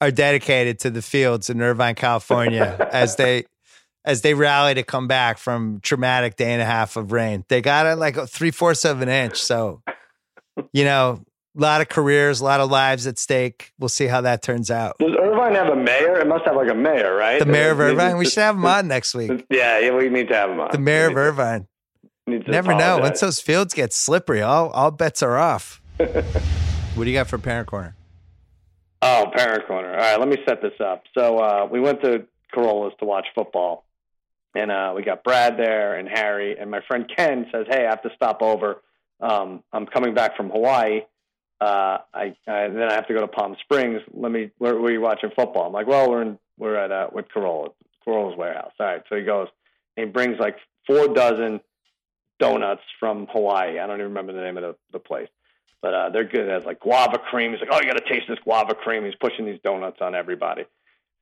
are 0.00 0.10
dedicated 0.10 0.80
to 0.80 0.90
the 0.90 1.02
fields 1.02 1.48
in 1.48 1.60
Irvine, 1.62 1.94
California, 1.94 2.88
as 2.92 3.16
they 3.16 3.44
as 4.04 4.22
they 4.22 4.34
rally 4.34 4.74
to 4.74 4.82
come 4.82 5.06
back 5.06 5.38
from 5.38 5.78
traumatic 5.80 6.36
day 6.36 6.52
and 6.52 6.60
a 6.60 6.64
half 6.64 6.96
of 6.96 7.12
rain. 7.12 7.44
They 7.48 7.60
got 7.60 7.86
it 7.86 7.96
like 7.96 8.16
three 8.28 8.50
fourths 8.50 8.84
of 8.84 9.00
an 9.00 9.08
inch. 9.08 9.40
So, 9.40 9.80
you 10.72 10.84
know, 10.84 11.22
a 11.56 11.60
lot 11.60 11.80
of 11.80 11.88
careers, 11.88 12.40
a 12.40 12.44
lot 12.44 12.60
of 12.60 12.68
lives 12.68 13.06
at 13.06 13.18
stake. 13.18 13.70
We'll 13.78 13.88
see 13.88 14.06
how 14.06 14.22
that 14.22 14.42
turns 14.42 14.70
out. 14.72 14.96
Does 14.98 15.14
Irvine 15.16 15.54
have 15.54 15.68
a 15.68 15.76
mayor? 15.76 16.18
It 16.18 16.26
must 16.26 16.44
have 16.46 16.56
like 16.56 16.68
a 16.70 16.74
mayor, 16.74 17.14
right? 17.14 17.38
The 17.38 17.46
mayor 17.46 17.70
of 17.70 17.78
Irvine. 17.80 18.16
We 18.16 18.24
should 18.24 18.42
have 18.42 18.56
him 18.56 18.64
on 18.66 18.88
next 18.88 19.14
week. 19.14 19.46
Yeah, 19.50 19.78
yeah, 19.78 19.94
we 19.96 20.08
need 20.08 20.28
to 20.28 20.34
have 20.34 20.50
him 20.50 20.58
on. 20.58 20.70
The 20.72 20.78
mayor 20.78 21.06
of 21.06 21.10
We 21.10 21.14
need 21.14 21.20
to- 21.22 21.28
Irvine. 21.28 21.68
Never 22.38 22.74
know. 22.74 22.98
Once 22.98 23.20
those 23.20 23.40
fields 23.40 23.74
get 23.74 23.92
slippery, 23.92 24.42
all 24.42 24.70
all 24.70 24.90
bets 24.90 25.22
are 25.22 25.38
off. 25.38 25.80
what 25.96 27.04
do 27.04 27.10
you 27.10 27.16
got 27.16 27.28
for 27.28 27.38
parent 27.38 27.68
corner? 27.68 27.96
Oh, 29.00 29.26
parent 29.34 29.66
corner. 29.66 29.90
All 29.90 29.96
right, 29.96 30.18
let 30.18 30.28
me 30.28 30.36
set 30.46 30.62
this 30.62 30.80
up. 30.80 31.02
So 31.16 31.38
uh, 31.38 31.68
we 31.70 31.80
went 31.80 32.02
to 32.02 32.26
Carolla's 32.54 32.94
to 33.00 33.04
watch 33.04 33.26
football, 33.34 33.84
and 34.54 34.70
uh, 34.70 34.92
we 34.94 35.02
got 35.02 35.24
Brad 35.24 35.56
there 35.58 35.96
and 35.96 36.08
Harry, 36.08 36.56
and 36.58 36.70
my 36.70 36.80
friend 36.86 37.10
Ken 37.14 37.46
says, 37.52 37.66
"Hey, 37.68 37.84
I 37.86 37.90
have 37.90 38.02
to 38.02 38.10
stop 38.14 38.42
over. 38.42 38.82
Um, 39.20 39.62
I'm 39.72 39.86
coming 39.86 40.14
back 40.14 40.36
from 40.36 40.50
Hawaii. 40.50 41.02
Uh, 41.60 41.98
I, 42.12 42.34
I 42.48 42.68
then 42.68 42.88
I 42.90 42.94
have 42.94 43.06
to 43.06 43.14
go 43.14 43.20
to 43.20 43.28
Palm 43.28 43.56
Springs. 43.60 44.00
Let 44.12 44.32
me. 44.32 44.50
Where, 44.58 44.74
where 44.76 44.90
are 44.90 44.94
you 44.94 45.00
watching 45.00 45.30
football? 45.36 45.66
I'm 45.66 45.72
like, 45.72 45.86
well, 45.86 46.10
we're 46.10 46.22
in 46.22 46.38
we're 46.58 46.76
at 46.76 46.92
uh, 46.92 47.08
with 47.12 47.26
Carolla, 47.34 47.70
Carolla's 48.04 48.36
warehouse. 48.36 48.72
All 48.78 48.86
right. 48.86 49.02
So 49.08 49.16
he 49.16 49.22
goes, 49.22 49.48
and 49.96 50.06
he 50.06 50.12
brings 50.12 50.38
like 50.38 50.56
four 50.86 51.08
dozen 51.08 51.60
donuts 52.42 52.82
from 53.00 53.26
Hawaii. 53.30 53.78
I 53.78 53.86
don't 53.86 53.96
even 53.96 54.08
remember 54.08 54.32
the 54.32 54.40
name 54.40 54.56
of 54.56 54.62
the, 54.62 54.76
the 54.92 54.98
place 54.98 55.28
but 55.82 55.94
uh, 55.94 56.08
they're 56.10 56.24
good. 56.24 56.46
It 56.46 56.50
has 56.50 56.64
like 56.64 56.80
guava 56.80 57.18
cream. 57.18 57.50
He's 57.50 57.60
like, 57.60 57.70
oh, 57.72 57.80
you 57.80 57.92
got 57.92 57.98
to 57.98 58.08
taste 58.08 58.26
this 58.28 58.38
guava 58.38 58.74
cream. 58.74 59.04
He's 59.04 59.16
pushing 59.16 59.44
these 59.44 59.58
donuts 59.62 59.98
on 60.00 60.14
everybody. 60.14 60.64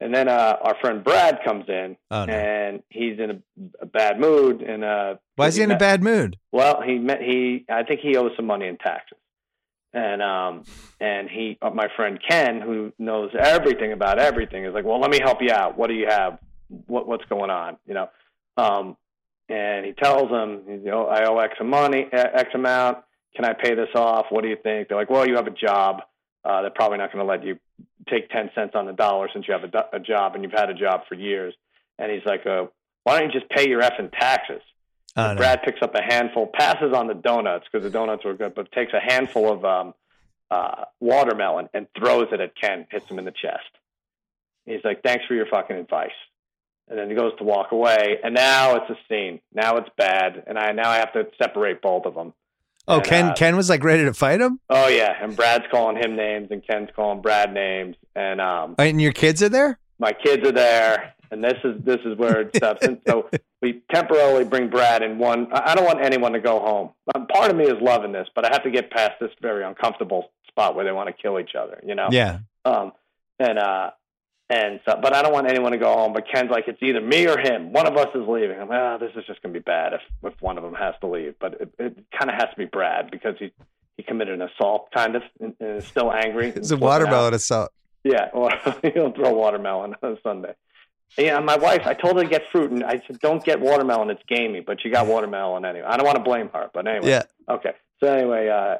And 0.02 0.14
then 0.14 0.28
uh, 0.28 0.56
our 0.62 0.76
friend 0.80 1.02
Brad 1.02 1.40
comes 1.44 1.64
in, 1.68 1.96
Oh 2.10 2.24
no! 2.24 2.32
and 2.32 2.82
he's 2.88 3.18
in 3.18 3.30
a, 3.30 3.38
a 3.82 3.86
bad 3.86 4.18
mood. 4.18 4.62
And 4.62 4.84
uh, 4.84 5.16
Why 5.36 5.48
is 5.48 5.56
he 5.56 5.62
in 5.62 5.70
a 5.70 5.78
bad 5.78 6.02
mood? 6.02 6.38
Well, 6.52 6.80
he 6.80 6.98
met 6.98 7.20
he. 7.20 7.66
I 7.68 7.82
think 7.82 8.00
he 8.00 8.16
owes 8.16 8.32
some 8.36 8.46
money 8.46 8.66
in 8.66 8.78
taxes. 8.78 9.18
And 9.92 10.22
um 10.22 10.64
and 11.00 11.28
he, 11.28 11.58
uh, 11.60 11.70
my 11.70 11.88
friend 11.96 12.18
Ken, 12.26 12.60
who 12.60 12.92
knows 12.98 13.32
everything 13.38 13.92
about 13.92 14.18
everything, 14.18 14.64
is 14.64 14.72
like, 14.72 14.84
well, 14.84 15.00
let 15.00 15.10
me 15.10 15.18
help 15.22 15.42
you 15.42 15.50
out. 15.52 15.76
What 15.76 15.88
do 15.88 15.94
you 15.94 16.06
have? 16.08 16.38
What 16.86 17.06
what's 17.06 17.24
going 17.26 17.50
on? 17.50 17.76
You 17.86 17.94
know. 17.94 18.08
Um, 18.56 18.96
and 19.50 19.84
he 19.84 19.92
tells 19.92 20.30
him, 20.30 20.62
you 20.68 20.90
know, 20.90 21.06
I 21.06 21.24
owe 21.26 21.38
X 21.38 21.54
money, 21.62 22.06
X 22.12 22.50
amount. 22.54 22.98
can 23.34 23.44
I 23.44 23.52
pay 23.52 23.74
this 23.74 23.88
off? 23.94 24.26
What 24.30 24.42
do 24.42 24.48
you 24.48 24.56
think? 24.62 24.88
They're 24.88 24.96
like, 24.96 25.10
well, 25.10 25.26
you 25.26 25.34
have 25.36 25.46
a 25.46 25.50
job. 25.50 26.02
Uh, 26.44 26.62
they're 26.62 26.70
probably 26.70 26.98
not 26.98 27.12
going 27.12 27.24
to 27.24 27.28
let 27.30 27.44
you 27.44 27.58
take 28.08 28.30
10 28.30 28.50
cents 28.54 28.72
on 28.74 28.86
the 28.86 28.92
dollar 28.92 29.28
since 29.32 29.46
you 29.46 29.52
have 29.52 29.64
a, 29.64 29.68
do- 29.68 29.90
a 29.92 30.00
job 30.00 30.34
and 30.34 30.42
you've 30.44 30.52
had 30.52 30.70
a 30.70 30.74
job 30.74 31.02
for 31.08 31.14
years. 31.16 31.52
And 31.98 32.10
he's 32.10 32.24
like, 32.24 32.46
uh, 32.46 32.66
why 33.04 33.18
don't 33.20 33.32
you 33.32 33.40
just 33.40 33.50
pay 33.50 33.68
your 33.68 33.82
effing 33.82 34.10
taxes? 34.12 34.62
Oh, 35.16 35.32
no. 35.32 35.36
Brad 35.36 35.62
picks 35.64 35.82
up 35.82 35.94
a 35.94 36.02
handful, 36.02 36.46
passes 36.46 36.92
on 36.94 37.08
the 37.08 37.14
donuts 37.14 37.66
because 37.70 37.84
the 37.84 37.90
donuts 37.90 38.24
were 38.24 38.34
good, 38.34 38.54
but 38.54 38.70
takes 38.72 38.92
a 38.92 39.00
handful 39.00 39.52
of 39.52 39.64
um, 39.64 39.94
uh, 40.50 40.84
watermelon 41.00 41.68
and 41.74 41.88
throws 41.98 42.28
it 42.32 42.40
at 42.40 42.54
Ken, 42.56 42.86
hits 42.90 43.08
him 43.10 43.18
in 43.18 43.24
the 43.24 43.32
chest. 43.32 43.68
He's 44.66 44.84
like, 44.84 45.02
"Thanks 45.02 45.24
for 45.26 45.34
your 45.34 45.46
fucking 45.46 45.76
advice," 45.76 46.10
and 46.90 46.98
then 46.98 47.08
he 47.08 47.14
goes 47.16 47.32
to 47.38 47.44
walk 47.44 47.72
away. 47.72 48.18
And 48.22 48.34
now 48.34 48.76
it's 48.76 48.90
a 48.90 48.96
scene. 49.08 49.40
Now 49.54 49.76
it's 49.76 49.88
bad, 49.96 50.42
and 50.46 50.58
I 50.58 50.72
now 50.72 50.90
I 50.90 50.96
have 50.96 51.12
to 51.14 51.26
separate 51.40 51.80
both 51.80 52.04
of 52.04 52.14
them. 52.14 52.34
Oh, 52.88 52.96
And, 52.96 53.04
Ken 53.04 53.24
uh, 53.26 53.34
Ken 53.34 53.56
was 53.56 53.70
like 53.70 53.84
ready 53.84 54.04
to 54.04 54.12
fight 54.12 54.40
him? 54.40 54.58
Oh 54.68 54.88
yeah, 54.88 55.14
and 55.22 55.36
Brad's 55.36 55.64
calling 55.70 55.96
him 55.96 56.16
names, 56.16 56.48
and 56.50 56.66
Ken's 56.66 56.88
calling 56.96 57.22
Brad 57.22 57.52
names, 57.54 57.96
and 58.16 58.40
um, 58.40 58.74
And 58.78 59.00
your 59.00 59.12
kids 59.12 59.42
are 59.42 59.48
there? 59.48 59.78
my 59.98 60.12
kids 60.12 60.48
are 60.48 60.52
there, 60.52 61.14
and 61.30 61.44
this 61.44 61.58
is 61.62 61.76
this 61.84 61.98
is 62.06 62.16
where 62.16 62.40
it 62.40 62.56
steps 62.56 62.84
in. 62.86 62.98
So 63.06 63.28
we 63.62 63.82
temporarily 63.92 64.44
bring 64.44 64.70
Brad 64.70 65.02
in 65.02 65.18
one. 65.18 65.48
I 65.52 65.72
I 65.72 65.74
don't 65.74 65.84
want 65.84 66.00
anyone 66.02 66.32
to 66.32 66.40
go 66.40 66.58
home. 66.58 66.90
Um, 67.14 67.26
part 67.26 67.50
of 67.50 67.56
me 67.56 67.64
is 67.64 67.76
loving 67.82 68.10
this, 68.12 68.26
but 68.34 68.44
I 68.46 68.48
have 68.50 68.64
to 68.64 68.70
get 68.70 68.90
past 68.90 69.12
this 69.20 69.30
very 69.42 69.62
uncomfortable 69.62 70.32
spot 70.48 70.74
where 70.74 70.84
they 70.86 70.92
want 70.92 71.08
to 71.08 71.12
kill 71.12 71.38
each 71.38 71.54
other. 71.54 71.80
You 71.86 71.94
know. 71.94 72.08
Yeah. 72.10 72.38
Um. 72.64 72.92
And 73.38 73.58
uh. 73.58 73.90
And 74.50 74.80
so, 74.84 74.98
but 75.00 75.14
I 75.14 75.22
don't 75.22 75.32
want 75.32 75.46
anyone 75.46 75.70
to 75.70 75.78
go 75.78 75.94
home. 75.94 76.12
But 76.12 76.24
Ken's 76.26 76.50
like, 76.50 76.64
it's 76.66 76.82
either 76.82 77.00
me 77.00 77.28
or 77.28 77.38
him. 77.38 77.72
One 77.72 77.86
of 77.86 77.96
us 77.96 78.08
is 78.16 78.26
leaving. 78.26 78.58
I'm 78.58 78.68
like, 78.68 78.80
oh, 78.80 78.98
this 79.00 79.12
is 79.14 79.24
just 79.24 79.40
going 79.42 79.54
to 79.54 79.60
be 79.60 79.62
bad 79.62 79.92
if 79.92 80.00
if 80.24 80.42
one 80.42 80.58
of 80.58 80.64
them 80.64 80.74
has 80.74 80.94
to 81.02 81.06
leave. 81.06 81.36
But 81.38 81.54
it, 81.60 81.74
it 81.78 82.04
kind 82.18 82.28
of 82.28 82.34
has 82.34 82.50
to 82.50 82.56
be 82.56 82.64
Brad 82.64 83.12
because 83.12 83.36
he 83.38 83.52
he 83.96 84.02
committed 84.02 84.34
an 84.34 84.48
assault, 84.48 84.90
kind 84.92 85.14
of, 85.14 85.22
and, 85.40 85.54
and 85.60 85.76
is 85.76 85.86
still 85.86 86.12
angry. 86.12 86.48
It's 86.56 86.72
a 86.72 86.76
watermelon 86.76 87.32
assault. 87.34 87.70
Yeah, 88.02 88.28
or 88.32 88.50
he'll 88.82 89.12
throw 89.12 89.32
watermelon 89.32 89.94
on 90.02 90.18
Sunday. 90.22 90.54
Yeah, 91.18 91.38
my 91.40 91.56
wife, 91.56 91.82
I 91.84 91.94
told 91.94 92.16
her 92.16 92.22
to 92.22 92.28
get 92.28 92.42
fruit, 92.50 92.70
and 92.70 92.84
I 92.84 93.02
said, 93.06 93.18
don't 93.18 93.44
get 93.44 93.60
watermelon. 93.60 94.10
It's 94.10 94.22
gamey, 94.28 94.60
but 94.60 94.80
she 94.80 94.90
got 94.90 95.06
watermelon 95.06 95.64
anyway. 95.64 95.86
I 95.86 95.96
don't 95.96 96.06
want 96.06 96.16
to 96.16 96.22
blame 96.22 96.50
her, 96.54 96.70
but 96.72 96.86
anyway. 96.86 97.08
Yeah. 97.08 97.22
Okay. 97.48 97.72
So 97.98 98.12
anyway, 98.12 98.48
uh, 98.48 98.76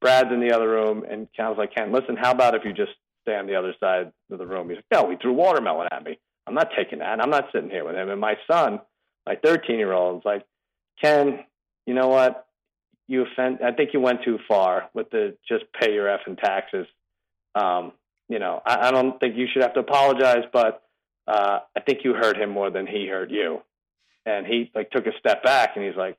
Brad's 0.00 0.32
in 0.32 0.40
the 0.40 0.52
other 0.52 0.68
room, 0.68 1.04
and 1.08 1.28
Ken 1.36 1.48
was 1.48 1.58
like, 1.58 1.74
Ken, 1.74 1.92
listen, 1.92 2.16
how 2.16 2.32
about 2.32 2.54
if 2.54 2.64
you 2.64 2.72
just 2.72 2.92
stay 3.26 3.36
on 3.36 3.46
the 3.46 3.56
other 3.56 3.74
side 3.80 4.12
of 4.30 4.38
the 4.38 4.46
room? 4.46 4.68
He's 4.68 4.76
like, 4.76 5.02
no, 5.02 5.10
he 5.10 5.16
threw 5.16 5.32
watermelon 5.32 5.88
at 5.90 6.04
me. 6.04 6.18
I'm 6.46 6.54
not 6.54 6.70
taking 6.76 7.00
that. 7.00 7.20
I'm 7.20 7.30
not 7.30 7.48
sitting 7.52 7.70
here 7.70 7.84
with 7.84 7.96
him. 7.96 8.08
And 8.08 8.20
my 8.20 8.34
son, 8.50 8.80
my 9.26 9.36
13 9.42 9.78
year 9.78 9.92
old, 9.92 10.18
is 10.18 10.24
like, 10.24 10.44
Ken, 11.02 11.40
you 11.86 11.94
know 11.94 12.08
what? 12.08 12.46
You 13.08 13.22
offend. 13.22 13.58
I 13.64 13.72
think 13.72 13.90
you 13.92 14.00
went 14.00 14.24
too 14.24 14.38
far 14.48 14.90
with 14.94 15.10
the 15.10 15.36
just 15.48 15.64
pay 15.78 15.92
your 15.92 16.06
effing 16.06 16.40
taxes. 16.40 16.86
Um, 17.54 17.92
you 18.28 18.38
know, 18.38 18.60
I, 18.64 18.88
I 18.88 18.90
don't 18.90 19.18
think 19.20 19.36
you 19.36 19.46
should 19.52 19.62
have 19.62 19.74
to 19.74 19.80
apologize, 19.80 20.44
but 20.52 20.82
uh, 21.28 21.60
I 21.76 21.80
think 21.80 22.00
you 22.04 22.14
hurt 22.14 22.36
him 22.36 22.50
more 22.50 22.70
than 22.70 22.86
he 22.86 23.06
hurt 23.06 23.30
you. 23.30 23.62
And 24.24 24.46
he 24.46 24.70
like 24.74 24.90
took 24.90 25.06
a 25.06 25.16
step 25.20 25.44
back 25.44 25.76
and 25.76 25.84
he's 25.84 25.96
like, 25.96 26.16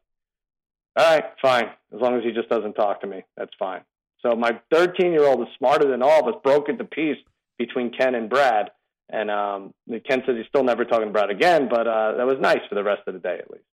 "All 0.95 1.05
right, 1.05 1.25
fine. 1.41 1.65
As 1.93 1.99
long 1.99 2.17
as 2.17 2.23
he 2.23 2.31
just 2.31 2.47
doesn't 2.49 2.73
talk 2.73 3.01
to 3.01 3.07
me, 3.07 3.23
that's 3.35 3.51
fine." 3.59 3.81
So 4.21 4.35
my 4.35 4.59
13 4.71 5.11
year 5.11 5.25
old 5.25 5.41
is 5.41 5.47
smarter 5.57 5.89
than 5.89 6.01
all 6.01 6.27
of 6.27 6.33
us. 6.33 6.41
Broke 6.43 6.69
into 6.69 6.83
piece 6.83 7.17
between 7.57 7.91
Ken 7.91 8.15
and 8.15 8.29
Brad, 8.29 8.71
and 9.09 9.31
um, 9.31 9.73
Ken 10.07 10.23
says 10.25 10.35
he's 10.37 10.47
still 10.47 10.63
never 10.63 10.85
talking 10.85 11.07
to 11.07 11.13
Brad 11.13 11.29
again. 11.29 11.67
But 11.69 11.87
uh, 11.87 12.13
that 12.17 12.25
was 12.25 12.37
nice 12.39 12.59
for 12.69 12.75
the 12.75 12.83
rest 12.83 13.01
of 13.07 13.13
the 13.13 13.19
day, 13.19 13.37
at 13.39 13.49
least. 13.51 13.63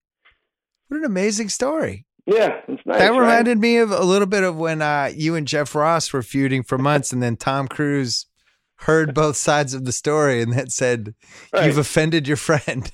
What 0.89 0.99
an 0.99 1.05
amazing 1.05 1.49
story. 1.49 2.07
Yeah, 2.27 2.61
it's 2.69 2.83
nice. 2.87 2.99
that 2.99 3.11
right? 3.11 3.21
reminded 3.21 3.59
me 3.59 3.77
of 3.79 3.91
a 3.91 4.03
little 4.05 4.27
bit 4.27 4.45
of 4.45 4.57
when 4.57 4.81
uh, 4.81 5.11
you 5.15 5.35
and 5.35 5.47
Jeff 5.47 5.75
Ross 5.75 6.13
were 6.13 6.23
feuding 6.23 6.63
for 6.63 6.79
months, 6.79 7.13
and 7.13 7.23
then 7.23 7.37
Tom 7.37 7.69
Cruise 7.69 8.27
heard 8.77 9.15
both 9.15 9.37
sides 9.37 9.75
of 9.75 9.85
the 9.85 9.93
story 9.93 10.41
and 10.43 10.53
then 10.53 10.71
said, 10.71 11.15
Right. 11.53 11.67
"You've 11.67 11.79
offended 11.79 12.27
your 12.27 12.37
friend. 12.39 12.91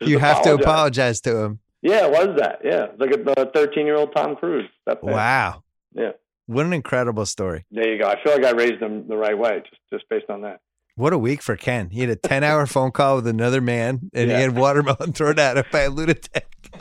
you 0.00 0.18
have 0.18 0.42
to 0.42 0.54
apologize." 0.54 0.62
apologize 0.64 1.20
to 1.22 1.36
him." 1.38 1.60
Yeah, 1.80 2.06
it 2.06 2.10
was 2.12 2.36
that. 2.38 2.60
Yeah, 2.64 2.86
it's 2.92 3.00
like 3.00 3.36
a 3.36 3.50
13 3.50 3.86
year 3.86 3.96
old 3.96 4.14
Tom 4.14 4.36
Cruise. 4.36 4.68
That. 4.86 5.02
Wow, 5.02 5.64
Yeah. 5.94 6.12
What 6.52 6.66
an 6.66 6.72
incredible 6.72 7.26
story! 7.26 7.64
There 7.70 7.92
you 7.92 7.98
go. 8.00 8.08
I 8.08 8.22
feel 8.22 8.32
like 8.34 8.44
I 8.44 8.50
raised 8.50 8.80
him 8.82 9.08
the 9.08 9.16
right 9.16 9.36
way, 9.36 9.60
just 9.68 9.80
just 9.92 10.08
based 10.08 10.30
on 10.30 10.42
that. 10.42 10.60
What 10.94 11.12
a 11.12 11.18
week 11.18 11.40
for 11.42 11.56
Ken. 11.56 11.88
He 11.90 12.00
had 12.00 12.10
a 12.10 12.16
ten-hour 12.16 12.66
phone 12.66 12.90
call 12.92 13.16
with 13.16 13.26
another 13.26 13.60
man, 13.60 14.10
and 14.12 14.28
Yeah. 14.30 14.36
he 14.36 14.42
had 14.42 14.56
watermelon 14.56 15.12
thrown 15.14 15.38
at 15.38 15.56
him 15.56 15.64
by 15.72 15.80
a 15.82 15.90
lunatic. 15.90 16.46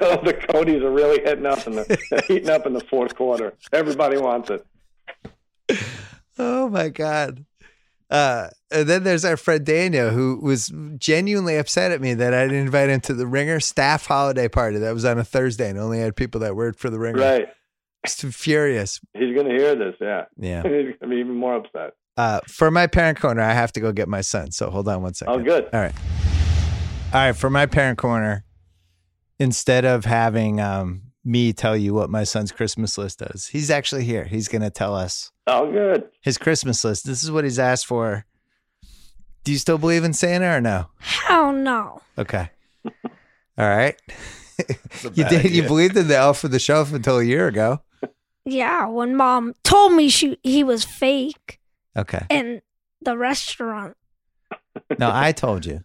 the 0.00 0.46
Cody's 0.50 0.82
are 0.82 0.90
really 0.90 1.20
hitting 1.22 1.46
up 1.46 1.66
in 1.66 1.74
the 1.76 2.22
heating 2.28 2.50
up 2.50 2.66
in 2.66 2.72
the 2.74 2.80
fourth 2.90 3.14
quarter. 3.16 3.54
Everybody 3.72 4.18
wants 4.18 4.50
it. 4.50 4.64
Oh 6.38 6.68
my 6.68 6.88
god. 6.88 7.44
Uh, 8.10 8.48
and 8.70 8.86
then 8.86 9.02
there's 9.02 9.24
our 9.24 9.36
friend 9.36 9.64
Daniel, 9.64 10.10
who 10.10 10.38
was 10.42 10.70
genuinely 10.98 11.56
upset 11.56 11.90
at 11.90 12.00
me 12.00 12.14
that 12.14 12.34
I 12.34 12.42
didn't 12.44 12.58
invite 12.66 12.90
him 12.90 13.00
to 13.02 13.14
the 13.14 13.26
Ringer 13.26 13.60
staff 13.60 14.06
holiday 14.06 14.46
party 14.48 14.78
that 14.78 14.92
was 14.92 15.04
on 15.04 15.18
a 15.18 15.24
Thursday 15.24 15.70
and 15.70 15.78
only 15.78 15.98
had 16.00 16.14
people 16.14 16.40
that 16.42 16.54
worked 16.54 16.78
for 16.78 16.90
the 16.90 16.98
Ringer. 16.98 17.20
Right. 17.20 17.48
Just 18.04 18.22
furious. 18.36 19.00
He's 19.14 19.34
gonna 19.36 19.50
hear 19.54 19.74
this. 19.74 19.94
Yeah. 20.00 20.24
Yeah. 20.36 20.62
He's 20.68 20.94
gonna 21.00 21.14
be 21.14 21.20
even 21.20 21.34
more 21.36 21.56
upset. 21.56 21.94
Uh, 22.16 22.40
for 22.46 22.70
my 22.70 22.86
parent 22.86 23.18
corner, 23.20 23.42
I 23.42 23.52
have 23.52 23.72
to 23.72 23.80
go 23.80 23.90
get 23.92 24.08
my 24.08 24.20
son. 24.20 24.50
So 24.52 24.70
hold 24.70 24.88
on 24.88 25.02
one 25.02 25.14
second. 25.14 25.34
Oh, 25.34 25.42
good. 25.42 25.64
All 25.72 25.80
right. 25.80 25.94
All 27.12 27.20
right. 27.20 27.32
For 27.36 27.50
my 27.50 27.66
parent 27.66 27.98
corner, 27.98 28.44
instead 29.40 29.84
of 29.84 30.04
having 30.04 30.60
um, 30.60 31.02
me 31.24 31.52
tell 31.52 31.76
you 31.76 31.92
what 31.92 32.10
my 32.10 32.22
son's 32.22 32.52
Christmas 32.52 32.96
list 32.96 33.20
is, 33.22 33.48
he's 33.48 33.68
actually 33.70 34.04
here. 34.04 34.24
He's 34.24 34.46
going 34.46 34.62
to 34.62 34.70
tell 34.70 34.94
us 34.94 35.32
Oh, 35.48 35.72
good. 35.72 36.04
his 36.20 36.38
Christmas 36.38 36.84
list. 36.84 37.04
This 37.04 37.24
is 37.24 37.32
what 37.32 37.42
he's 37.42 37.58
asked 37.58 37.86
for. 37.86 38.24
Do 39.42 39.50
you 39.50 39.58
still 39.58 39.78
believe 39.78 40.04
in 40.04 40.12
Santa 40.12 40.56
or 40.56 40.60
no? 40.60 40.86
Hell 41.00 41.52
no. 41.52 42.00
Okay. 42.16 42.48
All 42.86 43.68
right. 43.68 43.96
you 45.14 45.24
bad 45.24 45.42
did. 45.42 45.50
You 45.50 45.64
believed 45.64 45.96
in 45.96 46.06
the 46.06 46.16
elf 46.16 46.44
of 46.44 46.52
the 46.52 46.60
shelf 46.60 46.92
until 46.92 47.18
a 47.18 47.24
year 47.24 47.48
ago. 47.48 47.80
Yeah, 48.44 48.86
when 48.86 49.16
mom 49.16 49.54
told 49.64 49.92
me 49.94 50.08
she 50.08 50.38
he 50.42 50.62
was 50.64 50.84
fake 50.84 51.60
Okay. 51.96 52.26
in 52.28 52.60
the 53.00 53.16
restaurant. 53.16 53.96
No, 54.98 55.10
I 55.12 55.32
told 55.32 55.64
you. 55.64 55.84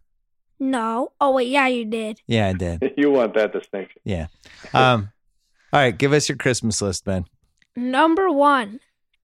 No. 0.59 1.11
Oh 1.21 1.31
wait, 1.31 1.47
yeah, 1.47 1.67
you 1.67 1.85
did. 1.85 2.21
Yeah, 2.27 2.47
I 2.47 2.53
did. 2.53 2.93
You 2.97 3.11
want 3.11 3.33
that 3.35 3.53
distinction. 3.53 4.01
Yeah. 4.03 4.27
Um. 4.73 5.11
All 5.71 5.79
right. 5.79 5.97
Give 5.97 6.11
us 6.13 6.27
your 6.27 6.37
Christmas 6.37 6.81
list, 6.81 7.05
Ben. 7.05 7.25
Number 7.75 8.29
one, 8.29 8.79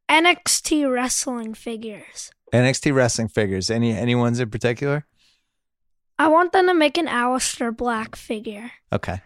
NXT 0.07 0.89
wrestling 0.91 1.53
figures. 1.55 2.31
NXT 2.53 2.93
wrestling 2.93 3.27
figures. 3.27 3.69
Any 3.69 3.91
any 3.91 4.15
ones 4.15 4.39
in 4.39 4.49
particular? 4.49 5.05
I 6.17 6.29
want 6.29 6.53
them 6.53 6.67
to 6.67 6.73
make 6.73 6.97
an 6.97 7.07
Aleister 7.07 7.75
Black 7.75 8.15
figure, 8.15 8.71
Okay. 8.93 9.19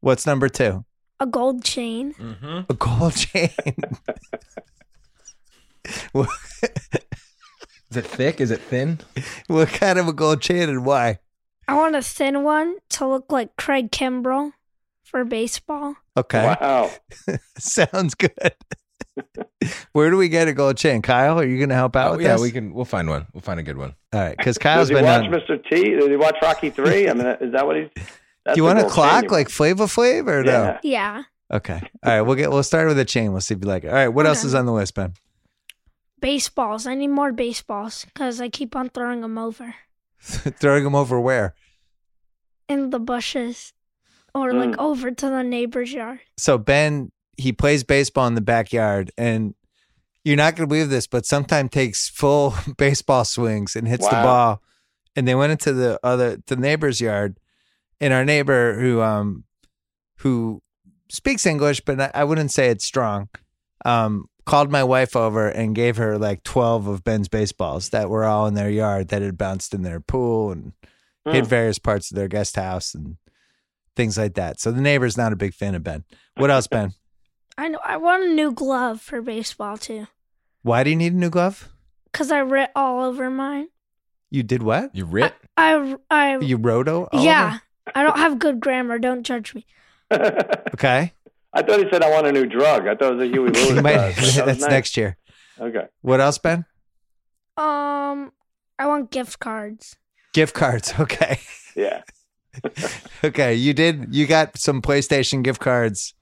What's 0.00 0.26
number 0.26 0.50
two? 0.50 0.84
A 1.20 1.26
gold 1.26 1.64
chain, 1.64 2.14
Mm-hmm. 2.14 2.60
A 2.70 2.74
gold 2.74 3.14
chain. 3.16 3.50
what, 6.12 6.28
Is 7.90 7.96
it 7.96 8.06
thick? 8.06 8.40
Is 8.40 8.50
it 8.50 8.60
thin? 8.60 8.98
what 9.46 9.68
kind 9.68 9.98
of 9.98 10.08
a 10.08 10.12
gold 10.12 10.40
chain 10.40 10.68
and 10.68 10.84
why? 10.84 11.18
I 11.66 11.74
want 11.74 11.96
a 11.96 12.02
thin 12.02 12.42
one 12.44 12.76
to 12.90 13.06
look 13.06 13.30
like 13.32 13.56
Craig 13.56 13.90
Kimbrel 13.90 14.52
for 15.04 15.24
baseball. 15.24 15.96
Okay. 16.16 16.54
Wow. 16.60 16.90
Sounds 17.58 18.14
good. 18.14 18.32
Where 19.92 20.10
do 20.10 20.16
we 20.16 20.28
get 20.28 20.48
a 20.48 20.52
gold 20.52 20.76
chain? 20.76 21.02
Kyle, 21.02 21.38
are 21.40 21.44
you 21.44 21.56
going 21.58 21.68
to 21.70 21.74
help 21.74 21.96
out 21.96 22.08
Oh, 22.08 22.12
with 22.12 22.20
yeah, 22.22 22.34
this? 22.34 22.42
we 22.42 22.52
can. 22.52 22.72
We'll 22.72 22.84
find 22.84 23.08
one. 23.08 23.26
We'll 23.34 23.40
find 23.42 23.58
a 23.58 23.62
good 23.64 23.76
one. 23.76 23.94
All 24.12 24.20
right, 24.20 24.36
because 24.36 24.58
Kyle's 24.58 24.88
Does 24.88 24.90
he 24.90 24.94
been 24.94 25.04
watch 25.04 25.24
on. 25.24 25.32
Mr. 25.32 25.62
T? 25.68 25.90
Does 25.96 26.08
he 26.08 26.16
watch 26.16 26.36
Rocky 26.40 26.70
Three? 26.70 27.08
I 27.08 27.14
mean, 27.14 27.26
is 27.40 27.52
that 27.52 27.66
what 27.66 27.76
he's? 27.76 27.88
That's 28.48 28.56
Do 28.56 28.62
you 28.62 28.68
the 28.68 28.74
want 28.74 28.86
a 28.86 28.90
clock 28.90 29.22
chain 29.22 29.30
like 29.30 29.48
Flava 29.48 29.84
Flav 29.84 30.28
or 30.28 30.42
no? 30.42 30.50
Yeah. 30.50 30.78
Yeah. 30.82 31.22
Okay. 31.50 31.80
All 32.04 32.12
right, 32.12 32.20
we'll 32.20 32.36
get. 32.36 32.50
We'll 32.50 32.62
start 32.62 32.88
with 32.88 32.98
a 32.98 33.04
chain. 33.04 33.32
We'll 33.32 33.40
see 33.40 33.54
if 33.54 33.60
you 33.62 33.68
like 33.68 33.84
it. 33.84 33.88
All 33.88 33.94
right. 33.94 34.08
What 34.08 34.26
else 34.26 34.44
is 34.44 34.54
on 34.54 34.66
the 34.66 34.72
list, 34.72 34.94
Ben? 34.94 35.14
Baseballs. 36.20 36.86
I 36.86 36.94
need 36.94 37.08
more 37.08 37.32
baseballs 37.32 38.04
because 38.04 38.40
I 38.40 38.48
keep 38.48 38.74
on 38.74 38.90
throwing 38.90 39.20
them 39.20 39.38
over 39.38 39.74
Throwing 40.20 40.84
them 40.84 40.94
over 40.94 41.20
where? 41.20 41.54
in 42.68 42.90
the 42.90 42.98
bushes 42.98 43.72
or 44.34 44.52
like 44.52 44.70
mm. 44.70 44.78
over 44.78 45.10
to 45.10 45.28
the 45.28 45.42
neighbor's 45.42 45.92
yard. 45.92 46.20
So 46.36 46.58
Ben, 46.58 47.10
he 47.36 47.52
plays 47.52 47.82
baseball 47.82 48.26
in 48.26 48.34
the 48.34 48.40
backyard, 48.40 49.10
and 49.16 49.54
you're 50.24 50.36
not 50.36 50.54
going 50.54 50.68
to 50.68 50.72
believe 50.72 50.90
this, 50.90 51.06
but 51.06 51.24
sometimes 51.24 51.70
takes 51.70 52.08
full 52.08 52.54
baseball 52.76 53.24
swings 53.24 53.74
and 53.74 53.88
hits 53.88 54.06
the 54.06 54.12
ball. 54.12 54.62
And 55.16 55.26
they 55.26 55.34
went 55.34 55.52
into 55.52 55.72
the 55.72 55.98
other 56.04 56.38
the 56.46 56.56
neighbor's 56.56 57.00
yard, 57.00 57.38
and 58.00 58.12
our 58.12 58.24
neighbor 58.24 58.78
who 58.78 59.00
um 59.02 59.44
who 60.18 60.60
speaks 61.10 61.46
English, 61.46 61.80
but 61.84 62.00
I, 62.00 62.10
I 62.14 62.24
wouldn't 62.24 62.50
say 62.52 62.68
it's 62.68 62.84
strong, 62.84 63.28
um, 63.84 64.26
called 64.46 64.70
my 64.70 64.82
wife 64.84 65.14
over 65.16 65.48
and 65.48 65.74
gave 65.74 65.96
her 65.96 66.18
like 66.18 66.42
twelve 66.42 66.86
of 66.86 67.04
Ben's 67.04 67.28
baseballs 67.28 67.90
that 67.90 68.10
were 68.10 68.24
all 68.24 68.46
in 68.46 68.54
their 68.54 68.70
yard 68.70 69.08
that 69.08 69.22
had 69.22 69.38
bounced 69.38 69.74
in 69.74 69.82
their 69.82 70.00
pool 70.00 70.52
and 70.52 70.72
hit 71.30 71.44
Hmm. 71.44 71.48
various 71.50 71.78
parts 71.78 72.10
of 72.10 72.16
their 72.16 72.28
guest 72.28 72.56
house 72.56 72.94
and 72.94 73.16
things 73.96 74.16
like 74.16 74.34
that. 74.34 74.60
So 74.60 74.70
the 74.70 74.80
neighbor's 74.80 75.16
not 75.16 75.32
a 75.32 75.36
big 75.36 75.52
fan 75.54 75.74
of 75.74 75.82
Ben. 75.84 76.04
What 76.36 76.50
else, 76.50 76.66
Ben? 76.66 76.92
I 77.58 77.68
know. 77.68 77.80
I 77.84 77.96
want 77.96 78.22
a 78.24 78.28
new 78.32 78.52
glove 78.52 79.00
for 79.00 79.20
baseball 79.20 79.76
too, 79.76 80.06
Why 80.62 80.84
do 80.84 80.90
you 80.90 80.96
need 80.96 81.12
a 81.12 81.16
new 81.16 81.30
glove? 81.30 81.68
cause 82.12 82.30
I 82.32 82.40
writ 82.40 82.70
all 82.74 83.04
over 83.04 83.28
mine. 83.30 83.68
You 84.30 84.42
did 84.42 84.62
what? 84.62 84.94
You 84.94 85.04
writ? 85.04 85.34
I 85.56 85.96
I 86.10 86.38
You 86.38 86.56
roto? 86.56 87.04
all 87.12 87.22
yeah. 87.24 87.58
I 87.94 88.02
don't 88.02 88.18
have 88.18 88.38
good 88.38 88.60
grammar. 88.60 88.98
Don't 88.98 89.22
judge 89.24 89.54
me. 89.54 89.66
Okay. 90.74 91.12
I 91.52 91.62
thought 91.62 91.80
he 91.80 91.86
said 91.90 92.02
I 92.02 92.10
want 92.10 92.26
a 92.26 92.32
new 92.32 92.46
drug. 92.46 92.86
I 92.86 92.94
thought 92.94 93.12
it 93.12 93.16
was 93.16 93.28
a 93.28 93.32
Huey 93.32 93.50
Lewis. 93.50 93.82
Might- 93.82 93.94
drug. 93.94 94.14
That 94.14 94.46
that's 94.46 94.60
nice. 94.60 94.70
next 94.70 94.96
year. 94.96 95.16
Okay. 95.60 95.86
What 96.02 96.20
else, 96.20 96.38
Ben? 96.38 96.64
Um, 97.56 98.32
I 98.78 98.86
want 98.86 99.10
gift 99.10 99.38
cards. 99.40 99.96
Gift 100.32 100.54
cards. 100.54 100.92
Okay. 101.00 101.40
Yeah. 101.74 102.02
Okay. 103.24 103.54
You 103.54 103.72
did. 103.74 104.14
You 104.14 104.26
got 104.26 104.58
some 104.58 104.80
PlayStation 104.82 105.42
gift 105.42 105.60
cards, 105.60 106.14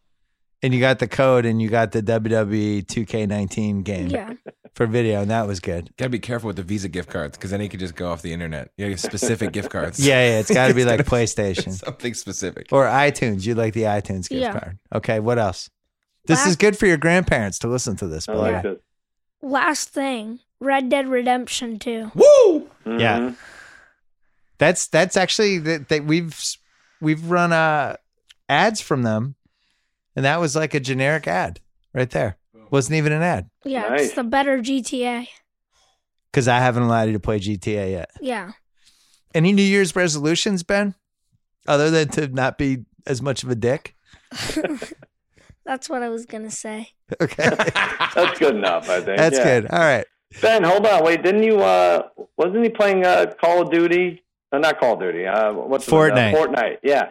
and 0.62 0.72
you 0.74 0.80
got 0.80 0.98
the 0.98 1.08
code, 1.08 1.44
and 1.44 1.60
you 1.60 1.68
got 1.68 1.92
the 1.92 2.02
WWE 2.02 2.84
2K19 2.86 3.84
game 3.84 4.08
Yeah. 4.08 4.34
For 4.76 4.86
video, 4.86 5.20
and 5.22 5.30
that 5.30 5.46
was 5.48 5.58
good. 5.58 5.90
Gotta 5.96 6.10
be 6.10 6.18
careful 6.20 6.46
with 6.46 6.56
the 6.56 6.62
Visa 6.62 6.88
gift 6.88 7.08
cards 7.10 7.36
because 7.36 7.50
then 7.50 7.60
you 7.60 7.68
could 7.68 7.80
just 7.80 7.96
go 7.96 8.12
off 8.12 8.22
the 8.22 8.32
internet. 8.32 8.70
You 8.76 8.88
get 8.90 9.00
specific 9.00 9.50
gift 9.52 9.70
cards. 9.70 9.98
Yeah, 9.98 10.24
yeah. 10.28 10.38
It's 10.38 10.50
got 10.52 10.68
to 10.68 10.74
be 10.74 10.82
It's 10.82 10.88
like 10.90 10.98
gotta 11.04 11.10
PlayStation 11.10 11.72
Something 11.72 12.14
specific. 12.14 12.68
or 12.70 12.84
iTunes. 12.84 13.44
You 13.46 13.54
like 13.56 13.74
the 13.74 13.82
iTunes 13.84 14.28
gift 14.28 14.32
Yeah. 14.42 14.52
card. 14.52 14.78
Okay. 14.94 15.18
What 15.18 15.38
else? 15.38 15.68
This 16.26 16.46
is 16.46 16.54
good 16.56 16.76
for 16.78 16.86
your 16.86 16.96
grandparents 16.96 17.58
to 17.60 17.68
listen 17.68 17.96
to 17.96 18.06
this. 18.06 18.28
I 18.28 18.34
like 18.34 18.62
this. 18.62 18.78
Last 19.42 19.88
thing, 19.90 20.40
Red 20.60 20.88
Dead 20.88 21.08
Redemption 21.08 21.78
2. 21.78 22.12
Woo! 22.14 22.70
Yeah. 22.84 23.18
Mhm. 23.18 23.36
That's 24.58 24.86
that's 24.88 25.16
actually 25.16 25.58
that, 25.58 25.88
that 25.88 26.04
we've 26.04 26.38
we've 27.00 27.30
run 27.30 27.52
uh 27.52 27.96
ads 28.48 28.80
from 28.80 29.02
them, 29.02 29.34
and 30.16 30.24
that 30.24 30.40
was 30.40 30.56
like 30.56 30.74
a 30.74 30.80
generic 30.80 31.28
ad 31.28 31.60
right 31.92 32.08
there. 32.10 32.38
Wasn't 32.70 32.96
even 32.96 33.12
an 33.12 33.22
ad 33.22 33.48
Yeah, 33.64 33.88
Nice. 33.88 34.06
it's 34.06 34.14
the 34.14 34.24
better 34.24 34.58
GTA. 34.58 35.28
because 36.32 36.48
I 36.48 36.58
haven't 36.58 36.82
allowed 36.84 37.04
you 37.04 37.12
to 37.14 37.20
play 37.20 37.38
GTA 37.38 37.90
yet. 37.92 38.10
Yeah. 38.20 38.52
Any 39.34 39.52
New 39.52 39.62
Year's 39.62 39.94
resolutions, 39.96 40.62
Ben? 40.62 40.94
Other 41.68 41.90
than 41.90 42.08
to 42.10 42.28
not 42.28 42.58
be 42.58 42.84
as 43.06 43.20
much 43.22 43.42
of 43.42 43.50
a 43.50 43.54
dick. 43.54 43.94
That's 45.64 45.88
what 45.88 46.02
I 46.02 46.08
was 46.08 46.26
going 46.26 46.44
to 46.44 46.50
say. 46.50 46.90
Okay, 47.20 47.48
That's 48.14 48.38
good 48.38 48.54
enough, 48.56 48.88
I 48.88 49.00
think. 49.00 49.18
that's 49.18 49.36
Yeah. 49.38 49.44
good. 49.60 49.70
All 49.70 49.78
right. 49.80 50.04
Ben, 50.42 50.62
hold 50.62 50.86
on. 50.86 51.04
Wait, 51.04 51.22
didn't 51.22 51.42
you? 51.42 51.58
uh 51.60 52.02
Wasn't 52.36 52.62
he 52.62 52.68
playing 52.68 53.04
uh, 53.04 53.32
Call 53.40 53.62
of 53.62 53.70
Duty? 53.70 54.22
Uh, 54.52 54.58
not 54.58 54.78
Call 54.78 54.94
of 54.94 55.00
Duty. 55.00 55.26
Uh, 55.26 55.52
what's 55.52 55.86
the- 55.86 55.92
Fortnite. 55.92 56.34
Uh, 56.34 56.36
Fortnite. 56.46 56.76
Yeah. 56.82 57.10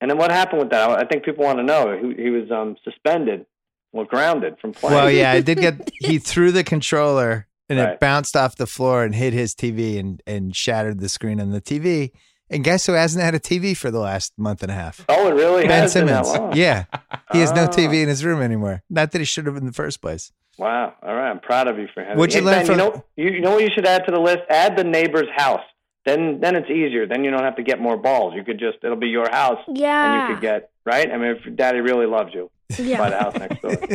And 0.00 0.10
then 0.10 0.18
what 0.18 0.30
happened 0.32 0.60
with 0.60 0.70
that? 0.70 0.90
I 0.90 1.04
think 1.04 1.24
people 1.24 1.44
want 1.44 1.58
to 1.58 1.62
know. 1.62 1.96
He, 1.96 2.24
he 2.24 2.30
was 2.30 2.50
um, 2.50 2.76
suspended, 2.84 3.46
well, 3.92 4.04
grounded 4.04 4.58
from 4.60 4.72
playing. 4.72 4.94
Well, 4.96 5.10
yeah, 5.10 5.32
I 5.32 5.40
did 5.40 5.58
get. 5.58 5.90
He 6.00 6.18
threw 6.18 6.50
the 6.52 6.64
controller 6.64 7.46
and 7.68 7.78
it 7.78 8.00
bounced 8.00 8.36
off 8.36 8.56
the 8.56 8.66
floor 8.66 9.04
and 9.04 9.14
hit 9.14 9.32
his 9.32 9.54
TV 9.54 9.98
and 9.98 10.20
and 10.26 10.54
shattered 10.54 11.00
the 11.00 11.08
screen 11.08 11.40
on 11.40 11.50
the 11.50 11.60
TV. 11.60 12.10
And 12.50 12.62
guess 12.62 12.84
who 12.84 12.92
hasn't 12.92 13.24
had 13.24 13.34
a 13.34 13.40
TV 13.40 13.74
for 13.74 13.90
the 13.90 13.98
last 14.00 14.34
month 14.36 14.62
and 14.62 14.70
a 14.70 14.74
half? 14.74 15.04
Oh, 15.08 15.26
it 15.28 15.32
really 15.34 15.62
Ben 15.66 15.82
has 15.82 15.94
been 15.94 16.04
that 16.06 16.26
Simmons. 16.26 16.54
Yeah. 16.56 16.84
He 17.32 17.38
has 17.38 17.50
no 17.52 17.62
Ah. 17.64 17.68
TV 17.68 18.02
in 18.02 18.08
his 18.10 18.26
room 18.26 18.42
anymore. 18.42 18.82
Not 18.90 19.12
that 19.12 19.20
he 19.20 19.24
should 19.24 19.46
have 19.46 19.56
in 19.56 19.64
the 19.64 19.72
first 19.72 20.02
place. 20.02 20.32
Wow. 20.58 20.92
All 21.02 21.14
right. 21.14 21.30
I'm 21.30 21.40
proud 21.40 21.66
of 21.66 21.78
you 21.78 21.88
for 21.94 22.02
him. 22.04 22.18
What'd 22.18 22.34
you 22.34 22.40
Hey, 22.42 22.46
learn 22.46 22.54
ben, 22.58 22.66
from- 22.66 22.78
You 22.78 22.84
know, 22.84 23.04
you, 23.16 23.30
you 23.36 23.40
know 23.40 23.52
what 23.52 23.62
you 23.62 23.70
should 23.74 23.86
add 23.86 24.04
to 24.04 24.12
the 24.12 24.20
list? 24.20 24.40
Add 24.50 24.76
the 24.76 24.84
neighbor's 24.84 25.28
house. 25.34 25.62
Then, 26.04 26.40
then 26.40 26.56
it's 26.56 26.68
easier. 26.70 27.06
Then 27.06 27.22
you 27.24 27.30
don't 27.30 27.42
have 27.44 27.56
to 27.56 27.62
get 27.62 27.80
more 27.80 27.96
balls. 27.96 28.34
You 28.34 28.42
could 28.44 28.58
just, 28.58 28.78
it'll 28.82 28.96
be 28.96 29.08
your 29.08 29.30
house, 29.30 29.60
and 29.68 29.78
Yeah. 29.78 30.28
you 30.28 30.34
could 30.34 30.42
get 30.42 30.70
right. 30.84 31.10
I 31.10 31.16
mean, 31.16 31.36
if 31.36 31.56
daddy 31.56 31.80
really 31.80 32.06
loves 32.06 32.34
you, 32.34 32.50
buy 32.70 33.10
the 33.10 33.18
house 33.18 33.34
next 33.36 33.62
door. 33.62 33.76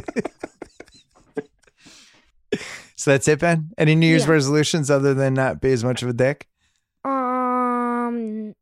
So 3.00 3.12
that's 3.12 3.28
it, 3.28 3.40
Ben? 3.40 3.70
Any 3.78 3.94
New 3.94 4.08
Year's 4.08 4.26
Yeah. 4.26 4.32
resolutions 4.32 4.90
other 4.90 5.14
than 5.14 5.36
not 5.36 5.62
be 5.62 5.72
as 5.72 5.84
much 5.84 6.02
of 6.02 6.10
a 6.10 6.14
dick? 6.14 6.48
Um, 7.06 8.56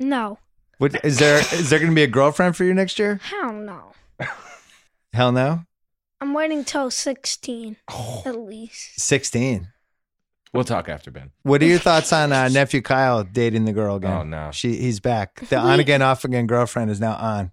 no. 0.00 0.38
What 0.78 1.04
is 1.04 1.18
there 1.18 1.38
is 1.38 1.70
there 1.70 1.78
gonna 1.78 1.92
be 1.92 2.02
a 2.02 2.08
girlfriend 2.08 2.56
for 2.56 2.64
you 2.64 2.74
next 2.74 2.98
year? 2.98 3.20
Hell 3.22 3.52
no. 3.52 3.92
Hell 5.12 5.30
no. 5.32 5.60
I'm 6.20 6.34
waiting 6.34 6.64
till 6.64 6.90
16 6.90 7.76
Oh. 7.90 8.22
at 8.26 8.36
least. 8.38 8.98
Sixteen. 9.00 9.68
We'll 10.52 10.64
talk 10.64 10.88
after 10.88 11.10
Ben. 11.10 11.30
What 11.42 11.62
are 11.62 11.66
your 11.66 11.78
thoughts 11.78 12.12
on 12.12 12.32
uh, 12.32 12.48
nephew 12.48 12.80
Kyle 12.82 13.22
dating 13.24 13.64
the 13.66 13.72
girl 13.72 13.96
again? 13.96 14.12
Oh, 14.12 14.22
no. 14.22 14.50
She 14.52 14.76
he's 14.76 14.98
back. 15.00 15.40
The 15.48 15.56
on 15.58 15.78
again, 15.80 16.00
off 16.02 16.24
again 16.24 16.46
girlfriend 16.46 16.90
is 16.90 17.00
now 17.00 17.14
on. 17.16 17.52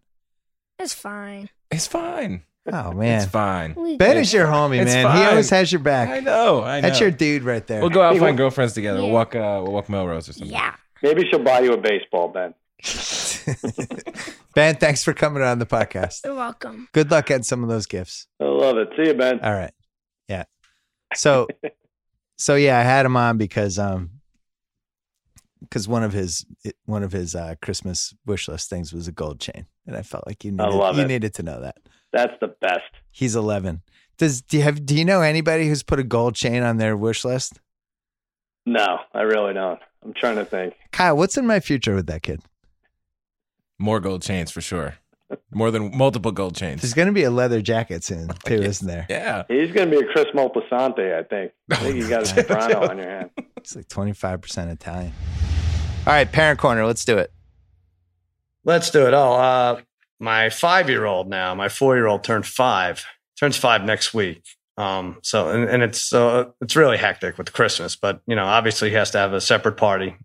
It's 0.79 0.93
fine. 0.93 1.49
It's 1.71 1.87
fine. 1.87 2.43
Oh 2.71 2.93
man, 2.93 3.21
It's 3.21 3.31
fine. 3.31 3.73
Ben 3.73 3.97
good. 3.97 4.17
is 4.17 4.33
your 4.33 4.47
homie, 4.47 4.81
It's 4.81 4.91
man. 4.91 5.15
He 5.17 5.23
always 5.23 5.49
has 5.51 5.71
your 5.71 5.81
I 5.81 5.83
back. 5.83 6.23
know. 6.23 6.63
I 6.63 6.81
know. 6.81 6.87
That's 6.87 6.99
your 6.99 7.11
dude 7.11 7.43
right 7.43 7.65
there. 7.67 7.79
We'll 7.81 7.91
go 7.91 8.01
out 8.01 8.13
and 8.13 8.19
Hey, 8.19 8.25
find 8.25 8.37
girlfriends 8.37 8.73
together. 8.73 9.01
We'll 9.01 9.11
walk. 9.11 9.35
Uh, 9.35 9.61
we'll 9.63 9.73
walk 9.73 9.87
Melrose 9.87 10.29
or 10.29 10.33
something. 10.33 10.51
Yeah. 10.51 10.73
Maybe 11.03 11.23
she'll 11.29 11.43
buy 11.43 11.59
you 11.59 11.73
a 11.73 11.77
baseball, 11.77 12.29
Ben. 12.29 12.55
ben, 14.55 14.75
thanks 14.77 15.03
for 15.03 15.13
coming 15.13 15.43
on 15.43 15.59
the 15.59 15.65
podcast. 15.67 16.25
You're 16.25 16.33
welcome. 16.35 16.87
Good 16.93 17.11
luck 17.11 17.27
getting 17.27 17.43
some 17.43 17.61
of 17.61 17.69
those 17.69 17.85
gifts. 17.85 18.27
I 18.39 18.45
love 18.45 18.77
it. 18.77 18.89
See 18.97 19.07
you, 19.09 19.13
Ben. 19.13 19.39
All 19.41 19.53
right. 19.53 19.71
Yeah. 20.27 20.45
So 21.13 21.47
so 22.37 22.55
yeah, 22.55 22.79
I 22.79 22.83
had 22.83 23.05
him 23.05 23.17
on 23.17 23.37
because 23.37 23.79
um 23.79 24.11
because 25.61 25.87
one 25.87 26.03
of 26.03 26.13
his 26.13 26.45
one 26.85 27.03
of 27.03 27.11
his 27.11 27.35
uh 27.35 27.55
Christmas 27.61 28.13
wish 28.25 28.47
list 28.47 28.69
things 28.69 28.93
was 28.93 29.07
a 29.07 29.11
gold 29.11 29.39
chain. 29.39 29.65
And 29.87 29.95
I 29.95 30.01
felt 30.01 30.25
like 30.27 30.43
you 30.43 30.51
needed 30.51 30.73
you 30.73 31.01
it. 31.03 31.07
needed 31.07 31.33
to 31.35 31.43
know 31.43 31.61
that. 31.61 31.77
That's 32.11 32.33
the 32.39 32.47
best. 32.47 32.81
He's 33.11 33.35
eleven. 33.35 33.81
Does 34.17 34.41
do 34.41 34.57
you 34.57 34.63
have 34.63 34.85
do 34.85 34.95
you 34.95 35.05
know 35.05 35.21
anybody 35.21 35.67
who's 35.67 35.83
put 35.83 35.99
a 35.99 36.03
gold 36.03 36.35
chain 36.35 36.63
on 36.63 36.77
their 36.77 36.95
wish 36.95 37.25
list? 37.25 37.59
No, 38.65 38.99
I 39.13 39.21
really 39.21 39.53
don't. 39.53 39.79
I'm 40.03 40.13
trying 40.13 40.37
to 40.37 40.45
think. 40.45 40.73
Kyle, 40.91 41.17
what's 41.17 41.37
in 41.37 41.45
my 41.45 41.59
future 41.59 41.93
with 41.95 42.07
that 42.07 42.23
kid? 42.23 42.41
More 43.77 43.99
gold 43.99 44.21
chains 44.21 44.51
for 44.51 44.61
sure. 44.61 44.95
More 45.51 45.71
than 45.71 45.95
multiple 45.97 46.31
gold 46.31 46.55
chains. 46.55 46.81
There's 46.81 46.93
gonna 46.93 47.11
be 47.11 47.23
a 47.23 47.31
leather 47.31 47.61
jacket 47.61 48.03
soon 48.03 48.27
too, 48.45 48.55
Yes. 48.61 48.65
isn't 48.77 48.87
there? 48.87 49.05
Yeah. 49.09 49.43
He's 49.47 49.71
going 49.71 49.89
to 49.89 49.99
be 49.99 50.05
a 50.05 50.11
Chris 50.11 50.25
Moltisanti, 50.35 51.17
I 51.17 51.23
think. 51.23 51.51
I 51.71 51.75
think 51.77 51.95
you 51.95 52.07
got 52.07 52.23
a 52.23 52.25
soprano 52.27 52.87
on 52.89 52.97
your 52.97 53.09
hand. 53.09 53.29
It's 53.57 53.75
like 53.75 53.87
twenty 53.87 54.13
five 54.13 54.41
percent 54.41 54.69
Italian. 54.69 55.13
All 56.05 56.13
right, 56.13 56.31
parent 56.31 56.59
corner, 56.59 56.85
let's 56.85 57.03
do 57.05 57.17
it. 57.17 57.31
Let's 58.63 58.89
do 58.91 59.07
it. 59.07 59.13
Oh, 59.13 59.33
uh, 59.33 59.81
my 60.19 60.49
five 60.49 60.89
year 60.89 61.05
old 61.05 61.29
now, 61.29 61.53
my 61.55 61.69
four 61.69 61.95
year 61.95 62.07
old 62.07 62.23
turned 62.23 62.45
five, 62.45 63.05
turns 63.39 63.57
five 63.57 63.83
next 63.83 64.13
week. 64.13 64.43
Um, 64.77 65.17
so 65.23 65.49
and, 65.49 65.69
and 65.69 65.83
it's 65.83 66.01
so 66.01 66.53
it's 66.61 66.75
really 66.75 66.97
hectic 66.97 67.37
with 67.37 67.53
Christmas, 67.53 67.95
but 67.95 68.21
you 68.27 68.35
know, 68.35 68.45
obviously 68.45 68.89
he 68.89 68.95
has 68.95 69.11
to 69.11 69.17
have 69.17 69.33
a 69.33 69.41
separate 69.41 69.77
party 69.77 70.15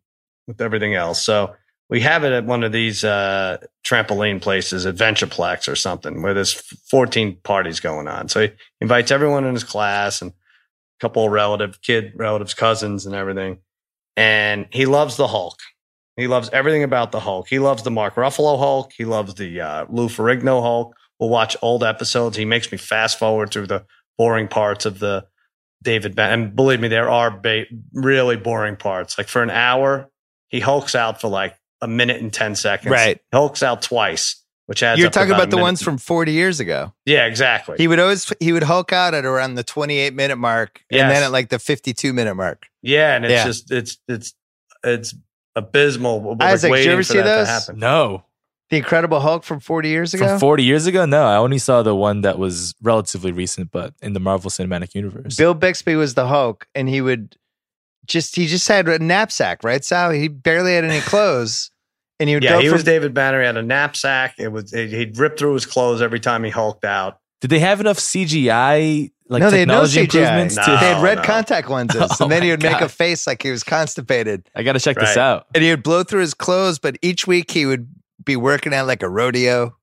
with 0.46 0.60
everything 0.60 0.94
else. 0.94 1.22
So 1.22 1.54
we 1.90 2.00
have 2.00 2.22
it 2.22 2.32
at 2.32 2.46
one 2.46 2.62
of 2.62 2.70
these 2.70 3.02
uh, 3.02 3.58
trampoline 3.84 4.40
places, 4.40 4.86
Adventureplex 4.86 5.68
or 5.68 5.74
something, 5.74 6.22
where 6.22 6.32
there's 6.32 6.52
14 6.52 7.38
parties 7.42 7.80
going 7.80 8.06
on. 8.06 8.28
So 8.28 8.42
he 8.42 8.50
invites 8.80 9.10
everyone 9.10 9.44
in 9.44 9.54
his 9.54 9.64
class 9.64 10.22
and 10.22 10.30
a 10.30 10.34
couple 11.00 11.26
of 11.26 11.32
relative 11.32 11.82
kid 11.82 12.12
relatives, 12.14 12.54
cousins, 12.54 13.06
and 13.06 13.14
everything. 13.14 13.58
And 14.16 14.68
he 14.70 14.86
loves 14.86 15.16
the 15.16 15.26
Hulk. 15.26 15.58
He 16.16 16.28
loves 16.28 16.48
everything 16.52 16.84
about 16.84 17.10
the 17.10 17.20
Hulk. 17.20 17.48
He 17.48 17.58
loves 17.58 17.82
the 17.82 17.90
Mark 17.90 18.14
Ruffalo 18.14 18.58
Hulk. 18.58 18.92
He 18.96 19.04
loves 19.04 19.34
the 19.34 19.60
uh, 19.60 19.86
Lou 19.88 20.08
Ferrigno 20.08 20.62
Hulk. 20.62 20.94
We'll 21.18 21.30
watch 21.30 21.56
old 21.60 21.82
episodes. 21.82 22.36
He 22.36 22.44
makes 22.44 22.70
me 22.70 22.78
fast 22.78 23.18
forward 23.18 23.50
through 23.50 23.66
the 23.66 23.84
boring 24.16 24.46
parts 24.46 24.86
of 24.86 25.00
the 25.00 25.26
David 25.82 26.14
Ben. 26.14 26.32
And 26.32 26.56
believe 26.56 26.80
me, 26.80 26.88
there 26.88 27.08
are 27.10 27.30
ba- 27.30 27.66
really 27.92 28.36
boring 28.36 28.76
parts. 28.76 29.18
Like 29.18 29.28
for 29.28 29.42
an 29.42 29.50
hour, 29.50 30.10
he 30.48 30.60
hulks 30.60 30.94
out 30.94 31.20
for 31.20 31.28
like 31.28 31.56
a 31.82 31.88
minute 31.88 32.20
and 32.20 32.32
10 32.32 32.54
seconds. 32.54 32.90
Right. 32.90 33.16
He 33.30 33.36
hulks 33.36 33.62
out 33.62 33.82
twice, 33.82 34.42
which 34.66 34.82
adds 34.82 34.98
You're 34.98 35.08
up 35.08 35.12
talking 35.12 35.30
about, 35.30 35.44
about 35.44 35.50
the 35.50 35.58
ones 35.62 35.82
from 35.82 35.98
40 35.98 36.32
years 36.32 36.60
ago. 36.60 36.92
Yeah, 37.06 37.26
exactly. 37.26 37.76
He 37.78 37.88
would 37.88 37.98
always 37.98 38.32
he 38.40 38.52
would 38.52 38.62
hulk 38.64 38.92
out 38.92 39.14
at 39.14 39.24
around 39.24 39.54
the 39.54 39.64
28 39.64 40.14
minute 40.14 40.36
mark 40.36 40.82
and 40.90 41.10
then 41.10 41.22
at 41.22 41.32
like 41.32 41.48
the 41.48 41.58
52 41.58 42.12
minute 42.12 42.34
mark. 42.34 42.66
yeah. 42.82 43.14
And 43.16 43.24
it's 43.24 43.32
Yeah. 43.32 43.44
just, 43.44 43.70
it's, 43.70 43.98
it's, 44.08 44.34
it's 44.84 45.14
abysmal. 45.56 46.20
We're, 46.20 46.30
like, 46.32 46.42
Isaac, 46.42 46.72
did 46.72 46.84
you 46.86 46.92
ever 46.92 47.02
see 47.02 47.18
that 47.18 47.24
those? 47.24 47.48
Happen. 47.48 47.78
No. 47.78 48.24
The 48.70 48.76
Incredible 48.76 49.18
Hulk 49.18 49.42
from 49.42 49.58
40 49.58 49.88
years 49.88 50.14
ago. 50.14 50.28
From 50.28 50.38
40 50.38 50.62
years 50.62 50.86
ago? 50.86 51.04
No, 51.04 51.24
I 51.24 51.34
only 51.36 51.58
saw 51.58 51.82
the 51.82 51.94
one 51.96 52.20
that 52.20 52.38
was 52.38 52.72
relatively 52.80 53.32
recent, 53.32 53.72
but 53.72 53.94
in 54.00 54.12
the 54.12 54.20
Marvel 54.20 54.48
Cinematic 54.48 54.94
Universe. 54.94 55.34
Bill 55.36 55.54
Bixby 55.54 55.96
was 55.96 56.14
the 56.14 56.28
Hulk 56.28 56.68
and 56.74 56.88
he 56.88 57.00
would 57.00 57.36
just 58.10 58.36
he 58.36 58.46
just 58.46 58.68
had 58.68 58.88
a 58.88 58.98
knapsack, 58.98 59.64
right? 59.64 59.82
Sal? 59.84 60.10
He 60.10 60.28
barely 60.28 60.74
had 60.74 60.84
any 60.84 61.00
clothes. 61.12 61.70
And 62.18 62.28
he 62.28 62.36
would 62.36 62.44
Yeah, 62.44 62.50
go 62.56 62.58
he 62.60 62.66
from, 62.68 62.74
was 62.74 62.84
David 62.84 63.14
Banner. 63.14 63.40
He 63.40 63.46
had 63.46 63.56
a 63.56 63.62
knapsack. 63.62 64.34
It 64.38 64.48
was 64.52 64.72
he'd 64.72 65.16
rip 65.18 65.38
through 65.38 65.54
his 65.54 65.64
clothes 65.64 66.02
every 66.02 66.20
time 66.20 66.44
he 66.44 66.50
hulked 66.50 66.84
out. 66.84 67.18
Did 67.40 67.48
they 67.48 67.60
have 67.60 67.80
enough 67.80 67.96
CGI, 67.96 69.10
like 69.28 69.40
no, 69.40 69.50
they 69.50 69.60
had 69.60 69.68
no 69.68 69.86
technology 69.86 70.00
CGI. 70.06 70.20
improvements? 70.22 70.56
No. 70.58 70.64
they 70.66 70.76
had 70.76 71.02
red 71.02 71.18
no. 71.18 71.22
contact 71.24 71.70
lenses, 71.70 72.02
Oh 72.20 72.24
and 72.24 72.30
then 72.32 72.42
he 72.42 72.48
my 72.48 72.52
would 72.54 72.62
make 72.62 72.80
a 72.82 72.88
face 72.90 73.26
like 73.26 73.42
he 73.42 73.50
was 73.50 73.64
constipated, 73.64 74.48
I 74.54 74.62
got 74.62 74.74
to 74.74 74.80
check 74.80 74.98
this 74.98 75.16
out. 75.16 75.46
and 75.54 75.64
he 75.64 75.70
would 75.70 75.82
blow 75.82 76.02
through 76.02 76.20
his 76.20 76.34
clothes. 76.34 76.78
But 76.78 76.98
each 77.00 77.26
week 77.26 77.50
he 77.50 77.64
would 77.64 77.88
be 78.22 78.36
working 78.36 78.74
at 78.74 78.82
like 78.82 79.02
a 79.02 79.08
rodeo, 79.08 79.74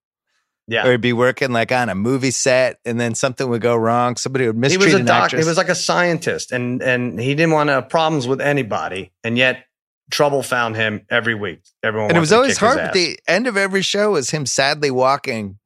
Yeah. 0.69 0.85
or 0.85 0.91
he'd 0.91 1.01
be 1.01 1.13
working 1.13 1.51
like 1.53 1.71
on 1.71 1.87
a 1.89 1.95
movie 1.95 2.31
set, 2.31 2.79
and 2.85 2.99
then 2.99 3.15
something 3.15 3.47
would 3.49 3.61
go 3.61 3.75
wrong. 3.75 4.17
Somebody 4.17 4.47
would 4.47 4.55
he 4.55 4.59
mistreat 4.59 4.85
was 4.85 4.93
a 4.93 4.97
an 4.97 5.05
doctor. 5.05 5.23
actress. 5.37 5.45
He 5.45 5.49
was 5.49 5.57
like 5.57 5.69
a 5.69 5.75
scientist, 5.75 6.51
and 6.51 6.81
and 6.81 7.19
he 7.19 7.35
didn't 7.35 7.51
want 7.51 7.67
to 7.69 7.73
have 7.73 7.89
problems 7.89 8.27
with 8.27 8.41
anybody, 8.41 9.11
and 9.23 9.37
yet 9.37 9.63
trouble 10.11 10.43
found 10.43 10.75
him 10.75 11.05
every 11.09 11.35
week. 11.35 11.61
Everyone 11.83 12.09
and 12.09 12.17
it 12.17 12.19
was 12.21 12.31
always 12.33 12.57
hard. 12.57 12.79
Ass. 12.79 12.93
the 12.93 13.17
end 13.27 13.47
of 13.47 13.55
every 13.57 13.81
show 13.81 14.11
was 14.11 14.29
him 14.29 14.45
sadly 14.45 14.91
walking, 14.91 15.57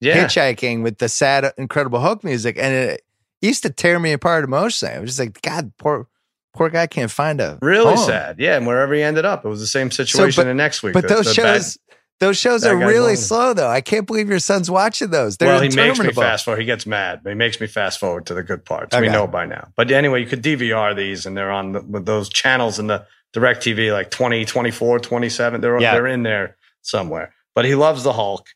yeah, 0.00 0.24
hitchhiking 0.24 0.82
with 0.82 0.98
the 0.98 1.08
sad, 1.08 1.44
uh, 1.44 1.52
Incredible 1.58 2.00
Hulk 2.00 2.22
music, 2.24 2.56
and 2.58 2.72
it 2.74 3.02
used 3.40 3.62
to 3.64 3.70
tear 3.70 3.98
me 3.98 4.12
apart 4.12 4.44
emotionally. 4.44 4.94
I 4.94 4.98
was 5.00 5.10
just 5.10 5.20
like, 5.20 5.40
God, 5.42 5.72
poor, 5.78 6.06
poor 6.54 6.70
guy 6.70 6.86
can't 6.86 7.10
find 7.10 7.40
a 7.40 7.58
really 7.60 7.94
home." 7.94 8.06
sad. 8.06 8.36
Yeah, 8.38 8.56
and 8.56 8.66
wherever 8.66 8.94
he 8.94 9.02
ended 9.02 9.24
up, 9.24 9.44
it 9.44 9.48
was 9.48 9.60
the 9.60 9.66
same 9.66 9.90
situation 9.90 10.42
but- 10.42 10.48
the 10.48 10.54
next 10.54 10.82
week. 10.82 10.92
But 10.94 11.08
The- 11.08 11.14
those 11.14 11.26
the 11.26 11.34
shows, 11.34 11.78
those 12.20 12.38
shows 12.38 12.62
bad 12.62 12.72
are 12.72 12.76
really 12.76 13.16
slow, 13.16 13.54
though. 13.54 13.68
I 13.68 13.80
can't 13.80 14.06
believe 14.06 14.28
your 14.28 14.38
son's 14.38 14.70
watching 14.70 15.10
those. 15.10 15.36
They're 15.36 15.48
well, 15.48 15.60
he 15.60 15.68
makes 15.74 15.98
me 15.98 16.12
fast 16.12 16.44
forward. 16.44 16.60
He 16.60 16.66
gets 16.66 16.86
mad, 16.86 17.20
but 17.22 17.30
he 17.30 17.34
makes 17.34 17.60
me 17.60 17.66
fast 17.66 17.98
forward 17.98 18.26
to 18.26 18.34
the 18.34 18.42
good 18.42 18.64
parts. 18.64 18.94
Okay. 18.94 19.06
We 19.06 19.12
know 19.12 19.26
by 19.26 19.46
now. 19.46 19.68
But 19.76 19.90
anyway, 19.90 20.20
you 20.20 20.26
could 20.26 20.42
DVR 20.42 20.94
these, 20.96 21.26
and 21.26 21.36
they're 21.36 21.50
on 21.50 21.72
the, 21.72 21.80
with 21.82 22.06
those 22.06 22.28
channels 22.28 22.78
in 22.78 22.86
the 22.86 23.04
DirecTV, 23.34 23.92
like 23.92 24.10
20, 24.10 24.44
24, 24.44 25.00
27. 25.00 25.60
They're 25.60 25.80
Yeah. 25.80 25.92
they're 25.94 26.06
in 26.06 26.22
there 26.22 26.56
somewhere. 26.82 27.34
But 27.54 27.64
he 27.64 27.74
loves 27.74 28.04
the 28.04 28.12
Hulk, 28.12 28.46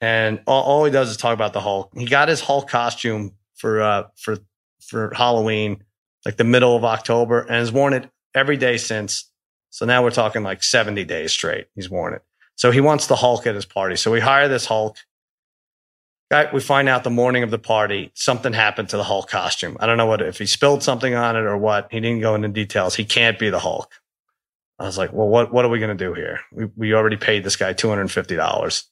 and 0.00 0.40
all, 0.46 0.62
all 0.62 0.84
he 0.84 0.90
does 0.90 1.10
is 1.10 1.16
talk 1.16 1.34
about 1.34 1.52
the 1.52 1.60
Hulk. 1.60 1.90
He 1.96 2.06
got 2.06 2.28
his 2.28 2.40
Hulk 2.40 2.68
costume 2.68 3.32
for 3.56 3.82
uh 3.82 4.04
for 4.16 4.38
for 4.86 5.12
Halloween, 5.14 5.84
like 6.24 6.36
the 6.36 6.44
middle 6.44 6.76
of 6.76 6.84
October, 6.84 7.40
and 7.40 7.50
has 7.56 7.72
worn 7.72 7.92
it 7.92 8.08
every 8.34 8.56
day 8.56 8.76
since. 8.76 9.30
So 9.70 9.86
now 9.86 10.02
we're 10.02 10.10
talking 10.10 10.42
like 10.42 10.62
seventy 10.62 11.04
days 11.04 11.32
straight. 11.32 11.66
He's 11.74 11.88
worn 11.90 12.14
it. 12.14 12.22
So 12.60 12.70
he 12.70 12.82
wants 12.82 13.06
the 13.06 13.16
Hulk 13.16 13.46
at 13.46 13.54
his 13.54 13.64
party. 13.64 13.96
So 13.96 14.10
we 14.10 14.20
hire 14.20 14.46
this 14.46 14.66
Hulk. 14.66 14.98
Guy, 16.30 16.50
we 16.52 16.60
find 16.60 16.90
out 16.90 17.04
the 17.04 17.10
morning 17.10 17.42
of 17.42 17.50
the 17.50 17.58
party 17.58 18.12
something 18.14 18.52
happened 18.52 18.90
to 18.90 18.98
the 18.98 19.02
Hulk 19.02 19.30
costume. 19.30 19.78
I 19.80 19.86
don't 19.86 19.96
know 19.96 20.04
what 20.04 20.20
if 20.20 20.36
he 20.36 20.44
spilled 20.44 20.82
something 20.82 21.14
on 21.14 21.36
it 21.36 21.40
or 21.40 21.56
what. 21.56 21.88
He 21.90 22.00
didn't 22.00 22.20
go 22.20 22.34
into 22.34 22.48
details. 22.48 22.94
He 22.94 23.06
can't 23.06 23.38
be 23.38 23.48
the 23.48 23.60
Hulk. 23.60 23.90
I 24.78 24.84
was 24.84 24.98
like, 24.98 25.10
well, 25.10 25.26
what 25.26 25.54
what 25.54 25.64
are 25.64 25.70
we 25.70 25.78
going 25.78 25.96
to 25.96 26.04
do 26.04 26.12
here? 26.12 26.40
We 26.52 26.66
we 26.76 26.92
already 26.92 27.16
paid 27.16 27.44
this 27.44 27.56
guy 27.56 27.72
two 27.72 27.88
hundred 27.88 28.02
and 28.02 28.12
fifty 28.12 28.36
dollars. 28.36 28.84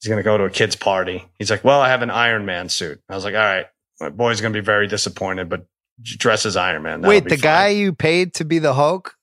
He's 0.00 0.08
going 0.08 0.20
to 0.20 0.22
go 0.22 0.38
to 0.38 0.44
a 0.44 0.50
kid's 0.50 0.76
party. 0.76 1.24
He's 1.36 1.50
like, 1.50 1.64
well, 1.64 1.80
I 1.80 1.88
have 1.88 2.02
an 2.02 2.10
Iron 2.10 2.46
Man 2.46 2.68
suit. 2.68 3.02
I 3.08 3.16
was 3.16 3.24
like, 3.24 3.34
all 3.34 3.40
right, 3.40 3.66
my 3.98 4.10
boy's 4.10 4.40
going 4.40 4.52
to 4.52 4.56
be 4.56 4.64
very 4.64 4.86
disappointed, 4.86 5.48
but 5.48 5.66
dress 6.00 6.46
as 6.46 6.56
Iron 6.56 6.84
Man. 6.84 7.00
That'll 7.00 7.10
Wait, 7.10 7.24
the 7.24 7.30
fine." 7.30 7.40
guy 7.40 7.68
you 7.70 7.92
paid 7.92 8.34
to 8.34 8.44
be 8.44 8.60
the 8.60 8.74
Hulk 8.74 9.16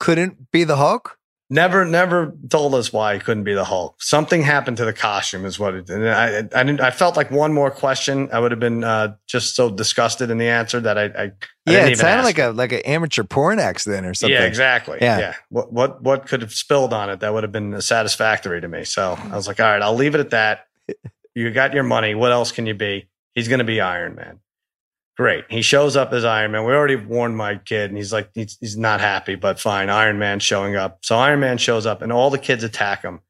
couldn't 0.00 0.50
be 0.50 0.64
the 0.64 0.76
Hulk? 0.76 1.20
Never, 1.54 1.84
never 1.84 2.36
told 2.48 2.74
us 2.74 2.92
why 2.92 3.14
he 3.14 3.20
couldn't 3.20 3.44
be 3.44 3.54
the 3.54 3.64
Hulk. 3.64 4.02
Something 4.02 4.42
happened 4.42 4.76
to 4.78 4.84
the 4.84 4.92
costume, 4.92 5.44
is 5.44 5.56
what 5.56 5.74
it 5.74 5.86
did. 5.86 6.02
And 6.02 6.08
I, 6.08 6.38
I 6.38 6.64
didn't. 6.64 6.80
I 6.80 6.90
felt 6.90 7.16
like 7.16 7.30
one 7.30 7.52
more 7.52 7.70
question, 7.70 8.28
I 8.32 8.40
would 8.40 8.50
have 8.50 8.58
been 8.58 8.82
uh, 8.82 9.14
just 9.28 9.54
so 9.54 9.70
disgusted 9.70 10.30
in 10.30 10.38
the 10.38 10.48
answer 10.48 10.80
that 10.80 10.98
I, 10.98 11.04
I, 11.04 11.22
I 11.22 11.30
yeah, 11.66 11.86
it 11.86 11.96
sounded 11.96 12.18
ask 12.18 12.24
like 12.24 12.38
a 12.38 12.48
like 12.48 12.72
an 12.72 12.80
amateur 12.80 13.22
porn 13.22 13.60
accident 13.60 14.04
or 14.04 14.14
something. 14.14 14.34
Yeah, 14.34 14.46
exactly. 14.46 14.98
Yeah. 15.00 15.18
Yeah. 15.20 15.34
What 15.50 15.72
what 15.72 16.02
what 16.02 16.26
could 16.26 16.42
have 16.42 16.52
spilled 16.52 16.92
on 16.92 17.08
it 17.08 17.20
that 17.20 17.32
would 17.32 17.44
have 17.44 17.52
been 17.52 17.80
satisfactory 17.80 18.60
to 18.60 18.66
me. 18.66 18.82
So 18.82 19.16
I 19.16 19.36
was 19.36 19.46
like, 19.46 19.60
all 19.60 19.66
right, 19.66 19.80
I'll 19.80 19.94
leave 19.94 20.16
it 20.16 20.20
at 20.20 20.30
that. 20.30 20.66
You 21.36 21.52
got 21.52 21.72
your 21.72 21.84
money. 21.84 22.16
What 22.16 22.32
else 22.32 22.50
can 22.50 22.66
you 22.66 22.74
be? 22.74 23.08
He's 23.32 23.46
going 23.46 23.60
to 23.60 23.64
be 23.64 23.80
Iron 23.80 24.16
Man. 24.16 24.40
Great. 25.16 25.44
He 25.48 25.62
shows 25.62 25.96
up 25.96 26.12
as 26.12 26.24
Iron 26.24 26.50
Man. 26.50 26.64
We 26.64 26.72
already 26.72 26.96
warned 26.96 27.36
my 27.36 27.56
kid, 27.56 27.90
and 27.90 27.96
he's 27.96 28.12
like, 28.12 28.30
he's, 28.34 28.58
he's 28.60 28.76
not 28.76 29.00
happy, 29.00 29.36
but 29.36 29.60
fine. 29.60 29.88
Iron 29.88 30.18
Man 30.18 30.40
showing 30.40 30.74
up. 30.74 30.98
So 31.02 31.16
Iron 31.16 31.40
Man 31.40 31.56
shows 31.56 31.86
up, 31.86 32.02
and 32.02 32.12
all 32.12 32.30
the 32.30 32.38
kids 32.38 32.64
attack 32.64 33.02
him. 33.02 33.20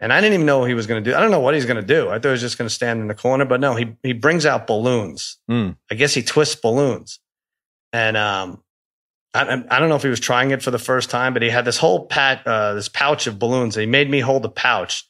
And 0.00 0.12
I 0.12 0.20
didn't 0.20 0.34
even 0.34 0.46
know 0.46 0.58
what 0.58 0.68
he 0.68 0.74
was 0.74 0.86
going 0.86 1.02
to 1.04 1.10
do. 1.10 1.16
I 1.16 1.20
don't 1.20 1.30
know 1.30 1.40
what 1.40 1.54
he's 1.54 1.66
going 1.66 1.80
to 1.80 1.86
do. 1.86 2.08
I 2.08 2.14
thought 2.14 2.24
he 2.24 2.32
was 2.32 2.40
just 2.40 2.58
going 2.58 2.68
to 2.68 2.74
stand 2.74 3.00
in 3.00 3.08
the 3.08 3.14
corner, 3.14 3.44
but 3.44 3.60
no, 3.60 3.74
he 3.74 3.94
he 4.02 4.12
brings 4.12 4.44
out 4.44 4.66
balloons. 4.66 5.38
Hmm. 5.48 5.70
I 5.90 5.94
guess 5.94 6.14
he 6.14 6.22
twists 6.22 6.56
balloons, 6.56 7.20
and 7.92 8.16
um, 8.16 8.62
I, 9.34 9.64
I 9.70 9.78
don't 9.78 9.88
know 9.88 9.96
if 9.96 10.02
he 10.02 10.08
was 10.08 10.20
trying 10.20 10.50
it 10.50 10.62
for 10.62 10.70
the 10.70 10.78
first 10.78 11.10
time, 11.10 11.32
but 11.32 11.42
he 11.42 11.50
had 11.50 11.64
this 11.64 11.78
whole 11.78 12.06
pat, 12.06 12.46
uh, 12.46 12.74
this 12.74 12.88
pouch 12.88 13.26
of 13.26 13.38
balloons. 13.38 13.74
He 13.74 13.86
made 13.86 14.10
me 14.10 14.20
hold 14.20 14.42
the 14.42 14.50
pouch, 14.50 15.08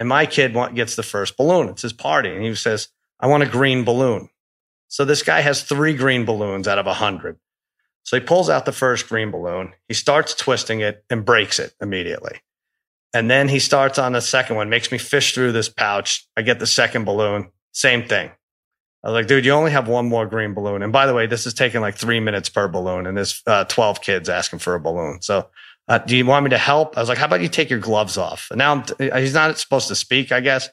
and 0.00 0.08
my 0.08 0.26
kid 0.26 0.54
want, 0.54 0.74
gets 0.74 0.96
the 0.96 1.02
first 1.02 1.36
balloon. 1.36 1.68
It's 1.68 1.82
his 1.82 1.92
party, 1.92 2.30
and 2.30 2.42
he 2.42 2.54
says, 2.54 2.88
"I 3.20 3.26
want 3.26 3.42
a 3.42 3.46
green 3.46 3.84
balloon." 3.84 4.28
So 4.94 5.04
this 5.04 5.24
guy 5.24 5.40
has 5.40 5.64
three 5.64 5.92
green 5.92 6.24
balloons 6.24 6.68
out 6.68 6.78
of 6.78 6.86
a 6.86 6.94
hundred. 6.94 7.36
So 8.04 8.16
he 8.16 8.24
pulls 8.24 8.48
out 8.48 8.64
the 8.64 8.70
first 8.70 9.08
green 9.08 9.32
balloon. 9.32 9.72
He 9.88 9.94
starts 9.94 10.36
twisting 10.36 10.82
it 10.82 11.04
and 11.10 11.24
breaks 11.24 11.58
it 11.58 11.74
immediately. 11.80 12.38
And 13.12 13.28
then 13.28 13.48
he 13.48 13.58
starts 13.58 13.98
on 13.98 14.12
the 14.12 14.20
second 14.20 14.54
one, 14.54 14.70
makes 14.70 14.92
me 14.92 14.98
fish 14.98 15.34
through 15.34 15.50
this 15.50 15.68
pouch. 15.68 16.24
I 16.36 16.42
get 16.42 16.60
the 16.60 16.66
second 16.68 17.06
balloon. 17.06 17.50
Same 17.72 18.06
thing. 18.06 18.30
I 19.02 19.08
was 19.08 19.14
like, 19.14 19.26
dude, 19.26 19.44
you 19.44 19.50
only 19.50 19.72
have 19.72 19.88
one 19.88 20.08
more 20.08 20.26
green 20.26 20.54
balloon. 20.54 20.80
And 20.80 20.92
by 20.92 21.06
the 21.06 21.14
way, 21.14 21.26
this 21.26 21.44
is 21.44 21.54
taking 21.54 21.80
like 21.80 21.96
three 21.96 22.20
minutes 22.20 22.48
per 22.48 22.68
balloon, 22.68 23.08
and 23.08 23.16
there's 23.16 23.42
uh, 23.48 23.64
12 23.64 24.00
kids 24.00 24.28
asking 24.28 24.60
for 24.60 24.76
a 24.76 24.80
balloon. 24.80 25.20
So, 25.22 25.48
uh, 25.88 25.98
do 25.98 26.16
you 26.16 26.24
want 26.24 26.44
me 26.44 26.50
to 26.50 26.58
help? 26.58 26.96
I 26.96 27.00
was 27.00 27.08
like, 27.08 27.18
how 27.18 27.26
about 27.26 27.40
you 27.40 27.48
take 27.48 27.68
your 27.68 27.80
gloves 27.80 28.16
off? 28.16 28.46
And 28.52 28.58
now 28.58 28.82
t- 28.82 29.10
he's 29.12 29.34
not 29.34 29.58
supposed 29.58 29.88
to 29.88 29.96
speak, 29.96 30.30
I 30.30 30.38
guess. 30.38 30.68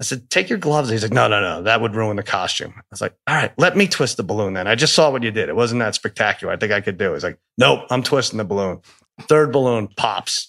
I 0.00 0.04
said, 0.04 0.28
take 0.28 0.50
your 0.50 0.58
gloves. 0.58 0.90
He's 0.90 1.02
like, 1.02 1.12
no, 1.12 1.26
no, 1.26 1.40
no, 1.40 1.62
that 1.62 1.80
would 1.80 1.94
ruin 1.94 2.16
the 2.16 2.22
costume. 2.22 2.74
I 2.76 2.82
was 2.90 3.00
like, 3.00 3.14
all 3.26 3.34
right, 3.34 3.52
let 3.56 3.76
me 3.76 3.86
twist 3.86 4.18
the 4.18 4.22
balloon 4.22 4.52
then. 4.52 4.66
I 4.66 4.74
just 4.74 4.94
saw 4.94 5.10
what 5.10 5.22
you 5.22 5.30
did. 5.30 5.48
It 5.48 5.56
wasn't 5.56 5.78
that 5.78 5.94
spectacular. 5.94 6.52
I 6.52 6.56
think 6.56 6.72
I 6.72 6.82
could 6.82 6.98
do 6.98 7.12
it. 7.12 7.14
He's 7.14 7.24
like, 7.24 7.38
nope, 7.56 7.84
I'm 7.90 8.02
twisting 8.02 8.36
the 8.36 8.44
balloon. 8.44 8.80
Third 9.22 9.52
balloon 9.52 9.88
pops. 9.96 10.48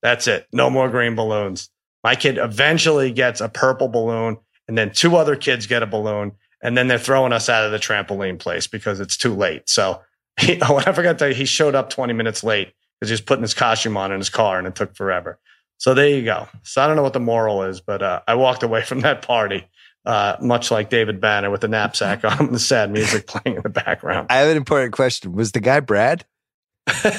That's 0.00 0.26
it. 0.26 0.46
No 0.52 0.70
more 0.70 0.88
green 0.88 1.14
balloons. 1.14 1.68
My 2.02 2.14
kid 2.16 2.38
eventually 2.38 3.12
gets 3.12 3.40
a 3.40 3.48
purple 3.48 3.88
balloon, 3.88 4.38
and 4.66 4.76
then 4.76 4.90
two 4.90 5.16
other 5.16 5.36
kids 5.36 5.66
get 5.66 5.82
a 5.82 5.86
balloon, 5.86 6.32
and 6.62 6.76
then 6.76 6.88
they're 6.88 6.98
throwing 6.98 7.32
us 7.32 7.48
out 7.48 7.64
of 7.64 7.72
the 7.72 7.78
trampoline 7.78 8.38
place 8.38 8.66
because 8.66 9.00
it's 9.00 9.16
too 9.16 9.34
late. 9.34 9.68
So, 9.68 10.00
he, 10.40 10.58
oh, 10.62 10.78
I 10.78 10.92
forgot 10.92 11.20
you, 11.20 11.34
he 11.34 11.44
showed 11.44 11.74
up 11.74 11.90
20 11.90 12.14
minutes 12.14 12.42
late 12.42 12.72
because 12.98 13.10
he 13.10 13.12
was 13.12 13.20
putting 13.20 13.42
his 13.42 13.54
costume 13.54 13.96
on 13.96 14.12
in 14.12 14.18
his 14.18 14.30
car, 14.30 14.58
and 14.58 14.66
it 14.66 14.74
took 14.74 14.96
forever. 14.96 15.38
So 15.82 15.94
there 15.94 16.08
you 16.08 16.24
go. 16.24 16.46
So 16.62 16.80
I 16.80 16.86
don't 16.86 16.94
know 16.94 17.02
what 17.02 17.12
the 17.12 17.18
moral 17.18 17.64
is, 17.64 17.80
but 17.80 18.04
uh, 18.04 18.20
I 18.28 18.36
walked 18.36 18.62
away 18.62 18.82
from 18.84 19.00
that 19.00 19.22
party, 19.22 19.66
uh, 20.06 20.36
much 20.40 20.70
like 20.70 20.90
David 20.90 21.20
Banner 21.20 21.50
with 21.50 21.62
the 21.62 21.66
knapsack 21.66 22.24
on, 22.24 22.38
and 22.38 22.54
the 22.54 22.60
sad 22.60 22.92
music 22.92 23.26
playing 23.26 23.56
in 23.56 23.62
the 23.64 23.68
background. 23.68 24.28
I 24.30 24.36
have 24.36 24.48
an 24.48 24.56
important 24.56 24.92
question. 24.92 25.32
Was 25.32 25.50
the 25.50 25.58
guy 25.58 25.80
Brad? 25.80 26.24
I 26.86 27.18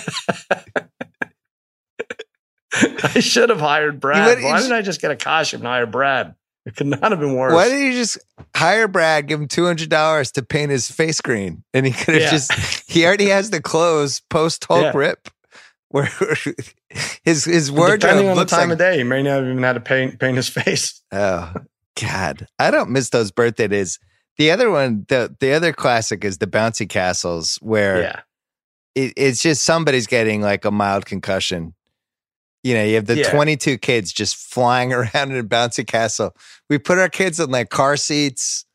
should 3.19 3.49
have 3.49 3.59
hired 3.59 3.99
Brad. 3.99 4.37
would- 4.37 4.45
Why 4.45 4.61
didn't 4.61 4.71
I 4.71 4.81
just 4.81 5.01
get 5.01 5.11
a 5.11 5.17
costume 5.17 5.59
and 5.59 5.67
hire 5.67 5.85
Brad? 5.85 6.33
It 6.65 6.77
could 6.77 6.87
not 6.87 7.11
have 7.11 7.19
been 7.19 7.35
worse. 7.35 7.53
Why 7.53 7.65
didn't 7.67 7.87
you 7.87 7.91
just 7.91 8.17
hire 8.55 8.87
Brad, 8.87 9.27
give 9.27 9.41
him 9.41 9.49
two 9.49 9.65
hundred 9.65 9.89
dollars 9.89 10.31
to 10.31 10.41
paint 10.41 10.71
his 10.71 10.89
face 10.89 11.19
green, 11.19 11.65
and 11.73 11.85
he 11.85 11.91
could 11.91 12.13
have 12.13 12.23
Yeah. 12.23 12.31
just 12.31 12.89
he 12.89 13.05
already 13.05 13.25
has 13.27 13.49
the 13.49 13.59
clothes 13.61 14.21
post 14.29 14.63
Hulk 14.63 14.83
Yeah. 14.83 14.91
rip, 14.95 15.27
where 15.93 16.05
his 17.23 17.45
his 17.45 17.69
Depending 17.69 17.77
wardrobe 17.77 18.25
on 18.31 18.37
the 18.37 18.45
time 18.45 18.69
like 18.69 18.73
of 18.73 18.77
day, 18.79 18.97
he 18.97 19.03
may 19.03 19.21
not 19.21 19.35
have 19.37 19.43
even 19.45 19.61
had 19.61 19.73
to 19.73 19.79
paint 19.79 20.19
paint 20.19 20.35
his 20.37 20.49
face. 20.59 21.01
oh 21.11 21.53
god, 22.01 22.47
I 22.57 22.71
don't 22.71 22.89
miss 22.89 23.09
those 23.09 23.31
birthday 23.31 23.67
days. 23.67 23.99
The 24.37 24.49
other 24.49 24.71
one, 24.71 25.05
the 25.09 25.35
the 25.39 25.53
other 25.53 25.71
classic 25.71 26.25
is 26.25 26.39
the 26.39 26.47
bouncy 26.47 26.89
castles, 26.89 27.57
where 27.61 28.01
Yeah, 28.01 28.19
it, 28.95 29.13
it's 29.15 29.41
just 29.41 29.63
somebody's 29.63 30.07
getting 30.07 30.41
like 30.41 30.65
a 30.65 30.71
mild 30.71 31.05
concussion. 31.05 31.75
You 32.63 32.73
know, 32.73 32.83
you 32.83 32.95
have 32.95 33.05
the 33.05 33.17
Yeah. 33.17 33.29
22 33.29 33.77
kids 33.77 34.11
just 34.11 34.35
flying 34.35 34.91
around 34.93 35.31
in 35.31 35.37
a 35.37 35.43
bouncy 35.43 35.85
castle. 35.85 36.35
We 36.69 36.79
put 36.79 36.97
our 36.97 37.09
kids 37.09 37.39
in 37.39 37.51
like 37.51 37.69
car 37.69 37.97
seats 37.97 38.65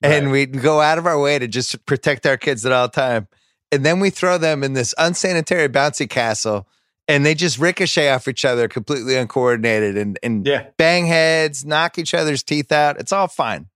and 0.00 0.30
we 0.30 0.46
go 0.46 0.80
out 0.80 0.98
of 0.98 1.06
our 1.06 1.18
way 1.18 1.40
to 1.40 1.48
just 1.48 1.84
protect 1.86 2.24
our 2.24 2.36
kids 2.36 2.64
at 2.64 2.70
all 2.70 2.88
time. 2.88 3.26
And 3.70 3.84
then 3.84 4.00
we 4.00 4.10
throw 4.10 4.38
them 4.38 4.62
in 4.64 4.72
this 4.72 4.94
unsanitary 4.98 5.68
bouncy 5.68 6.08
castle 6.08 6.66
and 7.06 7.24
they 7.24 7.34
just 7.34 7.58
ricochet 7.58 8.10
off 8.10 8.28
each 8.28 8.44
other 8.44 8.68
completely 8.68 9.16
uncoordinated 9.16 9.96
and, 9.96 10.18
and 10.22 10.46
yeah, 10.46 10.68
bang 10.76 11.06
heads, 11.06 11.64
knock 11.64 11.98
each 11.98 12.14
other's 12.14 12.42
teeth 12.42 12.72
out. 12.72 12.98
It's 12.98 13.12
all 13.12 13.28
fine. 13.28 13.66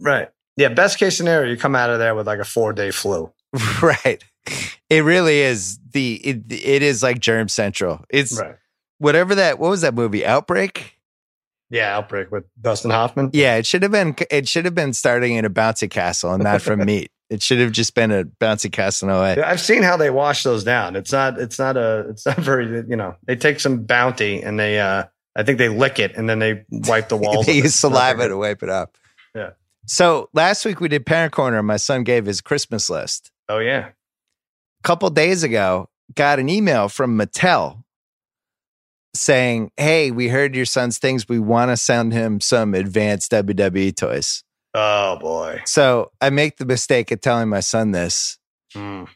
right. 0.00 0.28
Yeah, 0.56 0.68
best 0.68 0.98
case 0.98 1.16
scenario, 1.16 1.50
you 1.50 1.56
come 1.58 1.74
out 1.76 1.90
of 1.90 1.98
there 1.98 2.14
with 2.14 2.26
like 2.26 2.38
a 2.38 2.44
four 2.44 2.72
day 2.72 2.90
flu. 2.90 3.30
right. 3.82 4.22
It 4.88 5.04
really 5.04 5.38
is 5.40 5.78
the, 5.92 6.14
it, 6.16 6.42
it 6.50 6.82
is 6.82 7.02
like 7.02 7.20
germ 7.20 7.48
central. 7.48 8.04
It's 8.10 8.40
Right. 8.40 8.56
whatever 8.98 9.34
that, 9.34 9.58
what 9.58 9.68
was 9.70 9.82
that 9.82 9.94
movie? 9.94 10.24
Outbreak? 10.24 10.94
Yeah, 11.68 11.96
outbreak 11.96 12.30
with 12.30 12.44
Dustin 12.60 12.90
Hoffman. 12.92 13.30
Yeah, 13.32 13.56
it 13.56 13.66
should 13.66 13.82
have 13.82 13.90
been. 13.90 14.14
It 14.30 14.46
should 14.48 14.64
have 14.66 14.74
been 14.76 14.92
starting 14.92 15.34
in 15.34 15.44
a 15.44 15.50
bouncy 15.50 15.90
castle 15.90 16.32
and 16.32 16.44
not 16.44 16.62
from 16.62 16.78
meat. 16.86 17.10
It 17.28 17.42
should 17.42 17.58
have 17.58 17.72
just 17.72 17.94
been 17.94 18.12
a 18.12 18.24
bouncy 18.24 18.70
castle 18.70 19.10
away. 19.10 19.42
I've 19.42 19.60
seen 19.60 19.82
how 19.82 19.96
they 19.96 20.10
wash 20.10 20.44
those 20.44 20.62
down. 20.62 20.94
It's 20.94 21.10
not. 21.12 21.40
It's 21.40 21.58
not 21.58 21.76
a. 21.76 22.06
It's 22.10 22.24
not 22.24 22.36
very. 22.36 22.84
You 22.88 22.96
know, 22.96 23.16
they 23.26 23.36
take 23.36 23.60
some 23.60 23.82
bounty 23.84 24.42
and 24.42 24.58
they. 24.58 24.78
uh 24.78 25.04
I 25.38 25.42
think 25.42 25.58
they 25.58 25.68
lick 25.68 25.98
it 25.98 26.16
and 26.16 26.28
then 26.30 26.38
they 26.38 26.64
wipe 26.70 27.10
the 27.10 27.16
walls. 27.18 27.44
they 27.44 27.56
use 27.56 27.74
saliva 27.74 28.26
to 28.28 28.38
wipe 28.38 28.62
it 28.62 28.70
up. 28.70 28.96
Yeah. 29.34 29.50
So 29.86 30.30
last 30.32 30.64
week 30.64 30.80
we 30.80 30.88
did 30.88 31.04
Parent 31.04 31.32
Corner. 31.32 31.62
My 31.62 31.76
son 31.76 32.04
gave 32.04 32.24
his 32.24 32.40
Christmas 32.40 32.88
list. 32.88 33.30
Oh 33.48 33.58
yeah. 33.58 33.88
A 33.88 34.82
couple 34.82 35.10
days 35.10 35.42
ago, 35.42 35.90
got 36.14 36.38
an 36.38 36.48
email 36.48 36.88
from 36.88 37.18
Mattel 37.18 37.82
saying, 39.14 39.70
Hey, 39.76 40.10
we 40.10 40.28
heard 40.28 40.54
your 40.54 40.64
son's 40.64 40.98
things. 40.98 41.28
We 41.28 41.38
want 41.38 41.70
to 41.70 41.76
send 41.76 42.12
him 42.12 42.40
some 42.40 42.74
advanced 42.74 43.30
WWE 43.32 43.94
toys. 43.94 44.42
Oh 44.78 45.16
boy. 45.18 45.62
So 45.64 46.12
I 46.20 46.28
make 46.28 46.58
the 46.58 46.66
mistake 46.66 47.10
of 47.10 47.22
telling 47.22 47.48
my 47.48 47.60
son 47.60 47.92
this. 47.92 48.38
Mm. 48.74 49.08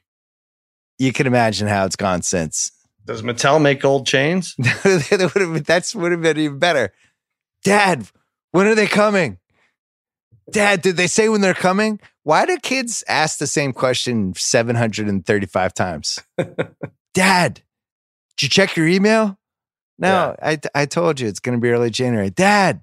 You 0.98 1.12
can 1.12 1.26
imagine 1.26 1.68
how 1.68 1.84
it's 1.84 1.96
gone 1.96 2.22
since. 2.22 2.72
Does 3.04 3.20
Mattel 3.20 3.60
make 3.60 3.80
gold 3.80 4.06
chains? 4.06 4.54
that 4.58 5.30
would 5.34 5.42
have 5.42 5.52
been, 5.52 5.62
that's 5.62 5.94
would 5.94 6.12
have 6.12 6.22
been 6.22 6.38
even 6.38 6.58
better. 6.58 6.94
Dad, 7.62 8.08
when 8.52 8.66
are 8.66 8.74
they 8.74 8.86
coming? 8.86 9.38
Dad, 10.50 10.80
did 10.80 10.96
they 10.96 11.06
say 11.06 11.28
when 11.28 11.42
they're 11.42 11.52
coming? 11.52 12.00
Why 12.22 12.46
do 12.46 12.56
kids 12.56 13.04
ask 13.06 13.38
the 13.38 13.46
same 13.46 13.74
question 13.74 14.32
735 14.34 15.74
times? 15.74 16.20
Dad, 17.14 17.54
did 18.36 18.42
you 18.42 18.48
check 18.48 18.76
your 18.76 18.88
email? 18.88 19.38
No, 19.98 20.34
I, 20.42 20.58
I 20.74 20.86
told 20.86 21.20
you 21.20 21.28
it's 21.28 21.40
going 21.40 21.58
to 21.58 21.60
be 21.60 21.68
early 21.68 21.90
January. 21.90 22.30
Dad. 22.30 22.80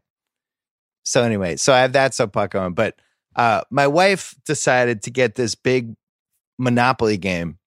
So 1.07 1.23
anyway, 1.23 1.55
so 1.55 1.73
I 1.73 1.79
have 1.79 1.93
that 1.93 2.11
subplot 2.11 2.49
going, 2.49 2.73
but 2.73 2.99
uh, 3.37 3.61
my 3.71 3.87
wife 3.87 4.35
decided 4.45 5.01
to 5.03 5.09
get 5.09 5.35
this 5.35 5.55
big 5.55 5.95
Monopoly 6.59 7.17
game, 7.17 7.59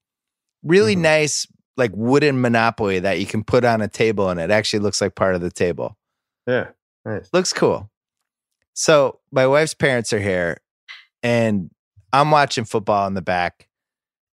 really 0.63 0.95
Mhm. 0.95 1.01
nice, 1.01 1.47
like 1.77 1.91
wooden 1.95 2.41
Monopoly 2.43 2.99
that 2.99 3.19
you 3.19 3.25
can 3.25 3.43
put 3.43 3.65
on 3.65 3.81
a 3.81 3.89
table, 3.89 4.29
and 4.29 4.39
it 4.39 4.51
actually 4.51 4.81
looks 4.81 5.01
like 5.01 5.15
part 5.15 5.35
of 5.35 5.41
the 5.41 5.51
table. 5.51 5.97
Yeah. 6.47 6.73
Nice. 7.07 7.31
Looks 7.33 7.53
cool. 7.55 7.91
So 8.75 9.21
my 9.33 9.47
wife's 9.47 9.73
parents 9.73 10.13
are 10.13 10.21
here, 10.21 10.59
and 11.23 11.71
I'm 12.13 12.31
watching 12.31 12.65
football 12.65 13.07
in 13.07 13.15
the 13.15 13.23
back, 13.23 13.69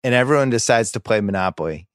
and 0.03 0.13
everyone 0.13 0.49
decides 0.49 0.91
to 0.93 0.99
play 0.99 1.21
Monopoly. 1.21 1.87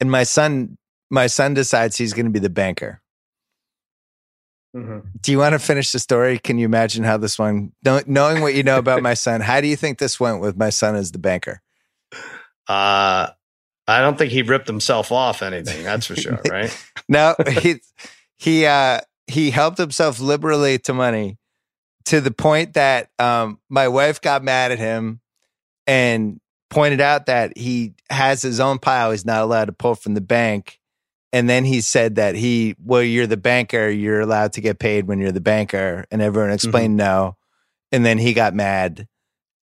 And 0.00 0.10
my 0.10 0.22
son, 0.22 0.78
my 1.10 1.26
son 1.26 1.52
decides 1.52 1.96
he's 1.96 2.14
going 2.14 2.26
to 2.26 2.32
be 2.32 2.38
the 2.38 2.48
banker. 2.48 3.02
Mhm. 4.74 5.02
Do 5.20 5.32
you 5.32 5.38
want 5.38 5.52
to 5.52 5.58
finish 5.58 5.92
the 5.92 5.98
story? 5.98 6.38
Can 6.38 6.58
you 6.58 6.64
imagine 6.64 7.04
how 7.04 7.18
this 7.18 7.38
one, 7.38 7.72
knowing 7.84 8.40
what 8.40 8.54
you 8.54 8.62
know 8.62 8.78
about 8.78 9.02
my 9.02 9.14
son, 9.14 9.40
how 9.40 9.60
do 9.60 9.66
you 9.66 9.76
think 9.76 9.98
this 9.98 10.18
went 10.18 10.40
with 10.40 10.56
my 10.56 10.70
son 10.70 10.94
as 10.94 11.12
the 11.12 11.18
banker? 11.18 11.60
Uh, 12.68 13.28
I 13.86 14.00
don't 14.00 14.16
think 14.16 14.32
he 14.32 14.42
ripped 14.42 14.68
himself 14.68 15.12
off 15.12 15.42
anything. 15.42 15.82
That's 15.82 16.06
for 16.06 16.16
sure, 16.16 16.40
right? 16.48 16.74
No, 17.08 17.34
he 17.60 17.80
he 18.38 18.64
uh 18.64 19.00
he 19.26 19.50
helped 19.50 19.76
himself 19.76 20.20
liberally 20.20 20.78
to 20.78 20.94
money 20.94 21.36
to 22.06 22.20
the 22.20 22.30
point 22.30 22.74
that 22.74 23.10
um 23.18 23.58
my 23.68 23.88
wife 23.88 24.20
got 24.20 24.42
mad 24.42 24.72
at 24.72 24.78
him 24.78 25.20
and 25.86 26.40
pointed 26.70 27.00
out 27.00 27.26
that 27.26 27.58
he 27.58 27.94
has 28.08 28.40
his 28.40 28.60
own 28.60 28.78
pile 28.78 29.10
he's 29.10 29.26
not 29.26 29.42
allowed 29.42 29.66
to 29.66 29.72
pull 29.72 29.94
from 29.94 30.14
the 30.14 30.20
bank. 30.22 30.78
And 31.32 31.48
then 31.48 31.64
he 31.64 31.80
said 31.80 32.16
that 32.16 32.34
he, 32.34 32.74
well, 32.84 33.02
you're 33.02 33.26
the 33.26 33.38
banker, 33.38 33.88
you're 33.88 34.20
allowed 34.20 34.52
to 34.54 34.60
get 34.60 34.78
paid 34.78 35.06
when 35.06 35.18
you're 35.18 35.32
the 35.32 35.40
banker. 35.40 36.04
And 36.10 36.20
everyone 36.20 36.50
explained 36.50 36.96
no. 36.96 37.36
And 37.90 38.04
then 38.04 38.18
he 38.18 38.34
got 38.34 38.54
mad 38.54 39.08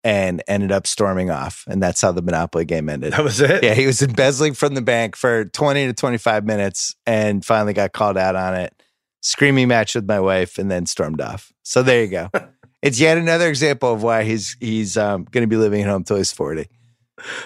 and 0.03 0.41
ended 0.47 0.71
up 0.71 0.87
storming 0.87 1.29
off. 1.29 1.65
And 1.67 1.81
that's 1.81 2.01
how 2.01 2.11
the 2.11 2.21
Monopoly 2.21 2.65
game 2.65 2.89
ended. 2.89 3.13
That 3.13 3.23
was 3.23 3.41
it. 3.41 3.63
Yeah, 3.63 3.73
he 3.73 3.85
was 3.85 4.01
embezzling 4.01 4.53
from 4.53 4.73
the 4.73 4.81
bank 4.81 5.15
for 5.15 5.45
20 5.45 5.87
to 5.87 5.93
25 5.93 6.45
minutes 6.45 6.95
and 7.05 7.43
finally 7.45 7.73
got 7.73 7.91
called 7.91 8.17
out 8.17 8.35
on 8.35 8.55
it. 8.55 8.73
Screaming 9.21 9.67
match 9.67 9.95
with 9.95 10.07
my 10.07 10.19
wife 10.19 10.57
and 10.57 10.71
then 10.71 10.85
stormed 10.85 11.21
off. 11.21 11.51
So 11.63 11.83
there 11.83 12.03
you 12.03 12.09
go. 12.09 12.29
it's 12.81 12.99
yet 12.99 13.17
another 13.17 13.49
example 13.49 13.93
of 13.93 14.01
why 14.01 14.23
he's 14.23 14.55
he's 14.61 14.97
um, 14.97 15.25
going 15.25 15.43
to 15.43 15.47
be 15.47 15.57
living 15.57 15.81
at 15.81 15.87
home 15.87 16.03
till 16.03 16.17
he's 16.17 16.31
40. 16.31 16.67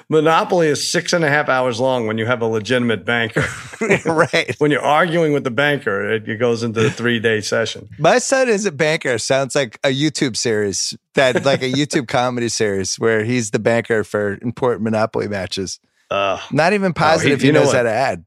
Monopoly 0.10 0.68
is 0.68 0.92
six 0.92 1.14
and 1.14 1.24
a 1.24 1.30
half 1.30 1.50
hours 1.50 1.80
long 1.80 2.08
when 2.08 2.18
you 2.18 2.26
have 2.26 2.42
a 2.42 2.46
legitimate 2.46 3.06
banker. 3.06 3.46
right. 4.06 4.56
when 4.60 4.72
you're 4.72 4.82
arguing 4.82 5.34
with 5.34 5.44
the 5.44 5.52
banker, 5.52 6.12
it 6.14 6.40
goes 6.40 6.64
into 6.64 6.86
a 6.86 6.90
three 6.90 7.20
day 7.20 7.42
session. 7.42 7.90
My 7.98 8.20
son 8.20 8.50
is 8.50 8.66
a 8.66 8.72
banker 8.72 9.18
sounds 9.18 9.56
like 9.56 9.80
a 9.84 9.90
YouTube 9.90 10.38
series 10.38 10.98
that 11.16 11.46
like 11.46 11.62
a 11.62 11.72
YouTube 11.72 12.08
comedy 12.08 12.50
series 12.50 12.96
where 13.00 13.24
he's 13.24 13.52
the 13.52 13.60
banker 13.60 14.04
for 14.04 14.38
important 14.42 14.84
Monopoly 14.84 15.28
matches. 15.28 15.80
Uh, 16.10 16.40
Not 16.52 16.74
even 16.74 16.94
positive 16.94 17.42
he, 17.42 17.48
you 17.48 17.54
know 17.54 17.62
knows 17.62 17.68
what? 17.68 17.78
how 17.78 17.84
to 17.84 17.92
add. 17.92 18.26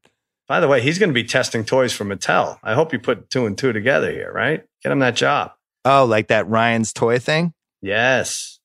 by 0.48 0.60
the 0.60 0.68
way, 0.68 0.80
he's 0.80 0.98
going 0.98 1.10
to 1.10 1.14
be 1.14 1.24
testing 1.24 1.64
toys 1.64 1.92
for 1.92 2.04
Mattel. 2.04 2.58
I 2.62 2.74
hope 2.74 2.92
you 2.92 2.98
put 2.98 3.30
two 3.30 3.46
and 3.46 3.56
two 3.56 3.72
together 3.72 4.10
here, 4.10 4.32
right? 4.32 4.64
Get 4.82 4.92
him 4.92 4.98
that 5.00 5.14
job. 5.16 5.52
Oh, 5.84 6.04
like 6.04 6.28
that 6.28 6.48
Ryan's 6.48 6.92
toy 6.92 7.18
thing? 7.20 7.54
Yes. 7.80 8.58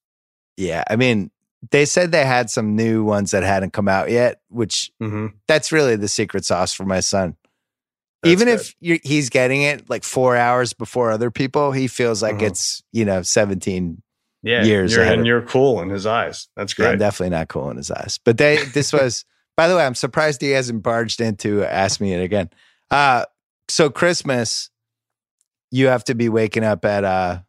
Yeah. 0.57 0.83
I 0.89 0.95
mean, 0.95 1.29
they 1.69 1.85
said 1.85 2.11
they 2.11 2.25
had 2.25 2.49
some 2.49 2.75
new 2.75 3.03
ones 3.03 3.31
that 3.31 3.43
hadn't 3.43 3.71
come 3.73 3.87
out 3.87 4.09
yet, 4.09 4.41
which 4.49 4.91
hmm 4.99 5.27
that's 5.47 5.71
really 5.71 5.95
the 5.95 6.07
secret 6.07 6.45
sauce 6.45 6.73
for 6.73 6.85
my 6.85 6.99
son. 7.01 7.35
That's 8.23 8.31
Even 8.33 8.47
good. 8.47 8.59
if 8.59 8.75
you're, 8.79 8.99
he's 9.03 9.29
getting 9.29 9.61
it 9.63 9.89
like 9.89 10.03
four 10.03 10.35
hours 10.37 10.73
before 10.73 11.11
other 11.11 11.29
people, 11.31 11.71
he 11.71 11.87
feels 11.87 12.21
like 12.23 12.37
Mhm. 12.37 12.47
it's, 12.47 12.81
you 12.91 13.03
know, 13.05 13.21
17. 13.21 14.01
yeah, 14.43 14.63
years 14.63 14.95
you're, 14.95 15.03
and 15.03 15.21
of- 15.21 15.25
you're 15.27 15.41
cool 15.43 15.81
in 15.81 15.89
his 15.89 16.05
eyes. 16.05 16.47
That's 16.55 16.73
great. 16.73 16.85
Yeah, 16.85 16.91
great. 16.91 16.99
definitely 16.99 17.35
not 17.37 17.47
cool 17.49 17.69
in 17.69 17.77
his 17.77 17.91
eyes. 17.91 18.19
But 18.23 18.37
they, 18.37 18.63
this 18.73 18.91
was, 18.93 19.23
by 19.57 19.67
the 19.67 19.75
way, 19.75 19.85
I'm 19.85 19.95
surprised 19.95 20.41
he 20.41 20.49
hasn't 20.51 20.81
barged 20.83 21.19
in 21.21 21.35
to 21.37 21.63
ask 21.65 21.99
me 22.01 22.13
it 22.13 22.21
again. 22.23 22.49
Uh, 22.89 23.25
so 23.67 23.89
Christmas, 23.89 24.69
you 25.71 25.87
have 25.87 26.03
to 26.05 26.15
be 26.15 26.29
waking 26.29 26.63
up 26.63 26.85
at, 26.85 27.03
uh, 27.03 27.39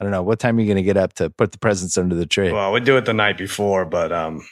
I 0.00 0.04
don't 0.04 0.10
know, 0.10 0.22
what 0.22 0.38
time 0.38 0.58
are 0.58 0.60
you 0.60 0.66
going 0.66 0.76
to 0.76 0.82
get 0.82 0.96
up 0.96 1.12
to 1.14 1.30
put 1.30 1.52
the 1.52 1.58
presents 1.58 1.96
under 1.96 2.14
the 2.14 2.26
tree? 2.26 2.52
Well, 2.52 2.72
we 2.72 2.80
do 2.80 2.96
it 2.96 3.04
the 3.04 3.14
night 3.14 3.38
before, 3.38 3.84
but 3.84 4.12
um, 4.12 4.44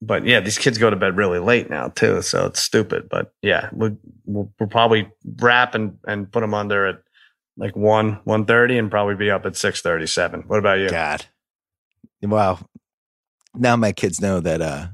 but 0.00 0.24
yeah, 0.24 0.40
these 0.40 0.58
kids 0.58 0.78
go 0.78 0.90
to 0.90 0.96
bed 0.96 1.16
really 1.16 1.38
late 1.38 1.68
now 1.68 1.88
too, 1.88 2.22
so 2.22 2.46
it's 2.46 2.62
stupid. 2.62 3.08
But 3.08 3.32
yeah, 3.42 3.68
we'll 3.72 3.96
we'll, 4.24 4.50
we'll 4.58 4.68
probably 4.68 5.10
wrap 5.40 5.74
and 5.74 5.98
and 6.06 6.30
put 6.30 6.40
them 6.40 6.54
under 6.54 6.86
at 6.86 7.02
like 7.56 7.76
one 7.76 8.20
one 8.24 8.46
thirty, 8.46 8.78
and 8.78 8.90
probably 8.90 9.14
be 9.14 9.30
up 9.30 9.44
at 9.44 9.56
six 9.56 9.82
thirty 9.82 10.06
seven. 10.06 10.42
What 10.42 10.58
about 10.58 10.78
you? 10.78 10.88
God. 10.88 11.26
Wow. 12.22 12.60
Now 13.54 13.76
my 13.76 13.92
kids 13.92 14.20
know 14.20 14.40
that 14.40 14.60
uh 14.60 14.88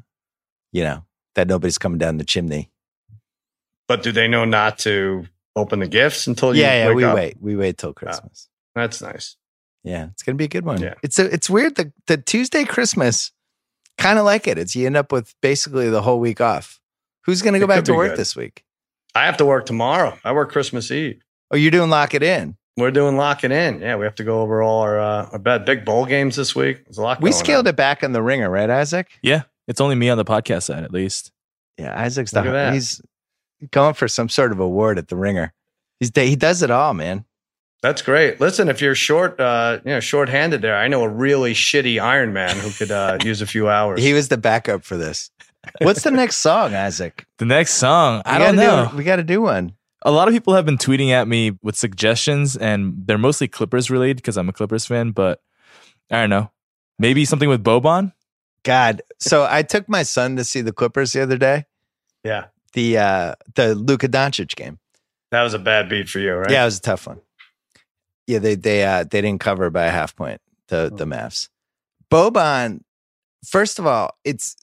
you 0.73 0.82
know, 0.82 1.05
that 1.36 1.47
nobody's 1.48 1.78
coming 1.78 1.98
down 1.98 2.18
the 2.18 2.24
chimney. 2.24 2.70
But 3.86 4.02
do 4.02 4.10
they 4.10 4.26
know 4.26 4.44
not 4.44 4.78
to 4.81 5.26
open 5.55 5.78
the 5.78 5.86
gifts 5.86 6.26
until 6.26 6.55
you 6.55 6.62
yeah, 6.62 6.89
yeah, 6.89 6.92
we 6.94 7.05
up? 7.05 7.14
wait. 7.14 7.36
We 7.40 7.55
wait 7.55 7.78
till 7.78 7.92
Christmas. 7.92 8.48
That's 8.74 9.00
nice. 9.00 9.36
Yeah, 9.85 10.07
it's 10.13 10.23
gonna 10.23 10.37
be 10.37 10.45
a 10.45 10.49
good 10.49 10.65
one. 10.65 10.81
Yeah. 10.81 10.95
It's 11.03 11.19
a, 11.19 11.33
it's 11.33 11.49
weird 11.49 11.77
the 11.77 11.93
the 12.07 12.17
Tuesday 12.17 12.65
Christmas 12.65 13.31
kind 13.99 14.19
of 14.19 14.25
like 14.25 14.49
it. 14.49 14.59
It's 14.59 14.75
you 14.75 14.87
end 14.87 14.97
up 14.97 15.13
with 15.13 15.35
basically 15.43 15.91
the 15.91 16.03
whole 16.03 16.19
week 16.21 16.41
off. 16.41 16.81
Who's 17.27 17.43
gonna 17.43 17.59
go 17.59 17.67
It 17.67 17.69
back 17.69 17.85
to 17.85 17.95
work 17.95 18.11
good. 18.13 18.19
this 18.19 18.35
week? 18.35 18.65
I 19.15 19.27
have 19.27 19.37
to 19.37 19.45
work 19.47 19.67
tomorrow. 19.67 20.19
I 20.25 20.33
work 20.33 20.51
Christmas 20.51 20.91
Eve. 20.91 21.23
Oh, 21.51 21.57
you're 21.57 21.71
doing 21.71 21.91
lock 21.91 22.15
it 22.15 22.23
in. 22.23 22.57
We're 22.77 22.91
doing 22.91 23.17
lock 23.17 23.45
it 23.45 23.53
in. 23.53 23.81
Yeah, 23.81 23.95
we 23.97 24.05
have 24.05 24.17
to 24.17 24.25
go 24.25 24.41
over 24.41 24.61
all 24.63 24.81
our 24.81 24.99
uh, 24.99 25.29
our 25.33 25.39
bad 25.39 25.65
big 25.65 25.85
bowl 25.85 26.07
games 26.07 26.35
this 26.35 26.57
week. 26.57 26.85
There's 26.87 26.99
a 26.99 27.03
lot. 27.03 27.21
We 27.21 27.31
going 27.31 27.39
scaled 27.45 27.67
on. 27.67 27.75
it 27.75 27.77
back 27.77 28.03
on 28.03 28.13
the 28.13 28.23
ringer, 28.23 28.51
right, 28.51 28.69
Isaac? 28.69 29.09
Yeah, 29.23 29.43
it's 29.69 29.81
only 29.81 29.95
me 29.95 30.09
on 30.09 30.19
the 30.19 30.25
podcast 30.25 30.65
side, 30.65 30.83
at 30.83 30.93
least. 30.93 31.31
Yeah, 31.79 31.97
Isaac's 32.01 32.33
Look 32.33 32.45
the 32.45 32.51
at 32.51 32.53
that. 32.53 32.73
he's 32.75 33.01
going 33.71 33.95
for 33.95 34.09
some 34.09 34.29
sort 34.29 34.51
of 34.51 34.59
award 34.61 34.99
at 34.99 35.09
the 35.09 35.17
ringer. 35.17 35.53
He's 36.01 36.11
he 36.15 36.35
does 36.37 36.63
it 36.63 36.71
all, 36.73 36.95
man. 36.95 37.25
That's 37.85 38.01
great. 38.01 38.41
Listen, 38.41 38.71
if 38.71 38.81
you're 38.81 38.95
short, 38.95 39.39
uh, 39.39 39.79
you 39.85 39.91
know, 39.91 40.01
short-handed 40.01 40.63
there, 40.63 40.75
I 40.75 40.89
know 40.89 41.03
a 41.03 41.09
really 41.09 41.53
shitty 41.53 42.01
Iron 42.01 42.33
Man 42.33 42.57
who 42.57 42.71
could 42.71 42.91
uh, 42.91 43.19
use 43.23 43.43
a 43.43 43.47
few 43.47 43.69
hours. 43.69 44.03
He 44.03 44.15
was 44.15 44.29
the 44.29 44.39
backup 44.39 44.85
for 44.85 44.97
this. 44.97 45.31
What's 45.83 46.03
the 46.03 46.11
next 46.11 46.37
song, 46.39 46.75
Isaac? 46.75 47.27
The 47.37 47.45
next 47.45 47.75
song, 47.75 48.23
I 48.25 48.39
don't 48.39 48.57
know. 48.57 48.89
Do, 48.91 48.97
we 48.97 49.05
got 49.05 49.17
to 49.17 49.23
do 49.23 49.43
one. 49.43 49.75
a 50.01 50.11
lot 50.11 50.29
of 50.29 50.33
people 50.33 50.55
have 50.55 50.65
been 50.65 50.79
tweeting 50.79 51.11
at 51.11 51.29
me 51.29 51.59
with 51.63 51.77
suggestions, 51.77 52.57
and 52.57 52.95
they're 53.07 53.19
mostly 53.19 53.49
Clippers 53.49 53.91
related 53.91 54.17
because 54.17 54.39
I'm 54.39 54.49
a 54.49 54.53
Clippers 54.55 54.87
fan. 54.87 55.11
But 55.11 55.43
I 56.11 56.21
don't 56.23 56.31
know, 56.31 56.51
maybe 56.99 57.27
something 57.27 57.51
with 57.51 57.63
Boban. 57.63 58.15
God. 58.63 59.03
So 59.19 59.47
I 59.47 59.63
took 59.63 59.91
my 59.91 60.05
son 60.05 60.37
to 60.37 60.45
see 60.45 60.63
the 60.63 60.73
Clippers 60.73 61.13
the 61.13 61.21
other 61.23 61.37
day. 61.37 61.67
yeah, 62.25 62.47
The 62.73 62.97
uh 62.97 63.35
the 63.57 63.75
Luka 63.75 64.09
Doncic 64.09 64.55
game. 64.57 64.79
that 65.33 65.43
was 65.43 65.53
a 65.53 65.59
bad 65.59 65.91
beat 65.91 66.09
for 66.09 66.19
you, 66.19 66.33
right? 66.33 66.51
Yeah, 66.51 66.63
it 66.63 66.67
was 66.67 66.79
a 66.79 66.83
tough 66.83 67.07
one. 67.07 67.21
Yeah, 68.27 68.39
they 68.39 68.55
they 68.55 68.85
uh 68.85 69.05
they 69.05 69.20
didn't 69.20 69.41
cover 69.41 69.70
by 69.70 69.85
a 69.85 69.91
half 69.91 70.15
point 70.17 70.41
the 70.69 70.91
the 70.94 71.05
Mavs. 71.05 71.49
Boban, 72.11 72.81
first 73.47 73.78
of 73.78 73.86
all, 73.86 74.17
it's 74.25 74.57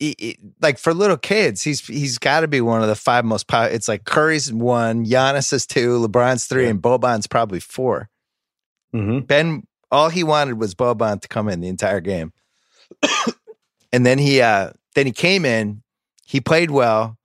it, 0.00 0.14
it- 0.18 0.36
like 0.62 0.78
for 0.78 0.94
little 0.94 1.16
kids, 1.16 1.62
he's 1.62 1.84
he's 1.86 2.18
got 2.18 2.40
to 2.40 2.48
be 2.48 2.60
one 2.60 2.80
of 2.82 2.88
the 2.88 2.94
five 2.94 3.24
most 3.24 3.48
powerful. 3.48 3.74
It's 3.74 3.88
like 3.88 4.04
Curry's 4.04 4.52
one, 4.52 5.04
Giannis 5.04 5.52
is 5.52 5.66
two, 5.66 5.98
LeBron's 5.98 6.46
three, 6.46 6.64
Yeah. 6.64 6.70
and 6.70 6.80
Boban's 6.82 7.26
probably 7.26 7.60
four. 7.60 8.08
hmm 8.92 9.20
Ben, 9.20 9.64
all 9.90 10.08
he 10.10 10.22
wanted 10.22 10.58
was 10.60 10.74
Boban 10.74 11.20
to 11.20 11.28
come 11.28 11.48
in 11.48 11.60
the 11.60 11.68
entire 11.68 12.00
game. 12.00 12.32
and 13.92 14.06
then 14.06 14.18
he 14.18 14.40
uh 14.40 14.70
then 14.94 15.06
he 15.06 15.12
came 15.12 15.44
in, 15.44 15.82
he 16.24 16.40
played 16.40 16.70
well. 16.70 17.17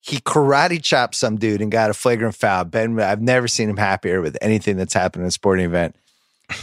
He 0.00 0.18
karate 0.18 0.82
chopped 0.82 1.14
some 1.14 1.36
dude 1.36 1.60
and 1.60 1.70
got 1.70 1.90
a 1.90 1.94
flagrant 1.94 2.34
foul. 2.34 2.64
Ben, 2.64 2.98
I've 2.98 3.20
never 3.20 3.46
seen 3.46 3.68
him 3.68 3.76
happier 3.76 4.20
with 4.22 4.36
anything 4.40 4.76
that's 4.76 4.94
happened 4.94 5.22
in 5.22 5.28
a 5.28 5.30
sporting 5.30 5.66
event. 5.66 5.94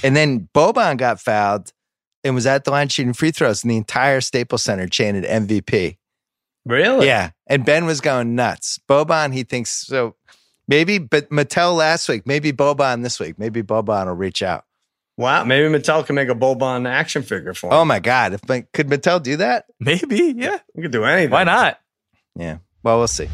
And 0.03 0.16
then 0.16 0.49
Boban 0.53 0.98
got 0.98 1.19
fouled 1.19 1.72
and 2.24 2.33
was 2.35 2.45
at 2.45 2.64
the 2.64 2.72
line 2.72 2.90
shooting 2.90 3.14
free 3.14 3.32
throws, 3.32 3.64
and 3.64 3.72
the 3.72 3.77
entire 3.77 4.22
Staples 4.22 4.64
Center 4.64 4.88
chanted 4.88 5.24
MVP. 5.24 5.98
Really? 6.66 7.06
Yeah. 7.06 7.30
And 7.48 7.64
Ben 7.64 7.85
was 7.85 8.01
going 8.01 8.35
nuts. 8.35 8.80
Boban, 8.90 9.33
he 9.33 9.43
thinks 9.43 9.72
so. 9.72 10.16
Maybe, 10.67 10.98
but 10.98 11.30
Mattel 11.30 11.77
last 11.77 12.09
week, 12.09 12.27
maybe 12.27 12.51
Boban 12.51 13.03
this 13.03 13.19
week. 13.19 13.40
Maybe 13.40 13.64
Boban 13.64 14.07
will 14.07 14.16
reach 14.16 14.43
out. 14.43 14.66
Wow. 15.16 15.45
Maybe 15.45 15.74
Mattel 15.74 16.06
can 16.06 16.16
make 16.16 16.27
a 16.27 16.35
Boban 16.35 16.88
action 16.90 17.24
figure 17.24 17.53
for 17.53 17.67
him. 17.67 17.74
Oh 17.74 17.85
my 17.85 17.99
God. 17.99 18.33
If 18.33 18.41
could 18.74 18.90
Mattel 18.90 19.24
do 19.24 19.38
that? 19.38 19.66
Maybe, 19.80 20.33
yeah. 20.35 20.57
You 20.75 20.82
could 20.82 20.91
do 20.91 21.06
anything. 21.06 21.32
Why 21.32 21.45
not? 21.45 21.80
Yeah. 22.35 22.57
Well, 22.88 22.99
we'll 22.99 23.07
see. 23.09 23.27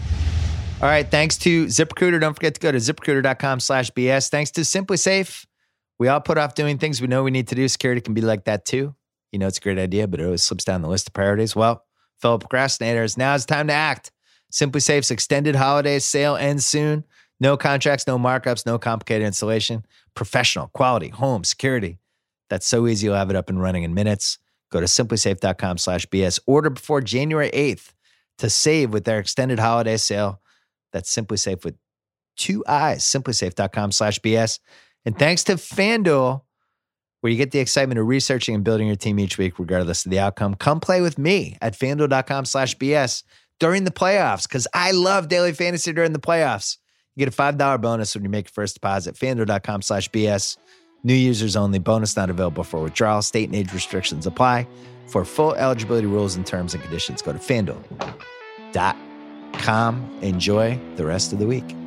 All 0.82 0.90
right. 0.90 1.08
Thanks 1.08 1.38
to 1.38 1.68
ZipRecruiter. 1.68 2.20
Don't 2.20 2.34
forget 2.34 2.56
to 2.56 2.60
go 2.60 2.72
to 2.72 2.80
ziprecruiter.com 2.80 3.60
slash 3.60 3.92
BS. 3.92 4.32
Thanks 4.32 4.50
to 4.50 4.62
SimpliSafe. 4.62 5.46
We 6.00 6.08
all 6.08 6.22
put 6.22 6.40
off 6.40 6.56
doing 6.56 6.80
things 6.80 7.00
we 7.00 7.06
know 7.06 7.22
we 7.22 7.30
need 7.30 7.50
to 7.50 7.56
do. 7.56 7.68
Security 7.68 8.02
can 8.02 8.16
be 8.16 8.22
like 8.22 8.46
that 8.46 8.66
too. 8.66 8.96
You 9.32 9.38
know, 9.38 9.46
it's 9.46 9.60
a 9.60 9.62
great 9.62 9.78
idea, 9.78 10.08
but 10.08 10.20
it 10.20 10.24
always 10.24 10.42
slips 10.42 10.64
down 10.64 10.82
the 10.82 10.88
list 10.88 11.08
of 11.08 11.14
priorities. 11.14 11.56
Well, 11.56 11.86
fellow 12.20 12.40
procrastinators, 12.40 13.16
now 13.16 13.36
it's 13.36 13.46
time 13.46 13.68
to 13.68 13.74
act. 13.74 14.12
SimpliSafe's 14.52 15.12
extended 15.12 15.56
holiday 15.56 16.00
sale 16.00 16.36
ends 16.36 16.66
soon. 16.66 17.04
No 17.40 17.56
contracts, 17.56 18.08
no 18.08 18.18
markups, 18.18 18.66
no 18.66 18.80
complicated 18.80 19.28
installation. 19.28 19.86
Professional, 20.16 20.70
quality, 20.70 21.10
home, 21.10 21.44
security. 21.44 22.00
That's 22.50 22.66
so 22.66 22.88
easy. 22.88 23.06
You'll 23.06 23.18
have 23.18 23.30
it 23.30 23.36
up 23.36 23.52
and 23.52 23.62
running 23.62 23.84
in 23.84 23.94
minutes. 23.94 24.40
Go 24.72 24.80
to 24.80 24.88
simplisafe.com 24.88 25.78
slash 25.78 26.08
BS. 26.08 26.40
Order 26.48 26.72
before 26.72 27.02
January 27.02 27.52
8th 27.52 27.94
to 28.44 28.50
save 28.50 28.92
with 28.92 29.06
their 29.06 29.20
extended 29.20 29.58
holiday 29.58 29.96
sale. 29.96 30.42
That's 30.92 31.14
SimpliSafe 31.16 31.64
with 31.64 31.76
two 32.36 32.62
eyes. 32.68 33.06
SimpliSafe.com 33.06 33.94
slash 33.94 34.20
BS. 34.20 34.60
And 35.06 35.18
thanks 35.18 35.46
to 35.46 35.54
FanDuel, 35.54 36.42
where 37.22 37.32
you 37.32 37.38
get 37.38 37.52
the 37.52 37.60
excitement 37.60 38.00
of 38.02 38.06
researching 38.06 38.54
and 38.54 38.64
building 38.64 38.88
your 38.88 38.98
team 38.98 39.18
each 39.18 39.38
week, 39.38 39.60
regardless 39.60 40.06
of 40.06 40.12
the 40.12 40.20
outcome. 40.20 40.56
Come 40.56 40.82
play 40.82 41.00
with 41.00 41.18
me 41.18 41.58
at 41.62 41.74
fanduel.com 41.74 42.44
slash 42.44 42.78
BS 42.78 43.24
during 43.62 43.86
the 43.86 43.92
playoffs 43.92 44.44
because 44.44 44.68
I 44.74 44.92
love 44.92 45.30
daily 45.30 45.54
fantasy 45.54 45.94
during 45.94 46.12
the 46.12 46.20
playoffs. 46.20 46.80
You 47.16 47.26
get 47.26 47.34
a 47.34 47.38
$5 47.38 47.80
bonus 47.80 48.14
when 48.14 48.26
you 48.26 48.30
make 48.30 48.48
your 48.48 48.52
first 48.52 48.74
deposit. 48.74 49.16
FanDuel.com 49.16 49.84
slash 49.84 50.10
BS. 50.10 50.58
New 51.06 51.14
users 51.14 51.56
only. 51.56 51.80
Bonus 51.80 52.18
not 52.18 52.30
available 52.30 52.66
for 52.66 52.84
withdrawal. 52.84 53.22
State 53.22 53.48
and 53.48 53.56
age 53.56 53.72
restrictions 53.72 54.28
apply. 54.28 54.68
For 55.08 55.24
full 55.24 55.54
eligibility 55.54 56.08
rules 56.08 56.36
and 56.36 56.46
terms 56.46 56.74
and 56.74 56.84
conditions, 56.84 57.22
go 57.22 57.32
to 57.32 57.40
FanDuel.com. 58.74 60.20
Enjoy 60.22 60.80
the 60.96 61.06
rest 61.06 61.34
of 61.34 61.40
the 61.40 61.48
week. 61.48 61.83